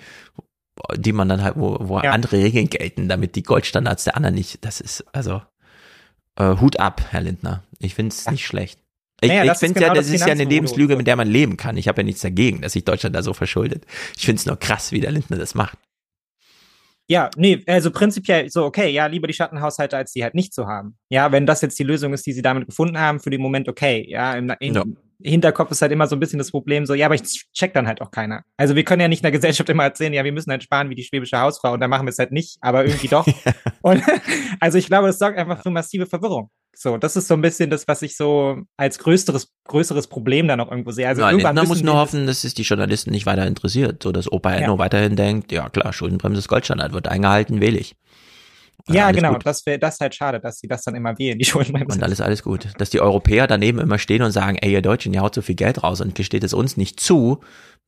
die 0.95 1.13
man 1.13 1.29
dann 1.29 1.43
halt, 1.43 1.55
wo, 1.57 1.77
wo 1.81 1.99
Ja. 1.99 2.11
andere 2.11 2.37
Regeln 2.37 2.69
gelten, 2.69 3.07
damit 3.09 3.35
die 3.35 3.43
Goldstandards 3.43 4.03
der 4.05 4.15
anderen 4.17 4.35
nicht, 4.35 4.63
das 4.65 4.81
ist, 4.81 5.05
also, 5.13 5.41
äh, 6.37 6.55
Hut 6.59 6.79
ab, 6.79 7.01
Herr 7.11 7.21
Lindner. 7.21 7.63
Ich 7.79 7.95
finde 7.95 8.13
es 8.13 8.29
nicht 8.29 8.45
schlecht. 8.45 8.79
Ich, 9.21 9.29
Naja, 9.29 9.51
ich 9.53 9.57
finde 9.59 9.75
genau 9.75 9.87
ja, 9.87 9.93
das 9.93 10.07
das 10.07 10.15
ist 10.15 10.21
ja 10.25 10.33
eine. 10.33 10.43
Lebenslüge, 10.43 10.97
mit 10.97 11.07
der 11.07 11.15
man 11.15 11.27
leben 11.27 11.55
kann. 11.55 11.77
Ich 11.77 11.87
habe 11.87 12.01
ja 12.01 12.03
nichts 12.05 12.21
dagegen, 12.21 12.61
dass 12.61 12.73
sich 12.73 12.83
Deutschland 12.83 13.15
da 13.15 13.21
so 13.21 13.33
verschuldet. 13.33 13.85
Ich 14.17 14.25
finde 14.25 14.39
es 14.39 14.45
nur 14.45 14.57
krass, 14.57 14.91
wie 14.91 14.99
der 14.99 15.11
Lindner 15.11 15.37
das 15.37 15.55
macht. 15.55 15.77
Ja, 17.07 17.29
nee, 17.35 17.61
also 17.67 17.91
prinzipiell 17.91 18.49
so, 18.49 18.63
okay, 18.65 18.89
ja, 18.89 19.05
lieber 19.07 19.27
die 19.27 19.33
Schattenhaushalte, 19.33 19.95
als 19.97 20.13
die 20.13 20.23
halt 20.23 20.35
nicht 20.35 20.53
zu 20.53 20.67
haben. 20.67 20.97
Ja, 21.09 21.31
wenn 21.31 21.45
das 21.45 21.61
jetzt 21.61 21.77
die 21.77 21.83
Lösung 21.83 22.13
ist, 22.13 22.25
die 22.25 22.33
sie 22.33 22.41
damit 22.41 22.65
gefunden 22.65 22.97
haben, 22.97 23.19
für 23.19 23.29
den 23.29 23.41
Moment 23.41 23.67
okay. 23.67 24.05
Ja, 24.09 24.33
im, 24.35 24.51
im 24.59 24.73
Ja. 24.73 24.83
Hinterkopf 25.23 25.71
ist 25.71 25.81
halt 25.81 25.91
immer 25.91 26.07
so 26.07 26.15
ein 26.15 26.19
bisschen 26.19 26.39
das 26.39 26.51
Problem, 26.51 26.85
so, 26.85 26.93
ja, 26.93 27.05
aber 27.05 27.15
ich 27.15 27.23
check 27.53 27.73
dann 27.73 27.87
halt 27.87 28.01
auch 28.01 28.11
keiner. 28.11 28.43
Also 28.57 28.75
wir 28.75 28.83
können 28.83 29.01
ja 29.01 29.07
nicht 29.07 29.19
in 29.19 29.23
der 29.23 29.31
Gesellschaft 29.31 29.69
immer 29.69 29.83
erzählen, 29.83 30.13
ja, 30.13 30.23
wir 30.23 30.31
müssen 30.31 30.51
halt 30.51 30.63
sparen 30.63 30.89
wie 30.89 30.95
die 30.95 31.03
schwäbische 31.03 31.39
Hausfrau 31.39 31.73
und 31.73 31.79
dann 31.79 31.89
machen 31.89 32.05
wir 32.05 32.11
es 32.11 32.19
halt 32.19 32.31
nicht, 32.31 32.57
aber 32.61 32.85
irgendwie 32.85 33.07
doch. 33.07 33.25
und 33.81 34.03
also 34.59 34.77
ich 34.77 34.87
glaube, 34.87 35.07
das 35.07 35.19
sorgt 35.19 35.37
einfach 35.37 35.61
für 35.61 35.69
massive 35.69 36.05
Verwirrung. 36.05 36.49
So, 36.75 36.97
das 36.97 37.15
ist 37.15 37.27
so 37.27 37.35
ein 37.35 37.41
bisschen 37.41 37.69
das, 37.69 37.87
was 37.87 38.01
ich 38.01 38.17
so 38.17 38.57
als 38.77 38.97
größeres, 38.97 39.49
größeres 39.67 40.07
Problem 40.07 40.47
dann 40.47 40.59
auch 40.59 40.71
irgendwo 40.71 40.91
sehe. 40.91 41.07
Also 41.07 41.21
ja, 41.21 41.29
irgendwann 41.29 41.55
Lindner 41.55 41.69
muss 41.69 41.83
nur 41.83 41.95
hoffen, 41.95 42.25
dass 42.25 42.43
es 42.43 42.55
die 42.55 42.63
Journalisten 42.63 43.11
nicht 43.11 43.25
weiter 43.27 43.45
interessiert, 43.45 44.01
so 44.01 44.11
dass 44.11 44.31
Opa 44.31 44.59
Ja. 44.59 44.67
nur 44.67 44.79
weiterhin 44.79 45.15
denkt, 45.15 45.51
ja 45.51 45.69
klar, 45.69 45.93
Schuldenbremse 45.93 46.39
ist 46.39 46.47
Goldstandard, 46.47 46.93
wird 46.93 47.07
eingehalten, 47.07 47.61
wähle 47.61 47.77
ich. 47.77 47.95
Ja, 48.89 49.11
genau, 49.11 49.33
gut. 49.33 49.45
das 49.45 49.65
wäre 49.65 49.79
das 49.79 49.95
ist 49.95 50.01
halt 50.01 50.15
schade, 50.15 50.39
dass 50.39 50.59
sie 50.59 50.67
das 50.67 50.83
dann 50.83 50.95
immer 50.95 51.17
wählen, 51.17 51.39
die 51.39 51.45
Schuldenbremse. 51.45 51.97
Und 51.97 52.03
alles, 52.03 52.19
alles 52.19 52.43
gut. 52.43 52.67
Dass 52.77 52.89
die 52.89 52.99
Europäer 52.99 53.47
daneben 53.47 53.79
immer 53.79 53.97
stehen 53.97 54.21
und 54.21 54.31
sagen, 54.31 54.57
ey, 54.57 54.73
ihr 54.73 54.81
Deutschen, 54.81 55.13
ihr 55.13 55.21
haut 55.21 55.35
so 55.35 55.41
viel 55.41 55.55
Geld 55.55 55.83
raus 55.83 56.01
und 56.01 56.15
gesteht 56.15 56.43
es 56.43 56.53
uns 56.53 56.75
nicht 56.75 56.99
zu, 56.99 57.39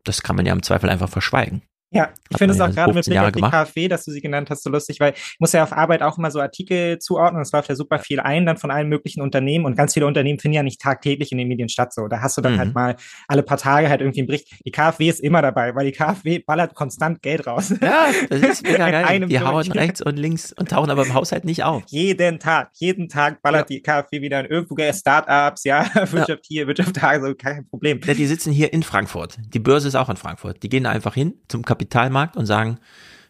das 0.03 0.21
kann 0.21 0.35
man 0.35 0.45
ja 0.45 0.53
im 0.53 0.63
Zweifel 0.63 0.89
einfach 0.89 1.09
verschweigen. 1.09 1.63
Ja, 1.91 2.09
ich 2.29 2.37
finde 2.37 2.53
es 2.55 2.59
auch 2.61 2.67
ja 2.67 2.73
gerade 2.73 2.93
mit 2.93 3.05
15 3.05 3.11
Blick 3.11 3.15
Jahre 3.15 3.27
auf 3.27 3.31
die 3.33 3.39
gemacht. 3.39 3.67
KfW, 3.69 3.87
dass 3.87 4.03
du 4.03 4.11
sie 4.11 4.19
genannt 4.21 4.49
hast, 4.49 4.63
so 4.63 4.69
lustig, 4.69 4.99
weil 4.99 5.13
ich 5.15 5.37
muss 5.39 5.53
ja 5.53 5.63
auf 5.63 5.71
Arbeit 5.71 6.01
auch 6.01 6.17
immer 6.17 6.29
so 6.31 6.41
Artikel 6.41 6.99
zuordnen. 6.99 7.41
Es 7.41 7.51
läuft 7.53 7.69
ja 7.69 7.75
super 7.75 7.99
viel 7.99 8.19
ein, 8.19 8.45
dann 8.45 8.57
von 8.57 8.71
allen 8.71 8.89
möglichen 8.89 9.21
Unternehmen 9.21 9.65
und 9.65 9.77
ganz 9.77 9.93
viele 9.93 10.05
Unternehmen 10.05 10.39
finden 10.39 10.55
ja 10.55 10.63
nicht 10.63 10.81
tagtäglich 10.81 11.31
in 11.31 11.37
den 11.37 11.47
Medien 11.47 11.69
statt. 11.69 11.93
So, 11.93 12.07
da 12.07 12.21
hast 12.21 12.37
du 12.37 12.41
dann 12.41 12.55
Mhm. 12.55 12.59
halt 12.59 12.73
mal 12.75 12.95
alle 13.27 13.43
paar 13.43 13.57
Tage 13.57 13.87
halt 13.89 14.01
irgendwie 14.01 14.21
einen 14.21 14.27
Bericht. 14.27 14.51
Die 14.65 14.71
KfW 14.71 15.07
ist 15.07 15.19
immer 15.21 15.41
dabei, 15.41 15.73
weil 15.75 15.85
die 15.85 15.91
KfW 15.91 16.39
ballert 16.39 16.73
konstant 16.75 17.21
Geld 17.21 17.47
raus. 17.47 17.73
Ja, 17.81 18.07
das 18.29 18.41
ist 18.41 18.63
mega 18.67 18.89
geil. 18.89 19.27
Die 19.27 19.39
hauen 19.39 19.71
rechts 19.71 20.01
und 20.01 20.17
links 20.17 20.51
und 20.53 20.69
tauchen 20.69 20.89
aber 20.89 21.05
im 21.05 21.13
Haushalt 21.13 21.45
nicht 21.45 21.63
auf. 21.63 21.83
Jeden 21.87 22.39
Tag, 22.39 22.71
jeden 22.73 23.07
Tag 23.09 23.41
ballert 23.41 23.69
die 23.69 23.81
KfW 23.81 24.21
wieder 24.21 24.39
in 24.41 24.47
irgendwo 24.47 24.75
Startups, 24.91 25.63
ja, 25.65 25.85
Wirtschaft 26.11 26.45
hier, 26.47 26.67
Wirtschaft 26.67 27.01
da, 27.01 27.21
so 27.21 27.33
kein 27.35 27.67
Problem. 27.67 28.01
Ja, 28.03 28.13
die 28.13 28.25
sitzen 28.25 28.51
hier 28.51 28.73
in 28.73 28.83
Frankfurt. 28.83 29.37
Die 29.53 29.59
Börse 29.59 29.87
ist 29.87 29.95
auch 29.95 30.09
in 30.09 30.17
Frankfurt. 30.17 30.61
Die 30.63 30.69
gehen 30.69 30.83
da 30.83 30.89
einfach 30.91 31.13
hin 31.13 31.35
zum 31.47 31.61
Kapitalmarkt 31.75 32.37
und 32.37 32.45
sagen, 32.45 32.79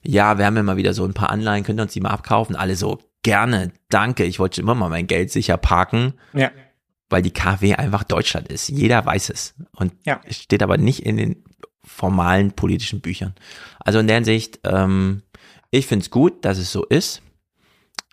ja, 0.04 0.38
wir 0.38 0.46
haben 0.46 0.56
ja 0.56 0.64
mal 0.64 0.78
wieder 0.78 0.94
so 0.94 1.04
ein 1.04 1.14
paar 1.14 1.32
Anleihen, 1.32 1.64
könnt 1.64 1.80
ihr 1.80 1.84
uns 1.84 1.94
die 1.94 2.02
mal 2.02 2.12
abkaufen? 2.12 2.56
Alle 2.56 2.76
so, 2.76 3.00
gerne, 3.24 3.72
danke, 3.90 4.24
ich 4.24 4.38
wollte 4.38 4.62
immer 4.62 4.76
mal 4.76 4.90
mein 4.90 5.08
Geld 5.08 5.32
sicher 5.32 5.58
parken. 5.58 6.14
Ja. 6.34 6.52
Weil 7.10 7.22
die 7.24 7.32
KW 7.34 7.76
einfach 7.76 8.04
Deutschland 8.04 8.48
ist. 8.50 8.70
Jeder 8.70 9.04
weiß 9.06 9.30
es. 9.30 9.56
Und 9.76 9.94
Ja. 10.06 10.22
es 10.26 10.38
steht 10.38 10.62
aber 10.64 10.78
nicht 10.78 11.06
in 11.06 11.18
den 11.18 11.44
formalen 11.84 12.52
politischen 12.52 13.02
Büchern. 13.02 13.34
Also 13.80 14.00
in 14.00 14.08
der 14.08 14.18
Hinsicht, 14.18 14.60
ähm, 14.64 15.22
ich 15.72 15.88
finde 15.88 16.04
es 16.04 16.12
gut, 16.12 16.46
dass 16.46 16.58
es 16.58 16.72
so 16.72 16.84
ist. 16.86 17.22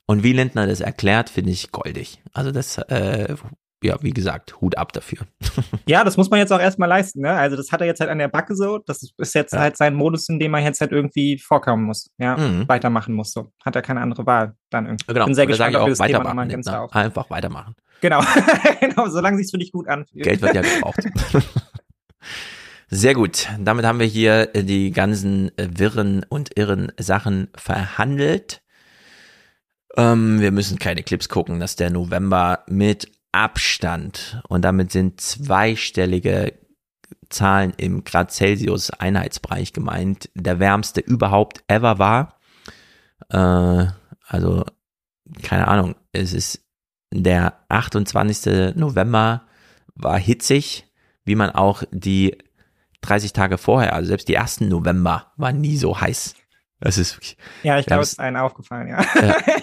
Und 0.06 0.22
wie 0.22 0.32
Lindner 0.32 0.66
das 0.66 0.80
erklärt, 0.80 1.30
finde 1.30 1.50
ich 1.52 1.72
goldig. 1.72 2.20
Also 2.32 2.50
das, 2.52 2.76
äh, 2.78 3.34
ja, 3.82 3.96
wie 4.02 4.12
gesagt, 4.12 4.60
Hut 4.60 4.76
ab 4.78 4.92
dafür. 4.92 5.18
Ja, 5.86 6.04
das 6.04 6.16
muss 6.16 6.30
man 6.30 6.38
jetzt 6.38 6.52
auch 6.52 6.60
erstmal 6.60 6.88
leisten, 6.88 7.20
ne? 7.22 7.32
Also 7.32 7.56
das 7.56 7.72
hat 7.72 7.80
er 7.80 7.86
jetzt 7.86 8.00
halt 8.00 8.08
an 8.10 8.18
der 8.18 8.28
Backe 8.28 8.54
so. 8.54 8.78
Das 8.78 9.02
ist 9.18 9.34
jetzt 9.34 9.52
halt 9.52 9.76
sein 9.76 9.94
Modus, 9.94 10.28
in 10.28 10.38
dem 10.38 10.54
er 10.54 10.60
jetzt 10.60 10.80
halt 10.80 10.92
irgendwie 10.92 11.38
vorkommen 11.38 11.84
muss, 11.84 12.08
ja, 12.18 12.36
Mhm. 12.36 12.68
weitermachen 12.68 13.14
muss. 13.14 13.32
So. 13.32 13.52
Hat 13.64 13.74
er 13.76 13.82
keine 13.82 14.00
andere 14.00 14.24
Wahl 14.26 14.54
dann 14.70 14.86
irgendwie. 14.86 15.04
Genau, 15.12 15.24
Bin 15.26 15.34
sehr 15.34 15.46
gespannt, 15.46 15.74
ob 15.76 15.82
wir 15.86 15.88
das 15.90 15.98
Thema 15.98 16.18
nochmal 16.24 16.48
ganz 16.48 16.66
Lindner. 16.66 16.82
auf. 16.82 16.94
Einfach 16.94 17.28
weitermachen. 17.30 17.74
Genau, 18.00 18.20
genau, 18.80 19.08
solange 19.08 19.36
sich's 19.38 19.50
für 19.50 19.58
dich 19.58 19.72
gut 19.72 19.88
anfühlt. 19.88 20.24
Geld 20.24 20.40
wird 20.42 20.54
ja 20.54 20.62
gebraucht. 20.74 21.00
Sehr 22.88 23.14
gut. 23.14 23.48
Damit 23.58 23.84
haben 23.86 23.98
wir 23.98 24.06
hier 24.06 24.54
äh, 24.54 24.62
die 24.64 24.90
ganzen 24.90 25.56
äh, 25.56 25.68
wirren 25.76 26.24
und 26.28 26.56
irren 26.58 26.92
Sachen 26.98 27.48
verhandelt. 27.54 28.62
Ähm, 29.96 30.40
wir 30.40 30.52
müssen 30.52 30.78
keine 30.78 31.02
Clips 31.02 31.28
gucken, 31.28 31.58
dass 31.58 31.76
der 31.76 31.90
November 31.90 32.64
mit 32.68 33.10
Abstand 33.32 34.42
und 34.48 34.62
damit 34.62 34.92
sind 34.92 35.20
zweistellige 35.20 36.54
Zahlen 37.30 37.72
im 37.78 38.04
Grad 38.04 38.30
Celsius 38.30 38.90
Einheitsbereich 38.90 39.72
gemeint, 39.72 40.28
der 40.34 40.58
wärmste 40.58 41.00
überhaupt 41.00 41.64
ever 41.66 41.98
war. 41.98 42.38
Äh, 43.30 43.86
also 44.26 44.64
keine 45.42 45.68
Ahnung, 45.68 45.94
es 46.12 46.32
ist 46.32 46.62
der 47.12 47.54
28. 47.68 48.74
November 48.76 49.46
war 49.94 50.18
hitzig, 50.18 50.86
wie 51.24 51.34
man 51.34 51.50
auch 51.50 51.82
die 51.90 52.38
30 53.02 53.32
Tage 53.32 53.58
vorher, 53.58 53.94
also 53.94 54.08
selbst 54.08 54.28
die 54.28 54.34
ersten 54.34 54.68
November, 54.68 55.32
waren 55.36 55.60
nie 55.60 55.76
so 55.76 56.00
heiß. 56.00 56.34
Das 56.84 56.98
ist 56.98 57.14
wirklich, 57.16 57.36
Ja, 57.62 57.78
ich 57.78 57.86
glaube, 57.86 58.02
es 58.02 58.12
ist 58.12 58.18
allen 58.20 58.36
aufgefallen, 58.36 58.88
ja. 58.88 59.00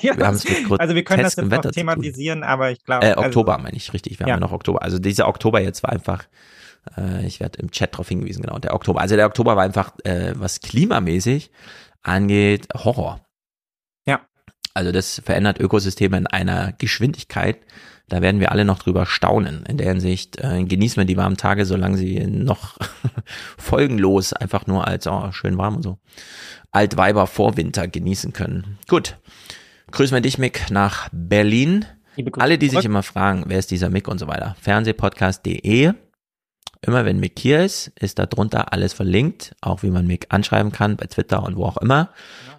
Ja, 0.01 0.17
wir 0.17 0.25
haben 0.25 0.35
es 0.35 0.45
mit 0.47 0.79
also 0.79 0.95
wir 0.95 1.03
können 1.03 1.23
das 1.23 1.35
jetzt 1.35 1.49
noch 1.49 1.61
thematisieren, 1.71 2.43
aber 2.43 2.71
ich 2.71 2.83
glaube. 2.83 3.05
Äh, 3.05 3.09
also- 3.11 3.23
Oktober 3.25 3.57
meine 3.57 3.75
ich, 3.75 3.91
richtig. 3.93 4.19
Wir 4.19 4.27
Ja. 4.27 4.33
haben 4.33 4.41
ja 4.41 4.47
noch 4.47 4.53
Oktober. 4.53 4.81
Also 4.81 4.99
dieser 4.99 5.27
Oktober 5.27 5.61
jetzt 5.61 5.83
war 5.83 5.91
einfach, 5.91 6.23
äh, 6.97 7.25
ich 7.25 7.39
werde 7.39 7.59
im 7.59 7.71
Chat 7.71 7.97
drauf 7.97 8.07
hingewiesen, 8.07 8.41
genau, 8.41 8.57
der 8.59 8.73
Oktober. 8.73 9.01
Also 9.01 9.15
der 9.17 9.25
Oktober 9.25 9.55
war 9.57 9.63
einfach, 9.63 9.91
äh, 10.05 10.33
was 10.35 10.61
klimamäßig 10.61 11.51
angeht, 12.01 12.67
Horror. 12.73 13.19
Ja. 14.05 14.21
Also 14.73 14.91
das 14.93 15.21
verändert 15.25 15.59
Ökosysteme 15.59 16.17
in 16.17 16.27
einer 16.27 16.71
Geschwindigkeit. 16.73 17.57
Da 18.09 18.21
werden 18.21 18.39
wir 18.39 18.51
alle 18.51 18.65
noch 18.65 18.79
drüber 18.79 19.05
staunen. 19.05 19.63
In 19.65 19.77
der 19.77 19.87
Hinsicht 19.87 20.37
äh, 20.39 20.63
genießen 20.63 20.97
wir 20.97 21.05
die 21.05 21.17
warmen 21.17 21.37
Tage, 21.37 21.65
solange 21.65 21.97
sie 21.97 22.25
noch 22.25 22.77
folgenlos 23.57 24.33
einfach 24.33 24.67
nur 24.67 24.87
als 24.87 25.07
oh, 25.07 25.31
schön 25.31 25.57
warm 25.57 25.77
und 25.77 25.83
so 25.83 25.99
Altweiber 26.71 27.27
vor 27.27 27.57
Winter 27.57 27.87
genießen 27.87 28.33
können. 28.33 28.77
Gut. 28.87 29.17
Grüßen 29.91 30.15
wir 30.15 30.21
dich, 30.21 30.37
Mick, 30.37 30.69
nach 30.69 31.09
Berlin. 31.11 31.85
Alle, 32.33 32.57
die 32.57 32.69
sich 32.69 32.85
immer 32.85 33.01
fragen, 33.01 33.45
wer 33.47 33.57
ist 33.57 33.71
dieser 33.71 33.89
Mick 33.89 34.07
und 34.07 34.19
so 34.19 34.27
weiter. 34.27 34.55
Fernsehpodcast.de. 34.61 35.93
Immer 36.81 37.05
wenn 37.05 37.19
Mick 37.19 37.39
hier 37.39 37.63
ist, 37.63 37.87
ist 37.99 38.19
da 38.19 38.25
drunter 38.25 38.71
alles 38.71 38.93
verlinkt, 38.93 39.55
auch 39.61 39.83
wie 39.83 39.89
man 39.89 40.07
Mick 40.07 40.27
anschreiben 40.29 40.71
kann, 40.71 40.95
bei 40.95 41.05
Twitter 41.07 41.43
und 41.43 41.55
wo 41.55 41.65
auch 41.65 41.77
immer. 41.77 42.09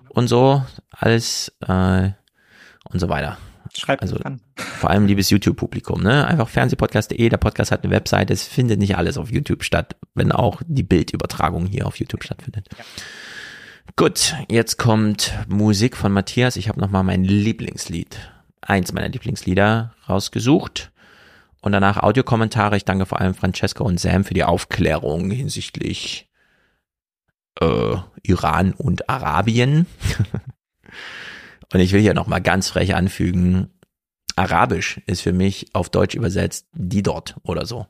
Und 0.08 0.28
so, 0.28 0.64
alles 0.90 1.52
äh, 1.66 2.10
und 2.90 2.98
so 2.98 3.08
weiter. 3.08 3.38
Schreibt 3.76 4.02
also 4.02 4.16
an. 4.16 4.40
vor 4.56 4.90
allem 4.90 5.06
liebes 5.06 5.30
YouTube-Publikum, 5.30 6.02
ne? 6.02 6.26
Einfach 6.26 6.48
fernsehpodcast.de, 6.48 7.28
der 7.28 7.36
Podcast 7.36 7.70
hat 7.70 7.84
eine 7.84 7.92
Webseite, 7.92 8.32
es 8.32 8.44
findet 8.44 8.78
nicht 8.78 8.96
alles 8.96 9.16
auf 9.16 9.30
YouTube 9.30 9.64
statt, 9.64 9.96
wenn 10.14 10.32
auch 10.32 10.62
die 10.66 10.82
Bildübertragung 10.82 11.66
hier 11.66 11.86
auf 11.86 11.96
YouTube 11.96 12.24
stattfindet. 12.24 12.68
Gut, 13.96 14.34
jetzt 14.48 14.76
kommt 14.76 15.34
Musik 15.48 15.96
von 15.96 16.12
Matthias. 16.12 16.56
Ich 16.56 16.68
habe 16.68 16.80
nochmal 16.80 17.04
mein 17.04 17.24
Lieblingslied, 17.24 18.18
eins 18.60 18.92
meiner 18.92 19.08
Lieblingslieder 19.08 19.94
rausgesucht. 20.08 20.92
Und 21.60 21.72
danach 21.72 21.98
Audiokommentare. 21.98 22.76
Ich 22.76 22.84
danke 22.84 23.04
vor 23.04 23.20
allem 23.20 23.34
Francesco 23.34 23.84
und 23.84 24.00
Sam 24.00 24.24
für 24.24 24.34
die 24.34 24.44
Aufklärung 24.44 25.30
hinsichtlich 25.30 26.30
äh, 27.60 27.96
Iran 28.22 28.72
und 28.72 29.08
Arabien. 29.08 29.86
und 31.72 31.80
ich 31.80 31.92
will 31.92 32.00
hier 32.00 32.14
nochmal 32.14 32.40
ganz 32.40 32.68
frech 32.68 32.94
anfügen, 32.94 33.70
Arabisch 34.36 35.00
ist 35.06 35.20
für 35.20 35.32
mich 35.32 35.66
auf 35.74 35.90
Deutsch 35.90 36.14
übersetzt 36.14 36.68
die 36.72 37.02
dort 37.02 37.36
oder 37.42 37.66
so. 37.66 37.86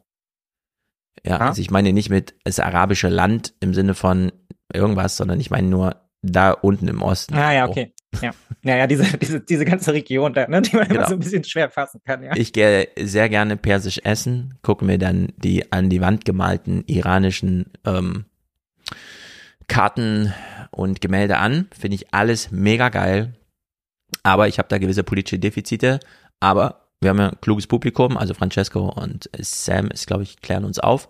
Ja, 1.24 1.38
also 1.38 1.60
ich 1.60 1.70
meine 1.70 1.92
nicht 1.92 2.10
mit 2.10 2.34
das 2.44 2.60
arabische 2.60 3.08
Land 3.08 3.54
im 3.60 3.74
Sinne 3.74 3.94
von 3.94 4.32
irgendwas, 4.72 5.16
sondern 5.16 5.38
ich 5.38 5.50
meine 5.50 5.68
nur 5.68 5.96
da 6.22 6.52
unten 6.52 6.88
im 6.88 7.02
Osten. 7.02 7.34
Ah, 7.34 7.52
ja, 7.52 7.68
okay. 7.68 7.92
Ja, 8.20 8.32
ja, 8.62 8.76
ja 8.76 8.86
diese, 8.86 9.04
diese, 9.18 9.40
diese 9.40 9.64
ganze 9.64 9.92
Region 9.92 10.32
da, 10.34 10.46
ne, 10.48 10.62
die 10.62 10.76
man 10.76 10.88
Genau. 10.88 11.00
immer 11.00 11.08
so 11.08 11.14
ein 11.14 11.20
bisschen 11.20 11.44
schwer 11.44 11.70
fassen 11.70 12.00
kann, 12.04 12.22
ja. 12.22 12.32
Ich 12.36 12.52
gehe 12.52 12.88
sehr 12.98 13.28
gerne 13.28 13.56
persisch 13.56 14.00
essen, 14.04 14.58
gucke 14.62 14.84
mir 14.84 14.98
dann 14.98 15.32
die 15.36 15.72
an 15.72 15.88
die 15.88 16.00
Wand 16.00 16.24
gemalten 16.24 16.84
iranischen 16.86 17.66
ähm, 17.86 18.24
Karten 19.68 20.34
und 20.70 21.00
Gemälde 21.00 21.38
an. 21.38 21.68
Finde 21.78 21.94
ich 21.94 22.12
alles 22.12 22.50
mega 22.50 22.88
geil. 22.88 23.34
Aber 24.22 24.48
ich 24.48 24.58
habe 24.58 24.68
da 24.68 24.78
gewisse 24.78 25.04
politische 25.04 25.38
Defizite. 25.38 26.00
Aber 26.40 26.86
wir 27.00 27.10
haben 27.10 27.18
ja 27.18 27.28
ein 27.30 27.40
kluges 27.40 27.66
Publikum, 27.66 28.16
also 28.16 28.34
Francesco 28.34 28.88
und 28.88 29.30
Sam 29.38 29.88
ist, 29.88 30.06
glaube 30.06 30.22
ich, 30.22 30.40
klären 30.40 30.64
uns 30.64 30.78
auf. 30.78 31.08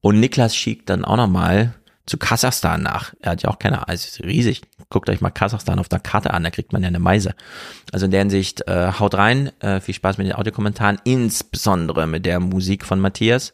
Und 0.00 0.20
Niklas 0.20 0.54
schickt 0.54 0.88
dann 0.88 1.04
auch 1.04 1.16
nochmal 1.16 1.74
zu 2.06 2.18
Kasachstan 2.18 2.82
nach. 2.82 3.14
Er 3.20 3.32
hat 3.32 3.42
ja 3.42 3.50
auch 3.50 3.58
keine, 3.58 3.88
also 3.88 4.04
es 4.06 4.12
ist 4.12 4.24
riesig. 4.24 4.62
Guckt 4.90 5.08
euch 5.08 5.20
mal 5.20 5.30
Kasachstan 5.30 5.78
auf 5.78 5.88
der 5.88 6.00
Karte 6.00 6.32
an, 6.32 6.42
da 6.42 6.50
kriegt 6.50 6.72
man 6.72 6.82
ja 6.82 6.88
eine 6.88 6.98
Meise. 6.98 7.34
Also 7.92 8.06
in 8.06 8.10
der 8.10 8.20
Hinsicht, 8.20 8.66
äh, 8.68 8.92
haut 8.98 9.14
rein, 9.14 9.50
äh, 9.60 9.80
viel 9.80 9.94
Spaß 9.94 10.18
mit 10.18 10.26
den 10.26 10.34
Audiokommentaren, 10.34 10.98
insbesondere 11.04 12.06
mit 12.06 12.26
der 12.26 12.40
Musik 12.40 12.84
von 12.84 13.00
Matthias. 13.00 13.52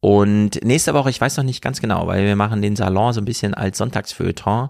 Und 0.00 0.62
nächste 0.62 0.94
Woche, 0.94 1.10
ich 1.10 1.20
weiß 1.20 1.36
noch 1.38 1.44
nicht 1.44 1.62
ganz 1.62 1.80
genau, 1.80 2.06
weil 2.06 2.24
wir 2.24 2.36
machen 2.36 2.62
den 2.62 2.76
Salon 2.76 3.12
so 3.12 3.20
ein 3.20 3.24
bisschen 3.24 3.54
als 3.54 3.78
Sonntagsfeuilleton. 3.78 4.68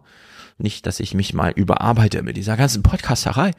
Nicht, 0.58 0.86
dass 0.86 1.00
ich 1.00 1.14
mich 1.14 1.34
mal 1.34 1.52
überarbeite 1.52 2.22
mit 2.22 2.36
dieser 2.36 2.56
ganzen 2.56 2.82
Podcasterei. 2.82 3.52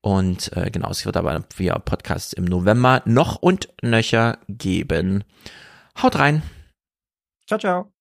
Und 0.00 0.56
äh, 0.56 0.70
genau, 0.70 0.90
es 0.90 1.04
wird 1.04 1.16
aber 1.16 1.44
via 1.56 1.78
Podcast 1.78 2.34
im 2.34 2.44
November 2.44 3.02
noch 3.04 3.36
und 3.36 3.68
nöcher 3.82 4.38
geben. 4.48 5.24
Haut 6.02 6.18
rein. 6.18 6.42
Ciao, 7.46 7.58
ciao. 7.58 7.97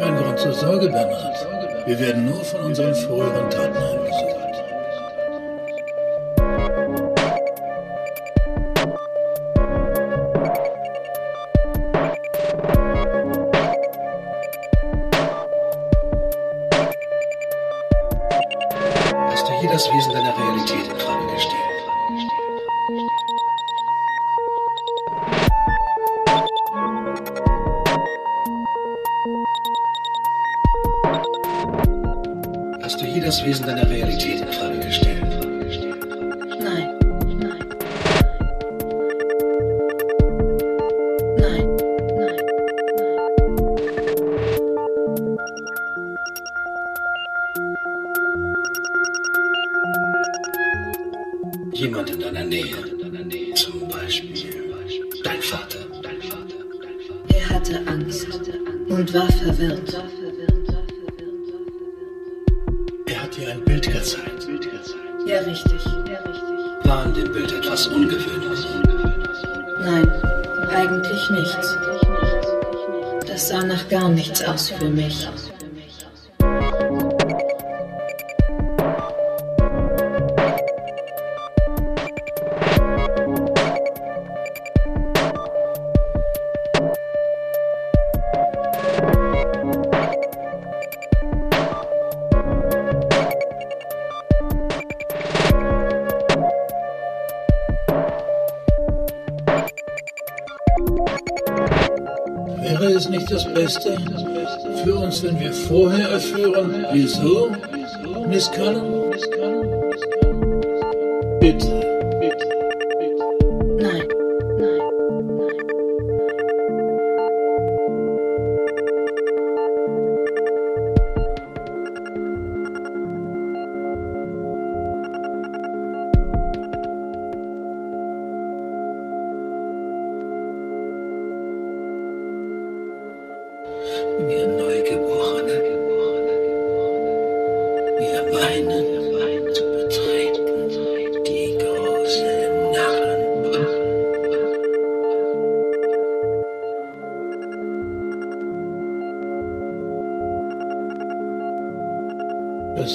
Kein 0.00 0.16
Grund 0.16 0.38
zur 0.38 0.54
Sorge, 0.54 0.88
Bernhard. 0.88 1.46
Wir 1.84 1.98
werden 2.00 2.24
nur 2.24 2.42
von 2.42 2.62
unseren 2.62 2.94
früheren 2.94 3.50
Taten 3.50 3.78
heimgesucht. 3.78 4.39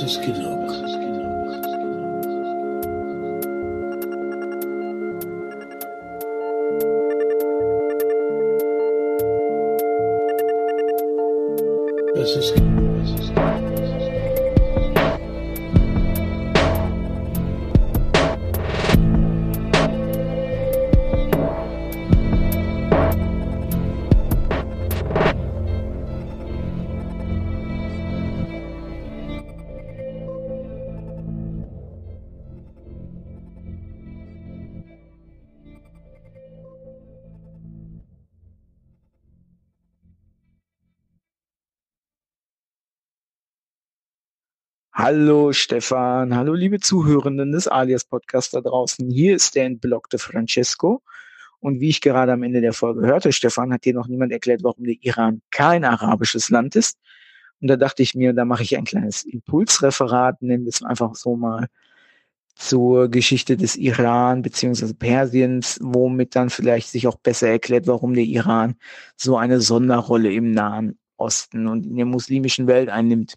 Das 0.05 0.17
ist 0.17 0.21
Hallo 45.07 45.53
Stefan, 45.53 46.35
hallo 46.35 46.55
liebe 46.55 46.79
Zuhörenden 46.79 47.51
des 47.51 47.67
Alias 47.67 48.05
Podcasts 48.05 48.49
da 48.49 48.61
draußen. 48.61 49.07
Hier 49.11 49.35
ist 49.35 49.53
der 49.53 49.65
entblockte 49.65 50.17
Francesco. 50.17 51.03
Und 51.59 51.79
wie 51.79 51.89
ich 51.89 52.01
gerade 52.01 52.31
am 52.31 52.41
Ende 52.41 52.59
der 52.59 52.73
Folge 52.73 53.05
hörte, 53.05 53.31
Stefan, 53.31 53.71
hat 53.71 53.85
dir 53.85 53.93
noch 53.93 54.07
niemand 54.07 54.31
erklärt, 54.31 54.63
warum 54.63 54.83
der 54.83 54.95
Iran 55.01 55.43
kein 55.51 55.85
arabisches 55.85 56.49
Land 56.49 56.75
ist. 56.75 56.97
Und 57.61 57.67
da 57.67 57.75
dachte 57.75 58.01
ich 58.01 58.15
mir, 58.15 58.33
da 58.33 58.45
mache 58.45 58.63
ich 58.63 58.75
ein 58.75 58.83
kleines 58.83 59.21
Impulsreferat, 59.21 60.41
nennen 60.41 60.63
wir 60.63 60.69
es 60.69 60.81
einfach 60.81 61.13
so 61.13 61.35
mal, 61.35 61.67
zur 62.55 63.07
Geschichte 63.07 63.57
des 63.57 63.75
Iran 63.75 64.41
beziehungsweise 64.41 64.95
Persiens, 64.95 65.77
womit 65.83 66.35
dann 66.35 66.49
vielleicht 66.49 66.89
sich 66.89 67.05
auch 67.05 67.17
besser 67.17 67.47
erklärt, 67.47 67.85
warum 67.85 68.15
der 68.15 68.23
Iran 68.23 68.73
so 69.15 69.37
eine 69.37 69.61
Sonderrolle 69.61 70.33
im 70.33 70.49
Nahen 70.49 70.97
Osten 71.17 71.67
und 71.67 71.85
in 71.85 71.95
der 71.95 72.05
muslimischen 72.05 72.65
Welt 72.65 72.89
einnimmt. 72.89 73.35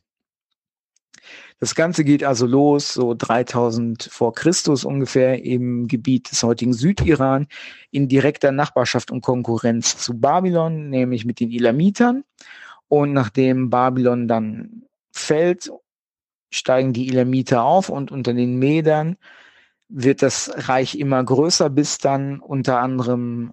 Das 1.61 1.75
Ganze 1.75 2.05
geht 2.05 2.23
also 2.23 2.47
los, 2.47 2.95
so 2.95 3.15
3000 3.15 4.09
vor 4.13 4.33
Christus 4.35 4.85
ungefähr 4.85 5.45
im 5.45 5.89
Gebiet 5.89 6.31
des 6.31 6.43
heutigen 6.43 6.73
Südiran, 6.73 7.49
in 7.91 8.09
direkter 8.09 8.53
Nachbarschaft 8.53 9.11
und 9.11 9.23
Konkurrenz 9.23 9.99
zu 9.99 10.19
Babylon, 10.21 10.89
nämlich 10.91 11.25
mit 11.25 11.41
den 11.41 11.51
Ilamitern. 11.51 12.25
Und 12.89 13.13
nachdem 13.13 13.71
Babylon 13.71 14.29
dann 14.29 14.85
fällt, 15.13 15.71
steigen 16.51 16.93
die 16.93 17.09
Elamiter 17.09 17.65
auf 17.65 17.89
und 17.89 18.11
unter 18.11 18.33
den 18.33 18.59
Medern 18.59 19.17
wird 19.89 20.23
das 20.23 20.69
Reich 20.69 20.97
immer 20.97 21.23
größer, 21.25 21.71
bis 21.71 21.99
dann 21.99 22.41
unter 22.41 22.81
anderem 22.81 23.53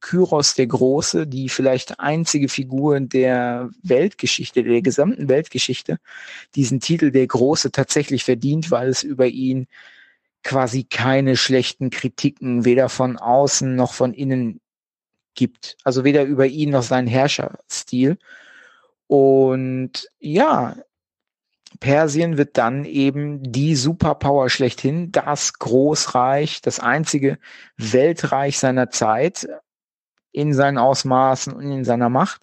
Kyros 0.00 0.54
der 0.54 0.66
Große, 0.66 1.26
die 1.26 1.48
vielleicht 1.48 2.00
einzige 2.00 2.48
Figur 2.48 3.00
der 3.00 3.70
Weltgeschichte, 3.82 4.62
der 4.62 4.82
gesamten 4.82 5.28
Weltgeschichte, 5.28 5.98
diesen 6.54 6.80
Titel 6.80 7.10
der 7.10 7.26
Große 7.26 7.70
tatsächlich 7.70 8.24
verdient, 8.24 8.70
weil 8.70 8.88
es 8.88 9.02
über 9.02 9.26
ihn 9.26 9.66
quasi 10.42 10.84
keine 10.84 11.36
schlechten 11.36 11.90
Kritiken 11.90 12.64
weder 12.64 12.88
von 12.88 13.16
außen 13.18 13.74
noch 13.74 13.92
von 13.92 14.14
innen 14.14 14.60
gibt. 15.34 15.76
Also 15.84 16.04
weder 16.04 16.24
über 16.24 16.46
ihn 16.46 16.70
noch 16.70 16.82
seinen 16.82 17.08
Herrscherstil. 17.08 18.18
Und 19.06 20.08
ja, 20.18 20.76
Persien 21.80 22.36
wird 22.36 22.58
dann 22.58 22.84
eben 22.84 23.42
die 23.42 23.74
Superpower 23.74 24.50
schlechthin, 24.50 25.10
das 25.12 25.54
Großreich, 25.54 26.60
das 26.60 26.78
einzige 26.78 27.38
Weltreich 27.76 28.58
seiner 28.58 28.90
Zeit 28.90 29.48
in 30.32 30.54
seinen 30.54 30.78
Ausmaßen 30.78 31.52
und 31.52 31.72
in 31.72 31.84
seiner 31.84 32.10
Macht. 32.10 32.42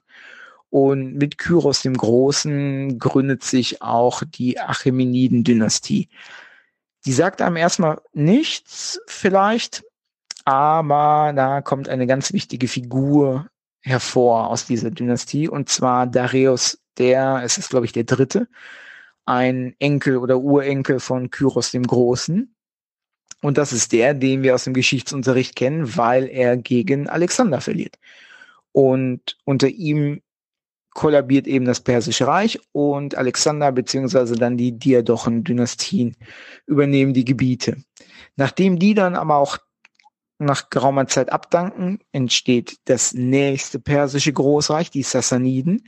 Und 0.70 1.14
mit 1.14 1.38
Kyros 1.38 1.84
dem 1.84 1.96
Großen 1.96 3.00
gründet 3.00 3.44
sich 3.44 3.82
auch 3.82 4.24
die 4.26 4.60
Achämeniden-Dynastie. 4.60 6.10
Die 7.06 7.14
sagt 7.14 7.42
einem 7.42 7.56
erstmal 7.56 8.02
nichts 8.14 9.00
vielleicht, 9.08 9.86
aber 10.44 11.32
da 11.34 11.62
kommt 11.62 11.88
eine 11.88 12.08
ganz 12.08 12.34
wichtige 12.34 12.68
Figur 12.68 13.48
hervor 13.82 14.48
aus 14.50 14.66
dieser 14.66 14.92
Dynastie 14.92 15.48
und 15.48 15.70
zwar 15.70 16.08
Darius 16.08 16.80
der, 16.98 17.42
es 17.44 17.58
ist 17.58 17.70
glaube 17.70 17.86
ich 17.86 17.94
der 17.94 18.04
dritte, 18.04 18.48
ein 19.28 19.76
Enkel 19.80 20.18
oder 20.18 20.40
Urenkel 20.40 21.00
von 21.00 21.30
Kyros 21.30 21.72
dem 21.72 21.84
Großen. 21.84 22.56
Und 23.42 23.58
das 23.58 23.74
ist 23.74 23.92
der, 23.92 24.14
den 24.14 24.42
wir 24.42 24.56
aus 24.56 24.64
dem 24.64 24.74
Geschichtsunterricht 24.74 25.56
kennen, 25.56 25.96
weil 25.96 26.28
er 26.28 26.58
gegen 26.58 27.08
Alexander 27.08 27.62
verliert. 27.62 27.98
Und 28.72 29.38
unter 29.44 29.68
ihm 29.68 30.22
kollabiert 30.92 31.46
eben 31.46 31.66
das 31.66 31.82
Persische 31.82 32.26
Reich 32.26 32.60
und 32.72 33.16
Alexander 33.16 33.72
beziehungsweise 33.72 34.36
dann 34.36 34.58
die 34.58 34.72
Diadochen-Dynastien 34.72 36.16
übernehmen 36.66 37.14
die 37.14 37.26
Gebiete. 37.26 37.78
Nachdem 38.36 38.80
die 38.80 38.96
dann 38.96 39.16
aber 39.16 39.36
auch 39.36 39.60
nach 40.40 40.70
geraumer 40.70 41.08
Zeit 41.08 41.32
abdanken, 41.32 42.00
entsteht 42.12 42.78
das 42.86 43.14
nächste 43.14 43.80
persische 43.80 44.34
Großreich, 44.34 44.90
die 44.90 45.04
Sassaniden, 45.04 45.84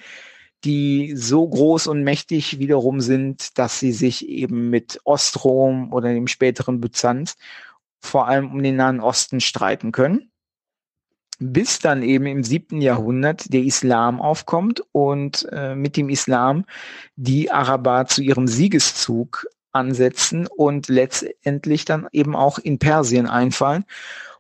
die 0.64 1.14
so 1.16 1.48
groß 1.48 1.88
und 1.88 2.04
mächtig 2.04 2.60
wiederum 2.60 3.02
sind, 3.02 3.58
dass 3.58 3.80
sie 3.80 3.92
sich 3.92 4.28
eben 4.28 4.70
mit 4.70 5.00
Ostrom 5.04 5.94
oder 5.94 6.14
dem 6.14 6.28
späteren 6.28 6.82
Byzanz 6.82 7.38
vor 8.02 8.28
allem 8.28 8.52
um 8.52 8.62
den 8.62 8.76
Nahen 8.76 9.00
Osten 9.00 9.42
streiten 9.42 9.92
können. 9.92 10.32
Bis 11.40 11.80
dann 11.80 12.04
eben 12.04 12.26
im 12.26 12.44
siebten 12.44 12.82
Jahrhundert 12.82 13.54
der 13.54 13.62
Islam 13.62 14.20
aufkommt 14.20 14.84
und 14.92 15.48
äh, 15.52 15.74
mit 15.74 15.96
dem 15.96 16.10
Islam 16.10 16.66
die 17.16 17.50
Araber 17.50 18.08
zu 18.08 18.22
ihrem 18.22 18.48
Siegeszug 18.48 19.48
ansetzen 19.72 20.48
und 20.48 20.90
letztendlich 20.90 21.86
dann 21.86 22.08
eben 22.12 22.36
auch 22.36 22.60
in 22.60 22.80
Persien 22.80 23.28
einfallen 23.28 23.86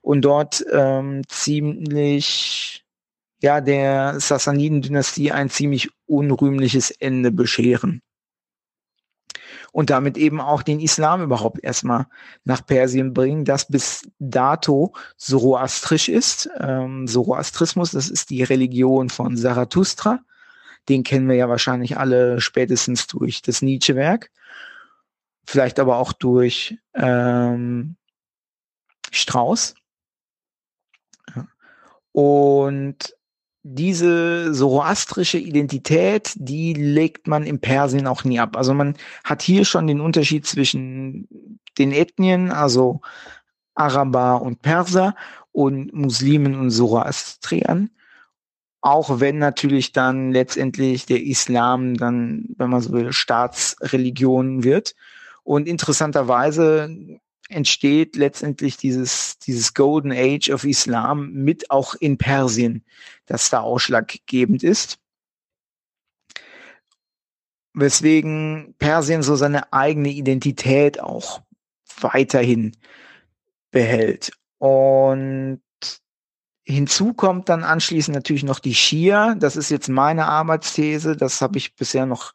und 0.01 0.23
dort 0.23 0.65
ähm, 0.72 1.22
ziemlich 1.27 2.83
ja 3.41 3.61
der 3.61 4.19
Sassaniden-Dynastie 4.19 5.31
ein 5.31 5.49
ziemlich 5.49 5.89
unrühmliches 6.05 6.91
Ende 6.91 7.31
bescheren. 7.31 8.01
Und 9.71 9.91
damit 9.91 10.17
eben 10.17 10.41
auch 10.41 10.63
den 10.63 10.79
Islam 10.79 11.21
überhaupt 11.21 11.63
erstmal 11.63 12.07
nach 12.43 12.65
Persien 12.65 13.13
bringen, 13.13 13.45
das 13.45 13.67
bis 13.67 14.09
dato 14.17 14.93
zoroastrisch 15.17 16.09
ist. 16.09 16.49
Ähm, 16.59 17.07
Zoroastrismus, 17.07 17.91
das 17.91 18.09
ist 18.09 18.31
die 18.31 18.41
Religion 18.41 19.09
von 19.09 19.37
Zarathustra. 19.37 20.21
Den 20.89 21.03
kennen 21.03 21.29
wir 21.29 21.35
ja 21.35 21.49
wahrscheinlich 21.49 21.97
alle 21.97 22.41
spätestens 22.41 23.05
durch 23.05 23.43
das 23.43 23.61
Nietzsche-Werk. 23.61 24.31
Vielleicht 25.45 25.79
aber 25.79 25.97
auch 25.97 26.13
durch 26.13 26.77
ähm, 26.95 27.95
Strauß. 29.11 29.75
Und 32.11 33.15
diese 33.72 34.51
zoroastrische 34.51 35.38
Identität, 35.38 36.33
die 36.35 36.73
legt 36.73 37.27
man 37.27 37.45
im 37.45 37.59
Persien 37.59 38.07
auch 38.07 38.23
nie 38.23 38.39
ab. 38.39 38.57
Also 38.57 38.73
man 38.73 38.95
hat 39.23 39.43
hier 39.43 39.64
schon 39.64 39.85
den 39.85 40.01
Unterschied 40.01 40.48
zwischen 40.48 41.59
den 41.77 41.91
Ethnien, 41.91 42.51
also 42.51 43.01
Araber 43.75 44.41
und 44.41 44.61
Perser 44.61 45.15
und 45.51 45.93
Muslimen 45.93 46.56
und 46.56 46.72
Zoroastriern. 46.72 47.91
Auch 48.81 49.19
wenn 49.19 49.38
natürlich 49.38 49.91
dann 49.91 50.31
letztendlich 50.31 51.06
der 51.06 51.22
Islam 51.23 51.95
dann, 51.95 52.45
wenn 52.57 52.69
man 52.69 52.81
so 52.81 52.91
will, 52.91 53.14
Staatsreligion 53.14 54.64
wird. 54.64 54.95
Und 55.43 55.67
interessanterweise 55.67 57.19
entsteht 57.49 58.15
letztendlich 58.15 58.77
dieses, 58.77 59.39
dieses 59.39 59.73
Golden 59.73 60.11
Age 60.11 60.49
of 60.51 60.63
Islam 60.63 61.33
mit 61.33 61.71
auch 61.71 61.95
in 61.95 62.17
Persien, 62.17 62.85
das 63.25 63.49
da 63.49 63.61
ausschlaggebend 63.61 64.63
ist. 64.63 64.99
Weswegen 67.73 68.75
Persien 68.77 69.23
so 69.23 69.35
seine 69.35 69.73
eigene 69.73 70.09
Identität 70.09 70.99
auch 70.99 71.41
weiterhin 72.01 72.75
behält. 73.71 74.31
Und 74.57 75.61
hinzu 76.63 77.13
kommt 77.13 77.49
dann 77.49 77.63
anschließend 77.63 78.15
natürlich 78.15 78.43
noch 78.43 78.59
die 78.59 78.75
Schia. 78.75 79.35
Das 79.35 79.55
ist 79.55 79.69
jetzt 79.69 79.89
meine 79.89 80.27
Arbeitsthese. 80.27 81.15
Das 81.15 81.41
habe 81.41 81.57
ich 81.57 81.75
bisher 81.75 82.05
noch 82.05 82.33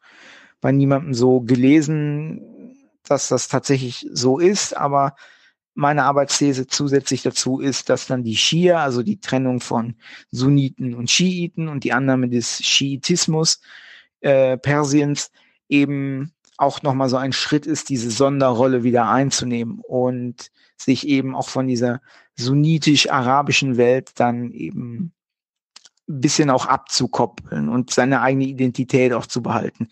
bei 0.61 0.71
niemandem 0.71 1.13
so 1.13 1.41
gelesen 1.41 2.54
dass 3.05 3.29
das 3.29 3.47
tatsächlich 3.47 4.07
so 4.11 4.39
ist, 4.39 4.75
aber 4.75 5.15
meine 5.75 6.03
Arbeitsthese 6.03 6.67
zusätzlich 6.67 7.21
dazu 7.21 7.59
ist, 7.59 7.89
dass 7.89 8.07
dann 8.07 8.23
die 8.23 8.37
Schia, 8.37 8.81
also 8.81 9.03
die 9.03 9.19
Trennung 9.19 9.59
von 9.59 9.95
Sunniten 10.31 10.95
und 10.95 11.11
Schiiten 11.11 11.67
und 11.67 11.83
die 11.83 11.91
Annahme 11.93 12.29
des 12.29 12.65
Schiitismus 12.65 13.59
äh, 14.21 14.57
Persiens 14.57 15.31
eben 15.67 16.31
auch 16.57 16.81
nochmal 16.81 17.09
so 17.09 17.17
ein 17.17 17.33
Schritt 17.33 17.65
ist, 17.65 17.89
diese 17.89 18.09
Sonderrolle 18.09 18.83
wieder 18.83 19.09
einzunehmen 19.09 19.79
und 19.79 20.51
sich 20.77 21.07
eben 21.07 21.35
auch 21.35 21.49
von 21.49 21.67
dieser 21.67 22.01
sunnitisch-arabischen 22.35 23.77
Welt 23.77 24.11
dann 24.15 24.51
eben 24.51 25.13
bisschen 26.07 26.49
auch 26.49 26.65
abzukoppeln 26.67 27.69
und 27.69 27.91
seine 27.91 28.21
eigene 28.21 28.45
Identität 28.45 29.13
auch 29.13 29.25
zu 29.25 29.41
behalten. 29.41 29.87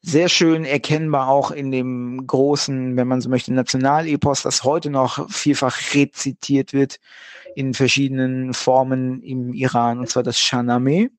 Sehr 0.00 0.28
schön 0.28 0.64
erkennbar 0.64 1.28
auch 1.28 1.50
in 1.50 1.70
dem 1.70 2.26
großen, 2.26 2.96
wenn 2.96 3.08
man 3.08 3.20
so 3.20 3.28
möchte, 3.28 3.52
Nationalepos, 3.52 4.42
das 4.42 4.64
heute 4.64 4.90
noch 4.90 5.30
vielfach 5.30 5.94
rezitiert 5.94 6.72
wird 6.72 6.98
in 7.54 7.74
verschiedenen 7.74 8.54
Formen 8.54 9.22
im 9.22 9.52
Iran, 9.52 10.00
und 10.00 10.08
zwar 10.08 10.22
das 10.22 10.38
Shahnameh 10.40 11.10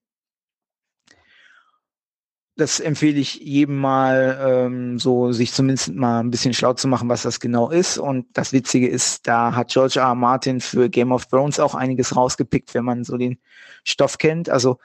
das 2.56 2.80
empfehle 2.80 3.20
ich 3.20 3.36
jedem 3.36 3.80
mal, 3.80 4.38
ähm, 4.48 5.00
so 5.00 5.32
sich 5.32 5.54
zumindest 5.54 5.94
mal 5.94 6.20
ein 6.20 6.30
bisschen 6.30 6.54
schlau 6.54 6.74
zu 6.74 6.88
machen, 6.88 7.10
was 7.10 7.24
das 7.24 7.40
genau 7.40 7.72
ist. 7.72 7.98
Und 7.98 8.28
das 8.34 8.54
Witzige 8.54 8.88
ist, 8.88 9.28
da 9.28 9.56
hat 9.56 9.70
George 9.70 10.00
R. 10.00 10.08
R. 10.08 10.16
Martin 10.16 10.62
für 10.62 10.90
Game 10.90 11.12
of 11.12 11.26
Thrones 11.26 11.60
auch 11.60 11.74
einiges 11.74 12.16
rausgepickt, 12.16 12.74
wenn 12.76 12.86
man 12.86 13.04
so 13.04 13.18
den 13.18 13.40
Stoff 13.84 14.20
kennt. 14.20 14.50
Also 14.50 14.78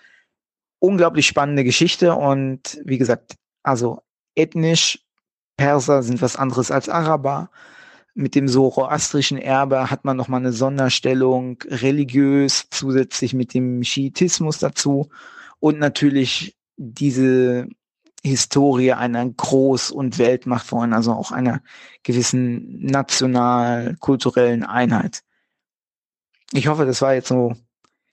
unglaublich 0.79 1.27
spannende 1.27 1.65
Geschichte 1.65 2.15
und 2.15 2.81
wie 2.85 2.99
gesagt, 2.99 3.35
also 3.63 4.03
ethnisch 4.35 5.01
Perser 5.59 6.03
sind 6.03 6.23
was 6.23 6.37
anderes 6.37 6.71
als 6.71 6.89
Araber. 6.89 7.51
Mit 8.15 8.35
dem 8.35 8.49
zoroastrischen 8.49 9.39
Erbe 9.39 9.91
hat 9.91 10.05
man 10.05 10.17
nochmal 10.17 10.41
eine 10.41 10.53
Sonderstellung, 10.53 11.59
religiös, 11.67 12.67
zusätzlich 12.71 13.35
mit 13.35 13.55
dem 13.55 13.83
Schiitismus 13.85 14.59
dazu 14.59 15.11
und 15.61 15.79
natürlich 15.79 16.58
diese 16.79 17.69
Historie 18.25 18.93
einer 18.93 19.25
Groß- 19.25 19.93
und 19.93 20.19
Weltmacht 20.19 20.67
vorhin, 20.67 20.93
also 20.93 21.13
auch 21.13 21.31
einer 21.33 21.61
gewissen 22.03 22.81
national-kulturellen 22.85 24.65
Einheit. 24.65 25.23
Ich 26.53 26.69
hoffe, 26.69 26.87
das 26.87 27.03
war 27.03 27.15
jetzt 27.15 27.29
so 27.29 27.55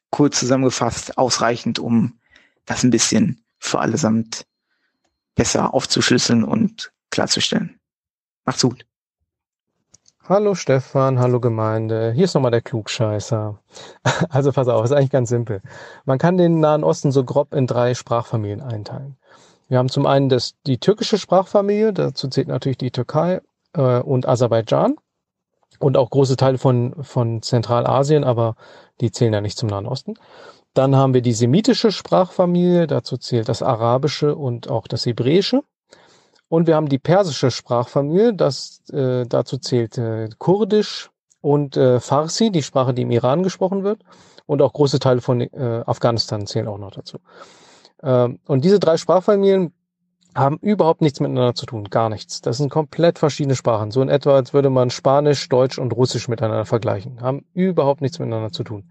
kurz 0.10 0.40
zusammengefasst 0.40 1.18
ausreichend, 1.18 1.80
um 1.80 2.20
das 2.66 2.84
ein 2.84 2.90
bisschen 2.90 3.44
für 3.60 3.80
allesamt 3.80 4.46
besser 5.36 5.74
aufzuschlüsseln 5.74 6.44
und 6.44 6.92
klarzustellen. 7.10 7.80
Macht's 8.46 8.62
gut. 8.62 8.86
Hallo 10.28 10.56
Stefan, 10.56 11.20
hallo 11.20 11.40
Gemeinde. 11.40 12.12
Hier 12.12 12.26
ist 12.26 12.34
nochmal 12.34 12.50
der 12.50 12.62
Klugscheißer. 12.62 13.60
Also 14.30 14.52
pass 14.52 14.68
auf, 14.68 14.84
ist 14.84 14.92
eigentlich 14.92 15.12
ganz 15.12 15.30
simpel. 15.30 15.62
Man 16.06 16.18
kann 16.18 16.38
den 16.38 16.60
Nahen 16.60 16.84
Osten 16.84 17.12
so 17.12 17.24
grob 17.24 17.54
in 17.54 17.68
drei 17.68 17.94
Sprachfamilien 17.94 18.60
einteilen. 18.60 19.18
Wir 19.68 19.78
haben 19.78 19.90
zum 19.90 20.08
einen 20.08 20.30
das, 20.30 20.56
die 20.66 20.80
türkische 20.80 21.20
Sprachfamilie, 21.20 21.94
dazu 21.94 22.28
zählt 22.28 22.48
natürlich 22.48 22.80
die 22.80 22.90
Türkei 22.90 23.40
äh, 23.74 24.00
und 24.00 24.28
Aserbaidschan 24.28 24.96
und 25.78 25.96
auch 25.96 26.10
große 26.10 26.38
Teile 26.38 26.58
von, 26.58 26.96
von 27.04 27.44
Zentralasien, 27.44 28.24
aber 28.24 28.56
die 29.02 29.12
zählen 29.12 29.34
ja 29.34 29.42
nicht 29.42 29.60
zum 29.60 29.70
Nahen 29.70 29.86
Osten. 29.86 30.16
Dann 30.74 30.96
haben 30.96 31.14
wir 31.14 31.22
die 31.22 31.34
semitische 31.34 31.92
Sprachfamilie, 31.92 32.88
dazu 32.88 33.18
zählt 33.18 33.48
das 33.48 33.62
Arabische 33.62 34.36
und 34.36 34.72
auch 34.72 34.88
das 34.88 35.06
Hebräische. 35.06 35.62
Und 36.56 36.68
wir 36.68 36.78
haben 36.78 36.88
die 36.88 37.00
persische 37.00 37.52
Sprachfamilie, 37.52 38.34
das 38.34 38.82
äh, 38.94 39.26
dazu 39.26 39.58
zählt 39.58 39.98
äh, 39.98 40.30
Kurdisch 40.38 41.10
und 41.42 41.76
äh, 41.76 42.00
Farsi, 42.00 42.50
die 42.50 42.64
Sprache, 42.64 42.94
die 42.94 43.02
im 43.02 43.12
Iran 43.12 43.44
gesprochen 43.44 43.84
wird. 43.84 44.04
Und 44.46 44.62
auch 44.62 44.72
große 44.72 45.00
Teile 45.00 45.20
von 45.20 45.42
äh, 45.42 45.84
Afghanistan 45.86 46.48
zählen 46.48 46.70
auch 46.70 46.78
noch 46.78 46.92
dazu. 46.92 47.18
Ähm, 48.02 48.40
und 48.46 48.64
diese 48.64 48.80
drei 48.80 48.96
Sprachfamilien 48.96 49.74
haben 50.34 50.58
überhaupt 50.60 51.02
nichts 51.02 51.20
miteinander 51.20 51.56
zu 51.56 51.66
tun, 51.66 51.90
gar 51.90 52.08
nichts. 52.08 52.40
Das 52.40 52.56
sind 52.56 52.70
komplett 52.70 53.20
verschiedene 53.20 53.56
Sprachen. 53.58 53.92
So 53.92 54.02
in 54.02 54.08
etwa, 54.08 54.38
als 54.38 54.54
würde 54.54 54.70
man 54.70 54.92
Spanisch, 54.92 55.50
Deutsch 55.50 55.78
und 55.78 55.92
Russisch 55.92 56.30
miteinander 56.30 56.64
vergleichen. 56.64 57.20
Haben 57.20 57.44
überhaupt 57.54 58.00
nichts 58.00 58.18
miteinander 58.18 58.54
zu 58.54 58.64
tun. 58.64 58.86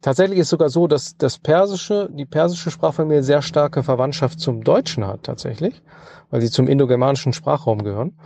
Tatsächlich 0.00 0.38
ist 0.38 0.50
sogar 0.50 0.68
so, 0.68 0.86
dass 0.86 1.16
das 1.16 1.38
Persische, 1.38 2.08
die 2.12 2.24
persische 2.24 2.70
Sprachfamilie 2.70 3.22
sehr 3.22 3.42
starke 3.42 3.82
Verwandtschaft 3.82 4.38
zum 4.38 4.62
Deutschen 4.62 5.06
hat, 5.06 5.24
tatsächlich 5.24 5.82
weil 6.30 6.40
sie 6.40 6.50
zum 6.50 6.68
indogermanischen 6.68 7.32
Sprachraum 7.32 7.82
gehören. 7.82 8.18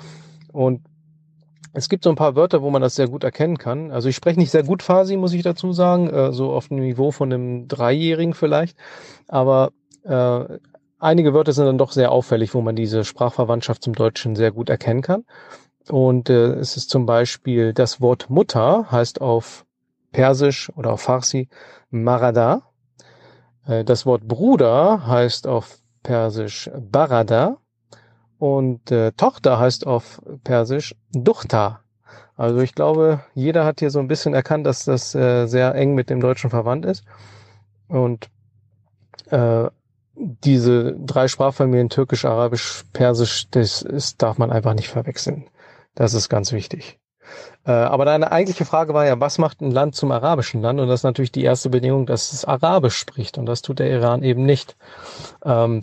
Und 0.52 0.82
es 1.72 1.88
gibt 1.88 2.04
so 2.04 2.10
ein 2.10 2.16
paar 2.16 2.36
Wörter, 2.36 2.62
wo 2.62 2.70
man 2.70 2.82
das 2.82 2.96
sehr 2.96 3.08
gut 3.08 3.24
erkennen 3.24 3.56
kann. 3.56 3.90
Also 3.90 4.08
ich 4.08 4.16
spreche 4.16 4.38
nicht 4.38 4.50
sehr 4.50 4.64
gut 4.64 4.82
Farsi, 4.82 5.16
muss 5.16 5.32
ich 5.32 5.42
dazu 5.42 5.72
sagen, 5.72 6.10
äh, 6.10 6.32
so 6.32 6.52
auf 6.52 6.68
dem 6.68 6.78
Niveau 6.78 7.10
von 7.10 7.32
einem 7.32 7.68
Dreijährigen 7.68 8.34
vielleicht. 8.34 8.76
Aber 9.28 9.70
äh, 10.04 10.58
einige 10.98 11.32
Wörter 11.32 11.52
sind 11.52 11.64
dann 11.64 11.78
doch 11.78 11.92
sehr 11.92 12.12
auffällig, 12.12 12.54
wo 12.54 12.60
man 12.60 12.76
diese 12.76 13.04
Sprachverwandtschaft 13.04 13.82
zum 13.82 13.94
Deutschen 13.94 14.36
sehr 14.36 14.52
gut 14.52 14.68
erkennen 14.68 15.00
kann. 15.00 15.24
Und 15.88 16.28
äh, 16.28 16.52
es 16.54 16.76
ist 16.76 16.90
zum 16.90 17.06
Beispiel 17.06 17.72
das 17.72 18.00
Wort 18.00 18.28
Mutter 18.28 18.90
heißt 18.90 19.20
auf 19.20 19.64
Persisch 20.12 20.70
oder 20.76 20.92
auf 20.92 21.02
Farsi 21.02 21.48
Marada. 21.90 22.62
Äh, 23.66 23.84
das 23.84 24.06
Wort 24.06 24.26
Bruder 24.28 25.06
heißt 25.06 25.46
auf 25.46 25.78
Persisch 26.02 26.70
Barada. 26.78 27.58
Und 28.38 28.90
äh, 28.90 29.12
Tochter 29.12 29.58
heißt 29.58 29.86
auf 29.86 30.20
Persisch 30.44 30.96
Duchta. 31.12 31.80
Also 32.36 32.60
ich 32.60 32.74
glaube, 32.74 33.20
jeder 33.34 33.64
hat 33.64 33.80
hier 33.80 33.90
so 33.90 34.00
ein 34.00 34.08
bisschen 34.08 34.34
erkannt, 34.34 34.66
dass 34.66 34.84
das 34.84 35.14
äh, 35.14 35.46
sehr 35.46 35.74
eng 35.74 35.94
mit 35.94 36.10
dem 36.10 36.20
Deutschen 36.20 36.50
verwandt 36.50 36.84
ist. 36.84 37.04
Und 37.88 38.30
äh, 39.30 39.68
diese 40.14 40.94
drei 40.94 41.28
Sprachfamilien, 41.28 41.88
Türkisch, 41.88 42.24
Arabisch, 42.24 42.84
Persisch, 42.92 43.48
das 43.50 43.82
ist, 43.82 44.22
darf 44.22 44.38
man 44.38 44.50
einfach 44.50 44.74
nicht 44.74 44.88
verwechseln. 44.88 45.48
Das 45.94 46.14
ist 46.14 46.28
ganz 46.28 46.52
wichtig. 46.52 46.98
Äh, 47.64 47.72
aber 47.72 48.04
deine 48.04 48.32
eigentliche 48.32 48.64
Frage 48.64 48.94
war 48.94 49.06
ja, 49.06 49.20
was 49.20 49.38
macht 49.38 49.60
ein 49.60 49.70
Land 49.70 49.94
zum 49.94 50.10
arabischen 50.10 50.62
Land? 50.62 50.80
Und 50.80 50.88
das 50.88 51.00
ist 51.00 51.04
natürlich 51.04 51.32
die 51.32 51.44
erste 51.44 51.70
Bedingung, 51.70 52.06
dass 52.06 52.32
es 52.32 52.44
Arabisch 52.44 52.96
spricht. 52.96 53.38
Und 53.38 53.46
das 53.46 53.62
tut 53.62 53.78
der 53.78 53.90
Iran 53.90 54.22
eben 54.22 54.44
nicht. 54.44 54.76
Ähm, 55.44 55.80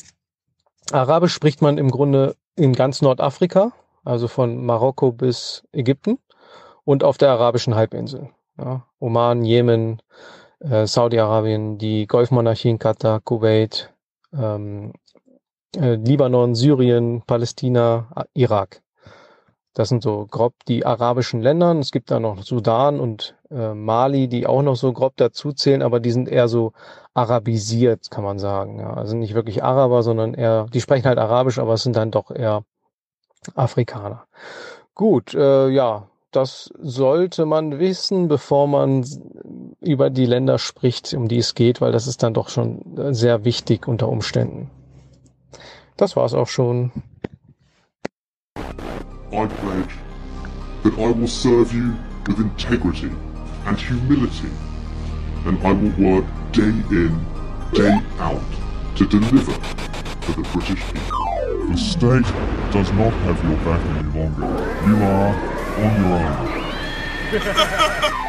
Arabisch 0.92 1.34
spricht 1.34 1.62
man 1.62 1.78
im 1.78 1.92
Grunde 1.92 2.36
in 2.56 2.74
ganz 2.74 3.02
Nordafrika, 3.02 3.72
also 4.04 4.28
von 4.28 4.66
Marokko 4.66 5.12
bis 5.12 5.64
Ägypten 5.72 6.20
und 6.84 7.04
auf 7.04 7.18
der 7.18 7.30
arabischen 7.30 7.76
Halbinsel. 7.76 8.30
Ja, 8.58 8.86
Oman, 9.00 9.46
Jemen, 9.46 10.02
äh, 10.60 10.86
Saudi-Arabien, 10.86 11.78
die 11.78 12.08
Golfmonarchien, 12.08 12.80
Katar, 12.80 13.22
Kuwait, 13.22 13.94
ähm, 14.34 14.92
äh, 15.76 15.96
Libanon, 15.96 16.56
Syrien, 16.56 17.22
Palästina, 17.26 18.10
Irak. 18.34 18.82
Das 19.80 19.88
sind 19.88 20.04
so 20.04 20.28
grob 20.30 20.56
die 20.68 20.86
arabischen 20.86 21.42
Länder. 21.42 21.74
Es 21.80 21.94
gibt 21.94 22.12
da 22.12 22.20
noch 22.20 22.44
Sudan 22.44 23.00
und 23.00 23.38
äh, 23.50 23.74
Mali, 23.74 24.28
die 24.28 24.46
auch 24.46 24.62
noch 24.62 24.76
so 24.76 24.92
grob 24.92 25.14
dazu 25.16 25.54
zählen, 25.54 25.82
aber 25.82 26.02
die 26.02 26.12
sind 26.12 26.28
eher 26.28 26.50
so 26.50 26.74
arabisiert, 27.14 28.12
kann 28.12 28.26
man 28.26 28.40
sagen. 28.40 28.80
Ja. 28.80 28.94
Also 28.96 29.16
nicht 29.16 29.36
wirklich 29.36 29.64
Araber, 29.64 30.04
sondern 30.04 30.34
eher, 30.34 30.66
die 30.66 30.82
sprechen 30.82 31.06
halt 31.06 31.18
Arabisch, 31.18 31.60
aber 31.60 31.76
es 31.76 31.84
sind 31.84 31.96
dann 31.96 32.12
doch 32.12 32.30
eher 32.30 32.66
Afrikaner. 33.56 34.26
Gut, 34.96 35.34
äh, 35.34 35.70
ja, 35.70 36.10
das 36.32 36.74
sollte 36.78 37.46
man 37.46 37.80
wissen, 37.80 38.28
bevor 38.28 38.68
man 38.68 39.06
über 39.80 40.10
die 40.10 40.26
Länder 40.26 40.58
spricht, 40.58 41.14
um 41.14 41.30
die 41.30 41.38
es 41.38 41.56
geht, 41.56 41.80
weil 41.80 41.94
das 41.94 42.06
ist 42.06 42.22
dann 42.22 42.34
doch 42.34 42.50
schon 42.50 43.14
sehr 43.14 43.46
wichtig 43.46 43.88
unter 43.88 44.10
Umständen. 44.10 44.70
Das 45.96 46.18
war's 46.18 46.34
auch 46.34 46.48
schon. 46.48 46.92
I 49.32 49.46
pledge 49.46 49.92
that 50.82 50.98
I 50.98 51.12
will 51.12 51.28
serve 51.28 51.72
you 51.72 51.96
with 52.26 52.40
integrity 52.40 53.12
and 53.66 53.80
humility, 53.80 54.50
and 55.46 55.60
I 55.62 55.72
will 55.72 55.92
work 56.14 56.26
day 56.52 56.74
in, 56.90 57.24
day 57.72 58.02
out 58.18 58.42
to 58.96 59.06
deliver 59.06 59.52
for 60.22 60.32
the 60.32 60.42
British 60.52 60.84
people. 60.92 61.70
The 61.70 61.78
state 61.78 62.26
does 62.74 62.92
not 62.94 63.14
have 63.14 63.44
your 63.44 63.58
back 63.58 63.82
any 63.98 64.10
longer. 64.18 64.48
You 64.88 64.96
are 65.04 65.36
on 65.78 65.94
your 66.02 66.18
own. 66.26 66.50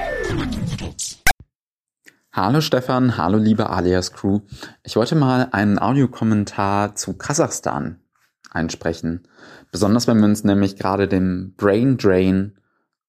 Hallo 2.33 2.61
Stefan, 2.61 3.17
hallo 3.17 3.39
liebe 3.39 3.71
Alias 3.71 4.13
Crew. 4.13 4.43
Ich 4.85 4.97
wollte 4.97 5.17
mal 5.17 5.49
einen 5.53 5.79
Audiokommentar 5.79 6.95
zu 6.95 7.15
Kasachstan 7.15 8.01
einsprechen. 8.53 9.27
Besonders 9.71 10.07
wenn 10.07 10.19
wir 10.19 10.25
uns 10.25 10.45
nämlich 10.45 10.77
gerade 10.77 11.07
den 11.07 11.55
Brain 11.57 11.97
Drain 11.97 12.59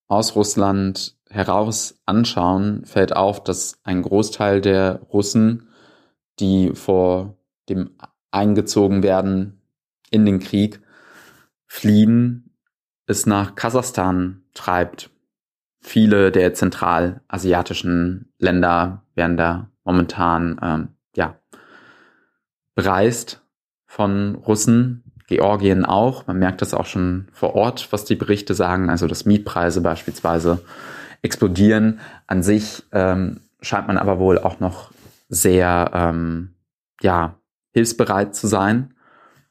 aus 0.07 0.35
Russland 0.35 1.17
heraus 1.29 2.01
anschauen, 2.05 2.85
fällt 2.85 3.15
auf, 3.15 3.43
dass 3.43 3.79
ein 3.83 4.01
Großteil 4.01 4.61
der 4.61 5.01
Russen, 5.11 5.69
die 6.39 6.71
vor 6.73 7.37
dem 7.69 7.91
eingezogen 8.31 9.03
werden 9.03 9.61
in 10.09 10.25
den 10.25 10.39
Krieg, 10.39 10.81
fliehen 11.67 12.51
es 13.05 13.25
nach 13.25 13.55
Kasachstan 13.55 14.43
treibt. 14.53 15.09
Viele 15.79 16.31
der 16.31 16.53
zentralasiatischen 16.53 18.33
Länder 18.37 19.05
werden 19.15 19.37
da 19.37 19.71
momentan 19.83 20.59
ähm, 20.61 20.87
ja 21.15 21.39
bereist 22.75 23.41
von 23.85 24.35
Russen, 24.35 25.00
Georgien 25.31 25.85
auch. 25.85 26.27
Man 26.27 26.39
merkt 26.39 26.61
das 26.61 26.73
auch 26.73 26.85
schon 26.85 27.27
vor 27.31 27.55
Ort, 27.55 27.87
was 27.91 28.03
die 28.03 28.15
Berichte 28.15 28.53
sagen. 28.53 28.89
Also 28.89 29.07
dass 29.07 29.25
Mietpreise 29.25 29.79
beispielsweise 29.79 30.59
explodieren. 31.21 32.01
An 32.27 32.43
sich 32.43 32.83
ähm, 32.91 33.39
scheint 33.61 33.87
man 33.87 33.97
aber 33.97 34.19
wohl 34.19 34.39
auch 34.39 34.59
noch 34.59 34.91
sehr 35.29 35.91
ähm, 35.93 36.55
ja 37.01 37.35
hilfsbereit 37.73 38.35
zu 38.35 38.47
sein. 38.47 38.93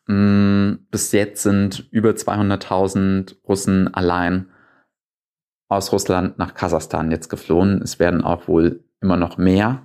Mm, 0.06 0.74
bis 0.90 1.12
jetzt 1.12 1.42
sind 1.42 1.88
über 1.90 2.10
200.000 2.10 3.36
Russen 3.48 3.94
allein 3.94 4.50
aus 5.68 5.92
Russland 5.92 6.38
nach 6.38 6.52
Kasachstan 6.52 7.10
jetzt 7.10 7.30
geflohen. 7.30 7.80
Es 7.80 7.98
werden 7.98 8.22
auch 8.22 8.48
wohl 8.48 8.84
immer 9.00 9.16
noch 9.16 9.38
mehr. 9.38 9.82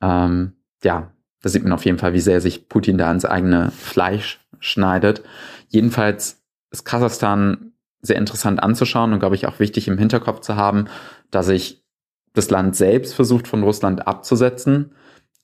Ähm, 0.00 0.52
ja, 0.82 1.10
da 1.42 1.50
sieht 1.50 1.62
man 1.62 1.72
auf 1.72 1.84
jeden 1.84 1.98
Fall, 1.98 2.14
wie 2.14 2.20
sehr 2.20 2.40
sich 2.40 2.70
Putin 2.70 2.96
da 2.96 3.12
ins 3.12 3.26
eigene 3.26 3.70
Fleisch 3.70 4.40
schneidet. 4.64 5.22
Jedenfalls 5.68 6.42
ist 6.70 6.84
Kasachstan 6.84 7.72
sehr 8.00 8.16
interessant 8.16 8.62
anzuschauen 8.62 9.12
und 9.12 9.20
glaube 9.20 9.36
ich 9.36 9.46
auch 9.46 9.58
wichtig 9.58 9.88
im 9.88 9.98
Hinterkopf 9.98 10.40
zu 10.40 10.56
haben, 10.56 10.86
dass 11.30 11.46
sich 11.46 11.84
das 12.32 12.50
Land 12.50 12.76
selbst 12.76 13.14
versucht 13.14 13.48
von 13.48 13.62
Russland 13.62 14.06
abzusetzen. 14.06 14.92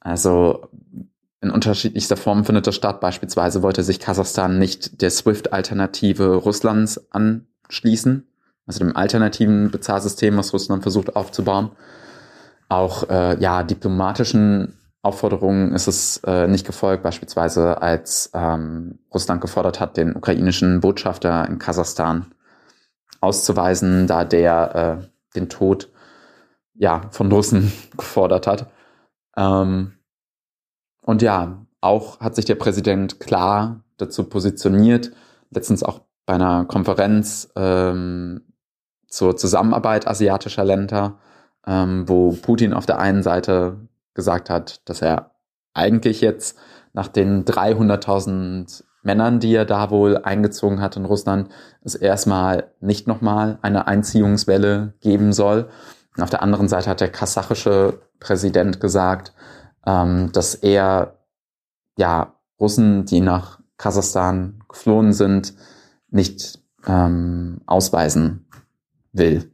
Also 0.00 0.68
in 1.40 1.50
unterschiedlichster 1.50 2.16
Form 2.16 2.44
findet 2.44 2.66
das 2.66 2.74
statt. 2.74 3.00
Beispielsweise 3.00 3.62
wollte 3.62 3.82
sich 3.82 4.00
Kasachstan 4.00 4.58
nicht 4.58 5.00
der 5.00 5.10
SWIFT-Alternative 5.10 6.34
Russlands 6.34 7.10
anschließen, 7.12 8.26
also 8.66 8.78
dem 8.80 8.96
alternativen 8.96 9.70
Bezahlsystem, 9.70 10.36
was 10.36 10.52
Russland 10.52 10.82
versucht 10.82 11.16
aufzubauen. 11.16 11.70
Auch 12.68 13.08
äh, 13.08 13.40
ja 13.40 13.62
diplomatischen 13.62 14.79
Aufforderungen 15.02 15.72
ist 15.72 15.86
es 15.86 16.18
äh, 16.26 16.46
nicht 16.46 16.66
gefolgt, 16.66 17.02
beispielsweise 17.02 17.80
als 17.80 18.30
ähm, 18.34 18.98
Russland 19.12 19.40
gefordert 19.40 19.80
hat, 19.80 19.96
den 19.96 20.14
ukrainischen 20.14 20.80
Botschafter 20.80 21.46
in 21.48 21.58
Kasachstan 21.58 22.34
auszuweisen, 23.20 24.06
da 24.06 24.24
der 24.24 25.00
äh, 25.00 25.08
den 25.34 25.48
Tod 25.48 25.90
ja 26.74 27.02
von 27.10 27.32
Russen 27.32 27.72
gefordert 27.96 28.46
hat. 28.46 28.70
Ähm, 29.36 29.94
und 31.02 31.22
ja, 31.22 31.66
auch 31.80 32.20
hat 32.20 32.34
sich 32.34 32.44
der 32.44 32.56
Präsident 32.56 33.20
klar 33.20 33.82
dazu 33.96 34.24
positioniert, 34.24 35.12
letztens 35.50 35.82
auch 35.82 36.02
bei 36.26 36.34
einer 36.34 36.66
Konferenz 36.66 37.50
ähm, 37.56 38.42
zur 39.08 39.36
Zusammenarbeit 39.36 40.06
asiatischer 40.06 40.64
Länder, 40.64 41.18
ähm, 41.66 42.08
wo 42.08 42.32
Putin 42.32 42.74
auf 42.74 42.86
der 42.86 42.98
einen 42.98 43.22
Seite 43.22 43.88
gesagt 44.14 44.50
hat, 44.50 44.88
dass 44.88 45.02
er 45.02 45.32
eigentlich 45.74 46.20
jetzt 46.20 46.58
nach 46.92 47.08
den 47.08 47.44
300.000 47.44 48.84
Männern, 49.02 49.40
die 49.40 49.54
er 49.54 49.64
da 49.64 49.90
wohl 49.90 50.18
eingezogen 50.18 50.80
hat 50.80 50.96
in 50.96 51.04
Russland, 51.04 51.50
es 51.82 51.94
erstmal 51.94 52.72
nicht 52.80 53.06
nochmal 53.06 53.58
eine 53.62 53.86
Einziehungswelle 53.86 54.94
geben 55.00 55.32
soll. 55.32 55.68
Und 56.16 56.22
auf 56.22 56.30
der 56.30 56.42
anderen 56.42 56.68
Seite 56.68 56.90
hat 56.90 57.00
der 57.00 57.10
kasachische 57.10 58.00
Präsident 58.18 58.80
gesagt, 58.80 59.32
ähm, 59.86 60.30
dass 60.32 60.54
er 60.54 61.18
ja 61.96 62.34
Russen, 62.60 63.06
die 63.06 63.20
nach 63.20 63.60
Kasachstan 63.78 64.62
geflohen 64.68 65.12
sind, 65.14 65.54
nicht 66.10 66.60
ähm, 66.86 67.62
ausweisen 67.66 68.46
will. 69.12 69.50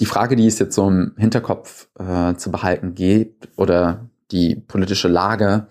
Die 0.00 0.06
Frage, 0.06 0.36
die 0.36 0.46
es 0.46 0.58
jetzt 0.58 0.74
so 0.74 0.88
im 0.88 1.14
Hinterkopf 1.16 1.88
äh, 1.98 2.34
zu 2.34 2.50
behalten 2.50 2.94
geht, 2.94 3.48
oder 3.56 4.08
die 4.30 4.56
politische 4.56 5.08
Lage, 5.08 5.66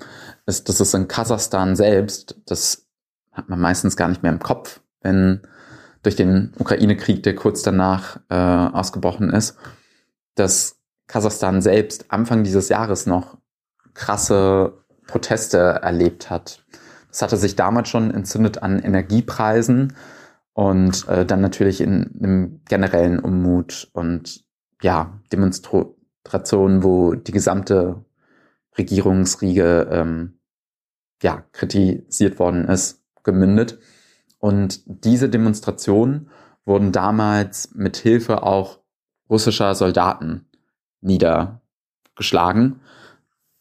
ist, 0.45 0.67
dass 0.69 0.79
es 0.79 0.93
in 0.93 1.07
Kasachstan 1.07 1.75
selbst, 1.75 2.37
das 2.45 2.87
hat 3.31 3.49
man 3.49 3.59
meistens 3.59 3.95
gar 3.95 4.07
nicht 4.07 4.23
mehr 4.23 4.31
im 4.31 4.39
Kopf, 4.39 4.81
wenn 5.01 5.41
durch 6.03 6.15
den 6.15 6.53
Ukraine-Krieg, 6.57 7.23
der 7.23 7.35
kurz 7.35 7.61
danach 7.63 8.19
äh, 8.29 8.35
ausgebrochen 8.35 9.29
ist, 9.29 9.57
dass 10.35 10.77
Kasachstan 11.07 11.61
selbst 11.61 12.11
Anfang 12.11 12.43
dieses 12.43 12.69
Jahres 12.69 13.05
noch 13.05 13.37
krasse 13.93 14.73
Proteste 15.07 15.57
erlebt 15.57 16.29
hat. 16.29 16.63
Das 17.09 17.21
hatte 17.21 17.37
sich 17.37 17.55
damals 17.55 17.89
schon 17.89 18.11
entzündet 18.11 18.61
an 18.61 18.79
Energiepreisen 18.79 19.93
und 20.57 21.07
äh, 21.07 21.23
dann 21.23 21.41
natürlich 21.41 21.81
in 21.81 22.15
einem 22.17 22.61
generellen 22.65 23.19
Unmut 23.19 23.91
und 23.93 24.43
ja, 24.81 25.21
Demonstrationen, 25.31 26.81
wo 26.81 27.13
die 27.13 27.31
gesamte 27.31 28.03
Regierungsriege 28.75 29.87
ähm, 29.91 30.39
ja, 31.21 31.43
kritisiert 31.51 32.39
worden 32.39 32.67
ist, 32.67 33.03
gemündet. 33.21 33.77
Und 34.39 34.81
diese 34.87 35.29
Demonstrationen 35.29 36.31
wurden 36.65 36.91
damals 36.91 37.75
mit 37.75 37.97
Hilfe 37.97 38.41
auch 38.41 38.79
russischer 39.29 39.75
Soldaten 39.75 40.47
niedergeschlagen. 41.01 42.79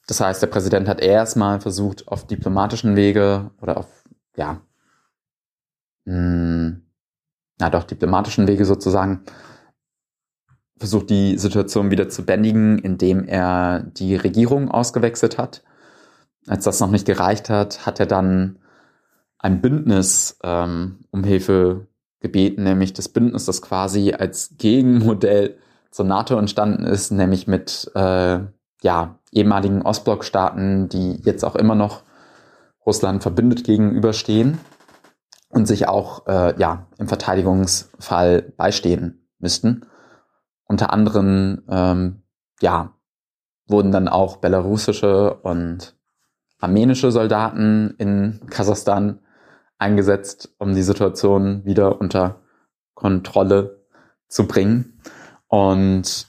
Das 0.07 0.23
heißt, 0.23 0.41
der 0.41 0.47
Präsident 0.47 0.89
hat 0.89 1.03
erstmal 1.03 1.61
versucht, 1.61 2.09
auf 2.09 2.27
diplomatischen 2.27 2.97
Wege 2.97 3.51
oder 3.61 3.77
auf, 3.77 4.03
ja, 4.35 4.63
mh, 6.07 6.86
na 7.59 7.71
doch, 7.71 7.85
diplomatischen 7.85 8.47
Wege 8.47 8.65
sozusagen, 8.65 9.23
versucht 10.79 11.09
die 11.11 11.39
Situation 11.39 11.91
wieder 11.91 12.09
zu 12.09 12.25
bändigen, 12.25 12.79
indem 12.79 13.25
er 13.25 13.81
die 13.81 14.15
Regierung 14.15 14.71
ausgewechselt 14.71 15.39
hat. 15.39 15.63
Als 16.47 16.65
das 16.65 16.81
noch 16.81 16.91
nicht 16.91 17.07
gereicht 17.07 17.49
hat, 17.49 17.87
hat 17.87 17.99
er 17.99 18.07
dann 18.07 18.59
ein 19.39 19.61
Bündnis 19.61 20.39
ähm, 20.45 21.01
um 21.11 21.25
Hilfe 21.25 21.87
gebeten, 22.21 22.65
nämlich 22.65 22.93
das 22.93 23.09
Bündnis, 23.09 23.47
das 23.47 23.63
quasi 23.63 24.13
als 24.13 24.55
Gegenmodell 24.59 25.57
zur 25.91 26.05
NATO 26.05 26.39
entstanden 26.39 26.85
ist, 26.85 27.11
nämlich 27.11 27.47
mit 27.47 27.91
äh, 27.95 28.41
ja, 28.83 29.19
ehemaligen 29.33 29.83
Ostblockstaaten, 29.83 30.89
die 30.89 31.15
jetzt 31.23 31.45
auch 31.45 31.57
immer 31.57 31.75
noch 31.75 32.03
Russland 32.85 33.23
verbündet 33.23 33.65
gegenüberstehen 33.65 34.59
und 35.57 35.65
sich 35.65 35.89
auch 35.89 36.27
äh, 36.27 36.55
ja, 36.61 36.87
im 36.99 37.09
Verteidigungsfall 37.09 38.43
beistehen 38.43 39.27
müssten. 39.39 39.87
Unter 40.67 40.93
anderem 40.93 41.63
ähm, 41.71 42.23
ja, 42.61 42.93
wurden 43.67 43.91
dann 43.91 44.07
auch 44.07 44.37
belarussische 44.37 45.33
und 45.33 45.97
armenische 46.61 47.11
Soldaten 47.11 47.95
in 47.97 48.43
Kasachstan 48.51 49.21
eingesetzt, 49.79 50.55
um 50.59 50.75
die 50.75 50.83
Situation 50.83 51.65
wieder 51.65 52.03
unter 52.03 52.43
Kontrolle 52.93 53.83
zu 54.29 54.47
bringen. 54.47 55.01
Und 55.49 56.29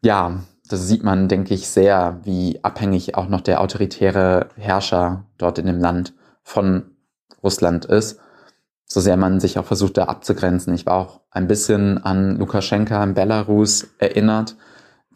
ja, 0.00 0.44
das 0.68 0.86
sieht 0.86 1.02
man, 1.02 1.26
denke 1.26 1.54
ich, 1.54 1.68
sehr, 1.68 2.20
wie 2.22 2.62
abhängig 2.62 3.16
auch 3.16 3.28
noch 3.28 3.40
der 3.40 3.60
autoritäre 3.60 4.50
Herrscher 4.54 5.24
dort 5.38 5.58
in 5.58 5.66
dem 5.66 5.80
Land 5.80 6.14
von 6.44 6.92
Russland 7.42 7.84
ist. 7.84 8.20
So 8.90 9.00
sehr 9.00 9.18
man 9.18 9.38
sich 9.38 9.58
auch 9.58 9.66
versucht, 9.66 9.98
da 9.98 10.04
abzugrenzen. 10.04 10.74
Ich 10.74 10.86
war 10.86 10.94
auch 10.94 11.20
ein 11.30 11.46
bisschen 11.46 12.02
an 12.02 12.36
Lukaschenka 12.36 13.02
in 13.04 13.14
Belarus 13.14 13.88
erinnert, 13.98 14.56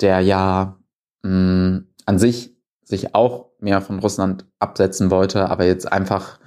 der 0.01 0.21
ja 0.21 0.77
mh, 1.23 1.31
mm, 1.31 1.87
an 2.05 2.19
sich 2.19 2.55
sich 2.85 3.15
auch 3.15 3.51
mehr 3.59 3.81
von 3.81 4.01
Russland 4.01 4.45
absetzen 4.59 5.11
wollte, 5.11 5.49
aber 5.49 5.65
jetzt 5.65 5.91
einfach 5.91 6.39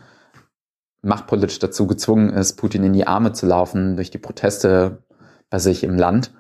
machtpolitisch 1.01 1.59
dazu 1.59 1.87
gezwungen 1.87 2.29
ist, 2.29 2.57
Putin 2.57 2.83
in 2.83 2.93
die 2.93 3.07
Arme 3.07 3.31
zu 3.31 3.45
laufen 3.45 3.95
durch 3.95 4.11
die 4.11 4.17
Proteste 4.17 5.03
bei 5.49 5.57
sich 5.57 5.83
im 5.83 5.97
Land. 5.97 6.31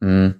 Mh, 0.00 0.34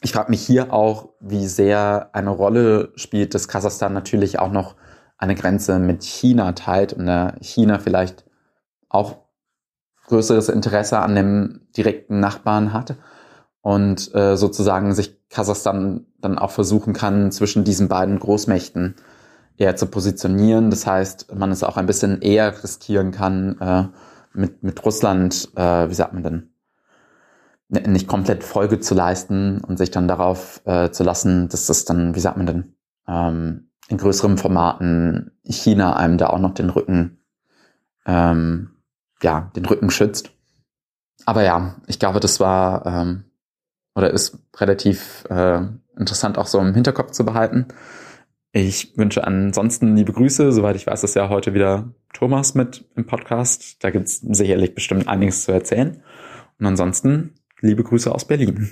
ich 0.00 0.12
frage 0.12 0.30
mich 0.30 0.42
hier 0.42 0.72
auch, 0.72 1.08
wie 1.20 1.46
sehr 1.48 2.10
eine 2.12 2.30
Rolle 2.30 2.92
spielt, 2.94 3.34
dass 3.34 3.48
Kasachstan 3.48 3.92
natürlich 3.92 4.38
auch 4.38 4.52
noch 4.52 4.76
eine 5.16 5.34
Grenze 5.34 5.80
mit 5.80 6.04
China 6.04 6.52
teilt 6.52 6.92
und 6.92 7.08
China 7.40 7.80
vielleicht 7.80 8.24
auch 8.88 9.16
größeres 10.06 10.48
Interesse 10.48 10.98
an 10.98 11.14
dem 11.14 11.68
direkten 11.76 12.20
Nachbarn 12.20 12.72
hat 12.72 12.96
und 13.60 14.14
äh, 14.14 14.36
sozusagen 14.36 14.94
sich 14.94 15.28
Kasachstan 15.28 16.06
dann 16.20 16.38
auch 16.38 16.50
versuchen 16.50 16.94
kann, 16.94 17.30
zwischen 17.30 17.64
diesen 17.64 17.88
beiden 17.88 18.18
Großmächten 18.18 18.96
eher 19.58 19.76
zu 19.76 19.86
positionieren. 19.86 20.70
Das 20.70 20.86
heißt, 20.86 21.34
man 21.34 21.50
es 21.50 21.62
auch 21.62 21.76
ein 21.76 21.86
bisschen 21.86 22.22
eher 22.22 22.62
riskieren 22.62 23.10
kann, 23.10 23.58
äh, 23.60 23.84
mit, 24.32 24.62
mit 24.62 24.84
Russland, 24.84 25.50
äh, 25.56 25.88
wie 25.88 25.94
sagt 25.94 26.14
man 26.14 26.22
denn, 26.22 26.50
nicht 27.68 28.08
komplett 28.08 28.44
Folge 28.44 28.80
zu 28.80 28.94
leisten 28.94 29.60
und 29.62 29.76
sich 29.76 29.90
dann 29.90 30.08
darauf 30.08 30.62
äh, 30.64 30.90
zu 30.90 31.04
lassen, 31.04 31.48
dass 31.48 31.66
das 31.66 31.84
dann, 31.84 32.14
wie 32.14 32.20
sagt 32.20 32.38
man 32.38 32.46
denn, 32.46 32.74
ähm, 33.06 33.70
in 33.88 33.98
größeren 33.98 34.38
Formaten 34.38 35.32
China 35.44 35.96
einem 35.96 36.16
da 36.16 36.28
auch 36.28 36.38
noch 36.38 36.54
den 36.54 36.70
Rücken, 36.70 37.18
ähm, 38.06 38.77
ja, 39.22 39.50
den 39.56 39.66
Rücken 39.66 39.90
schützt. 39.90 40.30
aber 41.26 41.42
ja, 41.42 41.76
ich 41.86 41.98
glaube, 41.98 42.20
das 42.20 42.40
war 42.40 42.86
ähm, 42.86 43.24
oder 43.94 44.10
ist 44.10 44.38
relativ 44.56 45.24
äh, 45.28 45.60
interessant 45.96 46.38
auch 46.38 46.46
so 46.46 46.60
im 46.60 46.74
Hinterkopf 46.74 47.10
zu 47.10 47.24
behalten. 47.24 47.66
Ich 48.52 48.96
wünsche 48.96 49.24
ansonsten 49.24 49.96
liebe 49.96 50.12
Grüße. 50.12 50.52
Soweit 50.52 50.76
ich 50.76 50.86
weiß, 50.86 51.04
ist 51.04 51.16
ja 51.16 51.28
heute 51.28 51.52
wieder 51.52 51.92
Thomas 52.14 52.54
mit 52.54 52.88
im 52.94 53.06
Podcast. 53.06 53.82
Da 53.84 53.90
gibt 53.90 54.06
es 54.06 54.20
sicherlich 54.20 54.74
bestimmt 54.74 55.08
einiges 55.08 55.44
zu 55.44 55.52
erzählen. 55.52 56.02
Und 56.58 56.66
ansonsten 56.66 57.34
liebe 57.60 57.84
Grüße 57.84 58.12
aus 58.14 58.24
Berlin. 58.24 58.70